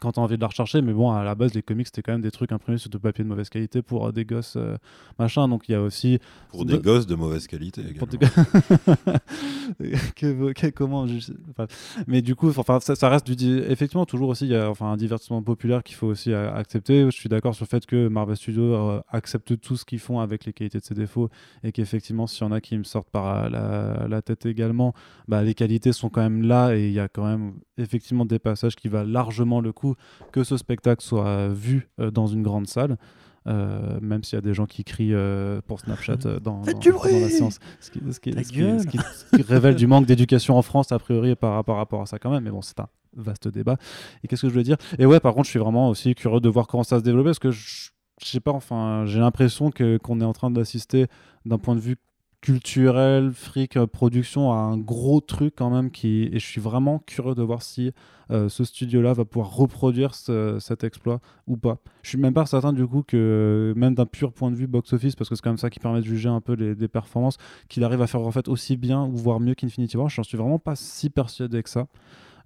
quand 0.00 0.12
tu 0.12 0.20
as 0.20 0.22
envie 0.22 0.36
de 0.36 0.40
la 0.40 0.46
rechercher. 0.46 0.82
Mais 0.82 0.92
bon, 0.92 1.10
à 1.10 1.24
la 1.24 1.34
base, 1.34 1.52
les 1.54 1.62
comics, 1.62 1.86
c'était 1.86 2.02
quand 2.02 2.12
même 2.12 2.20
des 2.20 2.30
trucs 2.30 2.52
imprimés 2.52 2.78
sur 2.78 2.90
du 2.90 2.98
papier 2.98 3.24
de 3.24 3.28
mauvaise 3.28 3.48
qualité 3.48 3.82
pour 3.82 4.06
euh, 4.06 4.12
des 4.12 4.24
gosses, 4.24 4.54
euh, 4.56 4.76
machin. 5.18 5.48
Donc 5.48 5.68
il 5.68 5.72
y 5.72 5.74
a 5.74 5.82
aussi. 5.82 6.18
Pour 6.50 6.64
De- 6.64 6.76
des 6.76 6.82
gosses 6.82 7.06
de 7.06 7.14
mauvaise 7.14 7.46
qualité 7.46 7.82
pour 7.98 8.08
également. 8.08 8.44
des 9.78 9.90
gars- 9.90 9.98
que, 10.16 10.52
que- 10.52 10.66
comment 10.70 11.06
je 11.06 11.18
sais- 11.20 11.32
enfin, 11.50 11.66
mais 12.06 12.22
du 12.22 12.34
coup 12.34 12.48
enfin 12.56 12.78
ça, 12.80 12.94
ça 12.94 13.08
reste 13.08 13.26
du 13.26 13.36
di- 13.36 13.58
effectivement 13.68 14.06
toujours 14.06 14.28
aussi 14.30 14.44
il 14.46 14.50
y 14.52 14.56
a 14.56 14.68
enfin 14.70 14.86
un 14.92 14.96
divertissement 14.96 15.42
populaire 15.42 15.82
qu'il 15.82 15.96
faut 15.96 16.06
aussi 16.08 16.32
euh, 16.32 16.52
accepter 16.52 17.04
je 17.06 17.10
suis 17.10 17.28
d'accord 17.28 17.54
sur 17.54 17.64
le 17.64 17.68
fait 17.68 17.86
que 17.86 18.08
Marvel 18.08 18.36
Studios 18.36 18.74
euh, 18.74 19.00
accepte 19.08 19.58
tout 19.60 19.76
ce 19.76 19.84
qu'ils 19.84 19.98
font 19.98 20.20
avec 20.20 20.44
les 20.44 20.52
qualités 20.52 20.78
de 20.78 20.84
ses 20.84 20.94
défauts 20.94 21.28
et 21.62 21.72
qu'effectivement 21.72 22.26
s'il 22.26 22.46
y 22.46 22.48
en 22.48 22.52
a 22.52 22.60
qui 22.60 22.76
me 22.76 22.84
sortent 22.84 23.10
par 23.10 23.48
la, 23.50 24.06
la 24.08 24.22
tête 24.22 24.46
également 24.46 24.94
bah, 25.28 25.42
les 25.42 25.54
qualités 25.54 25.92
sont 25.92 26.08
quand 26.10 26.22
même 26.22 26.42
là 26.42 26.74
et 26.76 26.86
il 26.88 26.92
y 26.92 27.00
a 27.00 27.08
quand 27.08 27.24
même 27.24 27.54
effectivement 27.78 28.24
des 28.24 28.38
passages 28.38 28.76
qui 28.76 28.88
valent 28.88 29.10
largement 29.10 29.60
le 29.60 29.72
coup 29.80 29.94
que 30.32 30.44
ce 30.44 30.56
spectacle 30.56 31.02
soit 31.02 31.48
vu 31.48 31.88
euh, 32.00 32.10
dans 32.10 32.26
une 32.26 32.42
grande 32.42 32.66
salle 32.68 32.96
euh, 33.46 33.98
même 34.02 34.22
s'il 34.22 34.36
y 34.36 34.38
a 34.38 34.42
des 34.42 34.52
gens 34.52 34.66
qui 34.66 34.84
crient 34.84 35.14
euh, 35.14 35.62
pour 35.66 35.80
Snapchat 35.80 36.18
euh, 36.26 36.38
dans, 36.40 36.60
la 36.62 37.28
séance, 37.30 37.58
ce 37.80 37.90
qui, 37.90 38.00
ce 38.12 38.20
qui- 38.20 38.32
Ta 38.32 38.44
ce 38.44 38.52
qui- 38.52 38.58
gueule. 38.58 38.80
ce 38.80 38.86
qui- 38.86 38.98
ce 38.98 39.36
qui 39.36 39.42
révèle 39.42 39.74
du 39.76 39.86
manque 39.86 40.04
d'éducation 40.04 40.58
en 40.58 40.62
France 40.62 40.92
a 40.92 40.98
priori 40.98 41.34
par, 41.36 41.64
par 41.64 41.76
rapport 41.76 42.02
à 42.02 42.06
ça 42.06 42.18
quand 42.18 42.30
même, 42.30 42.44
mais 42.44 42.50
bon 42.50 42.60
c'est 42.60 42.78
un 42.80 42.88
vaste 43.16 43.48
débat. 43.48 43.78
Et 44.22 44.28
qu'est-ce 44.28 44.42
que 44.42 44.48
je 44.50 44.54
veux 44.54 44.62
dire? 44.62 44.76
Et 44.98 45.06
ouais, 45.06 45.20
par 45.20 45.32
contre, 45.34 45.46
je 45.46 45.50
suis 45.50 45.58
vraiment 45.58 45.88
aussi 45.88 46.14
curieux 46.14 46.40
de 46.40 46.48
voir 46.50 46.66
comment 46.66 46.84
ça 46.84 46.98
se 46.98 47.02
développe 47.02 47.24
parce 47.24 47.38
que 47.38 47.50
je, 47.50 47.88
je 48.22 48.26
sais 48.26 48.40
pas, 48.40 48.52
enfin, 48.52 49.04
j'ai 49.06 49.18
l'impression 49.20 49.70
que 49.70 49.96
qu'on 49.96 50.20
est 50.20 50.24
en 50.24 50.34
train 50.34 50.50
d'assister 50.50 51.06
d'un 51.46 51.58
point 51.58 51.74
de 51.74 51.80
vue 51.80 51.96
culturel, 52.40 53.32
fric, 53.32 53.76
euh, 53.76 53.86
production 53.86 54.52
à 54.52 54.56
un 54.56 54.76
gros 54.78 55.20
truc 55.20 55.54
quand 55.56 55.70
même 55.70 55.90
qui 55.90 56.24
et 56.32 56.38
je 56.38 56.46
suis 56.46 56.60
vraiment 56.60 56.98
curieux 57.00 57.34
de 57.34 57.42
voir 57.42 57.62
si 57.62 57.92
euh, 58.30 58.48
ce 58.48 58.64
studio-là 58.64 59.12
va 59.12 59.24
pouvoir 59.24 59.54
reproduire 59.54 60.14
ce- 60.14 60.58
cet 60.60 60.82
exploit 60.84 61.20
ou 61.46 61.56
pas. 61.56 61.78
Je 62.02 62.08
suis 62.10 62.18
même 62.18 62.32
pas 62.34 62.46
certain 62.46 62.72
du 62.72 62.86
coup 62.86 63.02
que 63.06 63.72
même 63.76 63.94
d'un 63.94 64.06
pur 64.06 64.32
point 64.32 64.50
de 64.50 64.56
vue 64.56 64.66
box-office 64.66 65.16
parce 65.16 65.28
que 65.28 65.34
c'est 65.36 65.42
quand 65.42 65.50
même 65.50 65.58
ça 65.58 65.70
qui 65.70 65.80
permet 65.80 66.00
de 66.00 66.06
juger 66.06 66.28
un 66.28 66.40
peu 66.40 66.54
les, 66.54 66.74
des 66.74 66.88
performances 66.88 67.36
qu'il 67.68 67.84
arrive 67.84 68.02
à 68.02 68.06
faire 68.06 68.20
en 68.22 68.30
fait 68.30 68.48
aussi 68.48 68.76
bien 68.76 69.04
ou 69.04 69.16
voire 69.16 69.40
mieux 69.40 69.54
qu'Infinity 69.54 69.96
War. 69.96 70.08
J'en 70.08 70.22
suis 70.22 70.38
vraiment 70.38 70.58
pas 70.58 70.76
si 70.76 71.10
persuadé 71.10 71.62
que 71.62 71.70
ça. 71.70 71.86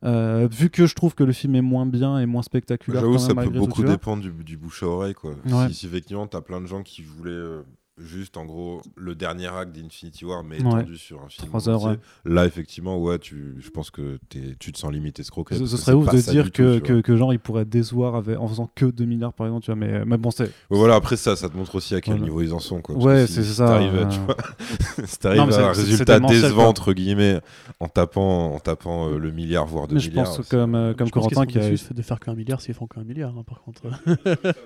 Euh, 0.04 0.48
vu 0.50 0.68
que 0.68 0.86
je 0.86 0.94
trouve 0.94 1.14
que 1.14 1.24
le 1.24 1.32
film 1.32 1.54
est 1.54 1.62
moins 1.62 1.86
bien 1.86 2.18
et 2.18 2.26
moins 2.26 2.42
spectaculaire. 2.42 3.00
J'avoue, 3.00 3.16
ça 3.18 3.32
même, 3.32 3.50
peut 3.50 3.58
beaucoup 3.58 3.80
tu 3.82 3.88
dépendre 3.88 4.22
du, 4.22 4.30
du 4.44 4.56
bouche 4.58 4.82
à 4.82 4.86
oreille. 4.86 5.14
Quoi. 5.14 5.34
Ouais. 5.46 5.68
Si, 5.68 5.74
si 5.74 5.86
effectivement, 5.86 6.26
t'as 6.26 6.42
plein 6.42 6.60
de 6.60 6.66
gens 6.66 6.82
qui 6.82 7.00
voulaient 7.00 7.30
euh, 7.30 7.62
juste, 7.98 8.36
en 8.36 8.44
gros, 8.44 8.82
le 8.96 9.14
dernier 9.14 9.46
acte 9.46 9.72
d'Infinity 9.74 10.24
War, 10.24 10.42
mais 10.42 10.60
Ouais. 10.62 10.80
étendu 10.80 10.96
sur 10.98 11.22
un 11.22 11.28
film. 11.28 11.46
Trois 11.48 11.68
heures, 11.68 11.84
entier, 11.84 11.98
Là, 12.24 12.44
effectivement, 12.44 12.98
ouais, 13.00 13.18
tu, 13.20 13.54
je 13.60 13.70
pense 13.70 13.90
que 13.90 14.18
t'es- 14.28 14.56
tu 14.58 14.72
te 14.72 14.78
sens 14.78 14.92
limite 14.92 15.20
escroqué. 15.20 15.54
Ce, 15.56 15.66
serait 15.76 15.92
ouf 15.92 16.08
de 16.12 16.18
dire 16.18 16.50
que, 16.50 16.78
tout, 16.78 16.84
que, 16.84 17.00
que 17.00 17.16
genre 17.16 17.32
il 17.32 17.38
pourrait 17.38 17.64
décevoir 17.64 18.16
avec, 18.16 18.36
en 18.38 18.48
faisant 18.48 18.68
que 18.74 18.86
2 18.86 19.04
milliards 19.04 19.32
par 19.32 19.46
exemple, 19.46 19.64
tu 19.64 19.70
vois, 19.70 19.76
mais, 19.76 20.04
mais 20.04 20.16
bon, 20.16 20.30
c'est. 20.32 20.50
Voilà, 20.70 20.96
après 20.96 21.16
ça, 21.16 21.36
ça 21.36 21.48
te 21.48 21.56
montre 21.56 21.74
aussi 21.76 21.94
à 21.94 22.00
quel 22.00 22.14
Voilà. 22.14 22.24
niveau 22.26 22.42
ils 22.42 22.52
en 22.52 22.58
sont. 22.58 22.80
Quoi, 22.80 22.96
Ouais, 22.96 23.26
c'est 23.28 23.44
si 23.44 23.54
ça, 23.54 23.66
t'arrives 23.66 23.94
à- 23.94 23.98
euh. 23.98 24.08
tu 24.08 24.18
vois, 24.20 24.36
si 25.06 25.18
t'arrives 25.18 25.40
Non, 25.40 25.46
mais 25.46 25.54
à 25.54 25.56
c'est- 25.58 25.62
un 25.64 25.72
résultat 25.72 26.20
décevant, 26.20 26.66
entre 26.66 26.92
guillemets, 26.94 27.40
en 27.78 27.88
tapant, 27.88 28.54
en 28.54 28.58
tapant 28.58 29.08
euh, 29.10 29.18
le 29.18 29.30
milliard, 29.30 29.66
voire 29.66 29.86
2 29.86 29.94
Mais 29.94 30.00
je 30.00 30.10
milliards. 30.10 30.36
pense 30.36 30.48
comme, 30.48 30.74
euh, 30.74 30.94
comme 30.94 31.06
Je 31.06 31.12
pense 31.12 31.26
qu'ils 31.28 31.34
Corentin 31.34 31.52
sont 31.52 31.60
qui 31.60 31.92
a. 31.92 31.94
de 31.94 32.02
faire 32.02 32.18
qu'un 32.18 32.34
milliard 32.34 32.60
s'ils 32.60 32.74
font 32.74 32.86
qu'un 32.88 33.04
milliard, 33.04 33.32
hein, 33.38 33.44
par 33.46 33.62
contre. 33.62 33.82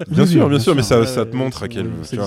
Bien 0.09 0.25
sûr, 0.27 0.49
bien 0.49 0.59
sûr, 0.59 0.75
mais 0.75 0.83
ça, 0.83 1.01
Ouais, 1.01 1.07
ça 1.07 1.27
te 1.27 1.33
ouais, 1.33 1.37
montre 1.37 1.63
à 1.63 1.67
ils 1.67 1.69
quel. 1.69 1.87
sont- 2.05 2.25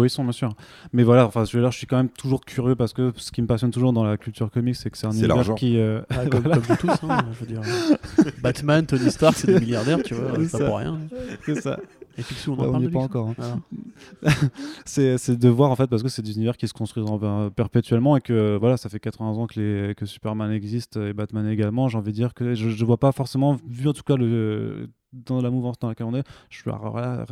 niveau 0.00 0.04
ils 0.06 0.10
sont, 0.10 0.22
bien 0.24 0.32
sûr. 0.32 0.52
Mais 0.92 1.02
voilà, 1.02 1.26
enfin, 1.26 1.44
je 1.44 1.56
veux 1.56 1.62
dire, 1.62 1.70
je 1.70 1.78
suis 1.78 1.86
quand 1.86 1.96
même 1.96 2.08
toujours 2.08 2.44
curieux 2.44 2.74
parce 2.74 2.92
que 2.92 3.12
ce 3.16 3.30
qui 3.32 3.42
me 3.42 3.46
passionne 3.46 3.70
toujours 3.70 3.92
dans 3.92 4.04
la 4.04 4.16
culture 4.16 4.50
comics, 4.50 4.76
c'est 4.76 4.90
que 4.90 4.98
c'est 4.98 5.06
un 5.06 5.12
univers 5.12 5.54
qui. 5.54 5.78
euh, 5.78 6.00
Ah, 6.10 6.26
comme, 6.30 6.40
voilà, 6.42 6.56
comme 6.56 6.64
nous 6.70 6.76
tous, 6.76 7.06
hein, 7.08 7.18
je 7.32 7.38
veux 7.40 7.46
dire. 7.46 7.60
Batman, 8.42 8.86
Tony 8.86 9.10
Stark, 9.10 9.36
c'est 9.36 9.46
des 9.52 9.60
milliardaires, 9.60 10.02
tu 10.02 10.14
vois, 10.14 10.32
C'est 10.46 10.58
pas 10.58 10.64
pour 10.66 10.78
rien. 10.78 10.98
c'est 11.44 11.60
ça. 11.60 11.78
Et 12.18 12.22
Picsou, 12.22 12.52
on 12.58 12.62
en 12.64 12.70
parle 12.72 12.82
de 12.84 12.88
pas 12.88 12.98
encore. 12.98 13.28
hein. 13.28 13.34
Voilà. 13.38 14.36
c'est 14.84 15.16
c'est 15.18 15.36
de 15.38 15.48
voir 15.48 15.70
en 15.70 15.76
fait 15.76 15.86
parce 15.86 16.02
que 16.02 16.08
c'est 16.08 16.22
des 16.22 16.34
univers 16.36 16.56
qui 16.56 16.66
se 16.68 16.72
construisent 16.74 17.06
en- 17.08 17.20
euh, 17.22 17.50
perpétuellement 17.50 18.16
et 18.16 18.20
que 18.20 18.56
voilà 18.58 18.76
ça 18.76 18.88
fait 18.88 18.98
80 18.98 19.28
ans 19.30 19.46
que, 19.46 19.60
les, 19.60 19.94
que 19.94 20.04
Superman 20.06 20.50
existe 20.50 20.96
et 20.96 21.12
Batman 21.12 21.46
également 21.48 21.88
j'ai 21.88 21.96
envie 21.98 22.10
de 22.10 22.16
dire 22.16 22.34
que 22.34 22.54
je, 22.54 22.70
je 22.70 22.84
vois 22.84 22.98
pas 22.98 23.12
forcément 23.12 23.56
vu 23.66 23.88
en 23.88 23.92
tout 23.92 24.02
cas 24.02 24.16
le 24.16 24.88
dans 25.12 25.40
la 25.42 25.50
mouvance 25.50 25.78
dans 25.78 25.88
laquelle 25.88 26.06
on 26.06 26.14
est 26.14 26.22
je 26.50 26.62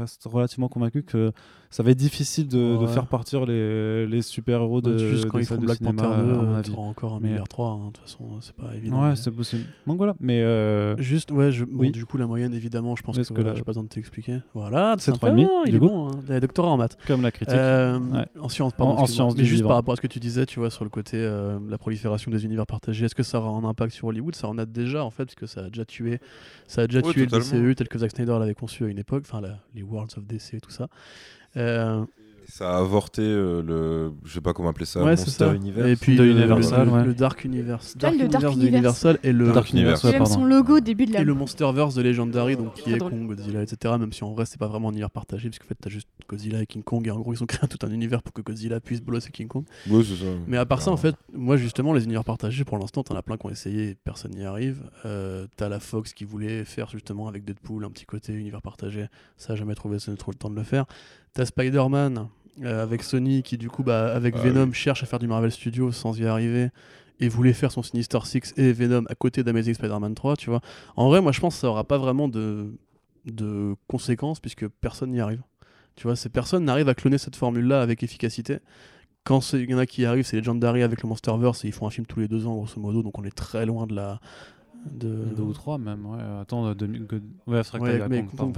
reste 0.01 0.25
relativement 0.25 0.69
convaincu 0.69 1.03
que 1.03 1.33
ça 1.71 1.83
va 1.83 1.91
être 1.91 1.99
difficile 1.99 2.49
de, 2.49 2.87
faire 2.87 3.07
partir 3.07 3.45
les, 3.47 4.07
les 4.07 4.23
super 4.23 4.61
héros 4.61 4.81
de, 4.81 4.97
Juste 4.97 5.27
quand 5.27 5.39
ils 5.39 5.45
font 5.45 5.57
Black 5.59 5.77
cinéma, 5.79 6.03
Panther 6.03 6.17
2, 6.25 6.33
à 6.33 6.37
mon 6.37 6.53
euh, 6.55 6.59
avis. 6.59 6.71
t'auras 6.73 6.89
encore 6.89 7.15
un 7.15 7.21
milliard 7.21 7.47
3, 7.47 7.69
hein, 7.71 7.79
de 7.89 7.93
toute 7.93 7.99
façon, 7.99 8.25
c'est 8.41 8.55
pas 8.57 8.75
évident. 8.75 9.03
ouais 9.03 9.11
mais- 9.11 9.17
c'est 9.17 9.31
possible 9.31 9.65
donc 9.87 9.99
voilà 9.99 10.15
mais 10.19 10.41
euh, 10.43 10.97
Juste, 10.99 11.31
ouais, 11.31 11.53
je, 11.53 11.65
bon, 11.65 11.81
Oui. 11.81 11.91
du 11.91 12.05
coup, 12.07 12.17
la 12.17 12.27
moyenne, 12.27 12.55
évidemment, 12.55 12.97
je 12.97 13.03
pense 13.03 13.17
que, 13.19 13.41
la- 13.43 13.55
j'ai 13.55 13.61
pas 13.63 13.67
besoin 13.73 13.83
de 13.85 13.89
t'expliquer. 13.89 14.39
Voilà, 14.55 14.97
C'est 14.99 15.13
sympa, 15.13 15.29
3,5, 15.31 15.49
il 15.67 15.71
du 15.71 15.77
est 15.77 15.79
coup. 15.81 15.87
bon, 15.89 16.09
hein. 16.09 16.21
Il 16.27 16.33
a 16.33 16.41
doctorat 16.41 16.69
en 16.71 16.77
maths. 16.79 16.97
comme 17.07 17.23
la 17.23 17.31
critique 17.31 17.55
Euh, 17.57 17.99
Ouais. 17.99 18.27
En 18.41 18.49
sciences, 18.49 18.73
pardon. 18.73 18.93
En- 18.95 18.97
en 18.97 19.03
excuse-moi. 19.03 19.31
sciences 19.31 19.37
Mais 19.39 19.45
juste 19.45 19.57
vivant. 19.57 19.69
par 19.69 19.77
rapport 19.77 19.93
à 19.93 19.97
ce 19.97 20.01
que 20.01 20.07
tu 20.07 20.19
disais, 20.21 20.47
tu 20.47 20.59
vois, 20.61 20.71
sur 20.71 20.85
le 20.85 20.91
côté 20.91 21.17
euh, 21.19 21.59
la 21.69 21.79
prolifération 21.79 22.31
des 22.31 22.45
univers 22.45 22.67
partagés, 22.67 23.05
est-ce 23.07 23.15
que 23.15 23.23
ça 23.23 23.39
aura 23.41 23.51
un 23.51 23.65
impact 23.69 23.93
sur 23.93 24.09
Hollywood? 24.09 24.35
Ça 24.35 24.49
en 24.49 24.57
a 24.59 24.65
déjà, 24.67 25.05
en 25.05 25.11
fait, 25.11 25.25
parce 25.27 25.35
que 25.35 25.47
ça 25.47 25.65
a 25.65 25.69
déjà 25.69 25.85
tué, 25.85 26.19
ça 26.67 26.83
a 26.83 26.87
déjà 26.87 27.03
tué 27.03 27.23
le 27.23 27.27
totalement. 27.27 27.45
Tel 27.75 27.89
que 27.89 27.99
Zack 27.99 28.11
Snyder 28.11 28.39
l'avait 28.39 28.55
conçu 28.55 28.85
à 28.85 28.89
une 28.89 28.99
époque, 28.99 29.25
enfin 29.29 29.43
les 29.75 29.83
Worlds 29.83 30.19
of 30.19 30.27
DC 30.27 30.55
et 30.55 30.61
tout 30.61 30.71
ça. 30.71 30.89
Euh, 31.57 32.05
Ça 32.51 32.75
a 32.75 32.79
avorté 32.79 33.21
euh, 33.23 33.63
le. 33.63 34.13
Je 34.25 34.33
sais 34.33 34.41
pas 34.41 34.53
comment 34.55 34.71
appeler 34.71 34.87
ça. 34.87 35.01
ouais, 35.01 35.11
Monster 35.17 35.31
ça. 35.31 35.55
Universe. 35.55 35.89
Et 35.89 35.97
puis 35.97 36.17
De 36.17 36.23
le, 36.25 36.31
Universal, 36.31 36.87
le- 36.87 36.93
ouais. 36.93 37.05
le 37.05 37.15
Dark 37.15 37.45
Universe, 37.45 37.97
Dark 37.97 38.15
le 38.17 38.27
Dark 38.27 38.43
Universe 38.43 38.57
de 38.57 38.61
Universe. 38.61 38.73
Universal 38.79 39.19
et 39.23 39.33
le 39.33 39.53
Dark 39.53 39.71
Universe, 39.71 40.05
ouais, 40.05 40.25
son 40.27 40.45
logo 40.45 40.79
au 40.79 40.81
début 40.81 41.05
de 41.07 41.13
la 41.13 41.21
et 41.21 41.25
le 41.25 41.35
Monsterverse 41.35 41.95
de 41.95 42.03
Legendary, 42.03 42.57
donc 42.57 42.75
qui 42.75 42.93
est. 42.93 42.99
Kong, 42.99 43.27
Godzilla, 43.27 43.63
etc. 43.63 43.95
Même 43.99 44.13
si 44.13 44.25
en 44.25 44.33
vrai 44.33 44.47
c'est 44.47 44.59
pas 44.59 44.67
vraiment 44.67 44.89
un 44.89 44.93
univers 44.93 45.11
partagé, 45.11 45.51
parce 45.51 45.59
qu'en 45.59 45.67
fait 45.67 45.77
t'as 45.81 45.91
juste 45.91 46.09
Godzilla 46.29 46.63
et 46.63 46.67
King 46.67 46.83
Kong, 46.83 47.07
et 47.07 47.11
en 47.11 47.21
gros 47.21 47.33
ils 47.35 47.43
ont 47.43 47.47
créé 47.47 47.69
tout 47.69 47.85
un 47.87 47.91
univers 47.91 48.23
pour 48.23 48.33
que 48.33 48.41
Godzilla 48.41 48.81
puisse 48.81 49.03
bolosser 49.03 49.31
King 49.31 49.49
Kong. 49.49 49.65
Ouais, 49.91 50.03
c'est 50.03 50.17
ça. 50.17 50.31
Mais 50.47 50.57
à 50.57 50.65
part 50.67 50.81
ça, 50.83 50.91
en 50.91 50.97
fait, 50.97 51.15
moi 51.35 51.57
justement, 51.59 51.93
les 51.93 52.05
univers 52.05 52.25
partagés, 52.25 52.65
pour 52.65 52.79
l'instant, 52.79 53.03
t'en 53.03 53.15
as 53.15 53.23
plein 53.23 53.37
qui 53.37 53.47
ont 53.47 53.51
essayé, 53.51 53.91
et 53.91 53.95
personne 53.95 54.33
n'y 54.33 54.45
arrive. 54.45 54.83
Euh, 55.05 55.47
t'as 55.57 55.69
la 55.69 55.81
Fox 55.81 56.15
qui 56.15 56.25
voulait 56.25 56.65
faire 56.65 56.89
justement 56.89 57.29
avec 57.29 57.45
Deadpool 57.45 57.85
un 57.85 57.91
petit 57.91 58.07
côté 58.07 58.33
univers 58.33 58.63
partagé, 58.63 59.07
ça 59.37 59.53
a 59.53 59.57
jamais 59.57 59.75
trouvé, 59.75 59.99
ça 59.99 60.11
n'a 60.11 60.17
trop 60.17 60.33
le 60.33 60.39
temps 60.39 60.51
de 60.51 60.57
le 60.57 60.63
faire. 60.63 60.87
T'as 61.35 61.45
Spider-Man. 61.45 62.29
Euh, 62.63 62.83
avec 62.83 63.03
Sony 63.03 63.43
qui 63.43 63.57
du 63.59 63.69
coup 63.71 63.83
bah, 63.83 64.13
avec 64.15 64.35
Ah 64.37 64.43
Venom 64.43 64.73
cherche 64.73 65.03
à 65.03 65.07
faire 65.07 65.19
du 65.19 65.27
Marvel 65.29 65.51
Studios 65.53 65.93
sans 65.93 66.19
y 66.19 66.27
arriver 66.27 66.71
et 67.21 67.29
voulait 67.29 67.53
faire 67.53 67.73
son 67.73 67.83
Sinister 67.83 68.19
Six 68.25 68.55
et 68.57 68.73
Venom 68.73 69.05
à 69.09 69.15
côté 69.15 69.43
d'Amazing 69.43 69.75
Spider-Man 69.75 70.15
3, 70.15 70.37
tu 70.37 70.51
vois. 70.51 70.61
En 70.97 71.09
vrai, 71.09 71.21
moi 71.21 71.33
je 71.33 71.41
pense 71.41 71.55
que 71.57 71.61
ça 71.61 71.69
aura 71.69 71.85
pas 71.85 71.99
vraiment 71.99 72.29
de, 72.29 72.73
de 73.27 73.75
conséquences 73.89 74.41
puisque 74.41 74.67
personne 74.69 75.11
n'y 75.11 75.21
arrive. 75.21 75.43
Tu 75.97 76.05
vois, 76.05 76.15
ces 76.15 76.29
personnes 76.29 76.65
n'arrivent 76.65 76.89
à 76.89 76.95
cloner 76.95 77.19
cette 77.19 77.35
formule-là 77.37 77.83
avec 77.83 78.03
efficacité. 78.05 78.59
Quand 79.25 79.41
c'est- 79.41 79.61
il 79.61 79.69
y 79.71 79.75
en 79.75 79.79
a 79.79 79.87
qui 79.87 80.05
arrivent, 80.05 80.25
c'est 80.25 80.37
Legendary 80.37 80.83
avec 80.83 81.03
le 81.03 81.09
Monsterverse 81.09 81.65
et 81.65 81.69
ils 81.69 81.73
font 81.75 81.87
un 81.87 81.91
film 81.91 82.07
tous 82.07 82.21
les 82.21 82.29
deux 82.29 82.47
ans 82.47 82.55
grosso 82.55 82.81
modo, 82.81 83.03
donc 83.03 83.19
on 83.19 83.25
est 83.25 83.35
très 83.35 83.67
loin 83.67 83.87
de 83.87 83.95
la. 83.97 84.21
De... 84.87 85.35
Deux 85.37 85.43
ou 85.43 85.53
trois 85.53 85.77
même, 85.79 86.07
ouais. 86.07 86.19
Attends, 86.41 86.73
2000... 86.75 87.05
God- 87.07 87.23
Ouais, 87.47 87.63
c'est 87.63 87.77
vrai 87.77 87.79
que 87.79 87.85
Ouais, 88.03 88.09
mais 88.09 88.25
compte, 88.25 88.57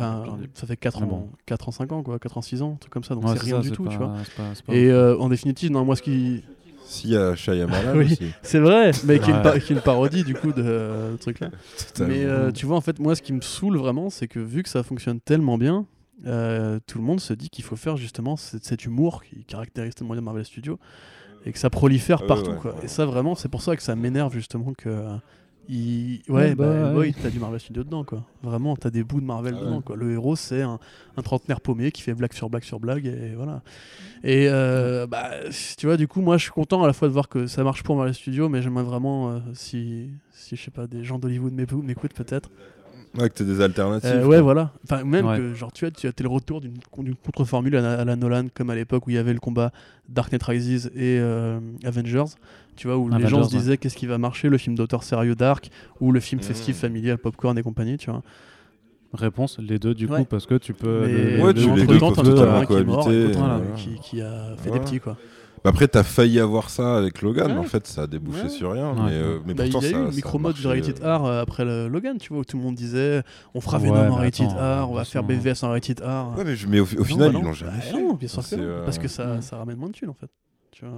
ça 0.55 0.67
fait 0.67 0.77
4 0.77 1.01
Mais 1.01 1.07
ans, 1.07 1.09
bon. 1.09 1.29
4 1.47 1.69
ans, 1.69 1.73
5 1.73 1.91
ans, 1.93 2.03
quoi, 2.03 2.19
4 2.19 2.37
ans, 2.39 2.43
6 2.43 2.63
ans, 2.63 2.73
un 2.75 2.77
truc 2.77 2.93
comme 2.93 3.05
ça, 3.05 3.15
donc 3.15 3.25
Ouais, 3.25 3.33
c'est 3.37 3.43
rien 3.45 3.57
ça, 3.57 3.63
du 3.63 3.73
tout, 3.73 3.85
pas- 3.85 3.91
tu 3.91 3.97
vois. 3.97 4.15
pas- 4.37 4.75
Et 4.75 4.91
euh, 4.91 5.17
en 5.19 5.29
définitive, 5.29 5.71
non, 5.71 5.85
moi 5.85 5.97
ce 5.97 6.03
qui. 6.03 6.43
S'il 6.85 7.11
y 7.11 7.17
a 7.17 7.35
Shyamalan 7.37 7.93
Oui. 7.97 8.05
aussi. 8.13 8.33
C'est 8.43 8.59
vrai, 8.59 8.91
mais 9.05 9.19
qui, 9.21 9.31
est 9.31 9.71
une 9.71 9.81
parodie 9.81 10.25
du 10.25 10.35
coup 10.35 10.53
de 10.53 10.63
euh, 10.63 11.13
ce 11.17 11.23
truc-là. 11.23 11.51
Mais 12.01 12.25
euh, 12.25 12.51
tu 12.53 12.67
vois, 12.67 12.77
en 12.77 12.81
fait, 12.81 12.99
moi 12.99 13.15
ce 13.15 13.23
qui 13.23 13.33
me 13.33 13.41
saoule 13.41 13.77
vraiment, 13.77 14.11
c'est 14.11 14.27
que 14.29 14.41
vu 14.41 14.63
que 14.63 14.69
ça 14.69 14.83
fonctionne 14.83 15.21
tellement 15.21 15.57
bien, 15.57 15.87
euh, 16.27 16.81
tout 16.87 16.99
le 16.99 17.05
monde 17.05 17.21
se 17.21 17.33
dit 17.33 17.49
qu'il 17.49 17.65
faut 17.65 17.77
faire 17.77 17.97
justement 17.97 18.37
cet, 18.37 18.65
cet 18.65 18.85
humour 18.85 19.23
qui 19.23 19.45
caractérise 19.45 19.95
tellement 19.95 20.15
bien 20.15 20.23
Marvel 20.23 20.45
Studios 20.45 20.79
et 21.47 21.53
que 21.53 21.59
ça 21.59 21.71
prolifère 21.71 22.23
ouais, 22.23 22.27
partout. 22.27 22.51
ouais. 22.51 22.57
quoi. 22.61 22.75
Et 22.83 22.89
ça, 22.89 23.07
vraiment, 23.07 23.35
c'est 23.37 23.49
pour 23.49 23.63
ça 23.63 23.77
que 23.77 23.83
ça 23.83 23.95
m'énerve 23.97 24.33
justement 24.35 24.73
que. 24.75 25.05
Il... 25.71 26.21
Ouais, 26.29 26.55
bah, 26.55 26.67
bah, 26.93 26.95
ouais. 26.95 27.15
T'as 27.23 27.31
du 27.31 27.39
Marvel 27.39 27.61
Studio 27.61 27.85
dedans, 27.85 28.05
quoi. 28.05 28.25
Vraiment, 28.43 28.77
t'as 28.77 28.91
des 28.91 29.05
bouts 29.05 29.21
de 29.21 29.27
Marvel 29.27 29.55
Ah 29.57 29.61
dedans, 29.65 29.77
ouais. 29.77 29.83
quoi. 29.83 29.97
Le 29.97 30.13
héros, 30.13 30.37
c'est 30.37 30.63
un, 30.63 30.79
un 31.17 31.23
trentenaire 31.23 31.61
paumé 31.61 31.93
qui 31.93 32.03
fait 32.03 32.15
blague 32.15 32.33
sur 32.33 32.51
blague 32.51 32.65
sur 32.65 32.81
blague, 32.81 33.07
et 33.07 33.35
voilà. 33.37 33.63
Et 34.25 34.49
euh, 34.51 35.07
bah, 35.07 35.31
tu 35.79 35.87
vois, 35.87 35.97
du 35.97 36.09
coup, 36.09 36.21
moi, 36.21 36.37
je 36.37 36.43
suis 36.43 36.53
content 36.53 36.83
à 36.83 36.87
la 36.87 36.93
fois 36.93 37.09
de 37.09 37.13
voir 37.13 37.29
que 37.29 37.47
ça 37.47 37.63
marche 37.65 37.83
pour 37.83 37.97
Marvel 37.97 38.15
Studios, 38.15 38.49
mais 38.49 38.63
j'aimerais 38.63 38.85
vraiment, 38.85 39.31
euh, 39.31 39.39
si, 39.55 40.11
si, 40.33 40.57
je 40.57 40.63
sais 40.63 40.71
pas, 40.71 40.87
des 40.87 41.05
gens 41.05 41.19
d'Hollywood 41.19 41.53
m'écou- 41.55 41.83
m'écoutent 41.83 42.15
peut-être. 42.15 42.51
Ouais, 43.19 43.29
que 43.29 43.35
t'aies 43.35 43.45
des 43.45 43.61
alternatives. 43.61 44.09
Euh, 44.09 44.25
ouais, 44.27 44.41
voilà. 44.41 44.71
Enfin, 44.85 45.03
même 45.03 45.27
Ouais. 45.27 45.37
que, 45.37 45.55
genre, 45.55 45.73
tu 45.73 45.85
as, 45.85 45.91
tu 45.91 46.07
as 46.07 46.13
t'es 46.13 46.23
le 46.23 46.29
retour 46.29 46.61
d'une 46.61 46.75
d'une 46.99 47.17
contre-formule 47.17 47.75
à, 47.77 47.81
la- 47.81 47.95
à 48.01 48.05
la 48.05 48.15
Nolan, 48.15 48.45
comme 48.55 48.71
à 48.71 48.75
l'époque 48.77 49.07
où 49.07 49.11
il 49.11 49.17
y 49.17 49.19
avait 49.19 49.33
le 49.33 49.41
combat 49.41 49.73
Dark 50.09 50.31
Knight 50.31 50.43
Rises 50.45 50.93
et 50.95 51.19
euh, 51.19 51.59
Avengers. 51.85 52.25
Tu 52.77 52.87
vois, 52.87 52.97
où 52.97 53.09
les 53.09 53.27
gens 53.27 53.43
se 53.43 53.51
disaient 53.57 53.77
qu'est-ce 53.79 53.97
qui 53.97 54.07
va 54.07 54.17
marcher, 54.19 54.49
le 54.49 54.59
film 54.59 54.77
d'auteur 54.77 55.03
sérieux 55.03 55.35
Dark 55.35 55.71
ou 56.01 56.13
le 56.13 56.21
film 56.21 56.41
Mmh. 56.41 56.45
festif 56.45 56.77
familial 56.79 57.19
Popcorn 57.19 57.59
et 57.59 57.63
compagnie, 57.63 57.99
tu 57.99 58.11
vois. 58.11 58.23
Réponse, 59.13 59.59
les 59.59 59.81
deux 59.81 59.93
du 59.93 60.07
Ouais. 60.07 60.19
coup, 60.21 60.25
parce 60.25 60.47
que 60.47 60.55
tu 60.55 60.73
peux. 60.73 61.03
Mais 61.05 61.13
le- 61.37 61.43
Ouais, 61.43 61.53
le- 61.53 61.61
tu 61.61 61.69
le- 61.69 61.75
les 61.75 61.87
deux 61.87 61.99
temps, 61.99 62.13
as 62.13 62.21
un 62.61 62.65
qui 62.65 62.73
est 62.75 62.85
mort 62.85 63.11
et 63.11 63.33
voilà. 63.33 63.55
euh, 63.57 63.75
qui, 63.77 63.99
qui 64.01 64.21
a 64.23 64.55
fait 64.57 64.71
des 64.71 64.79
petits, 64.79 65.01
quoi. 65.01 65.17
Bah 65.63 65.71
Après, 65.71 65.89
t'as 65.89 66.03
failli 66.03 66.41
avoir 66.41 66.71
ça 66.71 66.97
avec 66.97 67.21
Logan, 67.21 67.53
Ouais. 67.53 67.59
en 67.59 67.65
fait, 67.65 67.87
ça 67.87 68.03
a 68.03 68.07
débouché 68.07 68.45
Ouais. 68.45 68.49
sur 68.49 68.73
rien. 68.73 68.93
Ouais. 68.95 69.03
Mais, 69.05 69.13
euh, 69.13 69.39
mais 69.45 69.53
Bah, 69.55 69.67
il 69.67 69.73
pourtant, 69.73 69.87
y 69.87 69.91
a 69.91 69.93
ça, 69.93 69.99
eu 70.01 70.07
a 70.07 70.11
micro-mode 70.11 70.55
du 70.55 70.67
marché, 70.67 70.81
Rated 70.81 71.03
euh, 71.05 71.17
R 71.19 71.25
euh, 71.27 71.43
après 71.43 71.65
le 71.67 71.89
Logan, 71.89 72.17
tu 72.19 72.31
vois, 72.33 72.39
où 72.41 72.45
tout 72.45 72.57
le 72.57 72.63
monde 72.63 72.75
disait 72.77 73.23
on 73.55 73.61
fera 73.61 73.77
Ouais, 73.79 73.85
Venom 73.89 73.97
en 74.11 74.17
mais 74.17 74.25
Rated 74.25 74.47
attends, 74.47 74.85
R, 74.87 74.91
on 74.91 74.95
va 74.95 75.03
de 75.03 75.09
faire 75.09 75.23
BVS 75.23 75.63
en 75.63 75.69
Rated 75.69 76.01
R. 76.01 76.35
Ouais, 76.39 76.45
mais, 76.45 76.57
je- 76.57 76.67
mais 76.67 76.81
au, 76.81 76.85
au 76.85 76.99
Non, 77.01 77.05
final, 77.05 77.33
bah 77.33 77.39
ils 77.39 77.43
non. 77.43 77.49
l'ont 77.49 77.53
jamais 77.53 77.73
Bah 77.73 77.81
fait. 77.81 77.93
non, 78.03 78.15
bien 78.15 78.29
sûr 78.29 78.43
que 78.43 78.49
C'est, 78.49 78.57
non, 78.57 78.63
euh, 78.65 78.85
parce 78.85 78.99
que 78.99 79.09
ça, 79.09 79.33
Ouais. 79.35 79.43
ça 79.43 79.57
ramène 79.59 79.77
moins 79.77 79.89
de 79.89 79.93
thunes 79.95 80.09
en 80.09 80.15
fait. 80.15 80.31
Tu 80.73 80.85
vois. 80.87 80.95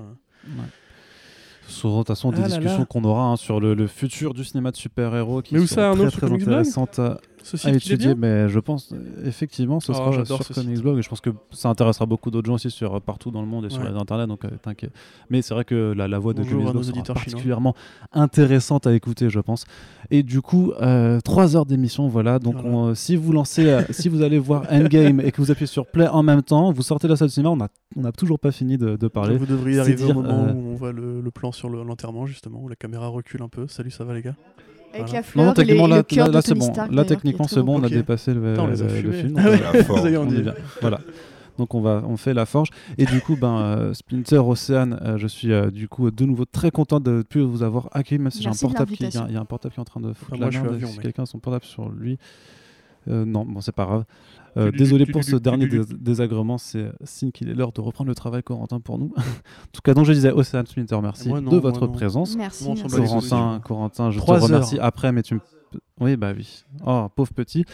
Ce 1.69 1.87
de 1.87 1.93
toute 1.99 2.07
façon 2.09 2.31
des 2.33 2.39
Ah 2.39 2.49
là 2.49 2.59
discussions 2.59 2.85
qu'on 2.85 3.05
aura 3.05 3.25
hein, 3.25 3.37
sur 3.37 3.59
le, 3.61 3.75
le 3.75 3.87
futur 3.87 4.35
du 4.35 4.45
cinéma 4.45 4.71
de 4.73 4.77
super-héros 4.77 5.43
qui 5.43 5.55
Mais 5.55 5.61
où 5.61 5.67
sont 5.67 5.77
ça, 5.77 5.91
Arnaud, 5.91 6.11
très, 6.11 6.27
très 6.27 6.33
intéressantes 6.33 6.99
à, 6.99 7.19
À 7.65 7.71
étudier, 7.71 7.97
bien 7.97 8.15
mais 8.17 8.49
je 8.49 8.59
pense 8.61 8.95
effectivement 9.25 9.81
ce 9.81 9.93
Oh, 9.93 9.95
sera 9.95 10.13
j'adore 10.13 10.43
sur 10.43 10.47
ce 10.47 10.53
Comics 10.61 10.77
site. 10.77 10.83
Blog 10.83 10.99
et 10.99 11.03
je 11.03 11.09
pense 11.09 11.21
que 11.21 11.31
ça 11.51 11.69
intéressera 11.69 12.07
beaucoup 12.07 12.31
d'autres 12.31 12.47
gens 12.47 12.55
aussi 12.55 12.71
sur, 12.71 13.01
partout 13.01 13.31
dans 13.31 13.41
le 13.43 13.49
monde 13.49 13.65
et 13.67 13.71
sur 13.71 13.83
les 13.83 13.91
internets, 13.97 14.27
donc 14.27 14.45
euh, 14.45 14.51
t'inquiète. 14.63 14.93
Mais 15.31 15.43
c'est 15.43 15.53
vrai 15.55 15.65
que 15.65 15.93
la, 15.97 16.09
la 16.09 16.19
voix 16.19 16.33
de 16.35 16.43
Bonjour 16.43 16.53
Comics 16.59 16.69
à 16.69 16.73
Blog 16.73 16.77
nos 16.77 16.83
sera 16.83 16.95
chinois. 17.03 17.15
particulièrement 17.15 17.75
intéressante 18.13 18.87
à 18.87 18.95
écouter, 18.95 19.31
je 19.31 19.41
pense. 19.41 19.65
Et 20.11 20.23
du 20.23 20.41
coup, 20.43 20.73
euh, 20.81 21.21
trois 21.21 21.57
heures 21.57 21.67
d'émission, 21.67 22.09
voilà. 22.09 22.39
Donc 22.39 22.55
Voilà. 22.55 22.69
on, 22.69 22.87
euh, 22.89 22.95
si 22.95 23.17
vous 23.17 23.33
lancez, 23.33 23.69
euh, 23.69 23.83
si 23.91 24.09
vous 24.09 24.23
allez 24.23 24.39
voir 24.39 24.65
Endgame 24.71 25.21
et 25.21 25.33
que 25.33 25.41
vous 25.41 25.51
appuyez 25.51 25.67
sur 25.67 25.87
Play 25.87 26.07
en 26.09 26.23
même 26.23 26.43
temps, 26.43 26.73
vous 26.73 26.83
sortez 26.83 27.07
de 27.07 27.13
la 27.13 27.17
salle 27.17 27.29
de 27.29 27.33
cinéma, 27.33 27.51
on 27.51 27.57
n'a 27.57 27.69
on 27.97 28.05
a 28.05 28.13
toujours 28.13 28.39
pas 28.39 28.53
fini 28.53 28.79
de, 28.79 28.97
de 28.97 29.09
parler. 29.09 29.37
Vous 29.37 29.45
devriez 29.47 29.79
arriver 29.81 29.97
dire, 30.05 30.17
au 30.17 30.23
moment 30.23 30.45
où 30.53 30.71
on 30.73 30.75
voit 30.77 30.93
le, 30.93 31.21
le 31.21 31.31
plan 31.31 31.53
sur 31.53 31.69
le- 31.69 31.83
l'enterrement, 31.83 32.25
justement, 32.27 32.61
où 32.63 32.69
la 32.69 32.77
caméra 32.77 33.09
recule 33.09 33.43
un 33.43 33.49
peu. 33.49 33.67
Salut, 33.69 33.91
ça 33.91 34.05
va 34.05 34.15
les 34.15 34.23
gars? 34.23 34.35
Avec 34.95 35.07
Voilà. 35.07 35.13
la 35.13 35.19
Non, 35.19 35.23
fleur, 35.23 35.45
non, 35.47 35.53
et 35.53 35.55
les- 35.55 35.55
techniquement, 35.67 35.87
là, 35.87 35.97
le 35.97 36.03
cœur 36.03 36.25
là, 36.27 36.29
de 36.29 36.35
là, 36.35 36.43
c'est 36.43 36.49
Tony 36.55 36.61
bon. 36.67 36.73
Stark, 36.75 36.93
Là, 36.93 37.05
techniquement, 37.05 37.49
c'est 37.49 37.63
bon, 37.63 37.81
on 37.81 37.83
a 37.85 37.89
dépassé 37.89 38.35
le, 38.35 38.41
Putain, 38.53 38.63
on 38.65 38.67
les 38.69 38.83
a 38.83 38.87
le- 38.87 39.01
le 39.01 39.13
film. 39.13 39.43
Voilà. 40.81 41.01
Donc 41.59 41.75
on 41.75 41.81
va, 41.83 42.03
on 42.07 42.17
fait 42.17 42.33
la 42.35 42.47
forge. 42.47 42.69
Et 42.97 43.05
du 43.05 43.21
coup, 43.21 43.37
ben, 43.37 43.59
euh, 43.59 43.95
Splinter 43.95 44.39
Ocean, 44.39 44.93
euh, 45.03 45.19
je 45.19 45.27
suis 45.27 45.53
euh, 45.53 45.71
du 45.71 45.87
coup 45.87 46.11
de 46.11 46.25
nouveau 46.25 46.45
très 46.47 46.71
content 46.71 46.99
de 46.99 47.11
ne 47.11 47.23
plus 47.23 47.43
vous 47.43 47.63
avoir 47.63 47.89
accueilli, 47.93 48.19
même 48.21 48.31
si 48.31 48.43
j'ai 48.43 48.49
un 48.49 48.53
portable 48.53 48.91
qui, 48.93 49.05
il 49.05 49.15
y 49.15 49.19
a- 49.19 49.29
y, 49.31 49.37
un 49.37 49.45
portable 49.45 49.75
qui 49.75 49.79
est 49.79 49.83
en 49.83 49.85
train 49.85 50.01
de 50.01 50.13
foutre 50.15 50.31
Ah, 50.33 50.37
la 50.37 50.41
moi, 50.41 50.51
je 50.51 50.57
suis 50.57 50.63
merde. 50.63 50.75
avion, 50.77 50.89
si 50.89 50.99
quelqu'un 50.99 51.25
a 51.25 51.27
son 51.27 51.39
portable 51.39 51.65
sur 51.65 51.89
lui. 51.91 52.19
Euh, 53.09 53.25
non, 53.27 53.45
bon, 53.45 53.61
c'est 53.61 53.73
pas 53.75 53.85
grave. 53.85 54.05
Euh, 54.57 54.71
désolé 54.71 55.07
pour 55.07 55.25
ce 55.25 55.37
dernier 55.37 55.67
dés- 55.67 55.81
désagrément, 55.99 56.59
c'est 56.59 56.93
signe 57.05 57.31
qu'il 57.33 57.49
est 57.49 57.55
l'heure 57.55 57.73
de 57.73 57.81
reprendre 57.81 58.09
le 58.09 58.15
travail, 58.15 58.43
Corentin, 58.43 58.81
pour 58.81 58.99
nous. 58.99 59.13
en 59.17 59.71
tout 59.73 59.81
cas, 59.83 59.95
donc 59.95 60.05
je 60.05 60.13
disais, 60.13 60.31
Océane 60.31 60.67
Splinter, 60.67 60.99
merci 61.03 61.29
non, 61.31 61.41
de 61.41 61.57
votre 61.57 61.87
présence. 61.87 62.37
Merci. 62.37 62.69
Merci. 62.69 62.85
Corentin, 62.97 63.61
Corentin, 63.65 64.11
je 64.11 64.19
Trois 64.19 64.39
te 64.39 64.45
remercie 64.45 64.77
heures. 64.79 64.85
après, 64.85 65.11
mais 65.13 65.23
tu 65.23 65.35
me. 65.35 65.41
Oui, 66.01 66.17
bah 66.17 66.33
oui. 66.37 66.65
Oh, 66.87 67.07
pauvre 67.15 67.33
petit. 67.33 67.65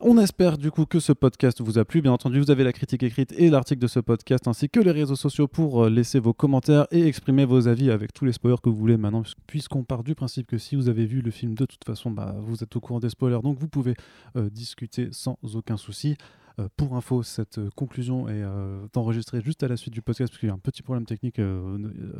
On 0.00 0.18
espère 0.18 0.58
du 0.58 0.70
coup 0.70 0.84
que 0.86 1.00
ce 1.00 1.12
podcast 1.12 1.60
vous 1.60 1.78
a 1.78 1.84
plu. 1.84 2.02
Bien 2.02 2.12
entendu, 2.12 2.40
vous 2.40 2.50
avez 2.50 2.64
la 2.64 2.72
critique 2.72 3.02
écrite 3.02 3.32
et 3.38 3.50
l'article 3.50 3.80
de 3.80 3.86
ce 3.86 4.00
podcast, 4.00 4.48
ainsi 4.48 4.68
que 4.68 4.80
les 4.80 4.90
réseaux 4.90 5.16
sociaux 5.16 5.46
pour 5.48 5.84
euh, 5.84 5.90
laisser 5.90 6.18
vos 6.18 6.32
commentaires 6.32 6.86
et 6.90 7.06
exprimer 7.06 7.44
vos 7.44 7.68
avis 7.68 7.90
avec 7.90 8.12
tous 8.12 8.24
les 8.24 8.32
spoilers 8.32 8.56
que 8.62 8.68
vous 8.68 8.76
voulez 8.76 8.96
maintenant, 8.96 9.22
puis- 9.22 9.34
puisqu'on 9.46 9.84
part 9.84 10.02
du 10.04 10.14
principe 10.14 10.46
que 10.46 10.58
si 10.58 10.76
vous 10.76 10.88
avez 10.88 11.04
vu 11.06 11.20
le 11.20 11.30
film 11.30 11.54
de 11.54 11.64
toute 11.66 11.84
façon, 11.84 12.10
bah, 12.10 12.34
vous 12.40 12.62
êtes 12.62 12.74
au 12.76 12.80
courant 12.80 13.00
des 13.00 13.10
spoilers, 13.10 13.40
donc 13.42 13.58
vous 13.58 13.68
pouvez 13.68 13.94
euh, 14.36 14.48
discuter 14.50 15.08
sans 15.12 15.38
aucun 15.54 15.76
souci. 15.76 16.16
Euh, 16.58 16.68
pour 16.76 16.96
info, 16.96 17.22
cette 17.22 17.58
euh, 17.58 17.70
conclusion 17.76 18.28
est 18.28 18.42
euh, 18.42 18.86
enregistrée 18.96 19.40
juste 19.40 19.62
à 19.62 19.68
la 19.68 19.76
suite 19.76 19.94
du 19.94 20.02
podcast, 20.02 20.32
parce 20.32 20.42
y 20.42 20.50
a 20.50 20.54
un 20.54 20.58
petit 20.58 20.82
problème 20.82 21.06
technique, 21.06 21.40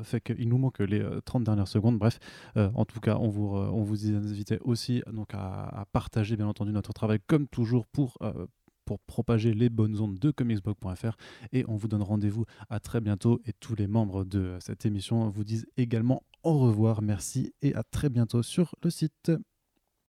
fait 0.02 0.20
qu'il 0.20 0.48
nous 0.48 0.58
manque 0.58 0.78
les 0.78 1.00
euh, 1.00 1.20
30 1.20 1.44
dernières 1.44 1.68
secondes. 1.68 1.98
Bref, 1.98 2.18
en 2.56 2.84
tout 2.84 3.00
cas, 3.00 3.16
on 3.20 3.28
vous, 3.28 3.56
on 3.56 3.84
invitait 4.14 4.58
aussi 4.62 5.02
donc, 5.12 5.30
à, 5.32 5.84
partager, 5.92 6.36
bien 6.36 6.46
entendu, 6.46 6.72
notre 6.72 6.92
travail, 6.92 7.18
comme 7.26 7.46
toujours, 7.48 7.86
pour, 7.86 8.18
pour 8.84 8.98
propager 9.00 9.54
les 9.54 9.68
bonnes 9.68 9.98
ondes 10.00 10.18
de 10.18 10.30
comicsblog.fr. 10.30 11.16
Et 11.52 11.64
on 11.68 11.76
vous 11.76 11.88
donne 11.88 12.02
rendez-vous 12.02 12.44
à 12.68 12.80
très 12.80 13.00
bientôt. 13.00 13.40
Et 13.46 13.52
tous 13.52 13.74
les 13.74 13.86
membres 13.86 14.24
de 14.24 14.56
cette 14.60 14.86
émission 14.86 15.28
vous 15.30 15.44
disent 15.44 15.66
également 15.76 16.22
au 16.42 16.58
revoir, 16.58 17.02
merci, 17.02 17.52
et 17.62 17.74
à 17.74 17.82
très 17.82 18.08
bientôt 18.08 18.42
sur 18.42 18.74
le 18.82 18.90
site. 18.90 19.32